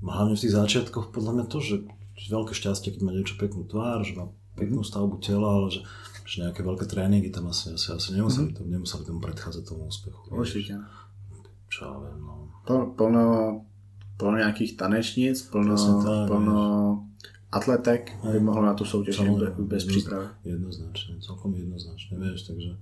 hlavne 0.00 0.32
v 0.32 0.40
tých 0.40 0.56
začiatkoch 0.56 1.12
podľa 1.12 1.32
mňa 1.36 1.44
to, 1.44 1.58
že 1.60 1.84
veľké 2.32 2.56
šťastie, 2.56 2.96
keď 2.96 3.00
má 3.04 3.12
niečo 3.12 3.36
peknú 3.36 3.68
tvár, 3.68 4.00
že 4.00 4.16
má 4.16 4.32
peknú 4.56 4.80
mhm. 4.80 4.88
stavbu 4.88 5.20
tela, 5.20 5.60
ale 5.60 5.68
že, 5.76 5.80
že 6.22 6.46
nejaké 6.46 6.62
veľké 6.62 6.86
tréningy 6.86 7.30
tam 7.34 7.50
asi, 7.50 7.74
asi, 7.74 7.92
asi 7.92 8.08
nemuseli, 8.14 8.50
mm-hmm. 8.50 8.58
tomu, 8.58 8.68
nemuseli 8.70 9.02
tomu 9.06 9.20
predchádzať 9.20 9.62
tomu 9.66 9.90
úspechu. 9.90 10.20
Určite. 10.30 10.78
Čo 11.66 11.80
ja 11.88 11.96
viem, 11.98 12.20
no. 12.22 12.34
Plno, 12.94 13.62
plno 14.20 14.34
nejakých 14.38 14.78
tanečníc, 14.78 15.50
plno, 15.50 15.74
tak, 15.74 16.30
plno 16.30 16.58
atletek 17.52 18.16
by 18.22 18.40
mohlo 18.40 18.62
na 18.62 18.74
tú 18.74 18.84
soutěž 18.84 19.20
bez, 19.20 19.52
bez 19.58 19.84
přípravy. 19.84 20.26
Jednoznačne, 20.44 21.20
celkom 21.20 21.52
jednoznačne, 21.52 22.16
vieš, 22.16 22.48
takže 22.48 22.72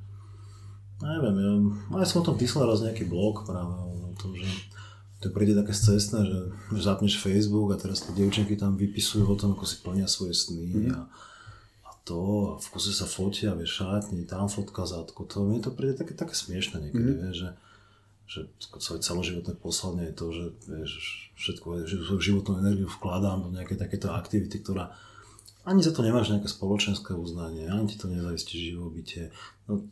neviem, 1.03 1.37
ja, 1.41 1.53
no 1.91 1.95
ja 1.99 2.07
som 2.07 2.23
o 2.23 2.27
tom 2.29 2.37
písal 2.39 2.69
raz 2.69 2.85
nejaký 2.85 3.09
blog 3.09 3.49
práve 3.49 3.73
o 3.73 4.15
tom, 4.15 4.37
že 4.37 4.47
to 5.21 5.33
príde 5.35 5.59
také 5.59 5.75
cestné, 5.75 6.25
že, 6.25 6.41
že 6.77 6.81
zapneš 6.81 7.19
Facebook 7.19 7.73
a 7.75 7.81
teraz 7.81 8.05
tie 8.05 8.13
dievčenky 8.15 8.57
tam 8.57 8.79
vypisujú 8.79 9.27
o 9.27 9.37
tom, 9.37 9.53
ako 9.59 9.65
si 9.67 9.83
plnia 9.83 10.07
svoje 10.07 10.33
sny 10.33 10.93
a, 10.93 11.09
a 11.09 11.30
to 12.05 12.19
v 12.59 12.67
kuse 12.73 12.93
sa 12.93 13.07
fotia, 13.07 13.55
vieš, 13.55 13.85
šátni, 13.85 14.27
tam 14.27 14.49
fotka 14.49 14.87
zadku, 14.89 15.27
to 15.29 15.45
mi 15.45 15.61
to 15.61 15.71
príde 15.71 16.01
také, 16.01 16.17
také 16.17 16.35
smiešne 16.35 16.89
niekedy, 16.89 17.11
mm-hmm. 17.13 17.25
vieš, 17.29 17.39
že 17.39 17.51
že 18.31 18.47
svoje 18.79 19.03
celoživotné 19.03 19.59
poslanie 19.59 20.07
je 20.07 20.15
to, 20.15 20.27
že 20.31 20.45
vieš, 20.71 20.91
všetko, 21.35 21.83
svoju 21.83 22.23
životnú 22.23 22.63
energiu 22.63 22.87
vkladám 22.87 23.43
do 23.43 23.51
nejakej 23.51 23.75
takéto 23.75 24.15
aktivity, 24.15 24.63
ktorá 24.63 24.95
ani 25.67 25.83
za 25.83 25.91
to 25.91 26.07
nemáš 26.07 26.31
nejaké 26.31 26.47
spoločenské 26.47 27.11
uznanie, 27.11 27.67
ani 27.67 27.91
ti 27.91 27.99
to 27.99 28.07
nezaistí 28.07 28.55
živobytie. 28.55 29.35
No, 29.67 29.83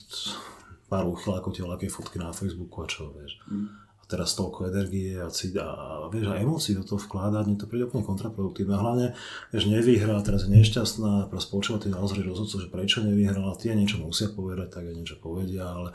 pár 0.87 1.11
uchylákov 1.11 1.51
ti 1.51 1.91
fotky 1.91 2.23
na 2.23 2.31
Facebooku 2.31 2.79
a 2.79 2.87
čo, 2.87 3.11
vieš. 3.11 3.43
Mm. 3.51 3.69
Teraz 4.09 4.33
toľko 4.41 4.73
energie 4.73 5.21
a, 5.21 5.29
cít, 5.29 5.61
a, 5.61 6.09
vieš, 6.09 6.33
a 6.33 6.41
emócií 6.41 6.73
do 6.73 6.81
toho 6.81 6.97
vkladať, 6.97 7.45
mne 7.45 7.61
to 7.61 7.69
príde 7.69 7.85
úplne 7.93 8.09
kontraproduktívne. 8.09 8.73
Hlavne, 8.73 9.13
vieš, 9.53 9.69
nevyhrá, 9.69 10.17
teraz 10.25 10.49
je 10.49 10.57
nešťastná, 10.57 11.29
teraz 11.29 11.45
počúva 11.45 11.77
tie 11.77 11.93
naozaj 11.93 12.25
rozhodcov, 12.25 12.65
že 12.65 12.73
prečo 12.73 13.05
nevyhrala, 13.05 13.61
tie 13.61 13.77
niečo 13.77 14.01
musia 14.01 14.33
povedať, 14.33 14.73
tak 14.73 14.89
aj 14.89 14.97
niečo 14.97 15.21
povedia, 15.21 15.69
ale 15.69 15.93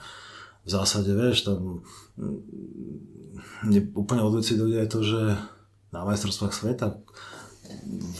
v 0.63 0.69
zásade, 0.69 1.09
vieš, 1.09 1.49
tam 1.49 1.81
mm, 2.21 3.97
úplne 3.97 4.21
odveci 4.21 4.61
dojde 4.61 4.85
aj 4.85 4.89
to, 4.93 4.99
že 5.01 5.21
na 5.89 6.05
majstrovstvách 6.05 6.53
sveta 6.53 7.01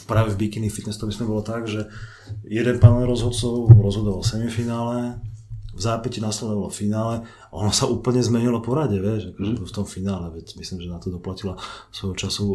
práve 0.06 0.34
v 0.34 0.40
bikini 0.46 0.70
fitness 0.70 1.00
to 1.00 1.08
by 1.08 1.14
sme 1.14 1.30
bolo 1.30 1.44
tak, 1.44 1.68
že 1.68 1.88
jeden 2.48 2.80
panel 2.80 3.08
rozhodcov 3.08 3.72
rozhodoval 3.72 4.24
v 4.24 4.32
semifinále, 4.32 4.98
v 5.74 5.82
zápäti 5.82 6.22
nasledovalo 6.22 6.70
finále 6.70 7.26
a 7.50 7.54
ono 7.58 7.74
sa 7.74 7.90
úplne 7.90 8.22
zmenilo 8.22 8.62
poradie, 8.62 9.02
vieš, 9.02 9.34
akože 9.34 9.54
mm. 9.58 9.66
v 9.66 9.74
tom 9.74 9.86
finále, 9.90 10.30
veď 10.30 10.54
myslím, 10.62 10.86
že 10.86 10.88
na 10.90 11.02
to 11.02 11.10
doplatila 11.10 11.58
svojho 11.90 12.14
času, 12.14 12.46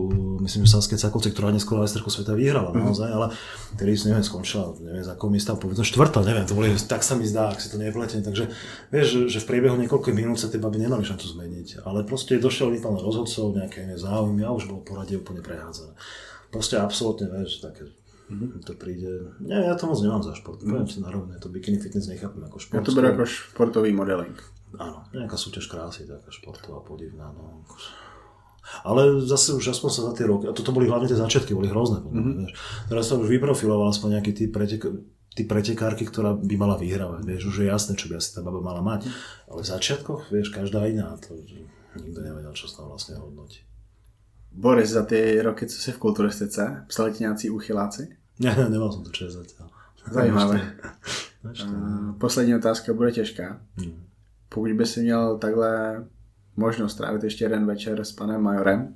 myslím, 0.43 0.63
že 0.67 0.71
Saskia 0.71 0.99
Cakovci, 0.99 1.35
ktorá 1.35 1.51
neskôr 1.51 1.83
majsterku 1.83 2.11
sveta 2.11 2.39
vyhrala 2.39 2.71
mm. 2.71 2.79
naozaj, 2.79 3.11
ale 3.11 3.27
ktorý 3.75 3.91
neviem, 4.07 4.23
skončila, 4.23 4.71
neviem, 4.79 5.03
za 5.03 5.19
akou 5.19 5.29
miesta, 5.35 5.59
povedzme 5.59 5.83
štvrtá, 5.83 6.23
neviem, 6.23 6.47
to 6.47 6.55
boli, 6.55 6.71
tak 6.79 7.03
sa 7.03 7.19
mi 7.19 7.27
zdá, 7.27 7.51
ak 7.51 7.59
si 7.59 7.75
to 7.75 7.77
nepletne, 7.83 8.23
takže 8.23 8.55
vieš, 8.95 9.07
že, 9.07 9.21
že 9.35 9.39
v 9.43 9.49
priebehu 9.51 9.75
niekoľkých 9.83 10.15
minút 10.15 10.39
sa 10.39 10.47
tie 10.47 10.63
baby 10.63 10.79
nemali 10.79 11.03
šancu 11.03 11.27
zmeniť, 11.27 11.83
ale 11.83 12.07
proste 12.07 12.39
došiel 12.39 12.71
panel 12.79 13.03
rozhodcov, 13.03 13.59
nejaké 13.59 13.99
záujmy 13.99 14.47
a 14.47 14.55
už 14.55 14.71
bolo 14.71 14.87
poradie 14.87 15.19
úplne 15.19 15.43
prehádzané. 15.43 15.99
Proste 16.49 16.79
absolútne, 16.81 17.29
vieš, 17.29 17.61
také 17.61 17.91
Mm-hmm. 18.29 18.61
To 18.69 18.73
príde... 18.77 19.11
Nie, 19.41 19.65
ja 19.65 19.75
to 19.75 19.89
moc 19.89 19.99
nemám 20.05 20.21
za 20.21 20.37
šport. 20.37 20.61
Mm-hmm. 20.61 20.73
Poviem 20.73 20.89
si 20.89 20.99
na 21.01 21.11
rovne, 21.11 21.35
to 21.41 21.49
bikini 21.49 21.81
fitness 21.81 22.13
nechápem 22.13 22.45
ako 22.45 22.61
šport. 22.61 22.81
Ja 22.81 22.85
to 22.85 22.93
berú 22.93 23.09
ako 23.17 23.25
športový 23.25 23.91
modeling. 23.97 24.37
Áno, 24.77 25.09
nejaká 25.17 25.41
súťaž 25.41 25.65
krásy, 25.73 26.05
taká 26.05 26.29
športová, 26.29 26.85
podivná. 26.85 27.33
No. 27.33 27.65
Ale 28.85 29.25
zase 29.25 29.57
už 29.57 29.73
aspoň 29.73 29.91
sa 29.91 30.01
za 30.09 30.13
tie 30.13 30.29
roky, 30.29 30.45
a 30.45 30.53
toto 30.53 30.77
boli 30.77 30.85
hlavne 30.85 31.09
tie 31.09 31.17
začiatky, 31.17 31.57
boli 31.57 31.73
hrozné. 31.73 32.05
Mm-hmm. 32.05 32.53
Teraz 32.93 33.09
sa 33.09 33.17
už 33.17 33.33
vyprofiloval 33.33 33.89
aspoň 33.89 34.21
nejaký 34.21 34.33
typ 34.37 34.53
pretek, 34.53 34.85
tí 35.33 35.49
pretekárky, 35.49 36.05
ktorá 36.05 36.37
by 36.37 36.55
mala 36.61 36.77
vyhrávať. 36.77 37.25
Vieš, 37.25 37.43
už 37.49 37.57
je 37.65 37.67
jasné, 37.73 37.97
čo 37.97 38.13
by 38.13 38.21
asi 38.21 38.37
tá 38.37 38.45
baba 38.45 38.61
mala 38.61 38.85
mať. 38.85 39.09
Ale 39.49 39.65
v 39.65 39.71
začiatkoch, 39.73 40.29
vieš, 40.29 40.53
každá 40.53 40.85
iná. 40.85 41.17
To, 41.17 41.33
nikto 41.97 42.21
nevedel, 42.21 42.53
čo 42.53 42.69
sa 42.69 42.85
tam 42.85 42.93
vlastne 42.93 43.17
hodnotí. 43.17 43.65
Boris, 44.53 44.91
za 44.91 45.03
ty 45.03 45.43
roky, 45.43 45.67
co 45.67 45.83
jsi 45.83 45.93
v 45.93 45.99
kulturistice, 45.99 46.85
psali 46.87 47.13
ti 47.13 47.23
nějací 47.23 47.51
uchyláci? 47.51 48.17
Ne, 48.39 48.57
ne, 48.57 48.71
nemal 48.71 48.93
som 48.93 49.03
to 49.03 49.11
čas 49.11 49.35
zatiaľ. 49.35 49.67
Zajímavé. 50.11 50.79
Poslední 52.19 52.55
otázka 52.55 52.93
bude 52.93 53.13
těžká. 53.13 53.61
Hmm. 53.77 54.05
Pokud 54.49 54.73
by 54.73 54.87
si 54.87 55.01
měl 55.01 55.39
takhle 55.39 56.05
možnost 56.57 56.95
trávit 56.95 57.25
ještě 57.25 57.45
jeden 57.45 57.67
večer 57.67 58.05
s 58.05 58.13
panem 58.13 58.43
Majorem, 58.43 58.95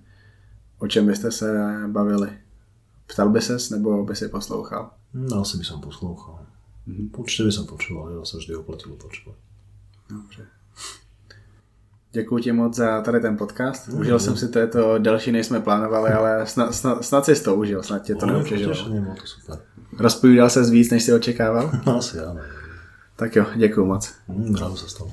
o 0.79 0.89
čem 0.89 1.07
byste 1.07 1.31
se 1.31 1.77
bavili? 1.87 2.39
Ptal 3.07 3.29
by 3.31 3.41
ses, 3.41 3.71
nebo 3.71 4.05
by 4.05 4.17
si 4.17 4.29
poslouchal? 4.29 4.91
No, 5.15 5.41
asi 5.41 5.59
by 5.59 5.65
som 5.65 5.81
poslouchal. 5.81 6.47
Mm-hmm. 6.89 7.15
Určite 7.15 7.45
by 7.47 7.53
som 7.53 7.67
počúval, 7.67 8.11
ja 8.11 8.25
sa 8.25 8.41
vždy 8.41 8.57
oplatilo 8.57 8.97
počúvať. 8.97 9.39
Dobře. 10.11 10.43
Děkuji 12.15 12.39
ti 12.39 12.53
moc 12.53 12.77
za 12.77 13.01
tady 13.01 13.21
ten 13.21 13.37
podcast. 13.37 13.89
Mm, 13.89 14.01
užil 14.01 14.19
jsem 14.19 14.37
si 14.37 14.49
to, 14.49 14.59
je 14.59 14.67
to 14.67 14.99
další, 14.99 15.33
než 15.33 15.47
jsme 15.47 15.61
plánovali, 15.61 16.11
ale 16.11 16.47
snad, 16.47 16.75
snad, 16.75 17.05
snad 17.05 17.25
jsi 17.25 17.45
to 17.45 17.55
užil, 17.55 17.83
snad 17.83 18.03
tě 18.03 18.15
to 18.15 18.27
no, 18.27 18.33
neutěžilo. 18.33 18.75
to 18.75 19.27
super. 19.27 19.59
Rozpovídal 19.99 20.51
se 20.51 20.71
víc, 20.71 20.91
než 20.91 21.03
jsi 21.03 21.13
očekával? 21.13 21.71
No, 21.87 21.97
asi 21.97 22.19
ano. 22.19 22.41
Tak 23.17 23.37
jo, 23.37 23.47
děkuji 23.57 23.87
moc. 23.87 24.15
Mm, 24.29 24.55
rád 24.55 24.77
se 24.77 24.89
stalo. 24.89 25.11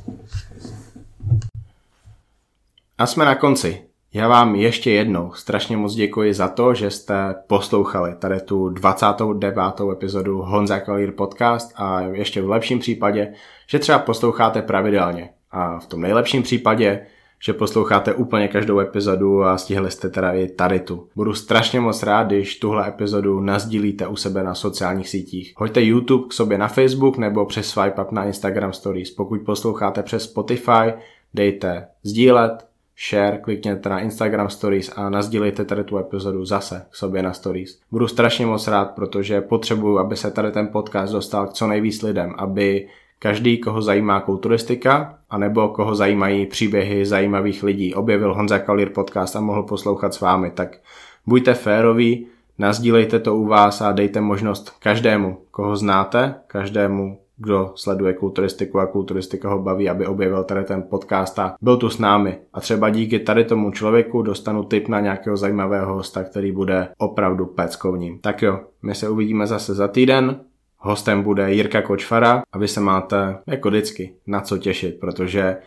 A 2.97 3.05
jsme 3.05 3.25
na 3.25 3.35
konci. 3.35 3.81
Já 4.13 4.27
vám 4.27 4.55
ještě 4.55 4.91
jednou 4.91 5.31
strašně 5.33 5.77
moc 5.77 5.95
děkuji 5.95 6.33
za 6.33 6.47
to, 6.47 6.73
že 6.73 6.91
jste 6.91 7.35
poslouchali 7.47 8.15
tady 8.15 8.39
tu 8.39 8.69
29. 8.69 9.57
epizodu 9.91 10.41
Honza 10.41 10.79
Kalír 10.79 11.11
podcast 11.11 11.71
a 11.75 12.01
ještě 12.01 12.41
v 12.41 12.49
lepším 12.49 12.79
případě, 12.79 13.33
že 13.67 13.79
třeba 13.79 13.99
posloucháte 13.99 14.61
pravidelně. 14.61 15.29
A 15.51 15.79
v 15.79 15.87
tom 15.87 16.01
nejlepším 16.01 16.43
případě, 16.43 17.05
že 17.43 17.53
posloucháte 17.53 18.13
úplně 18.13 18.47
každou 18.47 18.79
epizodu 18.79 19.43
a 19.43 19.57
stihli 19.57 19.91
jste 19.91 20.09
teda 20.09 20.31
i 20.31 20.47
tady 20.47 20.79
tu. 20.79 21.07
Budu 21.15 21.33
strašně 21.33 21.79
moc 21.79 22.03
rád, 22.03 22.27
když 22.27 22.59
tuhle 22.59 22.87
epizodu 22.87 23.39
nazdílíte 23.39 24.07
u 24.07 24.15
sebe 24.15 24.43
na 24.43 24.55
sociálních 24.55 25.09
sítích. 25.09 25.53
Hoďte 25.57 25.81
YouTube 25.81 26.27
k 26.29 26.33
sobě 26.33 26.57
na 26.57 26.67
Facebook 26.67 27.17
nebo 27.17 27.45
přes 27.45 27.69
swipe 27.69 28.01
up 28.01 28.11
na 28.11 28.25
Instagram 28.25 28.73
Stories. 28.73 29.11
Pokud 29.11 29.41
posloucháte 29.41 30.03
přes 30.03 30.23
Spotify, 30.23 30.93
dejte 31.33 31.87
sdílet, 32.03 32.65
share, 33.09 33.37
klikněte 33.37 33.89
na 33.89 33.99
Instagram 33.99 34.49
Stories 34.49 34.91
a 34.95 35.09
nazdílejte 35.09 35.65
tady 35.65 35.83
tu 35.83 35.97
epizodu 35.97 36.45
zase 36.45 36.85
k 36.89 36.95
sobě 36.95 37.23
na 37.23 37.33
Stories. 37.33 37.79
Budu 37.91 38.07
strašně 38.07 38.45
moc 38.45 38.67
rád, 38.67 38.85
protože 38.85 39.41
potřebuju, 39.41 39.97
aby 39.97 40.15
se 40.15 40.31
tady 40.31 40.51
ten 40.51 40.67
podcast 40.67 41.13
dostal 41.13 41.47
k 41.47 41.53
co 41.53 41.67
nejvíc 41.67 42.01
lidem, 42.01 42.33
aby 42.37 42.87
každý, 43.19 43.57
koho 43.57 43.81
zajímá 43.81 44.19
kulturistika, 44.19 45.17
anebo 45.29 45.67
koho 45.67 45.95
zajímají 45.95 46.45
příběhy 46.45 47.05
zajímavých 47.05 47.63
lidí, 47.63 47.95
objevil 47.95 48.33
Honza 48.33 48.59
Kalír 48.59 48.89
podcast 48.89 49.35
a 49.35 49.41
mohl 49.41 49.63
poslouchat 49.63 50.13
s 50.13 50.21
vámi, 50.21 50.51
tak 50.51 50.77
buďte 51.25 51.53
féroví, 51.53 52.27
nazdílejte 52.57 53.19
to 53.19 53.35
u 53.35 53.45
vás 53.45 53.81
a 53.81 53.91
dejte 53.91 54.21
možnost 54.21 54.69
každému, 54.79 55.37
koho 55.51 55.75
znáte, 55.75 56.35
každému, 56.47 57.17
kdo 57.37 57.71
sleduje 57.75 58.13
kulturistiku 58.13 58.79
a 58.79 58.85
kulturistika 58.85 59.49
ho 59.49 59.59
baví, 59.59 59.89
aby 59.89 60.05
objevil 60.05 60.43
tady 60.43 60.63
ten 60.63 60.83
podcast 60.89 61.39
a 61.39 61.55
byl 61.61 61.77
tu 61.77 61.89
s 61.89 61.99
námi. 61.99 62.37
A 62.53 62.59
třeba 62.59 62.89
díky 62.89 63.19
tady 63.19 63.43
tomu 63.43 63.71
člověku 63.71 64.21
dostanu 64.21 64.63
tip 64.63 64.87
na 64.87 64.99
nějakého 64.99 65.37
zajímavého 65.37 65.93
hosta, 65.93 66.23
který 66.23 66.51
bude 66.51 66.87
opravdu 66.97 67.45
peckovním. 67.45 68.19
Tak 68.19 68.41
jo, 68.41 68.59
my 68.81 68.95
se 68.95 69.09
uvidíme 69.09 69.47
zase 69.47 69.73
za 69.73 69.87
týden. 69.87 70.39
Hostem 70.79 71.23
bude 71.23 71.53
Jirka 71.53 71.81
Kočfara 71.81 72.43
a 72.51 72.57
vy 72.57 72.67
se 72.67 72.79
máte 72.79 73.37
jako 73.47 73.69
vždycky 73.69 74.13
na 74.27 74.41
co 74.41 74.57
těšit, 74.57 74.99
protože 74.99 75.57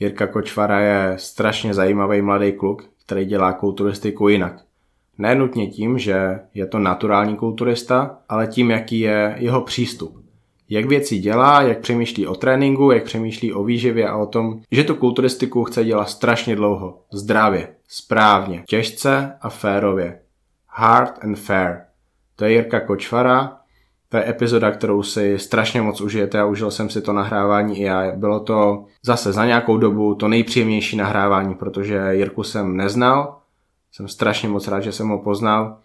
Jirka 0.00 0.26
Kočfara 0.26 0.80
je 0.80 1.14
strašně 1.18 1.74
zajímavý 1.74 2.22
mladý 2.22 2.52
kluk, 2.52 2.84
který 3.06 3.24
dělá 3.24 3.52
kulturistiku 3.52 4.28
jinak. 4.28 4.62
Nenutně 5.18 5.66
tím, 5.66 5.98
že 5.98 6.40
je 6.54 6.66
to 6.66 6.78
naturální 6.78 7.36
kulturista, 7.36 8.18
ale 8.28 8.46
tím, 8.46 8.70
jaký 8.70 9.00
je 9.00 9.34
jeho 9.38 9.60
přístup 9.60 10.26
jak 10.68 10.84
věci 10.84 11.18
dělá, 11.18 11.62
jak 11.62 11.78
přemýšlí 11.78 12.26
o 12.26 12.34
tréninku, 12.34 12.90
jak 12.90 13.04
přemýšlí 13.04 13.52
o 13.52 13.64
výživě 13.64 14.08
a 14.08 14.16
o 14.16 14.26
tom, 14.26 14.60
že 14.70 14.84
tu 14.84 14.94
kulturistiku 14.94 15.64
chce 15.64 15.84
dělat 15.84 16.08
strašně 16.08 16.56
dlouho, 16.56 17.02
zdravě, 17.12 17.68
správně, 17.88 18.62
těžce 18.66 19.32
a 19.40 19.48
férově. 19.48 20.20
Hard 20.68 21.24
and 21.24 21.38
fair. 21.38 21.76
To 22.36 22.44
je 22.44 22.52
Jirka 22.52 22.80
Kočvara, 22.80 23.56
to 24.08 24.16
je 24.16 24.28
epizoda, 24.28 24.70
kterou 24.70 25.02
si 25.02 25.38
strašně 25.38 25.82
moc 25.82 26.00
užijete 26.00 26.40
a 26.40 26.46
užil 26.46 26.70
jsem 26.70 26.90
si 26.90 27.02
to 27.02 27.12
nahrávání 27.12 27.80
i 27.80 27.82
já. 27.82 28.12
Bylo 28.16 28.40
to 28.40 28.84
zase 29.04 29.32
za 29.32 29.46
nějakou 29.46 29.76
dobu 29.76 30.14
to 30.14 30.28
nejpříjemnější 30.28 30.96
nahrávání, 30.96 31.54
protože 31.54 32.00
Jirku 32.10 32.42
jsem 32.42 32.76
neznal, 32.76 33.38
jsem 33.92 34.08
strašně 34.08 34.48
moc 34.48 34.68
rád, 34.68 34.80
že 34.80 34.92
jsem 34.92 35.08
ho 35.08 35.18
poznal 35.18 35.76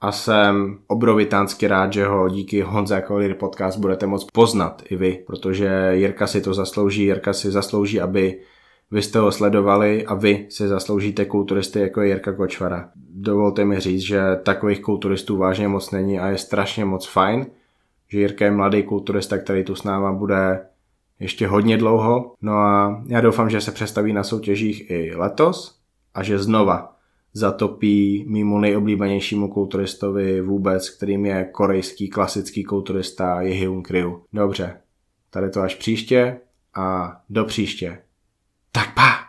a 0.00 0.12
jsem 0.12 0.78
obrovitánsky 0.86 1.66
rád, 1.66 1.92
že 1.92 2.06
ho 2.06 2.28
díky 2.28 2.60
Honza 2.60 3.00
Collier 3.00 3.34
podcast 3.34 3.78
budete 3.78 4.06
moc 4.06 4.26
poznat 4.32 4.82
i 4.90 4.96
vy, 4.96 5.24
protože 5.26 5.90
Jirka 5.92 6.26
si 6.26 6.40
to 6.40 6.54
zaslouží, 6.54 7.02
Jirka 7.02 7.32
si 7.32 7.50
zaslouží, 7.50 8.00
aby 8.00 8.40
vy 8.90 9.02
jste 9.02 9.18
ho 9.18 9.32
sledovali 9.32 10.06
a 10.06 10.14
vy 10.14 10.46
si 10.50 10.68
zasloužíte 10.68 11.24
kulturisty 11.24 11.80
jako 11.80 12.02
Jirka 12.02 12.32
Kočvara. 12.32 12.90
Dovolte 13.14 13.64
mi 13.64 13.80
říct, 13.80 14.00
že 14.00 14.22
takových 14.42 14.82
kulturistů 14.82 15.36
vážně 15.36 15.68
moc 15.68 15.90
není 15.90 16.18
a 16.18 16.28
je 16.28 16.38
strašně 16.38 16.84
moc 16.84 17.06
fajn, 17.06 17.46
že 18.08 18.18
Jirka 18.18 18.44
je 18.44 18.50
mladý 18.50 18.82
kulturista, 18.82 19.38
který 19.38 19.64
tu 19.64 19.74
s 19.74 19.82
náma 19.82 20.12
bude 20.12 20.66
ještě 21.20 21.46
hodně 21.46 21.76
dlouho. 21.76 22.34
No 22.42 22.52
a 22.52 23.02
já 23.06 23.20
doufám, 23.20 23.50
že 23.50 23.60
se 23.60 23.72
přestaví 23.72 24.12
na 24.12 24.24
soutěžích 24.24 24.90
i 24.90 25.14
letos 25.16 25.80
a 26.14 26.22
že 26.22 26.38
znova 26.38 26.96
zatopí 27.32 28.24
mimo 28.28 28.60
nejoblíbenějšímu 28.60 29.48
kulturistovi 29.48 30.40
vůbec, 30.40 30.90
kterým 30.90 31.26
je 31.26 31.44
korejský 31.44 32.08
klasický 32.08 32.64
kulturista 32.64 33.34
Hyun 33.34 33.82
Ryu. 33.90 34.22
Dobře, 34.32 34.80
tady 35.30 35.50
to 35.50 35.60
až 35.60 35.74
příště 35.74 36.40
a 36.74 37.16
do 37.30 37.44
příště. 37.44 37.98
Tak 38.72 38.94
pa! 38.94 39.25